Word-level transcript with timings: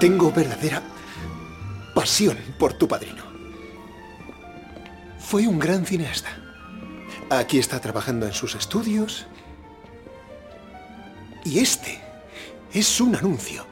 Tengo 0.00 0.30
verdadera 0.30 0.80
pasión 1.92 2.38
por 2.56 2.72
tu 2.72 2.86
padrino. 2.86 3.24
Fue 5.18 5.48
un 5.48 5.58
gran 5.58 5.84
cineasta. 5.84 6.30
Aquí 7.30 7.58
está 7.58 7.80
trabajando 7.80 8.24
en 8.24 8.32
sus 8.32 8.54
estudios. 8.54 9.26
Y 11.44 11.58
este 11.58 12.00
es 12.72 13.00
un 13.00 13.16
anuncio 13.16 13.66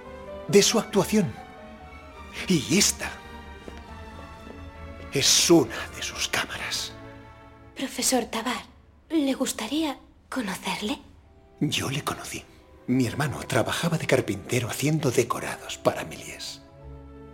de 0.48 0.62
su 0.62 0.80
actuación. 0.80 1.32
Y 2.48 2.76
esta 2.76 3.08
es 5.12 5.48
una 5.48 5.76
de 5.94 6.02
sus 6.02 6.26
cámaras. 6.26 6.92
Profesor 7.76 8.24
Tabar, 8.24 8.64
¿le 9.10 9.32
gustaría 9.34 9.96
conocerle? 10.28 10.98
Yo 11.60 11.88
le 11.88 12.02
conocí. 12.02 12.42
Mi 12.88 13.04
hermano 13.06 13.40
trabajaba 13.40 13.98
de 13.98 14.06
carpintero 14.06 14.68
haciendo 14.68 15.10
decorados 15.10 15.76
para 15.76 16.04
Méliès. 16.04 16.62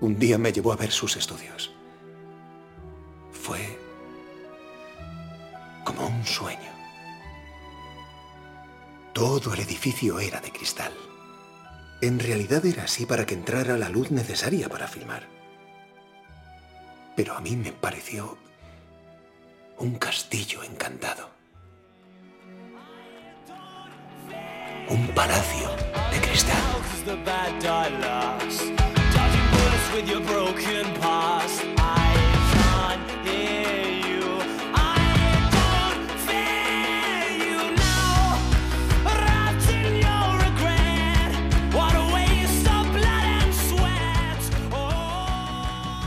Un 0.00 0.18
día 0.18 0.38
me 0.38 0.50
llevó 0.50 0.72
a 0.72 0.76
ver 0.76 0.90
sus 0.90 1.16
estudios. 1.16 1.74
Fue 3.32 3.78
como 5.84 6.06
un 6.06 6.24
sueño. 6.24 6.72
Todo 9.12 9.52
el 9.52 9.60
edificio 9.60 10.18
era 10.20 10.40
de 10.40 10.50
cristal. 10.50 10.92
En 12.00 12.18
realidad 12.18 12.64
era 12.64 12.84
así 12.84 13.04
para 13.04 13.26
que 13.26 13.34
entrara 13.34 13.76
la 13.76 13.90
luz 13.90 14.10
necesaria 14.10 14.70
para 14.70 14.88
filmar. 14.88 15.28
Pero 17.14 17.34
a 17.34 17.42
mí 17.42 17.56
me 17.56 17.72
pareció 17.72 18.38
un 19.76 19.96
castillo 19.96 20.62
encantado. 20.62 21.31
Un 24.88 25.06
palacio 25.08 25.70
de 26.10 26.20
cristal. 26.20 26.56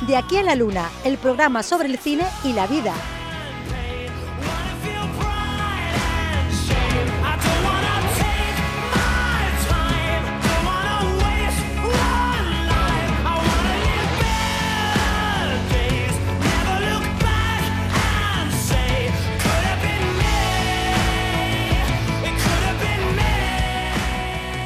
De 0.07 0.15
aquí 0.15 0.37
a 0.37 0.43
la 0.43 0.55
luna, 0.55 0.89
el 1.03 1.17
programa 1.17 1.63
sobre 1.63 1.87
el 1.87 1.97
cine 1.97 2.25
y 2.43 2.53
la 2.53 2.67
vida. 2.67 2.93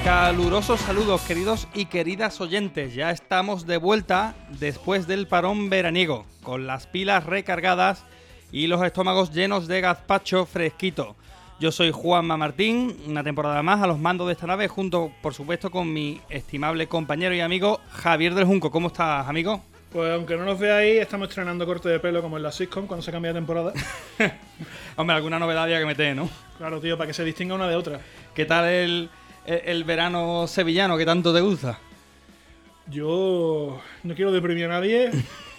Calurosos 0.10 0.80
saludos 0.80 1.22
queridos 1.22 1.68
y 1.76 1.86
queridas 1.86 2.42
oyentes, 2.42 2.96
ya 2.96 3.12
estamos 3.12 3.68
de 3.68 3.78
vuelta 3.78 4.34
después 4.60 5.06
del 5.06 5.28
parón 5.28 5.70
veraniego, 5.70 6.26
con 6.42 6.66
las 6.66 6.88
pilas 6.88 7.28
recargadas 7.28 8.06
y 8.52 8.66
los 8.66 8.82
estómagos 8.82 9.32
llenos 9.32 9.68
de 9.68 9.82
gazpacho 9.82 10.48
fresquito. 10.48 11.16
Yo 11.60 11.72
soy 11.72 11.92
Juanma 11.92 12.38
Martín, 12.38 12.98
una 13.06 13.24
temporada 13.24 13.62
más 13.62 13.84
a 13.84 13.88
los 13.88 14.00
mandos 14.00 14.26
de 14.26 14.34
esta 14.34 14.48
nave, 14.48 14.68
junto 14.68 15.12
por 15.22 15.36
supuesto 15.36 15.70
con 15.70 15.94
mi 15.94 16.20
estimable 16.30 16.88
compañero 16.88 17.36
y 17.36 17.42
amigo 17.42 17.80
Javier 17.92 18.34
del 18.34 18.46
Junco. 18.46 18.72
¿Cómo 18.72 18.88
estás, 18.88 19.28
amigo? 19.28 19.62
Pues 19.92 20.12
aunque 20.12 20.36
no 20.38 20.44
nos 20.44 20.58
veáis, 20.58 21.02
estamos 21.02 21.30
estrenando 21.30 21.68
corte 21.68 21.88
de 21.88 22.00
pelo 22.00 22.24
como 22.24 22.38
en 22.38 22.44
la 22.44 22.52
sitcom 22.52 22.88
cuando 22.88 23.04
se 23.04 23.12
cambia 23.12 23.32
de 23.32 23.38
temporada. 23.38 23.74
Hombre, 24.96 25.16
alguna 25.16 25.38
novedad 25.38 25.66
había 25.66 25.80
que 25.80 25.86
meter, 25.86 26.16
¿no? 26.16 26.28
Claro, 26.58 26.80
tío, 26.80 26.98
para 26.98 27.08
que 27.08 27.14
se 27.14 27.24
distinga 27.24 27.54
una 27.54 27.68
de 27.68 27.76
otra. 27.76 28.00
¿Qué 28.34 28.46
tal 28.46 28.66
el, 28.66 29.10
el, 29.50 29.62
el 29.66 29.84
verano 29.84 30.46
sevillano 30.48 30.98
que 30.98 31.06
tanto 31.06 31.34
te 31.34 31.42
gusta? 31.42 31.80
Yo 32.88 33.80
no 34.04 34.16
quiero 34.16 34.32
deprimir 34.32 34.66
a 34.66 34.70
nadie, 34.70 35.12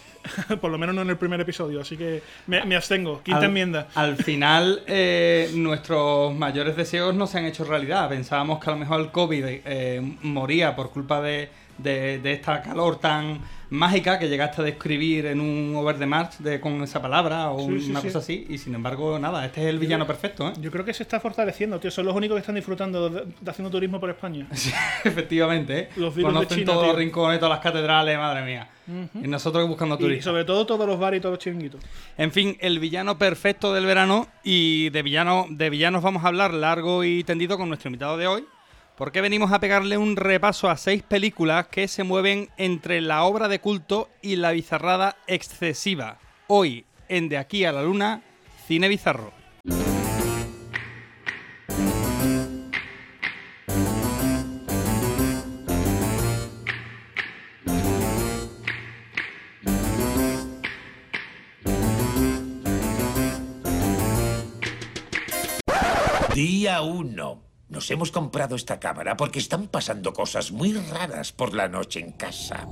por 0.61 0.71
lo 0.71 0.79
menos 0.79 0.95
no 0.95 1.03
en 1.03 1.11
el 1.11 1.17
primer 1.17 1.41
episodio, 1.41 1.81
así 1.81 1.97
que 1.97 2.23
me, 2.49 2.65
me 2.65 2.75
abstengo. 2.77 3.23
Quinta 3.23 3.39
al, 3.39 3.45
enmienda. 3.45 3.89
Al 3.95 4.17
final, 4.17 4.83
eh, 4.87 5.51
nuestros 5.55 6.35
mayores 6.35 6.77
deseos 6.77 7.15
no 7.15 7.27
se 7.29 7.39
han 7.39 7.45
hecho 7.45 7.65
realidad. 7.65 8.09
Pensábamos 8.09 8.59
que 8.63 8.69
a 8.71 8.73
lo 8.73 8.79
mejor 8.81 9.01
el 9.01 9.11
COVID 9.13 9.45
eh, 9.47 10.17
moría 10.23 10.75
por 10.75 10.91
culpa 10.91 11.21
de, 11.23 11.49
de- 11.79 12.19
de 12.19 12.33
esta 12.33 12.63
calor 12.63 12.99
tan 12.99 13.41
mágica 13.71 14.19
que 14.19 14.29
llegaste 14.29 14.61
a 14.61 14.65
describir 14.65 15.27
en 15.27 15.41
un 15.41 15.75
Over 15.77 15.99
the 15.99 16.07
March 16.07 16.39
de, 16.39 16.61
con 16.61 16.83
esa 16.83 17.01
palabra 17.01 17.51
o 17.51 17.61
Sí, 17.69 17.81
sí, 17.81 17.91
una 17.91 18.01
sí. 18.01 18.07
cosa 18.09 18.19
así. 18.19 18.47
Y 18.49 18.59
sin 18.59 18.75
embargo, 18.75 19.19
nada, 19.19 19.45
este 19.47 19.63
es 19.63 19.67
el 19.69 19.79
villano 19.79 20.07
perfecto, 20.07 20.49
¿eh? 20.49 20.53
Yo 20.61 20.71
creo 20.71 20.85
que 20.85 20.93
se 20.93 21.03
está 21.05 21.21
fortaleciendo, 21.21 21.79
tío. 21.81 21.91
Son 21.91 22.05
los 22.05 22.15
únicos 22.15 22.35
que 22.37 22.41
están 22.41 22.55
disfrutando 22.57 23.09
de, 23.09 23.25
de 23.41 23.51
haciendo 23.51 23.71
turismo 23.71 23.99
por 24.01 24.11
España. 24.11 24.47
Sí, 24.55 24.71
efectivamente, 25.05 25.79
¿eh? 25.79 25.89
Los 25.97 26.15
Conocen 26.15 26.65
todos 26.65 26.87
los 26.87 26.97
rincones, 26.97 27.39
todas 27.39 27.51
las 27.55 27.61
catedrales, 27.63 28.17
madre 28.19 28.43
mía. 28.45 28.69
Y 29.23 29.29
nosotros 29.29 29.69
buscando 29.69 29.95
Y 29.95 29.99
turistas. 29.99 30.25
sobre 30.25 30.45
todo 30.45 30.67
todos 30.67 30.85
los 30.87 30.99
bares 30.99 31.19
y 31.19 31.21
todos 31.21 31.35
los 31.35 31.39
chiringuitos. 31.39 31.81
En 32.19 32.33
fin, 32.33 32.57
el 32.61 32.81
villano 32.81 33.19
perfecto 33.19 33.73
del 33.73 33.87
verano 33.87 34.27
y 34.43 34.91
de 34.91 35.03
villano 35.03 35.47
de 35.49 35.71
villanos 35.71 36.03
vamos 36.03 36.25
a 36.25 36.29
hablar 36.29 36.53
largo 36.53 37.05
y 37.05 37.23
tendido 37.23 37.57
con 37.57 37.69
nuestro 37.69 37.87
invitado 37.89 38.17
de 38.17 38.27
hoy, 38.27 38.45
porque 38.97 39.21
venimos 39.21 39.53
a 39.53 39.61
pegarle 39.61 39.99
un 39.99 40.17
repaso 40.17 40.69
a 40.69 40.77
seis 40.77 41.03
películas 41.03 41.69
que 41.69 41.89
se 41.89 42.05
mueven 42.05 42.49
entre 42.57 43.01
la 43.01 43.25
obra 43.25 43.49
de 43.49 43.61
culto 43.61 44.09
y 44.23 44.37
la 44.37 44.53
bizarrada 44.53 45.17
excesiva. 45.27 46.19
Hoy, 46.47 46.85
en 47.09 47.29
De 47.29 47.39
aquí 47.39 47.65
a 47.65 47.73
la 47.73 47.83
luna, 47.83 48.23
cine 48.67 48.89
bizarro. 48.89 49.33
Día 66.35 66.81
1. 66.81 67.50
Nos 67.71 67.89
hemos 67.93 68.11
comprado 68.11 68.57
esta 68.57 68.81
cámara 68.81 69.17
porque 69.17 69.39
están 69.39 69.69
pasando 69.69 70.13
cosas 70.13 70.51
muy 70.51 70.73
raras 70.73 71.31
por 71.31 71.55
la 71.55 71.69
noche 71.69 72.01
en 72.01 72.11
casa. 72.11 72.67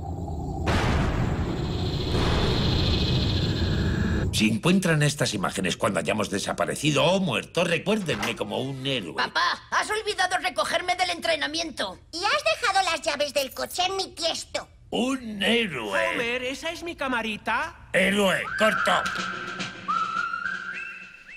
Si 4.33 4.49
encuentran 4.49 5.01
estas 5.01 5.33
imágenes 5.33 5.77
cuando 5.77 5.99
hayamos 5.99 6.29
desaparecido 6.29 7.05
o 7.05 7.19
muerto, 7.21 7.63
recuérdenme 7.63 8.35
como 8.35 8.59
un 8.59 8.85
héroe. 8.85 9.15
Papá, 9.15 9.63
has 9.71 9.89
olvidado 9.89 10.37
recogerme 10.37 10.95
del 10.95 11.11
entrenamiento. 11.11 11.97
Y 12.11 12.17
has 12.17 12.43
dejado 12.59 12.91
las 12.91 13.01
llaves 13.01 13.33
del 13.33 13.53
coche 13.53 13.83
en 13.87 13.95
mi 13.95 14.07
tiesto. 14.09 14.67
Un 14.89 15.41
héroe. 15.41 16.09
Homer, 16.09 16.43
¿esa 16.43 16.71
es 16.71 16.83
mi 16.83 16.95
camarita? 16.95 17.89
Héroe, 17.93 18.43
corto. 18.57 18.91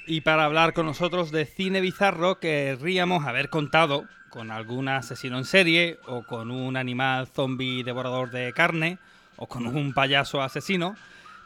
Y 0.07 0.23
para 0.23 0.45
hablar 0.45 0.73
con 0.73 0.87
nosotros 0.87 1.31
de 1.31 1.47
cine 1.47 1.81
bizarro, 1.81 2.41
querríamos 2.41 3.25
haber 3.25 3.51
contado 3.51 4.05
con 4.31 4.51
algún 4.51 4.89
asesino 4.89 5.39
en 5.39 5.45
serie, 5.45 5.99
o 6.07 6.25
con 6.25 6.51
un 6.51 6.77
animal 6.77 7.29
zombie 7.29 7.85
devorador 7.85 8.31
de 8.31 8.53
carne, 8.53 8.99
o 9.37 9.47
con 9.47 9.67
un 9.67 9.93
payaso 9.93 10.43
asesino. 10.43 10.97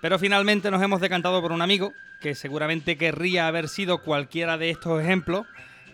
Pero 0.01 0.19
finalmente 0.19 0.71
nos 0.71 0.83
hemos 0.83 1.01
decantado 1.01 1.43
por 1.43 1.53
un 1.53 1.61
amigo, 1.61 1.93
que 2.21 2.35
seguramente 2.35 2.97
querría 2.97 3.47
haber 3.47 3.69
sido 3.69 3.99
cualquiera 3.99 4.57
de 4.57 4.71
estos 4.71 5.03
ejemplos, 5.03 5.47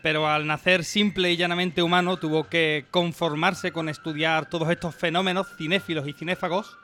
pero 0.02 0.28
al 0.28 0.46
nacer 0.46 0.84
simple 0.84 1.32
y 1.32 1.36
llanamente 1.36 1.82
humano 1.82 2.16
tuvo 2.16 2.48
que 2.48 2.84
conformarse 2.90 3.72
con 3.72 3.88
estudiar 3.88 4.46
todos 4.46 4.70
estos 4.70 4.94
fenómenos 4.94 5.48
cinéfilos 5.56 6.06
y 6.06 6.12
cinéfagos. 6.12 6.78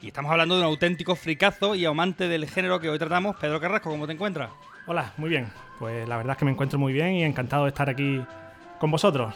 Y 0.00 0.08
estamos 0.08 0.32
hablando 0.32 0.56
de 0.56 0.62
un 0.62 0.66
auténtico 0.66 1.14
fricazo 1.14 1.76
y 1.76 1.84
amante 1.84 2.26
del 2.26 2.48
género 2.48 2.80
que 2.80 2.88
hoy 2.88 2.98
tratamos. 2.98 3.36
Pedro 3.36 3.60
Carrasco, 3.60 3.90
¿cómo 3.90 4.06
te 4.06 4.14
encuentras? 4.14 4.50
Hola, 4.84 5.12
muy 5.16 5.30
bien. 5.30 5.48
Pues 5.78 6.08
la 6.08 6.16
verdad 6.16 6.32
es 6.32 6.38
que 6.38 6.44
me 6.44 6.50
encuentro 6.50 6.78
muy 6.78 6.92
bien 6.92 7.12
y 7.12 7.22
encantado 7.22 7.64
de 7.64 7.68
estar 7.68 7.88
aquí 7.88 8.20
con 8.80 8.90
vosotros. 8.90 9.34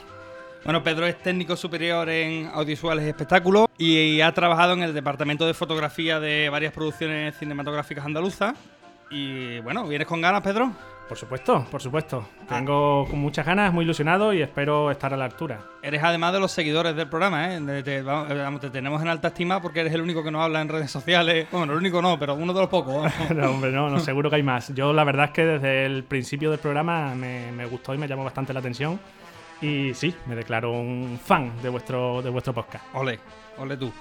Bueno, 0.64 0.82
Pedro 0.82 1.06
es 1.06 1.16
técnico 1.18 1.54
superior 1.54 2.08
en 2.08 2.46
audiovisuales 2.48 3.06
y 3.06 3.08
espectáculos 3.08 3.68
y 3.78 4.20
ha 4.20 4.32
trabajado 4.32 4.72
en 4.72 4.82
el 4.82 4.92
departamento 4.92 5.46
de 5.46 5.54
fotografía 5.54 6.18
de 6.18 6.48
varias 6.48 6.72
producciones 6.72 7.36
cinematográficas 7.38 8.04
andaluzas. 8.04 8.54
Y 9.08 9.60
bueno, 9.60 9.86
¿vienes 9.86 10.08
con 10.08 10.20
ganas, 10.20 10.42
Pedro? 10.42 10.72
Por 11.08 11.16
supuesto, 11.16 11.64
por 11.70 11.80
supuesto. 11.80 12.26
Tengo 12.48 13.06
con 13.08 13.20
muchas 13.20 13.46
ganas, 13.46 13.72
muy 13.72 13.84
ilusionado 13.84 14.32
y 14.32 14.42
espero 14.42 14.90
estar 14.90 15.14
a 15.14 15.16
la 15.16 15.26
altura. 15.26 15.60
Eres 15.80 16.02
además 16.02 16.32
de 16.32 16.40
los 16.40 16.50
seguidores 16.50 16.96
del 16.96 17.08
programa, 17.08 17.54
¿eh? 17.54 17.60
De- 17.60 17.82
te, 17.84 18.02
vamos, 18.02 18.28
vamos, 18.36 18.60
te 18.60 18.70
tenemos 18.70 19.00
en 19.00 19.06
alta 19.08 19.28
estima 19.28 19.62
porque 19.62 19.80
eres 19.80 19.92
el 19.94 20.00
único 20.00 20.24
que 20.24 20.32
nos 20.32 20.42
habla 20.42 20.60
en 20.60 20.68
redes 20.68 20.90
sociales. 20.90 21.46
Bueno, 21.52 21.74
el 21.74 21.78
único 21.78 22.02
no, 22.02 22.18
pero 22.18 22.34
uno 22.34 22.52
de 22.52 22.60
los 22.60 22.68
pocos. 22.68 23.10
No, 23.34 23.50
hombre, 23.50 23.70
no, 23.70 23.88
no, 23.88 24.00
seguro 24.00 24.28
que 24.30 24.36
hay 24.36 24.42
más. 24.42 24.74
Yo 24.74 24.92
la 24.92 25.04
verdad 25.04 25.26
es 25.26 25.30
que 25.30 25.44
desde 25.44 25.86
el 25.86 26.02
principio 26.02 26.50
del 26.50 26.58
programa 26.58 27.14
me, 27.14 27.52
me 27.52 27.66
gustó 27.66 27.94
y 27.94 27.98
me 27.98 28.08
llamó 28.08 28.24
bastante 28.24 28.52
la 28.52 28.58
atención. 28.58 28.98
Y 29.62 29.94
sí, 29.94 30.12
me 30.26 30.34
declaro 30.34 30.72
un 30.72 31.20
fan 31.24 31.52
de 31.62 31.68
vuestro, 31.68 32.20
de 32.20 32.30
vuestro 32.30 32.52
podcast. 32.52 32.84
Ole, 32.94 33.20
ole 33.58 33.76
tú. 33.76 33.92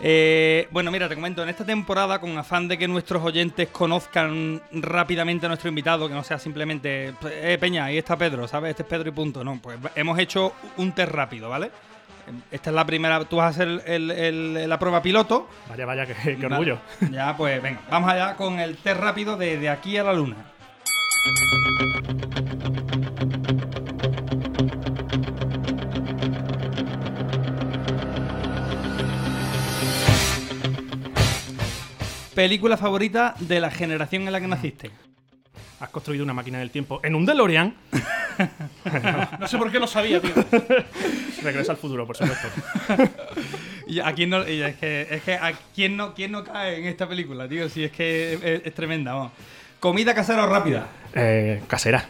Eh, 0.00 0.68
bueno, 0.70 0.90
mira, 0.90 1.08
te 1.08 1.14
comento, 1.14 1.42
en 1.42 1.48
esta 1.48 1.64
temporada, 1.64 2.18
con 2.20 2.36
afán 2.36 2.68
de 2.68 2.76
que 2.76 2.86
nuestros 2.86 3.22
oyentes 3.22 3.68
conozcan 3.68 4.60
rápidamente 4.72 5.46
a 5.46 5.48
nuestro 5.48 5.68
invitado, 5.70 6.06
que 6.08 6.14
no 6.14 6.22
sea 6.22 6.38
simplemente, 6.38 7.14
eh, 7.30 7.56
Peña, 7.58 7.86
ahí 7.86 7.96
está 7.98 8.16
Pedro, 8.16 8.46
¿sabes? 8.46 8.70
Este 8.70 8.82
es 8.82 8.88
Pedro 8.88 9.08
y 9.08 9.12
punto. 9.12 9.42
No, 9.42 9.58
pues 9.60 9.78
hemos 9.94 10.18
hecho 10.18 10.52
un 10.76 10.92
test 10.92 11.10
rápido, 11.12 11.48
¿vale? 11.48 11.70
Esta 12.50 12.70
es 12.70 12.76
la 12.76 12.84
primera, 12.84 13.24
tú 13.24 13.36
vas 13.36 13.46
a 13.46 13.48
hacer 13.50 13.82
el- 13.86 14.10
el- 14.10 14.68
la 14.68 14.78
prueba 14.78 15.00
piloto. 15.00 15.48
Vaya, 15.70 15.86
vaya, 15.86 16.06
qué, 16.06 16.36
qué 16.36 16.46
orgullo. 16.46 16.78
Ya, 17.10 17.36
pues 17.36 17.62
venga, 17.62 17.80
vamos 17.88 18.10
allá 18.10 18.34
con 18.34 18.58
el 18.60 18.76
test 18.76 19.00
rápido 19.00 19.36
de, 19.36 19.58
de 19.58 19.68
aquí 19.70 19.96
a 19.96 20.02
la 20.04 20.12
luna. 20.12 20.36
Película 32.36 32.76
favorita 32.76 33.34
de 33.40 33.60
la 33.60 33.70
generación 33.70 34.26
en 34.26 34.32
la 34.32 34.42
que 34.42 34.46
naciste. 34.46 34.90
Has 35.80 35.88
construido 35.88 36.22
una 36.22 36.34
máquina 36.34 36.58
del 36.58 36.70
tiempo 36.70 37.00
en 37.02 37.14
un 37.14 37.24
DeLorean. 37.24 37.74
No 39.40 39.48
sé 39.48 39.56
por 39.56 39.72
qué 39.72 39.80
lo 39.80 39.86
sabía, 39.86 40.20
tío. 40.20 40.34
Regresa 41.42 41.72
al 41.72 41.78
futuro, 41.78 42.06
por 42.06 42.14
supuesto. 42.14 42.48
Y 43.86 44.00
a 44.00 44.12
quién 44.12 44.28
no, 44.30 44.46
y 44.46 44.60
es 44.60 44.76
que, 44.76 45.06
es 45.10 45.22
que 45.22 45.34
a 45.34 45.52
quién 45.74 45.96
no, 45.96 46.12
quién 46.12 46.32
no 46.32 46.44
cae 46.44 46.76
en 46.80 46.86
esta 46.86 47.08
película, 47.08 47.48
tío, 47.48 47.68
si 47.70 47.84
es 47.84 47.92
que 47.92 48.60
es, 48.64 48.74
tremenda, 48.74 49.14
vamos. 49.14 49.32
Comida 49.80 50.12
casera 50.12 50.44
o 50.44 50.48
rápida. 50.48 50.88
Eh, 51.14 51.62
casera. 51.68 52.04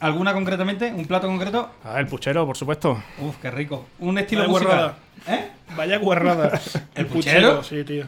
¿Alguna 0.00 0.32
concretamente? 0.32 0.92
¿Un 0.92 1.04
plato 1.06 1.28
concreto? 1.28 1.70
Ah, 1.84 2.00
el 2.00 2.06
puchero, 2.06 2.44
por 2.46 2.56
supuesto. 2.56 3.00
Uf, 3.20 3.36
qué 3.36 3.50
rico. 3.52 3.86
Un 4.00 4.18
estilo 4.18 4.40
Vaya 4.42 4.52
musical. 4.52 4.76
guarrada. 4.76 4.98
¿Eh? 5.28 5.50
Vaya 5.76 5.98
guarrada. 5.98 6.60
¿El 6.96 7.06
puchero? 7.06 7.62
Sí, 7.62 7.84
tío. 7.84 8.06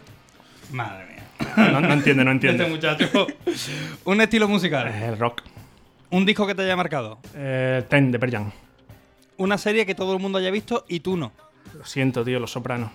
Madre 0.73 1.07
mía. 1.07 1.16
No, 1.57 1.81
no 1.81 1.93
entiende, 1.93 2.25
no 2.25 2.31
entiende. 2.31 2.65
Este 2.65 2.75
muchacho. 2.75 3.27
Un 4.05 4.21
estilo 4.21 4.49
musical. 4.49 4.89
El 4.89 5.19
rock. 5.19 5.43
Un 6.11 6.25
disco 6.25 6.47
que 6.47 6.55
te 6.55 6.63
haya 6.63 6.77
marcado. 6.77 7.19
Eh, 7.35 7.83
Ten 7.89 8.13
de 8.13 8.19
Perjan. 8.19 8.53
Una 9.39 9.59
serie 9.59 9.85
que 9.85 9.95
todo 9.95 10.15
el 10.15 10.21
mundo 10.21 10.39
haya 10.39 10.51
visto 10.51 10.85
y 10.89 11.01
tú 11.01 11.17
no. 11.17 11.33
Lo 11.77 11.85
siento, 11.85 12.25
tío, 12.25 12.39
Los 12.41 12.53
Sopranos. 12.53 12.91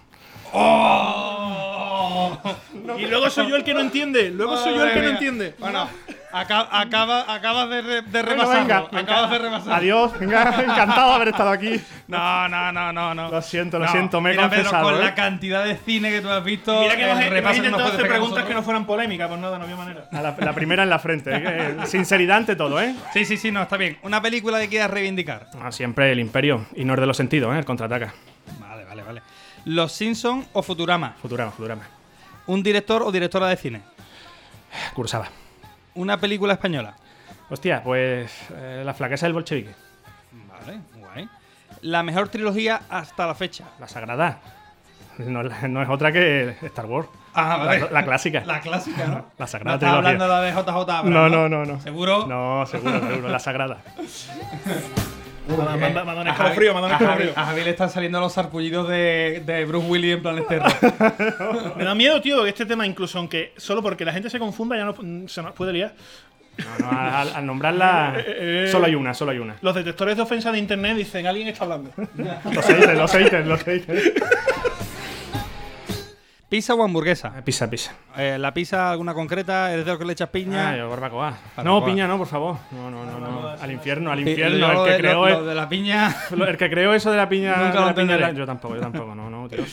Y 2.97 3.05
luego 3.07 3.29
soy 3.29 3.49
yo 3.49 3.55
el 3.55 3.63
que 3.63 3.73
no 3.73 3.81
entiende. 3.81 4.29
Luego 4.31 4.57
soy 4.57 4.75
yo 4.75 4.85
el 4.85 4.93
que 4.93 5.01
no 5.01 5.09
entiende. 5.09 5.55
Bueno, 5.59 5.87
acaba, 6.33 6.67
acaba- 6.71 7.33
acabas 7.33 7.69
de, 7.69 7.81
re- 7.81 8.01
de 8.01 8.21
venga, 8.21 8.85
acabas 8.91 9.29
de 9.31 9.39
repasarlo. 9.39 9.73
Adiós, 9.73 10.19
venga, 10.19 10.41
encantado 10.63 11.09
de 11.09 11.15
haber 11.15 11.27
estado 11.29 11.49
aquí. 11.49 11.81
No, 12.07 12.47
no, 12.49 12.71
no, 12.71 12.91
no, 12.93 13.13
no. 13.15 13.29
Lo 13.31 13.41
siento, 13.41 13.79
lo 13.79 13.85
No, 13.85 13.91
siento, 13.91 14.21
me 14.21 14.31
he 14.31 14.33
mira, 14.35 14.49
Pedro, 14.49 14.71
con 14.81 14.95
¿eh? 14.95 14.99
la 14.99 15.15
cantidad 15.15 15.63
de 15.63 15.75
cine 15.77 16.09
que 16.09 16.21
tú 16.21 16.29
has 16.29 16.43
visto, 16.43 16.79
Mira 16.81 16.95
que 16.95 17.03
hemos, 17.03 17.19
hemos 17.19 17.29
repaso 17.33 17.61
que 17.61 17.69
nos 17.69 17.79
intentado 17.79 17.93
hacer 17.97 18.07
preguntas 18.07 18.43
que 18.45 18.53
no 18.53 18.63
fueran 18.63 18.85
polémicas, 18.85 19.27
pues 19.27 19.39
nada, 19.39 19.57
no 19.57 19.63
había 19.63 19.75
manera. 19.75 20.05
A 20.11 20.21
la, 20.21 20.35
la 20.39 20.53
primera 20.53 20.83
en 20.83 20.89
la 20.89 20.99
frente. 20.99 21.31
¿eh? 21.33 21.75
Sinceridad 21.85 22.37
ante 22.37 22.55
todo, 22.55 22.81
¿eh? 22.81 22.95
Sí, 23.13 23.25
sí, 23.25 23.37
sí, 23.37 23.51
no, 23.51 23.61
está 23.61 23.77
bien. 23.77 23.97
Una 24.03 24.21
película 24.21 24.59
que 24.59 24.67
quieras 24.69 24.91
reivindicar. 24.91 25.47
Ah, 25.61 25.71
siempre 25.71 26.11
el 26.11 26.19
imperio. 26.19 26.65
Y 26.75 26.85
no 26.85 26.93
es 26.93 26.99
de 26.99 27.05
los 27.05 27.17
sentidos, 27.17 27.53
¿eh? 27.55 27.59
El 27.59 27.65
contraataca. 27.65 28.13
Vale, 28.59 28.83
vale, 28.85 29.03
vale. 29.03 29.21
Los 29.65 29.91
Simpsons 29.91 30.47
o 30.53 30.63
Futurama. 30.63 31.15
Futurama, 31.21 31.51
Futurama. 31.51 31.83
Un 32.47 32.63
director 32.63 33.03
o 33.03 33.11
directora 33.11 33.47
de 33.47 33.55
cine. 33.57 33.81
Cursaba. 34.93 35.29
Una 35.95 36.17
película 36.19 36.53
española. 36.53 36.93
Hostia, 37.49 37.83
pues 37.83 38.31
eh, 38.55 38.81
la 38.85 38.93
flaqueza 38.93 39.25
del 39.25 39.33
bolchevique. 39.33 39.73
Vale, 40.31 40.79
guay. 40.95 41.29
La 41.81 42.03
mejor 42.03 42.29
trilogía 42.29 42.81
hasta 42.89 43.27
la 43.27 43.35
fecha. 43.35 43.65
La 43.79 43.87
sagrada. 43.87 44.39
No, 45.17 45.41
es 45.41 45.63
no 45.63 45.81
otra 45.91 46.11
que 46.11 46.55
Star 46.61 46.85
Wars. 46.85 47.09
Ah, 47.33 47.63
La, 47.65 47.89
la 47.91 48.05
clásica. 48.05 48.43
La 48.45 48.61
clásica, 48.61 49.05
¿no? 49.07 49.25
La 49.37 49.45
No 49.45 49.47
sagrada 49.47 49.75
estás 49.75 49.89
trilogía. 49.89 49.97
hablando 49.97 50.23
de 50.23 50.29
la 50.29 50.41
de 50.41 50.51
JJ 50.51 50.67
Abrams, 50.89 51.09
No, 51.09 51.29
no, 51.29 51.49
no, 51.49 51.65
no. 51.65 51.79
¿Seguro? 51.81 52.25
No, 52.27 52.65
seguro, 52.65 52.99
seguro. 52.99 53.29
La 53.29 53.39
sagrada. 53.39 53.77
Un 55.57 56.27
escalofrío, 56.27 56.73
manda 56.73 56.87
un 56.87 56.93
a 56.93 56.99
Javi- 56.99 57.03
escalofrío. 57.03 57.31
A 57.35 57.45
Javi 57.45 57.63
le 57.63 57.69
están 57.71 57.89
saliendo 57.89 58.19
los 58.19 58.33
sarpullidos 58.33 58.87
de, 58.89 59.43
de 59.45 59.65
Bruce 59.65 59.87
Willis 59.87 60.13
en 60.15 60.21
plan 60.21 60.37
Esterro. 60.37 60.69
Me 61.77 61.83
da 61.83 61.95
miedo, 61.95 62.21
tío, 62.21 62.43
que 62.43 62.49
este 62.49 62.65
tema, 62.65 62.85
incluso 62.85 63.17
aunque 63.17 63.53
solo 63.57 63.81
porque 63.81 64.05
la 64.05 64.13
gente 64.13 64.29
se 64.29 64.39
confunda, 64.39 64.77
ya 64.77 64.85
no, 64.85 64.95
se 65.27 65.41
nos 65.41 65.53
puede 65.53 65.73
liar. 65.73 65.93
No, 66.57 66.91
no, 66.91 66.99
al, 66.99 67.33
al 67.35 67.45
nombrarla, 67.45 68.13
Eh, 68.19 68.65
eh, 68.65 68.71
solo 68.71 68.85
hay 68.85 68.95
una, 68.95 69.13
solo 69.13 69.31
hay 69.31 69.39
una. 69.39 69.55
Los 69.61 69.73
detectores 69.73 70.17
de 70.17 70.23
ofensa 70.23 70.51
de 70.51 70.59
internet 70.59 70.97
dicen, 70.97 71.25
alguien 71.25 71.47
está 71.47 71.63
hablando. 71.63 71.91
Los 72.51 72.65
haters, 72.65 72.97
los 72.97 73.11
haters, 73.11 73.47
los 73.47 73.63
haters. 73.63 74.11
¿Pizza 76.51 76.73
o 76.75 76.83
hamburguesa? 76.83 77.31
Pisa, 77.45 77.69
pisa. 77.69 77.93
Eh, 78.17 78.35
¿La 78.37 78.53
pizza 78.53 78.91
alguna 78.91 79.13
concreta? 79.13 79.71
¿Eres 79.71 79.85
de 79.85 79.91
los 79.91 79.97
que 79.99 80.03
le 80.03 80.11
echas 80.11 80.27
piña? 80.27 80.71
Ah, 80.71 80.75
yo 80.77 80.89
barbacoa. 80.89 81.29
Barbacoa. 81.55 81.63
No, 81.63 81.85
piña 81.85 82.07
no, 82.09 82.17
por 82.17 82.27
favor. 82.27 82.57
No, 82.71 82.91
no, 82.91 83.05
no, 83.05 83.19
no. 83.21 83.47
Al 83.47 83.71
infierno, 83.71 84.11
al 84.11 84.19
infierno. 84.19 84.69
El 84.83 84.85
que 84.85 84.91
de- 84.91 84.97
creó 84.97 85.21
lo- 85.21 85.27
es- 85.29 85.37
lo 85.37 85.45
de 85.45 85.55
la 85.55 85.69
piña. 85.69 86.13
el 86.31 86.57
que 86.57 86.69
creó 86.69 86.93
eso 86.93 87.09
de 87.09 87.15
la 87.15 87.29
piña. 87.29 87.55
Nunca 87.55 87.79
lo 87.79 87.85
la 87.85 87.95
piña 87.95 88.31
yo 88.31 88.45
tampoco, 88.45 88.75
yo 88.75 88.81
tampoco, 88.81 89.15
no, 89.15 89.29
no, 89.29 89.47
tío. 89.47 89.63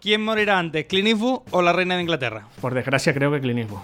¿Quién 0.00 0.24
morirá 0.24 0.58
antes, 0.58 0.86
Clint 0.86 1.08
Eastwood 1.08 1.42
o 1.50 1.60
la 1.60 1.74
reina 1.74 1.96
de 1.96 2.00
Inglaterra? 2.00 2.46
Por 2.62 2.72
desgracia 2.72 3.12
creo 3.12 3.30
que 3.30 3.40
Clint 3.42 3.58
Eastwood. 3.60 3.80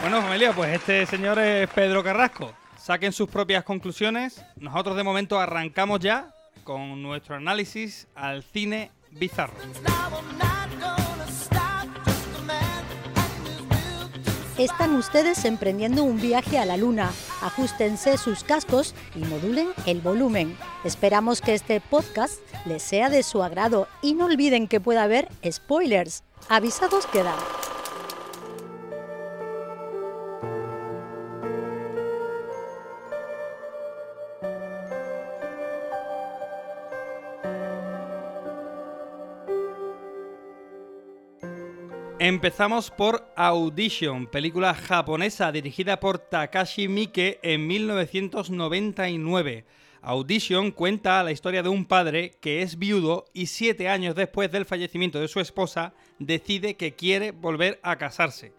Bueno, 0.00 0.22
familia, 0.22 0.52
pues 0.54 0.72
este 0.72 1.04
señor 1.04 1.38
es 1.38 1.68
Pedro 1.68 2.02
Carrasco. 2.02 2.54
Saquen 2.78 3.12
sus 3.12 3.28
propias 3.28 3.62
conclusiones. 3.62 4.42
Nosotros 4.56 4.96
de 4.96 5.02
momento 5.02 5.38
arrancamos 5.38 6.00
ya 6.00 6.30
con 6.64 7.02
nuestro 7.02 7.34
análisis 7.36 8.08
al 8.14 8.42
cine 8.42 8.90
bizarro. 9.12 9.54
Están 14.58 14.96
ustedes 14.96 15.44
emprendiendo 15.44 16.02
un 16.02 16.20
viaje 16.20 16.58
a 16.58 16.66
la 16.66 16.76
luna. 16.76 17.12
Ajustense 17.42 18.18
sus 18.18 18.42
cascos 18.42 18.92
y 19.14 19.20
modulen 19.20 19.68
el 19.86 20.00
volumen. 20.00 20.56
Esperamos 20.82 21.40
que 21.40 21.54
este 21.54 21.80
podcast 21.80 22.40
les 22.64 22.82
sea 22.82 23.08
de 23.08 23.22
su 23.22 23.44
agrado 23.44 23.86
y 24.02 24.14
no 24.14 24.24
olviden 24.24 24.66
que 24.66 24.80
puede 24.80 24.98
haber 24.98 25.28
spoilers. 25.48 26.24
Avisados 26.48 27.06
quedan. 27.06 27.36
Empezamos 42.20 42.90
por 42.90 43.32
Audition, 43.36 44.26
película 44.26 44.74
japonesa 44.74 45.52
dirigida 45.52 46.00
por 46.00 46.18
Takashi 46.18 46.88
Miike 46.88 47.38
en 47.44 47.64
1999. 47.68 49.64
Audition 50.02 50.72
cuenta 50.72 51.22
la 51.22 51.30
historia 51.30 51.62
de 51.62 51.68
un 51.68 51.84
padre 51.84 52.32
que 52.40 52.62
es 52.62 52.76
viudo 52.76 53.26
y 53.32 53.46
siete 53.46 53.88
años 53.88 54.16
después 54.16 54.50
del 54.50 54.64
fallecimiento 54.64 55.20
de 55.20 55.28
su 55.28 55.38
esposa 55.38 55.94
decide 56.18 56.76
que 56.76 56.96
quiere 56.96 57.30
volver 57.30 57.78
a 57.84 57.94
casarse. 57.98 58.52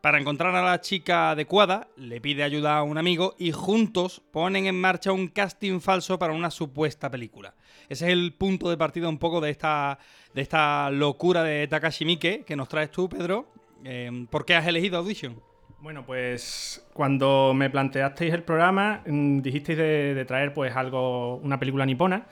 Para 0.00 0.18
encontrar 0.18 0.54
a 0.56 0.62
la 0.62 0.80
chica 0.80 1.30
adecuada, 1.30 1.88
le 1.96 2.22
pide 2.22 2.42
ayuda 2.42 2.78
a 2.78 2.82
un 2.82 2.96
amigo 2.96 3.34
y 3.38 3.52
juntos 3.52 4.22
ponen 4.32 4.64
en 4.64 4.80
marcha 4.80 5.12
un 5.12 5.28
casting 5.28 5.80
falso 5.80 6.18
para 6.18 6.32
una 6.32 6.50
supuesta 6.50 7.10
película. 7.10 7.54
Ese 7.88 8.06
es 8.06 8.12
el 8.12 8.32
punto 8.32 8.70
de 8.70 8.76
partida 8.76 9.08
un 9.08 9.18
poco 9.18 9.40
de 9.40 9.50
esta, 9.50 9.98
de 10.32 10.42
esta 10.42 10.90
locura 10.90 11.42
de 11.42 11.66
Takashi 11.68 12.04
Miike 12.04 12.44
que 12.44 12.56
nos 12.56 12.68
traes 12.68 12.90
tú, 12.90 13.08
Pedro. 13.08 13.46
Eh, 13.84 14.26
¿Por 14.30 14.44
qué 14.44 14.54
has 14.54 14.66
elegido 14.66 14.98
Audition? 14.98 15.40
Bueno, 15.84 16.06
pues 16.06 16.82
cuando 16.94 17.52
me 17.54 17.68
planteasteis 17.68 18.32
el 18.32 18.42
programa, 18.42 19.02
mm, 19.06 19.40
dijisteis 19.40 19.76
de, 19.76 20.24
traer 20.26 20.54
pues 20.54 20.74
algo, 20.74 21.36
una 21.36 21.58
película 21.58 21.84
nipona, 21.84 22.24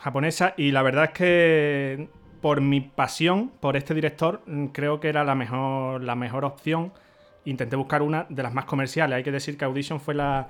japonesa, 0.00 0.54
y 0.56 0.72
la 0.72 0.82
verdad 0.82 1.04
es 1.04 1.10
que 1.10 2.08
por 2.40 2.60
mi 2.60 2.80
pasión 2.80 3.52
por 3.60 3.76
este 3.76 3.94
director, 3.94 4.42
mm, 4.46 4.66
creo 4.66 4.98
que 4.98 5.08
era 5.08 5.22
la 5.22 5.36
mejor, 5.36 6.02
la 6.02 6.16
mejor 6.16 6.44
opción. 6.44 6.92
Intenté 7.44 7.74
buscar 7.74 8.02
una 8.02 8.26
de 8.28 8.42
las 8.42 8.54
más 8.54 8.66
comerciales. 8.66 9.16
Hay 9.16 9.24
que 9.24 9.32
decir 9.32 9.58
que 9.58 9.64
Audition 9.64 10.00
fue 10.00 10.14
la, 10.14 10.48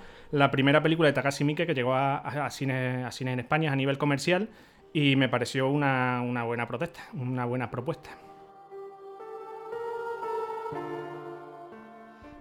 primera 0.50 0.82
película 0.82 1.08
de 1.08 1.14
Takashi 1.14 1.42
Miike 1.44 1.66
que 1.66 1.74
llegó 1.74 1.94
a, 1.94 2.18
a, 2.18 2.50
cines 2.50 3.20
en 3.20 3.40
España 3.40 3.72
a 3.72 3.76
nivel 3.76 3.96
comercial 3.96 4.50
y 4.92 5.16
me 5.16 5.28
pareció 5.28 5.68
una, 5.68 6.22
buena 6.44 6.68
protesta, 6.68 7.00
una 7.14 7.46
buena 7.46 7.70
propuesta. 7.70 8.10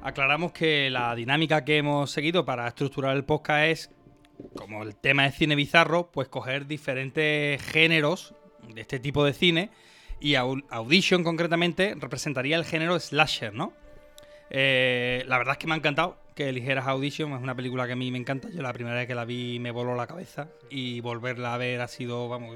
Aclaramos 0.03 0.51
que 0.51 0.89
la 0.89 1.15
dinámica 1.15 1.63
que 1.63 1.77
hemos 1.77 2.11
seguido 2.11 2.43
para 2.43 2.67
estructurar 2.67 3.15
el 3.15 3.23
podcast 3.23 3.65
es, 3.65 3.91
como 4.55 4.81
el 4.83 4.95
tema 4.95 5.27
es 5.27 5.35
cine 5.35 5.55
bizarro, 5.55 6.11
pues 6.11 6.27
coger 6.27 6.65
diferentes 6.65 7.61
géneros 7.61 8.33
de 8.73 8.81
este 8.81 8.99
tipo 8.99 9.23
de 9.23 9.33
cine 9.33 9.69
y 10.19 10.33
Au- 10.33 10.63
Audition 10.71 11.23
concretamente 11.23 11.95
representaría 11.97 12.57
el 12.57 12.65
género 12.65 12.99
slasher, 12.99 13.53
¿no? 13.53 13.73
Eh, 14.53 15.23
la 15.27 15.37
verdad 15.37 15.53
es 15.53 15.57
que 15.59 15.67
me 15.67 15.73
ha 15.73 15.77
encantado 15.77 16.17
que 16.35 16.49
eligieras 16.49 16.85
Audition. 16.85 17.31
Es 17.33 17.41
una 17.41 17.55
película 17.55 17.87
que 17.87 17.93
a 17.93 17.95
mí 17.95 18.11
me 18.11 18.17
encanta. 18.17 18.49
Yo 18.49 18.61
la 18.61 18.73
primera 18.73 18.97
vez 18.97 19.07
que 19.07 19.15
la 19.15 19.25
vi 19.25 19.59
me 19.59 19.71
voló 19.71 19.95
la 19.95 20.05
cabeza. 20.05 20.49
Y 20.69 20.99
volverla 20.99 21.53
a 21.53 21.57
ver 21.57 21.81
ha 21.81 21.87
sido, 21.87 22.27
vamos, 22.27 22.55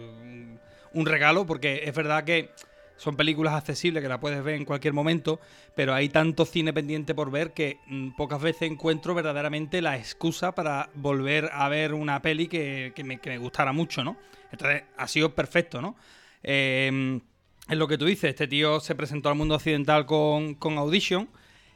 un, 0.93 1.05
regalo. 1.05 1.45
Porque 1.45 1.83
es 1.85 1.95
verdad 1.95 2.25
que 2.25 2.51
son 2.97 3.15
películas 3.15 3.53
accesibles 3.53 4.03
que 4.03 4.09
la 4.09 4.19
puedes 4.19 4.43
ver 4.43 4.55
en 4.55 4.65
cualquier 4.65 4.93
momento. 4.93 5.39
Pero 5.73 5.93
hay 5.93 6.09
tanto 6.09 6.45
cine 6.45 6.73
pendiente 6.73 7.15
por 7.15 7.31
ver 7.31 7.53
que 7.53 7.79
mm, 7.87 8.11
pocas 8.17 8.41
veces 8.41 8.69
encuentro 8.69 9.15
verdaderamente 9.15 9.81
la 9.81 9.97
excusa 9.97 10.53
para 10.53 10.89
volver 10.95 11.49
a 11.53 11.69
ver 11.69 11.93
una 11.93 12.21
peli 12.21 12.47
que, 12.47 12.91
que 12.93 13.05
me, 13.05 13.19
que 13.19 13.37
gustara 13.37 13.71
mucho, 13.71 14.03
¿no? 14.03 14.17
Entonces 14.51 14.83
ha 14.97 15.07
sido 15.07 15.33
perfecto, 15.33 15.81
¿no? 15.81 15.95
Eh, 16.43 17.21
es 17.67 17.77
lo 17.77 17.87
que 17.87 17.97
tú 17.97 18.05
dices, 18.05 18.29
este 18.29 18.47
tío 18.47 18.79
se 18.79 18.93
presentó 18.93 19.29
al 19.29 19.35
mundo 19.35 19.55
occidental 19.55 20.05
con, 20.05 20.53
con 20.53 20.77
Audition. 20.77 21.27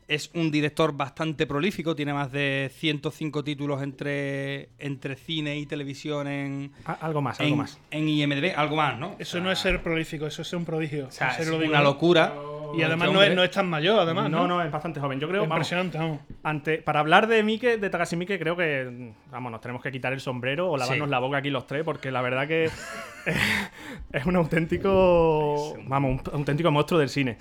Es 0.10 0.32
un 0.34 0.50
director 0.50 0.92
bastante 0.98 1.46
prolífico, 1.46 1.96
tiene 1.96 2.13
más 2.13 2.32
de 2.32 2.72
105 2.75 3.44
títulos 3.44 3.82
entre, 3.84 4.70
entre 4.80 5.16
cine 5.16 5.58
y 5.60 5.68
televisión 5.68 6.28
en. 6.28 6.72
A- 6.86 6.94
algo 6.94 7.22
más, 7.22 7.39
algo 7.39 7.56
más. 7.58 7.80
En 7.92 8.10
IMDb, 8.10 8.54
algo 8.58 8.75
más, 8.75 8.98
¿no? 9.00 9.16
Eso 9.20 9.39
no 9.39 9.51
es 9.51 9.60
ser 9.60 9.84
prolífico, 9.84 10.25
eso 10.25 10.42
es 10.42 10.48
ser 10.48 10.58
un 10.58 10.66
prodigio. 10.66 11.08
O 11.08 11.12
sea, 11.12 11.36
En 11.36 11.42
es 11.44 11.51
digo. 11.51 11.63
una 11.72 11.82
locura. 11.84 12.34
Y 12.76 12.82
además 12.84 13.08
Este 13.08 13.18
no 13.20 13.24
es, 13.24 13.36
no 13.36 13.44
es 13.44 13.52
tan 13.52 13.68
mayor, 13.70 14.00
además. 14.00 14.30
no, 14.30 14.40
No, 14.42 14.48
no, 14.58 14.64
es 14.64 14.72
bastante 14.72 15.00
joven. 15.00 15.20
Yo 15.20 15.28
creo, 15.28 15.42
vamos, 15.42 15.56
Impresionante, 15.58 15.98
vamos. 15.98 16.20
ante, 16.44 16.78
para 16.80 17.00
hablar 17.00 17.28
de 17.28 17.42
Mike, 17.44 17.78
de 17.78 17.90
Takashi 17.90 18.16
Miike, 18.16 18.38
creo 18.40 18.56
que, 18.56 19.14
vamos, 19.32 19.52
nos 19.52 19.62
tenemos 19.62 19.82
que 19.82 19.92
quitar 19.92 20.14
el 20.14 20.20
sombrero 20.20 20.70
o 20.72 20.78
lavarnos 20.78 21.08
Sí. 21.08 21.12
la 21.12 21.20
boca 21.20 21.38
aquí 21.38 21.50
los 21.50 21.66
tres, 21.68 21.84
porque 21.84 22.12
la 22.12 22.22
verdad 22.22 22.48
que 22.48 22.70
es 24.14 24.26
un 24.26 24.36
auténtico, 24.36 25.76
vamos, 25.86 26.22
un 26.32 26.40
auténtico 26.40 26.72
monstruo 26.72 27.00
del 27.00 27.10
cine. 27.10 27.38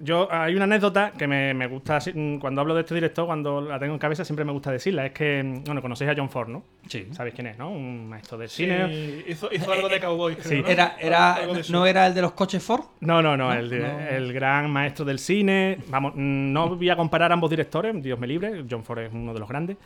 Yo, 0.00 0.28
hay 0.30 0.54
una 0.54 0.64
anécdota 0.64 1.12
que 1.16 1.26
me, 1.26 1.54
me 1.54 1.66
gusta, 1.66 1.98
mm, 2.12 2.38
cuando 2.38 2.60
hablo 2.60 2.74
de 2.74 2.80
este 2.82 2.94
director, 2.94 3.26
cuando 3.26 3.60
la 3.60 3.78
tengo 3.78 3.94
en 3.94 3.98
cabeza, 3.98 4.24
siempre 4.24 4.44
me 4.44 4.52
gusta 4.52 4.70
decirla. 4.70 5.06
Es 5.06 5.12
que, 5.12 5.42
mm, 5.42 5.64
bueno, 5.64 5.82
conocéis 5.82 6.10
a 6.10 6.14
John 6.16 6.30
Ford, 6.30 6.48
¿no? 6.48 6.64
Sí. 6.88 7.08
¿Sabéis 7.12 7.34
quién 7.34 7.48
es, 7.48 7.58
no? 7.58 7.70
Un 7.70 8.08
maestro 8.08 8.38
del 8.38 8.48
Sí, 8.48 8.64
cine. 8.64 9.24
hizo, 9.28 9.48
hizo 9.52 9.72
algo 9.72 9.88
de 9.88 10.00
cowboy, 10.00 10.34
creo, 10.36 10.48
sí. 10.48 10.62
¿no? 10.62 10.68
Era, 10.68 10.96
era. 11.00 11.38
¿No 11.70 11.86
era 11.86 12.06
el 12.06 12.14
de 12.14 12.22
los 12.22 12.32
coches 12.32 12.62
Ford? 12.62 12.84
No, 13.00 13.22
no, 13.22 13.36
no, 13.36 13.44
No, 13.48 13.52
el, 13.54 13.70
no. 13.80 14.00
el 14.00 14.32
gran 14.32 14.63
maestro 14.70 15.04
del 15.04 15.18
cine. 15.18 15.78
Vamos, 15.88 16.14
no 16.16 16.76
voy 16.76 16.90
a 16.90 16.96
comparar 16.96 17.32
ambos 17.32 17.50
directores, 17.50 18.02
Dios 18.02 18.18
me 18.18 18.26
libre, 18.26 18.64
John 18.68 18.84
Ford 18.84 19.00
es 19.00 19.12
uno 19.12 19.32
de 19.32 19.40
los 19.40 19.48
grandes, 19.48 19.76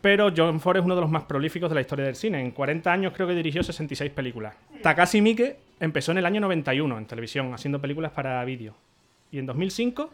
pero 0.00 0.32
John 0.36 0.60
Ford 0.60 0.76
es 0.76 0.84
uno 0.84 0.94
de 0.94 1.00
los 1.00 1.10
más 1.10 1.24
prolíficos 1.24 1.70
de 1.70 1.74
la 1.74 1.80
historia 1.80 2.04
del 2.04 2.14
cine. 2.14 2.40
En 2.40 2.50
40 2.50 2.92
años 2.92 3.12
creo 3.14 3.26
que 3.26 3.34
dirigió 3.34 3.62
66 3.62 4.10
películas. 4.10 4.54
Takashi 4.82 5.20
Miike 5.20 5.56
empezó 5.80 6.12
en 6.12 6.18
el 6.18 6.26
año 6.26 6.40
91 6.40 6.98
en 6.98 7.06
televisión, 7.06 7.54
haciendo 7.54 7.80
películas 7.80 8.12
para 8.12 8.44
vídeo. 8.44 8.74
Y 9.30 9.38
en 9.38 9.46
2005, 9.46 10.10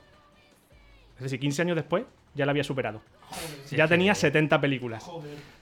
es 1.17 1.23
decir, 1.23 1.41
15 1.41 1.63
años 1.63 1.77
después, 1.77 2.05
ya 2.35 2.47
la 2.47 2.51
había 2.51 2.65
superado. 2.65 3.03
Ya 3.71 3.87
tenía 3.89 4.15
70 4.15 4.61
películas. 4.61 5.05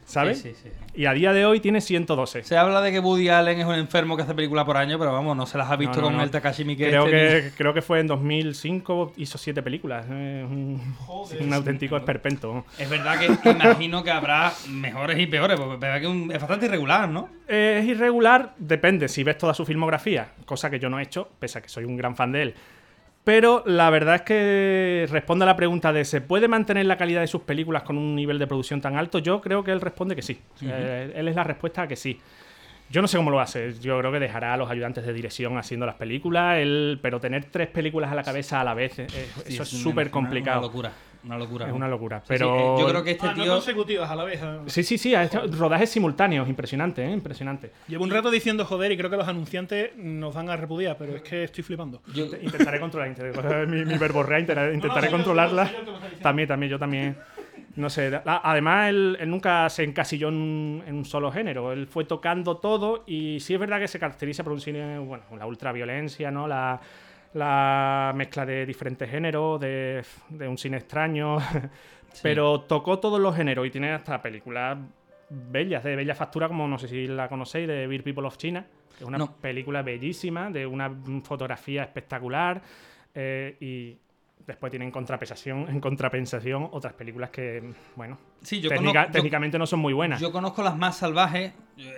¿Sabes? 0.06 0.40
Sí, 0.40 0.54
sí, 0.54 0.60
sí. 0.62 0.70
Y 0.94 1.04
a 1.04 1.12
día 1.12 1.34
de 1.34 1.44
hoy 1.44 1.60
tiene 1.60 1.82
112. 1.82 2.42
Se 2.42 2.56
habla 2.56 2.80
de 2.80 2.92
que 2.92 2.98
Woody 2.98 3.28
Allen 3.28 3.60
es 3.60 3.66
un 3.66 3.74
enfermo 3.74 4.16
que 4.16 4.22
hace 4.22 4.34
película 4.34 4.64
por 4.64 4.78
año, 4.78 4.98
pero 4.98 5.12
vamos, 5.12 5.36
no 5.36 5.44
se 5.44 5.58
las 5.58 5.70
ha 5.70 5.76
visto 5.76 5.96
No, 5.96 6.00
no, 6.00 6.06
con 6.06 6.16
no. 6.16 6.22
el 6.22 6.30
Takashi 6.30 6.64
Miike. 6.64 6.88
Creo 6.88 7.04
este 7.04 7.50
que, 7.50 7.50
creo 7.58 7.74
que 7.74 7.82
fue 7.82 8.00
en 8.00 8.06
2005, 8.06 9.12
hizo 9.18 9.36
siete 9.36 9.62
películas. 9.62 10.06
eh, 10.10 10.46
un, 10.48 10.80
un 11.40 11.52
auténtico 11.52 11.98
esperpento. 11.98 12.64
Es 12.78 12.88
verdad 12.88 13.18
que 13.18 13.50
imagino 13.50 14.02
que 14.02 14.10
habrá 14.10 14.50
mejores 14.70 15.18
y 15.18 15.26
peores, 15.26 15.58
porque 15.58 15.74
es 15.74 15.80
verdad 15.80 16.00
que 16.00 16.06
un- 16.06 16.32
es 16.32 16.38
bastante 16.40 16.64
irregular, 16.66 17.06
¿no? 17.10 17.28
Eh, 17.46 17.80
Es 17.82 17.86
irregular, 17.88 18.54
depende 18.56 19.08
si 19.08 19.22
ves 19.24 19.36
toda 19.36 19.52
su 19.52 19.66
filmografía, 19.66 20.28
cosa 20.46 20.70
que 20.70 20.78
yo 20.78 20.88
no 20.88 20.98
he 20.98 21.02
hecho, 21.02 21.28
pese 21.38 21.58
a 21.58 21.60
que 21.60 21.68
soy 21.68 21.84
un 21.84 21.98
gran 21.98 22.16
fan 22.16 22.32
de 22.32 22.42
él. 22.42 22.54
Pero 23.28 23.62
la 23.66 23.90
verdad 23.90 24.14
es 24.14 24.22
que 24.22 25.06
responde 25.10 25.42
a 25.42 25.46
la 25.46 25.54
pregunta 25.54 25.92
de 25.92 26.06
¿se 26.06 26.22
puede 26.22 26.48
mantener 26.48 26.86
la 26.86 26.96
calidad 26.96 27.20
de 27.20 27.26
sus 27.26 27.42
películas 27.42 27.82
con 27.82 27.98
un 27.98 28.16
nivel 28.16 28.38
de 28.38 28.46
producción 28.46 28.80
tan 28.80 28.96
alto? 28.96 29.18
Yo 29.18 29.42
creo 29.42 29.62
que 29.62 29.70
él 29.70 29.82
responde 29.82 30.16
que 30.16 30.22
sí. 30.22 30.40
Ujú. 30.62 30.70
Él 30.70 31.28
es 31.28 31.36
la 31.36 31.44
respuesta 31.44 31.82
a 31.82 31.86
que 31.86 31.94
sí. 31.94 32.18
Yo 32.88 33.02
no 33.02 33.06
sé 33.06 33.18
cómo 33.18 33.30
lo 33.30 33.38
hace. 33.38 33.74
Yo 33.80 33.98
creo 33.98 34.10
que 34.12 34.18
dejará 34.18 34.54
a 34.54 34.56
los 34.56 34.70
ayudantes 34.70 35.04
de 35.04 35.12
dirección 35.12 35.58
haciendo 35.58 35.84
las 35.84 35.96
películas. 35.96 36.56
Él, 36.56 37.00
pero 37.02 37.20
tener 37.20 37.44
tres 37.44 37.68
películas 37.68 38.10
a 38.10 38.14
la 38.14 38.22
cabeza 38.22 38.62
a 38.62 38.64
la 38.64 38.72
vez, 38.72 38.98
eh, 38.98 39.06
Sí, 39.10 39.52
eso 39.52 39.62
es 39.62 39.68
súper 39.68 40.08
complicado. 40.08 40.60
Una 40.60 40.66
locura, 40.68 40.92
una 41.24 41.36
locura. 41.38 41.66
Es 41.66 41.70
¿no? 41.70 41.76
una 41.76 41.88
locura. 41.88 42.18
Sí, 42.20 42.24
sí, 42.26 42.28
Pero 42.34 42.56
eh, 42.56 42.80
yo 42.80 42.88
creo 42.88 43.04
que 43.04 43.10
este 43.12 43.26
Ah, 43.26 43.34
no 43.36 43.46
consecutivas 43.46 44.10
a 44.10 44.16
la 44.16 44.24
vez. 44.24 44.40
Sí, 44.66 44.82
sí, 44.82 44.98
sí, 44.98 45.14
hecho 45.14 45.42
rodajes 45.48 45.90
simultáneos, 45.90 46.48
impresionante, 46.48 47.04
¿eh? 47.04 47.10
impresionante. 47.10 47.72
Llevo 47.88 48.04
un 48.04 48.10
rato 48.10 48.30
diciendo 48.30 48.64
joder 48.64 48.92
y 48.92 48.96
creo 48.96 49.10
que 49.10 49.16
los 49.16 49.28
anunciantes 49.28 49.96
nos 49.96 50.34
van 50.34 50.48
a 50.50 50.56
repudiar, 50.56 50.96
pero 50.98 51.16
es 51.16 51.22
que 51.22 51.44
estoy 51.44 51.64
flipando. 51.64 52.02
yo- 52.14 52.26
Intentaré 52.40 52.80
controlar, 52.80 53.08
intentaré- 53.14 53.66
mi, 53.68 53.84
mi 53.84 53.98
verborrea, 53.98 54.38
intentaré, 54.40 55.10
controlarla. 55.10 55.70
También, 56.22 56.48
también, 56.48 56.70
yo 56.70 56.78
también. 56.78 57.16
No 57.76 57.88
sé, 57.90 58.10
además 58.24 58.88
él, 58.88 59.16
él 59.20 59.30
nunca 59.30 59.68
se 59.68 59.84
encasilló 59.84 60.28
en 60.30 60.34
un, 60.34 60.82
en 60.84 60.96
un 60.96 61.04
solo 61.04 61.30
género, 61.30 61.70
él 61.72 61.86
fue 61.86 62.04
tocando 62.04 62.56
todo 62.56 63.04
y 63.06 63.38
sí 63.38 63.54
es 63.54 63.60
verdad 63.60 63.78
que 63.78 63.86
se 63.86 64.00
caracteriza 64.00 64.42
por 64.42 64.52
un 64.52 64.60
cine, 64.60 64.98
bueno, 64.98 65.22
la 65.38 65.46
ultraviolencia, 65.46 66.32
¿no? 66.32 66.48
La, 66.48 66.80
la 67.34 68.12
mezcla 68.14 68.44
de 68.46 68.64
diferentes 68.66 69.08
géneros, 69.10 69.60
de, 69.60 70.02
de 70.30 70.48
un 70.48 70.58
cine 70.58 70.78
extraño, 70.78 71.38
pero 72.22 72.62
tocó 72.62 72.98
todos 72.98 73.20
los 73.20 73.34
géneros 73.36 73.66
y 73.66 73.70
tiene 73.70 73.92
hasta 73.92 74.20
películas 74.22 74.78
bellas, 75.30 75.84
de 75.84 75.94
bella 75.94 76.14
factura, 76.14 76.48
como 76.48 76.66
no 76.66 76.78
sé 76.78 76.88
si 76.88 77.06
la 77.06 77.28
conocéis, 77.28 77.68
de 77.68 77.86
Beer 77.86 78.02
People 78.02 78.26
of 78.26 78.36
China, 78.38 78.64
es 78.96 79.02
una 79.02 79.18
No. 79.18 79.32
película 79.36 79.82
bellísima, 79.82 80.50
de 80.50 80.66
una 80.66 80.90
fotografía 81.22 81.82
espectacular 81.82 82.62
eh, 83.14 83.56
y 83.60 83.96
después 84.48 84.70
tiene 84.70 84.84
en 84.86 84.90
contrapensación, 84.90 85.66
en 85.68 85.78
contrapensación 85.78 86.68
otras 86.72 86.94
películas 86.94 87.30
que, 87.30 87.62
bueno, 87.94 88.18
Sí, 88.42 88.60
yo 88.60 88.70
técnica- 88.70 88.92
conozco- 89.02 89.06
yo- 89.08 89.12
técnicamente 89.12 89.58
no 89.58 89.66
son 89.66 89.78
muy 89.78 89.92
buenas. 89.92 90.20
Yo 90.20 90.32
conozco 90.32 90.62
las 90.64 90.76
más 90.76 90.96
salvajes. 90.96 91.52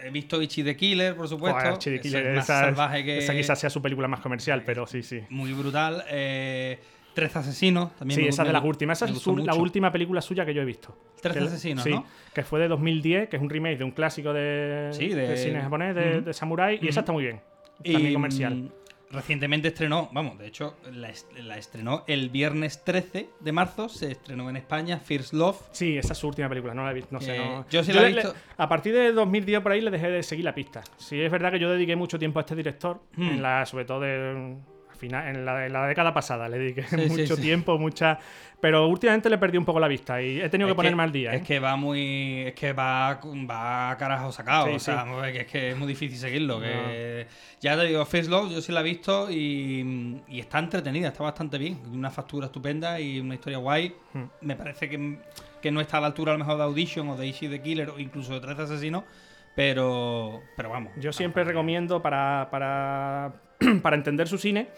He 0.04 0.10
visto 0.10 0.42
Ichi 0.42 0.62
the 0.62 0.76
Killer, 0.76 1.16
por 1.16 1.28
supuesto. 1.28 1.58
Joder, 1.60 1.78
Chidi 1.78 1.94
Eso 1.96 2.02
Killer, 2.02 2.26
es 2.26 2.44
esa, 2.44 2.60
salvaje 2.64 3.04
que. 3.04 3.18
esa 3.18 3.32
quizás 3.34 3.58
sea 3.58 3.70
su 3.70 3.80
película 3.80 4.08
más 4.08 4.20
comercial, 4.20 4.62
pero 4.66 4.86
sí, 4.86 5.02
sí. 5.02 5.22
Muy 5.30 5.52
brutal. 5.54 6.04
Eh, 6.10 6.78
Trece 7.14 7.38
asesinos. 7.40 7.94
También 7.96 8.20
Sí, 8.20 8.26
esa 8.28 8.42
es 8.42 8.48
de 8.48 8.52
las 8.52 8.64
últimas. 8.64 9.00
Esa 9.02 9.10
es 9.12 9.18
su- 9.18 9.36
la 9.38 9.54
última 9.54 9.90
película 9.90 10.20
suya 10.20 10.44
que 10.44 10.52
yo 10.54 10.62
he 10.62 10.64
visto. 10.64 10.96
Que- 11.22 11.28
asesinos, 11.30 11.82
sí, 11.84 11.90
¿no? 11.90 12.04
que 12.34 12.42
fue 12.44 12.60
de 12.60 12.68
2010, 12.68 13.28
que 13.28 13.36
es 13.36 13.42
un 13.42 13.50
remake 13.50 13.78
de 13.78 13.84
un 13.84 13.90
clásico 13.90 14.32
de, 14.32 14.90
Sí, 14.92 15.08
de 15.08 15.28
de- 15.28 15.36
cine 15.36 15.60
japonés, 15.60 15.94
de, 15.94 16.20
de 16.22 16.32
Samurai, 16.32 16.78
y 16.80 16.88
esa 16.88 17.00
está 17.00 17.12
muy 17.12 17.24
bien. 17.24 17.40
Y, 17.82 17.92
También 17.92 18.14
comercial. 18.14 18.72
Recientemente 19.10 19.68
estrenó, 19.68 20.08
vamos, 20.12 20.38
de 20.38 20.46
hecho, 20.46 20.76
la, 20.92 21.08
est- 21.10 21.32
la 21.38 21.56
estrenó 21.58 22.04
el 22.06 22.30
viernes 22.30 22.84
13 22.84 23.28
de 23.40 23.52
marzo, 23.52 23.88
se 23.88 24.12
estrenó 24.12 24.48
en 24.48 24.56
España, 24.56 25.00
First 25.00 25.32
Love. 25.32 25.60
Sí, 25.72 25.98
esa 25.98 26.12
es 26.12 26.18
su 26.18 26.28
última 26.28 26.48
película, 26.48 26.74
no 26.74 26.84
la 26.84 26.92
he 26.92 26.94
visto. 26.94 27.08
No 27.10 27.20
sé, 27.20 27.36
no- 27.36 27.66
yo 27.68 27.82
sí 27.82 27.92
la 27.92 28.02
he 28.08 28.12
visto. 28.12 28.32
a 28.56 28.68
partir 28.68 28.94
de 28.94 29.12
2010 29.12 29.60
por 29.62 29.72
ahí 29.72 29.80
le 29.80 29.90
dejé 29.90 30.08
de 30.10 30.22
seguir 30.22 30.44
la 30.44 30.54
pista. 30.54 30.82
Sí, 30.96 31.20
es 31.20 31.30
verdad 31.30 31.50
que 31.50 31.58
yo 31.58 31.70
dediqué 31.70 31.96
mucho 31.96 32.18
tiempo 32.20 32.38
a 32.38 32.42
este 32.42 32.54
director, 32.54 33.00
Hmm. 33.16 33.22
en 33.30 33.42
la, 33.42 33.66
sobre 33.66 33.84
todo 33.84 34.00
de, 34.00 34.56
final, 35.00 35.34
en, 35.34 35.44
la, 35.44 35.66
en 35.66 35.72
la 35.72 35.86
década 35.86 36.14
pasada 36.14 36.48
le 36.48 36.58
dediqué 36.58 36.82
Sí, 36.88 36.96
mucho 36.96 37.36
sí. 37.36 37.42
tiempo, 37.42 37.78
mucha. 37.78 38.18
Pero 38.60 38.86
últimamente 38.88 39.30
le 39.30 39.38
perdí 39.38 39.56
un 39.56 39.64
poco 39.64 39.80
la 39.80 39.88
vista 39.88 40.20
y 40.20 40.40
he 40.40 40.48
tenido 40.50 40.68
que 40.68 40.74
ponerme 40.74 41.02
al 41.02 41.10
día. 41.10 41.32
Es 41.32 41.40
¿eh? 41.40 41.44
que 41.44 41.58
va 41.58 41.76
muy. 41.76 42.42
Es 42.48 42.54
que 42.54 42.72
va, 42.74 43.18
va 43.50 43.90
a 43.90 43.96
carajo 43.96 44.30
sacado. 44.30 44.74
O 44.74 44.78
sea, 44.78 45.06
que 45.32 45.40
es 45.40 45.46
que 45.46 45.70
es 45.70 45.76
muy 45.76 45.88
difícil 45.88 46.18
seguirlo. 46.18 46.60
Que, 46.60 47.26
ya 47.60 47.76
te 47.76 47.86
digo, 47.86 48.04
First 48.04 48.28
Love, 48.28 48.52
yo 48.52 48.60
sí 48.60 48.70
la 48.70 48.80
he 48.80 48.84
visto 48.84 49.30
y, 49.30 50.20
y 50.28 50.40
está 50.40 50.58
entretenida, 50.58 51.08
está 51.08 51.22
bastante 51.22 51.56
bien. 51.56 51.78
Una 51.90 52.10
factura 52.10 52.46
estupenda 52.46 53.00
y 53.00 53.18
una 53.18 53.34
historia 53.34 53.58
guay. 53.58 53.94
Hmm. 54.12 54.24
Me 54.42 54.56
parece 54.56 54.90
que, 54.90 55.18
que 55.62 55.70
no 55.70 55.80
está 55.80 55.96
a 55.96 56.00
la 56.02 56.08
altura 56.08 56.32
a 56.32 56.34
lo 56.34 56.40
mejor 56.44 56.58
de 56.58 56.64
Audition 56.64 57.08
o 57.08 57.16
de 57.16 57.26
Ishi 57.26 57.48
the 57.48 57.62
Killer 57.62 57.88
o 57.88 57.98
incluso 57.98 58.34
de 58.34 58.40
13 58.40 58.62
Asesinos. 58.62 59.04
Pero, 59.60 60.40
pero 60.56 60.70
vamos. 60.70 60.90
Yo 60.96 61.12
siempre 61.12 61.44
recomiendo 61.44 62.00
para, 62.00 62.48
para, 62.50 63.34
para 63.82 63.94
entender 63.96 64.26
su 64.26 64.38
cine 64.38 64.68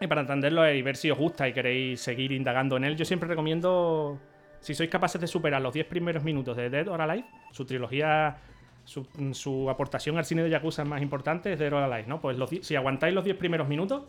y 0.00 0.06
para 0.06 0.22
entenderlo 0.22 0.66
y 0.72 0.80
ver 0.80 0.96
si 0.96 1.10
os 1.10 1.18
gusta 1.18 1.46
y 1.46 1.52
queréis 1.52 2.00
seguir 2.00 2.32
indagando 2.32 2.78
en 2.78 2.84
él, 2.84 2.96
yo 2.96 3.04
siempre 3.04 3.28
recomiendo, 3.28 4.18
si 4.60 4.72
sois 4.74 4.88
capaces 4.88 5.20
de 5.20 5.26
superar 5.26 5.60
los 5.60 5.74
10 5.74 5.86
primeros 5.88 6.24
minutos 6.24 6.56
de 6.56 6.70
Dead 6.70 6.88
or 6.88 7.02
Alive, 7.02 7.26
su 7.52 7.66
trilogía, 7.66 8.38
su, 8.84 9.06
su 9.32 9.68
aportación 9.68 10.16
al 10.16 10.24
cine 10.24 10.42
de 10.42 10.48
Yakuza 10.48 10.86
más 10.86 11.02
importante 11.02 11.52
es 11.52 11.58
Dead 11.58 11.70
or 11.74 11.82
Alive, 11.82 12.08
¿no? 12.08 12.18
Pues 12.18 12.38
los 12.38 12.48
si 12.48 12.76
aguantáis 12.76 13.12
los 13.12 13.24
10 13.24 13.36
primeros 13.36 13.68
minutos, 13.68 14.04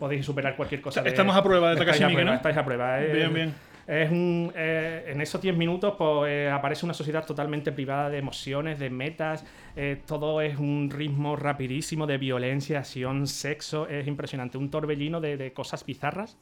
podéis 0.00 0.26
superar 0.26 0.56
cualquier 0.56 0.80
cosa. 0.80 1.00
de- 1.00 1.10
Estamos 1.10 1.36
a 1.36 1.44
prueba 1.44 1.70
de 1.70 1.76
Takashi 1.76 2.06
Miike, 2.06 2.24
¿no? 2.24 2.34
Estáis 2.34 2.56
a 2.56 2.64
prueba. 2.64 3.00
eh. 3.00 3.12
Bien, 3.12 3.32
bien. 3.32 3.54
Es 3.86 4.10
un, 4.10 4.50
eh, 4.56 5.04
en 5.08 5.20
esos 5.20 5.40
10 5.42 5.56
minutos 5.56 5.94
pues, 5.98 6.30
eh, 6.30 6.50
aparece 6.50 6.86
una 6.86 6.94
sociedad 6.94 7.24
totalmente 7.26 7.70
privada 7.72 8.08
de 8.10 8.18
emociones, 8.18 8.78
de 8.78 8.88
metas. 8.90 9.44
eh, 9.76 10.00
todo 10.06 10.40
es 10.40 10.58
un 10.58 10.90
ritmo 10.90 11.36
rapidísimo 11.36 12.06
de 12.06 12.16
violencia, 12.18 12.78
acción, 12.78 13.26
sexo. 13.26 13.86
Es 13.88 14.06
impresionante. 14.06 14.56
Un 14.56 14.70
torbellino 14.70 15.20
de, 15.20 15.36
de 15.36 15.52
cosas 15.52 15.84
bizarras. 15.84 16.36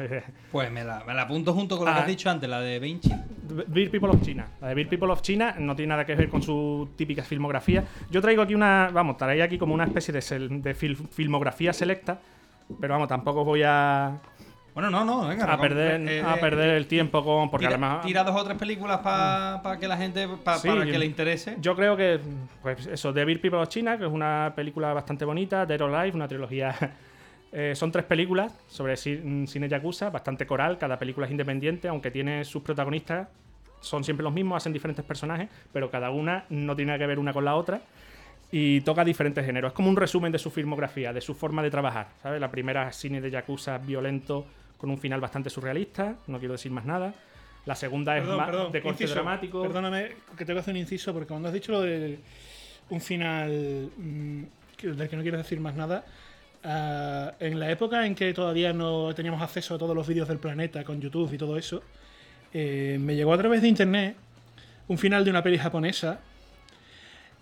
Eh, 0.00 0.22
Pues 0.50 0.70
me 0.70 0.82
la, 0.84 1.02
me 1.04 1.12
la 1.14 1.22
apunto 1.22 1.52
junto 1.52 1.76
con 1.76 1.86
lo 1.86 1.92
que 1.92 1.98
Ah. 1.98 2.02
has 2.02 2.06
dicho 2.08 2.30
antes, 2.30 2.48
la 2.48 2.60
de 2.60 2.78
Vinci. 2.78 3.12
Beer 3.66 3.90
People 3.90 4.08
of 4.10 4.22
China. 4.22 4.46
La 4.60 4.68
de 4.68 4.74
Beer 4.74 4.88
People 4.88 5.10
of 5.12 5.20
China 5.20 5.54
no 5.58 5.74
tiene 5.76 5.90
nada 5.90 6.06
que 6.06 6.14
ver 6.14 6.28
con 6.30 6.40
su 6.42 6.88
típica 6.96 7.22
filmografía. 7.22 7.84
Yo 8.10 8.22
traigo 8.22 8.40
aquí 8.42 8.54
una. 8.54 8.88
Vamos, 8.92 9.16
traeré 9.18 9.42
aquí 9.42 9.58
como 9.58 9.74
una 9.74 9.84
especie 9.84 10.12
de, 10.14 10.20
de 10.48 10.74
fil- 10.74 10.96
filmografía 11.10 11.72
selecta. 11.74 12.18
Pero 12.80 12.94
vamos, 12.94 13.08
tampoco 13.08 13.44
voy 13.44 13.62
a. 13.64 14.18
Bueno, 14.74 14.88
no, 14.90 15.04
no, 15.04 15.28
venga. 15.28 15.52
a 15.52 15.60
perder, 15.60 16.00
eh, 16.08 16.22
a 16.22 16.36
eh, 16.36 16.40
perder 16.40 16.70
el 16.70 16.86
tiempo 16.86 17.22
con. 17.22 17.50
Porque 17.50 17.66
tira, 17.66 17.76
además. 17.76 18.06
tira 18.06 18.24
dos 18.24 18.34
o 18.40 18.44
tres 18.44 18.56
películas 18.56 19.00
para 19.00 19.78
que 19.78 19.86
la 19.86 19.96
gente, 19.98 20.26
pa- 20.42 20.58
Sí, 20.58 20.68
para 20.68 20.84
yo- 20.84 20.92
que 20.92 20.98
le 20.98 21.06
interese. 21.06 21.56
Yo 21.60 21.76
creo 21.76 21.96
que, 21.96 22.18
pues 22.62 22.86
eso, 22.86 23.12
Beer 23.12 23.40
People 23.40 23.58
of 23.58 23.68
China, 23.68 23.98
que 23.98 24.06
es 24.06 24.10
una 24.10 24.52
película 24.56 24.94
bastante 24.94 25.24
bonita, 25.26 25.66
Dead 25.66 25.80
or 25.80 25.94
Alive, 25.94 26.16
una 26.16 26.26
trilogía. 26.26 26.74
eh, 27.52 27.74
son 27.76 27.92
tres 27.92 28.06
películas 28.06 28.58
sobre 28.66 28.94
mm, 28.94 29.46
cine 29.46 29.68
yakuza, 29.68 30.08
bastante 30.08 30.46
coral, 30.46 30.78
cada 30.78 30.98
película 30.98 31.26
es 31.26 31.30
independiente, 31.32 31.88
aunque 31.88 32.10
tiene 32.10 32.44
sus 32.46 32.62
protagonistas, 32.62 33.28
son 33.80 34.04
siempre 34.04 34.24
los 34.24 34.32
mismos, 34.32 34.56
hacen 34.56 34.72
diferentes 34.72 35.04
personajes, 35.04 35.50
pero 35.70 35.90
cada 35.90 36.10
una 36.10 36.44
no 36.48 36.74
tiene 36.74 36.92
nada 36.92 36.98
que 37.00 37.06
ver 37.06 37.18
una 37.18 37.34
con 37.34 37.44
la 37.44 37.56
otra 37.56 37.80
y 38.50 38.80
toca 38.82 39.04
diferentes 39.04 39.44
géneros. 39.44 39.72
Es 39.72 39.74
como 39.74 39.90
un 39.90 39.96
resumen 39.96 40.32
de 40.32 40.38
su 40.38 40.50
filmografía, 40.50 41.12
de 41.12 41.20
su 41.20 41.34
forma 41.34 41.62
de 41.62 41.70
trabajar, 41.70 42.08
¿sabes? 42.22 42.40
La 42.40 42.50
primera 42.50 42.88
es 42.88 42.96
cine 42.96 43.20
de 43.20 43.30
yakuza 43.30 43.76
violento 43.78 44.46
con 44.82 44.90
un 44.90 44.98
final 44.98 45.20
bastante 45.20 45.48
surrealista, 45.48 46.16
no 46.26 46.40
quiero 46.40 46.54
decir 46.54 46.72
más 46.72 46.84
nada. 46.84 47.14
La 47.66 47.76
segunda 47.76 48.18
es 48.18 48.24
Perdón, 48.24 48.72
de 48.72 48.82
corte 48.82 49.04
inciso. 49.04 49.14
dramático. 49.14 49.62
Perdóname 49.62 50.08
que 50.36 50.44
tengo 50.44 50.56
que 50.56 50.60
hacer 50.62 50.74
un 50.74 50.80
inciso 50.80 51.12
porque 51.12 51.28
cuando 51.28 51.46
has 51.46 51.54
dicho 51.54 51.70
lo 51.70 51.82
de 51.82 52.18
un 52.90 53.00
final 53.00 53.92
mm, 53.96 54.42
del 54.82 55.08
que 55.08 55.16
no 55.16 55.22
quiero 55.22 55.38
decir 55.38 55.60
más 55.60 55.76
nada, 55.76 56.04
ah, 56.64 57.32
en 57.38 57.60
la 57.60 57.70
época 57.70 58.04
en 58.04 58.16
que 58.16 58.34
todavía 58.34 58.72
no 58.72 59.14
teníamos 59.14 59.40
acceso 59.40 59.76
a 59.76 59.78
todos 59.78 59.94
los 59.94 60.04
vídeos 60.04 60.26
del 60.26 60.38
planeta 60.38 60.82
con 60.82 61.00
YouTube 61.00 61.32
y 61.32 61.38
todo 61.38 61.56
eso, 61.56 61.84
eh, 62.52 62.98
me 63.00 63.14
llegó 63.14 63.32
a 63.32 63.38
través 63.38 63.62
de 63.62 63.68
internet 63.68 64.16
un 64.88 64.98
final 64.98 65.24
de 65.24 65.30
una 65.30 65.44
peli 65.44 65.58
japonesa 65.58 66.18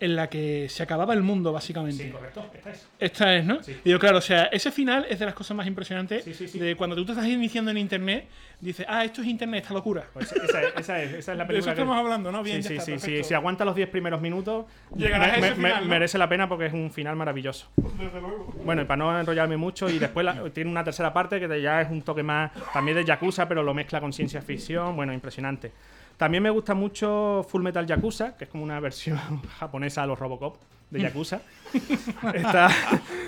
en 0.00 0.16
la 0.16 0.28
que 0.30 0.66
se 0.70 0.82
acababa 0.82 1.12
el 1.14 1.22
mundo 1.22 1.52
básicamente. 1.52 2.04
Sí, 2.04 2.10
correcto, 2.10 2.44
esta 2.54 2.70
es. 2.70 2.88
Esta 2.98 3.36
es, 3.36 3.44
¿no? 3.44 3.62
Sí. 3.62 3.76
Y 3.84 3.90
yo, 3.90 3.98
claro, 3.98 4.18
o 4.18 4.20
sea, 4.22 4.44
ese 4.44 4.70
final 4.72 5.06
es 5.08 5.18
de 5.18 5.26
las 5.26 5.34
cosas 5.34 5.56
más 5.56 5.66
impresionantes 5.66 6.24
Sí, 6.24 6.32
sí, 6.34 6.48
sí. 6.48 6.58
de 6.58 6.74
cuando 6.74 6.96
tú 6.96 7.04
te 7.04 7.12
estás 7.12 7.26
iniciando 7.26 7.70
en 7.70 7.76
internet, 7.78 8.26
dices, 8.60 8.86
ah, 8.88 9.04
esto 9.04 9.20
es 9.20 9.26
internet, 9.28 9.62
esta 9.62 9.74
locura. 9.74 10.04
Pues 10.12 10.32
esa, 10.32 10.62
es, 10.62 10.72
esa 10.78 11.02
es, 11.02 11.12
esa 11.12 11.32
es 11.32 11.38
la 11.38 11.44
De 11.44 11.58
eso 11.58 11.66
película 11.66 11.74
que- 11.74 11.80
estamos 11.82 11.96
hablando, 11.98 12.32
¿no? 12.32 12.38
sí, 12.38 12.44
Bien, 12.44 12.62
ya 12.62 12.68
sí, 12.68 12.74
está, 12.76 12.84
sí, 12.86 12.98
sí. 12.98 13.24
Si 13.24 13.34
aguanta 13.34 13.64
los 13.64 13.76
10 13.76 13.88
primeros 13.90 14.20
minutos, 14.20 14.64
Llegarás 14.96 15.28
a 15.28 15.36
ese 15.36 15.50
me- 15.50 15.54
final, 15.56 15.82
¿no? 15.84 15.88
merece 15.90 16.16
la 16.18 16.28
pena 16.28 16.48
porque 16.48 16.66
es 16.66 16.72
un 16.72 16.90
final 16.90 17.14
maravilloso. 17.16 17.68
Desde 17.76 18.20
luego. 18.20 18.54
Bueno, 18.64 18.82
y 18.82 18.84
para 18.86 18.96
no 18.96 19.20
enrollarme 19.20 19.56
mucho, 19.58 19.88
y 19.90 19.98
después 19.98 20.24
la- 20.24 20.42
tiene 20.54 20.70
una 20.70 20.82
tercera 20.82 21.12
parte 21.12 21.38
que 21.38 21.60
ya 21.62 21.82
es 21.82 21.90
un 21.90 22.02
toque 22.02 22.22
más 22.22 22.52
también 22.72 22.96
de 22.96 23.04
Yakuza, 23.04 23.46
pero 23.46 23.62
lo 23.62 23.74
mezcla 23.74 24.00
con 24.00 24.12
ciencia 24.12 24.40
ficción. 24.40 24.96
Bueno, 24.96 25.12
impresionante. 25.12 25.72
También 26.20 26.42
me 26.42 26.50
gusta 26.50 26.74
mucho 26.74 27.46
Full 27.48 27.62
Metal 27.62 27.86
Yakuza, 27.86 28.36
que 28.36 28.44
es 28.44 28.50
como 28.50 28.62
una 28.62 28.78
versión 28.78 29.18
japonesa 29.58 30.02
a 30.02 30.06
los 30.06 30.18
Robocop 30.18 30.58
de 30.90 31.00
Yakuza. 31.00 31.40
está 32.34 32.68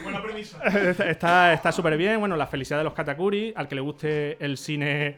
Buena 0.03 0.23
premisa. 0.23 0.59
está 1.55 1.73
súper 1.73 1.97
bien. 1.97 2.21
Bueno, 2.21 2.37
la 2.37 2.47
felicidad 2.47 2.77
de 2.77 2.85
los 2.85 2.93
Katakuri, 2.93 3.55
al 3.57 3.67
que 3.67 3.77
le 3.77 3.81
guste 3.81 4.45
el 4.45 4.59
cine 4.59 5.17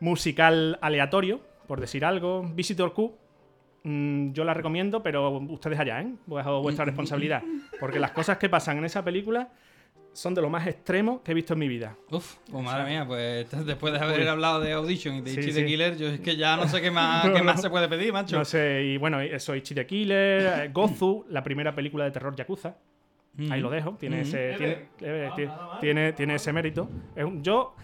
musical 0.00 0.80
aleatorio, 0.82 1.40
por 1.68 1.80
decir 1.80 2.04
algo. 2.04 2.42
Visitor 2.42 2.92
Q, 2.92 3.16
mm, 3.84 4.32
yo 4.32 4.42
la 4.42 4.52
recomiendo, 4.52 5.00
pero 5.00 5.30
ustedes 5.30 5.78
allá, 5.78 6.00
¿eh? 6.00 6.12
Bajo 6.26 6.60
vuestra 6.60 6.84
responsabilidad. 6.84 7.44
Porque 7.78 8.00
las 8.00 8.10
cosas 8.10 8.38
que 8.38 8.48
pasan 8.48 8.78
en 8.78 8.86
esa 8.86 9.04
película 9.04 9.48
son 10.12 10.34
de 10.34 10.42
lo 10.42 10.50
más 10.50 10.66
extremo 10.66 11.22
que 11.22 11.32
he 11.32 11.34
visto 11.34 11.52
en 11.54 11.58
mi 11.58 11.68
vida. 11.68 11.96
Uf, 12.10 12.34
pues 12.50 12.64
madre 12.64 12.90
mía, 12.90 13.06
pues 13.06 13.48
después 13.66 13.92
de 13.92 13.98
haber 13.98 14.28
hablado 14.28 14.60
de 14.60 14.72
Audition 14.72 15.16
y 15.16 15.20
de 15.22 15.30
Sí, 15.30 15.40
Ichi 15.40 15.52
sí. 15.52 15.60
the 15.60 15.66
Killer, 15.66 15.96
yo 15.96 16.08
es 16.08 16.20
que 16.20 16.36
ya 16.36 16.56
no 16.56 16.68
sé 16.68 16.80
qué 16.80 16.90
más, 16.90 17.28
qué 17.34 17.42
más 17.42 17.60
se 17.62 17.70
puede 17.70 17.88
pedir, 17.88 18.12
macho. 18.12 18.36
No 18.38 18.44
sé, 18.44 18.82
y 18.84 18.96
bueno, 18.98 19.20
eso, 19.20 19.54
Ichi 19.56 19.74
the 19.74 19.86
Killer, 19.86 20.64
eh, 20.64 20.70
Gozu, 20.72 21.24
la 21.30 21.42
primera 21.42 21.74
película 21.74 22.04
de 22.04 22.10
terror 22.10 22.34
Yakuza. 22.36 22.76
Ahí 23.50 23.62
lo 23.62 23.70
dejo, 23.70 23.96
tiene, 23.98 24.20
ese, 24.20 24.54
tiene, 24.58 24.72
eh, 25.00 25.30
tiene, 25.34 25.52
tiene, 25.80 26.12
tiene 26.12 26.34
ese 26.34 26.52
mérito. 26.52 26.86
Es 27.16 27.24
un- 27.24 27.42
yo, 27.42 27.74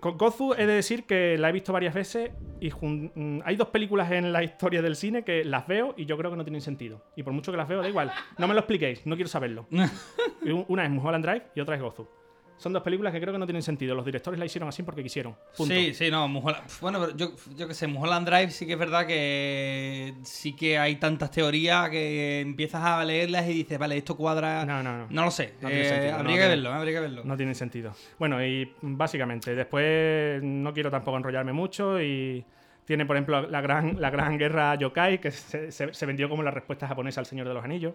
con 0.00 0.18
Gozu 0.18 0.54
he 0.54 0.66
de 0.66 0.74
decir 0.74 1.04
que 1.04 1.38
la 1.38 1.48
he 1.48 1.52
visto 1.52 1.72
varias 1.72 1.94
veces 1.94 2.30
y 2.60 2.70
mm, 2.70 3.42
hay 3.44 3.56
dos 3.56 3.68
películas 3.68 4.10
en 4.10 4.32
la 4.32 4.42
historia 4.42 4.82
del 4.82 4.96
cine 4.96 5.22
que 5.22 5.44
las 5.44 5.66
veo 5.66 5.94
y 5.96 6.06
yo 6.06 6.16
creo 6.16 6.30
que 6.30 6.36
no 6.36 6.44
tienen 6.44 6.60
sentido. 6.60 7.04
Y 7.16 7.22
por 7.22 7.32
mucho 7.32 7.52
que 7.52 7.58
las 7.58 7.68
veo, 7.68 7.82
da 7.82 7.88
igual. 7.88 8.10
No 8.38 8.48
me 8.48 8.54
lo 8.54 8.60
expliquéis, 8.60 9.06
no 9.06 9.14
quiero 9.14 9.28
saberlo. 9.28 9.66
Una 10.68 10.84
es 10.84 10.90
Mulholland 10.90 11.24
Drive 11.24 11.42
y 11.54 11.60
otra 11.60 11.76
es 11.76 11.82
Gozu. 11.82 12.17
Son 12.58 12.72
dos 12.72 12.82
películas 12.82 13.12
que 13.12 13.20
creo 13.20 13.32
que 13.32 13.38
no 13.38 13.46
tienen 13.46 13.62
sentido. 13.62 13.94
Los 13.94 14.04
directores 14.04 14.38
la 14.38 14.44
hicieron 14.44 14.68
así 14.68 14.82
porque 14.82 15.02
quisieron. 15.02 15.34
Punto. 15.56 15.72
Sí, 15.74 15.94
sí, 15.94 16.10
no, 16.10 16.26
Mulholland- 16.28 16.64
bueno, 16.80 16.98
pero 17.00 17.16
yo, 17.16 17.32
yo 17.56 17.68
qué 17.68 17.72
sé, 17.74 17.86
Mulholland 17.86 18.28
Drive 18.28 18.50
sí 18.50 18.66
que 18.66 18.72
es 18.72 18.78
verdad 18.78 19.06
que 19.06 20.14
sí 20.24 20.54
que 20.54 20.76
hay 20.78 20.96
tantas 20.96 21.30
teorías 21.30 21.88
que 21.88 22.40
empiezas 22.40 22.82
a 22.82 23.04
leerlas 23.04 23.46
y 23.48 23.52
dices, 23.54 23.78
vale, 23.78 23.96
esto 23.96 24.16
cuadra. 24.16 24.64
No, 24.64 24.82
no, 24.82 24.98
no. 24.98 25.06
No 25.08 25.24
lo 25.24 25.30
sé. 25.30 25.54
No 25.60 25.68
tiene 25.68 25.84
eh, 25.84 25.88
sentido, 25.88 26.12
no 26.12 26.18
habría 26.18 26.32
que 26.34 26.38
tiene- 26.40 26.48
verlo, 26.48 26.72
habría 26.72 26.94
que 26.94 27.00
verlo. 27.00 27.22
No 27.24 27.36
tiene 27.36 27.54
sentido. 27.54 27.94
Bueno, 28.18 28.44
y 28.44 28.72
básicamente, 28.82 29.54
después 29.54 30.42
no 30.42 30.72
quiero 30.74 30.90
tampoco 30.90 31.16
enrollarme 31.16 31.52
mucho 31.52 32.02
y 32.02 32.44
tiene, 32.84 33.06
por 33.06 33.16
ejemplo, 33.16 33.42
la 33.48 33.60
gran, 33.60 34.00
la 34.00 34.10
gran 34.10 34.36
guerra 34.38 34.74
yokai, 34.74 35.20
que 35.20 35.30
se, 35.30 35.70
se- 35.70 35.92
se 35.94 36.06
vendió 36.06 36.28
como 36.28 36.42
la 36.42 36.50
respuesta 36.50 36.88
japonesa 36.88 37.20
al 37.20 37.26
Señor 37.26 37.46
de 37.46 37.54
los 37.54 37.62
Anillos. 37.64 37.94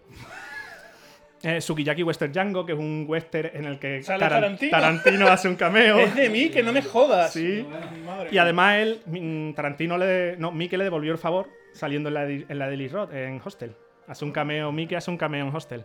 Eh, 1.43 1.60
Sukiyaki 1.60 2.03
Western 2.03 2.32
Django, 2.32 2.65
que 2.65 2.71
es 2.71 2.79
un 2.79 3.06
western 3.08 3.51
en 3.53 3.65
el 3.65 3.77
que 3.77 4.01
Sale 4.01 4.23
Taran- 4.25 4.29
Tarantino. 4.41 4.71
Tarantino 4.71 5.27
hace 5.27 5.49
un 5.49 5.56
cameo. 5.56 5.99
Es 5.99 6.15
de 6.15 6.29
mí, 6.29 6.49
que 6.49 6.63
no 6.63 6.71
me 6.71 6.82
jodas. 6.82 7.34
Sí. 7.34 7.65
Madre 8.06 8.29
Y 8.32 8.38
además 8.38 8.77
él, 8.77 9.01
mm, 9.06 9.53
Tarantino 9.53 9.97
le. 9.97 10.38
No, 10.38 10.51
Mike 10.51 10.77
le 10.77 10.86
devolvió 10.86 11.12
el 11.12 11.17
favor 11.17 11.49
saliendo 11.73 12.08
en 12.10 12.13
la, 12.13 12.25
de- 12.25 12.45
en 12.47 12.60
la 12.60 12.69
de 12.69 12.88
Roth, 12.88 13.13
en 13.13 13.41
Hostel. 13.43 13.75
Hace 14.08 14.23
un 14.23 14.32
cameo, 14.32 14.71
Mike 14.71 14.95
hace 14.95 15.12
un 15.12 15.17
cameo 15.17 15.45
en 15.47 15.53
Hostel. 15.56 15.84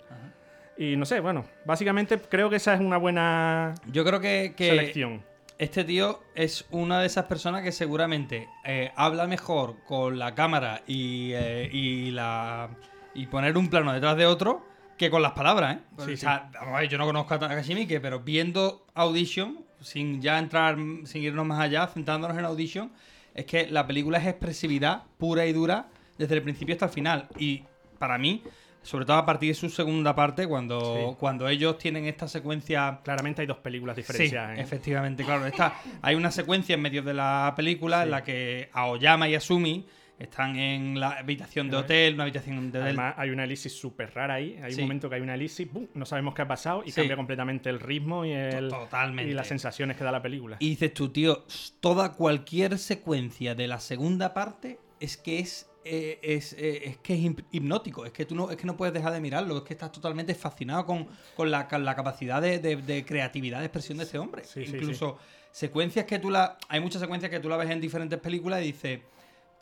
Y 0.76 0.94
no 0.96 1.04
sé, 1.04 1.18
bueno, 1.18 1.44
básicamente 1.64 2.18
creo 2.18 2.48
que 2.50 2.56
esa 2.56 2.74
es 2.74 2.80
una 2.80 2.96
buena 2.98 3.74
Yo 3.90 4.04
creo 4.04 4.20
que, 4.20 4.54
que 4.56 4.68
selección. 4.68 5.24
este 5.58 5.82
tío 5.82 6.20
es 6.36 6.66
una 6.70 7.00
de 7.00 7.06
esas 7.06 7.24
personas 7.24 7.62
que 7.62 7.72
seguramente 7.72 8.48
eh, 8.64 8.92
habla 8.94 9.26
mejor 9.26 9.74
con 9.86 10.20
la 10.20 10.36
cámara 10.36 10.82
y, 10.86 11.32
eh, 11.34 11.68
y 11.72 12.12
la 12.12 12.68
y 13.12 13.26
poner 13.26 13.56
un 13.58 13.68
plano 13.70 13.92
detrás 13.92 14.16
de 14.16 14.26
otro 14.26 14.64
que 14.98 15.10
con 15.10 15.22
las 15.22 15.32
palabras, 15.32 15.76
¿eh? 15.76 15.80
Sí, 16.04 16.12
o 16.12 16.16
sea, 16.16 16.50
vamos 16.52 16.74
a 16.76 16.80
ver, 16.80 16.88
yo 16.88 16.98
no 16.98 17.06
conozco 17.06 17.34
a 17.34 17.38
Takashi 17.38 17.74
Miike, 17.74 18.00
pero 18.00 18.20
viendo 18.20 18.84
Audition, 18.94 19.60
sin 19.80 20.20
ya 20.20 20.38
entrar, 20.38 20.76
sin 21.04 21.22
irnos 21.22 21.46
más 21.46 21.60
allá, 21.60 21.86
centrándonos 21.86 22.36
en 22.36 22.44
Audition, 22.44 22.90
es 23.34 23.46
que 23.46 23.66
la 23.68 23.86
película 23.86 24.18
es 24.18 24.26
expresividad 24.26 25.04
pura 25.16 25.46
y 25.46 25.52
dura 25.52 25.86
desde 26.18 26.34
el 26.34 26.42
principio 26.42 26.74
hasta 26.74 26.86
el 26.86 26.92
final. 26.92 27.28
Y 27.38 27.62
para 27.98 28.18
mí, 28.18 28.42
sobre 28.82 29.04
todo 29.04 29.16
a 29.18 29.24
partir 29.26 29.50
de 29.50 29.54
su 29.54 29.68
segunda 29.70 30.14
parte, 30.14 30.46
cuando, 30.48 30.80
Sí. 31.10 31.16
cuando 31.20 31.48
ellos 31.48 31.78
tienen 31.78 32.06
esta 32.06 32.26
secuencia 32.26 33.00
Claramente 33.04 33.42
hay 33.42 33.46
dos 33.46 33.58
películas 33.58 33.94
Sí, 33.96 34.02
diferenciadas. 34.02 34.58
¿eh? 34.58 34.62
efectivamente, 34.62 35.24
claro. 35.24 35.46
Está, 35.46 35.74
hay 36.02 36.16
una 36.16 36.30
secuencia 36.32 36.74
en 36.74 36.82
medio 36.82 37.02
de 37.02 37.14
la 37.14 37.52
película 37.56 38.02
en 38.02 38.10
la 38.10 38.24
que 38.24 38.68
Aoyama 38.72 39.28
y 39.28 39.34
Asumi 39.36 39.86
están 40.18 40.56
en 40.56 40.98
la 40.98 41.10
habitación 41.12 41.70
de 41.70 41.76
hotel, 41.76 42.14
una 42.14 42.24
habitación 42.24 42.56
de 42.72 42.78
hotel. 42.78 42.82
Además, 42.82 43.14
hay 43.16 43.30
una 43.30 43.44
elipsis 43.44 43.72
súper 43.72 44.12
rara 44.14 44.34
ahí. 44.34 44.58
Hay 44.62 44.72
Sí. 44.72 44.80
un 44.80 44.86
momento 44.86 45.08
que 45.08 45.14
hay 45.16 45.20
una 45.22 45.34
elipsis, 45.34 45.66
¡pum! 45.68 45.86
no 45.94 46.04
sabemos 46.06 46.34
qué 46.34 46.42
ha 46.42 46.48
pasado 46.48 46.82
y 46.84 46.90
Sí. 46.90 46.96
cambia 46.96 47.16
completamente 47.16 47.70
el 47.70 47.78
ritmo 47.80 48.24
y, 48.24 48.32
el, 48.32 48.68
Totalmente. 48.68 49.30
y 49.30 49.34
las 49.34 49.46
sensaciones 49.46 49.96
que 49.96 50.04
da 50.04 50.10
la 50.12 50.20
película. 50.22 50.56
Y 50.60 50.70
dices 50.70 50.92
tú, 50.92 51.10
tío, 51.10 51.44
toda 51.80 52.12
cualquier 52.12 52.78
secuencia 52.78 53.54
de 53.54 53.68
la 53.68 53.78
segunda 53.80 54.34
parte 54.34 54.78
es 55.00 55.16
que 55.16 55.38
es, 55.38 55.70
eh, 55.84 56.18
es, 56.22 56.52
eh, 56.54 56.82
es 56.88 56.98
que 56.98 57.14
es 57.14 57.20
hip- 57.20 57.44
hipnótico, 57.52 58.04
es 58.04 58.12
que 58.12 58.26
tú 58.26 58.34
no, 58.34 58.50
es 58.50 58.56
que 58.56 58.66
no 58.66 58.76
puedes 58.76 58.92
dejar 58.92 59.12
de 59.12 59.20
mirarlo, 59.20 59.56
es 59.58 59.62
que 59.62 59.72
estás 59.74 59.92
totalmente 59.92 60.34
fascinado 60.34 60.84
con, 60.84 61.06
con 61.36 61.50
la, 61.50 61.68
con 61.68 61.84
la 61.84 61.94
capacidad 61.94 62.42
de, 62.42 62.58
de- 62.58 62.76
de 62.76 63.04
creatividad, 63.04 63.60
de 63.60 63.66
expresión 63.66 63.96
de 63.98 64.04
este 64.04 64.18
hombre. 64.18 64.42
Sí, 64.44 64.66
sí, 64.66 64.72
Incluso 64.74 65.16
secuencias 65.52 66.04
que 66.04 66.18
tú 66.18 66.28
la. 66.30 66.58
Hay 66.68 66.80
muchas 66.80 67.00
secuencias 67.00 67.30
que 67.30 67.40
tú 67.40 67.48
la 67.48 67.56
ves 67.56 67.70
en 67.70 67.80
diferentes 67.80 68.18
películas 68.18 68.60
y 68.62 68.66
dices. 68.66 69.00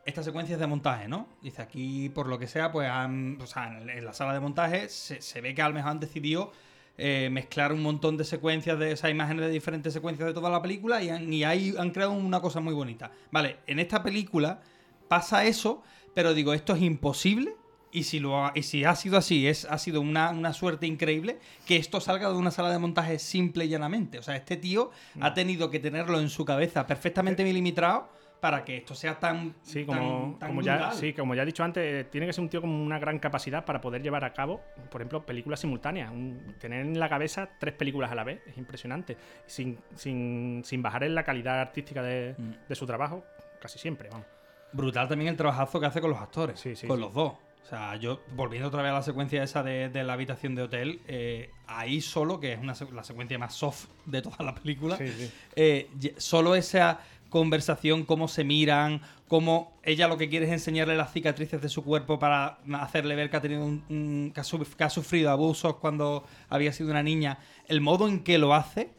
Esta 0.07 0.23
secuencia 0.23 0.55
es 0.55 0.61
de 0.61 0.66
montaje, 0.69 1.09
¿no? 1.09 1.29
Dice 1.42 1.61
aquí, 1.61 2.09
por 2.09 2.29
lo 2.29 2.38
que 2.38 2.47
sea, 2.47 2.71
pues 2.71 2.88
han, 2.88 3.38
o 3.42 3.47
sea, 3.47 3.79
en, 3.79 4.05
la 4.05 4.12
sala 4.12 4.33
de 4.33 4.40
montaje 4.40 4.88
se, 4.88 5.21
se 5.21 5.40
ve 5.40 5.53
que 5.53 5.62
a 5.62 5.69
lo 5.69 5.75
mejor 5.75 5.90
han 5.90 6.01
decidido 6.01 6.53
eh, 6.99 7.29
mezclar 7.31 7.75
un 7.75 7.83
montón 7.83 8.16
de 8.16 8.25
secuencias, 8.25 8.79
de 8.79 8.92
esas 8.92 9.11
imágenes 9.11 9.45
de 9.47 9.51
diferentes 9.51 9.92
secuencias 9.92 10.29
de 10.29 10.33
toda 10.33 10.49
la 10.49 10.62
película 10.62 11.03
y, 11.03 11.11
han, 11.11 11.31
y 11.31 11.45
ahí 11.45 11.75
han 11.79 11.90
creado 11.90 12.12
una 12.12 12.40
cosa 12.40 12.61
muy 12.61 12.73
bonita. 12.73 13.11
Vale, 13.31 13.59
en 13.66 13.79
esta 13.81 14.03
película 14.03 14.62
pasa 15.07 15.45
eso, 15.45 15.83
pero 16.14 16.33
digo, 16.33 16.55
esto 16.55 16.75
es 16.75 16.83
imposible. 16.83 17.55
Y 17.92 18.05
si, 18.05 18.19
lo 18.19 18.45
ha, 18.45 18.53
y 18.55 18.62
si 18.62 18.85
ha 18.85 18.95
sido 18.95 19.16
así, 19.16 19.47
es, 19.47 19.64
ha 19.64 19.79
sido 19.79 20.01
una, 20.01 20.31
una 20.31 20.53
suerte 20.53 20.87
increíble 20.87 21.38
que 21.66 21.77
esto 21.77 22.01
salga 22.01 22.29
de 22.29 22.35
una 22.35 22.51
sala 22.51 22.71
de 22.71 22.79
montaje 22.79 23.19
simple 23.19 23.64
y 23.64 23.69
llanamente. 23.69 24.19
O 24.19 24.23
sea, 24.23 24.37
este 24.37 24.57
tío 24.57 24.90
ha 25.21 25.35
tenido 25.35 25.71
que 25.71 25.81
tenerlo 25.81 26.21
en 26.21 26.29
su 26.29 26.45
cabeza 26.45 26.87
perfectamente 26.87 27.42
milimetrado 27.42 28.09
para 28.40 28.64
que 28.64 28.77
esto 28.79 28.94
sea 28.94 29.18
tan. 29.18 29.55
Sí, 29.62 29.85
como, 29.85 29.99
tan- 30.33 30.38
tan 30.38 30.49
como 30.51 30.62
ya, 30.62 30.92
sí, 30.92 31.12
como 31.12 31.35
ya 31.35 31.42
he 31.42 31.46
dicho 31.46 31.64
antes, 31.64 31.83
eh, 31.85 32.05
tiene 32.11 32.27
que 32.27 32.33
ser 32.33 32.42
un 32.42 32.49
tío 32.51 32.61
con 32.61 32.70
una 32.70 32.99
gran 32.99 33.18
capacidad 33.18 33.64
para 33.64 33.81
poder 33.81 34.03
llevar 34.03 34.25
a 34.25 34.33
cabo, 34.33 34.61
por 34.90 35.01
ejemplo, 35.01 35.25
películas 35.25 35.61
simultáneas. 35.61 36.11
Un- 36.11 36.55
tener 36.61 36.81
en 36.87 36.99
la 36.99 37.09
cabeza 37.09 37.49
tres 37.59 37.75
películas 37.75 38.11
a 38.12 38.14
la 38.14 38.25
vez 38.25 38.40
es 38.46 38.57
impresionante. 38.59 39.16
Sin, 39.46 39.79
sin, 39.94 40.62
sin 40.64 40.83
bajar 40.83 41.05
en 41.05 41.14
la 41.14 41.25
calidad 41.25 41.61
artística 41.61 42.03
de, 42.03 42.35
Mm. 42.38 42.68
de 42.68 42.75
su 42.75 42.87
trabajo, 42.87 43.25
casi 43.61 43.79
siempre, 43.79 44.09
vamos. 44.11 44.27
Brutal 44.72 45.09
también 45.09 45.31
el 45.31 45.37
trabajazo 45.37 45.81
que 45.81 45.87
hace 45.87 46.01
con 46.01 46.11
los 46.11 46.20
actores. 46.20 46.61
Sí, 46.61 46.77
sí, 46.77 46.87
con 46.87 46.96
sí. 46.99 47.03
los 47.03 47.12
dos. 47.14 47.33
O 47.62 47.68
sea, 47.68 47.96
yo, 47.96 48.20
volviendo 48.37 48.68
otra 48.68 48.81
vez 48.81 48.92
a 48.92 48.94
la 48.94 49.03
secuencia 49.03 49.42
esa 49.42 49.62
de, 49.64 49.88
de 49.88 50.05
la 50.05 50.12
habitación 50.12 50.55
de 50.55 50.62
hotel, 50.62 51.01
eh, 51.09 51.51
ahí 51.66 52.01
solo, 52.01 52.38
que 52.38 52.53
es 52.53 52.61
una, 52.61 52.75
la 52.92 53.03
secuencia 53.03 53.38
más 53.40 53.55
soft 53.55 53.87
de 54.05 54.22
toda 54.22 54.37
la 54.44 54.55
película, 54.55 54.96
Sí, 54.96 55.09
sí. 55.09 55.33
eh, 55.57 55.90
solo 56.16 56.55
esa 56.55 57.01
conversación, 57.38 58.05
cómo 58.05 58.29
se 58.29 58.44
miran, 58.44 59.01
cómo 59.29 59.79
ella 59.83 60.09
lo 60.09 60.16
que 60.16 60.29
quiere 60.29 60.46
es 60.46 60.53
enseñarle 60.53 60.96
las 60.96 61.12
cicatrices 61.12 61.61
de 61.62 61.68
su 61.68 61.85
cuerpo 61.85 62.18
para 62.18 62.59
hacerle 62.81 63.14
ver 63.16 63.31
que 63.31 63.37
ha 63.37 63.40
tenido 63.40 63.64
un, 63.64 63.85
un- 63.88 64.33
que, 64.35 64.40
ha 64.40 64.44
su- 64.44 64.59
que 64.77 64.85
ha 64.85 64.90
sufrido 64.90 65.31
abusos 65.31 65.77
cuando 65.77 66.25
había 66.49 66.72
sido 66.72 66.90
una 66.90 67.03
niña. 67.03 67.38
El 67.68 67.81
modo 67.81 68.09
en 68.09 68.22
que 68.25 68.38
lo 68.38 68.55
hace 68.55 68.90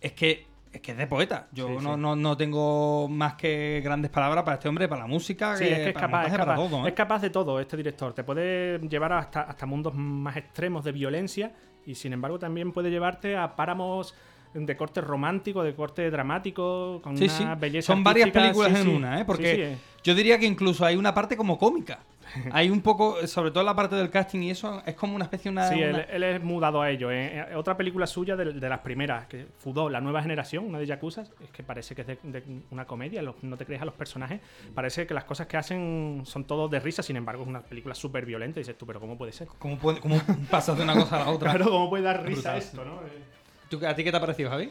es 0.00 0.12
que 0.12 0.48
es 0.72 0.80
que 0.82 0.92
es 0.92 0.98
de 0.98 1.08
poeta. 1.08 1.48
Yo 1.50 1.66
Sí, 1.66 1.72
no, 1.82 1.94
sí. 1.96 2.00
no, 2.00 2.14
no 2.14 2.36
tengo 2.36 3.08
más 3.08 3.34
que 3.34 3.80
grandes 3.82 4.08
palabras 4.12 4.44
para 4.44 4.54
este 4.54 4.68
hombre, 4.68 4.86
para 4.86 5.00
la 5.00 5.08
música, 5.08 5.56
Sí, 5.56 5.64
es 5.64 5.70
que 5.70 5.88
es 5.88 5.92
para 5.94 6.06
capaz, 6.06 6.26
es 6.28 6.38
para 6.38 6.54
todo. 6.54 6.86
¿eh? 6.86 6.88
es 6.90 6.94
capaz 6.94 7.22
de 7.22 7.30
todo 7.30 7.58
este 7.58 7.76
director. 7.76 8.12
Te 8.12 8.22
puede 8.22 8.78
llevar 8.88 9.12
hasta, 9.14 9.40
hasta 9.40 9.66
mundos 9.66 9.94
más 9.96 10.36
extremos 10.36 10.84
de 10.84 10.92
violencia 10.92 11.52
y 11.84 11.96
sin 11.96 12.12
embargo 12.12 12.38
también 12.38 12.70
puede 12.72 12.88
llevarte 12.88 13.36
a 13.36 13.56
páramos 13.56 14.14
de 14.54 14.76
corte 14.76 15.00
romántico, 15.00 15.62
de 15.62 15.74
corte 15.74 16.10
dramático, 16.10 17.00
con 17.02 17.16
Sí, 17.16 17.24
una 17.24 17.32
sí. 17.32 17.44
belleza 17.60 17.86
Son 17.92 18.02
varias 18.02 18.30
películas 18.30 18.72
Sí, 18.72 18.80
en 18.88 18.96
una, 18.96 19.20
¿eh? 19.20 19.24
Porque 19.24 19.72
eh. 19.72 19.78
yo 20.02 20.14
diría 20.14 20.38
que 20.38 20.46
incluso 20.46 20.84
hay 20.84 20.96
una 20.96 21.14
parte 21.14 21.36
como 21.36 21.58
cómica. 21.58 22.00
Hay 22.52 22.70
un 22.70 22.80
poco, 22.80 23.26
sobre 23.26 23.50
todo 23.50 23.64
la 23.64 23.74
parte 23.74 23.96
del 23.96 24.08
casting 24.08 24.38
y 24.42 24.50
eso, 24.52 24.80
es 24.86 24.94
como 24.94 25.16
una 25.16 25.24
especie 25.24 25.50
de 25.50 25.56
una... 25.56 25.68
Sí, 25.68 25.74
una- 25.82 26.02
él, 26.02 26.06
él 26.12 26.22
es 26.22 26.40
mudado 26.44 26.80
a 26.80 26.88
ello. 26.88 27.10
¿eh? 27.10 27.44
Eh, 27.50 27.56
Otra 27.56 27.76
película 27.76 28.06
suya 28.06 28.36
de, 28.36 28.52
de 28.52 28.68
las 28.68 28.78
primeras, 28.80 29.26
que 29.26 29.48
Fudó, 29.58 29.90
La 29.90 30.00
Nueva 30.00 30.22
Generación, 30.22 30.64
una 30.64 30.78
de 30.78 30.86
Yakuza, 30.86 31.22
es 31.22 31.50
que 31.52 31.64
parece 31.64 31.96
que 31.96 32.02
es 32.02 32.06
de, 32.06 32.18
de 32.22 32.44
una 32.70 32.84
comedia, 32.84 33.20
los- 33.20 33.42
no 33.42 33.56
te 33.56 33.66
crees 33.66 33.82
a 33.82 33.84
los 33.84 33.94
personajes, 33.94 34.40
parece 34.76 35.08
que 35.08 35.14
las 35.14 35.24
cosas 35.24 35.48
que 35.48 35.56
hacen 35.56 36.22
son 36.24 36.44
todos 36.44 36.70
de 36.70 36.78
risa, 36.78 37.02
sin 37.02 37.16
embargo 37.16 37.42
es 37.42 37.48
una 37.48 37.62
película 37.62 37.96
súper 37.96 38.24
violenta 38.24 38.60
y 38.60 38.62
dices 38.62 38.78
tú, 38.78 38.86
pero 38.86 39.00
¿cómo 39.00 39.18
puede 39.18 39.32
ser? 39.32 39.48
¿Cómo, 39.58 39.76
puede- 39.76 39.98
cómo 39.98 40.14
pasas 40.52 40.76
de 40.76 40.84
una 40.84 40.94
cosa 40.94 41.20
a 41.20 41.24
la 41.24 41.30
otra? 41.32 41.50
Claro, 41.50 41.68
¿cómo 41.68 41.90
puede 41.90 42.04
dar 42.04 42.22
risa 42.24 42.52
Brutal. 42.52 42.58
esto, 42.58 42.84
no? 42.84 42.92
Eh, 43.06 43.22
¿Tú- 43.70 43.80
¿A 43.86 43.94
ti 43.94 44.04
qué 44.04 44.10
te 44.10 44.16
ha 44.16 44.20
parecido, 44.20 44.50
Javi? 44.50 44.68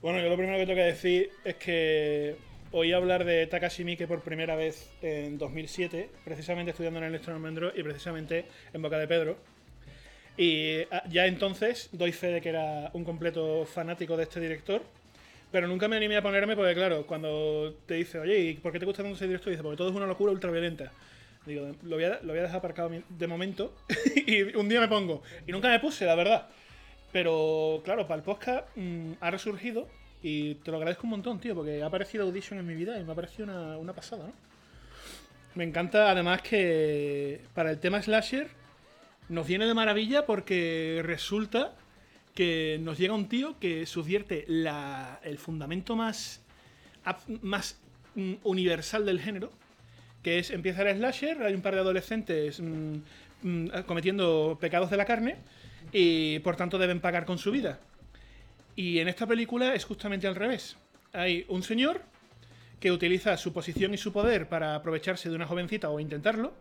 Bueno, 0.00 0.20
yo 0.20 0.28
lo 0.30 0.36
primero 0.36 0.56
que 0.58 0.64
tengo 0.64 0.76
que 0.76 0.84
decir 0.84 1.30
es 1.44 1.56
que 1.56 2.36
oí 2.72 2.92
hablar 2.92 3.24
de 3.24 3.46
Takashi 3.46 3.84
Miike 3.84 4.06
por 4.06 4.22
primera 4.22 4.54
vez 4.56 4.88
en 5.02 5.36
2007, 5.36 6.08
precisamente 6.24 6.70
estudiando 6.70 7.00
en 7.00 7.06
el 7.06 7.10
Electron 7.10 7.36
Almendro 7.36 7.72
y 7.74 7.82
precisamente 7.82 8.44
en 8.72 8.80
Boca 8.82 8.98
de 8.98 9.08
Pedro. 9.08 9.36
Y 10.36 10.78
ah, 10.90 11.02
ya 11.10 11.26
entonces 11.26 11.88
doy 11.92 12.12
fe 12.12 12.28
de 12.28 12.40
que 12.40 12.48
era 12.50 12.90
un 12.94 13.04
completo 13.04 13.66
fanático 13.66 14.16
de 14.16 14.22
este 14.22 14.40
director, 14.40 14.82
pero 15.52 15.66
nunca 15.66 15.88
me 15.88 15.96
animé 15.96 16.16
a 16.16 16.22
ponerme 16.22 16.54
porque, 16.56 16.74
claro, 16.74 17.04
cuando 17.06 17.74
te 17.86 17.94
dice, 17.94 18.20
oye, 18.20 18.38
¿y 18.38 18.54
por 18.54 18.72
qué 18.72 18.78
te 18.78 18.86
gusta 18.86 19.02
tanto 19.02 19.16
ese 19.16 19.26
director? 19.26 19.50
Dice, 19.50 19.62
porque 19.62 19.76
todo 19.76 19.90
es 19.90 19.96
una 19.96 20.06
locura 20.06 20.32
ultraviolenta. 20.32 20.92
Digo, 21.44 21.72
lo 21.82 21.96
voy 21.96 22.04
a, 22.04 22.20
lo 22.22 22.28
voy 22.28 22.38
a 22.38 22.42
dejar 22.42 22.58
aparcado 22.58 22.90
de 23.08 23.26
momento 23.26 23.74
y 24.26 24.42
un 24.56 24.68
día 24.68 24.80
me 24.80 24.88
pongo. 24.88 25.22
Y 25.46 25.52
nunca 25.52 25.68
me 25.68 25.80
puse, 25.80 26.06
la 26.06 26.14
verdad. 26.14 26.48
Pero 27.12 27.80
claro, 27.84 28.06
para 28.06 28.18
el 28.18 28.22
podcast 28.24 28.66
mm, 28.76 29.12
ha 29.20 29.30
resurgido 29.30 29.88
y 30.22 30.54
te 30.56 30.70
lo 30.70 30.76
agradezco 30.76 31.04
un 31.04 31.10
montón, 31.10 31.40
tío, 31.40 31.54
porque 31.54 31.82
ha 31.82 31.86
aparecido 31.86 32.24
Audition 32.24 32.58
en 32.58 32.66
mi 32.66 32.74
vida 32.74 32.98
y 33.00 33.04
me 33.04 33.12
ha 33.12 33.14
parecido 33.14 33.44
una, 33.44 33.78
una 33.78 33.92
pasada, 33.94 34.26
¿no? 34.26 34.32
Me 35.54 35.64
encanta 35.64 36.10
además 36.10 36.42
que 36.42 37.40
para 37.54 37.70
el 37.72 37.78
tema 37.80 38.00
slasher 38.00 38.48
nos 39.28 39.46
viene 39.46 39.66
de 39.66 39.74
maravilla 39.74 40.24
porque 40.24 41.00
resulta 41.04 41.74
que 42.34 42.78
nos 42.80 42.98
llega 42.98 43.14
un 43.14 43.28
tío 43.28 43.58
que 43.58 43.84
subvierte 43.86 44.44
la- 44.46 45.18
el 45.24 45.38
fundamento 45.38 45.96
más, 45.96 46.40
más 47.42 47.80
mm, 48.14 48.34
universal 48.44 49.04
del 49.04 49.20
género, 49.20 49.50
que 50.22 50.38
es 50.38 50.50
empieza 50.50 50.82
el 50.88 50.96
slasher, 50.98 51.42
hay 51.42 51.54
un 51.54 51.62
par 51.62 51.74
de 51.74 51.80
adolescentes 51.80 52.60
mm, 52.60 52.94
mm, 53.42 53.68
cometiendo 53.86 54.56
pecados 54.60 54.90
de 54.90 54.96
la 54.98 55.04
carne 55.04 55.36
y 55.92 56.38
por 56.40 56.56
tanto 56.56 56.78
deben 56.78 57.00
pagar 57.00 57.24
con 57.24 57.38
su 57.38 57.50
vida. 57.50 57.80
Y 58.76 58.98
en 58.98 59.08
esta 59.08 59.26
película 59.26 59.74
es 59.74 59.84
justamente 59.84 60.26
al 60.26 60.34
revés. 60.34 60.76
Hay 61.12 61.44
un 61.48 61.62
señor 61.62 62.02
que 62.78 62.92
utiliza 62.92 63.36
su 63.36 63.52
posición 63.52 63.92
y 63.92 63.98
su 63.98 64.12
poder 64.12 64.48
para 64.48 64.74
aprovecharse 64.74 65.28
de 65.28 65.34
una 65.34 65.46
jovencita 65.46 65.90
o 65.90 66.00
intentarlo, 66.00 66.52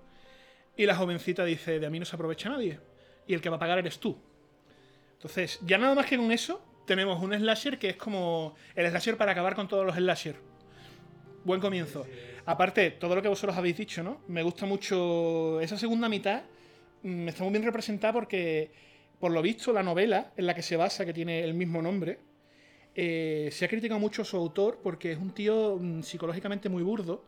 y 0.76 0.86
la 0.86 0.96
jovencita 0.96 1.46
dice, 1.46 1.80
de 1.80 1.86
a 1.86 1.90
mí 1.90 2.00
no 2.00 2.06
se 2.06 2.16
aprovecha 2.16 2.50
nadie, 2.50 2.80
y 3.28 3.34
el 3.34 3.42
que 3.42 3.50
va 3.50 3.56
a 3.58 3.60
pagar 3.60 3.80
eres 3.80 4.00
tú. 4.00 4.18
Entonces, 5.14 5.60
ya 5.66 5.78
nada 5.78 5.96
más 5.96 6.06
que 6.06 6.18
con 6.18 6.32
eso, 6.32 6.62
tenemos 6.86 7.22
un 7.22 7.34
slasher 7.34 7.78
que 7.78 7.90
es 7.90 7.96
como 7.98 8.56
el 8.76 8.90
slasher 8.90 9.18
para 9.18 9.34
acabar 9.34 9.56
con 9.56 9.68
todos 9.68 9.86
los 9.86 9.96
slasher. 9.96 10.36
Buen 11.44 11.62
comienzo. 11.62 12.06
Aparte, 12.46 12.92
todo 12.92 13.16
lo 13.16 13.22
que 13.22 13.28
vosotros 13.28 13.56
habéis 13.58 13.78
dicho, 13.78 14.04
¿no? 14.04 14.22
Me 14.28 14.42
gusta 14.44 14.66
mucho 14.66 15.62
esa 15.62 15.78
segunda 15.78 16.10
mitad. 16.10 16.44
mm, 17.04 17.28
Está 17.30 17.44
muy 17.44 17.52
bien 17.52 17.64
representada 17.64 18.14
porque, 18.14 18.72
por 19.20 19.32
lo 19.32 19.42
visto, 19.42 19.74
la 19.74 19.84
novela 19.84 20.32
en 20.38 20.46
la 20.46 20.56
que 20.56 20.62
se 20.62 20.78
basa, 20.78 21.06
que 21.06 21.14
tiene 21.14 21.44
el 21.44 21.54
mismo 21.54 21.82
nombre, 21.82 22.20
eh, 22.96 23.50
se 23.52 23.66
ha 23.66 23.68
criticado 23.68 24.00
mucho 24.00 24.24
su 24.24 24.38
autor 24.38 24.80
porque 24.82 25.12
es 25.12 25.18
un 25.18 25.32
tío 25.32 25.78
mm, 25.80 26.02
psicológicamente 26.02 26.70
muy 26.70 26.84
burdo, 26.84 27.24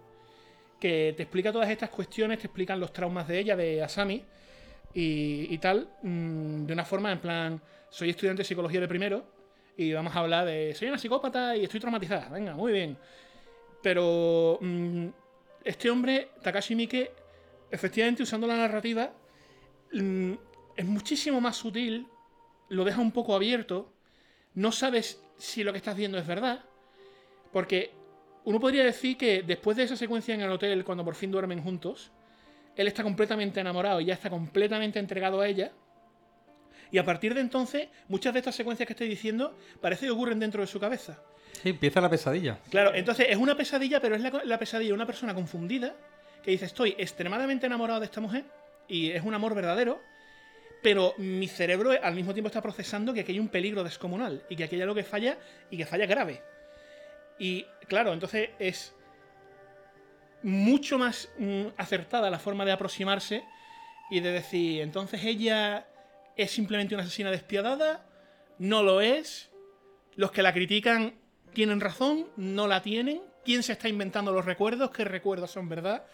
que 0.79 1.13
te 1.15 1.23
explica 1.23 1.51
todas 1.51 1.69
estas 1.69 1.89
cuestiones, 1.89 2.39
te 2.39 2.47
explican 2.47 2.79
los 2.79 2.91
traumas 2.91 3.27
de 3.27 3.39
ella, 3.39 3.55
de 3.55 3.83
Asami, 3.83 4.23
y, 4.93 5.57
tal, 5.59 5.87
mm, 6.01 6.65
de 6.65 6.73
una 6.73 6.83
forma 6.83 7.11
en 7.11 7.19
plan, 7.19 7.61
soy 7.89 8.09
estudiante 8.09 8.41
de 8.41 8.45
psicología 8.45 8.81
de 8.81 8.87
primero, 8.87 9.23
y 9.77 9.93
vamos 9.93 10.13
a 10.15 10.19
hablar 10.19 10.45
de, 10.45 10.73
soy 10.73 10.89
una 10.89 10.97
psicópata 10.97 11.55
y 11.55 11.63
estoy 11.63 11.79
traumatizada, 11.79 12.29
venga, 12.29 12.53
muy 12.55 12.73
bien. 12.73 12.97
Pero 13.81 14.57
mm, 14.59 15.07
este 15.63 15.89
hombre, 15.89 16.29
Takashi 16.41 16.75
Miike, 16.75 17.11
efectivamente 17.69 18.23
usando 18.23 18.47
la 18.47 18.57
narrativa, 18.57 19.13
es 20.75 20.85
muchísimo 20.85 21.41
más 21.41 21.57
sutil, 21.57 22.07
lo 22.69 22.83
deja 22.83 23.01
un 23.01 23.11
poco 23.11 23.35
abierto, 23.35 23.93
no 24.53 24.71
sabes 24.71 25.21
si 25.37 25.63
lo 25.63 25.71
que 25.71 25.77
estás 25.77 25.95
viendo 25.95 26.17
es 26.17 26.27
verdad, 26.27 26.63
porque 27.51 27.91
uno 28.43 28.59
podría 28.59 28.83
decir 28.83 29.17
que 29.17 29.43
después 29.43 29.77
de 29.77 29.83
esa 29.83 29.95
secuencia 29.95 30.33
en 30.33 30.41
el 30.41 30.51
hotel, 30.51 30.83
cuando 30.83 31.03
por 31.03 31.15
fin 31.15 31.31
duermen 31.31 31.61
juntos, 31.61 32.11
él 32.75 32.87
está 32.87 33.03
completamente 33.03 33.59
enamorado 33.59 34.01
y 34.01 34.05
ya 34.05 34.13
está 34.13 34.29
completamente 34.29 34.99
entregado 34.99 35.41
a 35.41 35.47
ella. 35.47 35.71
Y 36.91 36.97
a 36.97 37.05
partir 37.05 37.33
de 37.33 37.41
entonces, 37.41 37.87
muchas 38.07 38.33
de 38.33 38.39
estas 38.39 38.55
secuencias 38.55 38.87
que 38.87 38.93
estoy 38.93 39.07
diciendo 39.07 39.57
parece 39.79 40.05
que 40.05 40.11
ocurren 40.11 40.39
dentro 40.39 40.61
de 40.61 40.67
su 40.67 40.79
cabeza. 40.79 41.21
Sí, 41.61 41.69
empieza 41.69 42.01
la 42.01 42.09
pesadilla. 42.09 42.59
Claro, 42.69 42.93
entonces 42.93 43.27
es 43.29 43.37
una 43.37 43.55
pesadilla, 43.55 44.01
pero 44.01 44.15
es 44.15 44.21
la, 44.21 44.41
la 44.43 44.59
pesadilla 44.59 44.89
de 44.89 44.93
una 44.93 45.05
persona 45.05 45.33
confundida 45.33 45.95
que 46.43 46.51
dice, 46.51 46.65
estoy 46.65 46.95
extremadamente 46.97 47.67
enamorado 47.67 47.99
de 47.99 48.05
esta 48.05 48.19
mujer 48.19 48.45
y 48.87 49.11
es 49.11 49.23
un 49.23 49.33
amor 49.33 49.53
verdadero, 49.53 50.01
pero 50.81 51.13
mi 51.17 51.47
cerebro 51.47 51.91
al 52.01 52.15
mismo 52.15 52.33
tiempo 52.33 52.47
está 52.47 52.61
procesando 52.61 53.13
que 53.13 53.21
aquí 53.21 53.33
hay 53.33 53.39
un 53.39 53.49
peligro 53.49 53.83
descomunal 53.83 54.43
y 54.49 54.55
que 54.55 54.63
aquí 54.63 54.75
hay 54.75 54.81
algo 54.81 54.95
que 54.95 55.03
falla 55.03 55.37
y 55.69 55.77
que 55.77 55.85
falla 55.85 56.05
grave. 56.05 56.41
Y 57.37 57.65
claro, 57.87 58.13
entonces 58.13 58.49
es 58.59 58.93
mucho 60.43 60.97
más 60.97 61.29
mm, 61.37 61.67
acertada 61.77 62.29
la 62.29 62.39
forma 62.39 62.65
de 62.65 62.71
aproximarse 62.71 63.43
y 64.09 64.19
de 64.19 64.31
decir, 64.31 64.81
entonces 64.81 65.23
ella 65.23 65.87
es 66.35 66.51
simplemente 66.51 66.95
una 66.95 67.03
asesina 67.03 67.31
despiadada, 67.31 68.05
no 68.57 68.83
lo 68.83 69.01
es, 69.01 69.49
los 70.15 70.31
que 70.31 70.41
la 70.41 70.53
critican 70.53 71.15
tienen 71.53 71.79
razón, 71.79 72.27
no 72.37 72.67
la 72.67 72.81
tienen, 72.81 73.21
quién 73.43 73.63
se 73.63 73.73
está 73.73 73.87
inventando 73.87 74.31
los 74.31 74.45
recuerdos, 74.45 74.91
qué 74.91 75.03
recuerdos 75.03 75.51
son 75.51 75.69
verdad. 75.69 76.05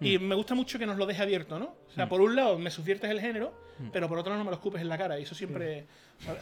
Y 0.00 0.18
me 0.18 0.34
gusta 0.34 0.54
mucho 0.54 0.78
que 0.78 0.86
nos 0.86 0.96
lo 0.98 1.06
deje 1.06 1.22
abierto, 1.22 1.58
¿no? 1.58 1.76
O 1.88 1.90
sea, 1.94 2.06
Mm. 2.06 2.08
por 2.08 2.20
un 2.20 2.34
lado 2.36 2.58
me 2.58 2.70
subviertes 2.70 3.10
el 3.10 3.20
género, 3.20 3.54
Mm. 3.78 3.88
pero 3.92 4.08
por 4.08 4.18
otro 4.18 4.30
lado 4.30 4.38
no 4.40 4.44
me 4.44 4.50
lo 4.50 4.56
escupes 4.56 4.80
en 4.82 4.88
la 4.88 4.98
cara. 4.98 5.18
Y 5.18 5.22
eso 5.22 5.34
siempre. 5.34 5.86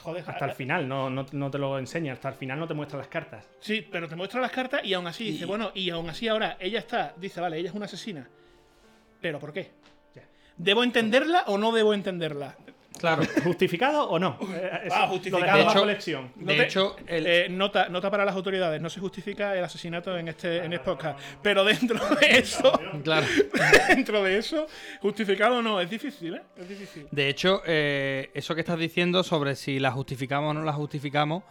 Joder, 0.03 0.25
Hasta 0.27 0.45
el 0.47 0.53
final, 0.53 0.87
no, 0.89 1.09
no, 1.11 1.27
no 1.33 1.51
te 1.51 1.59
lo 1.59 1.79
enseña, 1.79 2.13
hasta 2.13 2.29
el 2.29 2.35
final 2.35 2.59
no 2.59 2.67
te 2.69 2.75
muestra 2.75 2.99
las 2.99 3.09
cartas. 3.09 3.49
Sí, 3.61 3.87
pero 3.91 4.09
te 4.09 4.17
muestra 4.17 4.41
las 4.41 4.51
cartas 4.51 4.83
y 4.85 4.95
aún 4.95 5.07
así 5.07 5.33
dice, 5.33 5.45
bueno, 5.47 5.71
y 5.75 5.89
aún 5.91 6.09
así 6.11 6.29
ahora 6.29 6.57
ella 6.61 6.79
está, 6.79 7.15
dice, 7.17 7.41
vale, 7.41 7.59
ella 7.59 7.69
es 7.71 7.75
una 7.75 7.87
asesina. 7.87 8.29
¿Pero 9.21 9.39
por 9.39 9.53
qué? 9.53 9.71
¿Debo 10.57 10.85
entenderla 10.85 11.45
o 11.47 11.57
no 11.59 11.73
debo 11.73 11.95
entenderla? 11.95 12.57
Claro. 13.03 13.23
¿Justificado 13.43 14.09
o 14.09 14.17
no? 14.17 14.39
Eh, 14.55 14.83
eso 14.85 14.95
Ah, 14.97 15.09
justificado. 15.09 15.43
dejamos 15.43 15.75
De 15.75 15.81
bajo 15.81 16.63
hecho-. 16.63 16.97
No 17.01 17.05
eh, 17.09 17.49
nota, 17.51 17.89
nota 17.89 18.11
para 18.13 18.25
las 18.25 18.37
autoridades, 18.37 18.81
no 18.81 18.89
se 18.89 19.01
justifica 19.01 19.57
el 19.59 19.65
asesinato 19.65 20.17
en 20.17 20.29
este, 20.29 20.59
en 20.65 20.73
este 20.73 20.85
podcast. 20.85 21.19
Pero 21.43 21.65
dentro 21.65 21.99
de 22.15 22.39
eso, 22.39 22.73
Claro. 23.03 23.27
dentro 23.89 24.23
de 24.23 24.39
eso, 24.39 24.69
justificado 25.01 25.61
no, 25.61 25.81
es 25.81 25.91
difícil, 25.91 26.37
¿eh? 26.37 26.43
Es 26.57 26.69
difícil. 26.69 27.09
De 27.11 27.29
hecho, 27.29 27.61
eh, 27.67 28.31
eso 28.35 28.55
que 28.55 28.61
estás 28.61 28.79
diciendo 28.79 29.25
sobre 29.25 29.57
si 29.57 29.81
la 29.81 29.91
justificamos 29.91 30.53
o 30.53 30.55
no 30.55 30.63
la 30.63 30.73
justificamos 30.73 31.43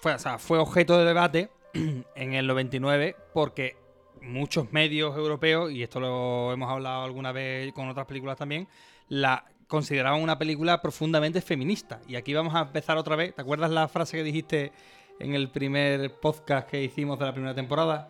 fue, 0.00 0.12
o 0.14 0.18
sea, 0.18 0.38
fue 0.38 0.58
objeto 0.58 0.98
de 0.98 1.06
debate 1.06 1.48
en 1.72 2.34
el 2.34 2.46
99 2.46 3.16
porque 3.32 3.76
muchos 4.20 4.72
medios 4.72 5.16
europeos, 5.16 5.72
y 5.72 5.82
esto 5.82 6.00
lo 6.00 6.52
hemos 6.52 6.70
hablado 6.70 7.04
alguna 7.04 7.32
vez 7.32 7.72
con 7.72 7.88
otras 7.88 8.04
películas 8.06 8.36
también, 8.36 8.68
la 9.08 9.42
consideraban 9.68 10.22
una 10.22 10.38
película 10.38 10.80
profundamente 10.82 11.40
feminista. 11.40 12.00
Y 12.08 12.16
aquí 12.16 12.34
vamos 12.34 12.54
a 12.54 12.62
empezar 12.62 12.96
otra 12.96 13.14
vez. 13.14 13.34
¿Te 13.34 13.42
acuerdas 13.42 13.70
la 13.70 13.86
frase 13.86 14.16
que 14.16 14.24
dijiste 14.24 14.72
en 15.20 15.34
el 15.34 15.50
primer 15.50 16.18
podcast 16.18 16.68
que 16.68 16.82
hicimos 16.82 17.18
de 17.18 17.26
la 17.26 17.32
primera 17.32 17.54
temporada? 17.54 18.08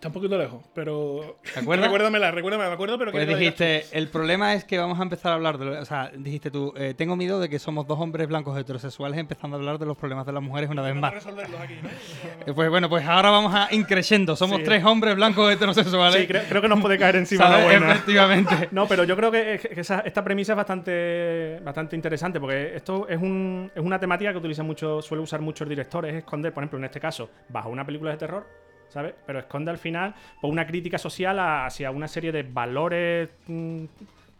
Está 0.00 0.08
un 0.08 0.14
poquito 0.14 0.38
lejos, 0.38 0.64
pero. 0.74 1.36
¿Te 1.52 1.60
acuerdas? 1.60 1.84
Recuérdamela, 1.88 2.30
recuérdame, 2.30 2.66
me 2.68 2.72
acuerdo, 2.72 2.96
pero 2.98 3.12
Pues 3.12 3.26
que 3.26 3.36
dijiste, 3.36 3.84
el 3.92 4.08
problema 4.08 4.54
es 4.54 4.64
que 4.64 4.78
vamos 4.78 4.98
a 4.98 5.02
empezar 5.02 5.32
a 5.32 5.34
hablar 5.34 5.58
de... 5.58 5.66
lo- 5.66 5.78
O 5.78 5.84
sea, 5.84 6.10
dijiste 6.16 6.50
tú, 6.50 6.72
eh, 6.74 6.94
tengo 6.96 7.16
miedo 7.16 7.38
de 7.38 7.50
que 7.50 7.58
somos 7.58 7.86
dos 7.86 8.00
hombres 8.00 8.26
blancos 8.26 8.58
heterosexuales 8.58 9.18
empezando 9.20 9.58
a 9.58 9.60
hablar 9.60 9.78
de 9.78 9.84
los 9.84 9.98
problemas 9.98 10.24
de 10.24 10.32
las 10.32 10.42
mujeres 10.42 10.70
una 10.70 10.80
vez 10.80 10.94
más. 10.94 11.12
Resolverlos 11.12 11.60
aquí, 11.60 11.74
¿no? 11.82 11.90
Eh, 12.46 12.52
Pues 12.54 12.70
bueno, 12.70 12.88
pues 12.88 13.04
ahora 13.06 13.28
vamos 13.28 13.54
a 13.54 13.68
increyendo. 13.74 14.36
Somos 14.36 14.56
Sí. 14.60 14.64
tres 14.64 14.82
hombres 14.86 15.14
blancos 15.16 15.52
heterosexuales. 15.52 16.18
Sí, 16.18 16.26
creo, 16.26 16.44
creo 16.48 16.62
que 16.62 16.68
nos 16.68 16.80
puede 16.80 16.96
caer 16.96 17.16
encima 17.16 17.44
¿Sabes? 17.44 17.58
la 17.58 17.64
buena. 17.64 17.92
Efectivamente. 17.92 18.68
No, 18.72 18.86
pero 18.88 19.04
yo 19.04 19.14
creo 19.18 19.30
que, 19.30 19.60
esa- 19.76 20.00
esta 20.00 20.24
premisa 20.24 20.54
es 20.54 20.56
bastante, 20.56 21.60
bastante 21.62 21.94
interesante 21.94 22.40
porque 22.40 22.74
esto 22.74 23.06
es, 23.06 23.18
un- 23.20 23.70
es 23.74 23.82
una 23.82 24.00
temática 24.00 24.32
que 24.32 24.38
utiliza 24.38 24.62
mucho, 24.62 25.02
suele 25.02 25.22
usar 25.22 25.42
muchos 25.42 25.68
directores, 25.68 26.12
es 26.14 26.18
esconder, 26.20 26.54
por 26.54 26.62
ejemplo, 26.62 26.78
en 26.78 26.86
este 26.86 27.00
caso, 27.00 27.28
bajo 27.50 27.68
una 27.68 27.84
película 27.84 28.12
de 28.12 28.16
terror, 28.16 28.46
¿sabes? 28.90 29.14
Pero 29.26 29.38
esconde 29.38 29.70
al 29.70 29.78
final 29.78 30.14
por 30.40 30.50
una 30.50 30.66
crítica 30.66 30.98
social 30.98 31.38
a- 31.38 31.66
hacia 31.66 31.90
una 31.90 32.06
serie 32.08 32.32
de 32.32 32.42
valores 32.42 33.30
mm, 33.46 33.84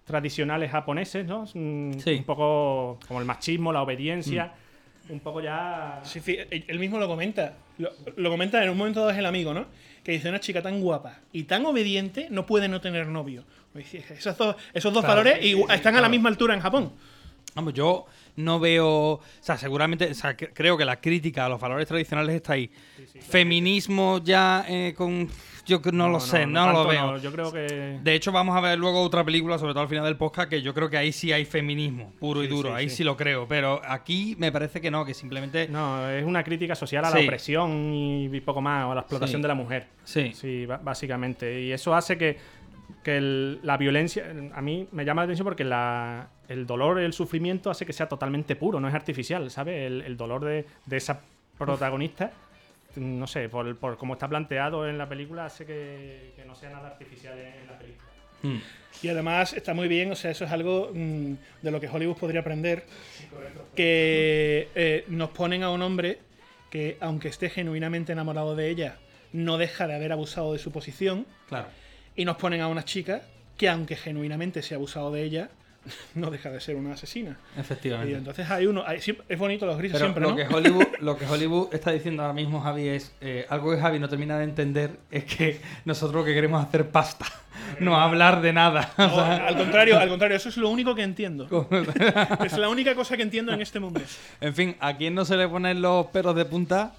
tradicionales 0.05 0.71
japoneses, 0.71 1.27
¿no? 1.27 1.45
Mm, 1.55 1.99
Sí. 1.99 2.15
Un 2.17 2.25
poco 2.25 2.99
como 3.07 3.21
el 3.21 3.27
machismo, 3.27 3.73
la 3.73 3.83
obediencia, 3.83 4.53
un 5.09 5.21
poco 5.21 5.41
ya... 5.41 6.01
Sí, 6.05 6.21
sí, 6.21 6.37
él 6.51 6.79
mismo 6.79 6.99
lo 6.99 7.09
comenta. 7.09 7.55
Lo, 7.79 7.91
lo 8.17 8.31
comenta 8.31 8.63
en 8.63 8.71
un 8.71 8.77
momento 8.77 9.01
dado 9.01 9.11
es 9.13 9.19
el 9.19 9.27
amigo, 9.27 9.55
¿no? 9.55 9.67
Que 10.05 10.13
dice: 10.13 10.29
Una 10.29 10.41
chica 10.41 10.63
tan 10.63 10.81
guapa 10.81 11.19
y 11.33 11.45
tan 11.45 11.65
obediente 11.67 12.29
no 12.31 12.45
puede 12.47 12.69
no 12.69 12.81
tener 12.81 13.07
novio. 13.07 13.45
Pues, 13.73 13.93
Esos 13.95 14.37
dos, 14.37 14.57
esos 14.75 14.93
dos 14.93 15.03
Claro, 15.05 15.21
valores 15.23 15.39
sí, 15.43 15.53
y- 15.53 15.55
sí, 15.55 15.65
están 15.73 15.97
a 15.97 16.01
la 16.01 16.09
misma 16.09 16.29
altura 16.29 16.55
en 16.55 16.61
Japón. 16.61 16.93
Vamos, 17.55 17.73
yo 17.75 18.07
no 18.37 18.61
veo. 18.61 18.87
O 18.87 19.21
sea, 19.41 19.57
seguramente. 19.59 20.11
O 20.11 20.15
sea, 20.15 20.37
que- 20.37 20.53
creo 20.53 20.77
que 20.77 20.85
la 20.85 21.01
crítica 21.01 21.47
a 21.47 21.49
los 21.49 21.61
valores 21.61 21.87
tradicionales 21.87 22.37
está 22.37 22.55
ahí. 22.55 22.71
Feminismo 23.21 24.21
ya 24.23 24.65
eh, 24.69 24.95
con. 24.97 25.29
Yo 25.67 25.81
no, 25.93 26.09
lo 26.09 26.19
sé, 26.19 26.47
no, 26.47 26.67
lo 26.67 26.73
tanto 26.73 26.89
veo. 26.89 27.07
no, 27.13 27.19
Yo 27.19 27.31
creo 27.31 27.53
que... 27.53 28.01
De 28.03 28.15
hecho, 28.15 28.33
vamos 28.33 28.57
a 28.57 28.61
ver 28.61 28.79
luego 28.79 29.03
otra 29.03 29.23
película, 29.25 29.57
sobre 29.59 29.73
todo 29.73 29.83
al 29.83 29.89
final 29.89 30.05
del 30.05 30.17
podcast, 30.17 30.49
que 30.49 30.63
yo 30.63 30.75
creo 30.75 30.91
que 30.91 30.97
ahí 30.97 31.13
sí 31.13 31.33
hay 31.33 31.45
feminismo, 31.45 32.13
puro 32.19 32.43
y 32.43 32.49
duro. 32.49 32.71
sí, 32.71 32.75
ahí 32.75 32.91
sí. 32.91 32.97
sí. 32.97 33.05
lo 33.05 33.17
creo. 33.17 33.47
Pero 33.47 33.81
aquí 33.87 34.35
me 34.39 34.51
parece 34.51 34.81
que 34.81 34.91
no, 34.91 35.05
que 35.05 35.15
simplemente. 35.15 35.69
No, 35.69 36.09
es 36.11 36.25
una 36.25 36.43
crítica 36.43 36.75
social 36.75 37.05
a 37.05 37.11
la 37.11 37.21
opresión 37.21 37.93
y, 37.95 38.41
poco 38.41 38.61
más, 38.61 38.87
o 38.87 38.93
a 38.93 38.95
la 38.97 39.01
explotación 39.03 39.43
de 39.43 39.49
la 39.49 39.55
mujer. 39.55 39.87
Sí. 40.05 40.33
Sí, 40.35 40.67
básicamente. 40.67 41.61
Y 41.61 41.73
eso 41.73 41.95
hace 41.95 42.19
que, 42.19 42.39
que 43.03 43.17
el- 43.17 43.61
la 43.63 43.77
violencia, 43.77 44.33
a 44.55 44.61
mí 44.63 44.89
me 44.93 45.05
llama 45.05 45.23
la 45.23 45.25
atención 45.25 45.45
porque 45.45 45.65
la- 45.65 46.29
el 46.49 46.67
dolor, 46.67 46.99
el 46.99 47.13
sufrimiento 47.13 47.71
hace 47.71 47.87
que 47.87 47.93
sea 47.93 48.09
totalmente 48.09 48.57
puro, 48.57 48.81
no 48.81 48.89
es 48.89 48.95
artificial, 48.95 49.51
¿sabes? 49.51 49.87
El, 49.87 50.03
el 50.03 50.17
dolor 50.17 50.45
de, 50.45 50.67
de 50.87 50.97
esa 50.97 51.21
protagonista, 51.59 52.33
no 52.97 53.27
sé, 53.27 53.49
por, 53.49 53.77
por 53.77 53.97
cómo 53.97 54.15
está 54.15 54.29
planteado 54.29 54.89
en 54.89 54.99
la 54.99 55.09
película, 55.09 55.47
hace 55.47 55.65
que, 55.67 56.33
que 56.37 56.45
no 56.45 56.55
sea 56.55 56.71
nada 56.71 56.89
artificial 56.89 57.39
en, 57.39 57.47
en 57.47 57.67
la 57.67 57.79
película. 57.79 58.09
Hmm. 58.43 58.59
Y 59.03 59.09
además 59.09 59.53
está 59.53 59.75
muy 59.75 59.87
bien, 59.87 60.11
o 60.11 60.17
sea, 60.17 60.31
eso 60.31 60.45
es 60.47 60.51
algo 60.51 60.91
mm, 60.95 61.33
de 61.63 61.71
lo 61.71 61.79
que 61.81 61.89
Hollywood 61.89 62.17
podría 62.17 62.41
aprender. 62.41 62.85
Que 63.77 64.69
eh, 64.75 65.05
nos 65.09 65.31
ponen 65.31 65.63
a 65.63 65.71
un 65.71 65.83
hombre 65.83 66.19
que, 66.71 66.97
aunque 67.01 67.29
esté 67.29 67.51
genuinamente 67.51 68.13
enamorado 68.13 68.57
de 68.57 68.69
ella, 68.71 68.97
no 69.33 69.59
deja 69.59 69.87
de 69.87 69.95
haber 69.95 70.13
abusado 70.13 70.53
de 70.53 70.59
su 70.59 70.73
posición. 70.73 71.27
Claro. 71.49 71.69
Y 72.17 72.25
nos 72.25 72.37
ponen 72.37 72.61
a 72.61 72.69
una 72.69 72.85
chica 72.85 73.23
que, 73.57 73.69
aunque 73.69 73.97
genuinamente 73.97 74.63
se 74.63 74.75
ha 74.75 74.77
abusado 74.77 75.11
de 75.13 75.23
ella, 75.23 75.49
no 76.15 76.31
deja 76.31 76.51
de 76.51 76.61
ser 76.61 76.77
una 76.77 76.93
asesina. 76.95 77.39
Y 77.57 77.61
Efectivamente. 77.61 78.15
entonces 78.17 78.51
hay 78.51 78.67
uno. 78.67 78.85
hay- 78.87 78.99
es 79.29 79.39
bonito 79.39 79.65
los 79.67 79.79
grises 79.79 79.95
Pero 79.99 80.07
siempre, 80.07 80.23
lo, 80.23 80.31
¿no? 80.31 80.37
que 80.37 80.55
Hollywood, 80.55 80.87
lo 81.01 81.17
que 81.17 81.27
Hollywood 81.27 81.69
está 81.75 81.91
diciendo 81.93 82.23
ahora 82.23 82.35
mismo, 82.35 82.61
Javi, 82.61 82.89
es 82.89 83.15
eh, 83.21 83.47
algo 83.49 83.71
que 83.75 83.81
Javi 83.81 83.99
no 83.99 84.09
termina 84.09 84.37
de 84.39 84.45
entender, 84.45 84.99
es 85.11 85.25
que 85.25 85.61
nosotros 85.85 86.17
lo 86.21 86.25
que 86.25 86.35
queremos 86.35 86.61
es 86.63 86.69
hacer 86.69 86.89
pasta, 86.91 87.27
no 87.81 87.99
hablar 87.99 88.43
de 88.43 88.53
nada. 88.53 88.93
O 88.99 89.03
No, 89.03 89.15
sea, 89.15 89.47
al 89.47 89.57
contrario, 89.57 89.99
al 89.99 90.09
contrario, 90.09 90.37
eso 90.37 90.49
es 90.51 90.57
lo 90.59 90.69
único 90.69 90.95
que 90.95 91.03
entiendo. 91.03 91.49
es 92.45 92.59
la 92.59 92.69
única 92.69 92.95
cosa 92.95 93.17
que 93.17 93.23
entiendo 93.23 93.53
en 93.53 93.63
este 93.63 93.81
mundo. 93.81 94.01
en 94.41 94.55
fin, 94.55 94.77
¿a 94.81 94.97
quién 94.97 95.15
no 95.15 95.25
se 95.25 95.37
le 95.37 95.49
ponen 95.49 95.81
los 95.81 96.07
pelos 96.09 96.35
de 96.37 96.45
punta 96.45 96.93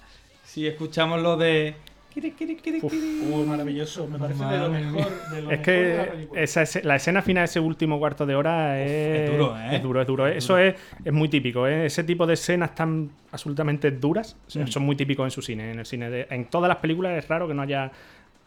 si 0.44 0.66
escuchamos 0.66 1.20
lo 1.22 1.36
de... 1.36 1.76
Kiri, 2.12 2.32
kiri, 2.32 2.56
kiri, 2.56 2.80
kiri? 2.80 3.20
Uh, 3.30 3.44
maravilloso, 3.46 4.06
me 4.06 4.18
parece 4.18 4.44
de 4.44 4.58
lo 4.58 4.68
mejor. 4.68 5.10
de 5.30 5.42
lo 5.42 5.50
Es 5.50 5.58
mejor 5.60 5.66
de 5.74 5.96
la 5.96 6.04
que 6.04 6.10
película. 6.12 6.40
esa 6.42 6.62
ese- 6.62 6.82
la 6.82 6.96
escena 6.96 7.22
final, 7.22 7.44
ese 7.44 7.58
último 7.58 7.98
cuarto 7.98 8.26
de 8.26 8.34
hora 8.34 8.80
es, 8.82 8.90
es 8.90 9.30
duro, 9.30 9.56
¿eh? 9.58 9.76
Es 9.76 9.82
duro, 9.82 10.00
es 10.02 10.06
duro. 10.06 10.26
Eso 10.26 10.58
es, 10.58 10.74
es 11.04 11.12
muy 11.12 11.28
típico. 11.28 11.66
¿eh? 11.66 11.86
Ese 11.86 12.04
tipo 12.04 12.26
de 12.26 12.34
escenas 12.34 12.74
tan 12.74 13.10
absolutamente 13.30 13.90
duras 13.92 14.36
o 14.46 14.50
sea, 14.50 14.66
son 14.66 14.82
muy 14.84 14.94
típicos 14.94 15.24
en 15.24 15.30
su 15.30 15.40
cine. 15.40 15.70
En 15.72 15.78
el 15.78 15.86
cine 15.86 16.10
de- 16.10 16.26
en 16.28 16.44
todas 16.46 16.68
las 16.68 16.76
películas 16.78 17.16
es 17.16 17.26
raro 17.28 17.48
que 17.48 17.54
no 17.54 17.62
haya 17.62 17.90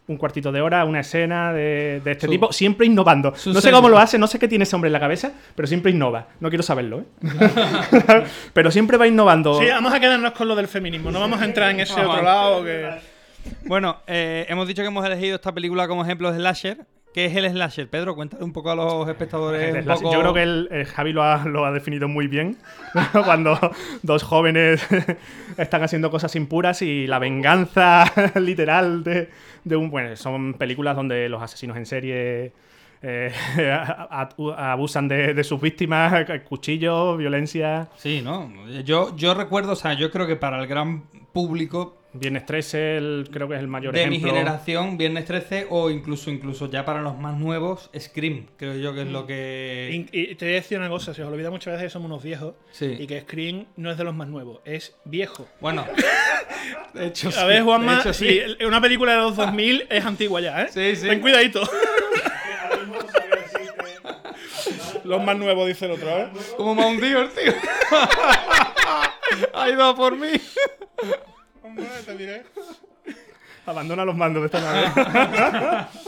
un 0.08 0.17
cuartito 0.17 0.51
de 0.51 0.62
hora, 0.62 0.86
una 0.86 0.99
escena 0.99 1.51
de, 1.51 1.99
de 2.06 2.12
este 2.12 2.28
Su- 2.28 2.32
tipo, 2.32 2.54
siempre 2.54 2.86
innovando. 2.86 3.34
No 3.47 3.60
sé 3.62 3.71
cómo 3.71 3.89
lo 3.89 3.97
hace, 3.97 4.19
no 4.19 4.28
sé 4.28 4.38
qué 4.38 4.47
tiene 4.47 4.65
ese 4.65 4.75
hombre 4.75 4.89
en 4.89 4.93
la 4.93 4.99
cabeza, 4.99 5.32
pero 5.56 5.67
siempre 5.67 5.91
innova. 5.91 6.28
No 6.39 6.49
quiero 6.49 6.62
saberlo, 6.62 6.99
¿eh? 6.99 7.06
pero 8.54 8.69
siempre 8.69 8.97
va 8.97 9.08
innovando. 9.08 9.60
Sí, 9.60 9.65
vamos 9.67 9.91
a 9.91 9.99
quedarnos 9.99 10.34
con 10.34 10.47
lo 10.47 10.56
del 10.56 10.67
feminismo. 10.67 11.10
No 11.10 11.19
vamos 11.19 11.41
a 11.41 11.45
entrar 11.45 11.71
en 11.71 11.80
ese 11.80 11.99
otro 11.99 12.21
lado 12.21 12.63
que. 12.63 13.14
Bueno, 13.67 13.97
eh, 14.08 14.45
hemos 14.49 14.67
dicho 14.67 14.81
que 14.81 14.88
hemos 14.88 15.05
elegido 15.05 15.36
esta 15.36 15.51
película 15.53 15.88
como 15.88 16.03
ejemplo 16.03 16.31
de 16.31 16.38
slasher. 16.39 16.86
¿Qué 17.13 17.25
es 17.25 17.36
el 17.36 17.49
slasher? 17.49 17.89
Pedro, 17.89 18.13
cuéntale 18.13 18.43
un 18.43 18.51
poco 18.51 18.71
a 18.71 18.75
los 18.75 19.08
espectadores. 19.08 19.73
un 19.73 19.86
Las- 19.86 20.01
poco- 20.01 20.12
Yo 20.13 20.19
creo 20.19 20.34
que 20.34 20.43
el, 20.43 20.67
el 20.69 20.86
Javi 20.86 21.13
lo 21.13 21.23
ha, 21.23 21.45
lo 21.45 21.65
ha 21.65 21.71
definido 21.71 22.10
muy 22.10 22.27
bien. 22.27 22.58
Cuando 23.25 23.58
dos 24.03 24.23
jóvenes 24.23 24.86
están 25.58 25.81
haciendo 25.84 26.12
cosas 26.12 26.36
impuras 26.36 26.81
y 26.81 27.08
la 27.08 27.19
venganza 27.19 28.03
literal 28.39 29.03
de, 29.05 29.29
de 29.63 29.75
un. 29.77 29.89
Bueno, 29.89 30.15
son 30.17 30.55
películas 30.55 30.95
donde 30.97 31.29
los 31.29 31.41
asesinos 31.41 31.77
en 31.77 31.86
serie. 31.86 32.51
eh, 33.01 33.31
abusan 34.58 35.08
de, 35.08 35.34
de 35.34 35.43
sus 35.43 35.62
víctimas, 35.62 36.25
cuchillos, 36.47 37.17
violencia. 37.17 37.88
Sí, 37.95 38.21
¿no? 38.21 38.51
Yo, 38.84 39.15
yo 39.15 39.34
recuerdo, 39.34 39.73
o 39.73 39.75
sea, 39.75 39.93
yo 39.93 40.12
creo 40.12 40.27
que 40.27 40.36
para 40.36 40.60
el 40.60 40.67
gran 40.67 41.03
público 41.31 41.97
Viernes 42.17 42.45
13 42.45 42.97
el- 42.97 43.30
creo 43.32 43.47
que 43.47 43.56
es 43.56 43.60
el 43.60 43.67
mayor 43.67 43.93
de 43.93 44.08
mi 44.08 44.15
ejemplo. 44.17 44.34
generación, 44.34 44.97
Viernes 44.97 45.25
13 45.25 45.67
o 45.69 45.89
incluso 45.89 46.30
incluso 46.32 46.69
ya 46.69 46.86
para 46.86 47.01
los 47.01 47.17
más 47.17 47.38
nuevos, 47.38 47.89
Scream, 47.97 48.47
creo 48.58 48.75
yo 48.75 48.93
que 48.93 49.01
es 49.01 49.08
lo 49.08 49.25
que... 49.28 50.08
Y, 50.12 50.19
y 50.21 50.36
te 50.36 50.45
voy 50.45 50.54
a 50.54 50.58
decir 50.58 50.78
una 50.80 50.89
cosa: 50.89 51.13
se 51.13 51.23
os 51.23 51.30
olvida 51.32 51.49
muchas 51.51 51.73
veces 51.73 51.88
que 51.88 51.89
somos 51.91 52.08
unos 52.08 52.23
viejos 52.23 52.54
Sí. 52.71 52.95
y 52.99 53.08
que 53.08 53.21
Scream 53.21 53.65
no 53.78 53.91
es 53.91 53.97
de 53.97 54.04
los 54.04 54.15
más 54.15 54.28
nuevos, 54.28 54.60
es 54.65 54.95
viejo. 55.06 55.47
Bueno, 55.60 55.86
de 56.93 57.08
hecho 57.08 57.32
sí. 57.32 57.39
A 57.39 57.45
ver, 57.45 57.63
Juanma, 57.63 57.95
de 57.95 57.99
hecho, 58.01 58.13
sí, 58.13 58.39
una 58.65 58.80
película 58.82 59.12
de 59.13 59.17
los 59.19 59.36
2000 59.36 59.88
es 59.89 60.06
antigua 60.06 60.39
ya, 60.41 60.63
¿eh? 60.63 60.67
Sí, 60.71 60.95
sí. 60.95 61.08
Ten 61.08 61.19
cuidadito. 61.21 61.62
los 65.04 65.23
más 65.23 65.38
nuevos, 65.38 65.67
dice 65.67 65.86
el 65.86 65.91
otro, 65.91 66.10
¿eh? 66.17 66.28
Como 66.58 66.75
Mount 66.75 66.99
Deer, 66.99 67.30
tío. 67.30 67.54
ha 69.54 69.69
ido 69.69 69.84
a 69.84 69.95
por 69.95 70.15
mí. 70.17 70.30
Diré. 72.25 72.43
Abandona 73.65 74.05
los 74.05 74.15
mandos 74.15 74.41
de 74.43 74.45
esta 74.47 74.61
manera. 74.61 75.89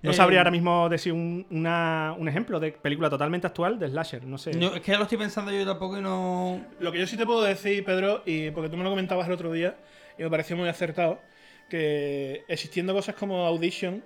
No 0.00 0.12
sabría 0.12 0.36
Eh, 0.36 0.40
ahora 0.40 0.50
mismo 0.52 0.88
decir 0.88 1.12
un, 1.12 1.44
una- 1.50 2.14
un 2.16 2.28
ejemplo 2.28 2.60
de 2.60 2.70
película 2.70 3.10
totalmente 3.10 3.48
actual 3.48 3.80
de 3.80 3.88
slasher, 3.88 4.22
no 4.24 4.38
sé. 4.38 4.52
Yo- 4.58 4.72
es 4.76 4.80
que 4.80 4.92
ya 4.92 4.96
lo 4.98 5.02
estoy 5.02 5.18
pensando 5.18 5.50
yo 5.50 5.66
tampoco 5.66 5.98
y 5.98 6.00
no... 6.00 6.64
Lo 6.78 6.92
que 6.92 7.00
yo 7.00 7.06
sí 7.08 7.16
te 7.16 7.26
puedo 7.26 7.42
decir, 7.42 7.84
Pedro, 7.84 8.22
y 8.24 8.52
porque 8.52 8.68
tú 8.70 8.76
me 8.76 8.84
lo 8.84 8.90
comentabas 8.90 9.26
el 9.26 9.32
otro 9.32 9.50
día, 9.52 9.76
y 10.16 10.22
me 10.22 10.30
pareció 10.30 10.56
muy 10.56 10.68
acertado, 10.68 11.20
que 11.68 12.44
existiendo 12.46 12.94
cosas 12.94 13.16
como 13.16 13.44
Audition, 13.46 14.04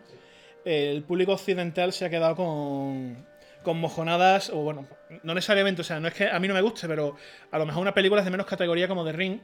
el 0.64 1.02
público 1.02 1.32
occidental 1.32 1.92
se 1.92 2.06
ha 2.06 2.10
quedado 2.10 2.36
con, 2.36 3.26
con 3.62 3.78
mojonadas, 3.78 4.48
o 4.48 4.56
bueno, 4.62 4.86
no 5.22 5.34
necesariamente, 5.34 5.82
o 5.82 5.84
sea, 5.84 6.00
no 6.00 6.08
es 6.08 6.14
que 6.14 6.26
a 6.26 6.38
mí 6.40 6.48
no 6.48 6.54
me 6.54 6.62
guste, 6.62 6.88
pero 6.88 7.16
a 7.50 7.58
lo 7.58 7.66
mejor 7.66 7.82
una 7.82 7.92
película 7.92 8.22
de 8.22 8.30
menos 8.30 8.46
categoría 8.46 8.88
como 8.88 9.04
The 9.04 9.12
Ring, 9.12 9.40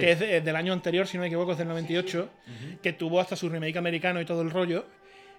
Sí. 0.00 0.06
que 0.06 0.12
es 0.12 0.20
de- 0.20 0.40
del 0.40 0.56
año 0.56 0.72
anterior, 0.72 1.06
si 1.06 1.16
no 1.16 1.22
me 1.22 1.26
equivoco, 1.26 1.52
es 1.52 1.58
del 1.58 1.68
98, 1.68 2.30
que 2.82 2.92
tuvo 2.92 3.20
hasta 3.20 3.36
su 3.36 3.48
remake 3.48 3.76
americano 3.76 4.20
y 4.20 4.24
todo 4.24 4.42
el 4.42 4.50
rollo. 4.50 4.86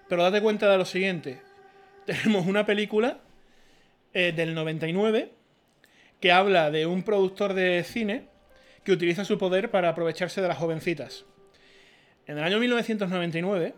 Pero 0.10 0.24
date 0.24 0.42
cuenta 0.42 0.70
de 0.72 0.78
lo 0.78 0.86
siguiente. 0.86 1.42
Tenemos 2.06 2.46
una 2.48 2.66
película 2.66 3.20
eh, 4.14 4.32
del 4.36 4.54
99 4.54 5.32
que 6.20 6.32
habla 6.32 6.72
de 6.72 6.86
un 6.86 7.04
productor 7.04 7.54
de 7.54 7.84
cine 7.84 8.28
que 8.84 8.92
utiliza 8.92 9.26
su 9.26 9.38
poder 9.38 9.70
para 9.70 9.90
aprovecharse 9.90 10.42
de 10.42 10.48
las 10.48 10.58
jovencitas. 10.58 11.26
En 12.26 12.38
el 12.38 12.44
año 12.44 12.60
1999, 12.60 13.74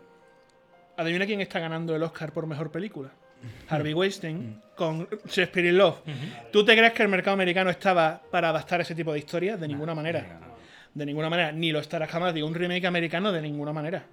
adivina 0.96 1.26
quién 1.26 1.40
está 1.40 1.58
ganando 1.60 1.94
el 1.94 2.02
Oscar 2.02 2.32
por 2.32 2.46
mejor 2.46 2.70
película. 2.70 3.10
Harvey 3.68 3.94
Weinstein 3.94 4.60
con 4.76 5.08
Shakespeare 5.26 5.68
in 5.68 5.78
Love. 5.78 5.98
¿Tú 6.52 6.64
te 6.64 6.76
crees 6.76 6.92
que 6.92 7.02
el 7.02 7.08
mercado 7.08 7.34
americano 7.34 7.70
estaba 7.70 8.20
para 8.30 8.50
adaptar 8.50 8.80
ese 8.82 8.94
tipo 8.94 9.12
de 9.12 9.18
historias? 9.18 9.58
De 9.60 9.66
ninguna 9.68 9.94
manera. 9.94 10.40
De 10.94 11.06
ninguna 11.06 11.30
manera. 11.30 11.52
Ni 11.52 11.72
lo 11.72 11.78
estará 11.78 12.06
jamás. 12.06 12.34
Digo, 12.34 12.46
un 12.46 12.54
remake 12.54 12.86
americano 12.86 13.32
de 13.32 13.42
ninguna 13.42 13.72
manera. 13.72 14.06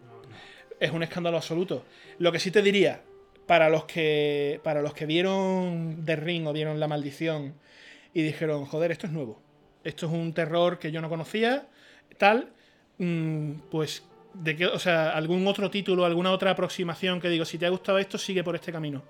Es 0.79 0.91
un 0.91 1.03
escándalo 1.03 1.37
absoluto. 1.37 1.85
Lo 2.19 2.31
que 2.31 2.39
sí 2.39 2.51
te 2.51 2.61
diría, 2.61 3.01
para 3.47 3.69
los 3.69 3.85
que, 3.85 4.59
para 4.63 4.81
los 4.81 4.93
que 4.93 5.05
vieron 5.05 6.03
The 6.05 6.15
Ring 6.17 6.45
o 6.45 6.53
vieron 6.53 6.79
La 6.79 6.87
Maldición 6.87 7.55
y 8.13 8.21
dijeron, 8.21 8.65
joder, 8.65 8.91
esto 8.91 9.07
es 9.07 9.13
nuevo. 9.13 9.41
Esto 9.83 10.05
es 10.05 10.11
un 10.11 10.33
terror 10.33 10.79
que 10.79 10.91
yo 10.91 11.01
no 11.01 11.09
conocía, 11.09 11.67
tal, 12.17 12.49
mm, 12.97 13.53
pues 13.71 14.03
de 14.33 14.55
qué, 14.55 14.65
o 14.67 14.79
sea, 14.79 15.11
algún 15.11 15.47
otro 15.47 15.71
título, 15.71 16.05
alguna 16.05 16.31
otra 16.31 16.51
aproximación 16.51 17.19
que 17.21 17.29
digo, 17.29 17.45
si 17.45 17.57
te 17.57 17.65
ha 17.65 17.69
gustado 17.69 17.97
esto, 17.97 18.17
sigue 18.17 18.43
por 18.43 18.55
este 18.55 18.71
camino. 18.71 19.03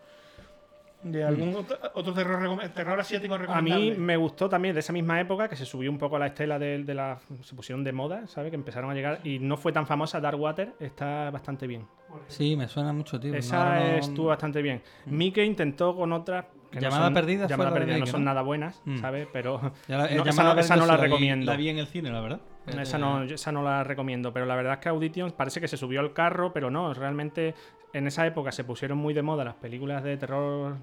De 1.04 1.24
algún 1.24 1.56
otro, 1.56 1.78
otro 1.94 2.14
terror, 2.14 2.60
terror 2.74 3.00
asiático 3.00 3.36
A 3.36 3.38
mí 3.38 3.46
recomendable. 3.46 3.96
me 3.98 4.18
gustó 4.18 4.50
también 4.50 4.74
de 4.74 4.80
esa 4.80 4.92
misma 4.92 5.20
época 5.22 5.48
que 5.48 5.56
se 5.56 5.64
subió 5.66 5.92
un 5.92 5.98
poco 5.98 6.16
a 6.16 6.20
la 6.20 6.28
estela 6.28 6.58
de, 6.58 6.84
de 6.84 6.94
la. 6.96 7.20
se 7.44 7.56
pusieron 7.56 7.84
de 7.84 7.92
moda, 7.94 8.26
¿sabes? 8.28 8.50
Que 8.50 8.56
empezaron 8.56 8.90
a 8.90 8.94
llegar 8.94 9.20
y 9.24 9.40
no 9.40 9.58
fue 9.58 9.72
tan 9.72 9.86
famosa. 9.86 10.20
Dark 10.20 10.40
Water 10.40 10.74
está 10.80 11.30
bastante 11.30 11.68
bien. 11.68 11.86
Sí, 12.28 12.56
me 12.56 12.68
suena 12.68 12.92
mucho, 12.94 13.20
tío. 13.20 13.34
Esa 13.36 13.76
no- 13.80 13.86
estuvo 13.98 14.28
bastante 14.28 14.62
bien. 14.62 14.82
Mike 15.06 15.46
intentó 15.46 15.96
con 15.96 16.12
otras. 16.14 16.46
que 16.72 16.78
no 16.78 16.82
Llamada 16.82 17.06
son- 17.06 17.14
Perdida 17.14 17.48
Llamada 17.48 17.74
Perdida 17.74 17.98
no 17.98 18.06
son 18.08 18.24
nada 18.26 18.42
buenas, 18.42 18.82
Mm. 18.84 18.98
¿sabes? 18.98 19.28
Pero. 19.32 19.72
Ya 19.88 19.98
la- 19.98 20.04
no, 20.10 20.24
esa, 20.24 20.24
Llamada 20.32 20.54
no, 20.56 20.60
esa 20.62 20.76
la 20.78 20.98
recomiendo. 20.98 21.46
La 21.52 21.56
vi 21.58 21.70
en 21.70 21.78
el 21.78 21.88
cine, 21.88 22.10
la 22.12 22.20
verdad. 22.22 22.42
Esa 22.66 22.98
no, 22.98 23.24
esa 23.24 23.52
no 23.54 23.64
la 23.64 23.86
recomiendo, 23.86 24.34
pero 24.34 24.46
la 24.46 24.56
verdad 24.56 24.74
es 24.74 24.80
que 24.80 24.90
Audition 24.90 25.32
parece 25.32 25.62
que 25.62 25.70
se 25.70 25.78
subió 25.78 26.02
al 26.02 26.12
carro, 26.12 26.52
pero 26.52 26.70
no, 26.70 26.94
realmente 26.94 27.56
en 27.94 28.08
esa 28.08 28.26
época 28.28 28.52
se 28.52 28.64
pusieron 28.64 28.98
muy 28.98 29.14
de 29.14 29.22
moda 29.22 29.44
las 29.44 29.56
películas 29.56 30.04
de 30.04 30.18
terror 30.18 30.78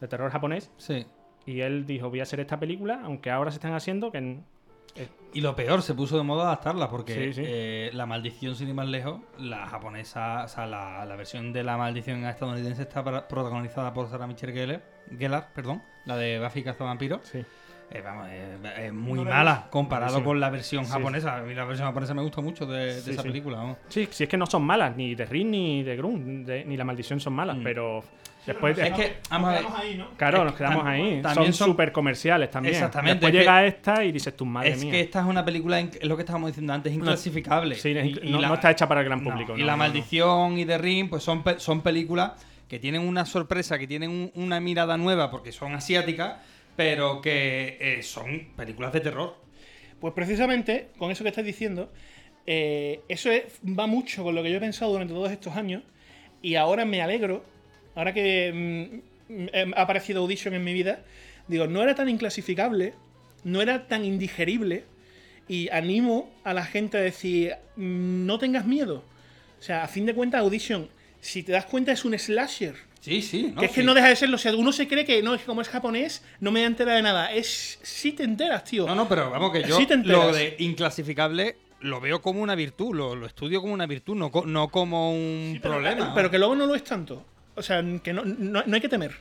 de 0.00 0.08
terror 0.08 0.30
japonés 0.30 0.70
Sí. 0.76 1.06
y 1.46 1.60
él 1.60 1.86
dijo, 1.86 2.10
voy 2.10 2.20
a 2.20 2.24
hacer 2.24 2.40
esta 2.40 2.58
película, 2.60 3.00
aunque 3.04 3.30
ahora 3.30 3.50
se 3.50 3.56
están 3.56 3.74
haciendo 3.74 4.10
que 4.12 4.18
en- 4.18 4.44
Y 5.32 5.40
lo 5.40 5.56
peor, 5.56 5.82
se 5.82 5.92
puso 5.94 6.16
de 6.16 6.22
moda 6.22 6.44
adaptarla 6.44 6.88
porque 6.88 7.14
Sí, 7.14 7.32
sí. 7.32 7.42
eh, 7.44 7.90
La 7.94 8.06
Maldición, 8.06 8.54
sin 8.54 8.68
ir 8.68 8.74
más 8.74 8.86
lejos, 8.86 9.20
la 9.38 9.66
japonesa, 9.66 10.44
o 10.44 10.48
sea, 10.48 10.66
la, 10.66 11.04
la 11.04 11.16
versión 11.16 11.52
de 11.52 11.64
La 11.64 11.76
Maldición 11.76 12.24
estadounidense 12.24 12.82
está 12.82 13.02
protagonizada 13.26 13.92
por 13.92 14.08
Sarah 14.08 14.28
Michelle 14.28 14.52
Gellar, 14.52 14.82
Gellar, 15.18 15.48
perdón, 15.52 15.82
la 16.04 16.16
de 16.16 16.38
Buffy 16.38 16.62
Cazavampiros. 16.62 17.22
sí. 17.26 17.44
Eh, 17.90 18.00
vamos, 18.02 18.26
es, 18.28 18.78
es 18.86 18.92
muy 18.92 19.18
No 19.18 19.24
mala 19.24 19.66
comparado 19.70 20.24
con 20.24 20.40
la 20.40 20.50
versión 20.50 20.84
Sí. 20.84 20.90
japonesa. 20.90 21.36
A 21.36 21.42
mí 21.42 21.54
la 21.54 21.64
versión 21.64 21.86
japonesa 21.86 22.12
me 22.14 22.22
gusta 22.22 22.40
mucho 22.40 22.66
de, 22.66 22.86
de 22.94 23.00
Sí, 23.00 23.10
esa 23.12 23.22
sí. 23.22 23.28
película. 23.28 23.58
vamos. 23.58 23.76
Sí, 23.88 24.08
si 24.10 24.24
es 24.24 24.28
que 24.28 24.36
no 24.36 24.46
son 24.46 24.64
malas, 24.64 24.96
ni 24.96 25.14
de 25.14 25.24
Ring 25.26 25.48
ni 25.50 25.82
de 25.84 25.96
Grun, 25.96 26.44
de- 26.44 26.64
ni 26.64 26.76
La 26.76 26.84
Maldición 26.84 27.20
son 27.20 27.34
malas, 27.34 27.56
Mm. 27.58 27.62
pero 27.62 28.02
después... 28.46 28.76
Es 28.78 28.92
que, 28.94 29.16
vamos 29.30 29.50
a 29.50 29.52
ver, 29.52 29.60
Quedamos 29.60 29.80
ahí, 29.80 29.94
¿no? 29.96 30.08
Claro, 30.16 30.38
es 30.38 30.44
nos 30.44 30.52
que 30.54 30.58
quedamos 30.58 30.86
ahí. 30.86 31.22
también 31.22 31.52
son 31.52 31.68
súper 31.70 31.92
comerciales 31.92 32.50
también. 32.50 32.74
Exactamente, 32.74 33.14
Después 33.26 33.34
es 33.34 33.38
llega 33.40 33.60
que- 33.60 33.66
esta 33.68 34.04
y 34.04 34.10
dices, 34.12 34.36
tu 34.36 34.44
madre 34.44 34.70
es 34.70 34.82
mía. 34.82 34.90
que 34.90 35.00
esta 35.00 35.20
es 35.20 35.26
una 35.26 35.44
película, 35.44 35.78
es 35.78 36.04
lo 36.04 36.16
que 36.16 36.22
estábamos 36.22 36.48
diciendo 36.50 36.72
antes, 36.72 36.92
inclasificable. 36.92 37.76
Sí, 37.76 37.90
Y- 37.90 37.98
es- 37.98 38.24
y 38.24 38.30
no, 38.30 38.40
la- 38.40 38.48
no 38.48 38.54
está 38.54 38.70
hecha 38.72 38.88
para 38.88 39.02
el 39.02 39.06
gran 39.06 39.22
No, 39.22 39.30
público. 39.30 39.56
y 39.56 39.60
no, 39.60 39.66
La 39.66 39.72
no, 39.72 39.76
no. 39.78 39.84
Maldición 39.84 40.58
y 40.58 40.64
The 40.64 40.78
Ring, 40.78 41.08
pues 41.10 41.22
son, 41.22 41.44
son 41.58 41.80
películas 41.82 42.32
que 42.68 42.78
tienen 42.80 43.02
una 43.02 43.24
sorpresa, 43.24 43.78
que 43.78 43.86
tienen 43.86 44.10
un- 44.10 44.32
una 44.34 44.58
mirada 44.58 44.96
nueva 44.96 45.30
porque 45.30 45.52
son 45.52 45.74
asiáticas, 45.74 46.38
pero 46.76 47.20
que 47.20 47.76
eh, 47.80 48.02
son 48.02 48.48
películas 48.56 48.92
de 48.92 49.00
terror. 49.00 49.36
Pues 50.00 50.14
precisamente, 50.14 50.88
con 50.98 51.10
eso 51.10 51.24
que 51.24 51.30
estás 51.30 51.44
diciendo, 51.44 51.92
eh, 52.46 53.00
eso 53.08 53.30
es- 53.30 53.44
va 53.66 53.86
mucho 53.86 54.22
con 54.24 54.34
lo 54.34 54.42
que 54.42 54.50
yo 54.50 54.56
he 54.58 54.60
pensado 54.60 54.92
durante 54.92 55.14
todos 55.14 55.30
estos 55.32 55.56
años. 55.56 55.82
Y 56.42 56.56
ahora 56.56 56.84
me 56.84 57.00
alegro, 57.02 57.44
ahora 57.94 58.12
que 58.12 59.00
mm, 59.28 59.32
mm, 59.34 59.74
ha 59.76 59.82
aparecido 59.82 60.20
Audition 60.22 60.54
en 60.54 60.64
mi 60.64 60.72
vida, 60.74 61.04
digo, 61.48 61.66
no 61.66 61.82
era 61.82 61.94
tan 61.94 62.08
inclasificable, 62.08 62.94
no 63.44 63.62
era 63.62 63.86
tan 63.88 64.04
indigerible. 64.04 64.84
Y 65.48 65.68
animo 65.70 66.30
a 66.42 66.54
la 66.54 66.64
gente 66.64 66.96
a 66.98 67.00
decir, 67.00 67.54
mm, 67.76 68.26
no 68.26 68.38
tengas 68.38 68.66
miedo. 68.66 69.04
O 69.58 69.62
sea, 69.62 69.84
a 69.84 69.88
fin 69.88 70.06
de 70.06 70.14
cuentas, 70.14 70.40
Audition, 70.40 70.88
si 71.20 71.42
te 71.42 71.52
das 71.52 71.66
cuenta, 71.66 71.92
es 71.92 72.04
un 72.04 72.18
slasher. 72.18 72.74
Sí, 73.04 73.20
sí. 73.20 73.52
¿no? 73.54 73.60
que 73.60 73.66
es 73.66 73.72
que 73.72 73.82
no 73.82 73.92
deja 73.92 74.08
de 74.08 74.16
serlo. 74.16 74.36
O 74.36 74.38
sea, 74.38 74.54
uno 74.56 74.72
se 74.72 74.88
cree 74.88 75.04
que 75.04 75.22
no, 75.22 75.34
es 75.34 75.40
que 75.42 75.46
como 75.46 75.60
es 75.60 75.68
japonés, 75.68 76.24
no 76.40 76.50
me 76.50 76.64
entera 76.64 76.94
de 76.94 77.02
nada. 77.02 77.30
Es. 77.32 77.78
Sí 77.82 78.12
te 78.12 78.22
enteras, 78.24 78.64
tío. 78.64 78.86
No, 78.86 78.94
no, 78.94 79.06
pero 79.06 79.30
vamos 79.30 79.52
que 79.52 79.62
yo 79.62 79.76
Sí 79.76 79.84
te 79.84 79.92
enteras. 79.92 80.26
lo 80.26 80.32
de 80.32 80.56
inclasificable 80.60 81.56
lo 81.80 82.00
veo 82.00 82.22
como 82.22 82.40
una 82.40 82.54
virtud, 82.54 82.94
lo, 82.96 83.14
lo 83.14 83.26
estudio 83.26 83.60
como 83.60 83.74
una 83.74 83.86
virtud, 83.86 84.14
no, 84.16 84.30
no 84.46 84.68
como 84.68 85.12
un 85.12 85.58
Pero- 85.60 85.74
problema. 85.74 86.14
Pero 86.14 86.30
que 86.30 86.38
luego 86.38 86.54
no 86.54 86.64
lo 86.64 86.74
es 86.74 86.82
tanto. 86.82 87.22
O 87.56 87.62
sea, 87.62 87.84
que 88.02 88.14
no, 88.14 88.24
no- 88.24 88.62
no 88.64 88.74
hay 88.74 88.80
que 88.80 88.88
temer. 88.88 89.12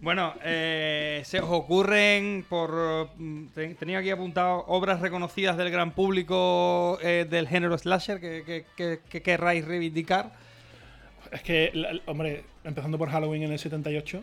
Bueno, 0.00 0.34
eh, 0.44 1.22
se 1.24 1.40
os 1.40 1.48
ocurren 1.50 2.44
por... 2.48 3.10
mm, 3.16 3.46
ten- 3.48 3.74
Tenía 3.76 3.98
aquí 3.98 4.10
apuntado 4.10 4.64
obras 4.68 5.00
reconocidas 5.00 5.56
del 5.56 5.70
gran 5.70 5.90
público 5.90 6.98
eh, 7.02 7.26
del 7.28 7.48
género 7.48 7.76
slasher 7.76 8.20
que, 8.20 8.44
que- 8.44 8.64
que- 8.76 9.00
que 9.08 9.22
querráis 9.22 9.64
reivindicar. 9.64 10.32
Es 11.32 11.42
que, 11.42 11.70
la- 11.74 11.98
hombre, 12.06 12.44
empezando 12.64 12.96
por 12.96 13.10
Halloween 13.10 13.42
en 13.42 13.52
el 13.52 13.58
78, 13.58 14.22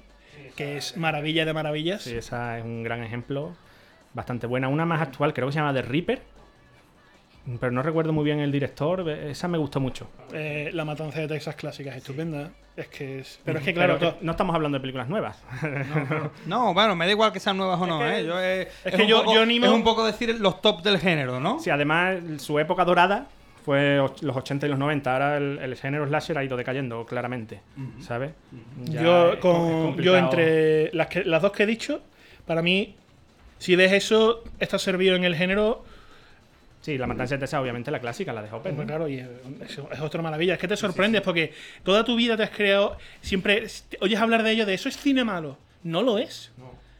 que 0.56 0.78
es 0.78 0.96
maravilla 0.96 1.44
de 1.46 1.54
maravillas. 1.54 2.04
Sí, 2.04 2.16
esa 2.16 2.58
es 2.58 2.64
un 2.64 2.84
gran 2.84 3.04
ejemplo. 3.04 3.54
Bastante 4.14 4.48
buena. 4.48 4.70
Una 4.70 4.86
más 4.86 5.02
actual, 5.02 5.34
creo 5.34 5.48
que 5.48 5.54
se 5.54 5.60
llama 5.60 5.74
The 5.74 5.82
Reaper. 5.82 6.22
Pero 7.60 7.72
no 7.72 7.82
recuerdo 7.84 8.12
muy 8.12 8.24
bien 8.26 8.40
el 8.40 8.52
director. 8.52 9.08
Esa 9.10 9.48
me 9.48 9.58
gustó 9.58 9.80
mucho. 9.80 10.08
Eh, 10.34 10.72
la 10.74 10.84
matanza 10.84 11.20
de 11.20 11.28
Texas 11.28 11.56
clásica 11.56 11.92
es 11.92 11.98
estupenda. 11.98 12.50
Es 12.76 12.88
que 12.88 13.20
es. 13.20 13.40
Pero 13.46 13.60
es 13.60 13.66
que, 13.66 13.74
claro, 13.74 13.98
no 14.22 14.32
estamos 14.32 14.56
hablando 14.56 14.78
de 14.78 14.82
películas 14.82 15.08
nuevas. 15.08 15.42
No, 16.48 16.74
bueno, 16.74 16.96
me 16.96 17.06
da 17.06 17.12
igual 17.12 17.32
que 17.32 17.40
sean 17.40 17.58
nuevas 17.58 17.80
o 17.80 17.86
no, 17.88 18.00
que- 18.00 18.20
¿eh? 18.20 18.26
Yo, 18.26 18.42
eh, 18.42 18.68
es 18.84 18.96
que 18.96 19.02
un 19.04 19.08
yo- 19.08 19.20
poco- 19.20 19.34
yo 19.36 19.42
animo- 19.42 19.66
Es 19.68 19.72
un 19.72 19.84
poco 19.84 20.06
decir 20.06 20.36
los 20.40 20.62
top 20.62 20.82
del 20.82 20.98
género, 21.00 21.40
¿no? 21.40 21.60
Sí, 21.60 21.70
además, 21.70 22.18
su 22.40 22.58
época 22.60 22.84
dorada 22.84 23.28
fue 23.64 23.98
los 24.22 24.36
80 24.38 24.66
y 24.68 24.70
los 24.70 24.78
90. 24.80 25.12
Ahora 25.14 25.38
el, 25.38 25.60
el 25.60 25.76
género 25.76 26.06
slasher 26.08 26.38
ha 26.38 26.44
ido 26.44 26.58
decayendo 26.58 27.06
claramente. 27.06 27.62
¿Sabes? 28.00 28.32
Ya 28.86 29.02
yo, 29.04 29.34
es 29.34 29.40
co- 29.40 29.52
es 29.90 29.96
con, 29.96 30.04
yo 30.04 30.18
entre 30.18 30.92
las, 30.94 31.08
que, 31.08 31.24
las 31.24 31.42
dos 31.42 31.52
que 31.52 31.64
he 31.64 31.68
dicho, 31.68 32.02
para 32.46 32.62
mí, 32.62 32.96
si 33.60 33.76
ves 33.76 33.92
eso, 33.94 34.44
está 34.60 34.78
servido 34.80 35.16
en 35.16 35.24
el 35.24 35.36
género. 35.36 35.84
Sí, 36.86 37.00
la 37.00 37.08
matanza 37.08 37.34
de 37.34 37.40
Texas, 37.40 37.60
obviamente, 37.60 37.90
la 37.90 38.00
clásica, 38.00 38.32
la 38.32 38.44
de 38.44 38.52
Hopper. 38.52 38.72
¿no? 38.72 38.86
claro, 38.86 39.08
y 39.10 39.18
es, 39.18 39.28
es- 39.68 40.00
otra 40.02 40.22
maravilla. 40.22 40.54
Es 40.54 40.60
que 40.60 40.68
te 40.68 40.78
sorprendes 40.78 41.22
porque 41.24 41.52
toda 41.82 42.04
tu 42.04 42.16
vida 42.16 42.38
te 42.38 42.44
has 42.44 42.52
creado. 42.52 42.96
Siempre 43.22 43.66
oyes 44.02 44.20
hablar 44.20 44.44
de 44.44 44.52
ello, 44.52 44.68
de 44.68 44.76
eso 44.76 44.88
es 44.88 44.96
cine 44.96 45.24
malo. 45.24 45.58
No 45.82 46.04
lo 46.04 46.20
es. 46.20 46.52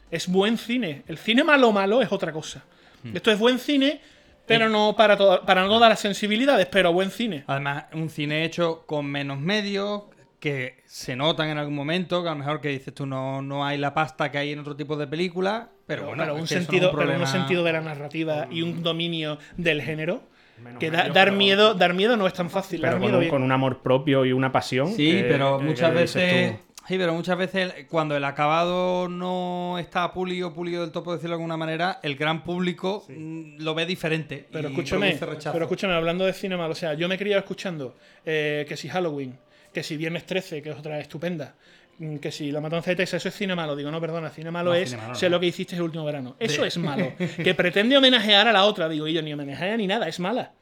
Es 0.10 0.28
buen 0.28 0.58
cine. 0.58 1.04
El 1.08 1.20
cine 1.20 1.44
malo 1.44 1.72
malo 1.72 2.02
es 2.02 2.12
otra 2.12 2.32
cosa. 2.32 2.64
Hmm. 3.04 3.16
Esto 3.16 3.30
es 3.30 3.38
buen 3.38 3.60
cine, 3.60 4.02
pero 4.48 4.70
no 4.70 4.96
para, 4.98 5.18
toda- 5.18 5.42
para 5.46 5.62
no 5.62 5.68
todas 5.70 5.90
las 5.90 6.00
sensibilidades, 6.00 6.66
pero 6.66 6.92
buen 6.92 7.12
cine. 7.12 7.44
Además, 7.46 7.84
un 7.94 8.10
cine 8.10 8.44
hecho 8.44 8.86
con 8.88 9.06
menos 9.06 9.40
medios, 9.40 10.06
que 10.46 10.84
se 10.86 11.16
notan 11.16 11.50
en 11.50 11.58
algún 11.58 11.74
momento, 11.74 12.22
que 12.22 12.30
a 12.30 12.34
lo 12.34 12.38
mejor 12.38 12.62
que 12.62 12.70
dices 12.70 12.94
tú 12.94 13.08
no, 13.08 13.42
no 13.42 13.66
hay 13.66 13.80
la 13.80 13.96
pasta 13.96 14.30
que 14.30 14.38
hay 14.38 14.52
en 14.52 14.60
otro 14.60 14.76
tipo 14.76 14.96
de 14.96 15.08
películas, 15.08 15.64
pero, 15.88 16.04
Pero, 16.04 16.08
bueno, 16.10 16.22
pero 16.24 16.36
un 16.36 16.46
sentido, 16.46 16.92
un 16.92 16.98
pero 17.00 17.20
un 17.20 17.26
sentido 17.26 17.64
de 17.64 17.74
la 17.74 17.82
narrativa 17.82 18.48
y 18.52 18.62
un 18.62 18.84
dominio 18.84 19.40
del 19.58 19.82
género. 19.82 20.22
Menos 20.64 20.80
Que 20.80 20.92
da- 20.92 21.00
medio, 21.00 21.14
dar 21.14 21.26
pero- 21.30 21.38
miedo, 21.38 21.74
dar 21.74 21.94
miedo 21.96 22.16
no 22.16 22.28
es 22.28 22.34
tan 22.34 22.52
fácil. 22.52 22.80
Pero 22.80 22.92
dar 22.94 23.00
con 23.00 23.08
miedo 23.08 23.18
un, 23.18 23.22
bien. 23.22 23.32
con 23.32 23.42
un 23.42 23.52
amor 23.52 23.82
propio 23.82 24.24
y 24.24 24.34
una 24.34 24.52
pasión. 24.52 24.90
Sí, 24.94 25.14
que- 25.14 25.24
pero 25.24 25.60
muchas 25.60 25.90
que 25.90 25.96
veces. 25.96 26.56
Sí, 26.88 27.00
pero 27.00 27.16
muchas 27.16 27.36
veces 27.40 27.74
cuando 27.90 28.16
el 28.16 28.24
acabado 28.24 29.10
no 29.10 29.80
está 29.80 30.14
pulido, 30.14 30.54
pulido 30.54 30.82
del 30.84 30.92
todo, 30.92 31.04
por 31.06 31.14
decirlo 31.16 31.32
de 31.38 31.42
alguna 31.42 31.58
manera, 31.58 32.00
el 32.04 32.16
gran 32.16 32.44
público 32.44 33.04
mm, 33.10 33.64
lo 33.64 33.74
ve 33.74 33.88
diferente. 33.88 34.46
Pero 34.52 34.70
y 34.70 34.72
escúchame, 34.74 35.18
pero 35.20 35.64
escúchame, 35.66 35.96
hablando 35.96 36.24
de 36.24 36.34
cine 36.34 36.56
malo, 36.56 36.74
o 36.74 36.76
sea, 36.76 36.94
yo 36.94 37.08
me 37.10 37.16
he 37.16 37.18
criado 37.18 37.40
escuchando 37.40 37.96
eh, 38.24 38.66
que 38.70 38.78
si 38.78 38.88
Halloween, 38.88 39.36
que 39.76 39.84
si 39.84 39.98
Viernes 39.98 40.26
13, 40.26 40.62
que 40.62 40.70
es 40.72 40.78
otra 40.78 40.98
estupenda, 41.00 41.54
mm, 42.00 42.16
que 42.18 42.32
si 42.32 42.50
La 42.52 42.62
Matanza 42.62 42.92
de 42.92 42.96
Texas, 42.96 43.22
eso 43.22 43.30
es 43.30 43.36
cine 43.36 43.56
malo. 43.56 43.76
Digo, 43.76 43.92
no, 43.92 44.00
perdona, 44.00 44.30
cine 44.30 44.50
malo 44.50 44.70
No, 44.72 44.76
es 44.76 44.90
cine 44.92 45.02
malo 45.02 45.16
sé 45.16 45.30
lo 45.30 45.40
que 45.40 45.48
hiciste 45.48 45.76
el 45.76 45.82
último 45.82 46.06
verano. 46.06 46.38
Eso 46.40 46.64
es 46.66 46.78
malo. 46.78 47.12
que 47.44 47.54
pretende 47.54 47.98
homenajear 47.98 48.48
a 48.48 48.54
la 48.54 48.64
otra. 48.64 48.88
Digo, 48.88 49.06
y 49.08 49.14
yo 49.14 49.22
ni 49.22 49.34
homenajea 49.34 49.76
ni 49.78 49.86
nada, 49.86 50.08
es 50.08 50.20
mala. 50.20 50.54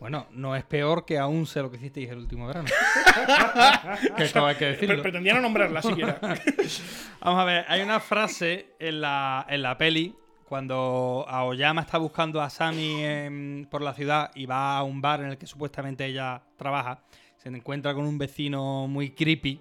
Bueno, 0.00 0.26
no 0.32 0.54
es 0.56 0.64
peor 0.64 1.06
que 1.06 1.16
aún 1.16 1.46
sé 1.46 1.62
lo 1.62 1.70
que 1.70 1.78
hicisteis 1.78 2.10
el 2.10 2.18
último 2.18 2.46
verano. 2.46 2.68
que 4.16 4.24
esto 4.24 4.44
hay 4.44 4.56
que 4.56 4.66
decirlo. 4.66 5.00
pretendía 5.00 5.32
no 5.34 5.40
nombrarla 5.40 5.80
siquiera. 5.80 6.18
Vamos 7.20 7.40
a 7.40 7.44
ver, 7.44 7.64
hay 7.68 7.80
una 7.80 8.00
frase 8.00 8.74
en 8.78 9.00
la, 9.00 9.46
en 9.48 9.62
la 9.62 9.78
peli 9.78 10.14
cuando 10.48 11.24
Aoyama 11.28 11.80
está 11.80 11.98
buscando 11.98 12.40
a 12.42 12.50
Sami 12.50 13.02
en- 13.04 13.66
por 13.70 13.80
la 13.82 13.94
ciudad 13.94 14.30
y 14.34 14.46
va 14.46 14.76
a 14.76 14.82
un 14.82 15.00
bar 15.00 15.20
en 15.20 15.26
el 15.28 15.38
que 15.38 15.46
supuestamente 15.46 16.04
ella 16.04 16.42
trabaja. 16.56 17.02
Se 17.46 17.50
encuentra 17.56 17.94
con 17.94 18.04
un 18.06 18.18
vecino 18.18 18.88
muy 18.88 19.10
creepy 19.10 19.60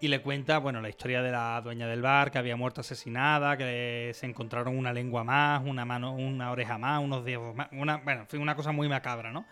y 0.00 0.06
le 0.06 0.22
cuenta, 0.22 0.58
bueno, 0.58 0.80
la 0.80 0.88
historia 0.88 1.20
de 1.20 1.32
la 1.32 1.60
dueña 1.60 1.88
del 1.88 2.00
bar, 2.00 2.30
que 2.30 2.38
había 2.38 2.54
muerto 2.54 2.80
asesinada, 2.80 3.56
que 3.56 4.12
se 4.14 4.24
encontraron 4.24 4.78
una 4.78 4.92
lengua 4.92 5.24
más, 5.24 5.60
una 5.66 5.84
mano, 5.84 6.14
una 6.14 6.52
oreja 6.52 6.78
más, 6.78 7.02
unos 7.02 7.24
dedos 7.24 7.56
más, 7.56 7.66
una, 7.72 7.96
bueno, 7.96 8.20
en 8.20 8.28
fin, 8.28 8.40
una 8.40 8.54
cosa 8.54 8.70
muy 8.70 8.88
macabra, 8.88 9.32
¿no? 9.32 9.46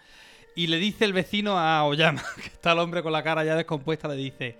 Y 0.54 0.68
le 0.68 0.76
dice 0.78 1.04
el 1.06 1.12
vecino 1.12 1.58
a 1.58 1.78
Aoyama, 1.78 2.22
que 2.36 2.46
está 2.50 2.70
el 2.70 2.78
hombre 2.78 3.02
con 3.02 3.10
la 3.10 3.24
cara 3.24 3.42
ya 3.42 3.56
descompuesta, 3.56 4.06
le 4.06 4.14
dice, 4.14 4.56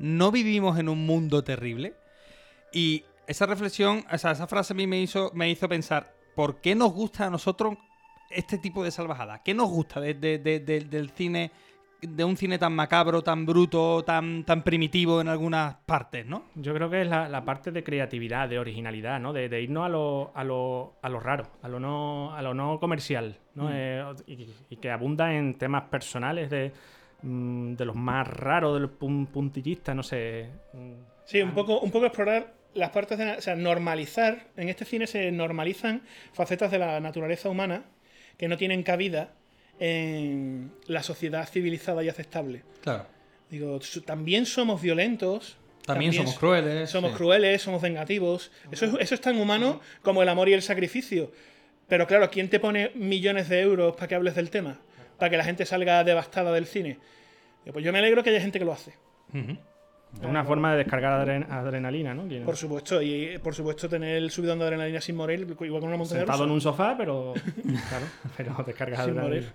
¿no 0.00 0.32
vivimos 0.32 0.80
en 0.80 0.88
un 0.88 1.06
mundo 1.06 1.44
terrible? 1.44 1.94
Y 2.72 3.04
esa 3.28 3.46
reflexión, 3.46 4.04
o 4.12 4.18
sea, 4.18 4.32
esa 4.32 4.48
frase 4.48 4.72
a 4.72 4.76
mí 4.76 4.88
me 4.88 5.00
hizo, 5.00 5.30
me 5.32 5.48
hizo 5.48 5.68
pensar, 5.68 6.12
¿por 6.34 6.60
qué 6.60 6.74
nos 6.74 6.92
gusta 6.92 7.26
a 7.26 7.30
nosotros 7.30 7.76
este 8.30 8.58
tipo 8.58 8.82
de 8.82 8.90
salvajada? 8.90 9.44
¿Qué 9.44 9.54
nos 9.54 9.68
gusta 9.70 10.00
de- 10.00 10.14
de- 10.14 10.38
de- 10.40 10.58
del 10.80 11.10
cine 11.10 11.52
de 12.00 12.24
un 12.24 12.36
cine 12.36 12.58
tan 12.58 12.72
macabro, 12.74 13.22
tan 13.22 13.44
bruto, 13.44 14.04
tan, 14.04 14.44
tan 14.44 14.62
primitivo 14.62 15.20
en 15.20 15.28
algunas 15.28 15.74
partes, 15.86 16.24
¿no? 16.26 16.44
Yo 16.54 16.72
creo 16.74 16.88
que 16.88 17.02
es 17.02 17.08
la, 17.08 17.28
la 17.28 17.44
parte 17.44 17.72
de 17.72 17.82
creatividad, 17.82 18.48
de 18.48 18.58
originalidad, 18.58 19.18
¿no? 19.18 19.32
De, 19.32 19.48
de 19.48 19.62
irnos 19.62 19.84
a 19.86 19.88
lo, 19.88 20.32
a, 20.34 20.44
lo, 20.44 20.94
a 21.02 21.08
lo 21.08 21.18
raro, 21.20 21.48
a 21.62 21.68
lo 21.68 21.80
no, 21.80 22.34
a 22.34 22.42
lo 22.42 22.54
no 22.54 22.78
comercial, 22.78 23.38
¿no? 23.54 23.64
Mm. 23.64 23.70
Eh, 23.72 24.04
y, 24.26 24.54
y 24.70 24.76
que 24.76 24.90
abunda 24.90 25.34
en 25.34 25.54
temas 25.58 25.84
personales 25.84 26.50
de, 26.50 26.72
mm, 27.22 27.74
de 27.74 27.84
los 27.84 27.96
más 27.96 28.28
raros, 28.28 28.74
de 28.74 28.80
los 28.80 28.90
pun- 28.92 29.26
puntillistas, 29.26 29.96
no 29.96 30.02
sé. 30.04 30.50
Sí, 31.24 31.42
un 31.42 31.50
poco, 31.52 31.80
un 31.80 31.90
poco 31.90 32.06
explorar 32.06 32.54
las 32.74 32.90
partes 32.90 33.18
de... 33.18 33.32
O 33.32 33.40
sea, 33.40 33.56
normalizar... 33.56 34.46
En 34.56 34.68
este 34.68 34.84
cine 34.84 35.06
se 35.08 35.32
normalizan 35.32 36.02
facetas 36.32 36.70
de 36.70 36.78
la 36.78 37.00
naturaleza 37.00 37.48
humana 37.48 37.82
que 38.36 38.46
no 38.46 38.56
tienen 38.56 38.84
cabida 38.84 39.32
en 39.80 40.72
la 40.86 41.02
sociedad 41.02 41.48
civilizada 41.48 42.02
y 42.02 42.08
aceptable. 42.08 42.62
Claro. 42.82 43.06
Digo, 43.50 43.78
también 44.04 44.46
somos 44.46 44.82
violentos. 44.82 45.56
También 45.86 46.12
somos 46.12 46.34
so- 46.34 46.40
crueles, 46.40 46.90
Somos 46.90 47.12
sí. 47.12 47.16
crueles, 47.16 47.62
somos 47.62 47.80
vengativos. 47.80 48.50
Eso 48.70 48.84
es, 48.86 48.94
eso 49.00 49.14
es 49.14 49.20
tan 49.20 49.38
humano 49.40 49.80
como 50.02 50.22
el 50.22 50.28
amor 50.28 50.48
y 50.48 50.52
el 50.52 50.60
sacrificio. 50.62 51.32
Pero 51.88 52.06
claro, 52.06 52.28
¿quién 52.30 52.50
te 52.50 52.60
pone 52.60 52.90
millones 52.94 53.48
de 53.48 53.60
euros 53.62 53.94
para 53.96 54.06
que 54.08 54.14
hables 54.14 54.34
del 54.34 54.50
tema? 54.50 54.78
Para 55.18 55.30
que 55.30 55.36
la 55.38 55.44
gente 55.44 55.64
salga 55.64 56.04
devastada 56.04 56.52
del 56.52 56.66
cine. 56.66 56.98
Pues 57.72 57.82
yo 57.84 57.92
me 57.92 57.98
alegro 58.00 58.22
que 58.22 58.30
haya 58.30 58.40
gente 58.40 58.58
que 58.58 58.64
lo 58.66 58.72
hace. 58.72 58.92
Una 60.22 60.44
forma 60.44 60.72
de 60.72 60.78
descargar 60.78 61.26
adren- 61.26 61.46
adrenalina, 61.50 62.14
¿no? 62.14 62.24
Por 62.44 62.56
supuesto, 62.56 63.00
y 63.02 63.38
por 63.38 63.54
supuesto 63.54 63.88
tener 63.88 64.16
el 64.16 64.30
subidón 64.30 64.58
de 64.58 64.64
adrenalina 64.64 65.00
sin 65.00 65.16
morir, 65.16 65.40
igual 65.60 65.80
con 65.80 65.88
una 65.88 65.96
montaña 65.98 66.20
Sentado 66.20 66.38
rusa. 66.38 66.44
en 66.48 66.50
un 66.54 66.60
sofá, 66.60 66.94
pero. 66.96 67.34
Claro, 67.88 68.06
pero 68.36 68.64
descargas 68.66 69.00
Sin 69.04 69.10
adrenalina. 69.10 69.22
morir. 69.46 69.52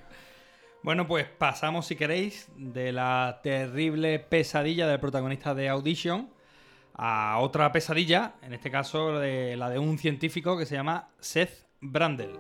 Bueno, 0.83 1.07
pues 1.07 1.25
pasamos, 1.37 1.85
si 1.87 1.95
queréis, 1.95 2.49
de 2.57 2.91
la 2.91 3.39
terrible 3.41 4.19
pesadilla 4.19 4.85
del 4.87 4.99
protagonista 4.99 5.55
de 5.55 5.69
Audition 5.69 6.29
a 6.93 7.37
otra 7.39 7.71
pesadilla, 7.71 8.33
en 8.43 8.53
este 8.53 8.69
caso 8.69 9.17
de 9.17 9.55
la 9.57 9.69
de 9.69 9.79
un 9.79 9.97
científico 9.97 10.57
que 10.57 10.65
se 10.65 10.75
llama 10.75 11.09
Seth 11.19 11.65
Brandel. 11.81 12.31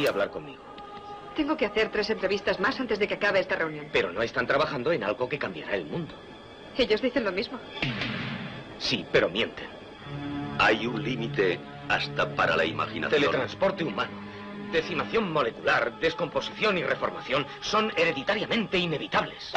Creo 0.00 0.08
que 0.08 0.08
debería 0.08 0.10
hablar 0.10 0.30
conmigo. 0.30 0.62
Tengo 1.36 1.56
que 1.56 1.66
hacer 1.66 1.90
tres 1.90 2.10
entrevistas 2.10 2.58
más 2.58 2.78
antes 2.80 2.98
de 2.98 3.06
que 3.06 3.14
acabe 3.14 3.40
esta 3.40 3.56
reunión. 3.56 3.86
Pero 3.92 4.12
no 4.12 4.22
están 4.22 4.46
trabajando 4.46 4.92
en 4.92 5.04
algo 5.04 5.28
que 5.28 5.38
cambiará 5.38 5.74
el 5.74 5.86
mundo. 5.86 6.14
Ellos 6.76 7.00
dicen 7.00 7.24
lo 7.24 7.32
mismo. 7.32 7.58
Sí, 8.78 9.06
pero 9.12 9.28
mienten. 9.28 9.68
Hay 10.58 10.86
un 10.86 11.02
límite 11.02 11.58
hasta 11.88 12.34
para 12.34 12.56
la 12.56 12.64
imaginación. 12.64 13.20
Teletransporte 13.20 13.84
humano, 13.84 14.12
decimación 14.72 15.32
molecular, 15.32 15.98
descomposición 15.98 16.78
y 16.78 16.82
reformación 16.82 17.46
son 17.60 17.92
hereditariamente 17.96 18.78
inevitables. 18.78 19.52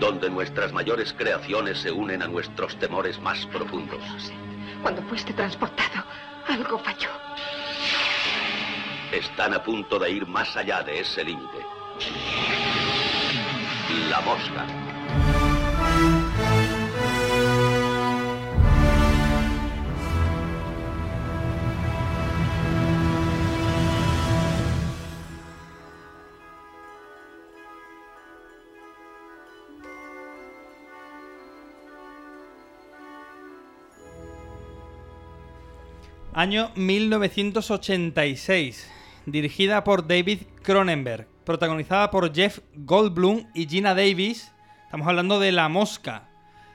Donde 0.00 0.30
nuestras 0.30 0.72
mayores 0.72 1.12
creaciones 1.12 1.78
se 1.78 1.90
unen 1.90 2.22
a 2.22 2.28
nuestros 2.28 2.78
temores 2.78 3.20
más 3.20 3.46
profundos. 3.46 4.00
Cuando 4.82 5.02
fuiste 5.02 5.32
transportado, 5.32 6.04
algo 6.46 6.78
falló. 6.78 7.10
Están 9.12 9.54
a 9.54 9.62
punto 9.62 9.98
de 9.98 10.10
ir 10.10 10.26
más 10.26 10.54
allá 10.54 10.82
de 10.82 11.00
ese 11.00 11.24
límite. 11.24 11.64
La 14.10 14.20
mosca. 14.20 14.66
Año 36.34 36.70
1986. 36.76 38.97
Dirigida 39.30 39.84
por 39.84 40.06
David 40.06 40.42
Cronenberg. 40.62 41.26
Protagonizada 41.44 42.10
por 42.10 42.34
Jeff 42.34 42.60
Goldblum 42.74 43.44
y 43.54 43.66
Gina 43.66 43.94
Davis. 43.94 44.52
Estamos 44.84 45.06
hablando 45.06 45.38
de 45.40 45.52
La 45.52 45.68
Mosca. 45.68 46.22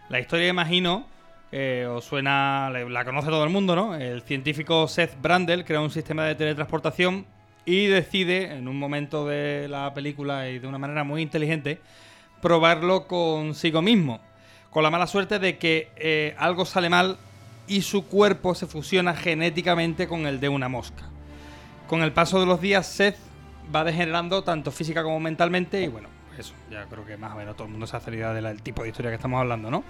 La 0.09 0.19
historia, 0.19 0.47
imagino, 0.49 1.07
eh, 1.51 1.87
os 1.89 2.05
suena. 2.05 2.69
la- 2.69 3.05
conoce 3.05 3.29
todo 3.29 3.43
el 3.43 3.49
mundo, 3.49 3.75
¿no? 3.75 3.95
El 3.95 4.21
científico 4.21 4.87
Seth 4.87 5.19
Brandel 5.21 5.65
crea 5.65 5.79
un 5.81 5.89
sistema 5.89 6.25
de 6.25 6.35
teletransportación 6.35 7.25
y 7.65 7.85
decide, 7.87 8.51
en 8.55 8.67
un 8.67 8.77
momento 8.77 9.25
de 9.27 9.67
la 9.69 9.93
película 9.93 10.49
y 10.49 10.59
de 10.59 10.67
una 10.67 10.77
manera 10.77 11.03
muy 11.03 11.21
inteligente, 11.21 11.79
probarlo 12.41 13.07
consigo 13.07 13.81
mismo. 13.81 14.19
Con 14.69 14.83
la 14.83 14.89
mala 14.91 15.07
suerte 15.07 15.39
de 15.39 15.57
que 15.57 15.89
eh, 15.95 16.35
algo 16.37 16.65
sale 16.65 16.89
mal 16.89 17.17
y 17.67 17.81
su 17.83 18.05
cuerpo 18.07 18.53
se 18.55 18.67
fusiona 18.67 19.15
genéticamente 19.15 20.07
con 20.07 20.25
el 20.27 20.39
de 20.39 20.49
una 20.49 20.67
mosca. 20.67 21.09
Con 21.93 22.01
el 22.01 22.11
paso 22.11 22.39
de 22.39 22.47
los 22.47 22.59
días, 22.59 22.87
Seth 22.87 23.17
va 23.73 23.83
degenerando 23.83 24.43
tanto 24.43 24.71
física 24.71 25.03
como 25.03 25.19
mentalmente 25.19 25.79
y 25.79 25.89
bueno, 25.89 26.09
eso, 26.39 26.55
ya 26.71 26.85
creo 26.85 27.05
que 27.05 27.17
más 27.17 27.33
o 27.33 27.35
menos 27.35 27.55
todo 27.55 27.65
el 27.65 27.71
mundo 27.71 27.85
se 27.85 27.95
hace 27.95 28.09
la 28.09 28.17
idea 28.17 28.33
del 28.33 28.63
tipo 28.63 28.81
de 28.81 28.89
historia 28.89 29.11
que 29.11 29.17
estamos 29.17 29.39
hablando, 29.39 29.69
¿no? 29.69 29.83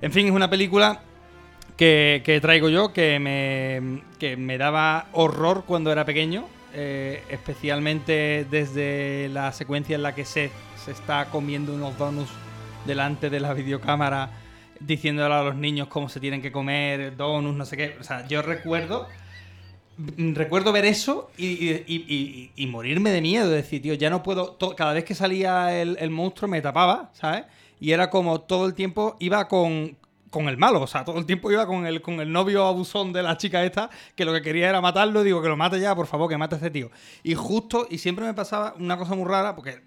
En 0.00 0.10
fin, 0.10 0.26
es 0.26 0.32
una 0.32 0.48
película 0.48 1.02
que, 1.76 2.38
traigo 2.40 2.70
yo, 2.70 2.94
que 2.94 3.18
me, 3.18 4.02
que 4.18 4.38
me 4.38 4.56
daba 4.56 5.08
horror 5.12 5.64
cuando 5.66 5.92
era 5.92 6.06
pequeño, 6.06 6.46
eh, 6.72 7.22
especialmente 7.28 8.46
desde 8.50 9.28
la 9.34 9.52
secuencia 9.52 9.94
en 9.96 10.02
la 10.04 10.14
que 10.14 10.24
Seth 10.24 10.52
se 10.82 10.92
está 10.92 11.26
comiendo 11.26 11.74
unos 11.74 11.98
donuts 11.98 12.32
delante 12.86 13.28
de 13.28 13.38
la 13.38 13.52
videocámara, 13.52 14.30
diciéndole 14.80 15.34
a 15.34 15.42
los 15.42 15.56
niños 15.56 15.88
cómo 15.88 16.08
se 16.08 16.20
tienen 16.20 16.40
que 16.40 16.50
comer, 16.50 17.14
donuts, 17.18 17.58
no 17.58 17.66
sé 17.66 17.76
qué. 17.76 17.96
O 18.00 18.02
sea, 18.02 18.26
yo 18.26 18.40
recuerdo 18.40 19.08
Recuerdo 19.98 20.72
ver 20.72 20.84
eso 20.86 21.30
y, 21.36 21.44
y- 21.86 22.50
y- 22.56 22.66
morirme 22.66 23.10
de 23.10 23.20
miedo. 23.20 23.50
Decir, 23.50 23.82
tío, 23.82 23.94
ya 23.94 24.10
no 24.10 24.22
puedo. 24.22 24.56
cada 24.76 24.92
vez 24.94 25.04
que 25.04 25.14
salía 25.14 25.80
el, 25.80 25.96
el 26.00 26.10
monstruo 26.10 26.48
me 26.48 26.60
tapaba, 26.62 27.10
¿sabes? 27.12 27.44
Y 27.80 27.92
era 27.92 28.10
como 28.10 28.40
todo 28.40 28.66
el 28.66 28.74
tiempo 28.74 29.16
iba 29.20 29.46
con, 29.48 29.96
con 30.30 30.48
el 30.48 30.56
malo. 30.56 30.80
O 30.82 30.86
sea, 30.86 31.04
todo 31.04 31.18
el 31.18 31.26
tiempo 31.26 31.50
iba 31.52 31.66
con 31.66 31.86
el, 31.86 32.00
con 32.00 32.20
el 32.20 32.32
novio 32.32 32.64
abusón 32.66 33.12
de 33.12 33.22
la 33.22 33.36
chica 33.36 33.62
esta, 33.64 33.90
que 34.16 34.24
lo 34.24 34.32
que 34.32 34.40
quería 34.42 34.68
era 34.70 34.80
matarlo. 34.80 35.22
Digo, 35.22 35.42
que 35.42 35.48
lo 35.48 35.56
mate 35.56 35.78
ya, 35.78 35.94
por 35.94 36.06
favor, 36.06 36.28
que 36.28 36.38
mate 36.38 36.54
a 36.54 36.58
este 36.58 36.70
tío. 36.70 36.90
Y 37.22 37.34
justo, 37.34 37.86
y 37.90 37.98
siempre 37.98 38.24
me 38.24 38.34
pasaba 38.34 38.74
una 38.78 38.96
cosa 38.96 39.14
muy 39.14 39.28
rara, 39.28 39.54
porque 39.54 39.82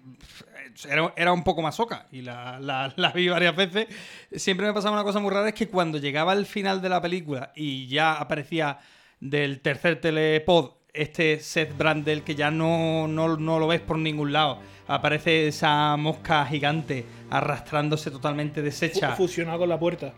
era, 0.88 1.12
era 1.16 1.32
un 1.32 1.42
poco 1.42 1.62
masoca 1.62 2.06
y 2.12 2.22
la, 2.22 2.60
la- 2.60 2.92
la 2.96 3.10
vi 3.12 3.28
varias 3.28 3.56
veces. 3.56 3.86
Siempre 4.32 4.66
me 4.66 4.72
pasaba 4.72 4.94
una 4.94 5.04
cosa 5.04 5.18
muy 5.18 5.30
rara, 5.32 5.48
es 5.48 5.54
que 5.54 5.68
cuando 5.68 5.98
llegaba 5.98 6.32
el 6.32 6.46
final 6.46 6.80
de 6.80 6.88
la 6.90 7.00
película 7.00 7.52
y 7.56 7.86
ya 7.88 8.14
aparecía 8.14 8.78
del 9.20 9.60
tercer 9.60 10.00
telepod 10.00 10.70
este 10.92 11.40
Seth 11.40 11.76
Brandel 11.76 12.22
que 12.22 12.34
ya 12.34 12.50
no, 12.50 13.06
no, 13.06 13.36
no 13.36 13.58
lo 13.58 13.66
ves 13.66 13.80
por 13.80 13.98
ningún 13.98 14.32
lado. 14.32 14.58
Aparece 14.88 15.48
esa 15.48 15.96
mosca 15.96 16.46
gigante 16.46 17.04
arrastrándose 17.28 18.10
totalmente 18.10 18.62
deshecha. 18.62 19.10
Fu- 19.12 19.24
Fusionado 19.26 19.58
con 19.58 19.68
la 19.68 19.78
puerta. 19.78 20.14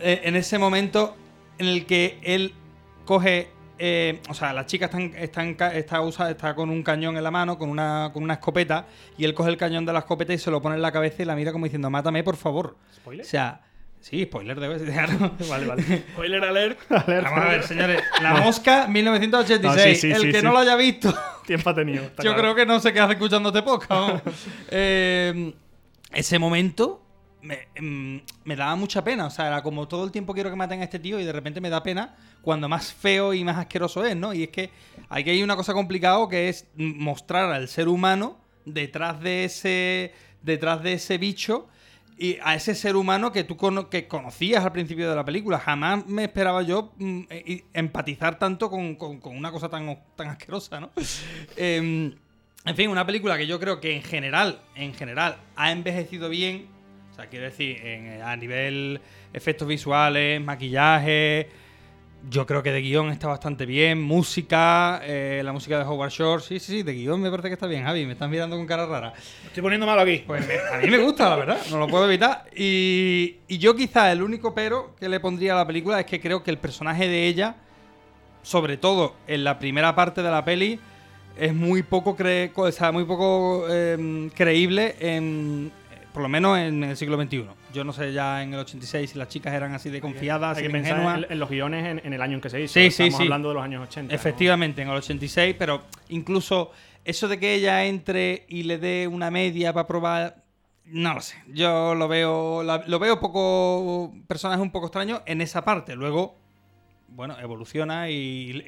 Eh, 0.00 0.20
en 0.24 0.36
ese 0.36 0.58
momento 0.58 1.16
en 1.58 1.66
el 1.68 1.86
que 1.86 2.18
él 2.22 2.52
coge. 3.04 3.48
eh, 3.82 4.20
o 4.28 4.34
sea, 4.34 4.52
la 4.52 4.66
chica 4.66 4.84
está, 4.86 4.98
en- 5.00 5.14
está, 5.16 5.42
en 5.42 5.54
ca- 5.54 5.74
está, 5.74 6.02
usa- 6.02 6.30
está 6.30 6.54
con 6.54 6.68
un 6.68 6.82
cañón 6.82 7.16
en 7.16 7.24
la 7.24 7.30
mano, 7.30 7.56
con 7.56 7.70
una, 7.70 8.10
con 8.12 8.22
una 8.22 8.34
escopeta, 8.34 8.84
y 9.16 9.24
él 9.24 9.32
coge 9.32 9.48
el 9.48 9.56
cañón 9.56 9.86
de 9.86 9.92
la 9.94 10.00
escopeta 10.00 10.34
y 10.34 10.38
se 10.38 10.50
lo 10.50 10.60
pone 10.60 10.74
en 10.76 10.82
la 10.82 10.92
cabeza 10.92 11.22
y 11.22 11.24
la 11.24 11.34
mira 11.34 11.50
como 11.50 11.64
diciendo, 11.64 11.88
mátame, 11.88 12.22
por 12.22 12.36
favor. 12.36 12.76
¿Spoiler? 12.96 13.24
O 13.24 13.28
sea, 13.28 13.62
sí, 14.00 14.24
spoiler, 14.24 14.58
debe 14.58 14.78
ser. 14.78 14.88
claro. 14.92 15.32
Vale, 15.48 15.66
vale. 15.66 15.82
Spoiler 16.12 16.44
alert. 16.44 16.78
Vamos 16.88 17.38
a 17.38 17.48
ver, 17.48 17.62
señores. 17.64 18.02
La 18.22 18.34
No. 18.34 18.42
mosca 18.44 18.86
1986. 18.88 19.62
No, 19.62 19.94
sí, 19.94 19.94
sí, 20.00 20.10
el 20.12 20.20
sí, 20.20 20.32
que 20.32 20.40
sí. 20.40 20.44
no 20.44 20.52
lo 20.52 20.58
haya 20.58 20.76
visto. 20.76 21.14
Tiempo 21.46 21.70
ha 21.70 21.74
tenido. 21.74 22.04
Yo 22.04 22.14
claro. 22.16 22.38
creo 22.38 22.54
que 22.54 22.66
no 22.66 22.80
sé 22.80 22.92
qué 22.92 23.00
hace 23.00 23.12
escuchando 23.14 23.48
este 23.50 23.62
podcast. 23.62 23.90
vamos. 23.90 24.22
Eh, 24.70 25.52
ese 26.12 26.38
momento 26.38 27.02
me, 27.42 27.68
mm, 27.80 28.18
me 28.44 28.56
daba 28.56 28.74
mucha 28.76 29.02
pena. 29.02 29.26
O 29.26 29.30
sea, 29.30 29.46
era 29.48 29.62
como 29.62 29.86
todo 29.88 30.04
el 30.04 30.10
tiempo 30.10 30.34
quiero 30.34 30.50
que 30.50 30.56
maten 30.56 30.80
a 30.80 30.84
este 30.84 30.98
tío 30.98 31.18
y 31.20 31.24
de 31.24 31.32
repente 31.32 31.60
me 31.60 31.70
da 31.70 31.82
pena 31.82 32.14
cuando 32.42 32.68
más 32.68 32.92
feo 32.92 33.34
y 33.34 33.44
más 33.44 33.56
asqueroso 33.58 34.04
es, 34.04 34.16
¿no? 34.16 34.32
Y 34.32 34.44
es 34.44 34.48
que 34.50 34.70
aquí 35.08 35.30
hay 35.30 35.42
una 35.42 35.56
cosa 35.56 35.72
complicada 35.72 36.26
que 36.28 36.48
es 36.48 36.66
mostrar 36.76 37.50
al 37.52 37.68
ser 37.68 37.88
humano 37.88 38.38
detrás 38.64 39.20
de 39.20 39.44
ese, 39.44 40.14
detrás 40.42 40.82
de 40.82 40.94
ese 40.94 41.18
bicho 41.18 41.68
y 42.22 42.38
a 42.42 42.54
ese 42.54 42.74
ser 42.74 42.96
humano 42.96 43.32
que 43.32 43.44
tú 43.44 43.56
que 43.88 44.06
conocías 44.06 44.62
al 44.62 44.72
principio 44.72 45.08
de 45.08 45.16
la 45.16 45.24
película. 45.24 45.58
Jamás 45.58 46.06
me 46.06 46.24
esperaba 46.24 46.60
yo 46.60 46.92
mm, 46.98 47.20
y- 47.46 47.64
empatizar 47.72 48.38
tanto 48.38 48.68
con, 48.68 48.94
con- 48.96 49.20
una 49.24 49.50
cosa 49.50 49.70
tan, 49.70 49.98
tan 50.16 50.28
asquerosa, 50.28 50.80
¿no? 50.80 50.90
Em, 51.56 52.14
en 52.66 52.76
fin, 52.76 52.90
una 52.90 53.06
película 53.06 53.38
que 53.38 53.46
yo 53.46 53.58
creo 53.58 53.80
que 53.80 53.96
en 53.96 54.02
general, 54.02 54.60
en 54.74 54.92
general, 54.92 55.38
ha 55.56 55.72
envejecido 55.72 56.28
bien. 56.28 56.66
O 57.10 57.14
sea, 57.14 57.26
quiero 57.28 57.46
decir, 57.46 57.78
a 58.22 58.36
nivel 58.36 59.00
efectos 59.32 59.66
visuales, 59.66 60.42
maquillaje. 60.42 61.48
Yo 62.28 62.44
creo 62.46 62.62
que 62.62 62.70
de 62.70 62.82
guion 62.82 63.08
está 63.10 63.28
bastante 63.28 63.64
bien. 63.64 64.00
Música, 64.02 65.00
eh, 65.04 65.40
la 65.42 65.52
música 65.52 65.78
de 65.78 65.84
Howard 65.84 66.10
Shore. 66.10 66.42
Sí, 66.42 66.60
sí, 66.60 66.72
sí, 66.72 66.82
de 66.82 66.92
guion 66.92 67.20
me 67.20 67.30
parece 67.30 67.48
que 67.48 67.54
está 67.54 67.66
bien, 67.66 67.82
Javi. 67.84 68.04
Me 68.04 68.12
estás 68.12 68.28
mirando 68.28 68.56
con 68.56 68.66
cara 68.66 68.84
rara. 68.84 69.12
Me 69.42 69.46
estoy 69.48 69.62
poniendo 69.62 69.86
malo 69.86 70.02
aquí. 70.02 70.22
Pues 70.26 70.46
me- 70.46 70.54
a 70.58 70.78
mí 70.80 70.88
me 70.90 70.98
gusta, 70.98 71.30
la 71.30 71.36
verdad, 71.36 71.58
no 71.70 71.78
lo 71.78 71.88
puedo 71.88 72.04
evitar. 72.04 72.44
Y, 72.54 73.36
y 73.48 73.56
yo 73.58 73.74
quizá 73.74 74.12
el 74.12 74.22
único 74.22 74.54
pero 74.54 74.94
que 75.00 75.08
le 75.08 75.18
pondría 75.18 75.54
a 75.54 75.56
la 75.56 75.66
película 75.66 75.98
es 75.98 76.04
que 76.06 76.20
creo 76.20 76.42
que 76.42 76.50
el 76.50 76.58
personaje 76.58 77.08
de 77.08 77.26
ella, 77.26 77.56
sobre 78.42 78.76
todo 78.76 79.14
en 79.26 79.42
la 79.42 79.58
primera 79.58 79.94
parte 79.94 80.22
de 80.22 80.30
la 80.30 80.44
peli, 80.44 80.78
es 81.38 81.54
muy 81.54 81.82
poco, 81.82 82.16
cre- 82.18 82.52
o 82.54 82.70
sea, 82.70 82.92
muy 82.92 83.04
poco 83.04 83.66
em, 83.72 84.28
creíble, 84.28 84.94
en, 85.00 85.72
por 86.12 86.22
lo 86.22 86.28
menos 86.28 86.58
en 86.58 86.84
el 86.84 86.96
siglo 86.98 87.16
XXI. 87.16 87.46
Yo 87.72 87.84
no 87.84 87.92
sé 87.92 88.12
ya 88.12 88.42
en 88.42 88.52
el 88.54 88.60
86 88.60 89.10
si 89.10 89.18
las 89.18 89.28
chicas 89.28 89.52
eran 89.54 89.72
así 89.74 89.90
de 89.90 90.00
confiadas, 90.00 90.58
Hay 90.58 90.68
que 90.68 90.76
en, 90.76 90.86
en 91.30 91.38
los 91.38 91.48
guiones 91.48 91.86
en, 91.86 92.00
en 92.04 92.12
el 92.12 92.20
año 92.22 92.34
en 92.34 92.40
que 92.40 92.50
se 92.50 92.60
hizo. 92.60 92.74
Sí, 92.74 92.90
sí, 92.90 93.04
Estamos 93.04 93.16
sí. 93.18 93.22
hablando 93.24 93.48
de 93.48 93.54
los 93.54 93.64
años 93.64 93.82
80. 93.88 94.12
¿no? 94.12 94.14
Efectivamente, 94.16 94.82
en 94.82 94.88
el 94.88 94.96
86, 94.96 95.54
pero 95.58 95.82
incluso 96.08 96.72
eso 97.04 97.28
de 97.28 97.38
que 97.38 97.54
ella 97.54 97.84
entre 97.86 98.44
y 98.48 98.64
le 98.64 98.78
dé 98.78 99.06
una 99.08 99.30
media 99.30 99.72
para 99.72 99.86
probar, 99.86 100.42
no 100.86 101.14
lo 101.14 101.20
sé. 101.20 101.36
Yo 101.48 101.94
lo 101.94 102.08
veo, 102.08 102.62
la- 102.62 102.82
lo 102.86 102.98
veo 102.98 103.20
poco 103.20 104.12
personaje 104.26 104.60
un 104.60 104.70
poco 104.72 104.86
extraño 104.86 105.22
en 105.26 105.40
esa 105.40 105.64
parte. 105.64 105.94
Luego, 105.94 106.36
bueno, 107.08 107.38
evoluciona 107.40 108.10
y, 108.10 108.14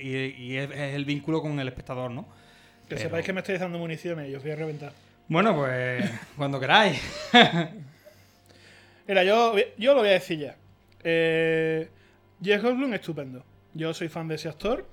y- 0.00 0.34
y 0.42 0.57
es, 0.57 0.70
es 0.70 0.94
el 0.94 1.05
vínculo 1.05 1.42
con 1.42 1.59
el 1.59 1.68
espectador, 1.68 2.11
¿no? 2.11 2.22
Que 2.88 2.96
Pero- 2.96 3.00
sepáis 3.03 3.26
que 3.26 3.32
me 3.32 3.40
estáis 3.40 3.59
dando 3.61 3.78
municiones 3.78 4.30
y 4.30 4.34
os 4.34 4.42
voy 4.42 4.53
a 4.53 4.57
reventar. 4.57 4.92
Bueno, 5.28 5.55
pues 5.57 6.09
cuando 6.36 6.61
queráis. 6.61 7.00
Mira, 9.09 9.24
yo, 9.24 9.55
yo 9.78 9.94
lo 9.94 10.00
voy 10.00 10.09
a 10.11 10.12
decir 10.12 10.38
ya. 10.38 10.57
Eh, 11.05 11.88
Jeff 12.42 12.62
Goldblum, 12.62 12.94
estupendo. 12.94 13.44
Yo 13.74 13.92
soy 13.94 14.09
fan 14.09 14.28
de 14.28 14.34
ese 14.36 14.48
actor. 14.48 14.86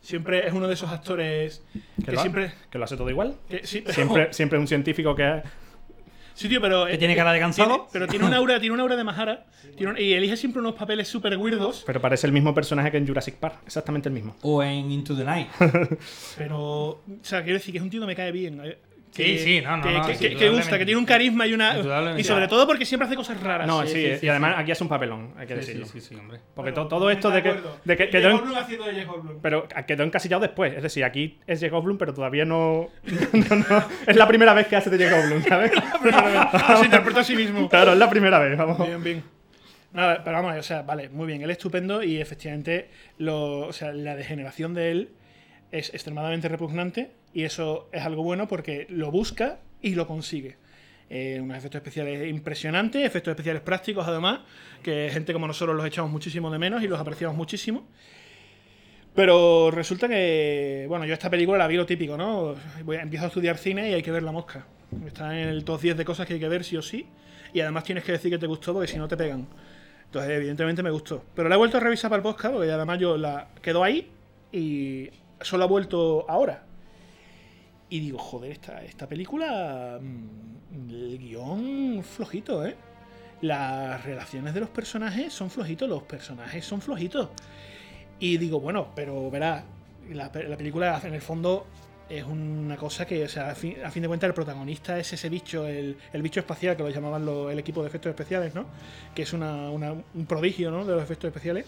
Siempre 0.00 0.46
es 0.46 0.52
uno 0.52 0.68
de 0.68 0.74
esos 0.74 0.90
actores 0.90 1.62
que, 1.98 2.04
¿Que 2.04 2.12
lo, 2.12 2.20
siempre. 2.20 2.52
que 2.70 2.78
lo 2.78 2.84
hace 2.84 2.96
todo 2.96 3.10
igual. 3.10 3.36
que 3.48 3.66
sí, 3.66 3.80
pero- 3.80 3.94
Siempre, 3.94 4.32
siempre 4.32 4.58
un 4.58 4.68
científico 4.68 5.14
que. 5.16 5.42
Sí, 6.34 6.48
tío, 6.48 6.60
pero. 6.60 6.86
Que 6.86 6.98
tiene 6.98 7.16
cara 7.16 7.32
de 7.32 7.40
cansado. 7.40 7.68
tiene- 7.68 7.84
pero 7.92 8.06
tiene 8.06 8.24
un 8.26 8.34
aura, 8.34 8.60
tiene 8.60 8.74
un 8.74 8.80
aura 8.80 8.94
de 8.94 9.02
Mahara. 9.04 9.46
tiene 9.76 9.92
un- 9.92 9.98
y 9.98 10.12
elige 10.12 10.36
siempre 10.36 10.60
unos 10.60 10.74
papeles 10.74 11.08
súper 11.08 11.36
weirdos. 11.38 11.82
Pero 11.86 12.00
parece 12.00 12.26
el 12.26 12.32
mismo 12.34 12.54
personaje 12.54 12.90
que 12.90 12.98
en 12.98 13.06
Jurassic 13.08 13.36
Park. 13.36 13.56
Exactamente 13.66 14.08
el 14.10 14.14
mismo. 14.14 14.36
O 14.42 14.62
en 14.62 14.92
Into 14.92 15.16
the 15.16 15.24
Night. 15.24 15.48
Pero. 16.38 16.58
O 16.60 17.02
sea, 17.22 17.42
quiero 17.42 17.58
decir 17.58 17.72
que 17.72 17.78
es 17.78 17.82
un 17.84 17.90
tío 17.90 18.00
que 18.02 18.06
me 18.06 18.14
cae 18.14 18.30
bien. 18.32 18.60
Eh, 19.22 19.26
Sí, 19.26 19.32
que- 19.34 19.38
sí, 19.38 19.60
no, 19.62 19.76
no, 19.78 19.82
que, 19.82 19.92
no, 19.92 20.06
que- 20.06 20.14
sí, 20.14 20.28
que- 20.28 20.36
que 20.36 20.48
gusta, 20.50 20.78
que 20.78 20.84
tiene 20.84 20.98
un 20.98 21.06
carisma 21.06 21.46
y 21.46 21.54
una. 21.54 21.76
Y 22.18 22.24
sobre 22.24 22.48
todo 22.48 22.66
porque 22.66 22.84
siempre 22.84 23.06
hace 23.06 23.16
cosas 23.16 23.40
raras. 23.40 23.66
No, 23.66 23.82
Sí, 23.82 23.88
sí, 23.88 23.94
sí, 23.94 24.06
y 24.12 24.16
sí, 24.18 24.28
además 24.28 24.54
aquí 24.58 24.72
hace 24.72 24.82
un 24.84 24.88
papelón, 24.88 25.32
hay 25.36 25.46
que 25.46 25.54
Sí, 25.54 25.60
decirlo. 25.60 25.86
sí, 25.86 26.00
sí, 26.00 26.08
sí, 26.08 26.14
hombre. 26.14 26.40
Porque 26.54 26.70
Bueno, 26.72 26.88
todo 26.88 27.10
esto 27.10 27.30
de 27.30 27.42
que, 27.42 27.54
de 27.84 27.96
que 27.96 28.08
quedó, 28.10 28.30
en- 28.30 28.56
haciendo 28.56 28.84
de 28.86 29.06
pero 29.42 29.66
quedó 29.86 30.02
encasillado 30.04 30.42
después. 30.42 30.74
Es 30.76 30.82
decir, 30.82 31.04
aquí 31.04 31.38
es 31.46 31.60
Jeff 31.60 31.72
Goldblum, 31.72 31.98
pero 31.98 32.12
todavía 32.14 32.44
no, 32.44 32.88
no, 33.32 33.56
no- 33.56 33.84
Es 34.06 34.16
la 34.16 34.26
primera 34.28 34.54
vez 34.54 34.66
que 34.66 34.76
hace 34.76 34.90
de 34.90 34.98
Jeff 34.98 35.12
Goldblum, 35.12 35.42
¿sabes? 35.44 35.72
Ah, 36.52 36.76
se 36.78 36.84
interpreta 36.86 37.20
a 37.20 37.24
sí 37.24 37.36
mismo. 37.36 37.68
Claro, 37.68 37.92
es 37.92 37.98
la 37.98 38.08
primera 38.10 38.38
vez, 38.38 38.56
vamos. 38.56 38.78
Bien, 38.86 39.02
bien. 39.02 39.22
Nada, 39.92 40.22
pero 40.22 40.36
vamos, 40.42 40.56
o 40.58 40.62
sea, 40.62 40.82
vale, 40.82 41.08
muy 41.08 41.26
bien. 41.26 41.42
Él 41.42 41.50
es 41.50 41.56
estupendo 41.56 42.02
y 42.02 42.20
efectivamente 42.20 42.90
lo, 43.18 43.60
o 43.68 43.72
sea, 43.72 43.92
la 43.92 44.14
degeneración 44.14 44.74
de 44.74 44.90
él 44.90 45.10
es 45.72 45.92
extremadamente 45.94 46.48
repugnante 46.48 47.10
y 47.34 47.44
eso 47.44 47.88
es 47.92 48.02
algo 48.02 48.22
bueno 48.22 48.48
porque 48.48 48.86
lo 48.88 49.10
busca 49.10 49.58
y 49.82 49.94
lo 49.94 50.06
consigue. 50.06 50.56
Eh, 51.08 51.38
unos 51.40 51.56
efectos 51.58 51.78
especiales 51.80 52.28
impresionantes, 52.28 53.04
efectos 53.04 53.32
especiales 53.32 53.62
prácticos 53.62 54.06
además, 54.08 54.40
que 54.82 55.08
gente 55.12 55.32
como 55.32 55.46
nosotros 55.46 55.76
los 55.76 55.86
echamos 55.86 56.10
muchísimo 56.10 56.50
de 56.50 56.58
menos 56.58 56.82
y 56.82 56.88
los 56.88 56.98
apreciamos 56.98 57.36
muchísimo. 57.36 57.86
Pero 59.14 59.70
resulta 59.70 60.08
que, 60.08 60.84
bueno, 60.88 61.06
yo 61.06 61.14
esta 61.14 61.30
película 61.30 61.56
la 61.58 61.66
vi 61.66 61.76
lo 61.76 61.86
típico, 61.86 62.16
¿no? 62.16 62.54
Voy 62.84 62.96
a- 62.96 63.02
empiezo 63.02 63.24
a 63.24 63.28
estudiar 63.28 63.56
cine 63.56 63.90
y 63.90 63.94
hay 63.94 64.02
que 64.02 64.10
ver 64.10 64.22
la 64.22 64.32
mosca. 64.32 64.66
Está 65.06 65.40
en 65.40 65.48
el 65.48 65.64
top 65.64 65.80
10 65.80 65.96
de 65.96 66.04
cosas 66.04 66.26
que 66.26 66.34
hay 66.34 66.40
que 66.40 66.48
ver 66.48 66.64
sí 66.64 66.76
o 66.76 66.82
sí. 66.82 67.06
Y 67.54 67.60
además 67.60 67.84
tienes 67.84 68.04
que 68.04 68.12
decir 68.12 68.30
que 68.30 68.38
te 68.38 68.46
gustó 68.46 68.74
porque 68.74 68.88
si 68.88 68.98
no 68.98 69.08
te 69.08 69.16
pegan. 69.16 69.46
Entonces, 70.04 70.30
evidentemente 70.32 70.82
me 70.82 70.90
gustó. 70.90 71.24
Pero 71.34 71.48
la 71.48 71.54
he 71.54 71.58
vuelto 71.58 71.78
a 71.78 71.80
revisar 71.80 72.10
para 72.10 72.18
el 72.18 72.22
podcast 72.22 72.54
porque 72.54 72.70
además 72.70 72.98
yo 72.98 73.16
la 73.16 73.48
quedó 73.62 73.82
ahí 73.82 74.10
y 74.52 75.08
solo 75.40 75.64
ha 75.64 75.66
vuelto 75.66 76.24
ahora. 76.28 76.64
Y 77.88 78.00
digo, 78.00 78.18
joder, 78.18 78.52
esta, 78.52 78.82
esta 78.84 79.06
película. 79.08 79.98
mm, 80.00 80.90
El 80.90 81.18
guion 81.18 82.02
flojito, 82.02 82.64
¿eh? 82.66 82.76
Las 83.42 84.04
relaciones 84.04 84.54
de 84.54 84.60
los 84.60 84.70
personajes 84.70 85.32
son 85.32 85.50
flojitos, 85.50 85.88
los 85.88 86.02
personajes 86.02 86.64
son 86.64 86.80
flojitos. 86.80 87.28
Y 88.18 88.38
digo, 88.38 88.60
bueno, 88.60 88.88
pero 88.94 89.30
verá, 89.30 89.64
la, 90.10 90.32
pe- 90.32 90.48
la 90.48 90.56
película 90.56 91.00
en 91.04 91.14
el 91.14 91.20
fondo 91.20 91.66
es 92.08 92.24
una 92.24 92.76
cosa 92.76 93.04
que, 93.06 93.24
o 93.24 93.28
sea, 93.28 93.50
a 93.50 93.54
fin, 93.54 93.76
a 93.84 93.90
fin 93.90 94.02
de 94.02 94.08
cuentas 94.08 94.28
el 94.28 94.34
protagonista 94.34 94.98
es 94.98 95.12
ese 95.12 95.28
bicho, 95.28 95.66
el, 95.66 95.96
el 96.12 96.22
bicho 96.22 96.40
espacial 96.40 96.76
que 96.76 96.82
lo 96.82 96.88
llamaban 96.90 97.28
el 97.50 97.58
equipo 97.58 97.82
de 97.82 97.88
efectos 97.88 98.10
especiales, 98.10 98.54
¿no? 98.54 98.66
Que 99.14 99.22
es 99.22 99.32
una- 99.32 99.70
un 99.70 100.26
prodigio, 100.26 100.70
¿no? 100.70 100.84
De 100.84 100.94
los 100.94 101.02
efectos 101.02 101.28
especiales. 101.28 101.66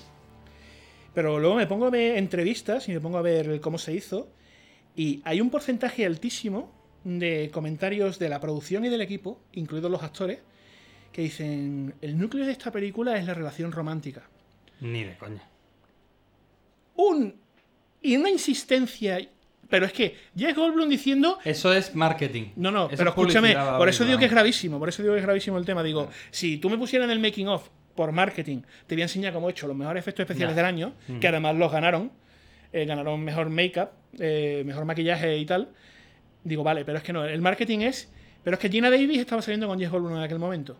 Pero 1.18 1.40
luego 1.40 1.56
me 1.56 1.66
pongo 1.66 1.86
a 1.86 1.90
ver 1.90 2.16
entrevistas 2.16 2.88
y 2.88 2.92
me 2.92 3.00
pongo 3.00 3.18
a 3.18 3.22
ver 3.22 3.60
cómo 3.60 3.76
se 3.76 3.92
hizo. 3.92 4.28
Y 4.94 5.20
hay 5.24 5.40
un 5.40 5.50
porcentaje 5.50 6.06
altísimo 6.06 6.72
de 7.02 7.50
comentarios 7.52 8.20
de 8.20 8.28
la 8.28 8.38
producción 8.40 8.84
y 8.84 8.88
del 8.88 9.00
equipo, 9.00 9.40
incluidos 9.54 9.90
los 9.90 10.00
actores, 10.00 10.38
que 11.10 11.22
dicen, 11.22 11.92
el 12.02 12.16
núcleo 12.16 12.46
de 12.46 12.52
esta 12.52 12.70
película 12.70 13.16
es 13.18 13.26
la 13.26 13.34
relación 13.34 13.72
romántica. 13.72 14.28
Ni 14.80 15.02
de 15.02 15.16
coña. 15.16 15.42
Un, 16.94 17.34
y 18.00 18.16
una 18.16 18.30
insistencia... 18.30 19.18
Pero 19.68 19.86
es 19.86 19.92
que 19.92 20.16
Jeff 20.36 20.56
Goldblum 20.56 20.88
diciendo... 20.88 21.40
Eso 21.44 21.72
es 21.72 21.96
marketing. 21.96 22.52
No, 22.54 22.70
no, 22.70 22.84
Eso 22.84 22.96
pero 22.96 23.10
es 23.10 23.16
escúchame, 23.16 23.56
por 23.76 23.88
eso 23.88 24.04
digo 24.04 24.20
que 24.20 24.26
es 24.26 24.30
gravísimo, 24.30 24.78
por 24.78 24.88
eso 24.88 25.02
digo 25.02 25.14
que 25.14 25.18
es 25.18 25.26
gravísimo 25.26 25.58
el 25.58 25.66
tema. 25.66 25.82
Digo, 25.82 26.08
si 26.30 26.58
tú 26.58 26.70
me 26.70 26.78
pusieras 26.78 27.06
en 27.06 27.10
el 27.10 27.18
making 27.18 27.48
of 27.48 27.68
por 27.98 28.12
marketing, 28.12 28.58
te 28.86 28.94
voy 28.94 29.02
a 29.02 29.06
enseñar 29.06 29.32
cómo 29.32 29.48
he 29.48 29.50
hecho 29.50 29.66
los 29.66 29.76
mejores 29.76 30.02
efectos 30.02 30.22
especiales 30.22 30.54
del 30.54 30.64
año, 30.64 30.92
que 31.20 31.26
además 31.26 31.56
los 31.56 31.72
ganaron, 31.72 32.12
eh, 32.72 32.84
ganaron 32.84 33.24
mejor 33.24 33.50
make-up, 33.50 33.88
eh, 34.20 34.62
mejor 34.64 34.84
maquillaje 34.84 35.36
y 35.36 35.44
tal. 35.44 35.70
Digo, 36.44 36.62
vale, 36.62 36.84
pero 36.84 36.98
es 36.98 37.02
que 37.02 37.12
no, 37.12 37.24
el 37.24 37.40
marketing 37.40 37.80
es. 37.80 38.08
Pero 38.44 38.54
es 38.54 38.60
que 38.60 38.68
Gina 38.68 38.88
Davis 38.88 39.18
estaba 39.18 39.42
saliendo 39.42 39.66
con 39.66 39.80
Jeff 39.80 39.90
Goldblum 39.90 40.16
en 40.16 40.22
aquel 40.22 40.38
momento. 40.38 40.78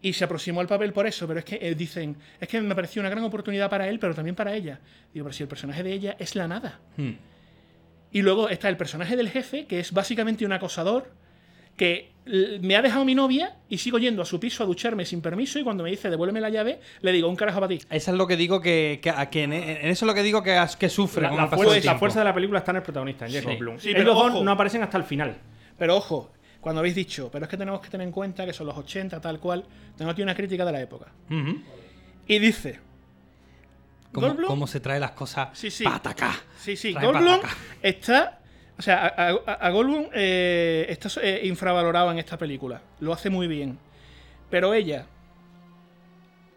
Y 0.00 0.12
se 0.12 0.24
aproximó 0.24 0.60
al 0.60 0.66
papel 0.66 0.92
por 0.92 1.06
eso, 1.06 1.28
pero 1.28 1.38
es 1.38 1.44
que 1.44 1.60
eh, 1.62 1.76
dicen, 1.76 2.16
es 2.40 2.48
que 2.48 2.60
me 2.60 2.74
pareció 2.74 2.98
una 2.98 3.08
gran 3.08 3.22
oportunidad 3.22 3.70
para 3.70 3.88
él, 3.88 4.00
pero 4.00 4.12
también 4.12 4.34
para 4.34 4.56
ella. 4.56 4.80
Digo, 5.14 5.26
pero 5.26 5.32
si 5.34 5.44
el 5.44 5.48
personaje 5.48 5.84
de 5.84 5.92
ella 5.92 6.16
es 6.18 6.34
la 6.34 6.48
nada. 6.48 6.80
Hmm. 6.96 7.12
Y 8.10 8.22
luego 8.22 8.48
está 8.48 8.68
el 8.68 8.76
personaje 8.76 9.14
del 9.14 9.30
jefe, 9.30 9.66
que 9.66 9.78
es 9.78 9.92
básicamente 9.92 10.44
un 10.44 10.50
acosador, 10.50 11.12
que 11.76 12.12
me 12.60 12.76
ha 12.76 12.82
dejado 12.82 13.04
mi 13.04 13.14
novia 13.16 13.56
y 13.68 13.78
sigo 13.78 13.98
yendo 13.98 14.22
a 14.22 14.24
su 14.24 14.38
piso 14.38 14.62
a 14.62 14.66
ducharme 14.66 15.04
sin 15.04 15.20
permiso 15.20 15.58
y 15.58 15.64
cuando 15.64 15.82
me 15.82 15.90
dice 15.90 16.08
devuélveme 16.08 16.40
la 16.40 16.50
llave, 16.50 16.78
le 17.00 17.10
digo 17.12 17.28
un 17.28 17.34
carajo 17.34 17.58
para 17.58 17.68
ti. 17.68 17.80
Eso 17.90 18.10
es 18.12 18.16
lo 18.16 18.26
que 18.28 18.36
digo 18.36 18.60
que, 18.60 19.00
que, 19.02 19.10
a 19.10 19.28
que 19.28 19.42
en, 19.42 19.52
en 19.52 19.88
eso 19.88 20.04
es 20.04 20.06
lo 20.06 20.14
que 20.14 20.22
digo 20.22 20.42
que, 20.42 20.60
que 20.78 20.88
sufre 20.88 21.22
La, 21.22 21.28
con 21.30 21.38
la 21.38 21.48
fuerza, 21.48 21.80
la 21.92 21.98
fuerza 21.98 22.18
de 22.20 22.24
la 22.26 22.34
película 22.34 22.60
está 22.60 22.70
en 22.70 22.76
el 22.76 22.82
protagonista, 22.84 23.26
en 23.26 23.32
Jeff 23.32 23.44
Sí. 23.44 23.50
Sí, 23.78 23.88
Ellos 23.88 23.98
pero 23.98 24.14
dos 24.14 24.30
ojo. 24.30 24.44
no 24.44 24.52
aparecen 24.52 24.82
hasta 24.84 24.98
el 24.98 25.04
final. 25.04 25.36
Pero 25.76 25.96
ojo, 25.96 26.30
cuando 26.60 26.78
habéis 26.78 26.94
dicho, 26.94 27.28
pero 27.32 27.46
es 27.46 27.50
que 27.50 27.56
tenemos 27.56 27.80
que 27.80 27.88
tener 27.88 28.06
en 28.06 28.12
cuenta 28.12 28.46
que 28.46 28.52
son 28.52 28.68
los 28.68 28.76
80, 28.78 29.20
tal 29.20 29.40
cual, 29.40 29.64
tengo 29.96 30.10
aquí 30.12 30.22
una 30.22 30.34
crítica 30.36 30.64
de 30.64 30.70
la 30.72 30.80
época. 30.80 31.06
Y 32.28 32.38
dice, 32.38 32.78
Cómo, 34.12 34.36
cómo 34.46 34.66
se 34.66 34.78
trae 34.78 35.00
las 35.00 35.12
cosas 35.12 35.48
Sí, 35.54 35.70
sí. 35.70 35.84
acá. 35.86 36.34
sí, 36.60 36.76
sí, 36.76 36.92
Goldblum 36.92 37.40
está... 37.82 38.38
O 38.78 38.82
sea, 38.82 39.06
a, 39.06 39.30
a- 39.30 39.72
eh, 40.14 40.86
está 40.88 41.08
eh, 41.22 41.42
infravalorado 41.44 42.10
en 42.10 42.18
esta 42.18 42.38
película. 42.38 42.80
Lo 43.00 43.12
hace 43.12 43.30
muy 43.30 43.46
bien. 43.46 43.78
Pero 44.50 44.74
ella 44.74 45.06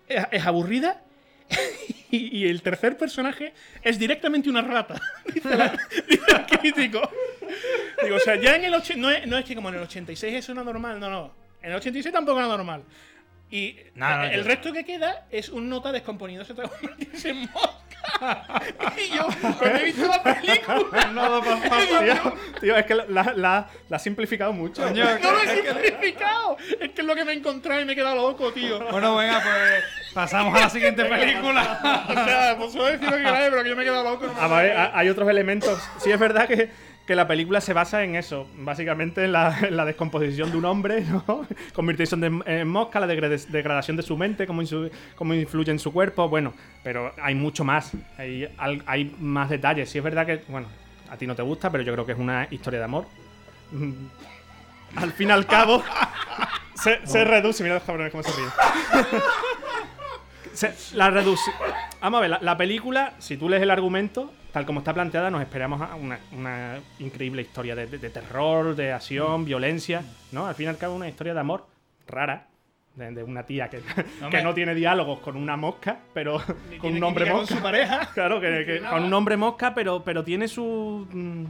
es, 0.07 0.45
aburrida 0.45 1.01
y, 2.11 2.47
el 2.47 2.61
tercer 2.61 2.97
personaje 2.97 3.53
es 3.81 3.99
directamente 3.99 4.49
una 4.49 4.61
rata. 4.61 4.99
dice, 5.33 5.49
el 5.53 6.45
crítico. 6.45 7.01
Digo, 8.03 8.15
o 8.15 8.19
sea, 8.19 8.35
ya 8.35 8.55
en 8.55 8.65
el... 8.65 8.71
No 8.97 9.09
es, 9.09 9.27
no 9.27 9.37
es 9.37 9.45
que 9.45 9.55
como 9.55 9.69
en 9.69 9.75
el 9.75 9.81
86 9.81 10.33
eso 10.35 10.51
es 10.51 10.55
normal, 10.55 10.99
no, 10.99 11.09
no. 11.09 11.33
En 11.61 11.71
el 11.71 11.77
86 11.77 12.13
tampoco 12.13 12.39
era 12.39 12.47
normal. 12.47 12.83
Y 13.51 13.77
No, 13.93 14.17
no, 14.17 14.23
el 14.25 14.41
yo- 14.41 14.47
resto 14.47 14.73
que 14.73 14.83
queda 14.83 15.25
es 15.29 15.49
un 15.49 15.69
nota 15.69 15.91
descomponiéndose 15.91 16.53
hasta 16.53 16.67
convertirse 16.67 17.29
en 17.29 17.41
mosca. 17.51 17.81
y 18.97 19.15
yo, 19.15 19.27
cuando 19.41 19.77
he 19.79 19.83
visto 19.85 20.07
la 20.07 20.21
película. 20.23 21.09
No, 21.13 21.41
tío. 21.41 22.33
Tío, 22.59 22.75
es 22.77 22.85
que 22.85 22.95
la, 22.95 23.05
la, 23.07 23.33
la- 23.35 23.95
has 23.95 24.03
simplificado 24.03 24.51
mucho. 24.51 24.81
no 24.89 24.93
lo 25.31 25.41
he 25.41 25.55
simplificado. 25.55 26.57
Es 26.79 26.91
que 26.91 27.01
es 27.01 27.07
lo 27.07 27.15
que 27.15 27.23
me 27.25 27.33
he 27.33 27.35
encontrado 27.35 27.81
y 27.81 27.85
me 27.85 27.93
he 27.93 27.95
quedado 27.95 28.15
loco, 28.15 28.51
tío. 28.51 28.79
Bueno, 28.91 29.15
venga, 29.15 29.41
pues 29.41 29.83
pasamos 30.13 30.55
a 30.57 30.61
la 30.61 30.69
siguiente 30.69 31.05
película. 31.05 32.05
o 32.09 32.13
sea, 32.13 32.55
pues 32.57 32.71
solo 32.73 32.85
decir 32.85 33.09
lo 33.09 33.17
que 33.17 33.23
queráis, 33.23 33.49
pero 33.49 33.63
que 33.63 33.69
yo 33.69 33.75
me 33.75 33.81
he 33.83 33.85
quedado 33.85 34.03
loco. 34.03 34.25
no 34.27 34.49
me 34.49 34.55
hay 34.71 35.09
otros 35.09 35.29
elementos. 35.29 35.81
Sí, 35.99 36.11
es 36.11 36.19
verdad 36.19 36.47
que, 36.47 36.69
que 37.05 37.15
la 37.15 37.27
película 37.27 37.61
se 37.61 37.73
basa 37.73 38.03
en 38.03 38.15
eso. 38.15 38.47
Básicamente 38.57 39.25
en 39.25 39.31
la, 39.31 39.57
en 39.59 39.77
la 39.77 39.85
descomposición 39.85 40.49
de 40.51 40.57
un 40.57 40.65
hombre, 40.65 41.01
¿no? 41.01 41.45
Convirtiéndose 41.73 42.25
en, 42.25 42.43
en 42.47 42.67
mosca, 42.67 42.99
la 42.99 43.07
degradación 43.07 43.95
de 43.97 44.03
su 44.03 44.17
mente, 44.17 44.47
cómo, 44.47 44.61
insu- 44.61 44.89
cómo 45.15 45.33
influye 45.33 45.71
en 45.71 45.79
su 45.79 45.93
cuerpo. 45.93 46.27
Bueno, 46.29 46.53
pero 46.83 47.13
hay 47.21 47.35
mucho 47.35 47.63
más. 47.63 47.91
Hay, 48.17 48.47
hay 48.57 49.15
más 49.19 49.49
detalles. 49.49 49.89
Sí, 49.89 49.99
es 49.99 50.03
verdad 50.03 50.25
que, 50.25 50.41
bueno, 50.47 50.67
a 51.09 51.17
ti 51.17 51.27
no 51.27 51.35
te 51.35 51.41
gusta, 51.43 51.69
pero 51.69 51.83
yo 51.83 51.93
creo 51.93 52.05
que 52.05 52.13
es 52.13 52.17
una 52.19 52.47
historia 52.49 52.79
de 52.79 52.85
amor. 52.85 53.05
Mm. 53.71 53.91
Al 54.95 55.11
fin 55.11 55.27
y 55.29 55.31
al 55.31 55.45
cabo, 55.45 55.83
se, 56.75 57.05
se 57.05 57.23
reduce. 57.25 57.61
Mira 57.63 57.75
los 57.75 57.83
cabrones 57.83 58.11
cómo 58.11 58.23
se 58.23 58.31
ríen. 58.31 58.49
Se- 60.53 60.73
la 60.95 61.09
reduce. 61.09 61.51
Vamos 62.01 62.19
a 62.19 62.21
ver, 62.21 62.29
la, 62.29 62.39
la 62.41 62.55
película, 62.57 63.13
si 63.19 63.35
tú 63.35 63.49
lees 63.49 63.61
el 63.61 63.71
argumento, 63.71 64.31
tal 64.55 64.65
como 64.65 64.79
está 64.79 64.93
planteada, 64.93 65.29
nos 65.29 65.41
esperamos 65.41 65.81
a 65.81 65.95
una, 65.95 66.17
una 66.31 66.79
increíble 66.99 67.41
historia 67.41 67.75
de, 67.75 67.87
de- 67.87 67.97
de 67.97 68.09
terror, 68.09 68.73
de 68.73 68.93
acción, 68.93 69.43
violencia, 69.43 70.01
¿no? 70.31 70.47
Al 70.47 70.55
fin 70.55 70.67
y 70.67 70.69
al 70.69 70.77
cabo, 70.77 70.95
una 70.95 71.09
historia 71.09 71.33
de 71.33 71.41
amor 71.41 71.67
rara. 72.07 72.47
De, 72.95 73.11
de 73.11 73.21
una 73.23 73.43
tía 73.45 73.69
que, 73.69 73.79
que 73.79 74.23
Hombre. 74.23 74.41
no 74.41 74.53
tiene 74.53 74.73
diálogos 74.73 75.19
con 75.19 75.35
una 75.35 75.57
mosca, 75.57 75.99
pero 76.13 76.41
con 76.79 76.95
un 76.95 77.03
hombre 77.03 77.25
química 77.25 77.31
con 77.33 77.41
mosca. 77.41 77.55
su 77.57 77.61
pareja. 77.61 78.09
Claro, 78.13 78.39
que, 78.39 78.63
que- 78.65 78.79
con 78.89 79.03
un 79.03 79.13
hombre 79.13 79.35
mosca, 79.35 79.73
pero, 79.75 80.01
pero 80.05 80.23
tiene 80.23 80.47
su. 80.47 81.05
mm, 81.11 81.43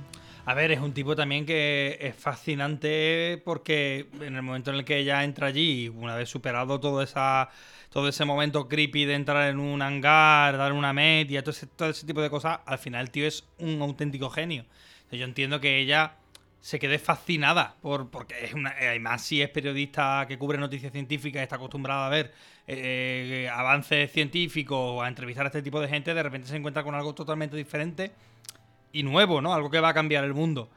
A 0.47 0.55
ver, 0.55 0.71
es 0.71 0.79
un 0.79 0.91
tipo 0.91 1.15
también 1.15 1.45
que 1.45 1.99
es 2.01 2.15
fascinante 2.15 3.39
porque 3.45 4.07
en 4.19 4.35
el 4.35 4.41
momento 4.41 4.71
en 4.71 4.77
el 4.77 4.85
que 4.85 4.97
ella 4.97 5.23
entra 5.23 5.45
allí, 5.45 5.87
una 5.89 6.15
vez 6.15 6.27
superado 6.27 6.79
todo 6.79 7.03
esa 7.03 7.49
todo 7.95 8.09
ese 8.09 8.25
momento 8.25 8.67
creepy 8.67 9.05
de 9.05 9.13
entrar 9.13 9.49
en 9.49 9.57
un 9.57 9.81
hangar, 9.81 10.57
dar 10.57 10.73
una 10.73 10.91
media, 10.91 11.41
todo 11.41 11.51
ese, 11.51 11.65
todo 11.65 11.91
ese 11.91 12.05
tipo 12.05 12.21
de 12.21 12.29
cosas, 12.29 12.59
al 12.65 12.77
final 12.77 12.99
el 13.03 13.09
tío 13.09 13.25
es 13.25 13.45
un 13.57 13.81
auténtico 13.81 14.29
genio. 14.29 14.65
Yo 15.13 15.23
entiendo 15.23 15.61
que 15.61 15.79
ella 15.79 16.17
se 16.59 16.77
quede 16.77 16.99
fascinada 16.99 17.77
por 17.81 18.09
porque 18.09 18.35
es 18.43 18.53
una 18.53 18.71
además 18.71 19.21
si 19.21 19.41
es 19.41 19.49
periodista 19.49 20.25
que 20.27 20.37
cubre 20.37 20.57
noticias 20.57 20.91
científicas 20.91 21.41
está 21.41 21.55
acostumbrada 21.55 22.07
a 22.07 22.09
ver 22.09 22.33
eh, 22.67 23.49
avances 23.53 24.11
científicos 24.11 24.77
o 24.77 25.01
a 25.01 25.07
entrevistar 25.07 25.45
a 25.45 25.47
este 25.47 25.61
tipo 25.61 25.79
de 25.79 25.87
gente 25.87 26.13
de 26.13 26.21
repente 26.21 26.49
se 26.49 26.57
encuentra 26.57 26.83
con 26.83 26.95
algo 26.95 27.15
totalmente 27.15 27.55
diferente 27.55 28.11
y 28.91 29.03
nuevo, 29.03 29.39
¿no? 29.41 29.53
Algo 29.53 29.71
que 29.71 29.79
va 29.79 29.89
a 29.89 29.93
cambiar 29.93 30.25
el 30.25 30.33
mundo. 30.33 30.69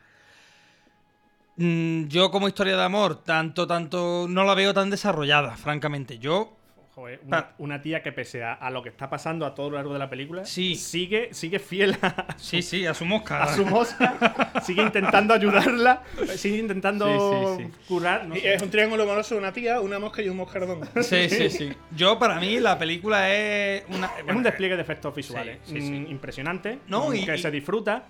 Mm, 1.56 2.06
yo 2.06 2.30
como 2.30 2.46
historia 2.46 2.76
de 2.76 2.84
amor, 2.84 3.24
tanto, 3.24 3.66
tanto, 3.66 4.26
no 4.28 4.44
la 4.44 4.54
veo 4.54 4.72
tan 4.72 4.90
desarrollada, 4.90 5.56
francamente. 5.56 6.20
Yo, 6.20 6.57
Joder, 6.98 7.20
una, 7.58 7.80
tía 7.80 8.02
que 8.02 8.10
pese 8.10 8.42
a, 8.42 8.54
a 8.54 8.70
lo 8.70 8.82
que 8.82 8.88
está 8.88 9.08
pasando 9.08 9.46
a 9.46 9.54
todo 9.54 9.70
lo 9.70 9.76
largo 9.76 9.92
de 9.92 10.00
la 10.00 10.10
película, 10.10 10.44
Sí. 10.44 10.74
sigue, 10.74 11.32
sigue 11.32 11.60
fiel 11.60 11.96
a, 12.02 12.34
sí, 12.36 12.60
sí, 12.60 12.86
a 12.86 12.92
su 12.92 13.04
mosca. 13.04 13.40
a 13.44 13.54
su 13.54 13.64
mosca, 13.64 14.16
sigue 14.64 14.82
intentando 14.82 15.32
ayudarla, 15.32 16.02
sigue 16.34 16.58
intentando 16.58 17.56
Sí, 17.56 17.62
sí, 17.62 17.70
curar. 17.86 18.26
no 18.26 18.34
Y 18.36 18.40
sé. 18.40 18.54
es 18.54 18.62
un 18.62 18.70
triángulo 18.70 19.04
amoroso, 19.04 19.36
una 19.36 19.52
tía, 19.52 19.80
una 19.80 20.00
mosca 20.00 20.22
y 20.22 20.28
un 20.28 20.38
moscardón. 20.38 20.80
Sí, 21.04 21.28
sí, 21.28 21.50
sí. 21.50 21.72
Yo, 21.96 22.18
para 22.18 22.40
mí, 22.40 22.58
la 22.58 22.76
película 22.76 23.32
es 23.32 23.84
una... 23.90 24.10
Es 24.26 24.34
un 24.34 24.42
despliegue 24.42 24.74
de 24.74 24.82
efectos 24.82 25.14
visuales 25.14 25.58
Sí, 25.66 25.74
sí, 25.74 25.82
sí. 25.82 25.92
mm, 25.92 26.10
impresionante, 26.10 26.80
No, 26.88 27.10
mm, 27.10 27.14
y- 27.14 27.24
que 27.24 27.36
y- 27.36 27.38
se 27.38 27.50
disfruta. 27.52 28.06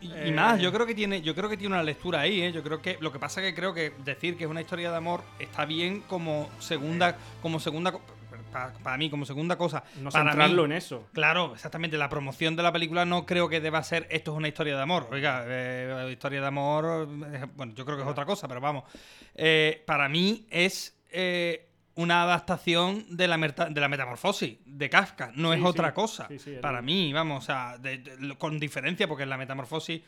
Y, 0.00 0.08
y 0.08 0.12
Eh, 0.12 0.32
más, 0.32 0.60
yo 0.60 0.70
creo 0.70 0.84
que 0.84 0.94
tiene, 0.94 1.22
yo 1.22 1.34
creo 1.34 1.48
que 1.48 1.56
tiene 1.56 1.72
una 1.74 1.82
lectura 1.82 2.20
ahí, 2.20 2.42
¿eh? 2.42 2.52
Yo 2.52 2.62
creo 2.62 2.82
que 2.82 2.98
lo 3.00 3.10
que 3.10 3.18
pasa 3.18 3.40
es 3.40 3.46
que 3.46 3.54
creo 3.54 3.72
que 3.72 3.92
decir 4.04 4.36
que 4.36 4.44
es 4.44 4.50
una 4.50 4.60
historia 4.60 4.90
de 4.90 4.96
amor 4.98 5.22
está 5.38 5.64
bien 5.64 6.00
como 6.02 6.50
segunda, 6.58 7.16
como 7.40 7.58
segunda, 7.58 7.94
co- 8.54 8.72
pa- 8.72 8.82
para, 8.82 8.96
mí 8.96 9.10
como 9.10 9.24
segunda 9.26 9.56
cosa. 9.56 9.82
No 10.00 10.10
para 10.10 10.30
centrarlo 10.30 10.62
mí- 10.62 10.66
en 10.66 10.72
eso. 10.78 11.08
Claro, 11.12 11.52
exactamente. 11.54 11.96
La 11.98 12.08
promoción 12.08 12.56
de 12.56 12.62
la 12.62 12.72
película 12.72 13.04
no 13.04 13.26
creo 13.26 13.48
que 13.48 13.60
deba 13.60 13.82
ser 13.82 14.06
esto 14.10 14.32
es 14.32 14.36
una 14.38 14.48
historia 14.48 14.76
de 14.76 14.82
amor. 14.82 15.08
Oiga, 15.10 15.44
eh, 15.46 16.08
historia 16.12 16.40
de 16.40 16.46
amor, 16.46 17.08
eh, 17.32 17.46
bueno, 17.56 17.72
yo 17.74 17.84
creo 17.84 17.96
que 17.96 18.02
es 18.04 18.08
otra 18.08 18.24
cosa, 18.24 18.48
pero 18.48 18.60
vamos. 18.60 18.84
Eh, 19.34 19.82
para 19.86 20.08
mí 20.08 20.46
es 20.50 20.96
una 21.96 22.22
adaptación 22.24 23.04
de 23.16 23.28
la, 23.28 23.36
de 23.38 23.80
la 23.80 23.88
metamorfosis 23.88 24.56
de 24.64 24.90
Kafka, 24.90 25.30
no 25.36 25.50
Sí, 25.52 25.54
es 25.58 25.60
sí. 25.62 25.66
otra 25.68 25.94
cosa. 25.94 26.26
Sí, 26.36 26.56
para 26.60 26.82
mí, 26.82 27.12
vamos, 27.12 27.44
o 27.44 27.46
sea, 27.46 27.78
de- 27.78 27.98
de- 27.98 28.16
lo- 28.18 28.36
con 28.38 28.58
diferencia, 28.58 29.06
porque 29.06 29.22
en 29.22 29.30
la 29.30 29.36
metamorfosis 29.36 30.02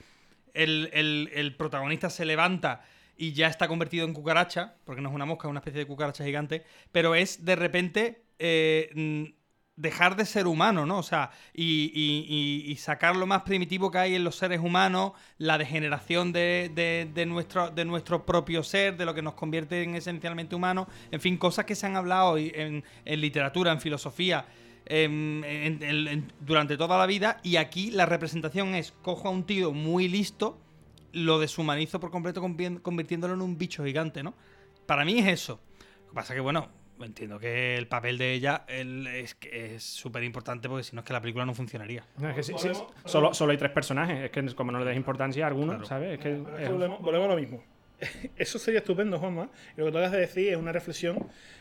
el, 0.53 0.91
el- 0.93 1.31
el 1.33 1.55
protagonista 1.55 2.11
se 2.11 2.25
levanta 2.25 2.83
y 3.17 3.33
ya 3.35 3.47
está 3.47 3.69
convertido 3.69 4.05
en 4.05 4.15
cucaracha, 4.15 4.75
porque 4.85 5.01
no 5.01 5.09
es 5.11 5.15
una 5.15 5.25
mosca, 5.27 5.47
es 5.47 5.51
una 5.51 5.61
especie 5.61 5.79
de 5.81 5.87
cucaracha 5.87 6.25
gigante, 6.25 6.65
pero 6.93 7.15
es 7.15 7.45
de 7.45 7.55
repente 7.57 8.23
eh, 8.39 9.35
dejar 9.77 10.17
de 10.17 10.25
ser 10.25 10.47
humano, 10.47 10.87
¿no? 10.87 10.99
O 10.99 11.03
sea, 11.03 11.31
y, 11.55 12.75
sacar 12.79 13.17
lo 13.17 13.27
más 13.27 13.43
primitivo 13.43 13.91
que 13.91 13.99
hay 13.99 14.15
en 14.15 14.25
los 14.25 14.37
seres 14.37 14.61
humanos, 14.61 15.13
la 15.39 15.59
degeneración 15.59 16.33
de, 16.33 16.71
de- 17.15 17.27
nuestro, 17.27 17.71
de 17.71 17.85
nuestro 17.85 18.25
propio 18.25 18.63
ser, 18.63 18.97
de 18.97 19.05
lo 19.05 19.15
que 19.15 19.23
nos 19.23 19.35
convierte 19.35 19.83
en 19.83 19.95
esencialmente 19.95 20.55
humanos, 20.55 20.87
en 21.11 21.21
fin, 21.21 21.37
cosas 21.37 21.65
que 21.67 21.75
se 21.75 21.87
han 21.87 21.97
hablado 21.97 22.39
en, 22.39 22.85
en 23.05 23.21
literatura, 23.21 23.73
en 23.73 23.81
filosofía. 23.81 24.47
en- 24.87 26.33
durante 26.41 26.77
toda 26.77 26.97
la 26.99 27.07
vida 27.07 27.41
y 27.43 27.57
aquí 27.57 27.91
la 27.91 28.07
representación 28.07 28.75
es 28.75 28.93
cojo 29.03 29.29
a 29.29 29.31
un 29.31 29.45
tío 29.45 29.73
muy 29.73 30.09
listo 30.09 30.59
lo 31.13 31.39
deshumanizo 31.39 31.99
por 32.01 32.11
completo 32.11 32.43
convi- 32.43 32.81
convirtiéndolo 32.83 33.35
en 33.35 33.41
un 33.43 33.57
bicho 33.59 33.85
gigante, 33.85 34.23
¿no? 34.23 34.35
Para 34.87 35.05
mí 35.05 35.19
es 35.19 35.27
eso. 35.27 35.61
Lo 36.05 36.09
que 36.11 36.15
pasa 36.15 36.35
que, 36.35 36.41
bueno, 36.41 36.69
entiendo 37.05 37.39
que 37.39 37.77
el 37.77 37.87
papel 37.89 38.19
de 38.19 38.33
ella 38.33 38.65
el- 38.69 39.07
es 39.07 39.35
que 39.35 39.75
es 39.77 39.83
súper 39.83 40.23
importante 40.25 40.69
porque 40.69 40.85
si 40.85 40.95
no 40.97 41.01
es 41.01 41.07
que 41.07 41.13
la 41.13 41.21
película 41.21 41.45
no 41.45 41.55
funcionaría. 41.55 42.05
No, 42.19 42.31
es 42.31 42.37
que 42.37 42.43
sí- 42.43 42.55
sí, 42.59 42.69
solo, 43.05 43.35
solo 43.35 43.53
hay 43.53 43.59
tres 43.59 43.71
personajes, 43.73 44.19
es 44.25 44.31
que 44.31 44.45
como 44.55 44.73
no 44.73 44.79
le 44.79 44.85
des 44.87 44.97
importancia 44.97 45.45
a 45.45 45.49
alguno, 45.49 45.73
Claro. 45.73 45.85
¿sabes? 45.87 46.15
Es 46.15 46.19
que 46.21 46.33
es- 46.63 46.71
Volvemos, 46.71 47.01
volvemos 47.01 47.27
a 47.27 47.35
lo 47.35 47.41
mismo. 47.41 47.63
Eso 48.37 48.59
sería 48.59 48.81
estupendo, 48.81 49.19
Juanma. 49.19 49.49
Y 49.75 49.81
lo 49.81 49.87
que 49.87 49.93
tú 49.93 49.97
acabas 49.99 50.13
de 50.13 50.19
decir 50.21 50.49
es 50.53 50.57
una 50.59 50.71
reflexión 50.71 51.17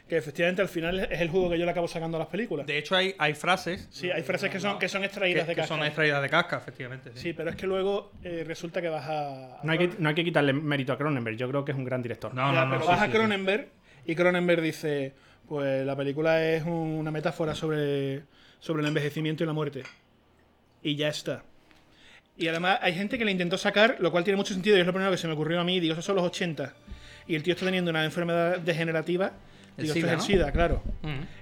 que 0.09 0.17
efectivamente 0.17 0.61
al 0.61 0.67
final 0.67 0.99
es 1.09 1.21
el 1.21 1.29
juego 1.29 1.49
que 1.49 1.57
yo 1.57 1.63
le 1.63 1.71
acabo 1.71 1.87
sacando 1.87 2.17
a 2.17 2.19
las 2.19 2.27
películas. 2.27 2.67
De 2.67 2.77
hecho, 2.77 2.93
hay, 2.95 3.15
hay 3.17 3.33
frases 3.33 3.87
Sí, 3.89 4.11
hay 4.11 4.21
frases 4.21 4.49
que 4.51 4.59
son, 4.59 4.77
que 4.77 4.89
son 4.89 5.03
extraídas 5.05 5.43
que, 5.45 5.49
de 5.51 5.55
que 5.55 5.61
casca. 5.61 5.75
son 5.77 5.85
extraídas 5.85 6.21
de 6.21 6.29
casca, 6.29 6.57
efectivamente. 6.57 7.11
sí. 7.13 7.19
Sí, 7.19 7.33
pero 7.33 7.49
es 7.51 7.55
que 7.55 7.65
luego 7.65 8.11
eh, 8.21 8.43
resulta 8.45 8.81
que 8.81 8.89
vas 8.89 9.05
a. 9.07 9.59
no, 9.63 9.71
hay 9.71 9.77
que, 9.77 9.89
no 9.97 10.09
hay 10.09 10.15
que 10.15 10.23
quitarle 10.25 10.51
mérito 10.51 10.91
a 10.91 10.97
Cronenberg, 10.97 11.37
yo 11.37 11.47
creo 11.49 11.63
que 11.63 11.71
es 11.71 11.77
un 11.77 11.85
gran 11.85 12.01
director. 12.01 12.33
No, 12.33 12.51
Ya, 12.53 12.59
no, 12.59 12.65
no. 12.65 12.71
pero 12.79 12.85
vas 12.85 12.99
sí, 12.99 13.03
a 13.05 13.07
sí. 13.07 13.11
Cronenberg 13.13 13.69
y 14.05 14.13
Cronenberg 14.15 14.61
dice: 14.61 15.13
Pues 15.47 15.85
la 15.85 15.95
película 15.95 16.43
es 16.43 16.63
un- 16.63 16.71
una 16.71 17.11
metáfora 17.11 17.53
sobre, 17.55 18.23
sobre 18.59 18.81
el 18.81 18.87
envejecimiento 18.87 19.43
y 19.43 19.47
la 19.47 19.53
muerte. 19.53 19.83
Y 20.81 20.95
ya 20.95 21.07
está. 21.09 21.43
Y 22.37 22.47
además 22.47 22.79
hay 22.81 22.93
gente 22.93 23.17
que 23.17 23.25
le 23.25 23.31
intentó 23.31 23.57
sacar, 23.57 23.97
lo 23.99 24.11
cual 24.11 24.23
tiene 24.23 24.37
mucho 24.37 24.53
sentido, 24.53 24.75
y 24.77 24.81
es 24.81 24.85
lo 24.85 24.91
primero 24.93 25.11
que 25.11 25.17
se 25.17 25.27
me 25.27 25.33
ocurrió 25.33 25.59
a 25.61 25.63
mí. 25.63 25.79
Digo, 25.79 25.93
esos 25.93 26.03
son 26.05 26.15
los 26.15 26.25
80. 26.25 26.73
Y 27.27 27.35
el 27.35 27.43
tío 27.43 27.53
está 27.53 27.65
teniendo 27.65 27.91
una 27.91 28.03
enfermedad 28.05 28.59
degenerativa. 28.59 29.33
El 29.77 29.83
Digo, 29.83 29.93
SIDA, 29.93 30.07
esto 30.13 30.23
es 30.23 30.29
el 30.29 30.35
¿no? 30.37 30.39
SIDA, 30.45 30.51
claro. 30.51 30.83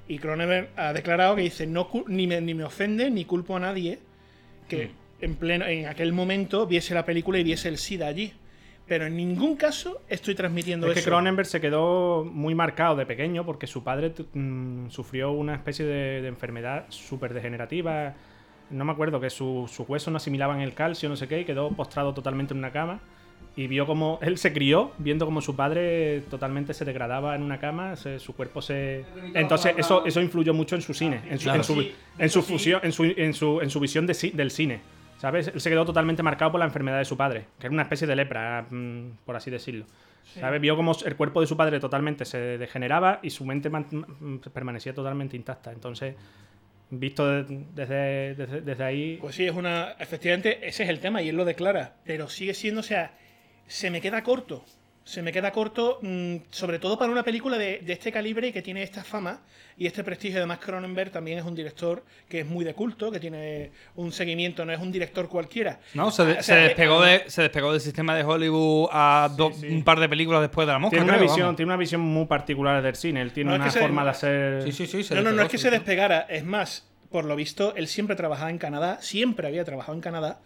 Y 0.08 0.20
Cronenberg 0.20 0.70
ha 0.76 0.94
declarado 0.94 1.36
que 1.36 1.42
dice, 1.44 1.66
no 1.68 1.90
ni, 2.08 2.28
me, 2.28 2.42
ni 2.42 2.54
me 2.54 2.64
ofende 2.64 3.10
ni 3.10 3.26
culpo 3.26 3.56
a 3.56 3.60
nadie 3.60 4.00
que 4.68 4.92
en 5.22 5.36
pleno 5.36 5.66
en 5.66 5.88
aquel 5.88 6.14
momento 6.14 6.66
viese 6.68 6.94
la 6.94 7.06
película 7.06 7.38
y 7.40 7.44
viese 7.44 7.70
el 7.70 7.78
SIDA 7.78 8.08
allí. 8.08 8.34
Pero 8.88 9.06
en 9.06 9.16
ningún 9.16 9.56
caso 9.56 10.02
estoy 10.10 10.36
transmitiendo 10.36 10.88
Es 10.92 10.96
que. 11.00 11.04
Cronenberg 11.04 11.48
se 11.48 11.62
quedó 11.62 12.26
muy 12.26 12.54
marcado 12.54 12.96
de 12.98 13.06
pequeño 13.06 13.46
porque 13.46 13.66
su 13.66 13.84
padre 13.84 14.14
mm, 14.34 14.90
sufrió 14.90 15.32
una 15.32 15.56
especie 15.56 15.86
de, 15.86 16.22
de 16.22 16.28
enfermedad 16.28 16.86
súper 16.90 17.34
degenerativa. 17.34 18.14
No 18.70 18.84
me 18.86 18.92
acuerdo, 18.92 19.22
que 19.22 19.30
su- 19.30 19.70
sus 19.72 19.88
huesos 19.88 20.12
no 20.12 20.18
asimilaban 20.18 20.60
el 20.60 20.74
calcio, 20.74 21.08
no 21.08 21.16
sé 21.16 21.28
qué, 21.28 21.42
y 21.42 21.46
quedó 21.46 21.70
postrado 21.70 22.14
totalmente 22.14 22.54
en 22.54 22.58
una 22.60 22.72
cama. 22.72 23.00
Y 23.56 23.68
vio 23.68 23.86
como 23.86 24.20
él 24.24 24.38
se 24.38 24.52
crió 24.52 24.92
viendo 24.98 25.26
como 25.26 25.40
su 25.40 25.56
padre 25.56 26.22
totalmente 26.30 26.74
se 26.74 26.84
degradaba 26.84 27.36
en 27.36 27.44
una 27.44 27.60
cama, 27.60 27.96
se- 27.96 28.20
su 28.20 28.36
cuerpo 28.36 28.62
se. 28.62 29.06
Entonces, 29.34 29.76
eso, 29.78 30.06
eso 30.06 30.20
influyó 30.22 30.54
mucho 30.54 30.76
en 30.76 30.82
su 30.82 30.94
cine, 30.94 31.22
en 31.30 31.38
su, 31.40 31.44
Claro. 31.46 31.60
en 31.60 31.64
su, 31.64 31.86
en 32.18 32.30
su 32.30 32.42
fusión, 32.42 32.82
en 32.84 32.92
su, 32.92 33.04
en 33.06 33.34
su, 33.34 33.62
en 33.62 33.70
su 33.70 33.80
visión 33.80 34.06
de 34.08 34.32
del 34.34 34.52
cine. 34.52 34.82
¿Sabes? 35.24 35.48
Él 35.48 35.62
se 35.62 35.70
quedó 35.70 35.86
totalmente 35.86 36.22
marcado 36.22 36.52
por 36.52 36.60
la 36.60 36.66
enfermedad 36.66 36.98
de 36.98 37.06
su 37.06 37.16
padre, 37.16 37.46
que 37.58 37.68
era 37.68 37.74
una 37.74 37.84
especie 37.84 38.06
de 38.06 38.14
lepra, 38.14 38.66
mm, 38.70 39.20
por 39.26 39.38
así 39.38 39.50
decirlo. 39.50 39.86
¿Sabes? 40.38 40.60
Vio 40.60 40.76
como 40.76 40.92
el 41.06 41.16
cuerpo 41.16 41.40
de 41.40 41.48
su 41.48 41.56
padre 41.56 41.80
totalmente 41.80 42.26
se 42.26 42.58
degeneraba 42.58 43.20
y 43.24 43.30
su 43.30 43.46
mente 43.46 43.70
man- 43.70 43.88
mm, 43.90 44.38
permanecía 44.54 44.94
totalmente 44.94 45.38
intacta. 45.38 45.72
Entonces, 45.72 46.16
visto 46.90 47.26
de- 47.26 47.64
desde, 47.74 48.36
desde, 48.36 48.60
desde 48.62 48.84
ahí. 48.84 49.18
Pues 49.22 49.36
sí, 49.36 49.46
es 49.46 49.54
una. 49.56 49.92
Efectivamente, 49.98 50.68
ese 50.68 50.84
es 50.84 50.90
el 50.90 51.00
tema 51.00 51.22
y 51.22 51.30
él 51.30 51.38
lo 51.38 51.46
declara. 51.46 51.94
Pero 52.04 52.28
sigue 52.28 52.54
siendo, 52.54 52.82
o 52.82 52.84
sea, 52.84 53.14
se 53.66 53.90
me 53.92 54.02
queda 54.02 54.24
corto. 54.24 54.66
Se 55.06 55.22
me 55.22 55.34
queda 55.34 55.52
corto, 55.52 56.00
mm, 56.02 56.36
sobre 56.50 56.80
todo 56.80 56.98
para 56.98 57.12
una 57.12 57.24
película 57.24 57.58
de, 57.58 57.80
de 57.80 57.94
este 57.94 58.10
calibre 58.12 58.48
y 58.48 58.52
que 58.54 58.62
tiene 58.62 58.84
esta 58.84 59.04
fama 59.04 59.42
y 59.78 59.86
este 59.86 60.02
prestigio. 60.04 60.38
Además, 60.38 60.60
Cronenberg 60.60 61.12
también 61.12 61.38
es 61.40 61.44
un 61.44 61.54
director 61.56 62.06
que 62.30 62.40
es 62.40 62.46
muy 62.46 62.64
de 62.64 62.74
culto, 62.74 63.12
que 63.12 63.20
tiene 63.20 63.72
un 63.96 64.14
seguimiento, 64.14 64.64
no 64.64 64.72
es 64.72 64.80
un 64.80 64.94
director 64.94 65.28
cualquiera. 65.28 65.80
No, 65.94 66.10
se, 66.10 66.24
de- 66.24 66.32
Ah, 66.34 66.36
se 66.38 66.44
sea, 66.54 66.56
despegó 66.64 67.02
de, 67.02 67.24
se 67.28 67.42
despegó 67.42 67.74
del 67.74 67.82
sistema 67.82 68.16
de 68.16 68.24
Hollywood 68.24 68.88
a 68.94 69.30
do- 69.36 69.52
un 69.70 69.84
par 69.84 70.00
de 70.00 70.08
películas 70.08 70.40
después 70.42 70.66
de 70.66 70.72
la 70.74 70.80
mosca. 70.80 70.92
Tiene 70.96 71.04
una, 71.06 71.16
creo, 71.18 71.24
visión, 71.28 71.46
vamos. 71.48 71.56
tiene 71.58 71.70
una 71.72 71.78
visión 71.78 72.00
muy 72.02 72.26
particular 72.26 72.82
del 72.82 72.96
cine. 72.96 73.22
Él 73.22 73.34
tiene 73.34 73.50
No, 73.50 73.56
es 73.56 73.60
una 73.60 73.66
que 73.66 73.72
se- 73.72 73.80
forma 73.82 74.04
de 74.06 74.10
hacer. 74.10 74.64
Sí, 74.64 74.72
sí, 74.72 74.88
sí. 74.88 75.04
se 75.04 75.16
No, 75.16 75.22
no, 75.32 75.42
es 75.42 75.50
que 75.50 75.58
sí, 75.58 75.64
se 75.64 75.70
despegara. 75.72 76.22
Es 76.30 76.46
más, 76.46 76.88
por 77.12 77.26
lo 77.26 77.36
visto, 77.36 77.76
él 77.76 77.90
siempre 77.90 78.16
trabajaba 78.16 78.50
en 78.52 78.58
Canadá, 78.58 79.00
siempre 79.02 79.48
había 79.48 79.66
trabajado 79.66 79.96
en 79.96 80.02
Canadá, 80.02 80.40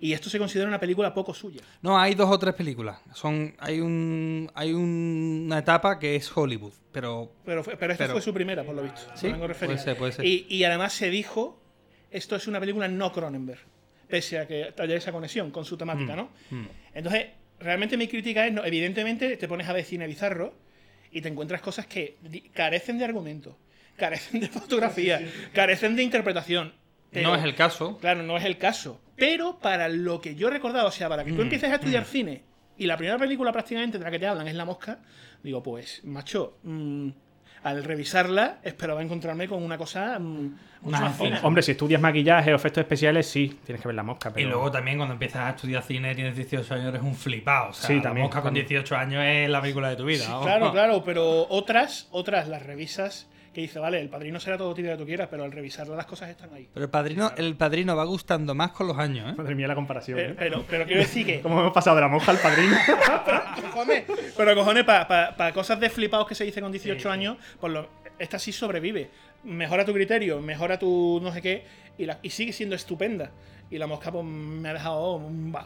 y 0.00 0.12
esto 0.12 0.28
se 0.30 0.38
considera 0.38 0.68
una 0.68 0.80
película 0.80 1.14
poco 1.14 1.32
suya. 1.34 1.60
No, 1.82 1.98
hay 1.98 2.14
dos 2.14 2.30
o 2.30 2.38
tres 2.38 2.54
películas. 2.54 3.00
Son, 3.14 3.54
hay 3.58 3.80
un, 3.80 4.50
hay 4.54 4.72
un- 4.72 5.44
una 5.46 5.58
etapa 5.58 5.98
que 5.98 6.16
es 6.16 6.30
Hollywood, 6.36 6.72
pero 6.92 7.32
Pero, 7.44 7.62
pero 7.62 7.92
esta 7.92 8.04
Pero- 8.04 8.12
fue 8.14 8.22
su 8.22 8.32
primera, 8.34 8.64
por 8.64 8.74
lo 8.74 8.82
visto. 8.82 9.00
Sí, 9.14 9.28
puede 9.32 9.78
ser, 9.78 9.96
puede 9.96 10.12
ser. 10.12 10.24
Y, 10.24 10.46
y 10.48 10.64
además 10.64 10.92
se 10.92 11.10
dijo, 11.10 11.60
esto 12.10 12.36
es 12.36 12.46
una 12.46 12.60
película 12.60 12.88
no 12.88 13.12
Cronenberg, 13.12 13.60
pese 14.08 14.38
a 14.38 14.46
que 14.46 14.72
haya 14.78 14.96
esa 14.96 15.12
conexión 15.12 15.50
con 15.50 15.64
su 15.64 15.76
temática, 15.76 16.14
Mm, 16.14 16.16
¿no? 16.16 16.30
mm. 16.50 16.66
Entonces, 16.94 17.26
realmente 17.60 17.96
mi 17.96 18.08
crítica 18.08 18.46
es, 18.46 18.52
no, 18.52 18.64
evidentemente, 18.64 19.36
te 19.36 19.48
pones 19.48 19.68
a 19.68 19.72
ver 19.72 19.84
cine 19.84 20.06
bizarro 20.06 20.54
y 21.10 21.20
te 21.20 21.28
encuentras 21.28 21.60
cosas 21.62 21.86
que 21.86 22.16
carecen 22.52 22.98
de 22.98 23.04
argumento, 23.04 23.56
carecen 23.96 24.40
de 24.40 24.48
fotografía, 24.48 25.20
carecen 25.52 25.94
de 25.96 26.02
interpretación. 26.02 26.72
Pero- 27.14 27.28
no 27.30 27.34
es 27.36 27.44
el 27.44 27.54
caso. 27.54 27.98
Claro, 27.98 28.22
no 28.22 28.36
es 28.36 28.44
el 28.44 28.58
caso. 28.58 29.00
Pero 29.16 29.58
para 29.60 29.88
lo 29.88 30.20
que 30.20 30.34
yo 30.34 30.48
he 30.48 30.50
recordado, 30.50 30.88
o 30.88 30.92
sea, 30.92 31.08
para 31.08 31.24
que 31.24 31.30
tú 31.32 31.38
Mm, 31.38 31.42
empieces 31.42 31.70
a 31.70 31.74
estudiar 31.76 32.02
mm. 32.02 32.06
cine 32.06 32.42
y 32.76 32.86
la 32.86 32.96
primera 32.96 33.16
película 33.18 33.52
prácticamente 33.52 33.98
de 33.98 34.04
la 34.04 34.10
que 34.10 34.18
te 34.18 34.26
hablan 34.26 34.46
es 34.48 34.54
La 34.54 34.64
Mosca, 34.64 34.98
digo, 35.42 35.62
pues, 35.62 36.02
macho, 36.04 36.58
mm, 36.64 37.08
al 37.62 37.82
revisarla 37.82 38.58
esperaba 38.62 39.00
encontrarme 39.02 39.48
con 39.48 39.62
una 39.62 39.78
cosa 39.78 40.18
mm, 40.18 40.58
mucho 40.82 41.00
más 41.00 41.16
fina. 41.16 41.40
Hombre, 41.44 41.62
si 41.62 41.70
estudias 41.70 41.98
maquillaje 42.00 42.52
o 42.52 42.56
efectos 42.56 42.82
especiales, 42.82 43.26
sí, 43.26 43.58
tienes 43.64 43.80
que 43.80 43.88
ver 43.88 43.94
la 43.94 44.02
mosca. 44.02 44.32
Y 44.36 44.42
luego 44.42 44.70
también 44.70 44.98
cuando 44.98 45.14
empiezas 45.14 45.42
a 45.46 45.50
estudiar 45.50 45.82
cine, 45.82 46.14
tienes 46.14 46.36
18 46.36 46.74
años, 46.74 46.86
eres 46.88 47.02
un 47.02 47.14
flipado. 47.14 47.70
O 47.70 47.72
sea, 47.72 47.86
Sí, 47.88 47.94
la 47.96 48.02
también, 48.02 48.24
mosca 48.24 48.40
con 48.42 48.48
también. 48.48 48.66
18 48.66 48.96
años 48.96 49.22
es 49.24 49.48
la 49.48 49.62
película 49.62 49.88
de 49.88 49.96
tu 49.96 50.04
vida. 50.04 50.24
Sí, 50.24 50.32
claro, 50.42 50.72
claro, 50.72 51.02
pero 51.04 51.46
otras, 51.48 52.06
otras 52.10 52.48
las 52.48 52.62
revisas 52.64 53.28
que 53.54 53.62
dice, 53.62 53.78
vale, 53.78 54.00
el 54.00 54.10
padrino 54.10 54.38
será 54.40 54.58
todo 54.58 54.74
tipo 54.74 54.88
que 54.88 54.96
tú 54.96 55.06
quieras, 55.06 55.28
pero 55.30 55.44
al 55.44 55.52
revisarla 55.52 55.96
las 55.96 56.06
cosas 56.06 56.28
están 56.28 56.52
ahí. 56.52 56.68
Pero 56.74 56.84
el 56.84 56.90
padrino, 56.90 57.32
el 57.36 57.56
padrino 57.56 57.96
va 57.96 58.04
gustando 58.04 58.54
más 58.54 58.72
con 58.72 58.88
los 58.88 58.98
años, 58.98 59.32
¿eh? 59.32 59.34
Madre 59.36 59.54
mía, 59.54 59.68
la 59.68 59.74
comparación. 59.74 60.18
Pero, 60.18 60.32
¿eh? 60.32 60.36
pero, 60.38 60.64
pero 60.68 60.84
quiero 60.84 61.00
decir 61.00 61.24
que. 61.24 61.40
¿Cómo 61.42 61.60
hemos 61.60 61.72
pasado 61.72 61.96
de 61.96 62.02
la 62.02 62.08
mosca 62.08 62.32
al 62.32 62.38
padrino? 62.38 62.76
cojones, 63.62 64.04
pero 64.36 64.54
cojones, 64.54 64.84
para 64.84 65.52
cosas 65.54 65.80
de 65.80 65.88
flipados 65.88 66.26
que 66.26 66.34
se 66.34 66.44
dice 66.44 66.60
con 66.60 66.70
18 66.72 67.10
años, 67.10 67.36
pues 67.60 67.72
lo, 67.72 67.88
esta 68.18 68.38
sí 68.38 68.52
sobrevive. 68.52 69.10
Mejora 69.44 69.84
tu 69.84 69.92
criterio, 69.92 70.40
mejora 70.40 70.78
tu 70.78 71.20
no 71.22 71.32
sé 71.32 71.40
qué, 71.40 71.64
y, 71.98 72.06
la- 72.06 72.18
y 72.22 72.30
sigue 72.30 72.52
siendo 72.52 72.74
estupenda. 72.74 73.30
Y 73.70 73.78
la 73.78 73.86
mosca 73.86 74.10
pues, 74.12 74.24
me 74.24 74.68
ha 74.68 74.72
dejado 74.74 75.20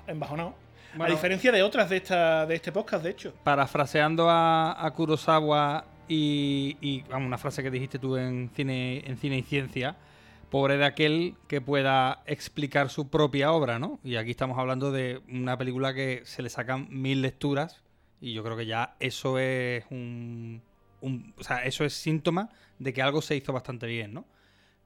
embajonado. 0.07 0.55
Bueno. 0.95 1.13
a 1.13 1.15
diferencia 1.15 1.53
de 1.53 1.63
otras 1.63 1.91
de, 1.91 1.99
esta, 1.99 2.47
de 2.47 2.55
este 2.55 2.73
podcast, 2.73 3.05
de 3.05 3.11
hecho. 3.11 3.35
Parafraseando 3.45 4.29
a, 4.31 4.85
a 4.85 4.91
Kurosawa 4.95 5.85
y, 6.09 6.77
y, 6.81 7.03
vamos, 7.03 7.27
una 7.27 7.39
frase 7.39 7.63
que 7.63 7.71
dijiste 7.71 7.99
tú 7.99 8.17
en 8.17 8.51
cine, 8.55 9.03
en 9.07 9.17
cine 9.17 9.39
y 9.39 9.43
ciencia, 9.43 9.97
pobre 10.51 10.77
de 10.77 10.85
aquel 10.85 11.35
que 11.47 11.61
pueda 11.61 12.23
explicar 12.27 12.91
su 12.91 13.09
propia 13.09 13.53
obra, 13.53 13.79
¿no? 13.79 14.01
Y 14.03 14.17
aquí 14.17 14.31
estamos 14.31 14.59
hablando 14.59 14.91
de 14.91 15.21
una 15.29 15.59
película 15.59 15.95
que 15.95 16.23
se 16.25 16.43
le 16.43 16.51
sacan 16.51 16.89
mil 16.91 17.23
lecturas 17.23 17.83
y 18.21 18.33
yo 18.33 18.43
creo 18.43 18.57
que 18.57 18.67
ya 18.67 18.97
eso 19.01 19.39
es 19.39 19.85
un, 19.91 20.63
o 21.03 21.45
sea, 21.45 21.65
eso 21.65 21.85
es 21.85 21.93
síntoma 21.93 22.51
de 22.79 22.93
que 22.93 23.03
algo 23.03 23.23
se 23.23 23.37
hizo 23.37 23.53
bastante 23.53 23.87
bien, 23.87 24.15
¿no? 24.15 24.27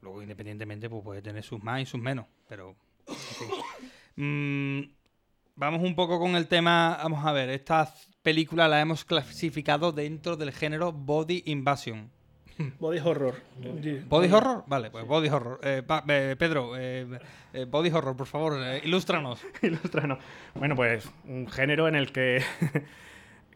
Luego, 0.00 0.20
independientemente, 0.20 0.90
pues 0.90 1.02
puede 1.02 1.22
tener 1.22 1.44
sus 1.44 1.62
más 1.62 1.80
y 1.80 1.86
sus 1.86 2.00
menos, 2.00 2.26
pero... 2.48 2.74
en. 4.16 4.78
Mm, 4.78 4.90
Vamos 5.62 5.82
un 5.82 5.94
poco 5.94 6.18
con 6.18 6.34
el 6.34 6.48
tema. 6.48 6.98
Vamos 7.04 7.24
a 7.24 7.30
ver, 7.30 7.48
esta 7.48 7.88
película 8.24 8.66
la 8.66 8.80
hemos 8.80 9.04
clasificado 9.04 9.92
dentro 9.92 10.36
del 10.36 10.50
género 10.50 10.90
Body 10.90 11.44
Invasion. 11.46 12.10
Body 12.80 12.98
horror. 12.98 13.36
¿Body 14.08 14.32
horror? 14.32 14.64
Vale, 14.66 14.90
pues 14.90 15.06
body 15.06 15.28
horror. 15.28 15.60
Eh, 15.62 15.84
pa- 15.86 16.02
eh, 16.08 16.34
Pedro, 16.36 16.72
eh, 16.76 17.06
eh, 17.52 17.64
body 17.64 17.90
horror, 17.90 18.16
por 18.16 18.26
favor, 18.26 18.60
eh, 18.60 18.80
ilústranos. 18.84 19.40
Ilústranos. 19.62 20.18
Bueno, 20.56 20.74
pues 20.74 21.08
un 21.28 21.46
género 21.48 21.86
en 21.86 21.94
el 21.94 22.10
que 22.10 22.42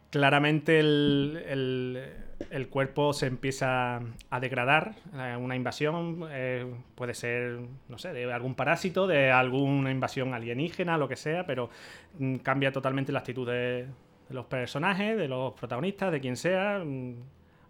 claramente 0.09 0.79
el, 0.79 1.43
el- 1.47 2.67
cuerpo 2.69 3.13
se 3.13 3.25
empieza 3.27 3.99
a 4.29 4.39
degradar. 4.39 4.95
Eh, 5.15 5.35
Una 5.39 5.55
invasión 5.55 6.27
eh, 6.29 6.65
puede 6.95 7.13
ser, 7.13 7.59
no 7.89 7.97
sé, 7.97 8.13
de 8.13 8.31
algún 8.31 8.55
parásito, 8.55 9.07
de 9.07 9.31
alguna 9.31 9.91
invasión 9.91 10.33
alienígena, 10.33 10.97
lo 10.97 11.07
que 11.07 11.15
sea, 11.15 11.45
pero 11.45 11.69
mm, 12.19 12.37
cambia 12.37 12.71
totalmente 12.71 13.11
la 13.11 13.19
actitud 13.19 13.47
de, 13.49 13.87
los 14.29 14.45
personajes, 14.45 15.17
de 15.17 15.27
los 15.27 15.53
protagonistas, 15.53 16.11
de 16.11 16.19
quien 16.21 16.35
sea, 16.37 16.81
mm, 16.85 17.15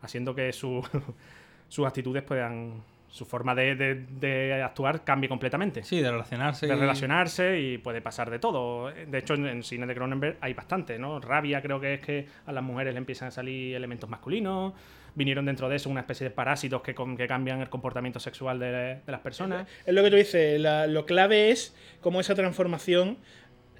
haciendo 0.01 0.35
que 0.35 0.51
su- 0.53 0.83
sus 1.69 1.85
actitudes 1.87 2.23
puedan. 2.23 2.83
Su 3.09 3.25
forma 3.25 3.55
de, 3.55 3.75
de- 3.75 3.95
de 4.19 4.61
actuar 4.61 5.03
cambie 5.03 5.29
completamente. 5.29 5.83
Sí, 5.83 6.01
de 6.01 6.11
relacionarse. 6.11 6.67
De 6.67 6.75
y- 6.75 6.79
relacionarse 6.79 7.59
y 7.59 7.77
puede 7.77 8.01
pasar 8.01 8.29
de 8.29 8.37
todo. 8.39 8.91
De 8.91 9.17
hecho, 9.17 9.33
en, 9.35 9.47
en 9.47 9.63
cine 9.63 9.85
de 9.87 9.95
Cronenberg 9.95 10.37
hay 10.41 10.53
bastante, 10.53 10.99
¿no? 10.99 11.19
Rabia 11.19 11.61
creo 11.61 11.79
que 11.79 11.93
es 11.95 12.01
que 12.01 12.27
a 12.45 12.51
las 12.51 12.63
mujeres 12.63 12.93
le 12.93 12.97
empiezan 12.99 13.29
a 13.29 13.31
salir 13.31 13.75
elementos 13.75 14.09
masculinos. 14.09 14.73
Vinieron 15.15 15.45
dentro 15.45 15.67
de 15.67 15.77
eso 15.77 15.89
una 15.89 16.01
especie 16.01 16.25
de 16.25 16.31
parásitos 16.31 16.81
que, 16.83 16.93
que 16.93 17.27
cambian 17.27 17.61
el 17.61 17.69
comportamiento 17.69 18.19
sexual 18.19 18.59
de, 18.59 18.67
de 19.03 19.11
las 19.11 19.21
personas. 19.21 19.67
Es 19.85 19.93
lo 19.93 20.03
que 20.03 20.09
tú 20.11 20.15
dices, 20.17 20.59
la- 20.59 20.85
lo 20.85 21.05
clave 21.05 21.49
es 21.49 21.75
cómo 22.01 22.19
esa 22.19 22.35
transformación 22.35 23.17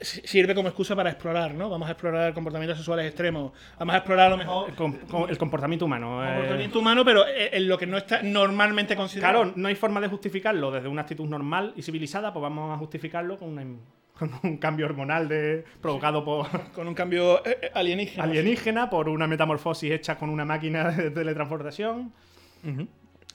sirve 0.01 0.53
como 0.55 0.67
excusa 0.67 0.95
para 0.95 1.09
explorar, 1.09 1.53
¿no? 1.53 1.69
Vamos 1.69 1.87
a 1.87 1.91
explorar 1.91 2.33
comportamientos 2.33 2.77
sexuales 2.77 3.05
extremos, 3.07 3.51
vamos 3.79 3.95
a 3.95 3.97
explorar 3.97 4.27
a 4.27 4.29
lo 4.29 4.37
mejor 4.37 4.69
El, 4.69 4.75
com- 4.75 4.97
com- 5.09 5.29
el 5.29 5.37
comportamiento 5.37 5.85
humano. 5.85 6.23
eh, 6.25 6.31
comportamiento 6.33 6.79
humano, 6.79 7.03
pero 7.05 7.27
en 7.27 7.53
en 7.53 7.67
lo 7.67 7.77
que 7.77 7.87
no 7.87 7.97
está 7.97 8.21
normalmente 8.21 8.95
considerado. 8.95 9.41
Claro, 9.43 9.53
no 9.55 9.67
hay 9.67 9.75
forma 9.75 9.99
de 10.01 10.07
justificarlo 10.07 10.69
desde 10.71 10.87
una 10.87 11.01
actitud 11.01 11.25
normal 11.27 11.73
y 11.75 11.81
civilizada, 11.81 12.31
pues 12.33 12.41
vamos 12.43 12.73
a 12.75 12.77
justificarlo 12.77 13.37
con, 13.37 13.49
una- 13.49 13.65
con 14.17 14.31
un 14.43 14.57
cambio 14.57 14.85
hormonal 14.85 15.27
de, 15.27 15.63
provocado 15.81 16.23
por 16.25 16.47
con 16.73 16.87
un 16.87 16.93
cambio 16.93 17.43
eh, 17.45 17.57
eh, 17.63 17.71
alienígena. 17.73 18.23
alienígena, 18.23 18.89
por 18.89 19.09
una 19.09 19.27
metamorfosis 19.27 19.91
hecha 19.91 20.17
con 20.17 20.29
una 20.29 20.45
máquina 20.45 20.91
de 20.91 21.09
teletransportación. 21.11 22.11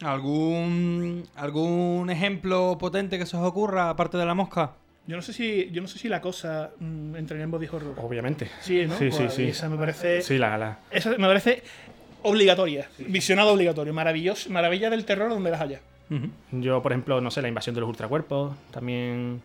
¿Algún, 0.03 1.25
¿Algún 1.37 2.11
ejemplo 2.11 2.77
potente 2.79 3.19
que 3.19 3.27
se 3.27 3.37
os 3.37 3.45
ocurra, 3.47 3.89
aparte 3.91 4.17
de 4.19 4.27
la 4.27 4.35
mosca? 4.35 4.73
Yo 5.07 5.17
no 5.17 5.23
sé 5.23 5.33
si, 5.33 5.69
yo 5.73 5.83
no 5.83 5.89
sé 5.89 5.99
si 5.99 6.09
la 6.09 6.21
cosa 6.21 6.71
mm, 6.79 7.17
entraría 7.17 7.45
en 7.45 7.51
body 7.51 7.67
horror. 7.73 7.95
Obviamente. 7.99 8.49
Sí, 8.61 8.87
¿no? 8.87 8.97
Sí, 8.97 9.11
sí, 9.11 9.17
Pues 9.19 9.35
sí. 9.35 9.45
Esa 9.49 9.69
me 9.69 9.77
parece. 9.77 10.23
Sí, 10.23 10.39
la, 10.39 10.57
la- 10.57 10.79
Esa 10.91 11.11
me 11.11 11.27
parece 11.27 11.63
obligatoria. 12.23 12.89
Visionado 12.99 13.53
obligatorio. 13.53 13.93
Maravilloso, 13.93 14.49
maravilla 14.51 14.91
del 14.91 15.05
terror 15.05 15.31
donde 15.31 15.51
las 15.51 15.61
haya. 15.61 15.81
Yo, 16.51 16.83
por 16.83 16.93
ejemplo, 16.93 17.21
no 17.23 17.31
sé, 17.31 17.41
la 17.41 17.49
invasión 17.49 17.75
de 17.75 17.81
los 17.81 17.89
ultracuerpos, 17.89 18.55
también 18.71 19.41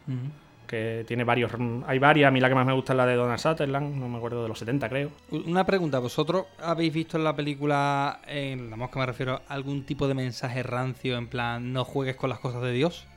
que 0.67 1.05
tiene 1.07 1.23
varios... 1.23 1.49
Hay 1.87 1.97
varias, 1.97 2.27
a 2.27 2.31
mí 2.31 2.41
la 2.41 2.49
que 2.49 2.55
más 2.55 2.65
me 2.67 2.73
gusta 2.73 2.91
es 2.91 2.97
la 2.97 3.05
de 3.05 3.15
Donald 3.15 3.39
Sutherland, 3.39 3.95
no 3.95 4.09
me 4.09 4.17
acuerdo 4.17 4.43
de 4.43 4.49
los 4.49 4.59
70 4.59 4.89
creo. 4.89 5.11
Una 5.31 5.65
pregunta, 5.65 5.99
¿vosotros 5.99 6.45
habéis 6.59 6.93
visto 6.93 7.15
en 7.15 7.23
la 7.23 7.33
película, 7.37 8.19
en 8.27 8.69
la 8.69 8.75
mosca 8.75 8.99
me 8.99 9.05
refiero, 9.05 9.41
algún 9.47 9.85
tipo 9.85 10.09
de 10.09 10.13
mensaje 10.13 10.61
rancio 10.61 11.17
en 11.17 11.27
plan 11.27 11.71
no 11.71 11.85
juegues 11.85 12.17
con 12.17 12.29
las 12.29 12.39
cosas 12.39 12.61
de 12.63 12.73
Dios? 12.73 13.07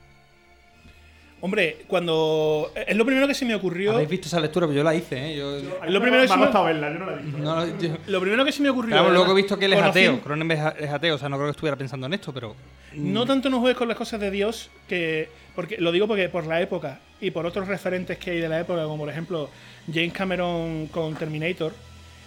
Hombre, 1.43 1.85
cuando. 1.87 2.71
Es 2.87 2.95
lo 2.95 3.03
primero 3.03 3.27
que 3.27 3.33
se 3.33 3.45
me 3.45 3.55
ocurrió. 3.55 3.93
¿Habéis 3.93 4.09
visto 4.09 4.27
esa 4.27 4.39
lectura? 4.39 4.67
Pues 4.67 4.77
yo 4.77 4.83
la 4.83 4.93
hice, 4.93 5.31
¿eh? 5.31 5.35
Yo, 5.37 5.57
Lo 5.87 5.99
primero 5.99 6.21
que 6.21 6.27
se 6.27 6.37
me- 6.37 6.45
verla, 6.45 6.93
yo 6.93 6.99
no 6.99 7.05
la 7.07 7.13
he 7.13 7.15
visto. 7.23 7.37
no, 7.39 7.79
yo- 7.79 7.97
Lo 8.07 8.21
primero 8.21 8.45
que 8.45 8.51
se 8.51 8.61
me 8.61 8.69
ocurrió. 8.69 8.91
Claro, 8.95 9.09
luego 9.11 9.31
he 9.31 9.35
visto 9.35 9.57
que 9.57 9.65
él 9.65 9.73
es 9.73 9.81
ateo. 9.81 10.21
Cronenberg 10.21 10.75
es 10.79 10.89
ateo, 10.91 11.15
o 11.15 11.17
sea, 11.17 11.29
no 11.29 11.37
creo 11.37 11.47
que 11.47 11.51
estuviera 11.51 11.75
pensando 11.75 12.05
en 12.05 12.13
esto, 12.13 12.31
pero. 12.31 12.55
No 12.93 13.25
tanto 13.25 13.49
no 13.49 13.59
juegues 13.59 13.77
con 13.77 13.87
las 13.87 13.97
cosas 13.97 14.19
de 14.19 14.29
Dios, 14.29 14.69
que 14.87 15.29
porque 15.55 15.77
lo 15.79 15.91
digo 15.91 16.07
porque 16.07 16.29
por 16.29 16.45
la 16.45 16.61
época 16.61 16.99
y 17.19 17.31
por 17.31 17.45
otros 17.47 17.67
referentes 17.67 18.17
que 18.19 18.31
hay 18.31 18.39
de 18.39 18.47
la 18.49 18.59
época, 18.59 18.83
como 18.83 18.97
por 18.99 19.09
ejemplo 19.09 19.49
James 19.91 20.13
Cameron 20.13 20.87
con 20.87 21.15
Terminator, 21.15 21.73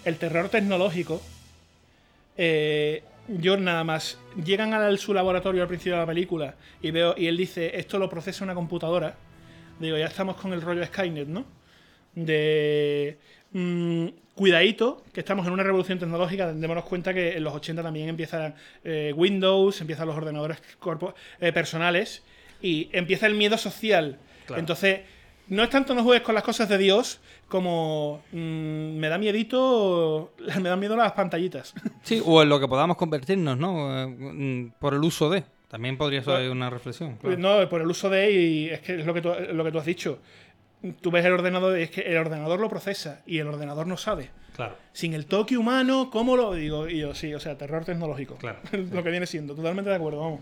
el 0.04 0.16
terror 0.16 0.48
tecnológico, 0.48 1.22
eh, 2.36 3.02
yo 3.28 3.56
nada 3.56 3.84
más 3.84 4.18
llegan 4.44 4.74
a 4.74 4.96
su 4.96 5.14
laboratorio 5.14 5.62
al 5.62 5.68
principio 5.68 5.94
de 5.94 6.00
la 6.00 6.06
película 6.06 6.54
y 6.82 6.90
veo 6.90 7.14
y 7.16 7.26
él 7.26 7.36
dice 7.36 7.78
esto 7.78 7.98
lo 7.98 8.08
procesa 8.10 8.44
una 8.44 8.54
computadora, 8.54 9.14
digo 9.80 9.96
ya 9.96 10.06
estamos 10.06 10.36
con 10.36 10.52
el 10.52 10.60
rollo 10.62 10.84
Skynet, 10.84 11.28
¿no? 11.28 11.44
De 12.14 13.18
mm, 13.52 14.06
cuidadito, 14.34 15.02
que 15.12 15.20
estamos 15.20 15.46
en 15.46 15.52
una 15.52 15.62
revolución 15.62 15.98
tecnológica, 15.98 16.52
démonos 16.52 16.84
cuenta 16.84 17.12
que 17.14 17.36
en 17.36 17.44
los 17.44 17.54
80 17.54 17.82
también 17.82 18.08
empiezan 18.08 18.54
eh, 18.84 19.12
Windows, 19.16 19.80
empiezan 19.80 20.06
los 20.06 20.16
ordenadores 20.16 20.58
corpo- 20.78 21.14
eh, 21.40 21.52
personales 21.52 22.22
y 22.62 22.88
empieza 22.92 23.26
el 23.26 23.34
miedo 23.34 23.58
social. 23.58 24.18
Claro. 24.46 24.60
Entonces, 24.60 25.00
no 25.48 25.62
es 25.62 25.70
tanto 25.70 25.94
no 25.94 26.02
juegues 26.02 26.22
con 26.24 26.34
las 26.34 26.44
cosas 26.44 26.68
de 26.68 26.78
Dios 26.78 27.20
como 27.48 28.22
mm, 28.32 28.96
me 28.96 29.08
da 29.08 29.18
miedito, 29.18 30.32
me 30.62 30.68
dan 30.68 30.80
miedo 30.80 30.96
las 30.96 31.12
pantallitas. 31.12 31.74
Sí, 32.02 32.22
o 32.24 32.42
en 32.42 32.48
lo 32.48 32.58
que 32.60 32.68
podamos 32.68 32.96
convertirnos, 32.96 33.56
¿no? 33.58 34.02
Eh, 34.02 34.06
mm, 34.06 34.72
Por 34.78 34.94
el 34.94 35.00
uso 35.00 35.30
de. 35.30 35.44
También 35.68 35.96
podría 35.98 36.22
ser 36.22 36.34
Pues- 36.36 36.50
una 36.50 36.70
reflexión. 36.70 37.18
Pues 37.20 37.36
claro. 37.36 37.60
No, 37.62 37.68
por 37.68 37.80
el 37.80 37.88
uso 37.88 38.08
de 38.08 38.30
y 38.30 38.68
es 38.70 38.80
que 38.80 39.00
es 39.00 39.06
lo 39.06 39.12
que 39.12 39.20
tú, 39.20 39.30
lo 39.52 39.64
que 39.64 39.72
tú 39.72 39.78
has 39.78 39.86
dicho. 39.86 40.18
Tú 41.00 41.10
ves 41.10 41.24
el 41.24 41.32
ordenador 41.32 41.78
y 41.78 41.82
es 41.84 41.90
que 41.90 42.02
el 42.02 42.16
ordenador 42.18 42.60
lo 42.60 42.68
procesa 42.68 43.22
y 43.26 43.38
el 43.38 43.46
ordenador 43.48 43.86
no 43.86 43.96
sabe. 43.96 44.30
Claro. 44.54 44.76
Sin 44.92 45.14
el 45.14 45.26
toque 45.26 45.56
humano, 45.56 46.10
¿cómo 46.12 46.36
lo 46.36 46.54
digo? 46.54 46.88
Y 46.88 46.98
yo, 47.00 47.14
sí, 47.14 47.32
o 47.34 47.40
sea, 47.40 47.56
terror 47.56 47.84
tecnológico. 47.84 48.36
Claro. 48.36 48.58
lo 48.92 49.02
que 49.02 49.10
viene 49.10 49.26
siendo, 49.26 49.54
totalmente 49.54 49.90
de 49.90 49.96
acuerdo, 49.96 50.20
vamos. 50.20 50.40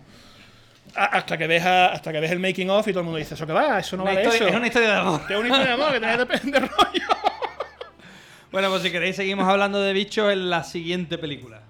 A- 0.95 1.05
Hasta 1.17 1.37
que 1.37 1.47
ves 1.47 1.63
a- 1.65 1.87
hasta 1.87 2.11
que 2.11 2.19
ves 2.19 2.31
el 2.31 2.39
making 2.39 2.69
of 2.69 2.87
y 2.87 2.91
todo 2.91 2.99
el 2.99 3.05
mundo 3.05 3.17
dice, 3.17 3.33
¿eso 3.33 3.45
qué 3.47 3.53
va? 3.53 3.79
Eso 3.79 3.97
no 3.97 4.03
Una 4.03 4.11
vale 4.13 4.23
historia- 4.25 4.39
eso. 4.47 4.47
es 4.49 4.55
una 4.55 4.67
historia 4.67 4.89
de 4.89 4.95
amor. 4.99 5.27
Que 5.27 5.33
es 5.33 5.39
una 5.39 5.47
historia 5.49 5.67
de 5.67 5.73
amor, 5.73 5.91
que 5.93 5.99
tenés 5.99 6.17
de, 6.43 6.51
de 6.51 6.59
rollo. 6.59 7.07
Bueno, 8.51 8.69
pues 8.69 8.83
si 8.83 8.91
queréis 8.91 9.15
seguimos 9.15 9.47
hablando 9.47 9.81
de 9.81 9.93
bichos 9.93 10.31
en 10.31 10.51
la 10.51 10.63
siguiente 10.63 11.17
película. 11.17 11.61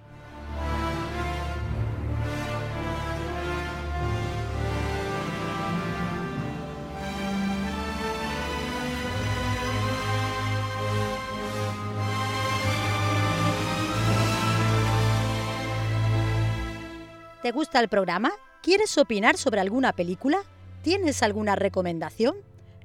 ¿Te 17.42 17.50
gusta 17.52 17.80
el 17.80 17.88
programa? 17.88 18.32
¿Quieres 18.64 18.96
opinar 18.96 19.36
sobre 19.36 19.60
alguna 19.60 19.92
película? 19.92 20.38
¿Tienes 20.80 21.22
alguna 21.22 21.54
recomendación? 21.54 22.34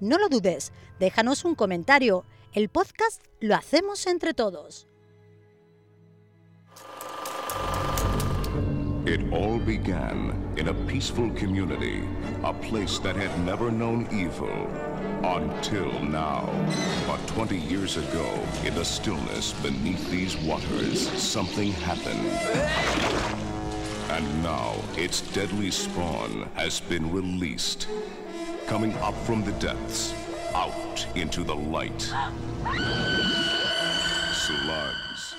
No 0.02 0.18
lo 0.18 0.28
dudes, 0.28 0.74
déjanos 1.00 1.46
un 1.46 1.56
comentario. 1.56 2.26
El 2.52 2.68
podcast 2.68 3.24
lo 3.40 3.56
hacemos 3.56 4.06
entre 4.06 4.34
todos. 4.34 4.88
It 9.06 9.22
all 9.32 9.58
began 9.58 10.54
in 10.58 10.68
a 10.68 10.74
peaceful 10.86 11.32
community, 11.40 12.04
a 12.44 12.52
place 12.52 13.00
that 13.00 13.16
had 13.16 13.32
never 13.46 13.72
known 13.72 14.06
evil. 14.12 14.68
Until 15.24 15.98
now. 16.04 16.50
But 17.08 17.26
20 17.28 17.58
years 17.58 17.96
ago, 17.96 18.28
in 18.66 18.76
the 18.76 18.84
stillness 18.84 19.54
beneath 19.64 20.12
these 20.12 20.36
waters, 20.46 21.08
something 21.18 21.72
happened. 21.72 23.49
And 24.10 24.44
now, 24.44 24.76
its 24.98 25.22
deadly 25.22 25.72
spawn 25.72 26.50
has 26.56 26.80
been 26.82 27.12
released. 27.12 27.88
Coming 28.68 28.94
up 28.98 29.16
from 29.26 29.44
the 29.44 29.52
depths, 29.54 30.14
out 30.54 31.06
into 31.16 31.44
the 31.44 31.56
light. 31.56 32.02
Slugs. 34.34 35.36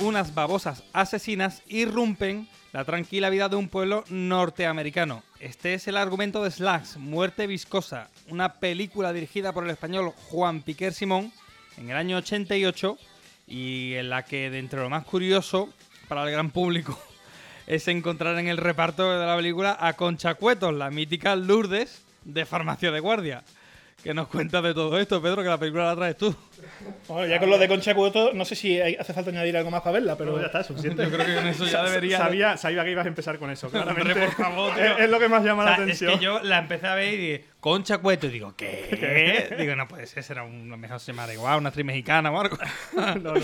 Unas 0.00 0.30
babosas 0.30 0.82
asesinas 0.94 1.62
irrumpen 1.66 2.46
la 2.72 2.84
tranquila 2.84 3.30
vida 3.30 3.48
de 3.48 3.56
un 3.56 3.68
pueblo 3.68 4.04
norteamericano. 4.08 5.22
Este 5.40 5.74
es 5.74 5.88
el 5.88 5.96
argumento 5.96 6.42
de 6.42 6.50
Slugs, 6.50 6.96
Muerte 6.96 7.46
Viscosa, 7.46 8.08
una 8.28 8.54
película 8.54 9.12
dirigida 9.12 9.52
por 9.52 9.64
el 9.64 9.70
español 9.70 10.12
Juan 10.28 10.62
Piquer 10.62 10.92
Simón 10.92 11.32
en 11.76 11.90
el 11.90 11.96
año 11.96 12.18
88 12.18 12.98
y 13.46 13.94
en 13.94 14.10
la 14.10 14.24
que, 14.24 14.50
de 14.50 14.58
entre 14.58 14.80
lo 14.80 14.90
más 14.90 15.04
curioso 15.04 15.70
para 16.08 16.24
el 16.24 16.30
gran 16.30 16.50
público, 16.50 16.98
es 17.66 17.88
encontrar 17.88 18.38
en 18.38 18.48
el 18.48 18.58
reparto 18.58 19.10
de 19.10 19.26
la 19.26 19.36
película 19.36 19.76
a 19.80 19.94
Concha 19.94 20.34
Cuetos, 20.34 20.74
la 20.74 20.90
mítica 20.90 21.36
Lourdes 21.36 22.02
de 22.24 22.44
Farmacia 22.44 22.90
de 22.90 23.00
Guardia. 23.00 23.44
Que 24.02 24.14
nos 24.14 24.28
cuenta 24.28 24.62
de 24.62 24.72
todo 24.74 24.96
esto, 24.98 25.20
Pedro, 25.20 25.42
que 25.42 25.48
la 25.48 25.58
película 25.58 25.86
la 25.86 25.96
traes 25.96 26.16
tú. 26.16 26.34
Bueno, 27.08 27.26
ya 27.26 27.40
con 27.40 27.50
lo 27.50 27.58
de 27.58 27.66
Concha 27.66 27.94
Cueto, 27.96 28.32
no 28.32 28.44
sé 28.44 28.54
si 28.54 28.80
hay- 28.80 28.94
hace 28.94 29.12
falta 29.12 29.30
añadir 29.30 29.56
algo 29.56 29.72
más 29.72 29.80
para 29.82 29.94
verla, 29.94 30.16
pero 30.16 30.32
No, 30.32 30.40
ya 30.40 30.46
está, 30.46 30.62
suficiente. 30.62 31.02
Yo 31.02 31.10
creo 31.10 31.26
que 31.26 31.34
con 31.34 31.46
eso 31.48 31.64
ya 31.66 31.82
debería- 31.82 32.16
Sabía, 32.18 32.56
sabía 32.56 32.84
que 32.84 32.92
ibas 32.92 33.04
a 33.06 33.08
empezar 33.08 33.38
con 33.40 33.50
eso, 33.50 33.68
claramente. 33.70 34.12
Hombre, 34.12 34.26
por 34.28 34.34
favor, 34.36 34.74
tío. 34.74 34.84
es, 34.84 35.00
es 35.00 35.10
lo 35.10 35.18
que 35.18 35.28
más 35.28 35.42
llama 35.44 35.64
O 35.64 35.66
sea, 35.66 35.76
la 35.78 35.82
atención. 35.82 36.12
Es 36.12 36.18
que 36.18 36.24
yo 36.24 36.40
la 36.40 36.58
empecé 36.58 36.86
a 36.86 36.94
ver 36.94 37.12
y 37.12 37.16
dije, 37.16 37.44
Concha 37.58 37.98
Cueto. 37.98 38.28
Y 38.28 38.30
digo, 38.30 38.54
¿qué? 38.56 39.56
digo, 39.58 39.74
no 39.74 39.88
puede 39.88 40.06
ser, 40.06 40.22
será 40.22 40.44
una 40.44 40.76
mejor 40.76 41.00
se 41.00 41.12
llama 41.12 41.32
igual, 41.32 41.58
una 41.58 41.70
actriz 41.70 41.84
mexicana 41.84 42.30
o 42.30 42.40
algo. 42.40 42.56
no, 42.96 43.14
no, 43.16 43.32
no. 43.34 43.42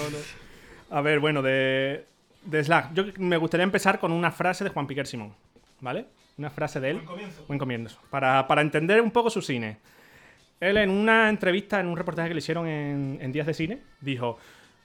A 0.90 1.00
ver, 1.00 1.18
bueno, 1.18 1.42
de, 1.42 2.06
de 2.44 2.62
Slack. 2.62 2.94
Yo 2.94 3.04
me 3.18 3.38
gustaría 3.38 3.64
empezar 3.64 3.98
con 3.98 4.12
una 4.12 4.30
frase 4.30 4.62
de 4.62 4.70
Juan 4.70 4.86
Piquer 4.86 5.08
Simón, 5.08 5.34
¿vale? 5.80 6.06
Una 6.38 6.50
frase 6.50 6.78
de 6.78 6.90
él. 6.90 6.96
Buen 6.98 7.06
comienzo. 7.06 7.44
Buen 7.48 7.58
comienzo. 7.58 7.98
Para, 8.10 8.46
para 8.46 8.60
entender 8.60 9.00
un 9.00 9.10
poco 9.10 9.30
su 9.30 9.42
cine. 9.42 9.78
Él 10.60 10.76
en 10.78 10.90
una 10.90 11.28
entrevista, 11.28 11.80
en 11.80 11.86
un 11.86 11.96
reportaje 11.96 12.28
que 12.28 12.34
le 12.34 12.38
hicieron 12.38 12.66
en, 12.66 13.18
en 13.20 13.32
Días 13.32 13.46
de 13.46 13.54
Cine, 13.54 13.80
dijo, 14.00 14.38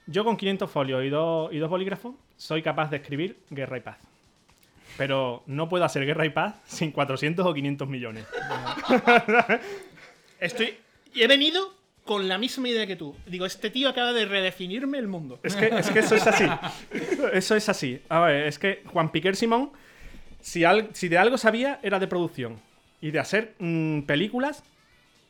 yo 0.06 0.24
con 0.24 0.36
500 0.36 0.70
folios 0.70 1.04
y 1.04 1.08
dos, 1.08 1.52
y 1.52 1.58
dos 1.58 1.70
bolígrafos 1.70 2.14
soy 2.36 2.62
capaz 2.62 2.90
de 2.90 2.96
escribir 2.98 3.38
Guerra 3.50 3.78
y 3.78 3.80
Paz. 3.80 3.98
Pero 4.98 5.42
no 5.46 5.68
puedo 5.68 5.84
hacer 5.84 6.04
Guerra 6.04 6.26
y 6.26 6.30
Paz 6.30 6.56
sin 6.66 6.90
400 6.90 7.46
o 7.46 7.54
500 7.54 7.88
millones. 7.88 8.26
Estoy. 10.40 10.74
He 11.14 11.26
venido 11.26 11.74
con 12.04 12.28
la 12.28 12.38
misma 12.38 12.68
idea 12.68 12.86
que 12.86 12.96
tú. 12.96 13.14
Digo, 13.26 13.46
este 13.46 13.70
tío 13.70 13.88
acaba 13.88 14.12
de 14.12 14.24
redefinirme 14.26 14.98
el 14.98 15.06
mundo. 15.08 15.38
Es 15.42 15.54
que, 15.56 15.66
es 15.68 15.90
que 15.90 16.00
eso 16.00 16.14
es 16.16 16.26
así. 16.26 16.44
Eso 17.32 17.54
es 17.56 17.68
así. 17.68 18.00
A 18.08 18.20
ver, 18.20 18.46
es 18.46 18.58
que 18.58 18.82
Juan 18.86 19.10
Piquer 19.12 19.36
Simón, 19.36 19.70
si, 20.40 20.64
al- 20.64 20.88
si 20.92 21.08
de 21.08 21.18
algo 21.18 21.38
sabía, 21.38 21.78
era 21.82 21.98
de 21.98 22.06
producción. 22.08 22.60
Y 23.00 23.10
de 23.12 23.18
hacer 23.18 23.54
mm, 23.58 24.02
películas 24.02 24.62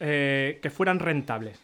eh, 0.01 0.59
que 0.63 0.71
fueran 0.71 0.99
rentables. 0.99 1.61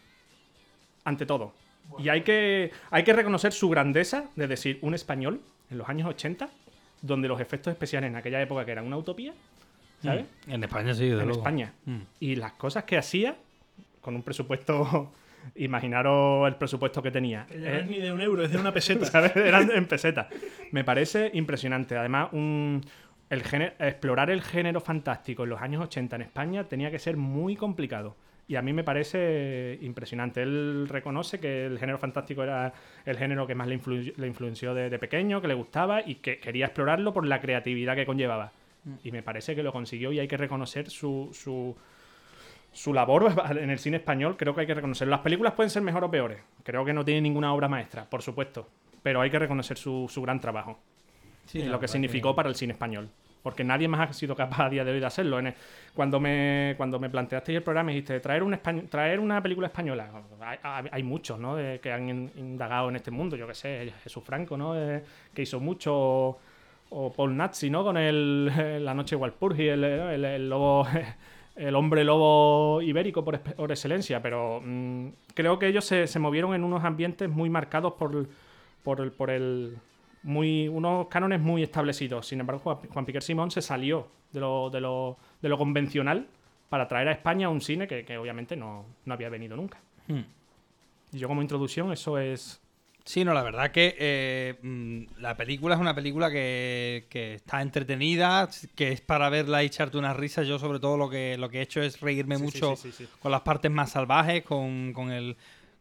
Ante 1.03 1.25
todo. 1.25 1.53
Y 1.99 2.09
hay 2.09 2.21
que, 2.21 2.71
hay 2.91 3.03
que 3.03 3.13
reconocer 3.13 3.53
su 3.53 3.69
grandeza 3.69 4.25
de 4.35 4.47
decir 4.47 4.77
un 4.81 4.93
español 4.93 5.41
en 5.69 5.77
los 5.77 5.89
años 5.89 6.07
80, 6.07 6.49
donde 7.01 7.27
los 7.27 7.39
efectos 7.39 7.71
especiales 7.71 8.09
en 8.09 8.15
aquella 8.15 8.41
época 8.41 8.65
que 8.65 8.71
eran 8.71 8.85
una 8.85 8.97
utopía, 8.97 9.33
¿sabes? 10.03 10.25
Mm. 10.45 10.51
En 10.51 10.63
España 10.63 10.93
sí, 10.93 11.05
en 11.05 11.15
luego. 11.15 11.31
España. 11.31 11.73
Mm. 11.85 11.97
Y 12.19 12.35
las 12.35 12.53
cosas 12.53 12.83
que 12.83 12.97
hacía 12.97 13.35
con 14.01 14.15
un 14.15 14.23
presupuesto. 14.23 15.11
Imaginaros 15.55 16.47
el 16.47 16.55
presupuesto 16.55 17.01
que 17.01 17.09
tenía. 17.11 17.45
Que 17.47 17.55
es 17.55 17.83
Eh, 17.83 17.85
ni 17.87 17.99
de 17.99 18.11
un 18.11 18.19
euro, 18.19 18.43
es 18.43 18.51
de 18.51 18.57
una 18.57 18.73
peseta. 18.73 19.05
¿sabes? 19.11 19.35
Eran 19.35 19.71
en 19.71 19.85
peseta. 19.85 20.27
Me 20.71 20.83
parece 20.83 21.31
impresionante. 21.33 21.95
Además, 21.95 22.29
un, 22.33 22.81
el 23.29 23.43
género, 23.43 23.73
explorar 23.79 24.29
el 24.29 24.41
género 24.41 24.81
fantástico 24.81 25.43
en 25.43 25.49
los 25.49 25.61
años 25.61 25.83
80 25.83 26.17
en 26.17 26.21
España 26.21 26.63
tenía 26.65 26.91
que 26.91 26.99
ser 26.99 27.17
muy 27.17 27.55
complicado. 27.55 28.15
Y 28.49 28.55
a 28.55 28.61
mí 28.61 28.71
me 28.71 28.83
parece 28.83 29.77
impresionante. 29.81 30.41
Él 30.41 30.87
reconoce 30.89 31.39
que 31.39 31.65
el 31.65 31.77
género 31.79 31.97
fantástico 31.97 32.43
era 32.43 32.73
el 33.05 33.17
género 33.17 33.45
que 33.45 33.55
más 33.55 33.67
le, 33.67 33.77
influ- 33.79 34.13
le 34.15 34.27
influenció 34.27 34.73
de, 34.73 34.89
de 34.89 34.99
pequeño, 34.99 35.41
que 35.41 35.49
le 35.49 35.53
gustaba 35.53 36.01
y 36.05 36.15
que 36.15 36.39
quería 36.39 36.67
explorarlo 36.67 37.11
por 37.13 37.25
la 37.25 37.41
creatividad 37.41 37.95
que 37.95 38.05
conllevaba. 38.05 38.51
Y 39.03 39.11
me 39.11 39.21
parece 39.21 39.53
que 39.53 39.63
lo 39.63 39.73
consiguió 39.73 40.13
y 40.13 40.19
hay 40.19 40.29
que 40.29 40.37
reconocer 40.37 40.89
su, 40.89 41.29
su, 41.33 41.75
su 42.71 42.93
labor 42.93 43.33
en 43.51 43.69
el 43.69 43.79
cine 43.79 43.97
español. 43.97 44.37
Creo 44.37 44.55
que 44.55 44.61
hay 44.61 44.67
que 44.67 44.73
reconocerlo. 44.75 45.11
Las 45.11 45.19
películas 45.21 45.51
pueden 45.53 45.69
ser 45.69 45.81
mejor 45.81 46.05
o 46.05 46.09
peores. 46.11 46.39
Creo 46.63 46.85
que 46.85 46.93
no 46.93 47.03
tiene 47.03 47.19
ninguna 47.19 47.53
obra 47.53 47.67
maestra, 47.67 48.09
por 48.09 48.21
supuesto. 48.21 48.69
Pero 49.03 49.19
hay 49.19 49.29
que 49.29 49.39
reconocer 49.39 49.77
su, 49.77 50.07
su 50.09 50.21
gran 50.21 50.39
trabajo. 50.39 50.79
Sí, 51.47 51.59
y 51.59 51.63
lo 51.65 51.81
que 51.81 51.89
significó 51.89 52.31
que- 52.31 52.35
para 52.37 52.47
el 52.49 52.55
cine 52.55 52.71
español. 52.71 53.09
Porque 53.43 53.63
nadie 53.63 53.87
más 53.87 54.09
ha 54.09 54.13
sido 54.13 54.35
capaz 54.35 54.65
a 54.65 54.69
día 54.69 54.83
de 54.83 54.91
hoy 54.91 54.99
de 54.99 55.05
hacerlo. 55.05 55.39
Cuando, 55.93 56.19
me, 56.19 56.73
cuando 56.77 56.99
me 56.99 57.09
planteaste 57.09 57.55
el 57.55 57.63
programa 57.63 57.91
y 57.91 57.95
dijiste 57.95 58.19
traer, 58.19 58.43
un 58.43 58.57
traer 58.89 59.19
una 59.19 59.41
película 59.41 59.67
española, 59.67 60.09
hay, 60.91 61.03
muchos 61.03 61.39
¿no? 61.39 61.55
que 61.55 61.91
han 61.91 62.09
in- 62.09 62.31
indagado 62.35 62.89
en 62.89 62.97
este 62.97 63.11
mundo. 63.11 63.35
Yo 63.35 63.47
que 63.47 63.53
sé, 63.53 63.93
Jesús 64.03 64.23
Franco, 64.23 64.57
¿no? 64.57 64.73
Que 65.33 65.41
hizo 65.41 65.59
mucho. 65.59 66.37
O, 66.89 67.11
Paul 67.13 67.35
Nazi, 67.35 67.69
¿no? 67.69 67.83
Con 67.83 67.97
el, 67.97 68.45
La 68.85 68.93
Noche 68.93 69.15
de 69.15 69.21
Walpurgi, 69.21 69.67
el, 69.67 69.83
el, 69.83 70.49
lobo. 70.49 70.87
El 71.55 71.73
hombre 71.75 72.03
lobo 72.03 72.83
ibérico 72.83 73.25
por, 73.25 73.39
por 73.39 73.71
excelencia, 73.71 74.21
pero 74.21 74.61
mm, 74.63 75.07
creo 75.33 75.57
que 75.57 75.65
ellos 75.65 75.85
se, 75.85 76.05
se 76.05 76.19
movieron 76.19 76.53
en 76.53 76.63
unos 76.63 76.83
ambientes 76.83 77.27
muy 77.29 77.49
marcados 77.49 77.93
por, 77.93 78.27
por, 78.83 79.11
por 79.13 79.31
el, 79.31 79.75
muy, 80.27 80.67
unos 80.67 81.07
cánones 81.07 81.39
muy 81.39 81.63
establecidos. 81.63 82.27
Sin 82.27 82.39
embargo, 82.39 82.79
Juan, 82.89 83.05
Piquer 83.05 83.23
Simón 83.23 83.49
se 83.49 83.61
salió 83.61 84.07
de 84.31 84.39
lo, 84.39 84.69
de 84.69 84.81
lo, 84.81 85.17
de 85.41 85.49
lo 85.49 85.57
convencional 85.57 86.27
para 86.69 86.87
traer 86.87 87.07
a 87.07 87.11
España 87.13 87.49
un 87.49 87.61
cine 87.61 87.87
que, 87.87 88.03
que 88.03 88.17
obviamente 88.17 88.55
no, 88.55 88.85
no 89.05 89.13
había 89.13 89.29
venido 89.29 89.55
nunca. 89.55 89.79
Hmm. 90.07 90.21
Y 91.13 91.19
yo 91.19 91.27
como 91.27 91.41
introducción, 91.41 91.91
eso 91.91 92.17
es... 92.17 92.61
Sí, 93.05 93.23
no, 93.23 93.33
la 93.33 93.41
verdad 93.41 93.71
que 93.71 93.95
eh, 93.97 94.55
mm, 94.61 95.21
la 95.21 95.37
película 95.37 95.75
es 95.75 95.79
una 95.79 95.95
película 95.95 96.29
que, 96.29 97.05
que 97.09 97.35
está 97.35 97.61
entretenida, 97.61 98.49
que 98.75 98.91
es 98.91 98.99
para 98.99 99.29
verla 99.29 99.63
y 99.63 99.67
echarte 99.67 99.97
unas 99.97 100.17
risas. 100.17 100.45
Yo 100.45 100.59
sobre 100.59 100.81
todo 100.81 100.97
lo 100.97 101.09
que, 101.09 101.37
lo 101.37 101.49
que 101.49 101.59
he 101.59 101.61
hecho 101.61 101.81
es 101.81 102.01
reírme 102.01 102.35
Sí, 102.35 102.43
mucho 102.43 102.75
sí, 102.75 102.91
sí, 102.91 103.05
sí. 103.05 103.09
con 103.21 103.31
las 103.31 103.41
partes 103.41 103.71
más 103.71 103.91
salvajes, 103.91 104.43
con, 104.43 104.91
con 104.91 105.09
el 105.09 105.37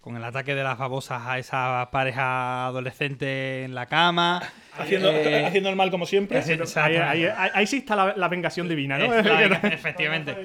con 0.06 0.16
el 0.16 0.22
ataque 0.22 0.54
de 0.54 0.62
las 0.62 0.78
babosas 0.78 1.20
a 1.26 1.36
esa 1.36 1.88
pareja 1.90 2.66
adolescente 2.66 3.64
en 3.64 3.74
la 3.74 3.86
cama. 3.86 4.40
Haciendo, 4.78 5.10
Eh, 5.10 5.44
haciendo 5.44 5.68
el 5.68 5.74
mal 5.74 5.90
como 5.90 6.06
siempre. 6.06 6.38
Exacto. 6.46 6.80
Ahí, 6.80 7.24
ahí- 7.24 7.24
ahí- 7.36 7.50
ahí 7.54 7.66
sí 7.66 7.78
está 7.78 7.96
la, 7.96 8.14
la 8.16 8.28
vengación 8.28 8.68
divina, 8.68 8.98
¿no? 8.98 9.06
Efectivamente, 9.12 9.66
efectivamente. 9.74 10.36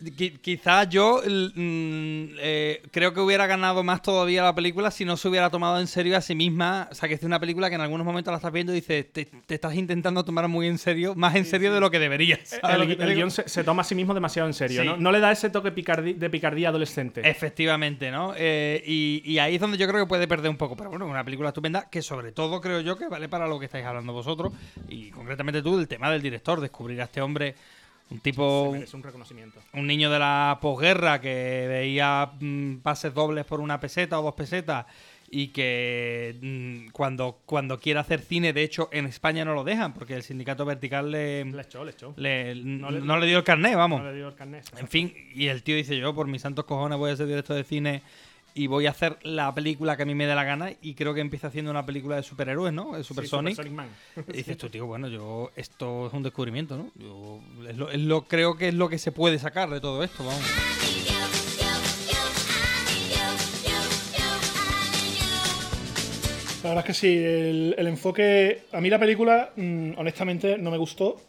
Qui- 0.00 0.38
Quizás 0.40 0.88
yo 0.90 1.22
mm, 1.24 2.36
eh, 2.38 2.82
creo 2.90 3.14
que 3.14 3.20
hubiera 3.20 3.46
ganado 3.46 3.82
más 3.82 4.02
todavía 4.02 4.42
la 4.42 4.54
película 4.54 4.90
si 4.90 5.04
no 5.04 5.16
se 5.16 5.28
hubiera 5.28 5.48
tomado 5.50 5.80
en 5.80 5.86
serio 5.86 6.16
a 6.16 6.20
sí 6.20 6.34
misma. 6.34 6.88
O 6.90 6.94
sea, 6.94 7.08
que 7.08 7.14
es 7.14 7.22
una 7.22 7.40
película 7.40 7.68
que 7.68 7.76
en 7.76 7.80
algunos 7.80 8.04
momentos 8.04 8.32
la 8.32 8.36
estás 8.36 8.52
viendo 8.52 8.72
y 8.72 8.76
dices, 8.76 9.10
te, 9.12 9.24
te 9.24 9.54
estás 9.54 9.74
intentando 9.74 10.24
tomar 10.24 10.48
muy 10.48 10.66
en 10.66 10.78
serio, 10.78 11.14
más 11.14 11.34
en 11.36 11.44
serio 11.46 11.72
de 11.72 11.80
lo 11.80 11.90
que 11.90 11.98
deberías. 11.98 12.40
¿sabes 12.60 12.88
el, 12.88 12.96
que 12.96 13.02
el 13.02 13.14
guion 13.14 13.30
se, 13.30 13.48
se 13.48 13.64
toma 13.64 13.82
a 13.82 13.84
sí 13.84 13.94
mismo 13.94 14.12
demasiado 14.14 14.48
en 14.48 14.54
serio, 14.54 14.82
Sí. 14.82 14.86
¿no? 14.88 14.96
No 14.96 15.12
le 15.12 15.20
da 15.20 15.30
ese 15.32 15.48
toque 15.50 15.70
de 15.70 16.30
picardía 16.30 16.68
adolescente. 16.68 17.22
Efectivamente, 17.28 18.10
¿no? 18.10 18.34
Eh, 18.36 18.82
y, 18.86 19.22
y 19.24 19.38
ahí 19.38 19.54
es 19.54 19.60
donde 19.60 19.78
yo 19.78 19.86
creo 19.88 20.00
que 20.04 20.08
puede 20.08 20.26
perder 20.28 20.50
un 20.50 20.56
poco. 20.56 20.76
Pero 20.76 20.90
bueno, 20.90 21.06
una 21.06 21.24
película 21.24 21.48
estupenda 21.48 21.88
que 21.88 22.02
sobre 22.02 22.32
todo 22.32 22.60
creo 22.60 22.80
yo 22.80 22.96
que 22.98 23.08
vale 23.08 23.28
para 23.28 23.46
lo 23.46 23.58
que 23.58 23.66
estáis 23.66 23.84
hablando 23.86 24.12
vosotros. 24.12 24.52
Y 24.88 25.10
concretamente 25.10 25.62
tú, 25.62 25.76
del 25.76 25.88
tema 25.88 26.10
del 26.10 26.20
director, 26.22 26.60
descubrir 26.60 27.00
a 27.00 27.04
este 27.04 27.20
hombre, 27.22 27.54
un 28.10 28.20
tipo... 28.20 28.70
Merece 28.72 28.96
un 28.96 29.02
reconocimiento. 29.02 29.60
un 29.72 29.86
niño 29.86 30.10
de 30.10 30.18
la 30.18 30.58
posguerra 30.60 31.20
que 31.20 31.66
veía 31.68 32.30
mm, 32.40 32.76
pases 32.78 33.12
dobles 33.14 33.44
por 33.44 33.60
una 33.60 33.80
peseta 33.80 34.18
o 34.20 34.22
dos 34.22 34.34
pesetas 34.34 34.86
y 35.30 35.48
que 35.48 36.36
mm, 36.40 36.90
cuando, 36.92 37.40
cuando 37.46 37.80
quiere 37.80 37.98
hacer 37.98 38.20
cine, 38.20 38.52
de 38.52 38.62
hecho, 38.62 38.88
en 38.92 39.06
España 39.06 39.44
no 39.44 39.54
lo 39.54 39.64
dejan 39.64 39.92
porque 39.94 40.14
el 40.14 40.22
sindicato 40.22 40.64
vertical 40.64 41.10
le, 41.10 41.44
Le 41.44 41.62
echó, 41.62 41.82
le 41.84 41.90
echó. 41.92 42.14
le- 42.16 42.54
No 42.54 42.90
no, 42.90 43.16
le- 43.16 43.20
le, 43.22 43.26
dio 43.30 43.38
el 43.38 43.44
carnet, 43.44 43.74
vamos. 43.74 44.00
No 44.02 44.10
le 44.10 44.16
dio 44.16 44.28
el 44.28 44.34
carnet. 44.34 44.64
En 44.78 44.86
fin, 44.86 45.12
y 45.34 45.48
el 45.48 45.62
tío 45.64 45.74
dice 45.74 45.96
yo, 45.96 46.14
por 46.14 46.28
mis 46.28 46.42
santos 46.42 46.66
cojones 46.66 46.98
voy 46.98 47.10
a 47.10 47.16
ser 47.16 47.26
director 47.26 47.56
de 47.56 47.64
cine 47.64 48.02
y 48.54 48.68
voy 48.68 48.86
a 48.86 48.90
hacer 48.90 49.18
la 49.22 49.52
película 49.54 49.96
que 49.96 50.04
a 50.04 50.06
mí 50.06 50.14
me 50.14 50.26
dé 50.26 50.34
la 50.34 50.44
gana 50.44 50.70
y 50.80 50.94
creo 50.94 51.12
que 51.12 51.20
empieza 51.20 51.48
haciendo 51.48 51.70
una 51.72 51.84
película 51.84 52.16
de 52.16 52.22
superhéroes, 52.22 52.72
¿no? 52.72 52.96
De 52.96 53.02
Super 53.02 53.24
Sí, 53.24 53.30
Sonic. 53.30 53.56
Super 53.56 53.64
Sonic 53.72 53.76
Man. 53.76 53.88
Y 54.32 54.36
dices 54.38 54.56
tú, 54.56 54.68
tío, 54.68 54.86
bueno, 54.86 55.08
yo 55.08 55.50
esto 55.56 56.06
es 56.06 56.12
un 56.12 56.22
descubrimiento, 56.22 56.76
¿no? 56.76 56.90
Yo, 56.94 57.40
es 57.68 57.76
lo, 57.76 57.90
es 57.90 58.00
lo- 58.00 58.22
creo 58.28 58.56
que 58.56 58.68
es 58.68 58.74
lo 58.74 58.88
que 58.88 58.98
se 58.98 59.10
puede 59.12 59.38
sacar 59.38 59.68
de 59.70 59.80
todo 59.80 60.02
esto, 60.04 60.24
vamos. 60.24 60.42
La 66.62 66.70
verdad 66.70 66.84
es 66.84 66.86
que 66.86 66.94
sí, 66.94 67.08
el, 67.18 67.74
el 67.76 67.86
enfoque. 67.88 68.62
A 68.72 68.80
mí 68.80 68.88
la 68.88 68.98
película, 68.98 69.50
mm, 69.54 69.92
honestamente, 69.98 70.56
no 70.56 70.70
me 70.70 70.78
gustó. 70.78 71.20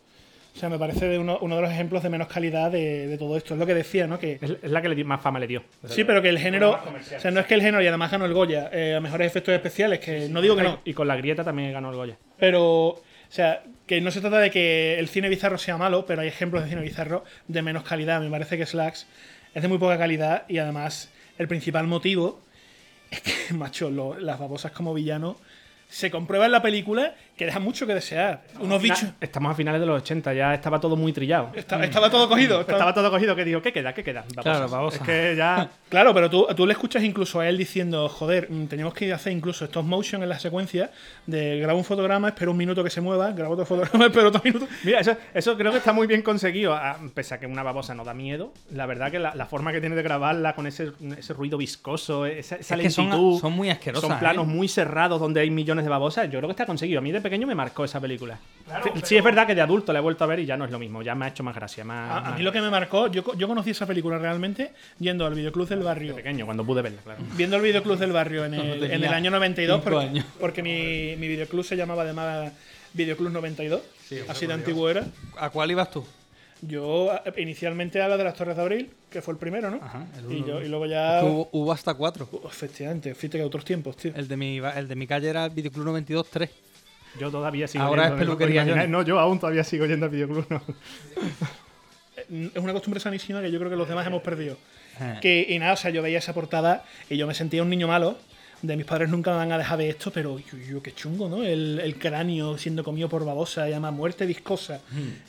O 0.55 0.57
sea, 0.57 0.69
me 0.69 0.79
parece 0.79 1.05
de 1.09 1.19
uno, 1.19 1.37
uno 1.41 1.57
de 1.57 1.61
los 1.63 1.71
ejemplos 1.71 2.01
de 2.01 2.09
menos 2.09 2.29
calidad 2.29 2.71
de, 2.71 3.07
de 3.07 3.17
todo 3.17 3.35
esto. 3.35 3.55
Es 3.55 3.59
lo 3.59 3.65
que 3.65 3.73
decía, 3.73 4.07
¿no? 4.07 4.17
Que, 4.17 4.39
Es, 4.41 4.51
es 4.61 4.71
la 4.71 4.81
que 4.81 4.87
le 4.87 5.03
más 5.03 5.19
fama 5.21 5.37
le 5.37 5.47
dio. 5.47 5.63
sí, 5.85 6.05
pero 6.05 6.21
que 6.21 6.29
el 6.29 6.39
género. 6.39 6.71
O 6.71 7.19
sea, 7.19 7.29
no 7.31 7.41
es 7.41 7.45
que 7.45 7.55
el 7.55 7.61
género, 7.61 7.83
y 7.83 7.87
además 7.87 8.09
ganó 8.11 8.25
el 8.25 8.33
Goya, 8.33 8.69
eh, 8.71 8.95
a 8.95 9.01
mejores 9.01 9.27
efectos 9.27 9.53
especiales, 9.53 9.99
que 9.99 10.29
no 10.29 10.41
digo 10.41 10.55
que 10.55 10.63
no. 10.63 10.79
Y 10.85 10.93
con 10.93 11.07
la 11.09 11.17
grieta 11.17 11.43
también 11.43 11.73
ganó 11.73 11.89
el 11.89 11.97
Goya. 11.97 12.17
Pero, 12.39 12.63
o 12.87 13.01
sea, 13.27 13.63
que 13.85 13.99
no 13.99 14.11
se 14.11 14.21
trata 14.21 14.39
de 14.39 14.49
que 14.49 14.97
el 14.97 15.09
cine 15.09 15.27
bizarro 15.27 15.57
sea 15.57 15.77
malo, 15.77 16.05
pero 16.05 16.21
hay 16.21 16.29
ejemplos 16.29 16.63
de 16.63 16.69
cine 16.69 16.81
bizarro 16.81 17.25
de 17.49 17.61
menos 17.61 17.83
calidad. 17.83 18.21
Me 18.21 18.29
parece 18.29 18.57
que 18.57 18.65
Slacks 18.65 19.07
es 19.53 19.61
de 19.61 19.67
muy 19.67 19.77
poca 19.77 19.97
calidad 19.97 20.43
y 20.47 20.57
además 20.59 21.11
el 21.37 21.49
principal 21.49 21.85
motivo 21.87 22.39
es 23.11 23.21
que, 23.21 23.33
macho, 23.53 23.89
lo- 23.89 24.17
las 24.17 24.39
babosas 24.39 24.71
como 24.71 24.93
villano 24.93 25.35
se 25.89 26.11
comprueba 26.11 26.45
en 26.45 26.51
la 26.51 26.61
película 26.61 27.15
que 27.37 27.45
dejan 27.45 27.63
mucho 27.63 27.85
que 27.87 27.93
desear. 27.93 28.43
Unos 28.59 28.81
bichos. 28.81 29.05
Estamos 29.21 29.51
a 29.51 29.55
finales 29.55 29.79
de 29.81 29.87
los 29.87 30.01
80, 30.01 30.33
ya 30.33 30.53
estaba 30.53 30.79
todo 30.79 30.95
muy 30.95 31.13
trillado. 31.13 31.51
Esta- 31.53 31.83
estaba 31.83 32.09
todo 32.09 32.27
cogido. 32.27 32.59
estaba- 32.61 32.77
Estaba 32.79 32.93
todo 32.93 33.11
cogido 33.11 33.35
que 33.35 33.45
digo, 33.45 33.61
¿qué 33.61 33.71
queda? 33.71 33.93
¿Qué 33.93 34.03
queda? 34.03 34.21
Babosas. 34.21 34.43
Claro, 34.43 34.69
babosas. 34.69 35.01
Es 35.01 35.05
que 35.07 35.35
ya. 35.37 35.69
Claro, 35.95 36.13
pero 36.13 36.29
tú, 36.29 36.45
tú 36.57 36.65
le 36.67 36.73
escuchas 36.73 37.03
incluso 37.03 37.39
a 37.39 37.47
él 37.47 37.57
diciendo, 37.57 38.09
joder, 38.09 38.51
mm, 38.51 38.65
teníamos 38.67 38.93
que 38.93 39.13
hacer 39.13 39.31
incluso 39.31 39.63
stop 39.63 39.85
motion 39.85 40.21
en 40.23 40.27
la 40.27 40.37
secuencia 40.37 40.91
de 41.25 41.57
grabo 41.59 41.79
un 41.79 41.85
fotograma, 41.85 42.27
espero 42.27 42.51
un 42.51 42.57
minuto 42.57 42.83
que 42.83 42.89
se 42.89 42.99
mueva, 42.99 43.31
grabo 43.31 43.53
otro 43.53 43.65
fotograma, 43.65 44.05
espero 44.07 44.27
otro 44.27 44.41
minuto. 44.43 44.67
Mira, 44.83 44.99
eso, 44.99 45.15
eso 45.33 45.55
creo 45.55 45.71
que 45.71 45.77
está 45.77 45.93
muy 45.93 46.05
bien 46.05 46.21
conseguido. 46.21 46.73
a- 46.73 46.97
Pese 47.13 47.35
a 47.35 47.39
que 47.39 47.45
una 47.47 47.63
babosa 47.63 47.95
no 47.95 48.03
da 48.03 48.13
miedo, 48.13 48.51
la 48.73 48.85
verdad 48.87 49.09
que 49.09 49.19
la, 49.19 49.33
la 49.35 49.45
forma 49.45 49.71
que 49.71 49.79
tiene 49.79 49.95
de 49.95 50.03
grabarla 50.03 50.53
con 50.53 50.67
ese, 50.67 50.91
ese 51.17 51.33
ruido 51.33 51.57
viscoso, 51.57 52.25
esa, 52.25 52.57
esa 52.57 52.75
Es 52.75 52.81
que 52.81 52.89
son- 52.89 53.05
lentitud. 53.05 53.39
son 53.39 53.53
muy 53.53 53.69
asquerosas, 53.69 54.09
Son 54.09 54.19
planos 54.19 54.45
¿eh? 54.45 54.49
muy 54.49 54.67
cerrados 54.67 55.21
donde 55.21 55.39
hay 55.39 55.49
millones 55.49 55.85
de 55.85 55.89
babosas. 55.89 56.25
Yo 56.25 56.39
creo 56.39 56.49
que 56.49 56.51
está 56.51 56.65
conseguido. 56.65 56.99
A 56.99 57.01
mí 57.01 57.13
de 57.13 57.21
pequeño 57.21 57.47
me 57.47 57.55
marcó 57.55 57.85
esa 57.85 58.01
película. 58.01 58.37
Sí, 59.03 59.15
es 59.15 59.23
verdad 59.23 59.47
que 59.47 59.55
de 59.55 59.61
adulto 59.61 59.93
la 59.93 59.99
he 59.99 60.01
vuelto 60.01 60.25
a 60.25 60.27
ver 60.27 60.39
y 60.39 60.45
ya 60.45 60.57
no 60.57 60.65
es 60.65 60.71
lo 60.71 60.79
mismo. 60.79 61.01
Ya 61.03 61.15
me 61.15 61.23
ha 61.23 61.27
hecho 61.29 61.43
más 61.43 61.55
gracia. 61.55 61.85
Más, 61.85 62.11
A, 62.25 62.33
a 62.33 62.35
mí 62.35 62.43
lo 62.43 62.51
que 62.51 62.59
me 62.59 62.69
marcó, 62.69 63.07
yo, 63.07 63.23
yo 63.37 63.47
conocí 63.47 63.69
esa 63.69 63.85
película 63.85 64.17
realmente 64.17 64.73
yendo 64.99 65.25
al 65.25 65.35
videoclub 65.35 65.69
del 65.69 65.84
barrio. 65.85 66.09
de 66.09 66.21
pequeño, 66.21 66.43
cuando 66.45 66.65
pude 66.65 66.81
verla, 66.81 67.01
claro. 67.01 67.21
Viendo 67.37 67.55
el 67.55 67.61
videoclub 67.61 67.97
del 67.97 68.11
barrio 68.11 68.43
en 68.45 68.53
el, 68.55 68.83
en 68.83 69.03
el 69.03 69.13
año 69.13 69.31
92, 69.31 69.81
cinco 69.83 70.27
porque, 70.39 70.61
mi, 70.61 71.15
mi 71.15 71.27
videoclub 71.29 71.63
se 71.63 71.77
llamaba 71.77 72.01
además 72.01 72.51
Videoclub 72.93 73.31
92, 73.31 73.81
así 74.27 74.45
de 74.47 74.53
antiguo 74.53 74.89
era. 74.89 75.05
¿A 75.37 75.49
cuál 75.49 75.71
ibas 75.71 75.89
tú? 75.91 76.05
Yo 76.61 77.11
a- 77.11 77.21
inicialmente 77.37 78.01
a 78.01 78.07
la 78.07 78.17
de 78.17 78.23
las 78.23 78.33
Torres 78.33 78.55
de 78.55 78.61
Abril, 78.61 78.89
que 79.09 79.21
fue 79.21 79.33
el 79.33 79.37
primero, 79.37 79.69
¿no? 79.69 79.77
Ajá, 79.83 80.07
el 80.17 80.31
y, 80.31 80.35
uno, 80.37 80.47
yo- 80.47 80.59
¿no? 80.59 80.65
y 80.65 80.69
luego 80.69 80.85
ya... 80.85 81.19
Que 81.21 81.25
hubo, 81.27 81.49
hubo 81.51 81.71
hasta 81.71 81.93
cuatro. 81.93 82.27
Uh, 82.31 82.47
Efectivamente, 82.47 83.13
fíjate 83.13 83.37
que 83.39 83.43
otros 83.43 83.63
tiempos, 83.65 83.97
tío. 83.97 84.11
El 84.15 84.27
de 84.27 84.37
mi, 84.37 84.57
el 84.57 84.87
de 84.87 84.95
mi 84.95 85.05
calle 85.05 85.29
era 85.29 85.45
el 85.45 85.51
Videoclub 85.51 85.85
92 85.85 86.27
3. 86.29 86.49
Yo 87.19 87.29
todavía 87.31 87.67
sigo 87.67 87.83
Ahora 87.83 88.03
yendo, 88.09 88.15
es 88.15 88.19
peluquería. 88.21 88.65
Johnny. 88.65 88.87
No, 88.87 89.01
yo 89.03 89.19
aún 89.19 89.39
todavía 89.39 89.63
sigo 89.63 89.85
yendo 89.85 90.05
al 90.05 90.11
videoclub. 90.11 90.45
no. 90.49 90.61
Es 92.29 92.57
una 92.57 92.73
costumbre 92.73 92.99
sanísima 92.99 93.41
que 93.41 93.51
yo 93.51 93.59
creo 93.59 93.69
que 93.69 93.75
los 93.77 93.87
demás 93.87 94.07
hemos 94.07 94.21
perdido. 94.21 94.57
Que, 95.21 95.45
y 95.49 95.59
nada, 95.59 95.73
o 95.73 95.77
sea, 95.77 95.91
yo 95.91 96.01
veía 96.01 96.19
esa 96.19 96.33
portada 96.33 96.83
y 97.09 97.17
yo 97.17 97.27
me 97.27 97.33
sentía 97.33 97.61
un 97.63 97.69
niño 97.69 97.87
malo. 97.87 98.17
De 98.61 98.77
mis 98.77 98.85
padres 98.85 99.09
nunca 99.09 99.31
me 99.31 99.37
van 99.37 99.51
a 99.51 99.57
dejar 99.57 99.77
de 99.77 99.89
esto, 99.89 100.11
pero 100.11 100.39
yo, 100.39 100.57
yo, 100.57 100.81
qué 100.81 100.91
chungo, 100.93 101.27
¿no? 101.29 101.43
El, 101.43 101.79
el 101.83 101.99
cráneo 101.99 102.57
siendo 102.57 102.83
comido 102.83 103.09
por 103.09 103.23
babosa, 103.25 103.63
además 103.63 103.93
muerte 103.93 104.25
viscosa. 104.25 104.79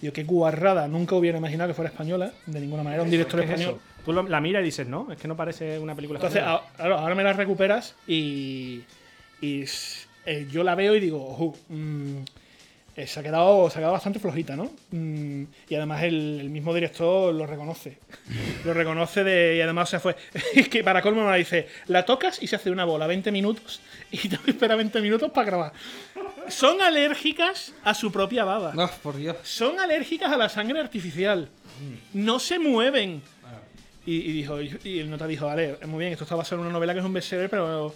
Yo, 0.00 0.12
qué 0.12 0.22
guarrada. 0.24 0.86
Nunca 0.88 1.16
hubiera 1.16 1.36
imaginado 1.36 1.68
que 1.68 1.74
fuera 1.74 1.90
española, 1.90 2.32
de 2.46 2.60
ninguna 2.60 2.82
manera, 2.82 3.02
un 3.02 3.10
director 3.10 3.40
¿Qué 3.40 3.46
es 3.46 3.50
español. 3.52 3.74
eso? 3.74 4.04
Tú 4.04 4.12
la 4.12 4.40
miras 4.40 4.62
y 4.62 4.66
dices, 4.66 4.86
no, 4.86 5.10
es 5.10 5.18
que 5.18 5.26
no 5.28 5.36
parece 5.36 5.78
una 5.80 5.94
película 5.94 6.18
Entonces, 6.18 6.38
española. 6.40 6.62
a- 6.72 6.76
claro, 6.76 6.98
ahora 6.98 7.14
me 7.16 7.24
la 7.24 7.32
recuperas 7.32 7.96
y, 8.06 8.82
y 9.42 9.64
eh, 10.24 10.46
yo 10.50 10.62
la 10.62 10.74
veo 10.76 10.94
y 10.94 11.00
digo, 11.00 11.26
"Ojo, 11.28 11.56
mm, 11.68 12.18
eh, 12.96 13.06
se, 13.06 13.20
ha 13.20 13.22
quedado, 13.22 13.68
se 13.68 13.76
ha 13.76 13.80
quedado 13.80 13.92
bastante 13.92 14.18
flojita, 14.18 14.56
¿no? 14.56 14.72
Mm, 14.90 15.42
y 15.68 15.74
además 15.74 16.02
el, 16.02 16.40
el 16.40 16.48
mismo 16.48 16.72
director 16.72 17.34
lo 17.34 17.46
reconoce. 17.46 17.98
lo 18.64 18.72
reconoce 18.72 19.22
de, 19.22 19.56
y 19.56 19.60
además 19.60 19.90
se 19.90 20.00
fue. 20.00 20.16
Es 20.54 20.70
que 20.70 20.82
para 20.82 21.02
colmo 21.02 21.28
me 21.28 21.36
dice, 21.36 21.68
la 21.88 22.06
tocas 22.06 22.42
y 22.42 22.46
se 22.46 22.56
hace 22.56 22.70
una 22.70 22.86
bola 22.86 23.06
20 23.06 23.30
minutos 23.32 23.80
y 24.10 24.28
tengo 24.28 24.42
que 24.44 24.52
esperar 24.52 24.78
20 24.78 25.00
minutos 25.02 25.30
para 25.30 25.46
grabar. 25.46 25.72
Son 26.48 26.80
alérgicas 26.80 27.74
a 27.84 27.92
su 27.92 28.10
propia 28.10 28.44
baba. 28.44 28.72
No, 28.74 28.90
por 29.02 29.16
Dios. 29.16 29.36
Son 29.42 29.78
alérgicas 29.78 30.32
a 30.32 30.38
la 30.38 30.48
sangre 30.48 30.80
artificial. 30.80 31.50
No 32.14 32.38
se 32.38 32.58
mueven. 32.58 33.20
Y, 34.06 34.14
y 34.14 34.32
dijo, 34.32 34.58
y 34.62 35.00
el 35.00 35.10
nota 35.10 35.26
dijo, 35.26 35.46
vale, 35.46 35.78
muy 35.86 35.98
bien, 35.98 36.12
esto 36.12 36.24
está 36.24 36.36
basado 36.36 36.62
en 36.62 36.68
una 36.68 36.72
novela 36.72 36.94
que 36.94 37.00
es 37.00 37.04
un 37.04 37.12
bestseller, 37.12 37.50
pero 37.50 37.92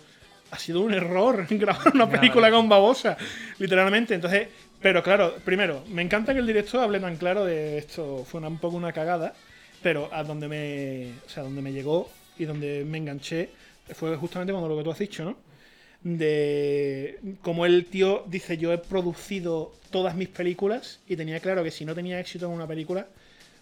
ha 0.51 0.59
sido 0.59 0.81
un 0.81 0.93
error 0.93 1.47
grabar 1.51 1.95
una 1.95 2.09
película 2.09 2.51
con 2.51 2.69
babosa, 2.69 3.17
literalmente. 3.59 4.15
Entonces, 4.15 4.49
pero 4.81 5.03
claro, 5.03 5.37
primero, 5.45 5.85
me 5.89 6.03
encanta 6.03 6.33
que 6.33 6.41
el 6.41 6.47
director 6.47 6.81
hable 6.81 7.01
tan 7.01 7.17
claro 7.17 7.45
de 7.45 7.79
esto, 7.79 8.25
fue 8.25 8.41
un 8.41 8.59
poco 8.59 8.77
una 8.77 8.93
cagada, 8.93 9.35
pero 9.83 10.09
a 10.13 10.25
donde 10.25 10.49
me, 10.49 11.13
o 11.27 11.29
sea, 11.29 11.43
donde 11.43 11.63
me 11.63 11.73
llegó 11.73 12.11
y 12.39 12.45
donde 12.45 12.85
me 12.85 12.99
enganché 12.99 13.51
fue 13.95 14.17
justamente 14.17 14.53
cuando 14.53 14.69
lo 14.69 14.77
que 14.77 14.85
tú 14.85 14.91
has 14.91 14.99
dicho, 14.99 15.25
¿no? 15.25 15.37
De 16.03 17.19
como 17.43 17.67
el 17.67 17.87
tío 17.87 18.25
dice, 18.27 18.57
yo 18.57 18.73
he 18.73 18.79
producido 18.79 19.75
todas 19.91 20.15
mis 20.15 20.29
películas 20.29 21.01
y 21.07 21.17
tenía 21.17 21.41
claro 21.41 21.63
que 21.63 21.71
si 21.71 21.85
no 21.85 21.95
tenía 21.95 22.19
éxito 22.19 22.47
en 22.47 22.53
una 22.53 22.67
película, 22.67 23.07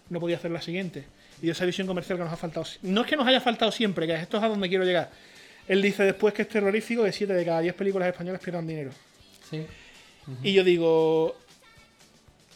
no 0.09 0.19
podía 0.19 0.37
hacer 0.37 0.51
la 0.51 0.61
siguiente. 0.61 1.03
Y 1.41 1.49
esa 1.49 1.65
visión 1.65 1.87
comercial 1.87 2.17
que 2.17 2.23
nos 2.23 2.33
ha 2.33 2.37
faltado. 2.37 2.65
No 2.81 3.01
es 3.01 3.07
que 3.07 3.15
nos 3.15 3.27
haya 3.27 3.41
faltado 3.41 3.71
siempre, 3.71 4.07
que 4.07 4.13
esto 4.15 4.37
es 4.37 4.43
a 4.43 4.47
donde 4.47 4.69
quiero 4.69 4.85
llegar. 4.85 5.09
Él 5.67 5.81
dice 5.81 6.03
después 6.03 6.33
que 6.33 6.43
es 6.43 6.49
terrorífico 6.49 7.03
que 7.03 7.11
7 7.11 7.33
de 7.33 7.45
cada 7.45 7.61
10 7.61 7.75
películas 7.75 8.07
españolas 8.07 8.41
pierdan 8.41 8.65
dinero. 8.65 8.91
Sí. 9.49 9.65
Y 10.43 10.53
yo 10.53 10.63
digo. 10.63 11.35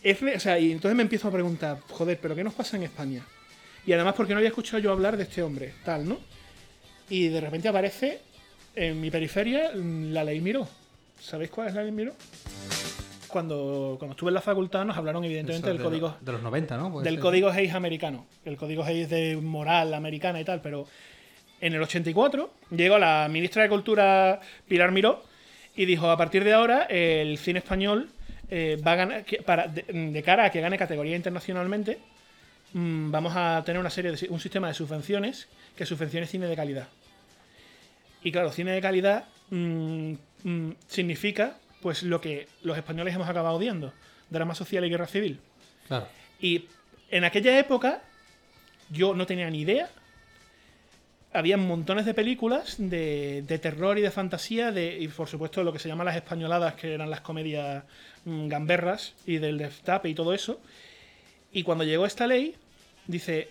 es 0.03 0.21
o 0.21 0.39
sea, 0.39 0.59
y 0.59 0.71
entonces 0.71 0.95
me 0.95 1.03
empiezo 1.03 1.27
a 1.27 1.31
preguntar, 1.31 1.79
joder, 1.89 2.19
¿pero 2.21 2.35
qué 2.35 2.43
nos 2.43 2.53
pasa 2.53 2.77
en 2.77 2.83
España? 2.83 3.25
Y 3.85 3.93
además, 3.93 4.13
porque 4.15 4.33
no 4.33 4.37
había 4.37 4.49
escuchado 4.49 4.79
yo 4.79 4.91
hablar 4.91 5.17
de 5.17 5.23
este 5.23 5.41
hombre? 5.43 5.73
Tal, 5.83 6.07
¿no? 6.07 6.17
Y 7.09 7.27
de 7.27 7.41
repente 7.41 7.67
aparece 7.67 8.19
en 8.75 8.99
mi 9.01 9.11
periferia 9.11 9.71
mm, 9.75 10.11
la 10.13 10.23
ley 10.23 10.39
Miró. 10.41 10.67
¿Sabéis 11.19 11.49
cuál 11.51 11.67
es 11.69 11.73
la 11.75 11.83
ley 11.83 11.91
Miró? 11.91 12.13
Cuando, 13.27 13.95
cuando 13.97 14.11
estuve 14.13 14.29
en 14.29 14.35
la 14.35 14.41
facultad 14.41 14.85
nos 14.85 14.95
hablaron 14.95 15.23
evidentemente 15.23 15.67
Eso 15.67 15.73
del 15.73 15.77
de 15.79 15.83
código 15.83 16.07
lo- 16.19 16.25
de 16.25 16.31
los 16.33 16.41
90, 16.43 16.77
¿no? 16.77 16.91
Puede 16.91 17.03
del 17.05 17.15
ser. 17.15 17.21
código 17.21 17.49
Hayes 17.49 17.73
americano. 17.73 18.25
El 18.45 18.57
código 18.57 18.83
Hayes 18.83 19.09
de 19.09 19.37
moral 19.37 19.93
americana 19.95 20.39
y 20.39 20.45
tal, 20.45 20.61
pero 20.61 20.85
en 21.59 21.73
el 21.73 21.81
84 21.81 22.51
llegó 22.75 22.97
la 22.99 23.27
ministra 23.31 23.63
de 23.63 23.69
Cultura 23.69 24.39
Pilar 24.67 24.91
Miró 24.91 25.23
y 25.75 25.85
dijo, 25.85 26.09
a 26.09 26.17
partir 26.17 26.43
de 26.43 26.53
ahora 26.53 26.83
el 26.89 27.37
cine 27.37 27.59
español 27.59 28.09
eh, 28.49 28.79
va 28.85 28.91
a 28.91 28.95
ganar, 28.95 29.25
que- 29.25 29.41
para, 29.41 29.67
de, 29.67 29.81
de 29.83 30.23
cara 30.23 30.45
a 30.45 30.51
que 30.51 30.61
gane 30.61 30.77
categoría 30.77 31.15
internacionalmente, 31.15 31.99
mm, 32.73 33.09
vamos 33.11 33.33
a 33.35 33.63
tener 33.65 33.79
una 33.79 33.89
serie 33.89 34.11
de, 34.11 34.27
un 34.29 34.39
sistema 34.39 34.67
de 34.67 34.73
subvenciones 34.75 35.47
que 35.75 35.85
subvencione 35.85 36.27
cine 36.27 36.47
de 36.47 36.55
calidad. 36.55 36.87
Y 38.23 38.31
claro, 38.31 38.51
cine 38.51 38.71
de 38.71 38.81
calidad 38.81 39.25
mm, 39.49 40.13
mm, 40.43 40.71
significa 40.87 41.57
pues 41.81 42.03
lo 42.03 42.21
que 42.21 42.47
los 42.61 42.77
españoles 42.77 43.13
hemos 43.15 43.27
acabado 43.27 43.55
odiando, 43.57 43.91
drama 44.29 44.55
social 44.55 44.85
y 44.85 44.89
guerra 44.89 45.07
civil. 45.07 45.39
Claro. 45.87 46.07
Y 46.39 46.65
en 47.11 47.23
aquella 47.25 47.57
época 47.59 48.01
yo 48.89 49.13
no 49.13 49.25
tenía 49.25 49.49
ni 49.49 49.61
idea. 49.61 49.89
Había 51.33 51.57
montones 51.57 52.05
de 52.05 52.13
películas 52.13 52.75
de, 52.77 53.41
de 53.47 53.57
terror 53.59 53.97
y 53.97 54.01
de 54.01 54.11
fantasía, 54.11 54.71
de, 54.71 54.97
y 54.99 55.07
por 55.07 55.27
supuesto 55.27 55.63
lo 55.63 55.73
que 55.73 55.79
se 55.79 55.87
llaman 55.89 56.05
las 56.05 56.15
españoladas, 56.15 56.75
que 56.75 56.93
eran 56.93 57.09
las 57.09 57.21
comedias 57.21 57.83
mm, 58.25 58.47
gamberras 58.47 59.13
y 59.25 59.37
del 59.37 59.57
destape 59.57 60.09
y 60.09 60.13
todo 60.13 60.33
eso. 60.33 60.59
Y 61.51 61.63
cuando 61.63 61.83
llegó 61.83 62.05
esta 62.05 62.27
ley, 62.27 62.55
dice, 63.07 63.47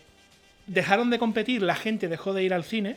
dejaron 0.67 1.11
de 1.11 1.19
competir, 1.19 1.63
la 1.63 1.75
gente 1.75 2.09
dejó 2.09 2.33
de 2.33 2.45
ir 2.45 2.55
al 2.55 2.65
cine 2.65 2.97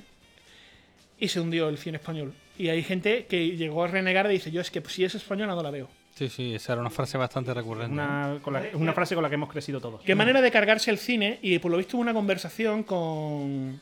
y 1.20 1.30
se 1.30 1.40
hundió 1.40 1.70
el 1.70 1.78
cine 1.78 1.98
español. 1.98 2.34
Y 2.58 2.70
hay 2.70 2.84
gente 2.84 3.26
que 3.26 3.56
llegó 3.58 3.84
a 3.84 3.88
renegar 3.88 4.28
y 4.28 4.34
dice, 4.34 4.52
yo 4.52 4.62
es 4.62 4.70
que 4.72 4.82
si 4.88 5.04
es 5.04 5.16
española 5.16 5.56
no 5.56 5.64
la 5.64 5.72
veo. 5.72 5.90
Sí, 6.16 6.30
sí, 6.30 6.56
esa 6.56 6.74
era 6.74 6.82
una 6.82 6.90
frase 6.92 7.18
bastante 7.18 7.54
recurrente. 7.54 7.92
Una, 7.92 8.38
con 8.42 8.54
la- 8.54 8.64
una 8.76 8.94
frase 8.94 9.16
con 9.16 9.24
la 9.24 9.30
que 9.30 9.36
hemos 9.36 9.50
crecido 9.52 9.82
todos. 9.82 10.02
Qué 10.02 10.16
manera 10.16 10.42
de 10.42 10.50
cargarse 10.52 10.90
el 10.92 10.98
cine, 10.98 11.40
y 11.42 11.60
por 11.60 11.72
lo 11.72 11.78
visto 11.78 11.98
hubo 11.98 12.02
una 12.02 12.14
conversación 12.14 12.84
con, 12.84 13.82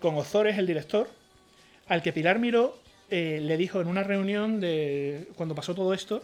con 0.00 0.16
Ozores, 0.16 0.58
el 0.58 0.66
director, 0.66 1.08
al 1.88 2.02
que 2.02 2.12
Pilar 2.12 2.38
Miró 2.38 2.78
eh, 3.10 3.40
le 3.42 3.56
dijo 3.56 3.80
en 3.80 3.86
una 3.86 4.02
reunión 4.02 4.60
de 4.60 5.28
cuando 5.36 5.54
pasó 5.54 5.74
todo 5.74 5.94
esto, 5.94 6.22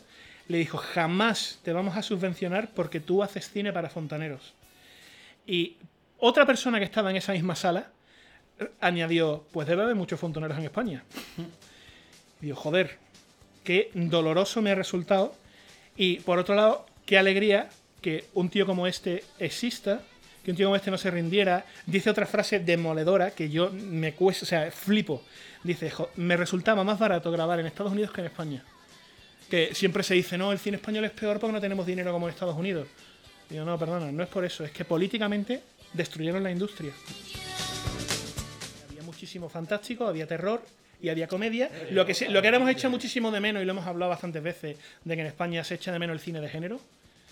le 0.48 0.58
dijo, 0.58 0.78
jamás 0.78 1.60
te 1.62 1.72
vamos 1.72 1.96
a 1.96 2.02
subvencionar 2.02 2.70
porque 2.74 3.00
tú 3.00 3.22
haces 3.22 3.50
cine 3.50 3.72
para 3.72 3.88
fontaneros. 3.88 4.54
Y 5.46 5.76
otra 6.18 6.46
persona 6.46 6.78
que 6.78 6.84
estaba 6.84 7.10
en 7.10 7.16
esa 7.16 7.32
misma 7.32 7.54
sala 7.54 7.90
eh, 8.58 8.68
añadió, 8.80 9.44
pues 9.52 9.68
debe 9.68 9.82
haber 9.82 9.94
muchos 9.94 10.18
fontaneros 10.18 10.58
en 10.58 10.64
España. 10.64 11.04
Y 12.42 12.50
joder, 12.50 12.98
qué 13.62 13.92
doloroso 13.94 14.62
me 14.62 14.72
ha 14.72 14.74
resultado. 14.74 15.32
Y 15.96 16.18
por 16.20 16.40
otro 16.40 16.56
lado, 16.56 16.86
qué 17.06 17.16
alegría 17.16 17.70
que 18.00 18.24
un 18.34 18.50
tío 18.50 18.66
como 18.66 18.88
este 18.88 19.22
exista, 19.38 20.02
que 20.44 20.50
un 20.50 20.56
tío 20.56 20.66
como 20.66 20.76
este 20.76 20.90
no 20.90 20.98
se 20.98 21.10
rindiera. 21.10 21.64
Dice 21.86 22.10
otra 22.10 22.26
frase 22.26 22.58
demoledora 22.60 23.30
que 23.30 23.48
yo 23.48 23.70
me 23.70 24.14
cuesta, 24.14 24.44
o 24.44 24.46
sea, 24.46 24.70
flipo. 24.70 25.22
Dice, 25.62 25.90
"Jo, 25.90 26.10
me 26.16 26.36
resultaba 26.36 26.82
más 26.84 26.98
barato 26.98 27.30
grabar 27.30 27.60
en 27.60 27.66
Estados 27.66 27.92
Unidos 27.92 28.10
que 28.12 28.20
en 28.20 28.26
España. 28.26 28.64
Que 29.48 29.74
siempre 29.74 30.02
se 30.02 30.14
dice, 30.14 30.38
no, 30.38 30.50
el 30.50 30.58
cine 30.58 30.76
español 30.76 31.04
es 31.04 31.10
peor 31.10 31.38
porque 31.38 31.52
no 31.52 31.60
tenemos 31.60 31.86
dinero 31.86 32.10
como 32.12 32.26
en 32.26 32.32
Estados 32.34 32.56
Unidos. 32.56 32.88
Digo, 33.48 33.64
no, 33.64 33.78
perdona, 33.78 34.10
no 34.10 34.22
es 34.22 34.28
por 34.28 34.44
eso, 34.44 34.64
es 34.64 34.70
que 34.70 34.84
políticamente 34.84 35.62
destruyeron 35.92 36.42
la 36.42 36.50
industria. 36.50 36.92
Había 38.88 39.02
muchísimo 39.02 39.48
fantástico, 39.48 40.06
había 40.06 40.26
terror 40.26 40.62
y 41.00 41.08
había 41.10 41.28
comedia. 41.28 41.70
Lo 41.90 42.06
que, 42.06 42.14
lo 42.30 42.40
que 42.40 42.48
ahora 42.48 42.56
hemos 42.56 42.70
hecho 42.70 42.88
muchísimo 42.88 43.30
de 43.30 43.40
menos, 43.40 43.62
y 43.62 43.66
lo 43.66 43.72
hemos 43.72 43.86
hablado 43.86 44.10
bastantes 44.10 44.42
veces, 44.42 44.76
de 45.04 45.14
que 45.14 45.20
en 45.20 45.26
España 45.26 45.62
se 45.64 45.74
echa 45.74 45.92
de 45.92 45.98
menos 45.98 46.14
el 46.14 46.20
cine 46.20 46.40
de 46.40 46.48
género. 46.48 46.80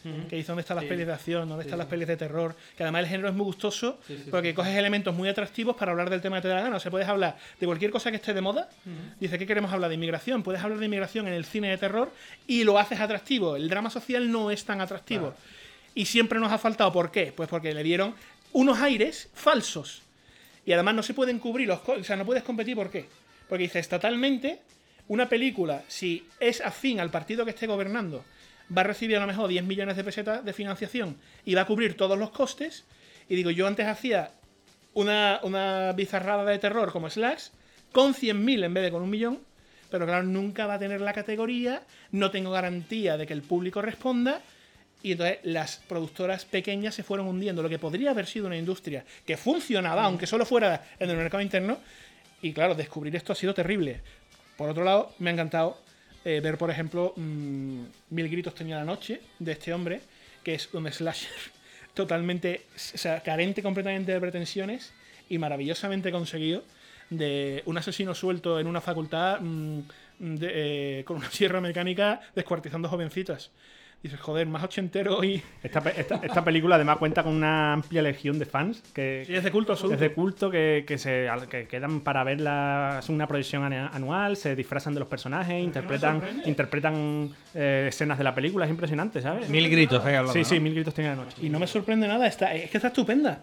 Que 0.03 0.37
dice 0.37 0.49
dónde 0.49 0.61
están 0.63 0.77
las 0.77 0.85
Sí. 0.85 0.89
pelis 0.89 1.07
de 1.07 1.13
acción, 1.13 1.49
dónde 1.49 1.65
Sí, 1.65 1.69
están 1.69 1.79
las 1.79 1.89
pelis 1.89 2.09
de 2.09 2.17
terror. 2.17 2.55
Que 2.77 2.83
además 2.83 3.01
el 3.03 3.09
género 3.09 3.29
es 3.29 3.35
muy 3.35 3.45
gustoso 3.45 3.99
porque 4.31 4.55
coges 4.55 4.77
elementos 4.77 5.15
muy 5.15 5.29
atractivos 5.29 5.77
para 5.77 5.93
hablar 5.93 6.11
del 6.11 6.21
tema 6.21 6.37
que 6.37 6.43
te 6.43 6.49
da 6.49 6.57
la 6.57 6.63
gana. 6.63 6.77
O 6.77 6.81
sea, 6.81 6.91
puedes 6.91 7.09
hablar 7.09 7.37
de 7.59 7.67
cualquier 7.67 7.91
cosa 7.91 8.11
que 8.11 8.17
esté 8.17 8.33
de 8.35 8.41
moda. 8.41 8.69
Dice, 9.19 9.39
¿qué 9.39 9.47
queremos 9.47 9.73
hablar 9.73 9.89
de 9.91 9.95
inmigración? 9.97 10.43
Puedes 10.43 10.63
hablar 10.63 10.79
de 10.79 10.87
inmigración 10.87 11.27
en 11.29 11.35
el 11.35 11.45
cine 11.45 11.69
de 11.71 11.79
terror 11.79 12.11
y 12.47 12.65
lo 12.65 12.79
haces 12.79 13.01
atractivo. 13.01 13.57
El 13.57 13.69
drama 13.69 13.91
social 13.91 14.31
no 14.31 14.51
es 14.51 14.65
tan 14.65 14.81
atractivo. 14.81 15.35
Y 15.95 16.07
siempre 16.07 16.39
nos 16.39 16.53
ha 16.53 16.59
faltado. 16.59 16.93
¿Por 16.93 17.11
qué? 17.11 17.33
Pues 17.37 17.49
porque 17.49 17.75
le 17.75 17.83
dieron 17.83 18.15
unos 18.53 18.79
aires 18.81 19.29
falsos. 19.35 20.03
Y 20.65 20.73
además 20.73 20.95
no 20.95 21.03
se 21.03 21.15
pueden 21.15 21.39
cubrir 21.39 21.69
los... 21.69 21.81
O 21.87 22.05
sea, 22.05 22.17
no 22.17 22.25
puedes 22.25 22.43
competir. 22.43 22.77
¿Por 22.77 22.91
qué? 22.91 23.07
Porque 23.49 23.65
dice, 23.65 23.79
estatalmente, 23.81 24.61
una 25.09 25.29
película, 25.29 25.83
si 25.89 26.25
es 26.39 26.61
afín 26.61 27.01
al 27.01 27.11
partido 27.11 27.45
que 27.45 27.51
esté 27.51 27.67
gobernando, 27.67 28.25
va 28.77 28.83
a 28.83 28.85
recibir 28.85 29.17
a 29.17 29.21
lo 29.21 29.27
mejor 29.27 29.49
10 29.49 29.65
millones 29.65 29.97
de 29.97 30.05
pesetas 30.05 30.45
de 30.45 30.53
financiación 30.53 31.17
y 31.45 31.55
va 31.55 31.63
a 31.63 31.67
cubrir 31.67 31.97
todos 31.97 32.19
los 32.19 32.31
costes. 32.31 32.85
Y 33.29 33.37
digo, 33.37 33.51
yo 33.51 33.67
antes 33.67 33.87
hacía 33.87 34.33
una, 34.95 35.41
una 35.43 35.93
bizarrada 35.93 36.45
de 36.45 36.59
terror 36.59 36.93
como 36.93 37.11
Slash 37.11 37.49
con 37.93 38.15
100.000 38.15 38.65
en 38.65 38.75
vez 38.75 38.85
de 38.85 38.91
con 38.91 39.03
un 39.03 39.11
millón. 39.11 39.41
Pero 39.91 40.07
claro, 40.07 40.23
nunca 40.23 40.67
va 40.67 40.75
a 40.75 40.79
tener 40.79 41.01
la 41.01 41.13
categoría, 41.13 41.83
no 42.13 42.31
tengo 42.31 42.53
garantía 42.53 43.17
de 43.17 43.27
que 43.27 43.33
el 43.33 43.43
público 43.43 43.83
responda. 43.83 44.41
Y 45.03 45.13
entonces 45.13 45.39
las 45.43 45.79
productoras 45.89 46.45
pequeñas 46.45 46.95
se 46.95 47.03
fueron 47.03 47.27
hundiendo. 47.27 47.63
Lo 47.63 47.69
que 47.69 47.79
podría 47.79 48.11
haber 48.11 48.27
sido 48.27 48.47
una 48.47 48.57
industria 48.57 49.05
que 49.27 49.37
funcionaba, 49.37 50.05
aunque 50.05 50.27
solo 50.27 50.45
fuera 50.45 50.85
en 50.99 51.11
el 51.11 51.17
mercado 51.17 51.43
interno. 51.43 51.79
Y 52.43 52.53
claro, 52.53 52.75
descubrir 52.75 53.17
esto 53.17 53.33
ha 53.33 53.37
sido 53.37 53.55
terrible. 53.55 54.01
Por 54.57 54.69
otro 54.69 54.85
lado, 54.85 55.13
me 55.19 55.31
ha 55.31 55.33
encantado 55.33 55.79
eh, 56.25 56.41
ver, 56.41 56.59
por 56.59 56.71
ejemplo, 56.71 57.15
mm, 57.17 57.83
Mil 58.11 58.29
Gritos 58.29 58.55
tenía 58.55 58.77
la 58.77 58.85
noche 58.85 59.21
de 59.39 59.53
este 59.53 59.73
hombre, 59.73 60.01
que 60.43 60.55
es 60.55 60.73
un 60.75 60.91
slasher 60.91 61.31
totalmente, 61.95 62.67
o 62.75 62.99
sea, 62.99 63.23
carente 63.23 63.63
completamente 63.63 64.13
de 64.13 64.21
pretensiones 64.21 64.93
y 65.29 65.39
maravillosamente 65.39 66.11
conseguido 66.13 66.63
de 67.09 67.63
un 67.67 67.77
asesino 67.79 68.15
suelto 68.15 68.61
en 68.61 68.67
una 68.67 68.81
facultad 68.81 69.41
mm, 69.41 69.81
eh, 70.21 71.03
con 71.07 71.17
una 71.17 71.31
sierra 71.31 71.61
mecánica 71.61 72.21
descuartizando 72.35 72.89
jovencitas. 72.89 73.51
Dices, 74.03 74.19
joder, 74.19 74.47
más 74.47 74.65
ochentero 74.65 75.23
y... 75.23 75.43
Esta, 75.63 75.81
esta- 75.91 76.21
esta 76.23 76.43
película 76.43 76.77
además 76.77 76.97
cuenta 76.97 77.23
con 77.23 77.35
una 77.35 77.75
amplia 77.75 78.01
legión 78.01 78.39
de 78.39 78.47
fans 78.47 78.83
que 78.95 79.25
Sí, 79.27 79.35
es 79.35 79.45
de 79.45 79.51
culto 79.51 79.73
absoluto. 79.73 79.95
es 79.95 80.01
de 80.01 80.13
culto 80.15 80.51
que, 80.51 80.85
que 80.87 80.97
se 80.97 81.29
que 81.51 81.67
quedan 81.69 82.01
para 82.01 82.25
verla 82.25 82.97
es 83.01 83.11
una 83.11 83.27
proyección 83.27 83.63
anual 83.71 84.39
se 84.39 84.57
disfrazan 84.57 84.95
de 84.95 85.01
los 85.01 85.09
personajes 85.11 85.63
interpretan 85.63 86.23
interpretan 86.47 87.29
eh, 87.55 87.87
escenas 87.91 88.17
de 88.17 88.25
la 88.25 88.35
película 88.35 88.65
es 88.65 88.71
impresionante 88.71 89.21
sabes 89.21 89.51
Mil 89.51 89.69
gritos, 89.69 90.03
eh, 90.07 90.19
sí 90.33 90.45
sí 90.45 90.55
¿no? 90.55 90.61
mil 90.63 90.75
gritos 90.75 90.95
tiene 90.95 91.11
la 91.11 91.17
noche 91.17 91.37
Y 91.43 91.51
no 91.51 91.59
me 91.59 91.67
sorprende 91.67 92.09
nada, 92.09 92.27
está, 92.27 92.55
es 92.55 92.71
que 92.71 92.79
está 92.79 92.89
estupenda. 92.89 93.41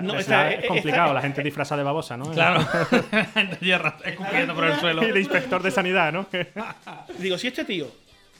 No, 0.00 0.14
es, 0.14 0.20
está- 0.22 0.42
la- 0.44 0.52
eh, 0.54 0.58
es 0.62 0.66
complicado 0.66 1.02
está- 1.04 1.14
la 1.14 1.22
gente 1.22 1.42
disfrazada 1.44 1.78
de 1.78 1.84
babosa 1.84 2.16
no 2.16 2.32
Claro. 2.32 2.60
escupiendo 4.04 4.54
por 4.56 4.64
el 4.64 4.74
suelo. 4.80 5.06
y 5.06 5.12
de 5.12 5.20
inspector 5.20 5.62
de 5.62 5.70
sanidad 5.70 6.12
no 6.12 6.26
Digo, 7.18 7.38
si 7.38 7.46
este 7.46 7.64
tío, 7.64 7.86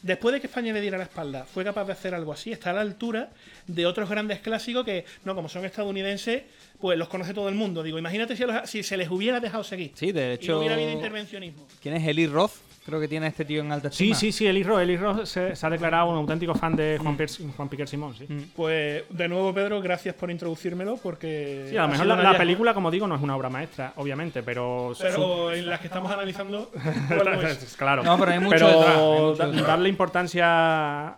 después 0.03 0.33
de 0.33 0.41
que 0.41 0.47
España 0.47 0.73
le 0.73 0.81
diera 0.81 0.99
la 0.99 1.05
espalda, 1.05 1.45
fue 1.45 1.65
capaz 1.65 1.85
de 1.85 1.93
hacer 1.93 2.15
algo 2.15 2.33
así, 2.33 2.53
está 2.53 2.71
a 2.71 2.73
la 2.75 2.81
altura 2.81 3.31
de 3.67 3.87
otros 3.87 4.09
grandes 4.09 4.41
clásicos 4.41 4.85
que, 4.85 5.05
no, 5.25 5.35
como 5.35 5.49
son 5.49 5.65
estadounidenses, 5.65 6.43
pues 6.81 6.99
los 6.99 7.09
conoce 7.09 7.35
todo 7.35 7.49
el 7.49 7.55
mundo. 7.55 7.83
Digo, 7.83 7.99
imagínate 7.99 8.37
si, 8.37 8.45
los- 8.45 8.69
si 8.69 8.83
se 8.83 8.97
les 8.97 9.11
hubiera 9.11 9.41
dejado 9.41 9.65
seguir. 9.65 9.93
Sí, 9.95 10.13
de 10.13 10.23
Y 10.23 10.27
no 10.29 10.33
hecho. 10.35 10.59
hubiera 10.59 10.75
habido 10.75 10.91
intervencionismo. 10.93 11.67
¿Quién 11.83 11.95
es 11.97 12.07
Eli 12.07 12.27
Roth? 12.27 12.53
Creo 12.85 12.99
que 12.99 13.09
tiene 13.09 13.27
a 13.27 13.29
este 13.29 13.45
tío 13.45 13.61
en 13.61 13.71
alta 13.71 13.91
sí 13.93 14.05
estima. 14.11 14.15
sí 14.19 14.33
sí 14.33 14.47
Eli 14.47 14.63
Roth 14.63 14.81
Eli 14.81 14.97
Roth 14.97 15.25
se, 15.27 15.55
se 15.55 15.67
ha 15.67 15.71
declarado 15.71 16.09
un 16.11 16.17
auténtico 16.17 16.55
fan 16.55 16.75
de 16.75 16.99
Juan, 17.01 17.17
Pier- 17.17 17.53
Juan 17.57 17.69
Piquer 17.69 17.87
Simón 17.87 18.15
sí 18.17 18.27
Pues, 18.57 19.05
de 19.11 19.29
nuevo, 19.29 19.53
Pedro, 19.55 19.81
gracias 19.83 20.15
por 20.15 20.31
introducírmelo, 20.31 20.97
porque. 20.97 21.67
Sí, 21.69 21.77
a 21.77 21.83
lo 21.83 21.89
mejor 21.89 22.07
la, 22.07 22.37
película, 22.39 22.73
como 22.75 22.91
digo, 22.91 23.07
no 23.07 23.15
es 23.17 23.23
una 23.23 23.37
obra 23.37 23.51
maestra, 23.51 23.93
obviamente, 23.97 24.43
pero... 24.43 24.93
su- 24.95 25.03
Pero 25.03 25.53
en 25.53 25.67
las 25.69 25.79
que 25.81 25.87
estamos 25.89 26.11
analizando. 26.11 26.71
claro. 27.77 28.03
No, 28.03 28.19
pero 28.19 28.33
hay 28.33 28.39
mucho 28.41 28.51
Pero 28.57 28.67
detrás, 28.69 28.97
hay 28.97 29.03
mucho 29.03 29.35
da- 29.37 29.47
detrás. 29.47 29.67
darle 29.67 29.89
importancia 29.89 30.45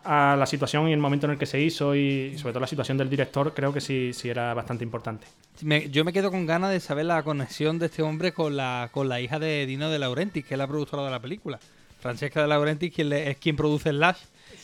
a 0.03 0.37
la 0.37 0.47
situación 0.47 0.89
y 0.89 0.93
el 0.93 0.99
momento 0.99 1.27
en 1.27 1.33
el 1.33 1.39
que 1.39 1.47
se 1.47 1.61
hizo 1.61 1.95
y 1.95 2.37
sobre 2.39 2.53
todo 2.53 2.61
la 2.61 2.67
situación 2.67 2.99
del 2.99 3.09
director, 3.09 3.55
creo 3.55 3.73
que 3.73 3.81
sí, 3.81 4.13
sí 4.13 4.29
era 4.29 4.55
bastante 4.55 4.85
importante. 4.85 5.27
Me- 5.63 5.89
yo 5.91 6.05
me 6.05 6.13
quedo 6.13 6.31
con 6.31 6.47
ganas 6.47 6.71
de 6.71 6.81
saber 6.81 7.07
la 7.07 7.23
conexión 7.23 7.79
de 7.79 7.87
este 7.87 8.03
hombre 8.03 8.33
con 8.33 8.57
la, 8.57 8.89
con 8.93 9.09
la 9.09 9.21
hija 9.21 9.39
de 9.39 9.67
Dino 9.67 9.91
de 9.91 9.99
Laurentiis, 9.99 10.45
que 10.45 10.55
es 10.55 10.59
la 10.59 10.67
productora 10.67 11.05
de 11.05 11.11
la 11.11 11.21
película. 11.21 11.59
Francesca 12.03 12.43
de 12.43 12.49
Laurentiis, 12.49 12.93
quien 12.93 13.09
le- 13.09 13.31
es 13.31 13.37
quien 13.39 13.57
produce 13.57 13.91
Slash. 13.91 14.19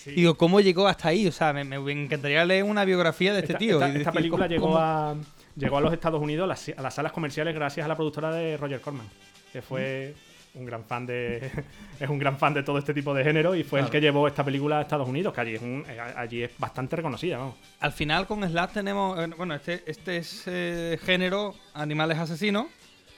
Y 0.07 0.11
digo, 0.13 0.37
¿cómo 0.37 0.61
llegó 0.61 0.87
hasta 0.89 1.09
ahí? 1.09 1.27
O 1.27 1.33
sea, 1.33 1.53
me, 1.53 1.65
me 1.65 1.77
encantaría 1.93 2.45
leer 2.45 2.65
una 2.65 2.85
biografía 2.85 3.33
de 3.33 3.41
este 3.41 3.53
Esta, 3.53 3.59
tío. 3.59 3.83
esta- 3.85 4.13
película 4.13 4.45
¿cómo- 4.47 4.55
llegó 4.55 4.67
cómo- 4.67 4.79
a, 4.79 5.17
llegó 5.57 5.79
a 5.79 5.81
los 5.81 5.93
Estados 5.93 6.21
Unidos, 6.21 6.45
a 6.45 6.49
las, 6.49 6.69
a 6.77 6.83
las 6.83 6.95
salas 6.95 7.13
comerciales, 7.13 7.55
gracias 7.55 7.85
a 7.85 7.89
la 7.89 7.95
productora 7.97 8.31
de 8.33 8.57
Roger 8.57 8.81
Corman, 8.81 9.07
que 9.53 9.63
fue 9.63 10.15
un 10.55 10.65
gran 10.65 10.85
fan 10.85 11.07
de 11.07 11.51
es 12.01 12.09
un 12.09 12.19
gran 12.19 12.39
fan 12.39 12.55
de 12.55 12.63
todo 12.63 12.79
este 12.79 12.93
tipo 12.95 13.13
de 13.15 13.23
género 13.23 13.55
y 13.55 13.63
fue 13.65 13.81
el 13.81 13.89
que 13.91 14.01
llevó 14.01 14.27
esta 14.27 14.43
película 14.45 14.79
a 14.79 14.83
Estados 14.83 15.09
Unidos, 15.09 15.33
que 15.35 15.41
allí 15.43 15.55
es, 15.55 15.63
un- 15.63 15.85
eh, 15.89 16.01
allí 16.17 16.43
es 16.43 16.51
bastante 16.59 16.97
reconocida. 16.97 17.37
Vamos. 17.39 17.55
Al 17.81 17.93
final 17.93 18.27
con 18.27 18.43
Slash 18.43 18.71
tenemos, 18.73 19.19
eh, 19.21 19.29
bueno, 19.37 19.55
este, 19.55 19.83
este 19.87 20.17
es 20.17 20.43
eh, 20.47 20.99
género 21.05 21.55
animales 21.75 22.19
asesinos. 22.19 22.67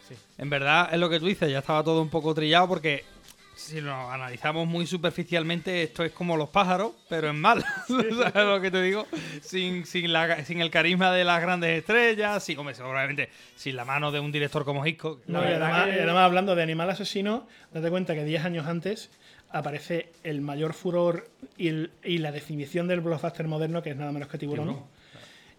Sí. 0.08 0.14
En 0.38 0.50
verdad 0.50 0.88
es 0.92 0.98
lo 0.98 1.08
que 1.08 1.20
tú 1.20 1.26
dices, 1.26 1.50
ya 1.50 1.60
estaba 1.60 1.84
todo 1.84 2.02
un 2.02 2.08
poco 2.10 2.34
trillado 2.34 2.66
porque 2.68 3.04
si 3.54 3.80
lo 3.80 3.92
analizamos 4.10 4.66
muy 4.66 4.86
superficialmente 4.86 5.82
esto 5.82 6.02
es 6.04 6.12
como 6.12 6.36
los 6.36 6.48
pájaros, 6.48 6.92
pero 7.08 7.28
en 7.28 7.40
mal. 7.40 7.62
¿Sabes 7.88 8.34
lo 8.34 8.60
que 8.60 8.70
te 8.70 8.80
digo? 8.82 9.06
Sin, 9.42 9.84
sin, 9.86 10.12
la, 10.12 10.44
sin 10.44 10.60
el 10.60 10.70
carisma 10.70 11.12
de 11.12 11.24
las 11.24 11.40
grandes 11.42 11.78
estrellas, 11.78 12.42
sin, 12.42 12.58
hombre, 12.58 12.74
seguramente 12.74 13.28
sin 13.56 13.76
la 13.76 13.84
mano 13.84 14.10
de 14.12 14.20
un 14.20 14.32
director 14.32 14.64
como 14.64 14.86
Hitchcock. 14.86 15.20
No, 15.26 15.42
y 15.42 15.46
además, 15.46 15.84
que- 15.88 15.96
y 15.96 15.98
además, 15.98 16.24
hablando 16.24 16.54
de 16.54 16.62
animal 16.62 16.88
asesino, 16.90 17.46
date 17.72 17.90
cuenta 17.90 18.14
que 18.14 18.24
10 18.24 18.44
años 18.44 18.66
antes 18.66 19.10
aparece 19.50 20.12
el 20.22 20.40
mayor 20.40 20.72
furor 20.74 21.28
y, 21.58 21.68
el- 21.68 21.90
y 22.04 22.18
la 22.18 22.32
definición 22.32 22.86
del 22.88 23.00
blockbuster 23.00 23.46
moderno, 23.48 23.82
que 23.82 23.90
es 23.90 23.96
nada 23.96 24.12
menos 24.12 24.28
que 24.28 24.38
Tiburón. 24.38 24.68
Tiburón, 24.68 24.86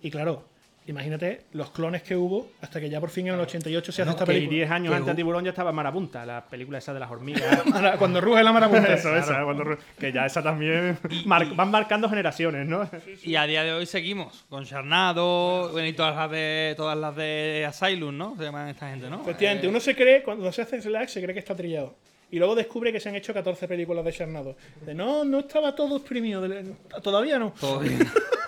Y 0.01 0.09
claro, 0.09 0.47
Imagínate 0.87 1.41
los 1.53 1.69
clones 1.69 2.01
que 2.01 2.15
hubo 2.15 2.49
hasta 2.59 2.79
que 2.81 2.89
ya 2.89 2.99
por 2.99 3.11
fin 3.11 3.27
en 3.27 3.35
el 3.35 3.39
88 3.41 3.91
se 3.91 4.01
hace 4.01 4.11
esta 4.11 4.25
Que 4.25 4.33
película. 4.33 4.55
10 4.57 4.71
años 4.71 4.89
Que 4.91 4.95
antes 4.97 5.11
de 5.13 5.15
Tiburón 5.15 5.43
ya 5.43 5.51
estaba 5.51 5.71
Marabunta, 5.71 6.25
la 6.25 6.43
película 6.43 6.79
esa 6.79 6.91
de 6.93 6.99
las 6.99 7.11
hormigas. 7.11 7.61
Cuando 7.99 8.19
ruge 8.19 8.43
la 8.43 8.51
marabunta. 8.51 8.91
Eso, 8.93 9.15
esa, 9.15 9.43
cuando 9.43 9.63
ruge- 9.63 9.77
que 9.99 10.11
ya 10.11 10.25
esa 10.25 10.41
también 10.41 10.97
mar- 11.25 11.55
van 11.55 11.69
marcando 11.69 12.09
generaciones, 12.09 12.67
¿no? 12.67 12.89
Y 13.23 13.35
a 13.35 13.45
día 13.45 13.63
de 13.63 13.73
hoy 13.73 13.85
seguimos 13.85 14.43
con 14.49 14.65
Charnado 14.65 15.69
bueno, 15.71 15.87
y 15.87 15.93
todas 15.93 16.15
las 16.15 16.31
de 16.31 16.73
todas 16.75 16.97
las 16.97 17.15
de 17.15 17.65
Asylum, 17.69 18.17
¿no? 18.17 18.35
Se 18.37 18.43
llaman 18.43 18.67
esta 18.69 18.89
gente, 18.89 19.07
¿no? 19.09 19.21
Efectivamente, 19.21 19.67
Eh, 19.67 19.69
uno 19.69 19.79
se 19.79 19.95
cree, 19.95 20.23
cuando 20.23 20.51
se 20.51 20.63
hace 20.63 20.81
Slack, 20.81 21.09
se 21.09 21.21
cree 21.21 21.33
que 21.33 21.39
está 21.39 21.55
trillado. 21.55 21.95
Y 22.31 22.39
luego 22.39 22.55
descubre 22.55 22.91
que 22.91 22.99
se 22.99 23.09
han 23.09 23.15
hecho 23.15 23.33
14 23.33 23.67
películas 23.67 24.03
de 24.05 24.13
Charnado. 24.13 24.55
De 24.85 24.95
no, 24.95 25.23
no 25.25 25.39
estaba 25.39 25.75
todo 25.75 25.97
exprimido. 25.97 26.41
de- 26.41 26.73
Todavía 27.03 27.37
no. 27.37 27.51
Todavía. 27.59 27.99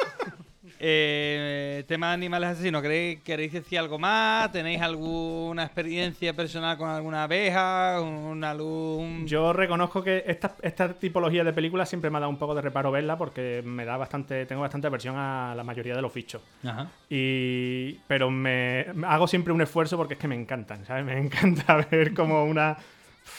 Eh, 0.86 1.86
tema 1.88 2.08
de 2.10 2.14
animales 2.16 2.50
asesinos, 2.50 2.82
¿queréis, 2.82 3.22
¿queréis 3.22 3.54
decir 3.54 3.80
algo 3.80 3.98
más? 3.98 4.52
¿Tenéis 4.52 4.82
alguna 4.82 5.64
experiencia 5.64 6.34
personal 6.34 6.78
con 6.78 6.90
alguna 6.90 7.24
abeja? 7.24 8.02
¿Una 8.02 8.54
luz? 8.54 9.00
un- 9.00 9.26
Yo 9.26 9.54
reconozco 9.54 10.04
que 10.04 10.26
esta, 10.28 10.56
esta 10.62 10.94
tipología 10.94 11.46
de 11.46 11.54
películas 11.54 11.88
siempre 11.88 12.10
me 12.10 12.18
ha 12.18 12.20
dado 12.20 12.30
un 12.30 12.38
poco 12.38 12.54
de 12.54 12.62
reparo 12.62 12.92
verla 12.92 13.18
porque 13.18 13.62
me 13.66 13.86
da 13.86 13.96
bastante, 13.96 14.46
tengo 14.46 14.62
bastante 14.62 14.88
aversión 14.88 15.16
a 15.18 15.54
la 15.56 15.64
mayoría 15.64 15.96
de 15.96 16.02
los 16.02 16.14
bichos. 16.14 16.42
Ajá. 16.66 16.88
Y, 17.10 17.94
pero 18.08 18.30
me 18.30 18.86
hago 19.08 19.26
siempre 19.28 19.54
un 19.54 19.62
esfuerzo 19.62 19.96
porque 19.96 20.16
es 20.16 20.20
que 20.20 20.28
me 20.28 20.36
encantan, 20.36 20.84
¿sabes? 20.86 21.06
Me 21.06 21.18
encanta 21.18 21.78
ver 21.92 22.14
como 22.14 22.44
una. 22.44 22.76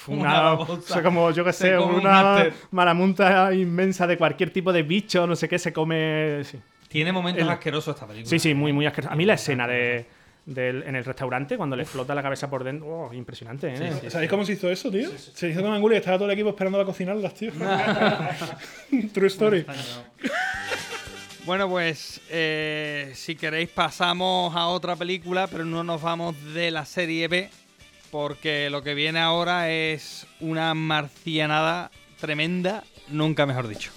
Una 0.06 0.54
o 0.54 0.80
sea, 0.80 1.02
como 1.02 1.30
yo 1.30 1.44
que 1.44 1.52
sé, 1.52 1.76
un 1.78 1.96
una 1.96 2.10
máster. 2.22 2.54
maramunta 2.70 3.52
inmensa 3.54 4.06
de 4.06 4.16
cualquier 4.16 4.50
tipo 4.50 4.72
de 4.72 4.82
bicho, 4.82 5.26
no 5.26 5.36
sé 5.36 5.46
qué, 5.46 5.58
se 5.58 5.74
come. 5.74 6.40
sí. 6.44 6.58
Tiene 6.94 7.10
momentos 7.10 7.42
El- 7.42 7.50
asquerosos 7.50 7.92
esta 7.96 8.06
película. 8.06 8.30
Sí, 8.30 8.38
sí, 8.38 8.54
muy, 8.54 8.72
muy 8.72 8.86
asqueroso. 8.86 9.12
A 9.12 9.16
mí 9.16 9.24
la 9.24 9.34
escena 9.34 9.66
de, 9.66 10.06
del- 10.46 10.84
en 10.84 10.94
el 10.94 11.04
restaurante, 11.04 11.56
cuando 11.56 11.74
le 11.74 11.82
explota 11.82 12.14
la 12.14 12.22
cabeza 12.22 12.48
por 12.48 12.62
dentro, 12.62 12.86
oh, 12.86 13.12
impresionante, 13.12 13.74
¿eh? 13.74 14.10
¿Sabéis 14.10 14.30
cómo 14.30 14.44
se 14.44 14.52
hizo 14.52 14.70
eso, 14.70 14.92
tío? 14.92 15.10
Se 15.18 15.48
hizo 15.48 15.60
con 15.60 15.72
Angulo 15.72 15.96
y 15.96 15.98
estaba 15.98 16.18
todo 16.18 16.28
el 16.28 16.34
equipo 16.34 16.50
esperando 16.50 16.80
a 16.80 16.84
cocinarlas, 16.84 17.34
tío. 17.34 17.50
True 19.12 19.26
story. 19.26 19.66
Bueno, 21.44 21.68
pues 21.68 22.20
eh, 22.30 23.10
si 23.16 23.34
queréis 23.34 23.70
pasamos 23.70 24.54
a 24.54 24.68
otra 24.68 24.94
película, 24.94 25.48
pero 25.48 25.64
no 25.64 25.82
nos 25.82 26.00
vamos 26.00 26.36
de 26.54 26.70
la 26.70 26.84
serie 26.84 27.26
B, 27.26 27.50
porque 28.12 28.70
lo 28.70 28.84
que 28.84 28.94
viene 28.94 29.18
ahora 29.18 29.68
es 29.68 30.28
una 30.38 30.72
marcianada 30.74 31.90
tremenda, 32.20 32.84
nunca 33.08 33.46
mejor 33.46 33.66
dicho. 33.66 33.90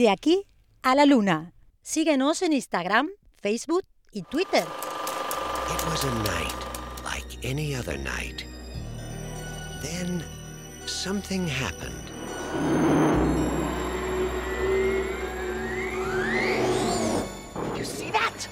De 0.00 0.08
aquí 0.08 0.46
a 0.82 0.94
la 0.94 1.04
luna. 1.04 1.52
Síguenos 1.82 2.40
en 2.40 2.54
Instagram, 2.54 3.10
Facebook 3.36 3.82
y 4.10 4.22
Twitter. 4.22 4.64
It 4.64 5.84
was 5.90 6.04
a 6.04 6.14
night 6.24 6.54
like 7.04 7.26
any 7.42 7.74
other 7.74 7.98
night. 7.98 8.46
Then 9.82 10.24
something 10.86 11.46
happened. 11.46 12.10
You 17.76 17.84
see 17.84 18.10
that? 18.12 18.48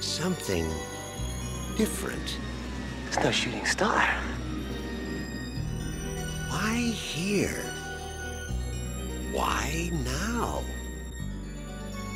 Something 0.00 0.66
different. 1.78 2.40
It's 3.06 3.22
no 3.22 3.30
shooting 3.30 3.64
star. 3.64 4.02
Why 6.50 6.90
here? 6.90 7.73
Why 9.34 9.90
now? 10.04 10.62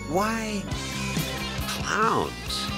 Why 0.08 0.62
clowns? 1.66 2.68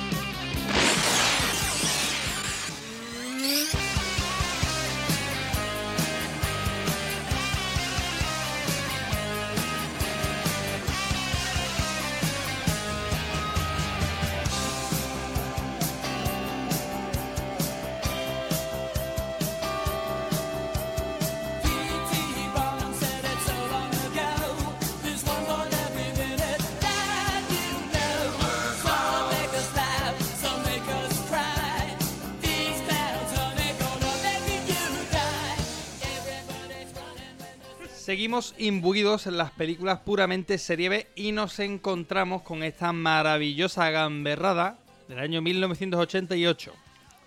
Seguimos 38.20 38.54
imbuidos 38.58 39.26
en 39.26 39.38
las 39.38 39.50
películas 39.50 40.00
puramente 40.00 40.58
serie 40.58 40.90
B 40.90 41.06
y 41.16 41.32
nos 41.32 41.58
encontramos 41.58 42.42
con 42.42 42.62
esta 42.62 42.92
maravillosa 42.92 43.88
gamberrada 43.88 44.76
del 45.08 45.20
año 45.20 45.40
1988. 45.40 46.70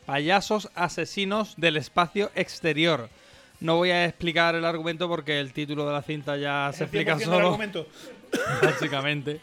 Payasos 0.06 0.70
asesinos 0.76 1.56
del 1.58 1.78
espacio 1.78 2.30
exterior. 2.36 3.10
No 3.60 3.78
voy 3.78 3.90
a 3.90 4.06
explicar 4.06 4.54
el 4.54 4.66
argumento 4.66 5.10
porque 5.10 5.40
el 5.40 5.52
título 5.52 5.88
de 5.88 5.94
la 5.94 6.04
cinta 6.04 6.38
ya 6.38 6.70
se 6.76 6.84
explica 6.84 7.16
100% 7.16 7.18
del 7.18 7.26
solo. 7.26 7.48
argumento. 7.48 7.88
Básicamente. 8.62 9.42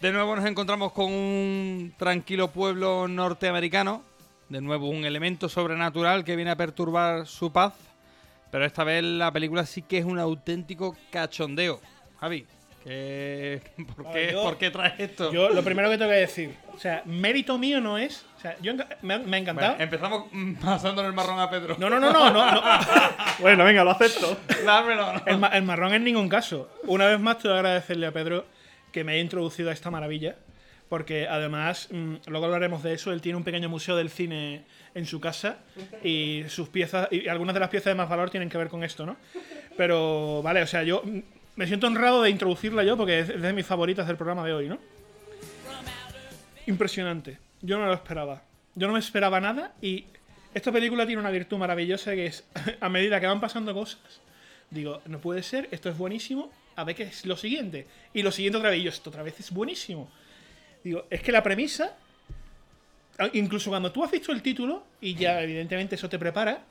De 0.00 0.10
nuevo 0.10 0.34
nos 0.34 0.44
encontramos 0.44 0.90
con 0.90 1.12
un 1.12 1.94
tranquilo 1.98 2.50
pueblo 2.50 3.06
norteamericano. 3.06 4.02
De 4.48 4.60
nuevo 4.60 4.88
un 4.88 5.04
elemento 5.04 5.48
sobrenatural 5.48 6.24
que 6.24 6.34
viene 6.34 6.50
a 6.50 6.56
perturbar 6.56 7.28
su 7.28 7.52
paz. 7.52 7.74
Pero 8.50 8.64
esta 8.64 8.84
vez 8.84 9.02
la 9.04 9.30
película 9.32 9.64
sí 9.66 9.82
que 9.82 9.98
es 9.98 10.04
un 10.04 10.18
auténtico 10.18 10.96
cachondeo. 11.10 11.80
Javi, 12.20 12.46
¿qué- 12.84 13.60
por, 13.96 14.06
qué, 14.06 14.12
ver, 14.12 14.32
yo- 14.32 14.42
por 14.42 14.58
qué 14.58 14.70
traes 14.70 14.94
esto? 14.98 15.32
Yo 15.32 15.50
lo 15.50 15.62
primero 15.62 15.88
que 15.90 15.98
tengo 15.98 16.10
que 16.10 16.16
decir, 16.18 16.54
o 16.74 16.78
sea, 16.78 17.02
mérito 17.04 17.58
mío 17.58 17.80
no 17.80 17.96
es, 17.98 18.26
o 18.36 18.40
sea, 18.40 18.56
yo 18.60 18.72
me, 19.02 19.14
ha- 19.14 19.18
me 19.18 19.36
ha 19.36 19.40
encantado. 19.40 19.68
Bueno, 19.76 19.84
empezamos 19.84 20.24
pasándole 20.64 21.08
el 21.08 21.14
marrón 21.14 21.38
a 21.40 21.48
Pedro. 21.50 21.76
No, 21.78 21.88
no, 21.88 22.00
no, 22.00 22.12
no, 22.12 22.30
no. 22.30 22.50
no. 22.54 22.62
bueno, 23.40 23.64
venga, 23.64 23.84
lo 23.84 23.90
acepto. 23.92 24.36
Dámelo. 24.64 25.12
El, 25.26 25.38
ma- 25.38 25.48
el 25.48 25.62
marrón 25.62 25.94
en 25.94 26.04
ningún 26.04 26.28
caso. 26.28 26.68
Una 26.86 27.06
vez 27.06 27.20
más, 27.20 27.36
que 27.36 27.48
agradecerle 27.48 28.06
a 28.06 28.12
Pedro 28.12 28.44
que 28.92 29.04
me 29.04 29.12
haya 29.12 29.20
introducido 29.22 29.70
a 29.70 29.72
esta 29.72 29.90
maravilla. 29.90 30.36
Porque 30.90 31.28
además, 31.28 31.88
mm, 31.92 32.14
luego 32.26 32.46
hablaremos 32.46 32.82
de 32.82 32.92
eso, 32.92 33.12
él 33.12 33.22
tiene 33.22 33.36
un 33.38 33.44
pequeño 33.44 33.68
museo 33.68 33.96
del 33.96 34.10
cine 34.10 34.64
en 34.92 35.06
su 35.06 35.20
casa 35.20 35.58
y 36.02 36.42
sus 36.48 36.68
piezas, 36.68 37.08
y 37.12 37.28
algunas 37.28 37.54
de 37.54 37.60
las 37.60 37.70
piezas 37.70 37.92
de 37.92 37.94
más 37.94 38.08
valor 38.08 38.28
tienen 38.28 38.50
que 38.50 38.58
ver 38.58 38.68
con 38.68 38.82
esto, 38.82 39.06
¿no? 39.06 39.16
Pero, 39.76 40.42
vale, 40.42 40.60
o 40.62 40.66
sea, 40.66 40.82
yo 40.82 41.00
mm, 41.04 41.20
me 41.54 41.66
siento 41.68 41.86
honrado 41.86 42.22
de 42.22 42.30
introducirla 42.30 42.82
yo 42.82 42.96
porque 42.96 43.20
es 43.20 43.40
de 43.40 43.52
mis 43.52 43.64
favoritas 43.64 44.06
del 44.08 44.16
programa 44.16 44.44
de 44.44 44.52
hoy, 44.52 44.68
¿no? 44.68 44.78
Impresionante. 46.66 47.38
Yo 47.62 47.78
no 47.78 47.86
lo 47.86 47.94
esperaba. 47.94 48.42
Yo 48.74 48.88
no 48.88 48.92
me 48.92 48.98
esperaba 48.98 49.40
nada 49.40 49.74
y 49.80 50.06
esta 50.54 50.72
película 50.72 51.06
tiene 51.06 51.20
una 51.20 51.30
virtud 51.30 51.58
maravillosa 51.58 52.12
que 52.16 52.26
es, 52.26 52.44
a 52.80 52.88
medida 52.88 53.20
que 53.20 53.26
van 53.26 53.40
pasando 53.40 53.72
cosas, 53.72 54.00
digo, 54.70 55.02
no 55.06 55.20
puede 55.20 55.44
ser, 55.44 55.68
esto 55.70 55.88
es 55.88 55.96
buenísimo, 55.96 56.50
a 56.74 56.82
ver 56.82 56.96
qué 56.96 57.04
es 57.04 57.26
lo 57.26 57.36
siguiente. 57.36 57.86
Y 58.12 58.22
lo 58.22 58.32
siguiente 58.32 58.58
otra 58.58 58.70
vez, 58.70 58.80
y 58.80 58.82
yo, 58.82 58.88
esto 58.88 59.10
otra 59.10 59.22
vez 59.22 59.38
es 59.38 59.52
buenísimo. 59.52 60.10
Digo, 60.84 61.06
es 61.10 61.20
que 61.22 61.32
la 61.32 61.42
premisa, 61.42 61.94
a- 63.18 63.30
incluso 63.34 63.70
cuando 63.70 63.92
tú 63.92 64.02
has 64.04 64.10
visto 64.10 64.32
el 64.32 64.42
título, 64.42 64.84
y 65.00 65.14
ya 65.14 65.40
evidentemente 65.42 65.94
eso 65.94 66.08
te 66.08 66.18
prepara, 66.18 66.62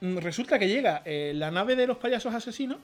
mm, 0.00 0.18
resulta 0.18 0.58
que 0.58 0.68
llega 0.68 1.02
eh, 1.04 1.32
la 1.34 1.50
nave 1.50 1.76
de 1.76 1.86
los 1.86 1.98
payasos 1.98 2.34
asesinos, 2.34 2.78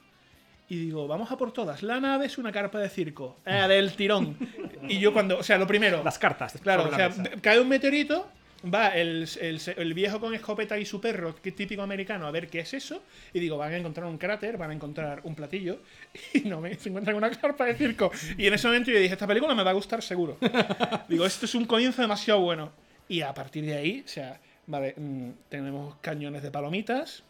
y 0.68 0.76
digo, 0.76 1.06
vamos 1.06 1.30
a 1.30 1.36
por 1.36 1.52
todas. 1.52 1.82
La 1.82 2.00
nave 2.00 2.26
es 2.26 2.38
una 2.38 2.50
carpa 2.52 2.78
de 2.78 2.88
circo, 2.88 3.36
eh, 3.44 3.66
del 3.68 3.92
tirón. 3.94 4.36
y 4.88 4.98
yo 4.98 5.12
cuando, 5.12 5.38
o 5.38 5.42
sea, 5.42 5.58
lo 5.58 5.66
primero... 5.66 6.02
Las 6.02 6.18
cartas. 6.18 6.54
Claro, 6.62 6.88
o 6.88 6.94
sea, 6.94 7.10
cae 7.42 7.60
un 7.60 7.68
meteorito, 7.68 8.28
va 8.72 8.88
el, 8.90 9.28
el- 9.40 9.60
el 9.76 9.94
viejo 9.94 10.20
con 10.20 10.34
escopeta 10.34 10.78
y 10.78 10.84
su 10.84 11.00
perro, 11.00 11.34
que 11.42 11.48
es 11.50 11.56
típico 11.56 11.82
americano, 11.82 12.26
a 12.26 12.30
ver 12.30 12.48
qué 12.48 12.60
es 12.60 12.74
eso, 12.74 13.02
y 13.32 13.40
digo, 13.40 13.56
van 13.58 13.72
a 13.72 13.76
encontrar 13.76 14.06
un 14.06 14.18
cráter, 14.18 14.56
van 14.56 14.70
a 14.70 14.74
encontrar 14.74 15.20
un 15.24 15.34
platillo, 15.34 15.80
y 16.34 16.40
no 16.40 16.60
me 16.60 16.74
se 16.76 16.88
encuentran 16.88 17.16
una 17.16 17.30
carpa 17.30 17.64
de 17.66 17.74
circo. 17.74 18.10
Y 18.36 18.46
en 18.46 18.54
ese 18.54 18.66
momento 18.68 18.90
yo 18.90 18.98
dije, 18.98 19.12
esta 19.14 19.26
película 19.26 19.54
me 19.54 19.62
va 19.64 19.70
a 19.70 19.74
gustar 19.74 20.02
seguro. 20.02 20.38
digo, 21.08 21.26
esto 21.26 21.46
es 21.46 21.54
un 21.54 21.64
comienzo 21.64 22.02
demasiado 22.02 22.40
bueno. 22.40 22.72
Y 23.08 23.20
a 23.22 23.34
partir 23.34 23.64
de 23.64 23.74
ahí, 23.74 24.02
o 24.04 24.08
sea, 24.08 24.40
vale, 24.66 24.94
mm, 24.96 25.30
tenemos 25.48 25.96
cañones 26.00 26.42
de 26.42 26.50
palomitas, 26.50 27.22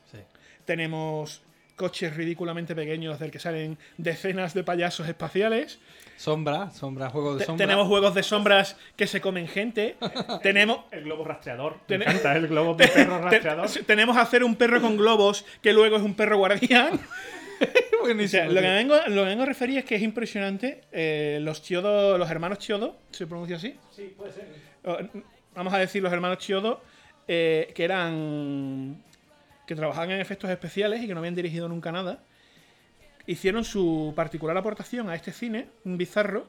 tenemos 0.65 1.43
coches 1.77 2.15
ridículamente 2.15 2.75
pequeños 2.75 3.19
del 3.19 3.31
que 3.31 3.39
salen 3.41 3.79
decenas 3.97 4.55
de 4.55 4.63
payasos 4.63 5.09
espaciales. 5.09 5.79
Sombra, 6.17 6.71
sombra, 6.71 7.11
juego 7.11 7.35
de 7.35 7.41
Te- 7.41 7.47
sombra. 7.47 7.67
Tenemos 7.67 7.89
juegos 7.89 8.15
de 8.15 8.23
sombras 8.23 8.77
que 8.97 9.07
se 9.07 9.21
comen 9.21 9.49
gente. 9.49 9.97
tenemos. 10.43 10.81
El 10.91 11.05
globo 11.05 11.25
rastreador. 11.25 11.79
Me 11.89 11.97
encanta 11.97 12.37
el 12.37 12.47
globo 12.49 12.75
de 12.79 12.89
perro 12.89 13.19
rastreador. 13.21 13.69
tenemos 13.87 14.17
hacer 14.17 14.45
un 14.45 14.55
perro 14.57 14.81
con 14.81 14.97
globos 14.97 15.45
que 15.63 15.73
luego 15.73 15.97
es 15.97 16.03
un 16.03 16.15
perro 16.15 16.39
guardián. 16.39 17.01
O 18.03 18.27
sea, 18.27 18.47
lo, 18.47 18.55
que 18.61 18.67
me 18.67 18.75
vengo, 18.75 18.97
lo 19.07 19.23
que 19.23 19.29
vengo 19.29 19.45
a 19.45 19.47
referir 19.47 19.79
es 19.79 19.85
que 19.85 19.95
es 19.95 20.03
impresionante. 20.03 20.81
eh, 20.91 21.39
los 21.43 21.63
Chiodo, 21.63 22.19
los 22.19 22.29
hermanos 22.29 22.59
Chiodo, 22.59 22.97
¿se 23.13 23.29
pronuncia 23.29 23.55
así? 23.55 23.77
Sí, 23.93 24.13
puede 24.17 24.33
ser. 24.33 24.49
Vamos 25.55 25.73
a 25.73 25.79
decir 25.79 26.03
los 26.03 26.13
hermanos 26.13 26.39
Chiodo, 26.39 26.83
eh, 27.29 27.71
que 27.77 27.85
eran. 27.85 29.01
que 29.65 29.77
trabajaban 29.77 30.11
en 30.11 30.21
efectos 30.21 30.51
especiales 30.51 31.01
y 31.03 31.07
que 31.07 31.15
no 31.15 31.21
habían 31.21 31.37
dirigido 31.37 31.69
nunca 31.69 31.93
nada. 31.93 32.19
Hicieron 33.27 33.65
su 33.65 34.13
particular 34.17 34.57
aportación 34.57 35.09
a 35.09 35.15
este 35.15 35.33
cine, 35.33 35.67
un 35.85 35.97
bizarro. 35.97 36.47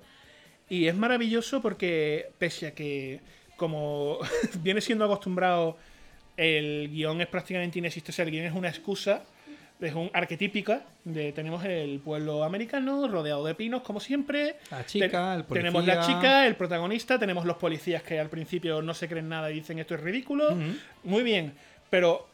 Y 0.70 0.88
es 0.88 0.96
maravilloso 0.96 1.62
porque, 1.62 2.32
pese 2.38 2.68
a 2.68 2.72
que, 2.74 3.20
como 3.58 4.20
viene 4.64 4.82
siendo 4.82 5.06
acostumbrado, 5.06 5.78
el 6.38 6.90
guion 6.90 7.22
es 7.22 7.28
prácticamente 7.28 7.80
inexistente, 7.80 8.12
o 8.12 8.14
sea, 8.16 8.26
el 8.26 8.32
guion 8.32 8.46
es 8.46 8.54
una 8.54 8.70
excusa, 8.70 9.24
es 9.80 9.94
un 9.94 10.10
arquetípica 10.14 10.84
de 11.04 11.34
tenemos 11.34 11.64
el 11.66 12.00
pueblo 12.00 12.44
americano 12.44 13.08
rodeado 13.08 13.46
de 13.46 13.56
pinos, 13.56 13.82
como 13.82 14.00
siempre. 14.00 14.56
La 14.72 14.86
chica, 14.86 15.36
el 15.36 15.44
policía. 15.44 15.70
Tenemos 15.70 15.86
la 15.86 16.02
chica, 16.02 16.48
el 16.48 16.56
protagonista, 16.56 17.20
tenemos 17.20 17.46
los 17.46 17.58
policías 17.58 18.02
que 18.04 18.20
al 18.20 18.30
principio 18.30 18.82
no 18.82 18.94
se 18.94 19.08
creen 19.08 19.30
nada 19.30 19.52
y 19.52 19.56
dicen 19.56 19.80
esto 19.80 19.96
es 19.96 20.02
ridículo. 20.02 20.56
Muy 21.04 21.24
bien, 21.24 21.54
pero 21.90 22.28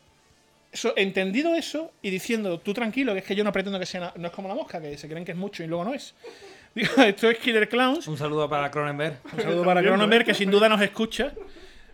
eso, 0.71 0.93
entendido 0.95 1.55
eso 1.55 1.91
y 2.01 2.09
diciendo 2.09 2.59
tú 2.59 2.73
tranquilo, 2.73 3.13
que 3.13 3.19
es 3.19 3.25
que 3.25 3.35
yo 3.35 3.43
no 3.43 3.51
pretendo 3.51 3.79
que 3.79 3.85
sea, 3.85 4.13
no 4.15 4.27
es 4.27 4.33
como 4.33 4.47
la 4.47 4.55
mosca, 4.55 4.81
que 4.81 4.97
se 4.97 5.07
creen 5.07 5.25
que 5.25 5.31
es 5.31 5.37
mucho 5.37 5.63
y 5.63 5.67
luego 5.67 5.85
no 5.85 5.93
es. 5.93 6.13
Digo, 6.75 7.01
esto 7.01 7.29
es 7.29 7.39
Killer 7.39 7.67
Clowns. 7.67 8.07
Un 8.07 8.17
saludo 8.17 8.47
para 8.47 8.69
Cronenberg. 8.69 9.19
Un 9.33 9.41
saludo 9.41 9.65
para 9.65 9.81
Cronenberg, 9.81 10.25
que 10.25 10.35
sin 10.35 10.51
duda 10.51 10.69
nos 10.69 10.81
escucha. 10.81 11.33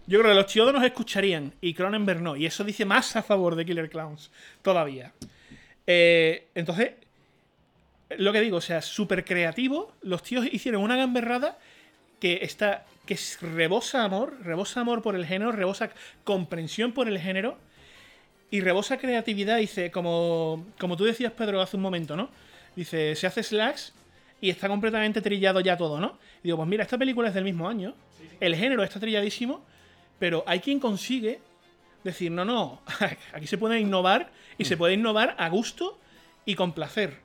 Yo 0.05 0.19
creo 0.19 0.31
que 0.31 0.35
los 0.35 0.45
Chiodo 0.47 0.73
nos 0.73 0.83
escucharían 0.83 1.53
y 1.61 1.73
Cronenberg 1.73 2.21
no. 2.21 2.35
Y 2.35 2.45
eso 2.45 2.63
dice 2.63 2.85
más 2.85 3.15
a 3.15 3.23
favor 3.23 3.55
de 3.55 3.65
Killer 3.65 3.89
Clowns 3.89 4.29
todavía. 4.61 5.13
Eh, 5.87 6.47
entonces, 6.53 6.91
lo 8.17 8.33
que 8.33 8.41
digo, 8.41 8.57
o 8.57 8.61
sea, 8.61 8.81
súper 8.81 9.23
creativo. 9.23 9.93
Los 10.01 10.21
tíos 10.21 10.45
hicieron 10.51 10.83
una 10.83 10.97
gamberrada 10.97 11.57
que 12.19 12.39
está. 12.41 12.85
que 13.05 13.17
rebosa 13.41 14.03
amor, 14.03 14.37
rebosa 14.43 14.81
amor 14.81 15.01
por 15.01 15.15
el 15.15 15.25
género, 15.25 15.53
rebosa 15.53 15.89
comprensión 16.25 16.91
por 16.91 17.07
el 17.07 17.17
género 17.17 17.57
y 18.51 18.61
rebosa 18.61 18.97
creatividad. 18.97 19.57
Dice, 19.57 19.91
como, 19.91 20.65
como 20.79 20.97
tú 20.97 21.03
decías, 21.03 21.31
Pedro, 21.33 21.61
hace 21.61 21.77
un 21.77 21.83
momento, 21.83 22.15
¿no? 22.15 22.29
Dice, 22.75 23.15
se 23.15 23.27
hace 23.27 23.43
slacks 23.43 23.93
y 24.41 24.49
está 24.49 24.67
completamente 24.67 25.21
trillado 25.21 25.59
ya 25.59 25.77
todo, 25.77 25.99
¿no? 25.99 26.17
Y 26.43 26.49
digo, 26.49 26.57
pues 26.57 26.69
mira, 26.69 26.83
esta 26.83 26.97
película 26.97 27.29
es 27.29 27.33
del 27.33 27.43
mismo 27.43 27.67
año, 27.67 27.95
el 28.39 28.55
género 28.55 28.83
está 28.83 28.99
trilladísimo, 28.99 29.63
pero 30.19 30.43
hay 30.45 30.59
quien 30.59 30.79
consigue 30.79 31.39
decir, 32.03 32.31
no, 32.31 32.45
no, 32.45 32.81
aquí 33.33 33.47
se 33.47 33.57
puede 33.57 33.79
innovar 33.79 34.31
y 34.57 34.65
se 34.65 34.77
puede 34.77 34.93
innovar 34.93 35.35
a 35.37 35.49
gusto 35.49 35.97
y 36.45 36.55
con 36.55 36.73
placer. 36.73 37.24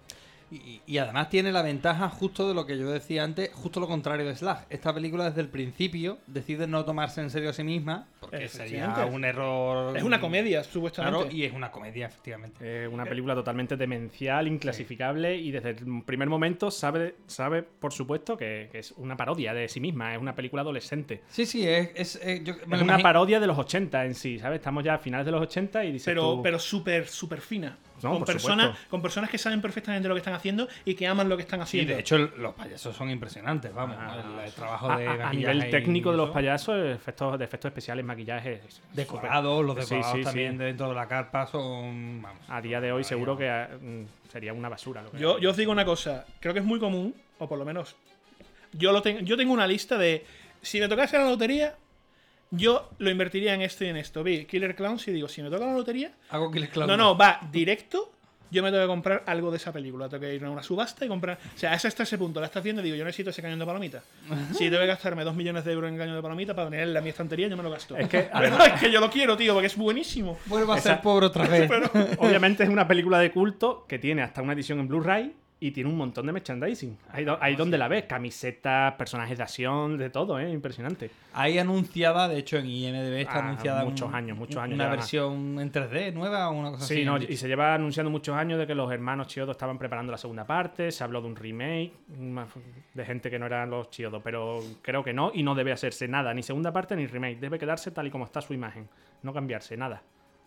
Y, 0.51 0.81
y 0.87 0.99
además 0.99 1.29
tiene 1.31 1.53
la 1.53 1.63
ventaja 1.63 2.09
justo 2.09 2.49
de 2.49 2.55
lo 2.55 2.67
que 2.67 2.77
yo 2.77 2.91
decía 2.91 3.23
antes, 3.23 3.51
justo 3.55 3.79
lo 3.79 3.87
contrario 3.87 4.27
de 4.27 4.35
Slash. 4.35 4.65
Esta 4.69 4.93
película 4.93 5.25
desde 5.27 5.41
el 5.43 5.49
principio 5.49 6.19
decide 6.27 6.67
no 6.67 6.85
tomarse 6.85 7.21
en 7.21 7.31
serio 7.31 7.51
a 7.51 7.53
sí 7.53 7.63
misma, 7.63 8.09
porque 8.19 8.49
sería 8.49 9.07
un 9.13 9.25
error... 9.25 9.97
Es 9.97 10.03
una 10.03 10.21
comedia, 10.21 10.65
supuestamente. 10.65 11.19
Claro, 11.21 11.35
y 11.37 11.45
es 11.45 11.53
una 11.53 11.71
comedia, 11.71 12.07
efectivamente. 12.07 12.57
Eh, 12.85 12.89
una 12.89 13.05
película 13.05 13.35
totalmente 13.35 13.77
demencial, 13.77 14.49
inclasificable 14.49 15.37
y 15.37 15.51
desde 15.53 15.71
el 15.71 16.03
primer 16.05 16.29
momento 16.29 16.71
sabe, 16.71 17.15
sabe 17.27 17.63
por 17.63 17.93
supuesto, 17.93 18.37
que, 18.37 18.69
que 18.73 18.81
es 18.81 18.93
una 18.93 19.17
parodia 19.17 19.55
de 19.55 19.69
sí 19.69 19.79
misma, 19.81 20.15
es 20.15 20.21
una 20.21 20.35
película 20.35 20.63
adolescente. 20.63 21.23
Sí, 21.29 21.47
sí, 21.47 21.67
es... 21.67 21.91
es, 21.95 22.17
eh, 22.25 22.41
yo- 22.45 22.55
Es 22.55 22.67
una 22.67 22.77
imagino- 22.79 23.03
parodia 23.03 23.39
de 23.41 23.47
los 23.47 23.57
80 23.59 24.05
en 24.05 24.15
sí, 24.15 24.39
¿sabes? 24.39 24.59
Estamos 24.59 24.83
ya 24.85 24.95
a 24.95 24.99
finales 24.99 25.27
de 25.27 25.33
los 25.33 25.43
80 25.43 25.85
y 25.85 25.93
dices 25.93 26.07
pero, 26.07 26.35
tú- 26.37 26.43
pero 26.43 26.59
súper, 26.59 27.07
súper 27.07 27.41
fina. 27.41 27.79
No, 28.03 28.11
con, 28.15 28.25
personas, 28.25 28.79
con 28.89 29.03
personas 29.03 29.31
que 29.31 29.39
saben 29.39 29.61
perfectamente 29.61 30.09
lo 30.09 30.15
que 30.15 30.19
están 30.21 30.35
haciendo 30.35 30.69
y 30.85 30.95
que 30.95 31.07
aman 31.07 31.29
lo 31.29 31.37
que 31.37 31.43
están 31.43 31.61
Y 31.61 31.63
haciendo. 31.63 31.95
de 31.95 32.01
hecho 32.01 32.19
los 32.19 32.55
payasos 32.55 32.97
son 32.97 33.11
impresionantes, 33.11 33.73
vamos. 33.75 33.97
el, 33.97 34.45
el 34.47 34.53
trabajo 34.53 34.91
a, 34.91 34.99
de 34.99 35.07
a- 35.09 35.29
a 35.29 35.33
nivel 35.33 35.65
y 35.67 35.71
técnico 35.71 36.11
de 36.11 36.17
los 36.17 36.31
payasos, 36.31 36.77
efectos, 36.95 37.39
de 37.39 37.45
efectos 37.45 37.69
especiales, 37.71 38.05
maquillaje. 38.05 38.63
es 38.67 38.81
Decorados, 38.93 39.65
los 39.65 39.75
sí, 39.87 39.95
decorados 39.95 40.13
sí, 40.13 40.19
sí. 40.19 40.25
también 40.25 40.59
dentro 40.59 40.89
de 40.89 40.95
la 40.95 41.07
carpa 41.07 41.47
son... 41.47 42.23
Vamos, 42.23 42.43
A 42.49 42.61
día 42.61 42.81
de 42.81 42.93
hoy 42.93 43.05
seguro 43.05 43.37
que 43.37 43.49
ah, 43.49 43.69
mm, 43.81 44.05
sería 44.31 44.53
una 44.53 44.69
basura. 44.69 45.03
Lo 45.03 45.11
que 45.11 45.19
Yo, 45.19 45.39
yo 45.39 45.51
os 45.51 45.57
digo 45.57 45.73
una 45.73 45.85
cosa, 45.85 46.25
creo 46.41 46.53
que 46.55 46.61
es 46.61 46.67
muy 46.67 46.79
común, 46.79 47.15
o 47.39 47.49
por 47.49 47.59
lo 47.59 47.65
menos 47.65 47.97
yo 48.73 48.93
lo 48.93 49.03
tengo, 49.03 49.21
yo 49.21 49.37
tengo 49.37 49.53
una 49.53 49.67
lista 49.67 49.99
de 49.99 50.25
si 50.63 50.79
me 50.81 50.89
tocase 50.89 51.19
la 51.19 51.25
lotería, 51.25 51.75
yo 52.51 52.91
lo 52.99 53.11
invertiría 53.11 53.55
en 53.55 53.63
esto 53.63 53.85
y 53.85 53.89
en 53.89 53.97
esto. 53.97 54.23
Vi 54.25 54.45
Killer 54.47 54.75
Clowns 54.75 55.07
y 55.09 55.13
digo, 55.13 55.29
si 55.29 55.43
me 55.43 55.51
toca 55.51 55.67
la 55.67 55.73
lotería, 55.75 56.13
Hago 56.31 56.51
Killer 56.51 56.71
Clowns. 56.71 56.89
no, 56.89 56.97
no, 56.97 57.17
va 57.17 57.41
directo. 57.53 58.13
Yo 58.53 58.65
me 58.65 58.73
tengo 58.73 58.83
que 58.83 58.89
comprar 58.89 59.23
algo 59.27 59.53
de 59.53 59.59
esa 59.59 59.73
película. 59.73 60.09
Tengo 60.09 60.23
que 60.23 60.35
ir 60.35 60.45
a 60.45 60.51
una 60.51 60.61
subasta 60.65 61.05
y 61.05 61.09
comprar. 61.09 61.39
O 61.55 61.57
sea, 61.57 61.73
es 61.73 61.85
hasta 61.85 62.03
ese 62.03 62.19
punto. 62.19 62.41
La 62.41 62.47
estás 62.47 62.65
viendo 62.65 62.83
y 62.83 62.85
digo, 62.87 62.97
yo 62.97 63.05
necesito 63.05 63.31
ese 63.31 63.41
cañón 63.43 63.61
de 63.61 63.65
palomitas. 63.65 64.03
Si 64.55 64.65
tengo 64.65 64.81
que 64.81 64.87
gastarme 64.87 65.23
dos 65.23 65.37
millones 65.37 65.65
de 65.65 65.71
euros 65.73 65.89
en 65.89 65.97
cañón 65.97 66.17
de 66.17 66.23
palomitas 66.23 66.57
para 66.57 66.69
tenerla 66.69 66.99
en 66.99 67.05
mi 67.05 67.11
estantería, 67.11 67.47
yo 67.47 67.57
me 67.57 67.63
lo 67.63 67.71
gasto. 67.71 67.97
Es 67.97 68.09
que, 68.09 68.29
además- 68.33 68.73
es 68.75 68.81
que 68.81 68.91
yo 68.91 68.99
lo 68.99 69.09
quiero, 69.09 69.37
tío, 69.37 69.53
porque 69.53 69.69
es 69.69 69.77
buenísimo. 69.77 70.37
Vuelvo 70.47 70.73
a 70.73 70.79
Esa- 70.79 70.95
ser 70.95 71.01
pobre 71.01 71.27
otra 71.27 71.47
vez. 71.47 71.71
Obviamente 72.19 72.65
es 72.65 72.69
una 72.69 72.89
película 72.89 73.21
de 73.21 73.31
culto 73.31 73.85
que 73.89 74.01
tiene 74.01 74.23
hasta 74.23 74.43
una 74.43 74.55
edición 74.55 74.81
en 74.81 74.89
Blu-ray 74.89 75.33
y 75.63 75.73
tiene 75.73 75.91
un 75.91 75.97
montón 75.99 76.25
de 76.27 76.33
merchandising. 76.33 76.97
Ahí, 77.13 77.25
do- 77.25 77.37
ahí 77.41 77.55
donde 77.55 77.77
la 77.77 77.87
ves, 77.87 78.05
camisetas, 78.05 78.95
personajes 78.95 79.37
de 79.37 79.45
acción, 79.45 79.99
de 79.99 80.09
todo, 80.09 80.41
¿eh? 80.41 80.51
Impresionante. 80.51 81.11
Hay 81.35 81.59
anunciada, 81.59 82.29
de 82.29 82.39
hecho 82.39 82.57
en 82.57 82.67
IMDB 82.67 83.21
está 83.21 83.35
Ah, 83.41 83.49
anunciada 83.49 83.85
muchos 83.85 84.09
un- 84.09 84.15
años, 84.15 84.39
muchos 84.39 84.57
años 84.57 84.75
Una 84.75 84.89
versión 84.89 85.61
en 85.61 85.71
3D 85.71 86.13
nueva 86.15 86.49
o 86.49 86.53
una 86.53 86.71
cosa 86.71 86.87
Sí, 86.87 86.95
así. 86.95 87.05
no, 87.05 87.17
han 87.17 87.23
y 87.25 87.37
se 87.37 87.47
lleva 87.47 87.75
anunciando 87.75 88.11
muchos 88.11 88.35
años 88.35 88.59
de 88.59 88.67
que 88.67 88.75
los 88.75 88.91
hermanos 88.91 89.27
Chiodo 89.27 89.53
estaban 89.53 89.77
preparando 89.79 90.11
la 90.11 90.19
segunda 90.19 90.47
parte, 90.47 90.91
se 90.91 91.05
habló 91.05 91.21
de 91.21 91.27
un 91.29 91.37
remake 91.37 91.93
de 92.95 93.05
gente 93.05 93.31
que 93.31 93.39
no 93.39 93.45
eran 93.47 93.69
los 93.71 93.91
Chiodo, 93.91 94.23
pero 94.23 94.61
creo 94.81 95.05
que 95.05 95.13
no 95.13 95.31
y 95.35 95.43
no 95.43 95.55
debe 95.55 95.73
hacerse 95.73 96.09
nada, 96.09 96.33
ni 96.33 96.43
segunda 96.43 96.73
parte 96.73 96.97
ni 96.97 97.07
remake, 97.07 97.39
debe 97.39 97.59
quedarse 97.59 97.91
tal 97.91 98.07
y 98.07 98.11
como 98.11 98.25
está 98.25 98.41
su 98.41 98.55
imagen, 98.55 98.89
no 99.23 99.33
cambiarse 99.35 99.77
nada. 99.77 100.03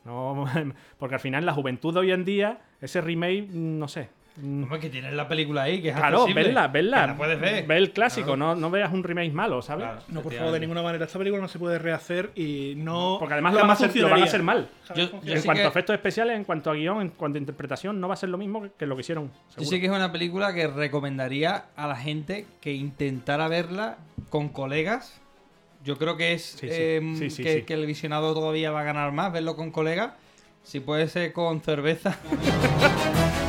No, 0.05 0.43
porque 0.97 1.15
al 1.15 1.21
final 1.21 1.45
la 1.45 1.53
juventud 1.53 1.93
de 1.93 1.99
hoy 1.99 2.11
en 2.11 2.25
día, 2.25 2.61
ese 2.81 2.99
remake, 2.99 3.47
no 3.51 3.87
sé. 3.87 4.09
Mm, 4.37 4.63
Hombre, 4.63 4.79
que 4.79 4.89
tienes 4.89 5.13
la 5.13 5.27
película 5.27 5.63
ahí, 5.63 5.81
que 5.81 5.89
es 5.89 5.95
Claro, 5.95 6.17
accesible, 6.19 6.43
verla, 6.43 6.67
verla. 6.67 7.07
la 7.07 7.17
puedes 7.17 7.39
ver. 7.39 7.65
Ve 7.67 7.77
el 7.77 7.91
clásico, 7.91 8.35
Claro. 8.35 8.37
no, 8.37 8.55
no 8.55 8.69
veas 8.71 8.91
un 8.91 9.03
remake 9.03 9.31
malo, 9.31 9.61
¿sabes? 9.61 9.87
No, 10.07 10.21
por 10.21 10.33
favor, 10.33 10.51
de 10.51 10.59
ninguna 10.59 10.81
manera. 10.81 11.05
Esta 11.05 11.17
película 11.19 11.41
no 11.41 11.47
se 11.47 11.59
puede 11.59 11.77
rehacer 11.79 12.31
y 12.35 12.73
no. 12.77 13.17
Porque 13.19 13.33
además 13.33 13.53
lo 13.53 13.59
van, 13.61 13.69
a 13.69 13.73
hacer, 13.73 13.95
lo 13.95 14.09
van 14.09 14.21
a 14.21 14.25
hacer 14.25 14.43
mal. 14.43 14.69
Yo- 14.95 15.03
en 15.03 15.09
sí 15.39 15.45
cuanto 15.45 15.61
que- 15.61 15.65
a 15.65 15.69
efectos 15.69 15.93
especiales, 15.95 16.35
en 16.37 16.43
cuanto 16.43 16.71
a 16.71 16.73
guion, 16.73 17.01
en 17.01 17.09
cuanto 17.09 17.37
a 17.37 17.39
interpretación, 17.39 17.99
no 18.01 18.07
va 18.07 18.15
a 18.15 18.17
ser 18.17 18.29
lo 18.29 18.37
mismo 18.37 18.67
que, 18.77 18.85
lo 18.85 18.95
que 18.95 19.01
hicieron. 19.01 19.31
Yo 19.57 19.65
sí 19.65 19.79
que 19.79 19.85
es 19.85 19.91
una 19.91 20.11
película 20.11 20.53
que 20.53 20.67
recomendaría 20.67 21.65
a 21.75 21.87
la 21.87 21.95
gente 21.95 22.45
que 22.61 22.73
intentara 22.73 23.47
verla 23.47 23.97
con 24.29 24.49
colegas. 24.49 25.19
Yo 25.83 25.97
creo 25.97 26.15
que 26.15 26.31
es 26.33 26.43
Sí, 26.43 26.69
sí. 26.69 26.75
em, 26.81 27.17
Sí, 27.17 27.29
sí, 27.29 27.43
que, 27.43 27.53
sí. 27.55 27.61
que 27.63 27.73
el 27.73 27.85
visionado 27.85 28.33
todavía 28.33 28.71
va 28.71 28.79
a 28.79 28.83
ganar 28.83 29.11
más, 29.11 29.33
verlo 29.33 29.55
con 29.57 29.69
colegas. 29.69 30.13
Si 30.63 30.79
puede 30.79 31.09
ser 31.09 31.33
con 31.33 31.59
cerveza. 31.61 32.17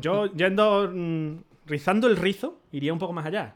Yo, 0.00 0.26
yendo, 0.32 0.90
mm, 0.92 1.36
rizando 1.66 2.06
el 2.06 2.16
rizo, 2.16 2.60
iría 2.72 2.92
un 2.92 2.98
poco 2.98 3.12
más 3.12 3.26
allá. 3.26 3.54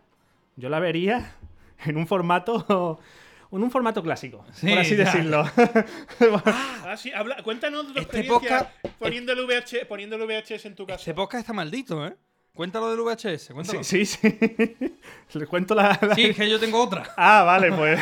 Yo 0.57 0.69
la 0.69 0.81
vería 0.81 1.35
en 1.85 1.97
un 1.97 2.07
formato. 2.07 2.99
En 3.53 3.65
un 3.65 3.71
formato 3.73 4.01
clásico, 4.01 4.45
Sí, 4.53 4.69
por 4.69 4.79
así 4.79 4.95
ya. 4.97 5.07
decirlo. 5.07 5.43
Ah, 6.85 6.97
sí, 6.97 7.11
habla- 7.13 7.43
cuéntanos 7.43 7.89
de 7.89 7.95
tu 7.95 7.99
Este 7.99 8.19
experiencia 8.21 8.71
podcast- 8.83 8.93
poniendo 9.01 9.33
el, 9.33 9.41
VH, 9.45 9.87
poniendo 9.87 10.15
el 10.15 10.23
VHS 10.23 10.67
en 10.67 10.77
tu 10.77 10.87
casa. 10.87 11.01
Este 11.01 11.15
podcast 11.15 11.41
está 11.41 11.53
maldito, 11.53 12.07
¿eh? 12.07 12.15
Cuéntalo 12.55 12.91
del 12.91 13.01
VHS, 13.01 13.51
cuéntalo. 13.53 13.83
sí, 13.83 14.05
sí, 14.07 14.19
sí. 14.31 15.39
Les 15.39 15.49
cuento 15.49 15.75
la. 15.75 15.99
la- 16.01 16.15
Sí, 16.15 16.27
es 16.27 16.37
que 16.37 16.49
yo 16.49 16.61
tengo 16.61 16.81
otra. 16.81 17.05
Ah, 17.17 17.43
vale, 17.43 17.73
pues. 17.73 18.01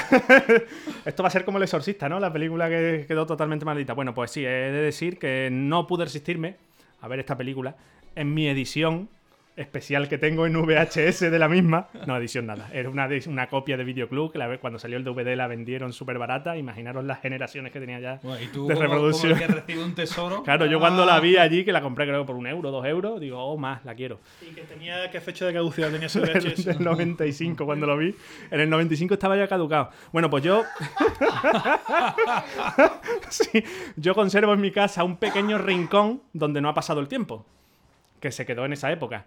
Esto 1.07 1.23
va 1.23 1.29
a 1.29 1.33
ser 1.33 1.47
como 1.47 1.57
El 1.57 1.65
Exorcista, 1.65 2.11
¿no? 2.11 2.21
La 2.21 2.31
película 2.33 2.69
que 2.69 3.07
quedó 3.09 3.25
totalmente 3.27 3.65
maldita. 3.65 3.95
Bueno, 3.95 4.13
pues 4.13 4.31
sí, 4.31 4.45
he 4.45 4.49
de 4.49 4.83
decir 4.83 5.19
que 5.19 5.49
no 5.51 5.87
pude 5.87 6.05
resistirme 6.05 6.57
a 7.01 7.09
ver 7.09 7.21
esta 7.21 7.37
película 7.39 7.75
en 8.15 8.35
mi 8.35 8.49
edición 8.49 9.09
especial 9.57 10.09
que 10.09 10.19
tengo 10.19 10.47
en 10.47 10.53
VHS 10.53 11.33
de 11.33 11.37
la 11.37 11.49
misma. 11.49 11.89
No, 12.07 12.17
edición 12.17 12.47
nada. 12.47 12.71
Era 12.73 12.89
una, 12.91 13.09
una 13.27 13.49
copia 13.49 13.77
de 13.77 13.83
Videoclub 13.83 14.31
que 14.31 14.39
la, 14.39 14.57
cuando 14.59 14.79
salió 14.79 14.97
el 14.97 15.03
DVD 15.03 15.35
la 15.35 15.49
vendieron 15.49 15.93
súper 15.93 16.17
barata. 16.17 16.57
Imaginaros 16.57 17.05
las 17.05 17.21
generaciones 17.21 17.73
que 17.73 17.81
tenía 17.81 17.99
ya 17.99 18.21
Bueno, 18.23 18.41
y 18.41 18.47
tú 18.47 18.69
de 18.69 18.75
como- 18.75 18.87
reproducción. 18.87 19.33
como 19.33 19.43
el 19.43 19.49
que 19.49 19.55
recibe 19.61 19.83
un 19.85 19.95
tesoro. 19.97 20.43
Claro, 20.45 20.67
yo 20.67 20.79
cuando 20.79 21.05
la 21.05 21.19
vi 21.19 21.39
allí, 21.39 21.65
que 21.65 21.73
la 21.73 21.81
compré 21.83 22.07
creo 22.07 22.25
por 22.25 22.37
un 22.37 22.47
euro, 22.47 22.71
dos 22.71 22.87
euros, 22.87 23.21
digo, 23.21 23.37
oh, 23.43 23.57
más, 23.59 23.85
la 23.85 23.97
quiero. 23.97 24.21
Y 24.49 24.55
que 24.55 24.63
tenía 24.63 25.11
qué 25.11 25.21
fecha 25.21 25.45
de 25.47 25.53
caducidad 25.55 25.91
tenía 25.91 26.07
ese 26.07 26.21
VHS. 26.21 26.65
del 26.65 26.85
95 26.85 27.67
cuando 27.67 27.85
lo 27.89 27.97
vi. 27.99 28.15
En 28.53 28.61
el 28.61 28.71
95 28.71 29.15
estaba 29.15 29.37
ya 29.37 29.49
caducado. 29.49 29.91
Bueno, 30.13 30.31
pues 30.31 30.45
yo. 30.45 30.63
Sí, 33.29 33.63
yo 33.97 34.15
conservo 34.15 34.55
en 34.55 34.61
mi 34.61 34.71
casa 34.71 35.05
un 35.05 35.17
pequeño 35.17 35.59
rincón 35.59 36.23
donde 36.33 36.61
no 36.61 36.69
ha 36.69 36.75
pasado 36.75 37.01
el 37.01 37.09
tiempo. 37.09 37.45
Que 38.21 38.31
se 38.33 38.45
quedó 38.47 38.65
en 38.65 38.73
esa 38.73 38.91
época. 38.93 39.27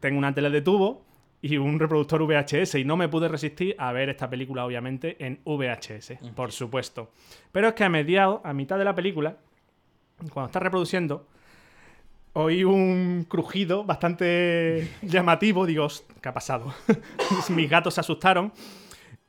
Tengo 0.00 0.18
una 0.18 0.34
tele 0.34 0.50
de 0.50 0.62
tubo 0.62 1.04
y 1.42 1.56
un 1.56 1.78
reproductor 1.78 2.22
VHS. 2.26 2.76
Y 2.76 2.84
no 2.84 2.96
me 2.96 3.08
pude 3.08 3.28
resistir 3.28 3.74
a 3.78 3.92
ver 3.92 4.08
esta 4.08 4.28
película, 4.28 4.64
obviamente, 4.64 5.16
en 5.24 5.40
VHS, 5.44 6.18
por 6.34 6.52
supuesto. 6.52 7.10
Pero 7.52 7.68
es 7.68 7.74
que 7.74 7.84
a 7.84 7.88
mediados, 7.88 8.40
a 8.44 8.52
mitad 8.52 8.78
de 8.78 8.84
la 8.84 8.94
película, 8.94 9.36
cuando 10.32 10.46
está 10.46 10.60
reproduciendo, 10.60 11.26
oí 12.34 12.64
un 12.64 13.24
crujido 13.28 13.84
bastante 13.84 14.88
llamativo. 15.02 15.66
Digo, 15.66 15.84
"Host, 15.84 16.10
¿qué 16.20 16.28
ha 16.28 16.34
pasado? 16.34 16.72
Mis 17.50 17.68
gatos 17.70 17.94
se 17.94 18.00
asustaron. 18.00 18.52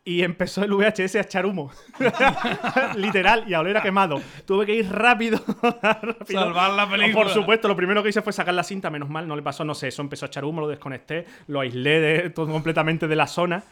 Y 0.03 0.23
empezó 0.23 0.63
el 0.63 0.73
VHS 0.73 1.15
a 1.15 1.21
echar 1.21 1.45
humo. 1.45 1.71
Literal, 2.95 3.43
y 3.47 3.53
a 3.53 3.59
oler 3.59 3.77
a 3.77 3.83
quemado. 3.83 4.19
Tuve 4.45 4.65
que 4.65 4.73
ir 4.73 4.91
rápido. 4.91 5.39
rápido. 6.01 6.41
Salvar 6.41 6.71
la 6.71 6.89
película. 6.89 7.25
Por 7.25 7.29
supuesto, 7.31 7.67
lo 7.67 7.75
primero 7.75 8.01
que 8.01 8.09
hice 8.09 8.23
fue 8.23 8.33
sacar 8.33 8.55
la 8.55 8.63
cinta, 8.63 8.89
menos 8.89 9.09
mal, 9.09 9.27
no 9.27 9.35
le 9.35 9.43
pasó, 9.43 9.63
no 9.63 9.75
sé, 9.75 9.89
eso 9.89 10.01
empezó 10.01 10.25
a 10.25 10.27
echar 10.27 10.43
humo, 10.43 10.61
lo 10.61 10.67
desconecté, 10.67 11.27
lo 11.47 11.59
aislé 11.59 11.99
de, 11.99 12.29
todo 12.31 12.51
completamente 12.51 13.07
de 13.07 13.15
la 13.15 13.27
zona. 13.27 13.63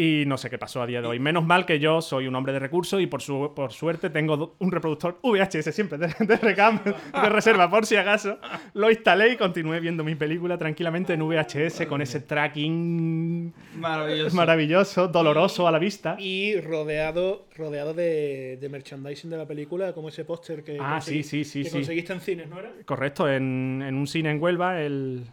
Y 0.00 0.22
no 0.26 0.38
sé 0.38 0.48
qué 0.48 0.58
pasó 0.58 0.80
a 0.80 0.86
día 0.86 1.02
de 1.02 1.08
hoy. 1.08 1.18
Menos 1.18 1.44
mal 1.44 1.66
que 1.66 1.80
yo 1.80 2.00
soy 2.00 2.28
un 2.28 2.34
hombre 2.36 2.52
de 2.52 2.60
recursos 2.60 3.00
y 3.02 3.08
por, 3.08 3.20
su, 3.20 3.52
por 3.56 3.72
suerte 3.72 4.10
tengo 4.10 4.54
un 4.60 4.70
reproductor 4.70 5.18
VHS 5.24 5.74
siempre 5.74 5.98
de, 5.98 6.06
de 6.20 6.36
recam, 6.36 6.78
de 6.84 7.28
reserva, 7.28 7.68
por 7.68 7.84
si 7.84 7.96
acaso. 7.96 8.38
Lo 8.74 8.90
instalé 8.90 9.32
y 9.32 9.36
continué 9.36 9.80
viendo 9.80 10.04
mi 10.04 10.14
película 10.14 10.56
tranquilamente 10.56 11.14
en 11.14 11.26
VHS 11.26 11.86
con 11.88 12.00
ese 12.00 12.20
tracking 12.20 13.52
Maravilloso. 13.76 14.36
maravilloso, 14.36 15.08
doloroso 15.08 15.66
a 15.66 15.72
la 15.72 15.80
vista. 15.80 16.14
Y 16.20 16.60
rodeado, 16.60 17.46
rodeado 17.56 17.92
de, 17.92 18.56
de 18.60 18.68
merchandising 18.68 19.30
de 19.30 19.36
la 19.36 19.46
película, 19.46 19.94
como 19.94 20.10
ese 20.10 20.24
póster 20.24 20.62
que, 20.62 20.78
Ah, 20.80 20.98
consegui- 21.00 21.02
sí, 21.02 21.22
sí, 21.24 21.44
sí, 21.44 21.62
que 21.64 21.70
sí. 21.70 21.74
conseguiste 21.76 22.12
en 22.12 22.20
cines, 22.20 22.48
¿no 22.48 22.60
era? 22.60 22.70
Correcto, 22.84 23.28
en, 23.28 23.82
en 23.84 23.96
un 23.96 24.06
cine 24.06 24.30
en 24.30 24.40
Huelva, 24.40 24.80
el. 24.80 25.24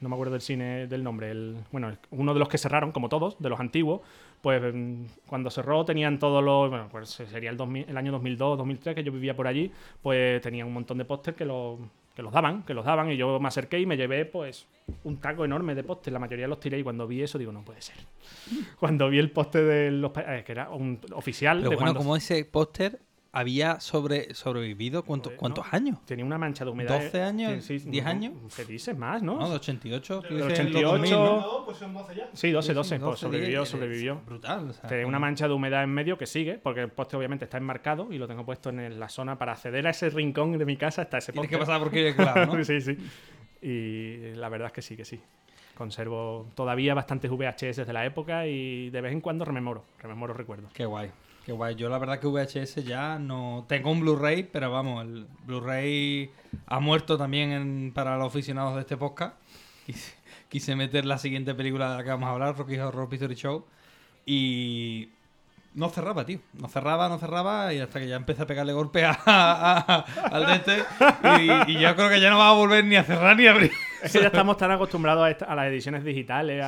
No 0.00 0.08
me 0.08 0.14
acuerdo 0.14 0.32
del 0.32 0.40
cine 0.42 0.86
del 0.86 1.02
nombre. 1.02 1.30
El, 1.30 1.56
bueno, 1.72 1.90
uno 2.10 2.32
de 2.34 2.38
los 2.40 2.48
que 2.48 2.58
cerraron, 2.58 2.92
como 2.92 3.08
todos, 3.08 3.36
de 3.40 3.48
los 3.48 3.58
antiguos, 3.58 4.00
pues 4.42 4.62
mm, 4.72 5.04
cuando 5.26 5.50
cerró 5.50 5.84
tenían 5.84 6.18
todos 6.18 6.42
los. 6.44 6.70
Bueno, 6.70 6.88
pues 6.90 7.08
sería 7.10 7.50
el, 7.50 7.56
2000 7.56 7.86
el 7.88 7.96
año 7.96 8.12
2002, 8.12 8.58
2003, 8.58 8.94
que 8.94 9.02
yo 9.04 9.10
vivía 9.12 9.34
por 9.34 9.46
allí, 9.46 9.70
pues 10.02 10.40
tenían 10.40 10.66
un 10.68 10.74
montón 10.74 10.98
de 10.98 11.04
póster 11.04 11.34
que, 11.34 11.44
lo- 11.44 11.78
que 12.14 12.22
los 12.22 12.32
daban, 12.32 12.62
que 12.64 12.74
los 12.74 12.84
daban, 12.84 13.10
y 13.10 13.16
yo 13.16 13.38
me 13.40 13.48
acerqué 13.48 13.78
y 13.80 13.86
me 13.86 13.96
llevé, 13.96 14.24
pues, 14.24 14.66
un 15.04 15.18
taco 15.18 15.44
enorme 15.44 15.74
de 15.74 15.82
póster. 15.84 16.12
La 16.12 16.18
mayoría 16.18 16.46
los 16.48 16.60
tiré 16.60 16.78
y 16.78 16.82
cuando 16.82 17.06
vi 17.06 17.22
eso 17.22 17.38
digo, 17.38 17.50
no 17.52 17.62
puede 17.64 17.80
ser. 17.82 17.96
Cuando 18.80 19.08
vi 19.08 19.18
el 19.18 19.30
póster 19.30 19.64
de 19.64 19.90
los. 19.90 20.12
eh, 20.16 20.42
que 20.44 20.52
era 20.52 20.70
un 20.70 21.00
oficial. 21.14 21.58
Pero 21.58 21.70
de 21.70 21.76
bueno, 21.76 21.86
cuando- 21.92 22.00
como 22.00 22.16
ese 22.16 22.44
póster 22.44 23.00
había 23.38 23.78
sobre, 23.80 24.34
sobrevivido, 24.34 25.04
¿cuántos, 25.04 25.32
cuántos 25.34 25.66
años? 25.72 25.98
Tenía 26.04 26.24
una 26.24 26.38
mancha 26.38 26.64
de 26.64 26.70
humedad. 26.70 27.00
12 27.00 27.22
años, 27.22 27.64
Sí, 27.64 27.78
sí, 27.78 27.88
10 27.90 28.04
no, 28.04 28.10
años. 28.10 28.32
¿Qué 28.56 28.64
dices 28.64 28.96
más, 28.96 29.22
no? 29.22 29.38
No, 29.38 29.48
de 29.48 29.56
88. 29.56 30.22
tú 30.22 30.34
Del 30.34 30.48
dices 30.48 30.64
los 30.72 30.84
88. 30.84 30.88
2000, 30.88 31.10
¿no? 31.12 31.40
No, 31.40 31.64
pues 31.64 31.76
son 31.78 31.94
12 31.94 32.14
ya. 32.14 32.28
Sí, 32.34 32.50
12, 32.50 32.68
Sí, 32.68 32.74
12, 32.74 32.88
sí, 32.88 32.94
pues 32.98 33.00
12, 33.10 33.20
sobrevivió, 33.20 33.58
10, 33.60 33.68
sobrevivió. 33.68 34.20
Brutal. 34.26 34.70
o 34.70 34.72
sea, 34.72 34.88
Tiene 34.88 35.04
una 35.04 35.18
mancha 35.18 35.46
de 35.48 35.54
humedad 35.54 35.82
en 35.84 35.90
medio 35.90 36.18
que 36.18 36.26
sigue, 36.26 36.58
porque 36.58 36.80
el 36.82 36.88
poste 36.90 37.16
obviamente 37.16 37.44
está 37.44 37.58
enmarcado 37.58 38.12
y 38.12 38.18
lo 38.18 38.26
tengo 38.26 38.44
puesto 38.44 38.70
en 38.70 38.98
la 38.98 39.08
zona 39.08 39.38
para 39.38 39.52
acceder 39.52 39.86
a 39.86 39.90
ese 39.90 40.10
rincón 40.10 40.58
de 40.58 40.64
mi 40.64 40.76
casa 40.76 41.02
hasta 41.02 41.18
ese 41.18 41.32
Tienes 41.32 41.48
poste. 41.48 41.56
que 41.56 41.60
pasar 41.66 41.80
por 41.80 41.90
Kirill 41.90 42.14
Club, 42.16 42.46
¿no? 42.58 42.64
sí, 42.64 42.80
sí. 42.80 42.96
Y 43.62 44.34
la 44.36 44.48
verdad 44.48 44.66
es 44.66 44.72
que 44.72 44.82
sí, 44.82 44.96
que 44.96 45.04
sí. 45.04 45.20
Conservo 45.76 46.48
todavía 46.56 46.94
bastantes 46.94 47.30
VHS 47.30 47.86
de 47.86 47.92
la 47.92 48.04
época 48.04 48.46
y 48.46 48.90
de 48.90 49.00
vez 49.00 49.12
en 49.12 49.20
cuando 49.20 49.44
rememoro, 49.44 49.84
rememoro 50.00 50.34
recuerdos. 50.34 50.72
Qué 50.72 50.84
guay. 50.84 51.10
Qué 51.48 51.54
guay. 51.54 51.76
Yo 51.76 51.88
la 51.88 51.96
verdad 51.96 52.20
que 52.20 52.26
VHS 52.26 52.84
ya 52.84 53.18
no... 53.18 53.64
Tengo 53.66 53.90
un 53.90 54.00
Blu-ray, 54.00 54.42
pero 54.42 54.70
vamos, 54.70 55.02
el 55.02 55.26
Blu-ray 55.46 56.30
ha 56.66 56.78
muerto 56.78 57.16
también 57.16 57.52
en- 57.52 57.92
para 57.94 58.18
los 58.18 58.26
aficionados 58.26 58.74
de 58.74 58.82
este 58.82 58.98
podcast. 58.98 59.34
Quise, 59.86 60.14
quise 60.50 60.76
meter 60.76 61.06
la 61.06 61.16
siguiente 61.16 61.54
película 61.54 61.90
de 61.92 61.96
la 61.96 62.04
que 62.04 62.10
vamos 62.10 62.28
a 62.28 62.32
hablar, 62.32 62.54
Rocky 62.54 62.76
Horror 62.76 63.08
Picture 63.08 63.34
Show. 63.34 63.64
Y... 64.26 65.08
No 65.74 65.88
cerraba, 65.88 66.26
tío. 66.26 66.40
No 66.52 66.68
cerraba, 66.68 67.08
no 67.08 67.16
cerraba 67.18 67.72
y 67.72 67.78
hasta 67.78 67.98
que 67.98 68.08
ya 68.08 68.16
empecé 68.16 68.42
a 68.42 68.46
pegarle 68.46 68.74
golpe 68.74 69.06
a, 69.06 69.18
a- 69.24 69.78
a- 69.78 70.04
al 70.30 70.46
de 70.46 70.54
este. 70.56 70.84
Y, 71.66 71.72
y 71.72 71.80
yo 71.80 71.96
creo 71.96 72.10
que 72.10 72.20
ya 72.20 72.28
no 72.28 72.36
va 72.36 72.50
a 72.50 72.54
volver 72.54 72.84
ni 72.84 72.96
a 72.96 73.04
cerrar 73.04 73.34
ni 73.38 73.46
a 73.46 73.52
abrir. 73.52 73.70
Es 74.02 74.12
que 74.12 74.20
ya 74.20 74.26
estamos 74.26 74.56
tan 74.58 74.70
acostumbrados 74.70 75.24
a, 75.24 75.30
esta- 75.30 75.54
las 75.54 75.66
ediciones 75.68 76.04
digitales, 76.04 76.62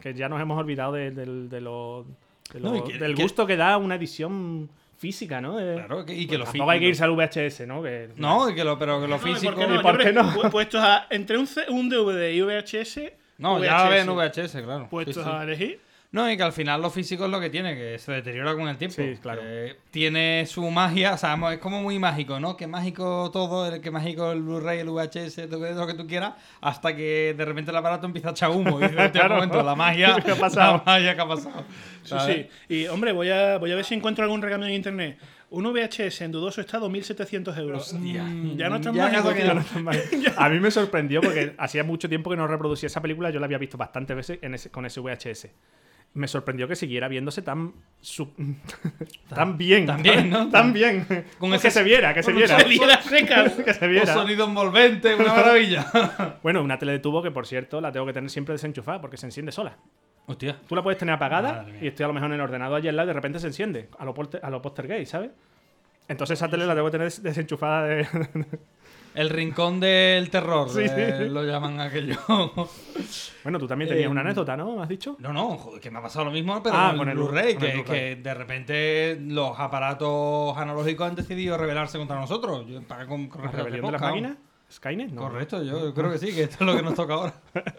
que 0.00 0.12
ya 0.12 0.28
nos 0.28 0.40
hemos 0.40 0.58
olvidado 0.58 0.92
de, 0.94 1.12
de 1.12 1.60
lo- 1.60 2.04
de 2.52 2.60
No, 2.60 2.72
lo- 2.72 2.76
y 2.78 2.82
que- 2.92 2.98
del 2.98 3.14
gusto 3.16 3.46
que 3.46 3.56
da 3.56 3.76
una 3.78 3.94
edición 3.96 4.68
física, 4.98 5.40
¿no? 5.40 5.56
De- 5.56 5.74
Claro, 5.74 6.04
que- 6.04 6.14
y 6.14 6.26
que 6.26 6.38
lo 6.38 6.44
Tampoco 6.44 6.70
hay 6.70 6.80
que 6.80 6.86
irse 6.88 7.04
al 7.04 7.10
VHS, 7.10 7.66
¿no? 7.66 7.82
Que, 7.82 8.10
No, 8.16 8.48
y 8.48 8.54
que 8.54 8.64
lo, 8.64 8.78
pero 8.78 9.00
que 9.00 9.08
lo 9.08 9.16
No, 9.18 9.28
¿y 9.28 9.34
físico... 9.34 9.52
¿Por 9.54 9.60
qué 9.60 9.66
no? 9.66 9.74
¿Y 9.80 9.82
por 9.82 9.98
qué 9.98 10.12
no? 10.12 10.22
pu- 10.32 10.50
Puestos 10.50 10.80
a, 10.82 11.06
entre 11.10 11.36
un, 11.38 11.46
C- 11.46 11.66
un 11.68 11.88
DVD 11.88 12.32
y 12.32 12.40
VHS. 12.42 13.12
No, 13.38 13.62
ya 13.62 13.72
va 13.74 13.78
a 13.80 13.86
haber 13.86 13.98
en 14.00 14.08
VHS, 14.14 14.62
claro. 14.62 14.88
Puestos 14.88 15.16
Sí, 15.16 15.22
sí. 15.22 15.28
a 15.30 15.42
elegir. 15.42 15.80
No, 16.14 16.30
y 16.30 16.36
que 16.36 16.44
al 16.44 16.52
final 16.52 16.80
lo 16.80 16.90
físico 16.90 17.24
es 17.24 17.30
lo 17.32 17.40
que 17.40 17.50
tiene, 17.50 17.74
que 17.74 17.98
se 17.98 18.12
deteriora 18.12 18.54
con 18.54 18.68
el 18.68 18.76
tiempo. 18.76 18.94
Sí, 18.96 19.16
claro. 19.20 19.40
Que 19.42 19.76
tiene 19.90 20.46
su 20.46 20.62
magia, 20.70 21.14
o 21.14 21.18
sea, 21.18 21.36
es 21.52 21.58
como 21.58 21.82
muy 21.82 21.98
mágico, 21.98 22.38
¿no? 22.38 22.56
Que 22.56 22.68
mágico 22.68 23.30
todo, 23.32 23.66
el 23.66 23.80
que 23.80 23.90
mágico 23.90 24.30
el 24.30 24.40
Blu-ray, 24.42 24.78
el 24.78 24.90
VHS, 24.90 25.48
todo 25.50 25.68
lo 25.74 25.86
que 25.88 25.94
tú 25.94 26.06
quieras, 26.06 26.34
hasta 26.60 26.94
que 26.94 27.34
de 27.36 27.44
repente 27.44 27.72
el 27.72 27.76
aparato 27.76 28.06
empieza 28.06 28.28
a 28.28 28.30
echar 28.30 28.50
humo. 28.50 28.78
Y 28.78 28.82
dices, 28.84 28.96
"Hostia, 28.96 29.10
Claro. 29.26 29.34
momento, 29.34 29.60
la 29.64 29.74
magia, 29.74 30.16
¿Qué 30.24 30.30
ha 30.30 30.36
pasado? 30.36 30.76
la 30.76 30.82
magia 30.86 31.16
que 31.16 31.20
ha 31.20 31.26
pasado. 31.26 31.64
Sí, 32.04 32.08
¿sabes? 32.10 32.46
sí. 32.68 32.74
Y 32.74 32.86
hombre, 32.86 33.10
voy 33.10 33.30
a, 33.30 33.58
voy 33.58 33.72
a 33.72 33.74
ver 33.74 33.84
si 33.84 33.94
encuentro 33.96 34.22
algún 34.22 34.40
recambio 34.40 34.68
en 34.68 34.74
internet. 34.76 35.18
Un 35.50 35.64
VHS 35.72 36.20
en 36.22 36.30
dudoso 36.30 36.60
estado, 36.60 36.88
1700 36.88 37.58
euros. 37.58 37.92
Mm, 37.92 38.56
ya 38.56 38.68
no 38.68 38.76
están 38.76 38.94
Ya 38.94 39.08
más. 39.82 39.96
A 40.36 40.48
mí 40.48 40.60
me 40.60 40.70
sorprendió 40.70 41.20
porque 41.20 41.54
hacía 41.58 41.82
mucho 41.82 42.08
tiempo 42.08 42.30
que 42.30 42.36
no 42.36 42.46
reproducía 42.46 42.86
esa 42.86 43.00
película, 43.02 43.30
yo 43.30 43.40
la 43.40 43.46
había 43.46 43.58
visto 43.58 43.76
bastantes 43.76 44.16
veces 44.16 44.38
en 44.42 44.54
ese- 44.54 44.70
con 44.70 44.86
ese 44.86 45.00
VHS. 45.00 45.48
Me 46.14 46.28
sorprendió 46.28 46.68
que 46.68 46.76
siguiera 46.76 47.08
viéndose 47.08 47.42
tan 47.42 47.72
su- 48.00 48.32
tan 49.28 49.58
bien, 49.58 49.84
tan 49.86 50.00
bien, 50.02 50.30
¿no? 50.30 50.48
Tan 50.50 50.72
bien. 50.72 51.04
Con 51.38 51.50
que 51.50 51.56
ese- 51.56 51.70
se 51.72 51.82
viera, 51.82 52.14
que 52.14 52.22
se 52.22 52.32
viera. 52.32 52.56
un 52.56 53.02
secas. 53.02 53.52
que 53.64 53.74
se 53.74 53.84
Un 53.86 53.90
viera. 53.90 54.14
sonido 54.14 54.44
envolvente, 54.46 55.14
una 55.14 55.34
maravilla. 55.34 56.38
Bueno, 56.42 56.62
una 56.62 56.78
tele 56.78 56.92
de 56.92 56.98
tubo 57.00 57.20
que 57.22 57.30
por 57.32 57.46
cierto 57.46 57.80
la 57.80 57.90
tengo 57.90 58.06
que 58.06 58.12
tener 58.12 58.30
siempre 58.30 58.52
desenchufada 58.52 59.00
porque 59.00 59.16
se 59.16 59.26
enciende 59.26 59.50
sola. 59.50 59.76
Hostia. 60.26 60.56
Tú 60.68 60.74
la 60.76 60.82
puedes 60.82 60.98
tener 60.98 61.14
apagada 61.14 61.66
y 61.82 61.88
estoy 61.88 62.04
a 62.04 62.06
lo 62.06 62.14
mejor 62.14 62.28
en 62.30 62.34
el 62.36 62.40
ordenador 62.40 62.78
allí 62.78 62.88
al 62.88 62.96
lado 62.96 63.06
y 63.06 63.10
de 63.10 63.14
repente 63.14 63.38
se 63.40 63.48
enciende. 63.48 63.88
A 63.98 64.04
lo, 64.04 64.14
a 64.42 64.50
lo 64.50 64.62
Poltergeist, 64.62 65.12
¿sabes? 65.12 65.30
Entonces 66.08 66.38
esa 66.38 66.48
tele 66.48 66.64
la 66.66 66.74
tengo 66.74 66.86
que 66.86 66.92
tener 66.92 67.06
des- 67.06 67.22
desenchufada 67.22 67.84
de... 67.84 68.06
El 69.14 69.30
rincón 69.30 69.78
del 69.78 70.28
terror, 70.28 70.68
Sí, 70.68 70.80
eh, 70.82 71.18
sí. 71.22 71.28
lo 71.28 71.44
llaman 71.44 71.80
aquello. 71.80 72.16
bueno, 73.44 73.58
tú 73.60 73.68
también 73.68 73.88
tenías 73.88 74.06
Eh, 74.06 74.10
una 74.10 74.22
anécdota, 74.22 74.56
¿no? 74.56 74.74
¿Me 74.76 74.82
has 74.82 74.88
dicho? 74.88 75.16
No, 75.20 75.32
no, 75.32 75.56
joder, 75.56 75.80
que 75.80 75.90
me 75.90 75.98
ha 75.98 76.02
pasado 76.02 76.24
lo 76.24 76.30
mismo, 76.32 76.60
pero 76.62 76.74
Ah, 76.76 76.94
con, 76.96 77.08
el 77.08 77.16
el 77.16 77.18
Blu-ray, 77.22 77.56
que, 77.56 78.16
de 78.20 78.34
repente 78.34 79.16
los 79.20 79.58
aparatos 79.58 80.56
analógicos 80.58 81.08
han 81.08 81.14
decidido 81.14 81.56
rebelarse 81.56 81.96
contra 81.96 82.18
nosotros. 82.18 82.66
Yo, 82.66 82.82
para 82.82 83.06
con, 83.06 83.28
con 83.28 83.42
¿La 83.42 83.52
respecto 83.52 83.60
a 83.60 83.64
rebelión 83.64 83.86
de 83.86 83.92
las 83.92 84.00
máquinas? 84.00 84.36
¿Skynet? 84.72 85.10
No. 85.10 85.20
Correcto, 85.22 85.62
yo 85.62 85.94
creo 85.94 86.10
que 86.10 86.18
sí, 86.18 86.34
que 86.34 86.42
esto 86.44 86.56
es 86.60 86.60
lo 86.62 86.76
que 86.76 86.82
nos 86.82 86.94
toca 86.94 87.14
ahora. 87.14 87.34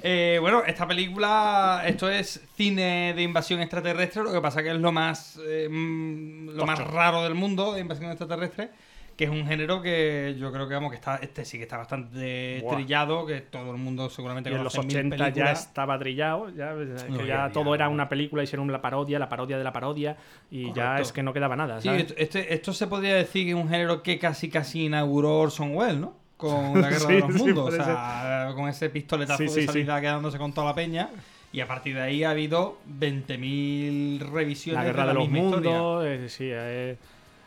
Eh, 0.00 0.38
bueno, 0.40 0.62
esta 0.64 0.86
película, 0.86 1.82
esto 1.84 2.08
es 2.08 2.40
cine 2.56 3.14
de 3.16 3.22
invasión 3.24 3.60
extraterrestre, 3.60 4.22
lo 4.22 4.32
que 4.32 4.40
pasa 4.40 4.62
que 4.62 4.70
es 4.70 4.76
lo 4.76 4.92
más, 4.92 5.40
eh, 5.44 5.68
mm, 5.68 6.50
lo 6.50 6.64
más 6.66 6.78
raro 6.78 7.24
del 7.24 7.34
mundo 7.34 7.72
de 7.72 7.80
invasión 7.80 8.08
extraterrestre, 8.08 8.70
que 9.18 9.24
es 9.24 9.30
un 9.30 9.48
género 9.48 9.82
que 9.82 10.36
yo 10.38 10.52
creo 10.52 10.68
que 10.68 10.74
vamos 10.74 10.90
que 10.90 10.96
está, 10.96 11.16
este 11.16 11.44
sí 11.44 11.56
que 11.58 11.64
está 11.64 11.76
bastante 11.76 12.64
trillado, 12.70 13.26
que 13.26 13.40
todo 13.40 13.72
el 13.72 13.76
mundo 13.76 14.08
seguramente 14.08 14.48
Y 14.48 14.54
en 14.54 14.62
los 14.62 14.72
conoce 14.72 15.02
mil 15.02 15.12
80 15.12 15.28
ya 15.30 15.50
estaba 15.50 15.98
trillado, 15.98 16.50
ya, 16.50 16.72
que 16.74 17.10
No, 17.10 17.20
ya 17.26 17.48
ya, 17.48 17.52
todo 17.52 17.74
era 17.74 17.88
una 17.88 18.08
película, 18.08 18.44
hicieron 18.44 18.70
la 18.70 18.80
parodia, 18.80 19.18
la 19.18 19.28
parodia 19.28 19.58
de 19.58 19.64
la 19.64 19.72
parodia, 19.72 20.16
y 20.52 20.72
ya 20.72 21.00
es 21.00 21.10
que 21.10 21.24
no 21.24 21.32
quedaba 21.32 21.56
nada, 21.56 21.80
Sí, 21.80 21.88
¿sabes? 21.88 22.02
esto, 22.02 22.14
este- 22.16 22.54
esto 22.54 22.72
se 22.72 22.86
podría 22.86 23.16
decir 23.16 23.42
que 23.44 23.50
es 23.50 23.56
un 23.56 23.68
género 23.68 24.04
que 24.04 24.20
casi 24.20 24.48
casi 24.48 24.84
inauguró 24.84 25.38
Orson 25.40 25.74
Welles, 25.74 25.98
¿no? 25.98 26.14
Con 26.36 26.80
la 26.80 26.88
guerra 26.88 27.00
Sí, 27.08 27.12
de 27.14 27.18
los 27.20 27.32
sí, 27.34 27.38
mundos. 27.42 27.68
o 27.70 27.72
sea, 27.72 28.52
con 28.54 28.68
ese 28.68 28.88
pistoletazo 28.88 29.42
de 29.42 29.66
salida 29.66 30.00
quedándose 30.00 30.38
con 30.38 30.52
toda 30.52 30.68
la 30.68 30.74
peña. 30.76 31.10
Y 31.50 31.60
a 31.60 31.66
partir 31.66 31.96
de 31.96 32.02
ahí 32.02 32.22
ha 32.22 32.30
habido 32.30 32.78
20.000 32.86 34.20
revisiones 34.30 34.78
La 34.80 34.84
guerra 34.84 35.02
de 35.02 35.08
de, 35.08 35.14
la 35.14 35.20
los 35.20 35.28
misma 35.28 35.46
historia. 35.48 35.70
mundos, 35.72 36.04
eh, 36.06 36.28
sí, 36.28 36.44
eh, 36.52 36.96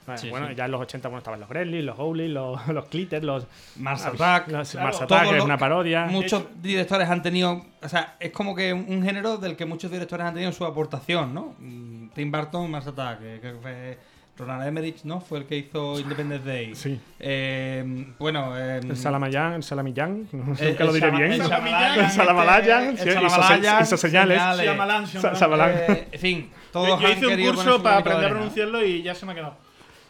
Bueno, 0.06 0.20
Sí, 0.22 0.30
bueno, 0.30 0.48
sí. 0.50 0.56
ya 0.56 0.66
en 0.66 0.72
los 0.72 0.82
80 0.82 1.08
bueno, 1.10 1.18
estaban 1.20 1.40
los 1.40 1.48
Gremlins, 1.50 1.86
los 1.86 1.96
Goblins, 1.98 2.34
los, 2.34 2.68
los 2.70 2.86
Clitters, 2.86 3.24
los 3.24 3.46
Mars 3.78 4.06
Attack. 4.06 4.48
los 4.50 4.72
Claro, 4.72 4.88
Mars 4.88 5.02
Attack, 5.02 5.30
que 5.30 5.38
es 5.38 5.44
una 5.44 5.58
parodia. 5.58 6.06
Muchos 6.06 6.44
directores 6.62 7.08
han 7.10 7.22
tenido. 7.22 7.66
O 7.84 7.90
sea, 7.90 8.16
es 8.20 8.32
como 8.32 8.56
que 8.56 8.74
un, 8.74 8.86
un 8.90 9.04
género 9.04 9.38
del 9.38 9.56
que 9.56 9.66
muchos 9.66 9.92
directores 9.92 10.26
han 10.26 10.34
tenido 10.34 10.52
su 10.52 10.66
aportación, 10.66 11.34
¿no? 11.34 11.56
Mm, 11.60 12.10
Tim 12.16 12.32
Burton, 12.32 12.70
Mars 12.72 12.88
Attack, 12.88 13.20
que 13.20 13.40
creo 13.40 13.56
que 13.56 13.62
fue. 13.62 13.98
Roland 14.38 14.66
Emmerich, 14.66 15.04
¿no? 15.04 15.20
Fue 15.22 15.40
el 15.40 15.46
que 15.46 15.56
hizo 15.58 16.00
Independence 16.00 16.44
Day. 16.50 16.74
Sí. 16.74 17.00
Eh, 17.20 18.08
bueno, 18.18 18.58
eh, 18.58 18.80
El 18.82 18.98
Salamayán, 18.98 19.54
el 19.54 19.62
Salamillán, 19.62 20.28
no 20.32 20.56
sé 20.56 20.64
El- 20.64 20.70
nunca 20.72 20.84
lo 20.86 20.94
diré 20.94 21.12
bien. 21.12 21.32
el 21.34 21.42
Salamalayan, 21.44 22.90
el 22.90 22.98
Shyamalan, 22.98 23.62
se- 23.78 23.84
hizo 23.84 23.98
señales. 23.98 24.42
Shyamalan. 24.58 25.06
eh, 25.16 26.08
en 26.12 26.20
fin, 26.20 26.50
todos 26.72 26.88
Yo, 26.88 27.00
yo 27.02 27.08
han 27.08 27.18
hice 27.18 27.28
un 27.28 27.56
curso 27.56 27.84
para 27.84 27.98
aprender 27.98 28.26
a 28.26 28.30
pronunciarlo 28.30 28.84
y 28.84 29.04
ya 29.04 29.14
se 29.14 29.26
me 29.28 29.34
ha 29.34 29.36
quedado. 29.36 29.58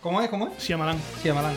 ¿Cómo 0.01 0.21
es? 0.21 0.29
¿Cómo 0.29 0.47
es? 0.47 0.57
Shyamalan. 0.63 0.97
Shyamalan. 1.23 1.53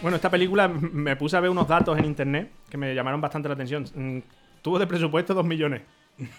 Bueno, 0.00 0.16
esta 0.16 0.30
película 0.30 0.68
me 0.68 1.16
puse 1.16 1.36
a 1.36 1.40
ver 1.40 1.50
unos 1.50 1.66
datos 1.66 1.98
en 1.98 2.04
internet 2.04 2.50
que 2.70 2.76
me 2.76 2.94
llamaron 2.94 3.20
bastante 3.20 3.48
la 3.48 3.54
atención. 3.54 3.84
Mm, 3.94 4.18
Tuvo 4.62 4.78
de 4.78 4.86
presupuesto 4.86 5.34
2 5.34 5.44
millones. 5.44 5.82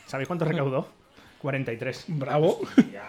¿Sabéis 0.06 0.28
cuánto 0.28 0.46
recaudó? 0.46 0.88
43. 1.42 2.06
Bravo. 2.10 2.60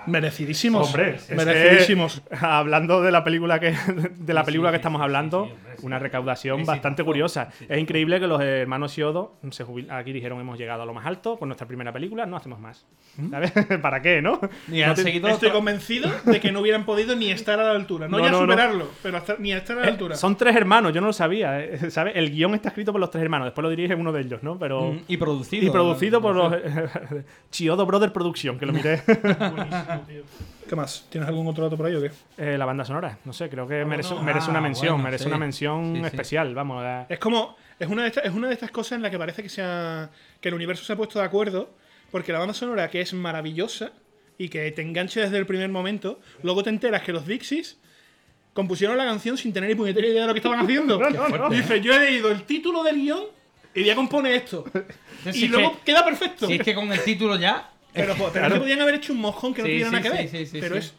Merecidísimos. 0.06 0.86
Hombre, 0.88 1.18
que, 1.28 1.34
Merecidísimos. 1.34 2.22
hablando 2.40 3.02
de 3.02 3.10
la 3.10 3.24
película 3.24 3.58
que 3.58 3.74
de 4.16 4.34
la 4.34 4.44
película 4.44 4.70
que 4.70 4.76
estamos 4.76 5.02
hablando, 5.02 5.50
una 5.82 5.98
recaudación 5.98 6.64
bastante 6.64 7.04
curiosa. 7.04 7.48
Es 7.68 7.78
increíble 7.78 8.20
que 8.20 8.26
los 8.26 8.40
hermanos 8.40 8.92
Siodo 8.92 9.36
se 9.50 9.64
jubil- 9.64 9.90
aquí 9.90 10.12
dijeron 10.12 10.40
hemos 10.40 10.58
llegado 10.58 10.82
a 10.82 10.86
lo 10.86 10.94
más 10.94 11.06
alto 11.06 11.38
con 11.38 11.48
nuestra 11.48 11.66
primera 11.66 11.92
película, 11.92 12.26
no 12.26 12.36
hacemos 12.36 12.60
más. 12.60 12.86
¿Sabes? 13.30 13.52
¿Para 13.82 14.00
qué, 14.02 14.22
no? 14.22 14.40
Ni 14.68 14.80
No 14.82 14.94
te- 14.94 15.02
seguido 15.02 15.28
Estoy 15.28 15.48
otro- 15.48 15.58
convencido 15.58 16.10
de 16.24 16.40
que 16.40 16.52
no 16.52 16.60
hubieran 16.60 16.84
podido 16.84 17.16
ni 17.16 17.30
estar 17.30 17.58
a 17.60 17.64
la 17.64 17.72
altura. 17.72 18.08
No, 18.08 18.18
No, 18.18 18.24
ya 18.24 18.30
no, 18.30 18.40
no. 18.46 18.52
superarlo, 18.52 18.88
pero 19.02 19.16
hasta- 19.18 19.36
ni 19.38 19.52
estar 19.52 19.76
a 19.78 19.80
la 19.80 19.86
Eh, 19.86 19.90
altura. 19.90 20.14
Son 20.16 20.36
tres 20.36 20.54
hermanos, 20.56 20.92
yo 20.92 21.00
no 21.00 21.08
lo 21.08 21.12
sabía, 21.12 21.60
eh, 21.60 21.78
¿sabes? 21.90 22.14
El 22.16 22.30
guion 22.30 22.54
está 22.54 22.68
escrito 22.68 22.92
por 22.92 23.00
los 23.00 23.10
tres 23.10 23.22
hermanos, 23.22 23.46
después 23.46 23.62
lo 23.62 23.70
dirige 23.70 23.94
uno 23.94 24.12
de 24.12 24.20
ellos, 24.22 24.42
¿no? 24.42 24.58
Pero 24.58 24.92
Mm, 24.92 24.98
y 25.08 25.16
producido. 25.16 25.66
y 25.66 25.70
producido 25.70 26.20
por 26.20 26.34
los 26.36 26.54
Chiodo 27.50 27.84
Brother 27.86 28.12
Production, 28.12 28.58
que 28.58 28.66
lo 28.66 28.72
miré. 28.72 29.02
¿Qué 30.70 30.76
más? 30.76 31.04
¿Tienes 31.10 31.28
algún 31.28 31.48
otro 31.48 31.64
dato 31.64 31.76
por 31.76 31.86
ahí 31.86 31.96
o 31.96 32.00
qué? 32.00 32.12
Eh, 32.38 32.56
la 32.56 32.64
banda 32.64 32.84
sonora, 32.84 33.18
no 33.24 33.32
sé, 33.32 33.48
creo 33.50 33.66
que 33.66 33.84
merece, 33.84 34.14
no. 34.14 34.22
merece 34.22 34.50
una 34.50 34.60
Ah, 34.60 34.62
mención, 34.62 34.92
bueno, 34.92 35.02
merece 35.04 35.24
sí. 35.24 35.28
una 35.28 35.36
mención 35.38 35.94
Sí, 35.96 36.00
sí. 36.00 36.06
especial, 36.06 36.54
vamos. 36.54 36.80
la- 36.84 37.06
Es 37.08 37.18
como. 37.18 37.56
Es 37.80 37.88
una, 37.88 38.02
de 38.02 38.08
estas, 38.08 38.24
es 38.26 38.30
una 38.32 38.46
de 38.46 38.54
estas 38.54 38.70
cosas 38.70 38.92
en 38.92 39.02
la 39.02 39.10
que 39.10 39.18
parece 39.18 39.42
que, 39.42 39.48
sea, 39.48 40.10
que 40.40 40.48
el 40.48 40.54
universo 40.54 40.84
se 40.84 40.92
ha 40.92 40.96
puesto 40.96 41.18
de 41.18 41.24
acuerdo. 41.24 41.74
Porque 42.12 42.32
la 42.32 42.38
banda 42.38 42.54
sonora, 42.54 42.88
que 42.88 43.00
es 43.00 43.12
maravillosa 43.14 43.90
y 44.38 44.48
que 44.48 44.70
te 44.70 44.82
enganche 44.82 45.20
desde 45.20 45.38
el 45.38 45.46
primer 45.46 45.70
momento, 45.70 46.20
luego 46.44 46.62
te 46.62 46.70
enteras 46.70 47.02
que 47.02 47.12
los 47.12 47.26
Dixies 47.26 47.78
compusieron 48.52 48.96
la 48.96 49.04
canción 49.06 49.36
sin 49.38 49.52
tener 49.52 49.70
ni 49.70 49.74
puñetera 49.76 50.06
idea 50.06 50.20
de 50.22 50.26
lo 50.28 50.34
que 50.34 50.38
estaban 50.38 50.60
haciendo. 50.60 50.98
No, 51.10 51.10
no, 51.10 51.28
no. 51.36 51.48
Dice: 51.50 51.80
Yo 51.80 51.92
he 51.94 51.98
leído 51.98 52.30
el 52.30 52.42
título 52.44 52.84
del 52.84 52.96
guion 52.96 53.24
y 53.74 53.82
ya 53.84 53.94
compone 53.96 54.36
esto. 54.36 54.64
Sí, 55.32 55.46
y 55.46 55.48
luego 55.48 55.72
que- 55.78 55.86
queda 55.92 56.04
perfecto. 56.04 56.46
Si 56.46 56.54
es 56.54 56.62
que 56.62 56.74
con 56.76 56.92
el 56.92 57.02
título 57.02 57.36
ya. 57.36 57.70
Pero, 57.92 58.14
pero 58.32 58.46
es 58.46 58.52
que 58.54 58.58
podían 58.60 58.80
haber 58.80 58.94
hecho 58.96 59.12
un 59.12 59.20
mojón 59.20 59.54
que 59.54 59.62
no 59.62 59.66
Sí, 59.66 59.72
tuviera 59.72 59.88
sí, 59.90 59.94
nada 59.96 60.02
que 60.02 60.10
ver. 60.36 60.46
sí, 60.46 60.58
pero 60.60 60.76
es 60.76 60.94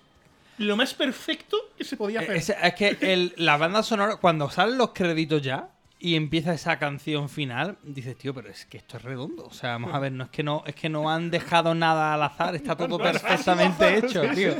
lo 0.58 0.76
más 0.76 0.94
perfecto 0.94 1.58
que 1.78 1.84
se 1.84 1.98
podía 1.98 2.20
hacer. 2.20 2.36
Es, 2.36 2.50
es 2.50 2.74
que 2.76 2.98
el- 3.02 3.34
la 3.38 3.58
banda 3.58 3.82
sonora, 3.84 4.18
cuando 4.18 4.50
salen 4.50 4.78
los 4.78 4.92
créditos 4.92 5.42
ya 5.42 5.70
y 6.00 6.16
empieza 6.16 6.54
esa 6.54 6.78
canción 6.80 7.30
final, 7.30 7.78
dices, 7.84 8.18
tío, 8.18 8.34
pero 8.34 8.50
es 8.50 8.66
que 8.66 8.78
esto 8.78 8.98
es 8.98 9.04
redondo. 9.04 9.46
O 9.46 9.54
sea, 9.54 9.72
vamos 9.74 9.94
a 9.94 10.00
ver, 10.00 10.12
no 10.12 10.24
es 10.26 10.30
que 10.32 10.42
no, 10.44 10.64
es 10.66 10.74
que 10.76 10.90
no 10.90 11.10
han 11.12 11.30
dejado 11.32 11.74
nada 11.76 12.14
al 12.16 12.24
azar, 12.24 12.56
está 12.56 12.76
todo 12.76 12.98
perfectamente 13.02 13.98
hecho, 13.98 14.22
tío. 14.34 14.56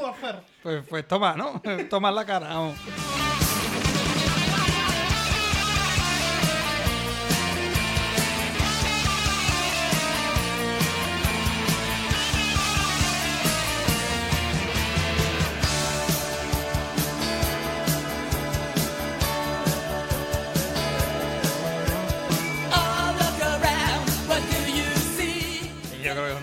Pues, 0.64 0.84
pues 0.88 1.08
toma, 1.08 1.36
¿no? 1.36 1.62
Toma 1.90 2.12
la 2.12 2.26
cara, 2.26 2.48
vamos. 2.50 2.78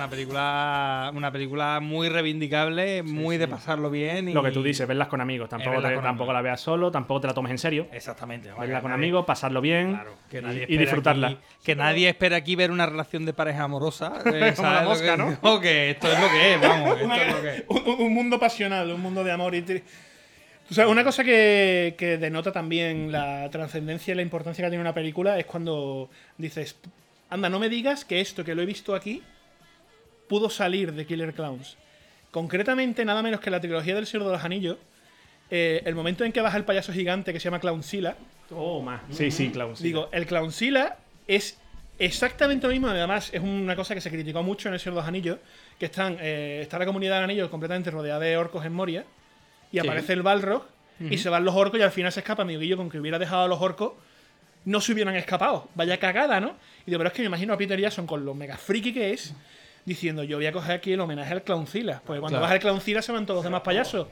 Una 0.09 0.11
película, 0.11 1.13
una 1.15 1.33
película 1.33 1.81
muy 1.81 2.09
reivindicable, 2.09 3.03
muy 3.03 3.37
de 3.37 3.47
pasarlo 3.47 3.91
bien. 3.91 4.29
Y... 4.31 4.33
Lo 4.33 4.43
que 4.43 4.51
tú 4.51 4.63
dices, 4.63 4.87
verlas 4.89 5.09
con 5.09 5.21
amigos, 5.21 5.49
tampoco, 5.49 5.71
verlas 5.73 5.91
te- 5.91 5.95
con 5.97 6.05
tampoco 6.05 6.33
la 6.33 6.43
veas 6.43 6.61
solo, 6.61 6.91
tampoco 6.91 7.21
te 7.23 7.27
la 7.27 7.35
tomes 7.35 7.51
en 7.51 7.59
serio. 7.59 7.87
Exactamente. 7.93 8.51
Verla 8.59 8.81
con 8.81 8.93
amigos, 8.93 9.25
pasarlo 9.27 9.61
bien 9.61 10.01
que 10.31 10.39
y- 10.39 10.43
nadie 10.43 10.59
y, 10.61 10.63
espera 10.63 10.81
disfrutarla. 10.81 11.27
aquí- 11.29 11.39
que 11.65 11.77
nadie 11.77 12.09
espera 12.09 12.37
aquí 12.37 12.57
ver 12.57 12.71
una 12.71 12.87
relación 12.87 13.27
de 13.27 13.33
pareja 13.33 13.65
amorosa. 13.65 14.15
eh, 14.25 14.25
Como 14.25 14.41
la 14.41 14.55
¿sabes 14.57 14.83
lo 14.83 14.89
mosca, 14.89 15.11
que- 15.13 15.17
¿no? 15.19 15.39
no, 15.43 15.61
que 15.61 15.91
esto 15.91 16.11
es 16.13 16.21
lo 16.21 16.29
que 16.31 16.55
es, 16.55 16.61
vamos. 16.61 17.01
Esto 17.01 17.15
es 17.15 17.35
lo 17.35 17.43
que 17.43 17.55
es. 17.57 17.65
un, 17.69 18.07
un 18.07 18.15
mundo 18.15 18.39
pasional, 18.41 18.91
un 18.91 19.01
mundo 19.01 19.23
de 19.25 19.33
amor 19.33 19.55
y 19.55 19.63
tri- 19.63 19.83
O 20.71 20.75
sea, 20.75 20.89
una 20.89 21.05
cosa 21.05 21.25
que, 21.25 21.95
que 21.99 22.19
denota 22.19 22.53
también 22.53 23.11
la 23.13 23.49
trascendencia 23.51 24.13
y 24.13 24.17
la 24.17 24.23
importancia 24.23 24.65
que 24.65 24.71
tiene 24.71 24.83
una 24.83 24.95
película 24.95 25.39
es 25.39 25.47
cuando 25.47 26.11
dices, 26.37 26.77
anda, 27.31 27.49
no 27.49 27.59
me 27.59 27.69
digas 27.69 28.05
que 28.05 28.21
esto 28.21 28.45
que 28.45 28.55
lo 28.55 28.63
he 28.63 28.67
visto 28.67 28.95
aquí 28.95 29.23
pudo 30.29 30.51
salir 30.51 30.93
de 30.93 31.07
Killer 31.07 31.33
Clowns. 31.35 31.77
Concretamente, 32.31 33.05
nada 33.05 33.23
menos 33.23 33.41
que 33.41 33.51
la 33.51 33.61
trilogía 33.61 33.95
del 33.95 34.07
Señor 34.07 34.27
de 34.27 34.33
los 34.33 34.45
Anillos, 34.45 34.77
eh, 35.51 35.83
el 35.87 35.95
momento 35.95 36.25
en 36.25 36.33
que 36.33 36.41
baja 36.41 36.57
el 36.59 36.65
payaso 36.65 36.93
gigante 36.93 37.33
que 37.33 37.41
se 37.41 37.45
llama 37.45 37.59
Clownsilla, 37.61 38.17
Toma. 38.49 39.03
Sí, 39.11 39.31
sí, 39.31 39.51
Clownsilla. 39.51 39.87
Digo, 39.87 40.09
el 40.13 40.27
Clownsilla 40.27 40.97
es 41.27 41.59
exactamente 41.99 42.67
lo 42.67 42.73
mismo. 42.73 42.89
Además, 42.89 43.31
es 43.33 43.41
una 43.43 43.77
cosa 43.77 43.95
que 43.95 44.01
se 44.01 44.11
criticó 44.11 44.43
mucho 44.43 44.69
en 44.69 44.75
el 44.75 44.81
Señor 44.81 44.95
de 44.95 45.01
los 45.03 45.09
Anillos. 45.09 45.39
Que 45.79 45.87
están, 45.87 46.17
eh, 46.21 46.61
está 46.63 46.79
la 46.79 46.87
comunidad 46.87 47.19
de 47.19 47.25
anillos 47.25 47.51
completamente 47.51 47.91
rodeada 47.91 48.21
de 48.21 48.37
orcos 48.39 48.65
en 48.65 48.73
Moria. 48.73 49.05
Y 49.71 49.79
Sí. 49.81 49.87
aparece 49.87 50.13
el 50.15 50.23
Balrog. 50.23 50.65
Y 51.11 51.19
se 51.19 51.29
van 51.29 51.45
los 51.45 51.55
orcos 51.55 51.79
y 51.79 51.83
al 51.83 51.93
final 51.93 52.11
se 52.11 52.21
escapa. 52.21 52.45
Mi 52.45 52.57
guillo 52.57 52.77
con 52.77 52.89
que 52.91 52.99
hubiera 52.99 53.19
dejado 53.19 53.43
a 53.45 53.49
los 53.49 53.61
orcos. 53.61 53.93
No 54.65 54.81
se 54.81 54.93
hubieran 54.93 55.15
escapado. 55.15 55.69
Vaya 55.75 55.99
cagada, 55.99 56.41
¿no? 56.41 56.57
Y 56.87 56.91
digo, 56.91 56.99
pero 56.99 57.09
es 57.09 57.13
que 57.15 57.23
me 57.23 57.27
imagino 57.27 57.53
a 57.53 57.59
Peter 57.59 57.79
Jackson 57.79 58.07
con 58.07 58.25
lo 58.25 58.35
mega 58.35 58.57
friki 58.57 58.93
que 58.95 59.13
es. 59.13 59.35
Diciendo, 59.89 60.23
yo 60.23 60.37
voy 60.37 60.47
a 60.47 60.53
coger 60.53 60.73
aquí 60.77 60.93
el 60.93 61.01
homenaje 61.01 61.33
al 61.33 61.43
Clowncilla. 61.43 62.03
Porque 62.05 62.21
cuando 62.21 62.35
Claro. 62.37 62.43
baja 62.43 62.55
el 62.55 62.61
Clowncilla 62.61 63.01
se 63.03 63.11
van 63.13 63.25
todos 63.25 63.39
los 63.39 63.45
demás 63.45 63.63
payasos. 63.63 64.07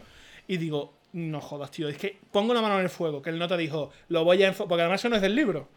Y 0.49 0.57
digo, 0.57 0.95
no 1.13 1.41
jodas, 1.41 1.71
tío. 1.71 1.89
Es 1.89 1.99
que 1.99 2.19
pongo 2.33 2.55
la 2.55 2.63
mano 2.63 2.77
en 2.79 2.85
el 2.85 2.89
fuego. 2.91 3.21
Que 3.21 3.31
el 3.31 3.39
nota 3.39 3.57
dijo, 3.57 3.91
lo 4.09 4.25
voy 4.25 4.43
a 4.43 4.49
enfo-", 4.53 4.67
Porque 4.69 4.83
además 4.83 5.01
eso 5.01 5.09
no 5.11 5.17
es 5.17 5.23
del 5.23 5.35
libro. 5.35 5.69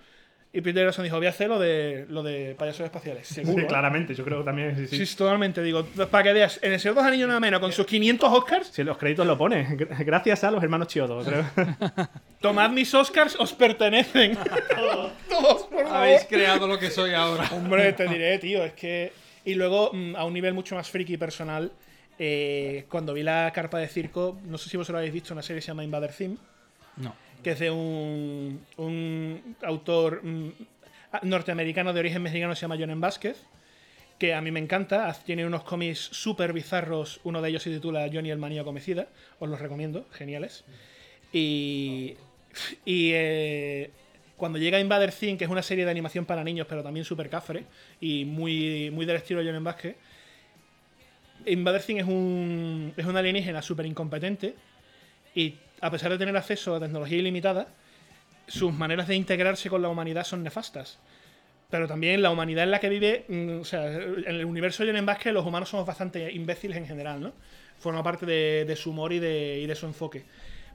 Y 0.51 0.61
Peter 0.61 0.83
Jackson 0.85 1.03
dijo, 1.03 1.17
voy 1.17 1.27
a 1.27 1.29
hacer 1.29 1.47
lo 1.47 1.59
de, 1.59 2.07
lo 2.09 2.23
de 2.23 2.55
payasos 2.57 2.85
espaciales. 2.85 3.27
Seguro. 3.27 3.53
Sí, 3.55 3.61
¿eh? 3.61 3.67
claramente, 3.67 4.15
yo 4.15 4.23
creo 4.23 4.39
que 4.39 4.45
también. 4.45 4.75
Sí, 4.87 4.87
sí. 4.97 5.05
Sí, 5.05 5.15
totalmente. 5.15 5.61
Digo, 5.61 5.85
para 6.09 6.23
que 6.23 6.33
veas, 6.33 6.59
en 6.63 6.73
el 6.73 6.79
Señor 6.79 6.95
de 6.95 7.01
los 7.01 7.07
Anillos 7.07 7.27
nada 7.27 7.39
menos, 7.39 7.59
con 7.59 7.71
sus 7.71 7.85
500 7.85 8.31
Oscars, 8.31 8.67
Si 8.67 8.81
en 8.81 8.87
los 8.87 8.97
créditos 8.97 9.27
lo 9.27 9.37
pone. 9.37 9.67
Gra- 9.77 10.03
Gracias 10.05 10.43
a 10.45 10.49
los 10.51 10.63
hermanos 10.63 10.87
Chiodo, 10.87 11.23
creo. 11.23 11.45
tomad 12.41 12.69
mis 12.71 12.91
Oscars, 12.95 13.35
os 13.39 13.53
pertenecen. 13.53 14.37
todos, 14.75 15.11
todos, 15.29 15.63
por 15.67 15.83
favor. 15.83 15.97
Habéis 15.97 16.23
creado 16.25 16.67
lo 16.67 16.79
que 16.79 16.89
soy 16.89 17.13
ahora. 17.13 17.47
Hombre, 17.51 17.93
te 17.93 18.07
diré, 18.07 18.39
tío, 18.39 18.63
es 18.63 18.73
que... 18.73 19.11
Y 19.49 19.55
luego, 19.55 19.89
mm, 19.91 20.15
a 20.15 20.25
un 20.25 20.33
nivel 20.33 20.53
mucho 20.53 20.75
más 20.75 20.89
friki 20.91 21.13
y 21.13 21.17
personal, 21.17 21.71
eh, 22.19 22.85
cuando 22.87 23.13
vi 23.15 23.23
la 23.23 23.51
carpa 23.51 23.79
de 23.79 23.87
circo, 23.87 24.39
no 24.45 24.59
sé 24.59 24.69
si 24.69 24.77
vosotros 24.77 24.99
habéis 24.99 25.11
visto 25.13 25.33
una 25.33 25.41
serie 25.41 25.57
que 25.57 25.61
se 25.63 25.69
llama 25.69 25.83
Invader 25.83 26.13
Theme, 26.13 26.37
No. 26.97 27.15
que 27.41 27.51
es 27.51 27.59
de 27.59 27.71
un, 27.71 28.63
un 28.77 29.55
autor 29.63 30.23
mm, 30.23 30.49
norteamericano 31.23 31.93
de 31.93 31.99
origen 31.99 32.21
mexicano, 32.21 32.53
se 32.53 32.61
llama 32.61 32.77
Jonen 32.77 33.01
Vázquez, 33.01 33.37
que 34.19 34.35
a 34.35 34.41
mí 34.41 34.51
me 34.51 34.59
encanta, 34.59 35.11
tiene 35.25 35.47
unos 35.47 35.63
cómics 35.63 35.97
súper 36.11 36.53
bizarros, 36.53 37.19
uno 37.23 37.41
de 37.41 37.49
ellos 37.49 37.63
se 37.63 37.71
titula 37.71 38.07
Johnny 38.13 38.29
el 38.29 38.37
maníaco 38.37 38.69
homicida, 38.69 39.07
os 39.39 39.49
los 39.49 39.59
recomiendo, 39.59 40.05
geniales. 40.11 40.63
Y, 41.33 42.17
y 42.85 43.11
eh, 43.13 43.89
cuando 44.39 44.57
llega 44.57 44.79
Invader 44.79 45.11
Theme, 45.11 45.37
que 45.37 45.43
es 45.43 45.49
una 45.49 45.61
serie 45.61 45.85
de 45.85 45.91
animación 45.91 46.25
para 46.25 46.43
niños, 46.43 46.65
pero 46.67 46.81
también 46.81 47.05
súper 47.05 47.29
cafre, 47.29 47.65
y 47.99 48.25
muy, 48.25 48.89
muy 48.89 49.05
del 49.05 49.17
estilo 49.17 49.43
Jonen 49.43 49.63
Vázquez, 49.63 49.95
Invader 51.45 51.83
Theme 51.83 51.99
es 51.99 52.07
un, 52.07 52.93
es 52.97 53.05
un 53.05 53.15
alienígena 53.15 53.61
súper 53.61 53.85
incompetente, 53.85 54.55
y 55.35 55.55
a 55.81 55.91
pesar 55.91 56.11
de 56.11 56.17
tener 56.17 56.35
acceso 56.35 56.75
a 56.75 56.79
tecnología 56.79 57.17
ilimitada, 57.17 57.67
sus 58.47 58.73
maneras 58.73 59.07
de 59.07 59.15
integrarse 59.15 59.69
con 59.69 59.81
la 59.81 59.89
humanidad 59.89 60.23
son 60.23 60.41
nefastas. 60.41 60.97
Pero 61.69 61.87
también 61.87 62.23
la 62.23 62.31
humanidad 62.31 62.63
en 62.63 62.71
la 62.71 62.79
que 62.79 62.89
vive, 62.89 63.25
mm, 63.27 63.59
o 63.61 63.65
sea, 63.65 63.93
en 63.93 64.25
el 64.25 64.45
universo 64.45 64.83
de 64.83 64.89
Jonen 64.89 65.05
Vázquez 65.05 65.33
los 65.33 65.45
humanos 65.45 65.69
somos 65.69 65.85
bastante 65.85 66.31
imbéciles 66.31 66.77
en 66.77 66.87
general, 66.87 67.21
¿no? 67.21 67.33
Forma 67.77 68.01
parte 68.01 68.25
de, 68.25 68.65
de 68.65 68.75
su 68.75 68.89
humor 68.89 69.13
y 69.13 69.19
de, 69.19 69.59
y 69.59 69.67
de 69.67 69.75
su 69.75 69.85
enfoque. 69.85 70.23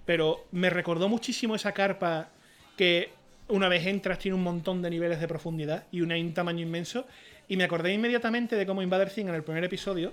Pero 0.04 0.46
me 0.52 0.70
recordó 0.70 1.08
muchísimo 1.08 1.56
esa 1.56 1.72
carpa 1.72 2.28
que 2.76 3.10
una 3.48 3.68
vez 3.68 3.86
entras 3.86 4.18
tiene 4.18 4.34
un 4.36 4.42
montón 4.42 4.80
de 4.82 4.90
niveles 4.90 5.20
de 5.20 5.28
profundidad 5.28 5.84
y 5.92 6.00
un 6.00 6.34
tamaño 6.34 6.60
inmenso. 6.60 7.06
Y 7.48 7.56
me 7.56 7.64
acordé 7.64 7.92
inmediatamente 7.92 8.56
de 8.56 8.64
cómo 8.66 8.80
Invader 8.82 9.10
Sim 9.10 9.28
en 9.28 9.34
el 9.34 9.42
primer 9.42 9.64
episodio 9.64 10.12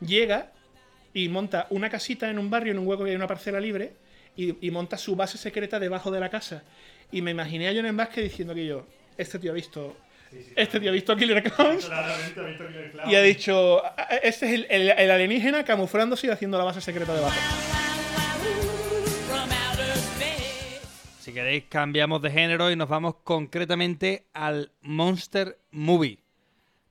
llega 0.00 0.50
y 1.14 1.28
monta 1.28 1.66
una 1.70 1.88
casita 1.88 2.28
en 2.30 2.38
un 2.38 2.50
barrio, 2.50 2.72
en 2.72 2.78
un 2.78 2.86
hueco 2.86 3.04
que 3.04 3.10
hay 3.10 3.16
una 3.16 3.26
parcela 3.28 3.60
libre, 3.60 3.92
y, 4.36 4.66
y 4.66 4.70
monta 4.70 4.96
su 4.98 5.16
base 5.16 5.38
secreta 5.38 5.78
debajo 5.80 6.10
de 6.10 6.20
la 6.20 6.28
casa. 6.28 6.62
Y 7.10 7.22
me 7.22 7.30
imaginé 7.32 7.68
a 7.68 7.72
John 7.74 7.96
Vázquez 7.96 8.24
diciendo 8.24 8.54
que 8.54 8.66
yo, 8.66 8.86
este 9.16 9.38
tío 9.38 9.50
ha 9.52 9.54
visto. 9.54 9.96
Este 10.56 10.78
tío 10.78 10.90
ha 10.90 10.92
visto 10.92 11.16
Killer 11.16 11.42
Clowns 11.42 11.88
y 13.10 13.14
ha 13.14 13.22
dicho, 13.22 13.82
este 14.22 14.46
es 14.46 14.52
el, 14.52 14.66
el- 14.68 14.90
el 14.90 15.10
alienígena 15.10 15.64
camuflándose 15.64 16.26
y 16.26 16.30
haciendo 16.30 16.58
la 16.58 16.64
base 16.64 16.80
secreta 16.82 17.14
debajo. 17.14 17.34
Si 21.28 21.34
queréis, 21.34 21.64
cambiamos 21.68 22.22
de 22.22 22.30
género 22.30 22.70
y 22.70 22.76
nos 22.76 22.88
vamos 22.88 23.16
concretamente 23.22 24.28
al 24.32 24.72
Monster 24.80 25.58
Movie. 25.72 26.20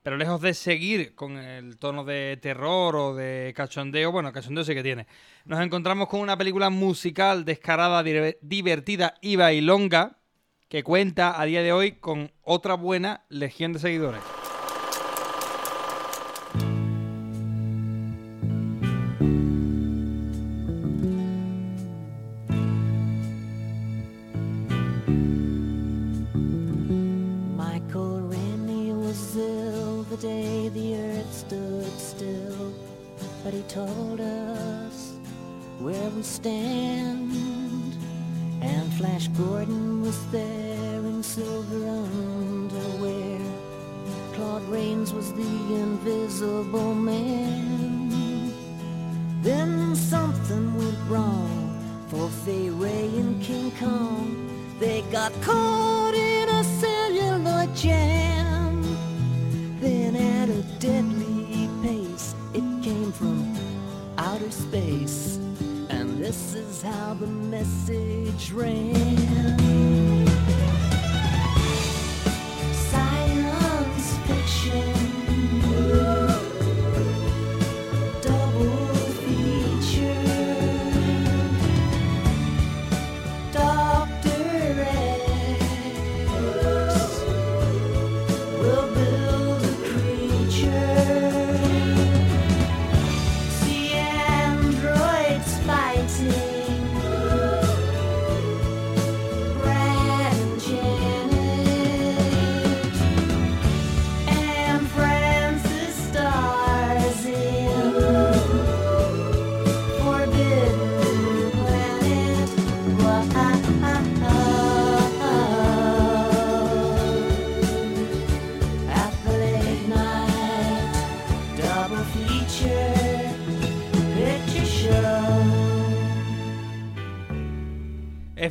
Pero 0.03 0.15
lejos 0.15 0.41
de 0.41 0.53
seguir 0.53 1.15
con 1.15 1.38
el 1.38 1.80
tono 1.80 2.03
de 2.03 2.38
terror 2.39 2.95
o 2.95 3.15
de 3.15 3.51
cachondeo, 3.55 4.11
bueno, 4.11 4.31
cachondeo 4.31 4.64
sí 4.64 4.76
que 4.76 4.84
tiene. 4.84 5.07
Nos 5.45 5.59
encontramos 5.59 6.07
con 6.07 6.19
una 6.19 6.38
película 6.38 6.69
musical 6.69 7.45
descarada, 7.45 8.03
diver- 8.03 8.38
divertida 8.41 9.15
y 9.22 9.38
bailonga 9.38 10.19
que 10.69 10.84
cuenta 10.84 11.41
a 11.41 11.45
día 11.45 11.64
de 11.64 11.73
hoy 11.73 11.93
con 11.93 12.31
otra 12.43 12.76
buena 12.76 13.26
legión 13.30 13.73
de 13.73 13.80
seguidores. 13.80 14.22
Stand. 36.48 37.94
And 38.61 38.94
Flash 38.94 39.28
Gordon 39.30 40.02
was 40.02 40.18
there 40.32 40.99
in 41.11 41.22
silver 41.22 41.82
underwear. 41.88 43.40
Claude 44.34 44.68
Rains 44.69 45.14
was 45.14 45.34
the 45.34 45.56
invisible 45.84 46.94
man. 46.95 48.53
Then 49.41 49.95
something 49.95 50.65
went 50.78 50.99
wrong 51.10 51.57
for 52.10 52.30
Fay 52.45 52.69
Ray 52.69 53.07
and 53.22 53.41
King 53.41 53.72
Kong. 53.80 54.26
They 54.80 55.02
got 55.11 55.34
caught 55.41 55.97
message 67.57 68.51
rang. 68.51 69.16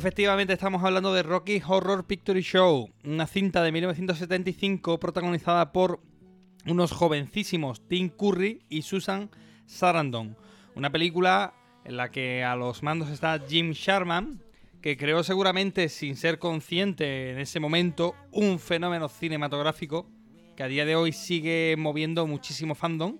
Efectivamente, 0.07 0.53
estamos 0.53 0.85
hablando 0.85 1.13
de 1.13 1.21
Rocky 1.21 1.61
Horror 1.67 2.07
Picture 2.07 2.41
Show, 2.41 2.89
una 3.03 3.27
cinta 3.27 3.61
de 3.61 3.73
1975 3.73 5.01
protagonizada 5.01 5.73
por 5.73 5.99
unos 6.65 6.93
jovencísimos 6.93 7.85
Tim 7.89 8.07
Curry 8.07 8.61
y 8.69 8.83
Susan 8.83 9.29
Sarandon. 9.65 10.37
Una 10.75 10.93
película 10.93 11.55
en 11.83 11.97
la 11.97 12.09
que 12.09 12.41
a 12.41 12.55
los 12.55 12.83
mandos 12.83 13.09
está 13.09 13.37
Jim 13.49 13.71
Sharman, 13.71 14.41
que 14.81 14.95
creó 14.95 15.23
seguramente 15.23 15.89
sin 15.89 16.15
ser 16.15 16.39
consciente 16.39 17.31
en 17.31 17.39
ese 17.39 17.59
momento 17.59 18.15
un 18.31 18.59
fenómeno 18.59 19.09
cinematográfico 19.09 20.09
que 20.55 20.63
a 20.63 20.69
día 20.69 20.85
de 20.85 20.95
hoy 20.95 21.11
sigue 21.11 21.75
moviendo 21.77 22.25
muchísimo 22.27 22.75
fandom 22.75 23.17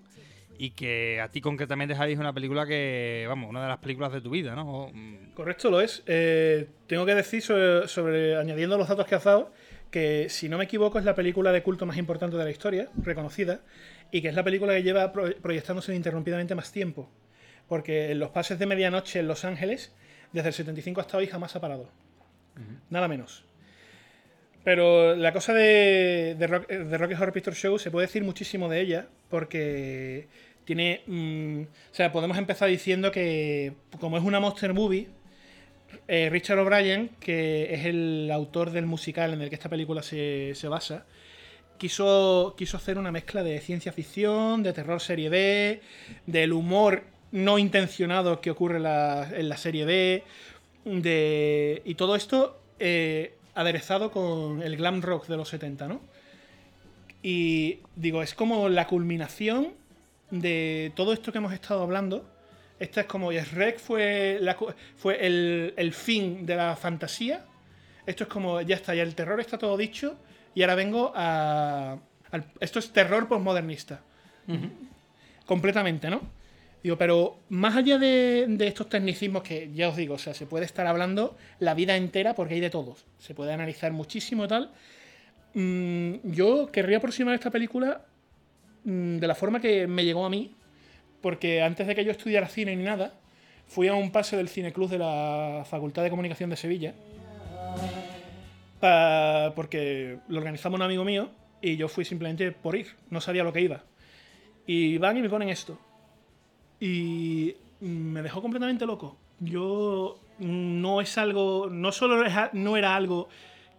y 0.58 0.72
que 0.72 1.20
a 1.22 1.30
ti 1.30 1.40
concretamente 1.42 1.96
Javi 1.96 2.14
es 2.14 2.20
una 2.20 2.34
película 2.34 2.66
que, 2.66 3.26
vamos, 3.28 3.50
una 3.50 3.62
de 3.64 3.68
las 3.70 3.78
películas 3.78 4.12
de 4.12 4.22
tu 4.22 4.30
vida, 4.32 4.56
¿no? 4.56 4.70
O, 4.86 4.92
mm, 4.94 5.34
Correcto, 5.34 5.70
lo 5.70 5.82
es. 5.82 6.04
Eh, 6.08 6.68
tengo 6.88 7.06
que 7.06 7.16
decir 7.16 7.42
sobre, 7.42 7.88
sobre- 7.88 8.36
añadiendo 8.38 8.78
los 8.78 8.88
datos 8.88 9.06
que 9.06 9.16
has 9.16 9.24
dado, 9.24 9.52
que 9.92 10.28
si 10.30 10.50
no 10.50 10.58
me 10.58 10.66
equivoco 10.66 11.00
es 11.00 11.06
la 11.06 11.16
película 11.16 11.52
de 11.52 11.64
culto 11.64 11.86
más 11.86 11.98
importante 11.98 12.36
de 12.38 12.44
la 12.44 12.52
historia, 12.52 12.90
reconocida, 13.02 13.62
y 14.12 14.22
que 14.22 14.30
es 14.30 14.36
la 14.36 14.44
película 14.44 14.74
que 14.74 14.84
lleva 14.84 15.12
pro- 15.14 15.34
proyectándose 15.42 15.92
ininterrumpidamente 15.92 16.56
más 16.56 16.72
tiempo. 16.72 17.10
Porque 17.68 18.12
en 18.12 18.20
los 18.20 18.30
pases 18.32 18.58
de 18.60 18.66
medianoche 18.66 19.20
en 19.20 19.28
Los 19.28 19.46
Ángeles, 19.46 19.94
desde 20.34 20.50
el 20.50 20.54
75 20.54 21.02
hasta 21.02 21.18
hoy 21.18 21.28
jamás 21.28 21.56
ha 21.56 21.62
parado. 21.62 21.90
Nada 22.90 23.08
menos. 23.08 23.44
Pero 24.64 25.16
la 25.16 25.32
cosa 25.32 25.54
de, 25.54 26.36
de, 26.38 26.48
Rock- 26.48 26.68
de 26.68 26.98
Rocky 26.98 27.14
Horror 27.14 27.32
Picture 27.34 27.56
Show 27.56 27.80
se 27.80 27.90
puede 27.92 28.08
decir 28.08 28.24
muchísimo 28.24 28.68
de 28.68 28.82
ella 28.82 29.08
porque 29.30 30.28
tiene... 30.68 31.02
mm, 31.08 31.62
o 31.62 31.96
sea, 31.96 32.12
podemos 32.12 32.38
empezar 32.38 32.70
diciendo 32.70 33.10
que 33.10 33.74
como 34.00 34.18
es 34.18 34.24
una 34.24 34.42
monster 34.42 34.74
movie, 34.74 35.08
eh, 36.10 36.30
Richard 36.30 36.60
O'Brien, 36.60 37.12
que 37.22 37.74
es 37.74 37.86
el 37.86 38.30
autor 38.32 38.72
del 38.72 38.86
musical 38.86 39.34
en 39.34 39.42
el 39.42 39.50
que 39.50 39.56
esta 39.56 39.70
película 39.70 40.04
se, 40.04 40.54
se 40.56 40.68
basa, 40.68 41.06
quiso, 41.78 42.54
quiso 42.58 42.76
hacer 42.76 42.98
una 42.98 43.14
mezcla 43.14 43.44
de 43.44 43.62
ciencia 43.62 43.94
ficción, 43.94 44.62
de 44.62 44.74
terror 44.74 45.00
serie 45.00 45.30
B, 45.30 45.82
del 46.26 46.52
humor 46.52 47.04
no 47.32 47.58
intencionado 47.58 48.42
que 48.42 48.52
ocurre 48.52 48.78
en 48.78 48.84
la, 48.84 49.58
serie 49.58 49.86
B, 49.86 50.24
de, 50.84 51.82
y 51.86 51.96
todo 51.96 52.18
esto 52.18 52.60
eh, 52.80 53.36
aderezado 53.56 54.12
con 54.12 54.62
el 54.62 54.76
glam 54.76 55.02
rock 55.02 55.28
de 55.28 55.38
los 55.38 55.48
70, 55.48 55.88
¿no? 55.88 56.02
Y 57.24 57.80
digo, 57.96 58.22
es 58.22 58.34
como 58.34 58.70
la 58.70 58.88
culminación 58.88 59.74
de 60.32 60.92
todo 60.96 61.14
esto 61.14 61.32
que 61.32 61.38
hemos 61.38 61.54
estado 61.54 61.82
hablando. 61.84 62.30
Esta 62.80 63.02
es 63.02 63.08
como, 63.08 63.32
y 63.32 63.38
Shrek 63.38 63.80
fue, 63.80 64.38
la 64.42 64.56
fue 64.96 65.26
el, 65.26 65.74
el 65.78 65.94
fin 65.94 66.46
de 66.46 66.56
la 66.56 66.76
fantasía. 66.76 67.46
Esto 68.06 68.24
es 68.26 68.30
como, 68.30 68.62
ya 68.62 68.76
está, 68.76 68.94
ya 68.94 69.04
el 69.04 69.16
terror 69.16 69.40
está 69.40 69.58
todo 69.58 69.76
dicho. 69.78 70.18
Y 70.54 70.62
ahora 70.62 70.76
vengo 70.76 71.12
a. 71.16 71.98
al- 72.32 72.46
esto 72.60 72.80
es 72.80 72.92
terror 72.92 73.28
postmodernista. 73.28 74.02
Completamente, 75.46 76.10
¿no? 76.10 76.22
Digo, 76.84 76.98
pero 76.98 77.40
más 77.50 77.76
allá 77.76 77.98
de, 77.98 78.46
de 78.48 78.68
estos 78.68 78.88
tecnicismos 78.90 79.44
que 79.44 79.72
ya 79.74 79.90
os 79.90 79.96
digo, 79.96 80.16
o 80.16 80.18
sea, 80.18 80.34
se 80.34 80.46
puede 80.46 80.66
estar 80.66 80.86
hablando 80.88 81.36
la 81.60 81.74
vida 81.74 81.96
entera 81.98 82.34
porque 82.36 82.54
hay 82.54 82.60
de 82.60 82.70
todos. 82.70 83.06
Se 83.18 83.34
puede 83.34 83.52
analizar 83.54 83.92
muchísimo 83.92 84.46
y 84.46 84.48
tal. 84.48 84.72
Mm, 85.54 86.16
yo 86.32 86.68
querría 86.72 86.98
aproximar 86.98 87.34
esta 87.34 87.50
película 87.50 88.02
de 88.88 89.28
la 89.28 89.36
forma 89.36 89.60
que 89.60 89.86
me 89.86 90.06
llegó 90.06 90.26
a 90.26 90.30
mí, 90.30 90.56
porque 91.22 91.62
antes 91.62 91.88
de 91.88 91.94
que 91.94 92.06
yo 92.06 92.12
estudiara 92.12 92.48
cine 92.48 92.74
ni 92.74 92.84
nada, 92.84 93.14
fui 93.68 93.90
a 93.90 93.94
un 93.94 94.12
pase 94.12 94.38
del 94.38 94.48
Cineclub 94.48 94.90
de 94.90 94.98
la 94.98 95.66
Facultad 95.70 96.04
de 96.04 96.10
Comunicación 96.10 96.50
de 96.50 96.56
Sevilla, 96.56 96.94
porque 99.56 100.20
lo 100.30 100.38
organizaba 100.38 100.76
un 100.76 100.84
amigo 100.84 101.04
mío 101.04 101.30
y 101.62 101.76
yo 101.76 101.90
fui 101.90 102.06
simplemente 102.06 102.54
por 102.54 102.78
ir, 102.78 102.88
no 103.10 103.20
sabía 103.20 103.44
lo 103.44 103.52
que 103.52 103.60
iba. 103.60 103.84
Y 104.66 104.98
van 105.00 105.18
y 105.18 105.22
me 105.22 105.30
ponen 105.30 105.50
esto. 105.50 105.78
Y 106.80 107.56
me 107.82 108.22
dejó 108.22 108.42
completamente 108.42 108.86
loco. 108.86 109.18
Yo 109.42 110.20
mm, 110.40 110.82
no 110.82 111.02
es 111.02 111.18
algo, 111.18 111.68
no 111.70 111.92
solo 111.92 112.24
no 112.54 112.78
era 112.78 112.96
algo 112.96 113.28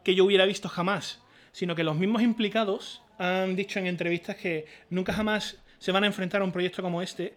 que 0.04 0.14
yo 0.14 0.26
hubiera 0.26 0.44
visto 0.44 0.68
jamás, 0.68 1.22
sino 1.52 1.74
que 1.74 1.84
los 1.84 1.96
mismos 1.96 2.20
implicados 2.20 3.02
han 3.18 3.56
dicho 3.56 3.78
en 3.78 3.86
entrevistas 3.86 4.36
que 4.36 4.66
nunca 4.90 5.12
jamás 5.12 5.58
se 5.78 5.92
van 5.92 6.04
a 6.04 6.06
enfrentar 6.06 6.40
a 6.40 6.44
un 6.44 6.52
proyecto 6.52 6.82
como 6.82 7.02
este 7.02 7.34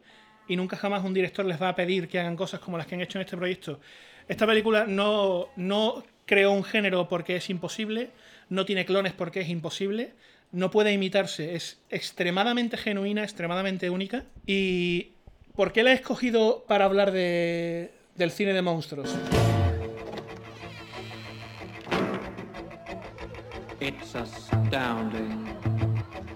y 0.48 0.56
nunca 0.56 0.78
jamás 0.78 1.04
un 1.04 1.14
director 1.14 1.46
les 1.46 1.62
va 1.62 1.70
a 1.70 1.76
pedir 1.76 2.08
que 2.08 2.20
hagan 2.20 2.36
cosas 2.36 2.60
como 2.60 2.78
las 2.78 2.88
que 2.88 2.96
han 2.96 3.02
hecho 3.02 3.18
en 3.18 3.26
este 3.26 3.38
proyecto. 3.38 3.80
Esta 4.28 4.46
película 4.46 4.86
no, 4.88 5.50
no 5.56 6.04
creó 6.26 6.52
un 6.52 6.64
género 6.64 7.08
porque 7.08 7.36
es 7.36 7.50
imposible, 7.50 8.12
no 8.50 8.66
tiene 8.66 8.86
clones 8.86 9.14
porque 9.14 9.42
es 9.42 9.50
imposible, 9.50 10.14
no 10.52 10.70
puede 10.72 10.94
imitarse, 10.94 11.56
es 11.56 11.80
extremadamente 11.90 12.78
genuina, 12.78 13.24
extremadamente 13.24 13.90
única. 13.90 14.26
¿Y 14.46 15.14
por 15.56 15.72
qué 15.72 15.84
la 15.84 15.92
he 15.92 15.96
escogido 15.96 16.66
para 16.68 16.86
hablar 16.86 17.12
de, 17.12 17.92
del 18.16 18.32
cine 18.32 18.54
de 18.54 18.62
monstruos? 18.62 19.16
It's 23.80 24.16
astounding. 24.16 25.71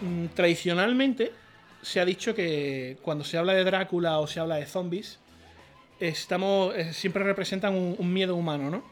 Mm, 0.00 0.26
Tradicionalmente 0.34 1.32
se 1.82 2.00
ha 2.00 2.04
dicho 2.04 2.34
que 2.34 2.96
cuando 3.02 3.24
se 3.24 3.38
habla 3.38 3.54
de 3.54 3.64
Drácula 3.64 4.18
o 4.18 4.26
se 4.26 4.40
habla 4.40 4.56
de 4.56 4.66
zombies, 4.66 5.18
estamos, 6.00 6.74
eh, 6.76 6.92
siempre 6.92 7.24
representan 7.24 7.74
un, 7.74 8.12
miedo 8.12 8.36
humano, 8.36 8.70
¿no? 8.70 8.84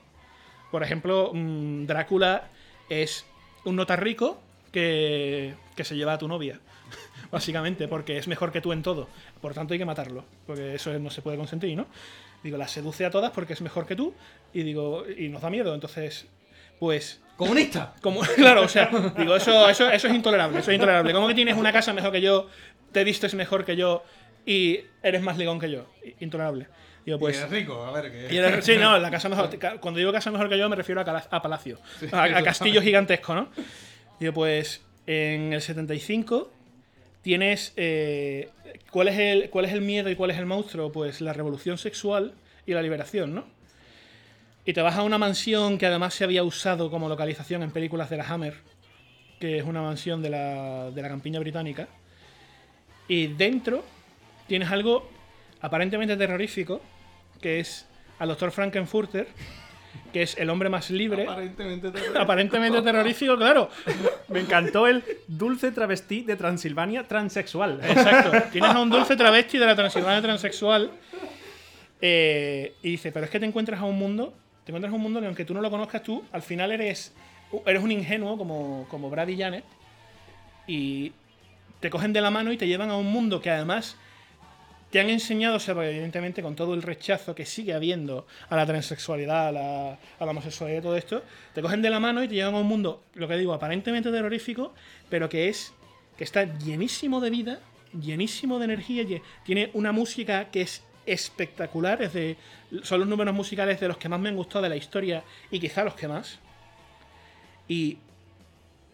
Por 0.70 0.82
ejemplo, 0.82 1.30
mm, 1.32 1.86
Drácula 1.86 2.48
es 2.88 3.24
un 3.64 3.76
nota 3.76 3.96
rico 3.96 4.40
que, 4.72 5.54
que 5.76 5.84
se 5.84 5.96
lleva 5.96 6.14
a 6.14 6.18
tu 6.18 6.28
novia, 6.28 6.60
básicamente, 7.30 7.88
porque 7.88 8.18
es 8.18 8.28
mejor 8.28 8.52
que 8.52 8.60
tú 8.60 8.72
en 8.72 8.82
todo. 8.82 9.08
Por 9.40 9.54
tanto, 9.54 9.72
hay 9.72 9.78
que 9.78 9.84
matarlo, 9.84 10.24
porque 10.46 10.74
eso 10.74 10.96
no 10.98 11.10
se 11.10 11.22
puede 11.22 11.36
consentir, 11.36 11.76
¿no? 11.76 11.86
Digo, 12.42 12.56
la 12.56 12.68
seduce 12.68 13.04
a 13.04 13.10
todas 13.10 13.32
porque 13.32 13.52
es 13.52 13.60
mejor 13.60 13.86
que 13.86 13.96
tú 13.96 14.14
y 14.52 14.62
digo, 14.62 15.04
y 15.08 15.28
nos 15.28 15.42
da 15.42 15.50
miedo, 15.50 15.74
entonces, 15.74 16.26
pues... 16.78 17.20
¡Comunista! 17.40 17.94
Como, 18.02 18.20
claro, 18.36 18.62
o 18.62 18.68
sea, 18.68 18.90
digo, 19.16 19.34
eso, 19.34 19.68
eso, 19.68 19.90
eso 19.90 20.08
es 20.08 20.14
intolerable, 20.14 20.58
eso 20.60 20.70
es 20.70 20.74
intolerable. 20.74 21.12
¿Cómo 21.12 21.26
que 21.26 21.34
tienes 21.34 21.56
una 21.56 21.72
casa 21.72 21.92
mejor 21.92 22.12
que 22.12 22.20
yo, 22.20 22.48
te 22.92 23.02
vistes 23.02 23.34
mejor 23.34 23.64
que 23.64 23.76
yo 23.76 24.04
y 24.44 24.80
eres 25.02 25.22
más 25.22 25.38
ligón 25.38 25.58
que 25.58 25.70
yo? 25.70 25.86
Intolerable. 26.20 26.66
Digo, 27.06 27.18
pues, 27.18 27.36
Y 27.36 27.38
eres 27.40 27.50
rico, 27.50 27.82
a 27.84 27.92
ver, 27.92 28.12
que- 28.12 28.34
y 28.34 28.36
eres- 28.36 28.62
sí, 28.64 28.76
no, 28.76 28.98
la 28.98 29.10
casa 29.10 29.28
mejor. 29.30 29.48
Cuando 29.80 29.98
digo 29.98 30.12
casa 30.12 30.30
mejor 30.30 30.48
que 30.50 30.58
yo 30.58 30.68
me 30.68 30.76
refiero 30.76 31.00
a, 31.00 31.04
a 31.30 31.40
palacio, 31.42 31.78
Sí, 31.98 32.06
a, 32.12 32.24
a 32.24 32.42
castillo 32.42 32.82
gigantesco, 32.82 33.34
¿no? 33.34 33.48
Digo, 34.20 34.34
pues 34.34 34.84
en 35.06 35.52
el 35.54 35.62
75 35.62 36.52
tienes... 37.22 37.72
eh, 37.76 38.50
¿cuál, 38.90 39.08
es 39.08 39.18
el, 39.18 39.48
¿Cuál 39.50 39.64
es 39.64 39.72
el 39.72 39.80
miedo 39.80 40.10
y 40.10 40.14
cuál 40.14 40.30
es 40.30 40.36
el 40.38 40.44
monstruo? 40.46 40.92
Pues 40.92 41.20
la 41.22 41.32
revolución 41.32 41.78
sexual 41.78 42.34
y 42.66 42.74
la 42.74 42.82
liberación, 42.82 43.34
¿no? 43.34 43.44
Y 44.64 44.72
te 44.72 44.82
vas 44.82 44.96
a 44.96 45.02
una 45.02 45.18
mansión 45.18 45.78
que 45.78 45.86
además 45.86 46.14
se 46.14 46.24
había 46.24 46.42
usado 46.44 46.90
como 46.90 47.08
localización 47.08 47.62
en 47.62 47.70
películas 47.70 48.10
de 48.10 48.16
la 48.18 48.28
Hammer, 48.28 48.54
que 49.40 49.58
es 49.58 49.64
una 49.64 49.82
mansión 49.82 50.22
de 50.22 50.30
la, 50.30 50.90
de 50.90 51.02
la 51.02 51.08
campiña 51.08 51.40
británica. 51.40 51.88
Y 53.08 53.28
dentro 53.28 53.84
tienes 54.46 54.70
algo 54.70 55.08
aparentemente 55.60 56.16
terrorífico, 56.16 56.80
que 57.40 57.60
es 57.60 57.86
al 58.18 58.28
doctor 58.28 58.52
Frankenfurter, 58.52 59.28
que 60.12 60.22
es 60.22 60.36
el 60.36 60.50
hombre 60.50 60.68
más 60.68 60.90
libre. 60.90 61.22
Aparentemente 61.24 61.92
Aparentemente 62.16 62.82
terrorífico, 62.82 63.36
claro. 63.36 63.70
Me 64.28 64.40
encantó 64.40 64.86
el 64.86 65.02
dulce 65.26 65.72
travestí 65.72 66.22
de 66.22 66.36
Transilvania 66.36 67.08
transexual. 67.08 67.80
Exacto. 67.82 68.30
Tienes 68.52 68.70
a 68.70 68.80
un 68.80 68.90
dulce 68.90 69.16
travesti 69.16 69.58
de 69.58 69.66
la 69.66 69.74
Transilvania 69.74 70.20
transexual. 70.22 70.90
eh, 72.00 72.74
y 72.82 72.90
dice, 72.92 73.10
pero 73.10 73.24
es 73.24 73.30
que 73.30 73.40
te 73.40 73.46
encuentras 73.46 73.80
a 73.80 73.84
un 73.84 73.98
mundo, 73.98 74.34
te 74.64 74.72
encuentras 74.72 74.92
a 74.92 74.96
un 74.96 75.02
mundo 75.02 75.20
que 75.20 75.26
aunque 75.26 75.44
tú 75.44 75.54
no 75.54 75.60
lo 75.60 75.70
conozcas 75.70 76.02
tú, 76.02 76.24
al 76.32 76.42
final 76.42 76.72
eres, 76.72 77.12
eres 77.66 77.82
un 77.82 77.92
ingenuo 77.92 78.36
como, 78.36 78.86
como 78.88 79.10
Brad 79.10 79.28
y 79.28 79.38
Janet. 79.38 79.64
Y 80.66 81.12
te 81.80 81.90
cogen 81.90 82.12
de 82.12 82.20
la 82.20 82.30
mano 82.30 82.52
y 82.52 82.56
te 82.56 82.66
llevan 82.66 82.90
a 82.90 82.96
un 82.96 83.06
mundo 83.06 83.40
que 83.40 83.50
además 83.50 83.96
te 84.90 84.98
han 84.98 85.08
enseñado, 85.08 85.56
o 85.56 85.60
sea, 85.60 85.74
evidentemente 85.74 86.42
con 86.42 86.56
todo 86.56 86.74
el 86.74 86.82
rechazo 86.82 87.34
que 87.34 87.46
sigue 87.46 87.72
habiendo 87.72 88.26
a 88.48 88.56
la 88.56 88.66
transexualidad, 88.66 89.48
a 89.48 89.52
la, 89.52 89.92
a 89.92 90.24
la 90.24 90.30
homosexualidad 90.30 90.82
todo 90.82 90.96
esto, 90.96 91.22
te 91.54 91.62
cogen 91.62 91.80
de 91.80 91.90
la 91.90 92.00
mano 92.00 92.22
y 92.22 92.28
te 92.28 92.34
llevan 92.34 92.54
a 92.54 92.58
un 92.58 92.66
mundo, 92.66 93.02
lo 93.14 93.28
que 93.28 93.36
digo, 93.36 93.54
aparentemente 93.54 94.10
terrorífico, 94.10 94.74
pero 95.08 95.28
que 95.28 95.48
es 95.48 95.72
que 96.16 96.24
está 96.24 96.58
llenísimo 96.58 97.20
de 97.20 97.30
vida, 97.30 97.60
llenísimo 97.98 98.58
de 98.58 98.64
energía, 98.64 99.04
tiene 99.44 99.70
una 99.74 99.92
música 99.92 100.50
que 100.50 100.62
es 100.62 100.82
espectacular, 101.06 102.02
es 102.02 102.12
de, 102.12 102.36
son 102.82 103.00
los 103.00 103.08
números 103.08 103.34
musicales 103.34 103.80
de 103.80 103.88
los 103.88 103.96
que 103.96 104.08
más 104.08 104.20
me 104.20 104.28
han 104.28 104.36
gustado 104.36 104.62
de 104.62 104.68
la 104.68 104.76
historia 104.76 105.22
y 105.50 105.58
quizá 105.60 105.84
los 105.84 105.94
que 105.94 106.08
más. 106.08 106.38
Y 107.68 107.98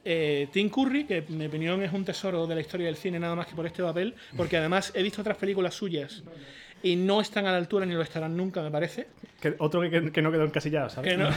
eh, 0.05 0.49
Tim 0.53 0.69
Curry, 0.71 1.05
que 1.05 1.19
en 1.19 1.39
mi 1.39 1.47
opinión 1.47 1.83
es 1.83 1.93
un 1.93 2.05
tesoro 2.05 2.47
de 2.47 2.55
la 2.55 2.61
historia 2.61 2.87
del 2.87 2.97
cine 2.97 3.19
nada 3.19 3.35
más 3.35 3.47
que 3.47 3.55
por 3.55 3.67
este 3.67 3.83
papel, 3.83 4.15
porque 4.37 4.57
además 4.57 4.93
he 4.95 5.03
visto 5.03 5.21
otras 5.21 5.37
películas 5.37 5.75
suyas 5.75 6.23
y 6.83 6.95
no 6.95 7.21
están 7.21 7.47
a 7.47 7.53
la 7.53 7.57
altura 7.59 7.87
ni 7.87 7.95
lo 7.95 8.03
estarán 8.03 8.37
nunca, 8.37 8.63
me 8.63 8.71
parece. 8.71 9.09
Que- 9.41 9.55
otro 9.59 9.81
que, 9.81 9.91
que- 9.91 10.13
que 10.13 10.23
no 10.23 10.31
quedó 10.31 10.45
encasillado, 10.45 10.91
¿sabes? 10.91 11.11
Que 11.13 11.17
no- 11.17 11.31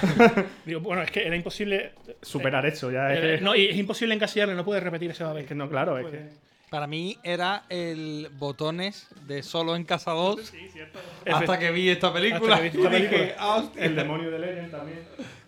Digo, 0.65 0.81
bueno, 0.81 1.01
es 1.01 1.09
que 1.11 1.25
era 1.25 1.35
imposible 1.35 1.93
Superar 2.21 2.65
eso, 2.65 2.91
ya 2.91 3.13
eh, 3.13 3.39
no, 3.41 3.55
y 3.55 3.67
es 3.67 3.75
imposible 3.77 4.13
encasillarle, 4.13 4.53
no 4.53 4.65
puedes 4.65 4.83
repetir 4.83 5.09
ese 5.11 5.23
papel. 5.23 5.45
que 5.45 5.55
no, 5.55 5.69
claro, 5.69 5.97
es 5.97 6.07
que. 6.07 6.48
Para 6.69 6.85
mí 6.87 7.17
era 7.23 7.63
el 7.69 8.29
botones 8.37 9.07
de 9.27 9.41
Solo 9.41 9.75
en 9.75 9.85
Casa 9.85 10.11
2 10.11 10.53
Efe- 10.53 10.89
hasta 11.33 11.57
que 11.59 11.71
vi 11.71 11.89
esta 11.89 12.13
película. 12.13 12.55
Hasta 12.55 12.69
que 12.71 12.77
vi 12.77 12.83
esta 12.83 12.95
dije, 12.95 13.09
película. 13.09 13.35
"Ah, 13.39 13.55
hostia". 13.55 13.83
El 13.85 13.95
demonio 13.95 14.29
de 14.31 14.39
Legend 14.39 14.71
también. 14.71 14.99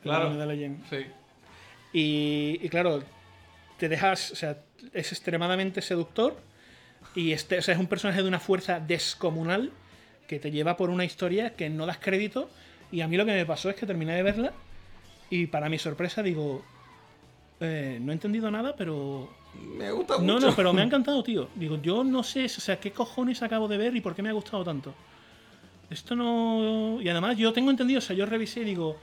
Claro. 0.02 0.28
El 0.28 0.34
demonio 0.38 0.48
de 0.48 0.56
Legend. 0.56 0.90
Sí. 0.90 1.06
Y, 1.94 2.60
y 2.66 2.70
claro, 2.70 3.04
te 3.78 3.88
dejas, 3.90 4.32
o 4.32 4.36
sea, 4.36 4.58
es 4.94 5.12
extremadamente 5.12 5.82
seductor 5.82 6.36
y 7.14 7.34
este, 7.34 7.60
o 7.60 7.62
sea, 7.62 7.74
es 7.76 7.80
un 7.80 7.88
personaje 7.88 8.22
de 8.22 8.28
una 8.28 8.40
fuerza 8.40 8.80
descomunal 8.80 9.72
que 10.28 10.40
te 10.40 10.50
lleva 10.50 10.78
por 10.78 10.90
una 10.90 11.04
historia 11.06 11.56
que 11.56 11.70
no 11.70 11.86
das 11.86 11.98
crédito 11.98 12.50
y 12.92 13.02
a 13.02 13.08
mí 13.08 13.18
lo 13.18 13.26
que 13.26 13.34
me 13.34 13.46
pasó 13.46 13.70
es 13.70 13.76
que 13.76 13.86
terminé 13.86 14.16
de 14.16 14.24
verla 14.24 14.54
y 15.30 15.48
para 15.48 15.70
mi 15.70 15.78
sorpresa 15.78 16.24
digo, 16.24 16.64
eh, 17.60 18.00
no 18.02 18.12
he 18.12 18.14
entendido 18.16 18.50
nada, 18.50 18.76
pero... 18.76 19.30
Me 19.60 19.92
gusta 19.92 20.16
No, 20.20 20.34
mucho. 20.36 20.48
no, 20.50 20.56
pero 20.56 20.74
me 20.74 20.82
ha 20.82 20.86
encantado, 20.86 21.24
tío. 21.24 21.48
Digo, 21.56 21.80
yo 21.82 22.04
no 22.04 22.24
sé, 22.24 22.46
o 22.46 22.50
sea, 22.50 22.80
qué 22.80 22.92
cojones 22.92 23.42
acabo 23.42 23.68
de 23.68 23.78
ver 23.78 23.96
y 23.96 24.02
por 24.02 24.16
qué 24.16 24.22
me 24.22 24.30
ha 24.30 24.34
gustado 24.34 24.64
tanto. 24.64 24.94
Esto 25.90 26.16
no... 26.16 27.00
Y 27.02 27.10
además 27.10 27.38
yo 27.38 27.52
tengo 27.52 27.70
entendido, 27.70 27.98
o 28.00 28.02
sea, 28.02 28.16
yo 28.16 28.26
revisé 28.26 28.62
y 28.62 28.66
digo, 28.66 28.98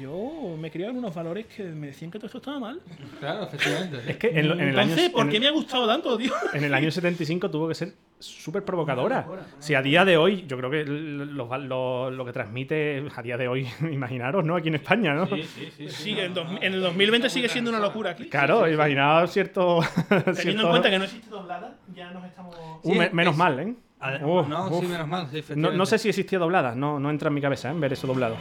yo 0.00 0.56
me 0.58 0.70
criaba 0.70 0.92
en 0.92 0.98
unos 0.98 1.14
valores 1.14 1.46
que 1.46 1.62
me 1.64 1.88
decían 1.88 2.10
que 2.10 2.18
todo 2.18 2.26
esto 2.26 2.38
estaba 2.38 2.58
mal. 2.58 2.80
Claro, 3.20 3.44
efectivamente. 3.44 3.98
Es 4.10 4.16
que 4.16 4.28
en, 4.28 4.48
lo- 4.48 4.54
en 4.54 4.60
el 4.68 4.78
año. 4.78 4.90
Entonces, 4.90 5.10
¿por 5.10 5.22
en 5.24 5.30
qué 5.30 5.36
el- 5.36 5.42
me 5.42 5.48
ha 5.48 5.52
gustado 5.52 5.86
tanto, 5.86 6.16
tío? 6.16 6.32
En 6.54 6.64
el 6.64 6.72
año 6.74 6.90
75 6.90 7.50
tuvo 7.50 7.68
que 7.68 7.74
ser 7.74 7.92
súper 8.18 8.64
provocadora. 8.64 9.26
Si 9.58 9.74
a 9.74 9.82
día 9.82 10.04
de 10.06 10.16
hoy, 10.16 10.46
yo 10.46 10.56
creo 10.56 10.70
que 10.70 10.84
lo, 10.84 11.58
lo- 11.58 12.10
lo 12.10 12.24
que 12.24 12.32
transmite 12.32 13.04
a 13.14 13.22
día 13.22 13.36
de 13.36 13.46
hoy, 13.48 13.66
imaginaros, 13.92 14.44
¿no? 14.44 14.56
Aquí 14.56 14.68
en 14.68 14.76
España, 14.76 15.12
¿no? 15.14 15.28
Sí, 15.88 16.16
en, 16.18 16.32
dos- 16.32 16.48
en 16.62 16.72
el 16.74 16.80
2020 16.80 17.28
sigue 17.28 17.48
siendo 17.50 17.70
una 17.70 17.80
locura 17.80 18.10
aquí. 18.12 18.28
Claro, 18.28 18.66
imaginaos 18.70 19.30
cierto. 19.32 19.80
Teniendo 20.36 20.62
en 20.62 20.68
cuenta 20.70 20.90
que 20.90 20.98
no 20.98 21.04
existe 21.04 21.28
doblada, 21.28 21.76
ya 21.94 22.10
nos 22.10 22.24
estamos... 22.24 22.56
Uh, 22.82 22.94
me- 22.94 23.10
menos 23.10 23.36
mal, 23.36 23.58
¿eh? 23.60 23.74
Uf, 24.22 24.48
no, 24.48 24.68
uf. 24.68 24.80
sí, 24.80 24.86
menos 24.86 25.08
mal. 25.08 25.28
sí, 25.30 25.42
No, 25.56 25.70
no 25.72 25.86
sé 25.86 25.98
si 25.98 26.08
existía 26.08 26.38
doblada, 26.38 26.74
no, 26.74 26.98
no 27.00 27.10
entra 27.10 27.28
en 27.28 27.34
mi 27.34 27.40
cabeza, 27.40 27.70
¿eh? 27.70 27.74
Ver 27.76 27.92
eso 27.92 28.06
doblado. 28.06 28.36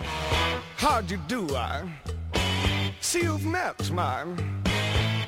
How'd 0.82 1.08
you 1.08 1.18
do, 1.28 1.48
I 1.56 1.84
see 3.00 3.24
you've 3.24 3.46
met 3.46 3.76
my 3.92 4.24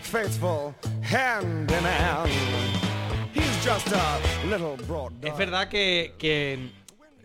faithful 0.02 0.74
hand 1.04 1.72
in 1.72 1.84
hand. 1.86 2.30
He's 3.34 3.66
just 3.66 3.88
a 3.94 4.20
little 4.50 4.76
broad 4.88 5.14
Es 5.24 5.36
verdad 5.38 5.68
que, 5.70 6.14
que, 6.18 6.72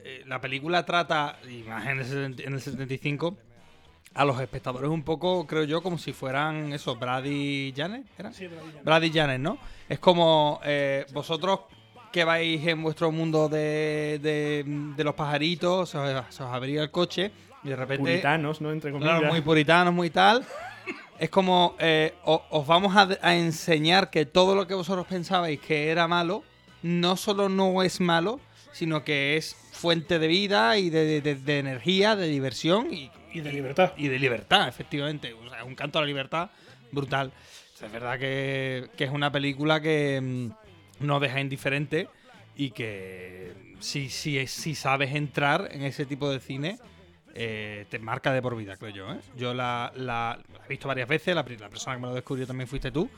eh, 0.04 0.22
la 0.26 0.40
película 0.40 0.84
trata, 0.84 1.38
y 1.48 1.62
más 1.62 1.86
en 1.86 1.98
el, 2.00 2.06
seten- 2.06 2.46
en 2.46 2.54
el 2.54 2.60
75, 2.60 3.36
a 4.14 4.24
los 4.24 4.40
espectadores 4.40 4.90
un 4.90 5.02
poco, 5.04 5.46
creo 5.46 5.64
yo, 5.64 5.82
como 5.82 5.98
si 5.98 6.12
fueran 6.12 6.72
esos, 6.72 6.98
Brad 6.98 7.24
y 7.24 7.72
Janet, 7.76 8.06
¿eran? 8.18 8.34
Sí, 8.34 8.46
Brad 8.48 8.58
y 8.62 8.66
Janet. 8.70 8.84
Brad 8.84 9.02
y 9.02 9.12
Janet, 9.12 9.40
¿no? 9.40 9.58
Es 9.88 9.98
como 10.00 10.60
eh, 10.64 11.06
vosotros 11.12 11.60
que 12.12 12.24
vais 12.24 12.66
en 12.66 12.82
vuestro 12.82 13.10
mundo 13.12 13.48
de, 13.48 14.18
de, 14.22 14.64
de 14.96 15.04
los 15.04 15.14
pajaritos, 15.14 15.90
se 15.90 15.98
os, 15.98 16.34
se 16.34 16.42
os 16.42 16.50
abría 16.52 16.82
el 16.82 16.90
coche 16.90 17.30
y 17.62 17.68
de 17.68 17.76
repente... 17.76 18.02
Puritanos, 18.10 18.60
¿no? 18.60 18.72
Entre 18.72 18.90
comillas. 18.90 19.18
Claro, 19.18 19.32
muy 19.32 19.40
puritanos, 19.42 19.94
muy 19.94 20.10
tal. 20.10 20.44
Es 21.18 21.28
como 21.30 21.76
eh, 21.78 22.14
os 22.24 22.66
vamos 22.66 22.96
a, 22.96 23.08
a 23.22 23.36
enseñar 23.36 24.10
que 24.10 24.24
todo 24.26 24.54
lo 24.54 24.66
que 24.66 24.74
vosotros 24.74 25.06
pensabais 25.06 25.60
que 25.60 25.88
era 25.90 26.08
malo, 26.08 26.42
no 26.82 27.16
solo 27.16 27.48
no 27.50 27.82
es 27.82 28.00
malo, 28.00 28.40
sino 28.72 29.04
que 29.04 29.36
es 29.36 29.54
fuente 29.72 30.18
de 30.18 30.26
vida 30.28 30.78
y 30.78 30.88
de, 30.90 31.20
de- 31.20 31.34
de 31.34 31.58
energía, 31.58 32.16
de 32.16 32.26
diversión 32.28 32.92
y, 32.92 33.10
Y 33.32 33.40
de 33.40 33.52
libertad. 33.52 33.92
y 33.98 34.08
de 34.08 34.18
libertad, 34.18 34.66
efectivamente. 34.68 35.32
O 35.34 35.48
sea, 35.50 35.60
es 35.60 35.66
un 35.66 35.74
canto 35.74 35.98
a 35.98 36.02
la 36.02 36.06
libertad 36.06 36.50
brutal. 36.90 37.32
O 37.74 37.78
sea, 37.78 37.86
es 37.88 37.92
verdad 37.92 38.18
que, 38.18 38.88
que 38.96 39.04
es 39.04 39.10
una 39.10 39.30
película 39.30 39.80
que 39.80 40.18
mm, 40.22 40.50
no 41.00 41.20
deja 41.20 41.40
indiferente 41.40 42.08
y 42.56 42.70
que 42.70 43.74
si, 43.80 44.08
si, 44.10 44.46
si 44.46 44.74
sabes 44.74 45.14
entrar 45.14 45.68
en 45.72 45.82
ese 45.82 46.06
tipo 46.06 46.30
de 46.30 46.40
cine, 46.40 46.78
eh, 47.34 47.86
te 47.88 47.98
marca 47.98 48.32
de 48.32 48.42
por 48.42 48.56
vida, 48.56 48.76
creo 48.76 48.90
yo. 48.90 49.12
¿eh? 49.12 49.20
Yo 49.36 49.54
la, 49.54 49.92
he 50.64 50.68
visto 50.68 50.88
varias 50.88 51.08
veces, 51.08 51.34
la, 51.34 51.42
la 51.42 51.68
persona 51.68 51.96
que 51.96 52.02
me 52.02 52.08
lo 52.08 52.14
descubrió 52.14 52.46
también 52.46 52.68
fuiste 52.68 52.90
tú. 52.90 53.08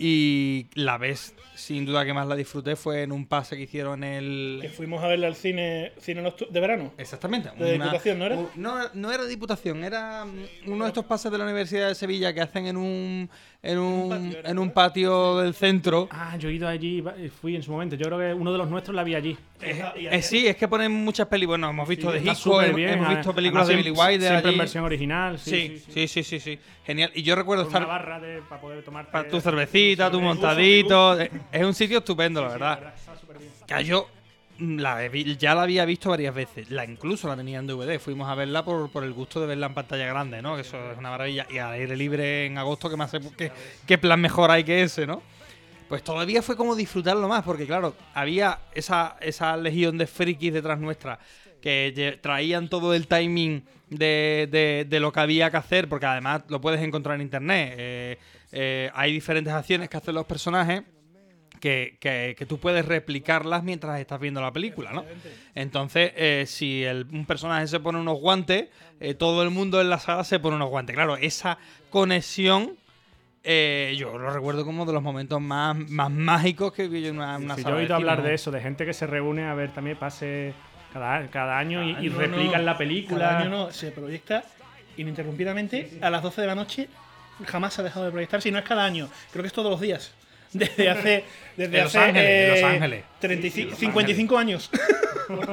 Y 0.00 0.66
la 0.74 0.96
vez, 0.96 1.34
sin 1.56 1.84
duda 1.84 2.04
que 2.04 2.14
más 2.14 2.26
la 2.28 2.36
disfruté, 2.36 2.76
fue 2.76 3.02
en 3.02 3.10
un 3.10 3.26
pase 3.26 3.56
que 3.56 3.64
hicieron 3.64 4.04
el... 4.04 4.60
Que 4.62 4.68
fuimos 4.68 5.02
a 5.02 5.08
verla 5.08 5.26
al 5.26 5.34
cine, 5.34 5.92
cine 5.98 6.22
de 6.50 6.60
verano. 6.60 6.92
Exactamente. 6.96 7.50
De 7.58 7.74
una- 7.74 7.86
Diputación, 7.86 8.18
¿no 8.20 8.24
era? 8.26 8.36
No, 8.54 8.76
no 8.94 9.12
era 9.12 9.24
Diputación, 9.24 9.82
era 9.82 10.24
mm, 10.24 10.70
uno 10.70 10.84
de 10.84 10.90
estos 10.90 11.04
pases 11.04 11.32
de 11.32 11.38
la 11.38 11.44
Universidad 11.44 11.88
de 11.88 11.94
Sevilla 11.96 12.32
que 12.32 12.40
hacen 12.42 12.66
en 12.66 12.76
un, 12.76 13.28
en 13.60 13.78
un, 13.78 14.36
en 14.44 14.58
un 14.58 14.70
patio 14.70 15.38
del 15.38 15.52
centro. 15.52 16.08
Ah, 16.12 16.36
yo 16.38 16.48
he 16.48 16.52
ido 16.52 16.68
allí, 16.68 17.00
va- 17.00 17.14
fui 17.40 17.56
en 17.56 17.62
su 17.64 17.72
momento. 17.72 17.96
Yo 17.96 18.06
creo 18.06 18.18
que 18.20 18.34
uno 18.34 18.52
de 18.52 18.58
los 18.58 18.68
nuestros 18.70 18.94
la 18.94 19.02
vi 19.02 19.16
allí. 19.16 19.36
Eh, 19.60 20.22
sí, 20.22 20.46
es 20.46 20.54
que 20.54 20.68
ponen 20.68 20.92
muchas 20.92 21.26
películas. 21.26 21.58
Bueno, 21.58 21.70
hemos 21.70 21.88
visto 21.88 22.12
Sí, 22.12 22.18
de 22.20 22.30
Hitchcock, 22.30 22.62
hemos, 22.62 22.76
bien, 22.76 22.90
hemos 22.90 23.06
además- 23.06 23.16
visto 23.26 23.34
películas 23.34 23.66
de 23.66 23.74
Billy 23.74 23.84
siempre- 23.92 24.04
Wilder 24.12 24.28
siempre 24.30 24.52
en 24.52 24.58
versión 24.58 24.84
original, 24.84 25.38
sí, 25.40 25.50
Sí, 25.50 25.78
sí, 25.78 25.92
sí, 25.92 26.08
sí, 26.08 26.22
sí, 26.22 26.40
sí. 26.40 26.58
Genial. 26.86 27.10
Y 27.14 27.22
yo 27.22 27.34
recuerdo 27.34 27.64
estar 27.64 27.82
una 27.82 27.92
barra 27.92 28.20
de, 28.20 28.40
para 28.48 28.60
poder 28.60 28.82
tomar 28.84 29.10
para 29.10 29.28
tu 29.28 29.40
cervecita, 29.40 29.87
tu 29.96 30.20
montadito. 30.20 31.20
Eh, 31.20 31.30
Es 31.52 31.64
un 31.64 31.74
sitio 31.74 31.98
estupendo, 31.98 32.42
la 32.42 32.48
verdad. 32.48 32.94
Que 33.66 33.84
yo 33.84 34.08
mm, 34.58 34.78
la 34.78 35.06
ya 35.38 35.54
la 35.54 35.62
había 35.62 35.84
visto 35.84 36.10
varias 36.10 36.34
veces. 36.34 36.70
La 36.70 36.84
incluso 36.84 37.28
la 37.28 37.36
tenía 37.36 37.58
en 37.58 37.66
DVD. 37.66 37.98
Fuimos 37.98 38.28
a 38.28 38.34
verla 38.34 38.64
por, 38.64 38.90
por 38.90 39.04
el 39.04 39.12
gusto 39.12 39.40
de 39.40 39.46
verla 39.46 39.66
en 39.66 39.74
pantalla 39.74 40.06
grande, 40.06 40.42
¿no? 40.42 40.54
Que 40.56 40.62
eso 40.62 40.92
es 40.92 40.98
una 40.98 41.10
maravilla. 41.10 41.46
Y 41.50 41.58
al 41.58 41.72
aire 41.72 41.96
libre 41.96 42.46
en 42.46 42.58
agosto, 42.58 42.88
que 42.90 42.96
más 42.96 43.12
qué, 43.36 43.52
qué 43.86 43.98
plan 43.98 44.20
mejor 44.20 44.50
hay 44.50 44.64
que 44.64 44.82
ese, 44.82 45.06
¿no? 45.06 45.22
Pues 45.88 46.02
todavía 46.02 46.42
fue 46.42 46.54
como 46.54 46.76
disfrutarlo 46.76 47.28
más, 47.28 47.42
porque 47.42 47.66
claro, 47.66 47.94
había 48.12 48.58
esa, 48.74 49.16
esa 49.20 49.56
legión 49.56 49.96
de 49.96 50.06
frikis 50.06 50.52
detrás 50.52 50.78
nuestra 50.78 51.18
que 51.60 52.18
traían 52.20 52.68
todo 52.68 52.94
el 52.94 53.06
timing 53.06 53.64
de, 53.90 54.48
de- 54.50 54.86
de 54.88 55.00
lo 55.00 55.12
que 55.12 55.20
había 55.20 55.50
que 55.50 55.56
hacer, 55.56 55.88
porque 55.88 56.06
además 56.06 56.42
lo 56.48 56.60
puedes 56.60 56.80
encontrar 56.82 57.16
en 57.16 57.22
internet. 57.22 57.74
Eh, 57.78 58.18
eh, 58.52 58.90
hay 58.94 59.12
diferentes 59.12 59.52
acciones 59.52 59.88
que 59.88 59.96
hacen 59.96 60.14
los 60.14 60.26
personajes 60.26 60.82
que, 61.60 61.96
que- 62.00 62.36
que 62.38 62.46
tú 62.46 62.58
puedes 62.58 62.84
replicarlas 62.84 63.64
mientras 63.64 63.98
estás 63.98 64.20
viendo 64.20 64.40
la 64.40 64.52
película, 64.52 64.92
¿no? 64.92 65.04
Entonces, 65.54 66.12
eh, 66.16 66.44
si 66.46 66.84
el- 66.84 67.06
un 67.10 67.26
personaje 67.26 67.66
se 67.66 67.80
pone 67.80 67.98
unos 67.98 68.18
guantes, 68.20 68.68
todo 69.18 69.42
el 69.42 69.50
mundo 69.50 69.80
en 69.80 69.90
la 69.90 69.98
sala 69.98 70.22
se 70.24 70.38
pone 70.38 70.56
unos 70.56 70.68
guantes. 70.68 70.94
Claro, 70.94 71.16
esa 71.16 71.58
conexión 71.90 72.76
eh, 73.44 73.94
yo 73.96 74.18
lo 74.18 74.30
recuerdo 74.30 74.64
como 74.64 74.84
de 74.84 74.92
los 74.92 75.02
momentos 75.02 75.40
más, 75.40 75.74
más 75.76 76.10
mágicos 76.10 76.72
que 76.72 76.86
vi 76.88 77.00
yo 77.02 77.08
en 77.10 77.16
una, 77.16 77.38
una 77.38 77.54
Sí, 77.54 77.62
yo 77.62 77.68
sala 77.68 77.76
he 77.76 77.78
oído 77.84 77.94
hablar 77.94 78.22
de 78.22 78.34
eso, 78.34 78.50
de 78.50 78.60
gente 78.60 78.84
que 78.84 78.92
se 78.92 79.06
reúne 79.06 79.44
a 79.44 79.54
ver 79.54 79.72
también 79.72 79.96
pase 79.96 80.52
cada, 80.92 81.26
cada 81.28 81.58
año 81.58 81.82
y, 81.84 82.06
y 82.06 82.10
No, 82.10 82.18
replican 82.18 82.60
no, 82.60 82.66
la 82.72 82.78
película. 82.78 83.28
Cada 83.28 83.38
año 83.40 83.50
no, 83.50 83.70
se 83.72 83.90
proyecta 83.90 84.44
ininterrumpidamente 84.96 85.90
a 86.00 86.10
las 86.10 86.22
12 86.22 86.40
de 86.40 86.46
la 86.46 86.54
noche. 86.54 86.88
Jamás 87.46 87.74
se 87.74 87.80
ha 87.80 87.84
dejado 87.84 88.04
de 88.06 88.10
proyectar, 88.10 88.42
si 88.42 88.50
no 88.50 88.58
es 88.58 88.64
cada 88.64 88.84
año. 88.84 89.08
Creo 89.32 89.42
que 89.42 89.46
es 89.48 89.52
todos 89.52 89.70
los 89.70 89.80
días. 89.80 90.12
Desde 90.52 90.88
hace. 90.88 91.24
Desde 91.56 91.76
Los 91.78 91.86
hace, 91.94 91.98
Ángeles, 91.98 92.48
Los 92.50 92.58
eh, 92.58 92.64
Ángeles. 92.64 93.04
35 93.20 93.64
En 93.64 93.70
Los 93.70 93.78
55 93.78 94.38
años. 94.38 94.70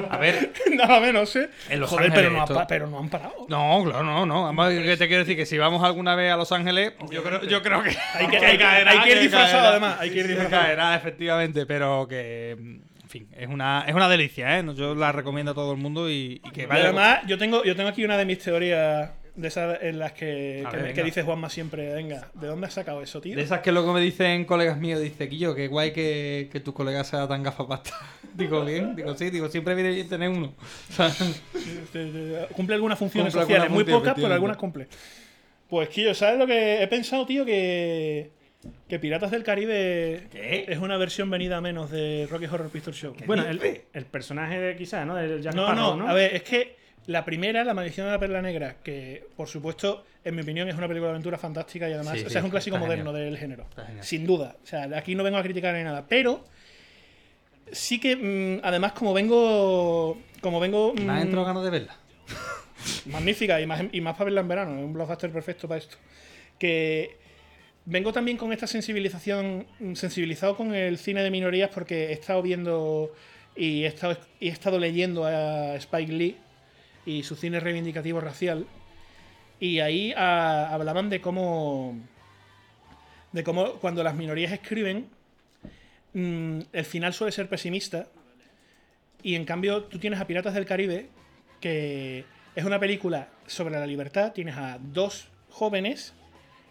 A 0.10 0.18
ver. 0.18 0.54
Nada 0.74 1.00
menos, 1.02 1.36
¿eh? 1.36 1.50
En 1.70 1.82
Los 1.82 1.90
Joder, 1.90 2.06
Ángeles, 2.06 2.24
pero, 2.24 2.34
no 2.34 2.40
ha 2.42 2.44
esto- 2.46 2.54
pa- 2.56 2.66
pero 2.68 2.88
no 2.88 3.00
han 3.00 3.10
parado. 3.10 3.46
No, 3.50 3.82
claro, 3.84 4.04
no, 4.04 4.26
no. 4.26 4.46
Además, 4.46 4.72
que 4.72 4.96
te 4.98 5.08
quiero 5.08 5.24
decir 5.26 5.36
que 5.36 5.46
si 5.46 5.58
vamos 5.58 5.84
alguna 5.84 6.16
vez 6.16 6.32
a 6.32 6.38
Los 6.38 6.52
Ángeles, 6.54 6.94
yo 7.12 7.22
creo, 7.24 7.42
yo 7.44 7.62
creo 7.62 7.84
que. 7.84 7.90
Hay 8.14 8.28
que- 8.28 8.38
hay 8.46 8.58
que- 8.58 8.64
hay 8.64 9.00
que 9.02 9.12
ir 9.12 9.20
disfrazado, 9.20 9.68
además, 9.68 9.98
hay 10.00 10.12
que 10.12 10.20
ir 10.20 10.28
disfrazado. 10.28 10.64
caerá, 10.64 10.96
efectivamente, 10.96 11.66
pero 11.66 12.08
que. 12.08 12.80
Fin, 13.16 13.30
es 13.38 13.48
una, 13.48 13.86
es 13.88 13.96
una 13.96 14.10
delicia, 14.10 14.60
¿eh? 14.60 14.66
Yo 14.76 14.94
la 14.94 15.14
recomiendo 15.14 15.54
a 15.54 15.56
todo 15.56 15.72
el 15.72 15.78
mundo 15.78 16.10
y, 16.10 16.42
y 16.44 16.52
que 16.52 16.64
Y 16.64 16.66
vaya. 16.66 16.84
además, 16.84 17.20
yo 17.26 17.38
tengo, 17.38 17.64
yo 17.64 17.74
tengo 17.74 17.88
aquí 17.88 18.04
una 18.04 18.18
de 18.18 18.26
mis 18.26 18.40
teorías 18.40 19.10
de 19.36 19.48
esas 19.48 19.82
en 19.84 20.00
las 20.00 20.12
que, 20.12 20.66
que, 20.70 20.78
ver, 20.78 20.94
que 20.94 21.02
dice 21.02 21.24
Juanma 21.24 21.50
siempre. 21.50 21.94
Venga, 21.94 22.28
¿de 22.34 22.48
dónde 22.48 22.68
has 22.68 22.74
sacado 22.74 23.02
eso, 23.02 23.22
tío? 23.22 23.38
De 23.38 23.42
esas 23.42 23.62
que 23.62 23.72
luego 23.72 23.94
me 23.94 24.02
dicen 24.02 24.44
colegas 24.44 24.78
míos, 24.78 25.00
dice, 25.00 25.30
Quillo, 25.30 25.56
qué 25.56 25.70
guay 25.70 25.94
que, 25.94 26.50
que 26.52 26.60
tu 26.60 26.74
colega 26.74 27.06
sea 27.06 27.26
tan 27.26 27.42
gafapasta. 27.42 27.92
digo, 28.34 28.66
bien, 28.66 28.98
digo, 28.98 29.16
sí, 29.16 29.30
digo, 29.30 29.48
siempre 29.48 29.76
viene 29.76 29.92
bien 29.92 30.10
tener 30.10 30.28
uno. 30.28 30.54
O 30.90 30.94
sea, 30.94 31.10
Cumple 32.52 32.76
algunas 32.76 33.00
funciones 33.00 33.34
Cumple 33.34 33.44
sociales, 33.44 33.64
alguna 33.64 33.76
muy 33.76 33.84
función, 33.86 34.00
pocas, 34.02 34.16
pero 34.16 34.34
algunas 34.34 34.58
cumple. 34.58 34.88
Pues, 35.70 35.88
Quillo, 35.88 36.14
¿sabes 36.14 36.38
lo 36.38 36.46
que 36.46 36.84
he 36.84 36.88
pensado, 36.88 37.26
tío? 37.26 37.46
Que, 37.46 38.30
que 38.88 39.00
Piratas 39.00 39.32
del 39.32 39.44
Caribe 39.44 40.28
es 40.34 40.78
una 40.80 40.98
versión 40.98 41.30
venida 41.30 41.58
a 41.58 41.62
menos 41.62 41.92
de 41.92 42.28
Rocky 42.30 42.46
Horror 42.46 42.70
Picture 42.70 42.96
Show. 42.96 43.16
Bueno, 43.26 43.46
el, 43.48 43.82
el 43.94 44.06
personaje 44.06 44.60
de 44.60 44.76
quizás, 44.76 45.06
¿no? 45.06 45.16
Del 45.16 45.42
Jack 45.42 45.56
No, 45.56 45.64
Sparrow, 45.68 45.98
no, 45.98 46.08
a 46.08 46.14
ver, 46.14 46.36
es 46.36 46.44
que 46.44 46.76
la 47.08 47.24
primera, 47.24 47.64
La 47.64 47.74
Maldición 47.74 48.08
de 48.08 48.14
la 48.14 48.20
Perla 48.20 48.42
Negra, 48.42 48.78
que 48.84 49.28
por 49.36 49.48
supuesto, 49.48 50.06
en 50.24 50.36
mi 50.36 50.42
opinión, 50.42 50.68
es 50.68 50.76
una 50.76 50.88
película 50.88 51.08
de 51.10 51.12
aventura 51.16 51.38
fantástica 51.38 51.88
y 51.90 51.94
además, 51.94 52.14
Sí, 52.16 52.22
o 52.22 52.28
sí, 52.28 52.30
sea, 52.32 52.40
es 52.40 52.46
un 52.46 52.52
clásico 52.52 52.78
moderno 52.78 53.12
genial. 53.12 53.30
del 53.32 53.38
género. 53.38 53.66
Sin 54.02 54.26
duda. 54.26 54.56
O 54.64 54.66
sea, 54.66 54.90
aquí 54.96 55.14
no 55.16 55.24
vengo 55.24 55.38
a 55.38 55.44
criticar 55.44 55.76
ni 55.76 55.84
nada. 55.84 56.06
Pero 56.08 56.46
sí 57.72 58.00
que, 58.00 58.16
mm, 58.16 58.62
además, 58.66 58.94
como 58.94 59.14
vengo. 59.14 60.18
Como 60.42 60.60
vengo. 60.60 60.94
me 60.94 61.04
mm, 61.04 61.18
entrado 61.18 61.46
ganas 61.46 61.64
de 61.64 61.70
verla. 61.70 61.96
magnífica 63.06 63.62
y 63.62 63.68
más, 63.68 63.84
y 63.92 64.02
más 64.02 64.14
para 64.14 64.26
verla 64.26 64.42
en 64.42 64.48
verano, 64.48 64.78
es 64.78 64.84
un 64.84 64.94
blockbuster 64.94 65.32
perfecto 65.32 65.68
para 65.68 65.80
esto. 65.80 65.98
Que 66.58 67.18
vengo 67.86 68.12
también 68.12 68.38
con 68.38 68.52
esta 68.52 68.68
sensibilización, 68.68 69.68
sensibilizado 69.94 70.56
con 70.58 70.74
el 70.74 70.98
cine 70.98 71.24
de 71.24 71.32
minorías 71.32 71.70
porque 71.74 72.10
he 72.10 72.14
estado 72.14 72.42
viendo 72.42 73.14
y 73.56 73.84
he 73.84 73.88
estado, 73.88 74.18
y 74.40 74.50
he 74.50 74.52
estado 74.52 74.80
leyendo 74.80 75.26
a 75.26 75.76
Spike 75.76 76.12
Lee 76.12 76.38
y 77.06 77.24
su 77.24 77.36
cine 77.36 77.60
reivindicativo 77.60 78.20
racial. 78.20 78.66
Y 79.60 79.80
ahí 79.80 80.14
ah, 80.18 80.70
hablaban 80.72 81.10
de 81.10 81.22
cómo. 81.22 81.98
de 83.32 83.44
cómo 83.44 83.74
cuando 83.76 84.04
las 84.04 84.16
minorías 84.16 84.52
escriben, 84.52 85.08
mm, 86.14 86.60
el 86.74 86.86
final 86.86 87.14
suele 87.14 87.32
ser 87.32 87.48
pesimista. 87.48 88.08
Y 89.24 89.36
en 89.36 89.46
cambio, 89.46 89.84
tú 89.84 89.98
tienes 89.98 90.20
a 90.20 90.28
Piratas 90.28 90.54
del 90.54 90.66
Caribe, 90.66 91.10
que 91.60 92.26
es 92.56 92.66
una 92.66 92.80
película 92.80 93.30
sobre 93.48 93.76
la 93.80 93.88
libertad. 93.88 94.34
Tienes 94.34 94.56
a 94.58 94.78
dos 94.80 95.30
jóvenes 95.50 96.14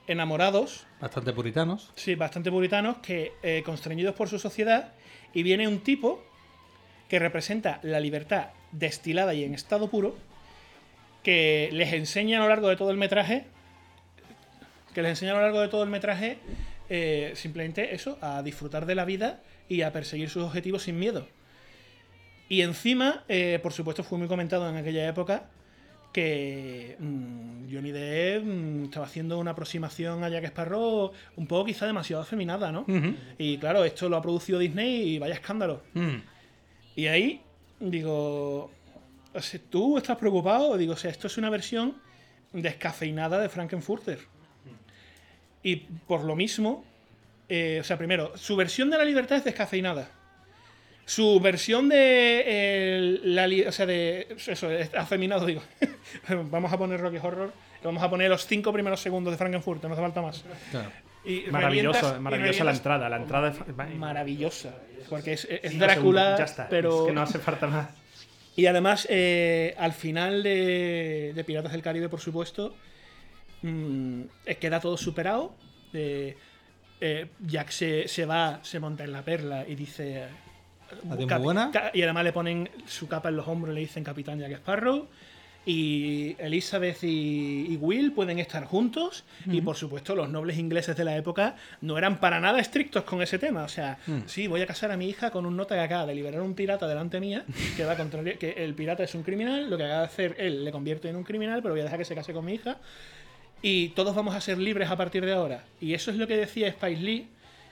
enamorados, 0.06 0.86
Bastante 1.04 1.34
puritanos. 1.34 1.92
sí, 1.96 2.14
bastante 2.14 2.50
puritanos, 2.50 2.96
que 3.02 3.34
eh, 3.42 3.62
constreñidos 3.62 4.14
por 4.14 4.30
su 4.30 4.38
sociedad, 4.38 4.94
y 5.34 5.42
viene 5.42 5.68
un 5.68 5.80
tipo 5.80 6.24
que 7.10 7.18
representa 7.18 7.78
la 7.82 8.00
libertad 8.00 8.46
destilada 8.72 9.34
y 9.34 9.44
en 9.44 9.52
estado 9.52 9.90
puro, 9.90 10.16
que 11.22 11.68
les 11.72 11.92
enseña 11.92 12.38
a 12.38 12.42
lo 12.44 12.48
largo 12.48 12.68
de 12.70 12.76
todo 12.76 12.90
el 12.90 12.96
metraje, 12.96 13.44
que 14.94 15.02
les 15.02 15.10
enseña 15.10 15.32
a 15.32 15.34
lo 15.34 15.42
largo 15.42 15.60
de 15.60 15.68
todo 15.68 15.82
el 15.82 15.90
metraje 15.90 16.38
eh, 16.88 17.32
simplemente 17.34 17.94
eso, 17.94 18.16
a 18.22 18.42
disfrutar 18.42 18.86
de 18.86 18.94
la 18.94 19.04
vida 19.04 19.42
y 19.68 19.82
a 19.82 19.92
perseguir 19.92 20.30
sus 20.30 20.42
objetivos 20.42 20.84
sin 20.84 20.98
miedo. 20.98 21.28
Y 22.48 22.62
encima, 22.62 23.24
eh, 23.28 23.60
por 23.62 23.74
supuesto, 23.74 24.04
fue 24.04 24.16
muy 24.16 24.26
comentado 24.26 24.66
en 24.70 24.76
aquella 24.76 25.06
época 25.06 25.50
que 26.14 26.96
mm, 27.00 27.74
Johnny 27.74 27.90
Depp 27.90 28.44
mm, 28.44 28.84
estaba 28.84 29.04
haciendo 29.04 29.36
una 29.36 29.50
aproximación 29.50 30.22
a 30.22 30.28
Jack 30.28 30.44
Sparrow 30.44 31.10
un 31.34 31.46
poco 31.48 31.66
quizá 31.66 31.86
demasiado 31.86 32.22
afeminada, 32.22 32.70
¿no? 32.70 32.86
Y 33.36 33.58
claro, 33.58 33.84
esto 33.84 34.08
lo 34.08 34.16
ha 34.16 34.22
producido 34.22 34.60
Disney 34.60 35.14
y 35.14 35.18
vaya 35.18 35.34
escándalo. 35.34 35.82
Mm. 35.92 36.16
Y 36.94 37.06
ahí 37.08 37.40
digo, 37.80 38.70
sea, 39.40 39.60
¿tú 39.68 39.98
estás 39.98 40.16
preocupado? 40.16 40.76
Digo, 40.76 40.92
o 40.92 40.96
sea, 40.96 41.10
esto 41.10 41.26
es 41.26 41.36
una 41.36 41.50
versión 41.50 41.96
descafeinada 42.52 43.40
de 43.40 43.48
Frankenfurter. 43.48 44.20
Y 45.64 45.76
por 45.76 46.22
lo 46.22 46.36
mismo, 46.36 46.84
eh, 47.48 47.78
o 47.80 47.84
sea, 47.84 47.98
primero, 47.98 48.36
su 48.36 48.54
versión 48.54 48.88
de 48.88 48.98
la 48.98 49.04
libertad 49.04 49.38
es 49.38 49.44
descafeinada. 49.44 50.10
Su 51.06 51.38
versión 51.40 51.88
de. 51.88 53.20
la, 53.22 53.46
o 53.68 53.72
sea, 53.72 53.86
de. 53.86 54.36
Eso, 54.46 54.70
es 54.70 54.94
afeminado, 54.94 55.46
digo. 55.46 55.62
vamos 56.50 56.72
a 56.72 56.78
poner 56.78 57.00
Rocky 57.00 57.18
Horror. 57.18 57.52
Vamos 57.82 58.02
a 58.02 58.08
poner 58.08 58.30
los 58.30 58.46
cinco 58.46 58.72
primeros 58.72 59.00
segundos 59.00 59.32
de 59.32 59.36
Frankenfurter, 59.36 59.90
no 59.90 59.94
hace 59.94 60.02
falta 60.02 60.22
más. 60.22 60.44
Y 61.24 61.44
Maravilloso, 61.50 62.16
y 62.16 62.20
maravillosa 62.20 62.64
la 62.64 62.72
entrada. 62.72 63.08
La 63.08 63.16
entrada 63.16 63.48
es 63.48 63.96
Maravillosa. 63.96 64.74
Porque 65.10 65.34
es, 65.34 65.46
es 65.50 65.78
Drácula, 65.78 66.36
ya 66.38 66.44
está, 66.44 66.68
pero. 66.68 67.00
es 67.02 67.06
que 67.08 67.12
no 67.12 67.22
hace 67.22 67.38
falta 67.38 67.66
más. 67.66 67.88
Y 68.56 68.66
además, 68.66 69.08
eh, 69.10 69.74
al 69.78 69.92
final 69.92 70.44
de, 70.44 71.32
de 71.34 71.42
Piratas 71.42 71.72
del 71.72 71.82
Caribe, 71.82 72.08
por 72.08 72.20
supuesto, 72.20 72.76
mm, 73.62 74.20
eh, 74.46 74.54
queda 74.54 74.78
todo 74.78 74.96
superado. 74.96 75.56
Eh, 75.92 76.36
eh, 77.00 77.26
Jack 77.40 77.70
se, 77.70 78.06
se 78.06 78.24
va, 78.26 78.60
se 78.62 78.78
monta 78.78 79.02
en 79.04 79.12
la 79.12 79.22
perla 79.22 79.64
y 79.66 79.74
dice. 79.74 80.28
Capi- 81.26 81.42
buena. 81.42 81.70
Y 81.94 82.02
además 82.02 82.24
le 82.24 82.32
ponen 82.32 82.68
su 82.86 83.08
capa 83.08 83.28
en 83.28 83.36
los 83.36 83.46
hombros 83.48 83.72
y 83.72 83.74
le 83.76 83.80
dicen 83.82 84.04
Capitán 84.04 84.38
Jack 84.38 84.52
Sparrow. 84.52 85.06
Y 85.66 86.36
Elizabeth 86.40 87.02
y, 87.04 87.66
y 87.72 87.78
Will 87.80 88.12
pueden 88.12 88.38
estar 88.38 88.64
juntos. 88.66 89.24
Y 89.50 89.62
por 89.62 89.76
supuesto, 89.76 90.14
los 90.14 90.28
nobles 90.28 90.58
ingleses 90.58 90.94
de 90.94 91.04
la 91.04 91.16
época 91.16 91.56
no 91.80 91.96
eran 91.96 92.20
para 92.20 92.38
nada 92.38 92.60
estrictos 92.60 93.04
con 93.04 93.22
ese 93.22 93.38
tema. 93.38 93.64
O 93.64 93.68
sea, 93.68 93.96
Mm. 94.06 94.18
sí, 94.26 94.46
voy 94.46 94.60
a 94.60 94.66
casar 94.66 94.90
a 94.92 94.98
mi 94.98 95.08
hija 95.08 95.30
con 95.30 95.46
un 95.46 95.56
nota 95.56 95.74
que 95.74 95.80
acaba 95.80 96.04
de 96.04 96.14
liberar 96.14 96.42
un 96.42 96.52
pirata 96.54 96.86
delante 96.86 97.18
mía, 97.18 97.44
que 97.78 97.84
va 97.86 97.92
a 97.92 97.96
contrariar 97.96 98.36
que 98.36 98.50
el 98.62 98.74
pirata 98.74 99.04
es 99.04 99.14
un 99.14 99.22
criminal, 99.22 99.70
lo 99.70 99.78
que 99.78 99.84
acaba 99.84 100.00
de 100.00 100.06
hacer 100.06 100.36
él 100.38 100.64
le 100.64 100.70
convierte 100.70 101.08
en 101.08 101.16
un 101.16 101.24
criminal, 101.24 101.62
pero 101.62 101.72
voy 101.72 101.80
a 101.80 101.84
dejar 101.84 101.98
que 101.98 102.04
se 102.04 102.14
case 102.14 102.34
con 102.34 102.44
mi 102.44 102.52
hija. 102.54 102.76
Y 103.62 103.88
todos 103.90 104.14
vamos 104.14 104.34
a 104.34 104.42
ser 104.42 104.58
libres 104.58 104.90
a 104.90 104.96
partir 104.98 105.24
de 105.24 105.32
ahora. 105.32 105.64
Y 105.80 105.94
eso 105.94 106.10
es 106.10 106.18
lo 106.18 106.26
que 106.26 106.36
decía 106.36 106.70
Spice 106.70 107.00
Lee. 107.00 107.28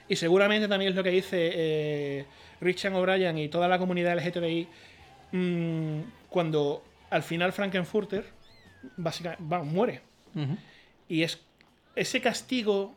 Y 0.09 0.15
seguramente 0.15 0.67
también 0.67 0.89
es 0.89 0.95
lo 0.95 1.03
que 1.03 1.11
dice 1.11 1.51
eh, 1.53 2.25
Richard 2.61 2.93
O'Brien 2.95 3.37
y 3.37 3.49
toda 3.49 3.67
la 3.67 3.79
comunidad 3.79 4.17
LGTBI 4.17 4.67
mm, 5.31 5.99
cuando 6.29 6.83
al 7.09 7.23
final 7.23 7.53
Frankenfurter 7.53 8.25
básicamente 8.97 9.43
va, 9.51 9.63
muere. 9.63 10.01
Y 11.07 11.23
es 11.23 11.39
ese 11.95 12.21
castigo 12.21 12.95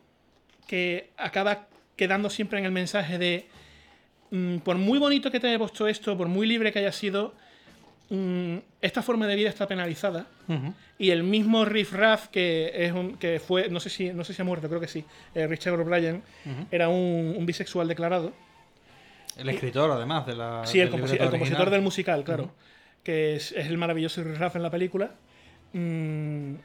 que 0.65 1.11
acaba 1.17 1.67
quedando 1.95 2.29
siempre 2.29 2.59
en 2.59 2.65
el 2.65 2.71
mensaje 2.71 3.17
de 3.17 3.45
mm, 4.31 4.57
por 4.57 4.77
muy 4.77 4.99
bonito 4.99 5.31
que 5.31 5.39
te 5.39 5.47
haya 5.47 5.59
puesto 5.59 5.87
esto, 5.87 6.17
por 6.17 6.27
muy 6.27 6.47
libre 6.47 6.71
que 6.71 6.79
haya 6.79 6.91
sido, 6.91 7.33
mm, 8.09 8.57
esta 8.81 9.01
forma 9.03 9.27
de 9.27 9.35
vida 9.35 9.49
está 9.49 9.67
penalizada. 9.67 10.27
Y 10.97 11.11
el 11.11 11.23
mismo 11.23 11.65
Riff 11.65 11.93
Raff, 11.93 12.29
que 12.29 12.71
es 12.73 12.91
un, 12.93 13.17
que 13.17 13.39
fue, 13.39 13.69
no 13.69 13.79
sé 13.79 13.89
si, 13.89 14.13
no 14.13 14.23
sé 14.23 14.33
si 14.33 14.41
ha 14.41 14.45
muerto, 14.45 14.67
creo 14.67 14.79
que 14.79 14.87
sí, 14.87 15.03
eh, 15.35 15.45
Richard 15.45 15.79
O'Brien, 15.79 16.23
era 16.71 16.89
un, 16.89 17.35
un 17.37 17.45
bisexual 17.45 17.87
declarado. 17.87 18.33
El 19.37 19.49
escritor, 19.49 19.91
además, 19.91 20.25
de 20.25 20.35
la. 20.35 20.61
Sí, 20.65 20.79
el, 20.79 20.89
composi- 20.91 21.17
compositor 21.29 21.69
del 21.69 21.81
musical, 21.81 22.23
claro. 22.23 22.51
Que 23.03 23.35
es, 23.35 23.51
es 23.51 23.67
el 23.67 23.77
maravilloso 23.77 24.23
Raff 24.23 24.55
en 24.55 24.63
la 24.63 24.69
película. 24.71 25.11
Mm, 25.73 26.55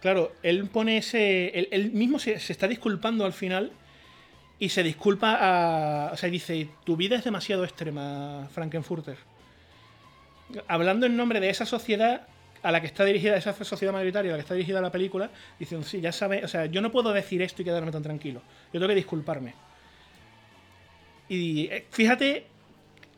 claro, 0.00 0.32
él 0.42 0.66
pone 0.68 0.98
ese. 0.98 1.48
Él, 1.58 1.68
él 1.70 1.92
mismo 1.92 2.18
se, 2.18 2.38
se 2.40 2.52
está 2.52 2.68
disculpando 2.68 3.24
al 3.24 3.32
final. 3.32 3.72
Y 4.58 4.70
se 4.70 4.82
disculpa 4.82 5.36
a. 5.40 6.12
O 6.12 6.16
sea, 6.16 6.28
dice: 6.28 6.68
Tu 6.84 6.96
vida 6.96 7.16
es 7.16 7.24
demasiado 7.24 7.64
extrema, 7.64 8.48
Frankenfurter. 8.52 9.16
Hablando 10.66 11.06
en 11.06 11.16
nombre 11.16 11.40
de 11.40 11.50
esa 11.50 11.66
sociedad 11.66 12.26
a 12.62 12.72
la 12.72 12.80
que 12.80 12.86
está 12.88 13.04
dirigida, 13.04 13.36
esa 13.36 13.52
sociedad 13.64 13.92
mayoritaria 13.92 14.30
a 14.30 14.32
la 14.32 14.38
que 14.38 14.42
está 14.42 14.54
dirigida 14.54 14.80
la 14.80 14.90
película, 14.90 15.30
diciendo: 15.58 15.86
Sí, 15.86 16.00
ya 16.00 16.10
sabes. 16.10 16.42
O 16.44 16.48
sea, 16.48 16.66
yo 16.66 16.80
no 16.80 16.90
puedo 16.90 17.12
decir 17.12 17.40
esto 17.42 17.62
y 17.62 17.64
quedarme 17.64 17.92
tan 17.92 18.02
tranquilo. 18.02 18.40
Yo 18.72 18.80
tengo 18.80 18.88
que 18.88 18.94
disculparme. 18.94 19.54
Y 21.28 21.66
eh, 21.66 21.86
fíjate, 21.90 22.46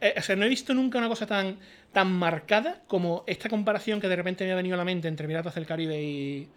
eh, 0.01 0.15
o 0.17 0.23
sea, 0.23 0.37
no 0.37 0.45
he 0.45 0.49
visto 0.49 0.75
nunca 0.75 0.99
una 0.99 1.09
cosa 1.09 1.27
tan, 1.27 1.59
tan 1.93 2.13
marcada 2.13 2.83
como 2.87 3.25
esta 3.27 3.49
comparación 3.49 4.01
que 4.01 4.09
de 4.09 4.17
repente 4.17 4.45
me 4.45 4.53
ha 4.53 4.57
venido 4.57 4.75
a 4.75 4.79
la 4.79 4.85
mente 4.85 5.09
entre 5.09 5.27
Piratas 5.27 5.55
del 5.55 5.67
Caribe 5.67 6.03
y. 6.03 6.49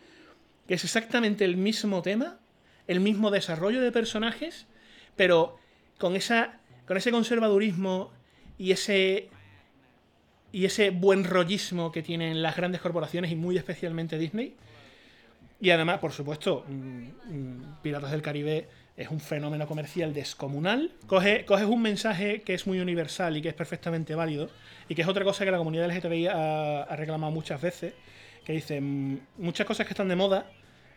que 0.67 0.75
es 0.75 0.83
exactamente 0.83 1.45
el 1.45 1.57
mismo 1.57 2.01
tema, 2.01 2.39
el 2.87 2.99
mismo 2.99 3.31
desarrollo 3.31 3.81
de 3.81 3.91
personajes, 3.91 4.67
pero 5.15 5.57
con, 5.97 6.15
esa, 6.15 6.59
con 6.87 6.97
ese 6.97 7.11
conservadurismo 7.11 8.11
y 8.57 8.71
ese. 8.71 9.29
y 10.51 10.65
ese 10.65 10.89
buen 10.91 11.23
rollismo 11.23 11.91
que 11.91 12.01
tienen 12.01 12.41
las 12.41 12.55
grandes 12.55 12.81
corporaciones 12.81 13.31
y 13.31 13.35
muy 13.35 13.57
especialmente 13.57 14.17
Disney. 14.17 14.55
Y 15.59 15.69
además, 15.69 15.99
por 15.99 16.11
supuesto, 16.11 16.65
mm, 16.67 16.73
mm, 16.73 17.77
Piratas 17.81 18.11
del 18.11 18.21
Caribe 18.21 18.67
es 18.95 19.09
un 19.09 19.19
fenómeno 19.19 19.65
comercial 19.67 20.13
descomunal. 20.13 20.91
Coge- 21.07 21.45
coges 21.45 21.65
un 21.65 21.81
mensaje 21.81 22.41
que 22.41 22.53
es 22.53 22.67
muy 22.67 22.79
universal 22.79 23.35
y 23.37 23.41
que 23.41 23.49
es 23.49 23.55
perfectamente 23.55 24.13
válido, 24.15 24.49
y 24.89 24.95
que 24.95 25.01
es 25.01 25.07
otra 25.07 25.23
cosa 25.23 25.45
que 25.45 25.51
la 25.51 25.57
comunidad 25.57 25.85
LGTBI 25.89 26.27
ha, 26.27 26.83
ha 26.83 26.95
reclamado 26.95 27.31
muchas 27.31 27.61
veces, 27.61 27.93
que 28.45 28.53
dice, 28.53 28.79
mm, 28.81 29.19
muchas 29.39 29.65
cosas 29.65 29.85
que 29.87 29.93
están 29.93 30.07
de 30.09 30.15
moda 30.15 30.45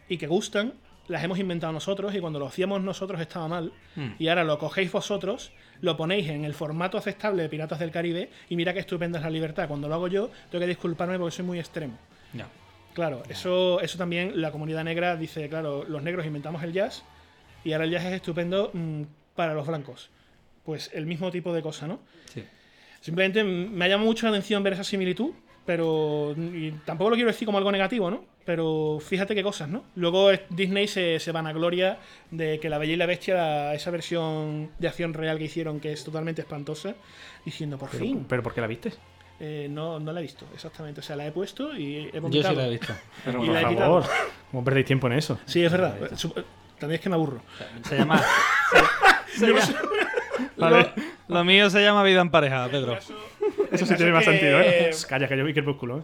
y 0.09 0.19
que 0.19 0.27
gustan, 0.27 0.75
las 1.09 1.23
hemos 1.23 1.39
inventado 1.39 1.73
nosotros, 1.73 2.15
y 2.15 2.21
cuando 2.21 2.39
lo 2.41 2.47
hacíamos 2.49 2.83
nosotros 2.83 3.21
estaba 3.21 3.47
mal, 3.49 3.73
Mm. 3.95 4.09
y 4.19 4.29
ahora 4.29 4.43
lo 4.45 4.59
cogéis 4.59 4.91
vosotros, 4.91 5.53
lo 5.81 5.97
ponéis 5.97 6.29
en 6.29 6.45
el 6.45 6.53
formato 6.53 6.99
aceptable 6.99 7.45
de 7.45 7.49
Piratas 7.49 7.79
del 7.79 7.93
Caribe, 7.93 8.29
y 8.49 8.57
mira 8.57 8.73
qué 8.75 8.81
estupenda 8.81 9.19
es 9.21 9.25
la 9.25 9.31
libertad. 9.31 9.69
Cuando 9.69 9.89
lo 9.89 9.95
hago 9.95 10.09
yo, 10.09 10.31
tengo 10.51 10.61
que 10.63 10.67
disculparme 10.69 11.19
porque 11.19 11.35
soy 11.37 11.45
muy 11.45 11.59
extremo. 11.61 11.97
Ya. 12.35 12.49
Claro, 12.93 13.23
eso, 13.29 13.81
eso 13.81 13.97
también 13.99 14.41
la 14.41 14.51
comunidad 14.51 14.83
negra 14.83 15.17
dice, 15.17 15.49
claro, 15.49 15.85
los 15.85 16.03
negros 16.03 16.27
inventamos 16.27 16.63
el 16.63 16.73
jazz 16.73 17.05
y 17.65 17.73
ahora 17.73 17.85
el 17.85 17.91
jazz 17.91 18.05
es 18.05 18.13
estupendo 18.15 18.71
mm, 18.73 19.03
para 19.35 19.55
los 19.55 19.67
blancos. 19.67 20.11
Pues 20.65 20.91
el 20.95 21.07
mismo 21.07 21.31
tipo 21.31 21.53
de 21.53 21.63
cosa, 21.63 21.87
¿no? 21.87 22.01
Sí. 22.33 22.45
Simplemente 23.01 23.45
me 23.45 23.89
llama 23.89 24.05
mucho 24.05 24.27
la 24.27 24.31
atención 24.31 24.63
ver 24.63 24.73
esa 24.73 24.85
similitud, 24.85 25.31
pero 25.65 26.35
y 26.37 26.73
tampoco 26.85 27.11
lo 27.11 27.17
quiero 27.17 27.31
decir 27.31 27.47
como 27.47 27.59
algo 27.59 27.71
negativo, 27.73 28.11
¿no? 28.11 28.25
Pero 28.45 28.99
fíjate 29.01 29.35
qué 29.35 29.43
cosas, 29.43 29.69
¿no? 29.69 29.85
Luego 29.97 30.31
Disney 30.51 30.87
se, 30.87 31.19
se 31.19 31.33
vanagloria 31.33 31.99
de 32.31 32.61
que 32.61 32.69
La 32.69 32.79
Bella 32.79 32.93
y 32.93 32.97
la 32.97 33.07
Bestia, 33.07 33.35
la- 33.35 33.75
esa 33.75 33.91
versión 33.91 34.71
de 34.79 34.87
acción 34.89 35.15
real 35.15 35.39
que 35.39 35.45
hicieron, 35.45 35.81
que 35.81 35.93
es 35.93 36.05
totalmente 36.05 36.43
espantosa, 36.43 36.95
diciendo, 37.45 37.77
por 37.79 37.91
Pero, 37.91 38.05
fin. 38.05 38.25
pero 38.29 38.43
¿por 38.45 38.55
qué 38.55 38.61
la 38.61 38.67
viste? 38.69 38.93
Eh, 39.41 39.67
no, 39.71 39.99
no 40.01 40.13
la 40.13 40.21
he 40.21 40.23
visto, 40.23 40.47
exactamente. 40.55 41.01
O 41.01 41.03
sea, 41.03 41.15
la 41.17 41.27
he 41.27 41.33
puesto 41.33 41.77
y 41.77 41.97
he 41.97 42.05
Yo 42.07 42.11
sí 42.13 42.21
vomitado. 42.21 42.55
la 42.55 42.67
he 42.67 42.71
visto. 42.71 42.95
Pero 43.25 43.39
Y 43.43 43.47
por 43.47 43.55
la 43.55 43.61
he 43.73 43.77
favor. 43.77 44.05
¿cómo 44.53 44.65
perdéis 44.65 44.87
tiempo 44.87 45.07
en 45.09 45.13
eso? 45.15 45.39
Sí, 45.47 45.65
es 45.65 45.71
verdad. 45.73 45.97
También 46.79 46.97
es 46.97 47.01
que 47.01 47.09
me 47.09 47.15
aburro. 47.15 47.41
Se 47.89 47.97
llama. 47.99 48.23
No 49.39 49.61
sé- 49.61 49.75
Vale. 50.57 50.93
Lo 51.29 51.45
mío 51.45 51.69
se 51.69 51.83
llama 51.83 52.03
vida 52.03 52.23
emparejada, 52.23 52.69
Pedro. 52.69 52.97
Eso 53.71 53.85
sí 53.85 53.95
tiene 53.97 54.13
más 54.13 54.25
que- 54.25 54.31
sentido, 54.31 54.61
¿eh? 54.61 54.91
Calla, 55.09 55.29
que 55.29 55.37
yo 55.37 55.45
vi 55.45 55.53
Crepúsculo, 55.53 55.99
¿eh? 55.99 56.03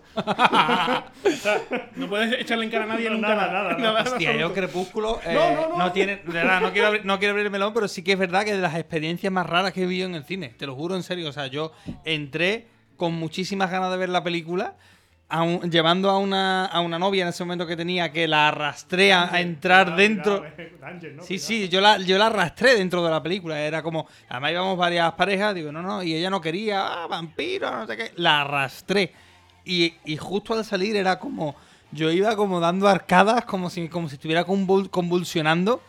No 1.97 2.09
puedes 2.09 2.41
echarle 2.41 2.65
en 2.67 2.71
cara 2.71 2.85
a 2.85 2.89
nadie 2.89 3.09
nunca 3.11 3.29
nada, 3.35 3.51
nada. 3.53 3.77
nada, 3.79 4.01
en 4.03 4.07
Hostia, 4.09 4.37
yo. 4.37 4.53
Crepúsculo 4.53 5.21
eh, 5.25 5.33
No, 5.35 5.69
no, 5.71 5.79
no. 5.79 5.93
tiene, 5.93 6.17
de 6.17 6.23
verdad, 6.33 6.61
no 6.61 6.73
quiero, 6.73 6.89
abrir, 6.89 7.05
no 7.05 7.19
quiero 7.19 7.33
abrir 7.33 7.47
el 7.47 7.53
melón, 7.53 7.73
pero 7.73 7.89
sí 7.89 8.03
que 8.03 8.13
es 8.13 8.19
verdad 8.19 8.45
que 8.45 8.55
de 8.55 8.61
las 8.61 8.75
experiencias 8.75 9.33
más 9.33 9.47
raras 9.47 9.73
que 9.73 9.83
he 9.83 9.87
vivido 9.87 10.07
en 10.09 10.15
el 10.15 10.25
cine, 10.25 10.51
te 10.59 10.67
lo 10.67 10.75
juro 10.75 10.95
en 10.97 11.03
serio, 11.03 11.29
o 11.29 11.33
sea, 11.33 11.47
yo 11.47 11.73
entré 12.05 12.67
con 12.97 13.15
muchísimas 13.15 13.71
ganas 13.71 13.91
de 13.91 13.97
ver 13.97 14.09
la 14.11 14.23
película, 14.23 14.75
a 15.35 15.43
un- 15.43 15.71
llevando 15.71 16.11
a 16.11 16.19
una, 16.19 16.67
a 16.67 16.81
una 16.81 16.99
novia 16.99 17.23
en 17.23 17.29
ese 17.29 17.43
momento 17.43 17.67
que 17.67 17.75
tenía 17.75 18.13
que 18.13 18.29
la 18.29 18.49
arrastré 18.49 19.15
a, 19.15 19.41
entrar 19.41 19.97
dentro. 19.97 20.45
Sí, 21.23 21.39
sí, 21.39 21.69
yo 21.71 21.81
la, 21.81 21.97
yo 21.99 22.19
la 22.19 22.27
arrastré 22.27 22.75
dentro 22.77 23.03
de 23.03 23.11
la 23.11 23.23
película. 23.23 23.59
Era 23.59 23.83
como, 23.83 24.07
además 24.29 24.53
íbamos 24.53 24.77
varias 24.77 25.11
parejas, 25.15 25.55
digo, 25.55 25.73
no, 25.73 25.81
no, 25.81 26.03
y 26.03 26.15
ella 26.15 26.29
no 26.29 26.41
quería, 26.41 26.87
ah, 27.05 27.07
vampiro, 27.07 27.71
no 27.71 27.87
sé 27.87 27.97
qué. 27.97 28.13
La 28.17 28.43
arrastré. 28.43 29.13
Y, 29.65 29.95
y 30.05 30.17
justo 30.19 30.53
al 30.55 30.65
salir 30.67 30.97
era 30.97 31.19
como, 31.19 31.57
yo 31.93 32.11
iba 32.11 32.37
como 32.37 32.61
dando 32.61 32.87
arcadas, 32.89 33.45
como 33.47 33.71
si, 33.71 33.89
como 33.89 34.09
si 34.11 34.17
estuviera 34.17 34.45
convul- 34.45 34.91
convulsionando. 34.91 35.81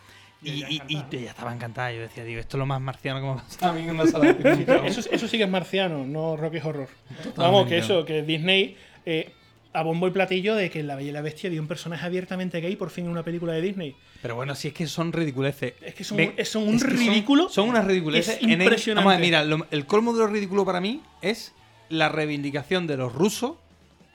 Y, 0.42 0.62
y- 0.74 0.82
y 0.88 1.04
ella 1.16 1.30
estaba 1.30 1.52
encantada. 1.52 1.92
Yo 1.92 2.00
decía, 2.00 2.24
digo, 2.24 2.40
esto 2.40 2.56
es 2.56 2.58
lo 2.60 2.66
más 2.66 2.80
marciano 2.80 3.18
que 3.20 3.26
me 3.26 3.32
ha 3.32 3.36
pasado 3.36 3.72
a 3.72 3.74
mí 3.74 3.82
en 3.82 3.90
una 3.90 4.06
sala 4.06 4.32
de 4.32 4.34
cine, 4.54 4.64
cabrón". 4.64 4.86
Eso, 4.86 5.00
eso 5.10 5.28
sí 5.28 5.36
que 5.38 5.44
es 5.44 5.50
marciano, 5.50 6.06
no 6.06 6.36
Rocky 6.36 6.58
Horror. 6.58 6.88
Totalmente. 7.08 7.40
Vamos, 7.40 7.66
que 7.66 7.78
eso, 7.78 8.04
que 8.04 8.22
Disney 8.22 8.76
eh, 9.06 9.32
a 9.72 9.82
bombo 9.82 10.06
y 10.06 10.10
platillo 10.12 10.54
de 10.54 10.70
que 10.70 10.80
en 10.80 10.86
La 10.86 10.94
Bella 10.94 11.08
y 11.10 11.12
la 11.12 11.20
Bestia 11.20 11.50
dio 11.50 11.60
un 11.60 11.66
personaje 11.66 12.06
abiertamente 12.06 12.60
gay 12.60 12.76
por 12.76 12.90
fin 12.90 13.06
en 13.06 13.10
una 13.10 13.24
película 13.24 13.52
de 13.54 13.60
Disney. 13.60 13.96
Pero 14.22 14.36
bueno, 14.36 14.54
si 14.54 14.68
es 14.68 14.74
que 14.74 14.86
son 14.86 15.12
ridiculeces. 15.12 15.74
Es 15.82 15.94
que 15.94 16.04
son, 16.04 16.16
Ven, 16.16 16.32
es- 16.36 16.48
son 16.48 16.62
un 16.68 16.76
es 16.76 16.84
que 16.84 16.90
son- 16.90 16.98
ridículo. 16.98 17.48
Son, 17.48 17.68
unas 17.68 17.84
ridiculeces. 17.84 18.36
Es 18.36 18.42
En- 18.42 18.50
impresionante. 18.62 19.04
vamos 19.04 19.14
a 19.14 19.16
ver, 19.18 19.26
mira, 19.26 19.44
lo- 19.44 19.66
el 19.72 19.84
colmo 19.86 20.12
de 20.12 20.20
lo 20.20 20.26
ridículo 20.28 20.64
para 20.64 20.80
mí 20.80 21.02
es 21.22 21.52
la 21.88 22.08
reivindicación 22.08 22.86
de 22.86 22.96
los 22.96 23.12
rusos 23.12 23.54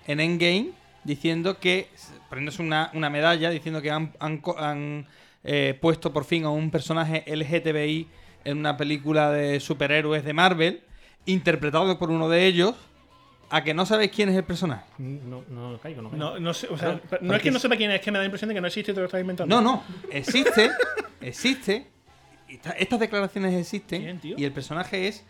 en 0.07 0.19
Endgame 0.21 0.71
diciendo 1.03 1.59
que, 1.59 1.87
poniéndose 2.29 2.61
una, 2.61 2.89
una 2.93 3.09
medalla, 3.09 3.49
diciendo 3.49 3.81
que 3.81 3.91
han, 3.91 4.13
han 4.19 4.41
han, 4.57 5.07
eh, 5.43 5.77
puesto 5.79 6.11
por 6.13 6.23
fin 6.25 6.45
a 6.45 6.49
un 6.49 6.71
personaje 6.71 7.23
LGTBI 7.27 8.07
en 8.45 8.57
una 8.57 8.77
película 8.77 9.29
de 9.31 9.59
superhéroes 9.59 10.23
de 10.23 10.33
Marvel, 10.33 10.81
interpretado 11.25 11.99
por 11.99 12.09
uno 12.11 12.29
de 12.29 12.45
ellos, 12.45 12.75
a 13.49 13.63
que 13.63 13.73
no 13.73 13.85
sabéis 13.85 14.11
quién 14.11 14.29
es 14.29 14.35
el 14.35 14.43
personaje. 14.43 14.85
No, 14.97 15.43
no 15.49 15.79
caigo, 15.79 16.01
no 16.01 16.09
caigo. 16.11 16.23
No, 16.23 16.39
no 16.39 16.53
sé, 16.53 16.67
o 16.69 16.77
sea, 16.77 16.99
Claro, 16.99 17.23
no 17.23 17.35
es 17.35 17.41
que 17.41 17.51
no 17.51 17.59
sepa 17.59 17.75
quién 17.75 17.89
es, 17.91 17.95
es 17.99 18.01
que 18.01 18.11
me 18.11 18.17
da 18.17 18.21
la 18.21 18.25
impresión 18.25 18.49
de 18.49 18.55
que 18.55 18.61
no 18.61 18.67
existe 18.67 18.91
y 18.91 18.93
te 18.95 18.99
lo 18.99 19.05
estás 19.07 19.21
inventando. 19.21 19.55
No, 19.55 19.61
no, 19.61 19.83
existe, 20.11 20.69
existe. 21.21 21.87
Esta- 22.47 22.71
estas 22.71 22.99
declaraciones 22.99 23.53
existen 23.53 24.19
y 24.23 24.43
el 24.43 24.51
personaje 24.51 25.07
es 25.07 25.23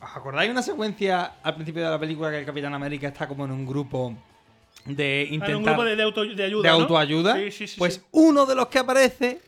¿Os 0.00 0.10
acordáis 0.14 0.50
una 0.50 0.60
secuencia 0.60 1.32
al 1.42 1.54
principio 1.54 1.82
de 1.82 1.88
la 1.90 1.98
película 1.98 2.30
que 2.30 2.38
el 2.40 2.44
Capitán 2.44 2.74
América 2.74 3.08
está 3.08 3.26
como 3.26 3.46
en 3.46 3.52
un 3.52 3.64
grupo 3.64 4.14
de 4.84 5.26
Ah, 5.30 5.34
intentar... 5.34 5.56
un 5.56 5.62
grupo 5.64 5.84
de, 5.84 5.96
de 5.96 6.02
auto- 6.02 6.24
de 6.26 6.44
ayuda. 6.44 6.62
de 6.62 6.68
¿no? 6.76 6.82
autoayuda? 6.82 7.36
Sí, 7.36 7.50
sí, 7.50 7.66
sí. 7.68 7.76
pues 7.78 7.94
sí. 7.94 8.00
uno 8.12 8.44
de 8.44 8.54
los 8.54 8.66
que 8.68 8.78
aparece 8.80 9.40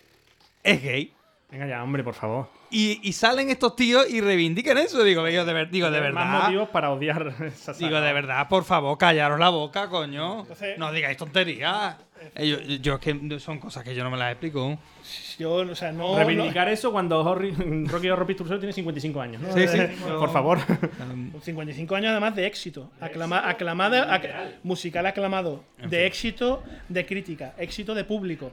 es 0.63 0.83
gay. 0.83 1.13
Venga 1.51 1.67
ya, 1.69 1.83
hombre, 1.83 2.03
por 2.03 2.15
favor. 2.15 2.49
Y, 2.71 2.99
y 3.09 3.13
salen 3.13 3.51
estos 3.51 3.77
tíos 3.77 4.11
y 4.11 4.21
reivindican 4.21 4.77
eso. 4.79 5.05
Digo, 5.05 5.25
digo, 5.25 5.45
de, 5.45 5.53
ver- 5.53 5.71
digo, 5.71 5.91
de 5.93 6.01
verdad. 6.01 6.25
Más 6.27 6.43
motivos 6.45 6.69
para 6.71 6.91
odiar 6.91 7.29
esa 7.47 7.73
saga. 7.73 7.87
Digo, 7.87 8.01
de 8.01 8.13
verdad, 8.13 8.49
por 8.49 8.65
favor, 8.65 8.99
callaros 8.99 9.39
la 9.39 9.49
boca, 9.51 9.89
coño. 9.89 10.41
Entonces- 10.41 10.77
no 10.79 10.91
digáis 10.93 11.17
tonterías. 11.17 11.97
Eh, 12.35 12.49
Yo, 12.49 12.59
yo 12.59 12.95
es 12.95 13.01
que 13.01 13.39
son 13.41 13.61
cosas 13.61 13.85
que 13.85 13.95
yo 13.95 14.03
no 14.03 14.11
me 14.11 14.17
las 14.17 14.33
explico. 14.33 14.77
Yo, 15.39 15.53
o 15.57 15.75
sea, 15.77 15.93
no. 15.93 16.17
Reivindicar 16.17 16.67
eso 16.69 16.91
cuando 16.91 17.23
Horry- 17.23 17.87
Rocky 17.89 18.09
Horror 18.09 18.27
Picture 18.27 18.49
Show 18.49 18.59
tiene 18.59 18.73
55 18.73 19.21
años. 19.21 19.43
¿no? 19.43 19.53
Sí, 19.53 19.69
sí. 19.69 19.79
Eh, 19.79 19.97
Por 20.19 20.33
favor. 20.33 20.59
Con 20.67 21.33
55 21.41 21.95
años 21.95 22.11
además 22.11 22.35
de 22.35 22.47
éxito. 22.47 22.91
Aclama- 23.01 23.49
aclamada, 23.49 24.13
ac- 24.19 24.55
musical 24.65 25.07
aclamado. 25.07 25.63
De 25.89 26.07
éxito 26.07 26.65
de 26.89 27.07
crítica. 27.07 27.55
Éxito 27.59 27.95
de 27.95 28.03
público. 28.03 28.51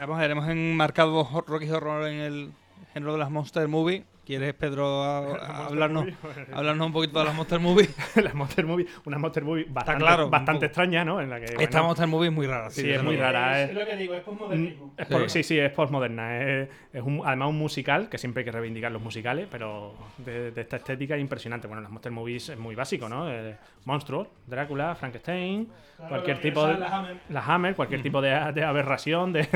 Vamos 0.00 0.18
a 0.18 0.20
ver, 0.20 0.30
hemos 0.30 0.48
enmarcado 0.48 1.24
Rocky 1.46 1.68
Horror 1.68 2.06
en 2.06 2.20
el 2.20 2.52
género 2.94 3.14
de 3.14 3.18
las 3.18 3.32
Monster 3.32 3.66
Movie. 3.66 4.04
¿Quieres, 4.28 4.52
Pedro, 4.52 5.02
a- 5.02 5.20
a- 5.40 5.66
hablarnos, 5.68 6.04
Movie. 6.04 6.16
hablarnos 6.52 6.86
un 6.88 6.92
poquito 6.92 7.18
de 7.18 7.24
las 7.24 7.34
Monster 7.34 7.60
Movie? 7.60 7.88
Las 8.22 8.34
Monster 8.34 8.66
Movie, 8.66 8.86
una 9.06 9.18
Monster 9.18 9.42
Movie 9.42 9.64
bastante, 9.70 10.04
claro, 10.04 10.28
bastante 10.28 10.66
extraña, 10.66 11.02
¿no? 11.02 11.18
En 11.22 11.30
la 11.30 11.38
que, 11.40 11.46
Esta 11.46 11.64
bueno, 11.80 11.84
Monster 11.84 12.06
Movie 12.08 12.28
es 12.28 12.34
muy 12.34 12.46
rara. 12.46 12.68
Sí, 12.68 12.82
desde 12.82 12.96
es 12.96 13.02
muy 13.02 13.16
rara. 13.16 13.62
Es 13.62 13.70
Es, 13.70 13.74
lo 13.74 13.86
que 13.86 13.96
digo, 13.96 14.12
es 14.12 14.20
postmodernismo. 14.20 14.92
es 14.98 15.06
por- 15.06 15.22
Sí. 15.30 15.42
sí, 15.42 15.54
sí, 15.54 15.58
es 15.58 15.72
postmoderna. 15.72 16.42
Es, 16.44 16.68
es 16.92 17.02
un- 17.02 17.22
además 17.24 17.48
un 17.48 17.56
musical, 17.58 18.10
que 18.10 18.18
siempre 18.18 18.42
hay 18.42 18.44
que 18.44 18.52
reivindicar 18.52 18.92
los 18.92 19.00
musicales, 19.00 19.48
pero 19.50 19.94
de, 20.18 20.50
de 20.50 20.60
esta 20.60 20.76
estética 20.76 21.14
es 21.16 21.22
impresionante. 21.22 21.66
Bueno, 21.66 21.80
las 21.80 21.90
Monster 21.90 22.12
Movies 22.12 22.50
es 22.50 22.58
muy 22.58 22.74
básico, 22.74 23.08
¿no? 23.08 23.30
Eh, 23.32 23.56
monstruos, 23.86 24.28
Drácula, 24.46 24.94
Frankenstein, 24.94 25.68
cualquier 26.06 26.36
la 26.36 26.42
tipo 26.42 26.66
de... 26.66 26.78
La 26.78 26.98
Hammer. 26.98 27.16
La 27.30 27.40
Hammer, 27.46 27.74
cualquier 27.74 28.02
tipo 28.02 28.20
de, 28.20 28.28
de 28.52 28.62
aberración, 28.62 29.32
de, 29.32 29.46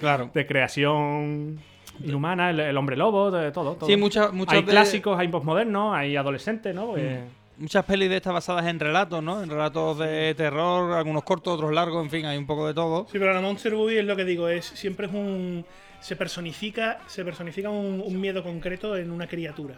Claro. 0.00 0.30
de 0.32 0.46
creación 0.46 1.58
inhumana, 2.04 2.50
el, 2.50 2.60
el 2.60 2.76
hombre 2.76 2.96
lobo, 2.96 3.30
de 3.30 3.50
todo. 3.52 3.74
todo. 3.74 3.86
Sí, 3.88 3.96
muchas- 3.96 4.32
muchos 4.32 4.54
Hay 4.54 4.62
de- 4.62 4.70
clásicos, 4.70 5.18
hay 5.18 5.28
postmodernos, 5.28 5.94
hay 5.94 6.16
adolescentes, 6.16 6.74
¿no? 6.74 6.86
Porque- 6.88 7.20
Muchas 7.58 7.84
pelis 7.84 8.08
de 8.08 8.16
estas 8.16 8.32
basadas 8.32 8.66
en 8.66 8.80
relatos, 8.80 9.22
¿no? 9.22 9.42
En 9.42 9.48
relatos 9.50 9.98
de 9.98 10.34
terror, 10.34 10.94
algunos 10.94 11.22
cortos, 11.22 11.54
otros 11.54 11.72
largos, 11.72 12.02
en 12.02 12.10
fin, 12.10 12.24
hay 12.26 12.36
un 12.38 12.46
poco 12.46 12.66
de 12.66 12.74
todo. 12.74 13.06
Sí, 13.12 13.18
pero 13.18 13.32
la 13.34 13.40
Monster 13.40 13.74
Movie 13.74 14.00
es 14.00 14.04
lo 14.06 14.16
que 14.16 14.24
digo, 14.24 14.48
es 14.48 14.64
siempre 14.64 15.06
es 15.06 15.12
un 15.12 15.64
se 16.00 16.16
personifica, 16.16 16.98
se 17.06 17.24
personifica 17.24 17.70
un, 17.70 18.02
un 18.04 18.20
miedo 18.20 18.42
concreto 18.42 18.96
en 18.96 19.12
una 19.12 19.28
criatura. 19.28 19.76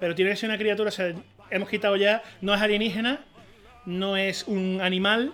Pero 0.00 0.14
tiene 0.16 0.32
que 0.32 0.36
ser 0.36 0.48
una 0.48 0.58
criatura, 0.58 0.88
o 0.88 0.92
sea, 0.92 1.12
hemos 1.50 1.68
quitado 1.68 1.94
ya, 1.96 2.22
no 2.40 2.52
es 2.54 2.60
alienígena, 2.60 3.20
no 3.86 4.16
es 4.16 4.44
un 4.46 4.80
animal, 4.82 5.32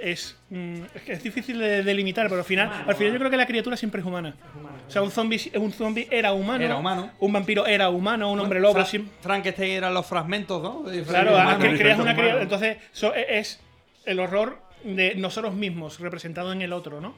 es, 0.00 0.36
mm, 0.50 0.82
es 0.94 1.02
que 1.02 1.12
es 1.12 1.22
difícil 1.22 1.58
de 1.58 1.82
delimitar, 1.82 2.26
pero 2.28 2.38
al 2.40 2.44
final, 2.44 2.70
al 2.86 2.94
final 2.96 3.12
yo 3.12 3.18
creo 3.18 3.30
que 3.30 3.36
la 3.36 3.46
criatura 3.46 3.76
siempre 3.76 4.00
es 4.00 4.06
humana. 4.06 4.34
O 4.88 4.90
sea, 4.90 5.02
un 5.02 5.10
zombie, 5.10 5.40
un 5.56 5.72
zombie 5.72 6.08
era 6.10 6.32
humano, 6.32 6.64
Era 6.64 6.76
humano. 6.76 7.10
un 7.20 7.32
vampiro 7.32 7.66
era 7.66 7.88
humano, 7.90 8.30
un 8.32 8.40
hombre 8.40 8.60
lobo 8.60 8.74
Fra- 8.74 8.84
siempre 8.84 9.12
Frankenstein 9.20 9.70
eran 9.72 9.94
los 9.94 10.06
fragmentos, 10.06 10.62
¿no? 10.62 10.84
Claro, 11.06 11.36
ah, 11.38 11.58
que 11.60 11.76
creas 11.76 11.98
una 12.00 12.14
criatura. 12.14 12.42
Entonces, 12.42 12.76
so- 12.92 13.14
e- 13.14 13.38
es 13.38 13.60
el 14.04 14.18
horror 14.20 14.58
de 14.84 15.14
nosotros 15.14 15.54
mismos 15.54 16.00
representado 16.00 16.52
en 16.52 16.60
el 16.62 16.72
otro, 16.72 17.00
¿no? 17.00 17.14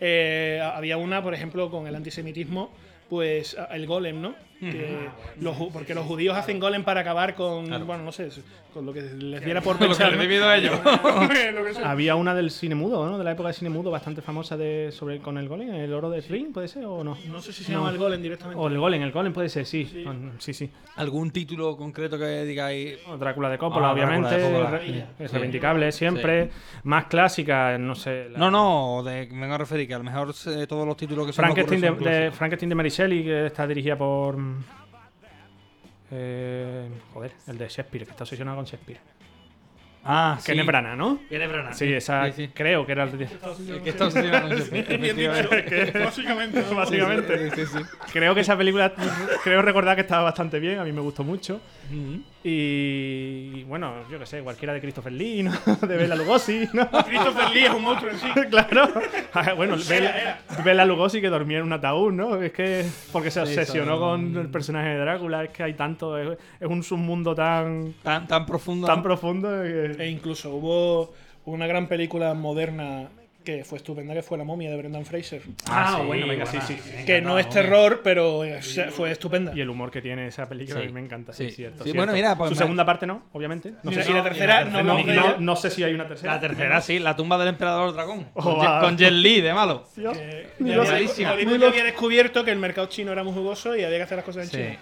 Eh, 0.00 0.60
había 0.62 0.96
una, 0.96 1.22
por 1.22 1.34
ejemplo, 1.34 1.70
con 1.70 1.86
el 1.88 1.94
antisemitismo, 1.96 2.72
pues 3.08 3.56
el 3.72 3.86
golem, 3.86 4.20
¿no? 4.20 4.34
Que 4.60 5.08
los 5.40 5.56
porque 5.72 5.94
los 5.94 6.04
judíos 6.06 6.36
hacen 6.36 6.58
golem 6.58 6.82
para 6.84 7.00
acabar 7.02 7.34
con, 7.34 7.68
bueno, 7.86 8.02
no 8.04 8.12
sé, 8.12 8.28
con 8.74 8.84
lo 8.86 8.92
que 8.92 9.02
les 9.02 9.44
diera 9.44 9.60
por 9.60 9.74
Lo 9.80 9.80
que 9.80 9.86
pensar. 9.94 10.58
ellos. 10.58 10.80
Había 11.84 12.14
una 12.16 12.34
del 12.34 12.50
cine 12.50 12.74
mudo, 12.74 13.08
¿no? 13.08 13.18
De 13.18 13.24
la 13.24 13.32
época 13.32 13.48
del 13.48 13.54
cine 13.54 13.70
mudo 13.70 13.90
bastante 13.90 14.20
famosa 14.22 14.56
de 14.56 14.90
sobre 14.92 15.18
con 15.20 15.38
el 15.38 15.48
golem, 15.48 15.72
el 15.74 15.92
oro 15.94 16.10
de 16.10 16.20
Ring, 16.22 16.52
¿puede 16.52 16.68
ser 16.68 16.84
o 16.86 17.04
no? 17.04 17.16
No 17.28 17.40
sé 17.40 17.52
si 17.52 17.64
se 17.64 17.72
llama 17.72 17.90
el 17.90 17.98
golem 17.98 18.20
directamente. 18.20 18.60
O 18.60 18.68
el 18.68 18.78
golem, 18.78 19.02
el 19.02 19.12
golem 19.12 19.32
puede 19.32 19.48
ser, 19.48 19.64
sí. 19.66 20.02
Con- 20.04 20.32
Sí, 20.38 20.52
sí. 20.52 20.70
¿Algún 20.96 21.30
título 21.30 21.76
concreto 21.76 22.18
que 22.18 22.44
digáis? 22.44 22.98
Drácula 23.18 23.48
de 23.50 23.58
Coppola, 23.58 23.88
Ah, 23.88 23.92
obviamente. 23.92 24.28
Drácula 24.28 24.48
de 24.48 24.52
Coppola. 24.64 24.78
re- 24.78 25.06
Es 25.24 25.30
Sí. 25.30 25.36
reivindicable 25.36 25.92
siempre. 25.92 26.50
Más 26.84 27.06
clásica, 27.06 27.78
no 27.78 27.94
sé. 27.94 28.28
la- 28.30 28.38
No, 28.38 28.50
no, 28.50 29.02
de, 29.02 29.26
me 29.30 29.42
vengo 29.42 29.54
a 29.54 29.58
referir 29.58 29.86
que 29.86 29.94
a 29.94 29.98
lo 29.98 30.04
mejor 30.04 30.34
eh, 30.46 30.66
todos 30.66 30.86
los 30.86 30.96
títulos 30.96 31.26
que 31.26 31.30
me 31.30 31.32
Frankenstein 31.34 31.80
de, 31.80 31.88
son 31.88 31.98
de-. 31.98 32.30
Frankenstein 32.32 32.68
de 32.68 32.74
Mary 32.74 32.90
Shelley, 32.90 33.22
que 33.24 33.46
está 33.46 33.66
dirigida 33.66 33.96
por. 33.96 34.36
Eh, 36.10 36.88
joder, 37.12 37.32
el 37.46 37.58
de 37.58 37.68
Shakespeare, 37.68 38.04
que 38.04 38.10
está 38.12 38.24
obsesionado 38.24 38.56
con 38.56 38.64
Shakespeare. 38.66 39.00
Ah, 40.04 40.38
Kenneth 40.44 40.64
Branagh, 40.64 40.96
¿no? 40.96 41.18
Kenneth 41.28 41.50
Branagh, 41.50 41.74
Sí, 41.74 41.86
sí. 41.86 41.92
esa 41.92 42.26
Sí, 42.26 42.32
sí. 42.46 42.48
creo 42.54 42.86
que 42.86 42.92
era 42.92 43.02
el. 43.04 43.10
El 43.10 43.82
que 43.82 43.90
está 43.90 44.06
obsesionado 44.06 44.48
con 44.48 44.56
Shakespeare, 44.58 44.98
Bien 44.98 45.16
dicho, 45.16 45.32
efectivamente. 45.34 45.92
que 45.92 45.98
básicamente. 45.98 46.62
¿no? 46.70 46.76
Básicamente. 46.76 47.50
Sí, 47.50 47.66
sí, 47.66 47.78
sí. 47.78 47.84
Creo 48.12 48.34
que 48.34 48.40
esa 48.40 48.56
película, 48.56 48.94
creo 49.44 49.60
recordar 49.60 49.96
que 49.96 50.02
estaba 50.02 50.22
bastante 50.22 50.60
bien, 50.60 50.78
a 50.78 50.84
mí 50.84 50.92
me 50.92 51.00
gustó 51.02 51.24
mucho. 51.24 51.60
Y 52.44 53.64
bueno, 53.64 53.94
yo 54.10 54.18
qué 54.18 54.26
sé, 54.26 54.40
cualquiera 54.42 54.72
de 54.72 54.80
Christopher 54.80 55.12
Lee, 55.12 55.42
¿no? 55.42 55.52
De 55.86 55.96
Bela 55.96 56.14
Lugosi, 56.14 56.68
¿no? 56.72 56.88
Christopher 57.06 57.50
Lee 57.52 57.64
es 57.64 57.70
un 57.70 57.82
monstruo 57.82 58.10
en 58.12 58.18
sí. 58.18 58.26
claro. 58.50 58.88
Ah, 59.34 59.52
Bueno, 59.54 59.76
Bela, 59.88 60.38
Bela 60.64 60.84
Lugosi 60.84 61.20
que 61.20 61.28
dormía 61.28 61.58
en 61.58 61.64
un 61.64 61.72
ataúd, 61.72 62.12
¿no? 62.12 62.40
Es 62.40 62.52
que 62.52 62.84
porque 63.12 63.30
se 63.30 63.44
Sí, 63.46 63.52
obsesionó 63.52 63.98
son- 63.98 64.32
con 64.32 64.42
el 64.42 64.48
personaje 64.50 64.88
de 64.90 64.98
Drácula, 64.98 65.44
es 65.44 65.50
que 65.50 65.62
hay 65.62 65.74
tanto, 65.74 66.16
es, 66.18 66.38
es 66.60 66.68
un 66.68 66.82
submundo 66.82 67.34
tan, 67.34 67.94
Tan, 68.02 68.26
tan 68.26 68.46
profundo. 68.46 68.86
tan 68.86 69.02
profundo 69.02 69.48
que... 69.62 69.96
E 69.98 70.08
incluso 70.08 70.50
hubo 70.54 71.12
una 71.44 71.66
gran 71.66 71.86
película 71.86 72.34
moderna 72.34 73.08
que 73.56 73.64
fue 73.64 73.78
estupenda, 73.78 74.12
que 74.12 74.22
fue 74.22 74.36
La 74.36 74.44
momia 74.44 74.68
de 74.70 74.76
Brendan 74.76 75.06
Fraser. 75.06 75.40
Ah, 75.70 75.96
sí, 75.98 76.06
bueno, 76.06 76.26
venga, 76.26 76.44
sí, 76.44 76.58
sí. 76.66 76.76
Que 77.06 77.22
no 77.22 77.38
es 77.38 77.48
terror, 77.48 78.02
pero 78.04 78.44
eh, 78.44 78.60
fue 78.90 79.10
estupenda. 79.10 79.52
Y 79.54 79.60
el 79.62 79.70
humor 79.70 79.90
que 79.90 80.02
tiene 80.02 80.26
esa 80.26 80.46
película 80.46 80.80
Sí. 80.80 80.84
a 80.84 80.86
mí 80.86 80.92
me 80.92 81.00
encanta, 81.00 81.32
sí, 81.32 81.48
Sí. 81.48 81.56
cierto. 81.56 81.78
Sí, 81.78 81.84
cierto. 81.84 81.96
bueno, 81.98 82.12
mira, 82.12 82.36
pues 82.36 82.50
Su 82.50 82.56
segunda 82.56 82.84
parte 82.84 83.06
no, 83.06 83.22
obviamente. 83.32 83.72
No 83.82 83.90
sé 83.90 84.02
si 84.02 84.12
la 84.12 84.22
tercera, 84.22 84.64
no 85.38 85.56
sé 85.56 85.70
si 85.70 85.82
hay 85.82 85.94
una 85.94 86.06
tercera. 86.06 86.34
La 86.34 86.40
tercera, 86.40 86.80
sí, 86.82 86.98
la 86.98 87.16
tumba 87.16 87.38
del 87.38 87.48
emperador 87.48 87.94
dragón. 87.94 88.26
Oh, 88.34 88.42
con. 88.42 88.58
Jet- 88.60 88.80
con 88.82 88.96
Jet 88.98 89.12
Li 89.12 89.40
de 89.40 89.54
malo. 89.54 89.88
Que 89.94 90.48
Ni 90.58 90.70
ya 90.70 90.82
había- 90.82 91.68
había 91.68 91.84
descubierto 91.84 92.44
que 92.44 92.50
el 92.50 92.58
mercado 92.58 92.86
chino 92.88 93.12
era 93.12 93.24
muy 93.24 93.32
jugoso 93.32 93.74
y 93.76 93.82
había 93.82 93.96
que 93.96 94.02
hacer 94.04 94.16
las 94.16 94.24
cosas 94.26 94.44
en 94.44 94.50
Sí. 94.50 94.56
China. 94.58 94.78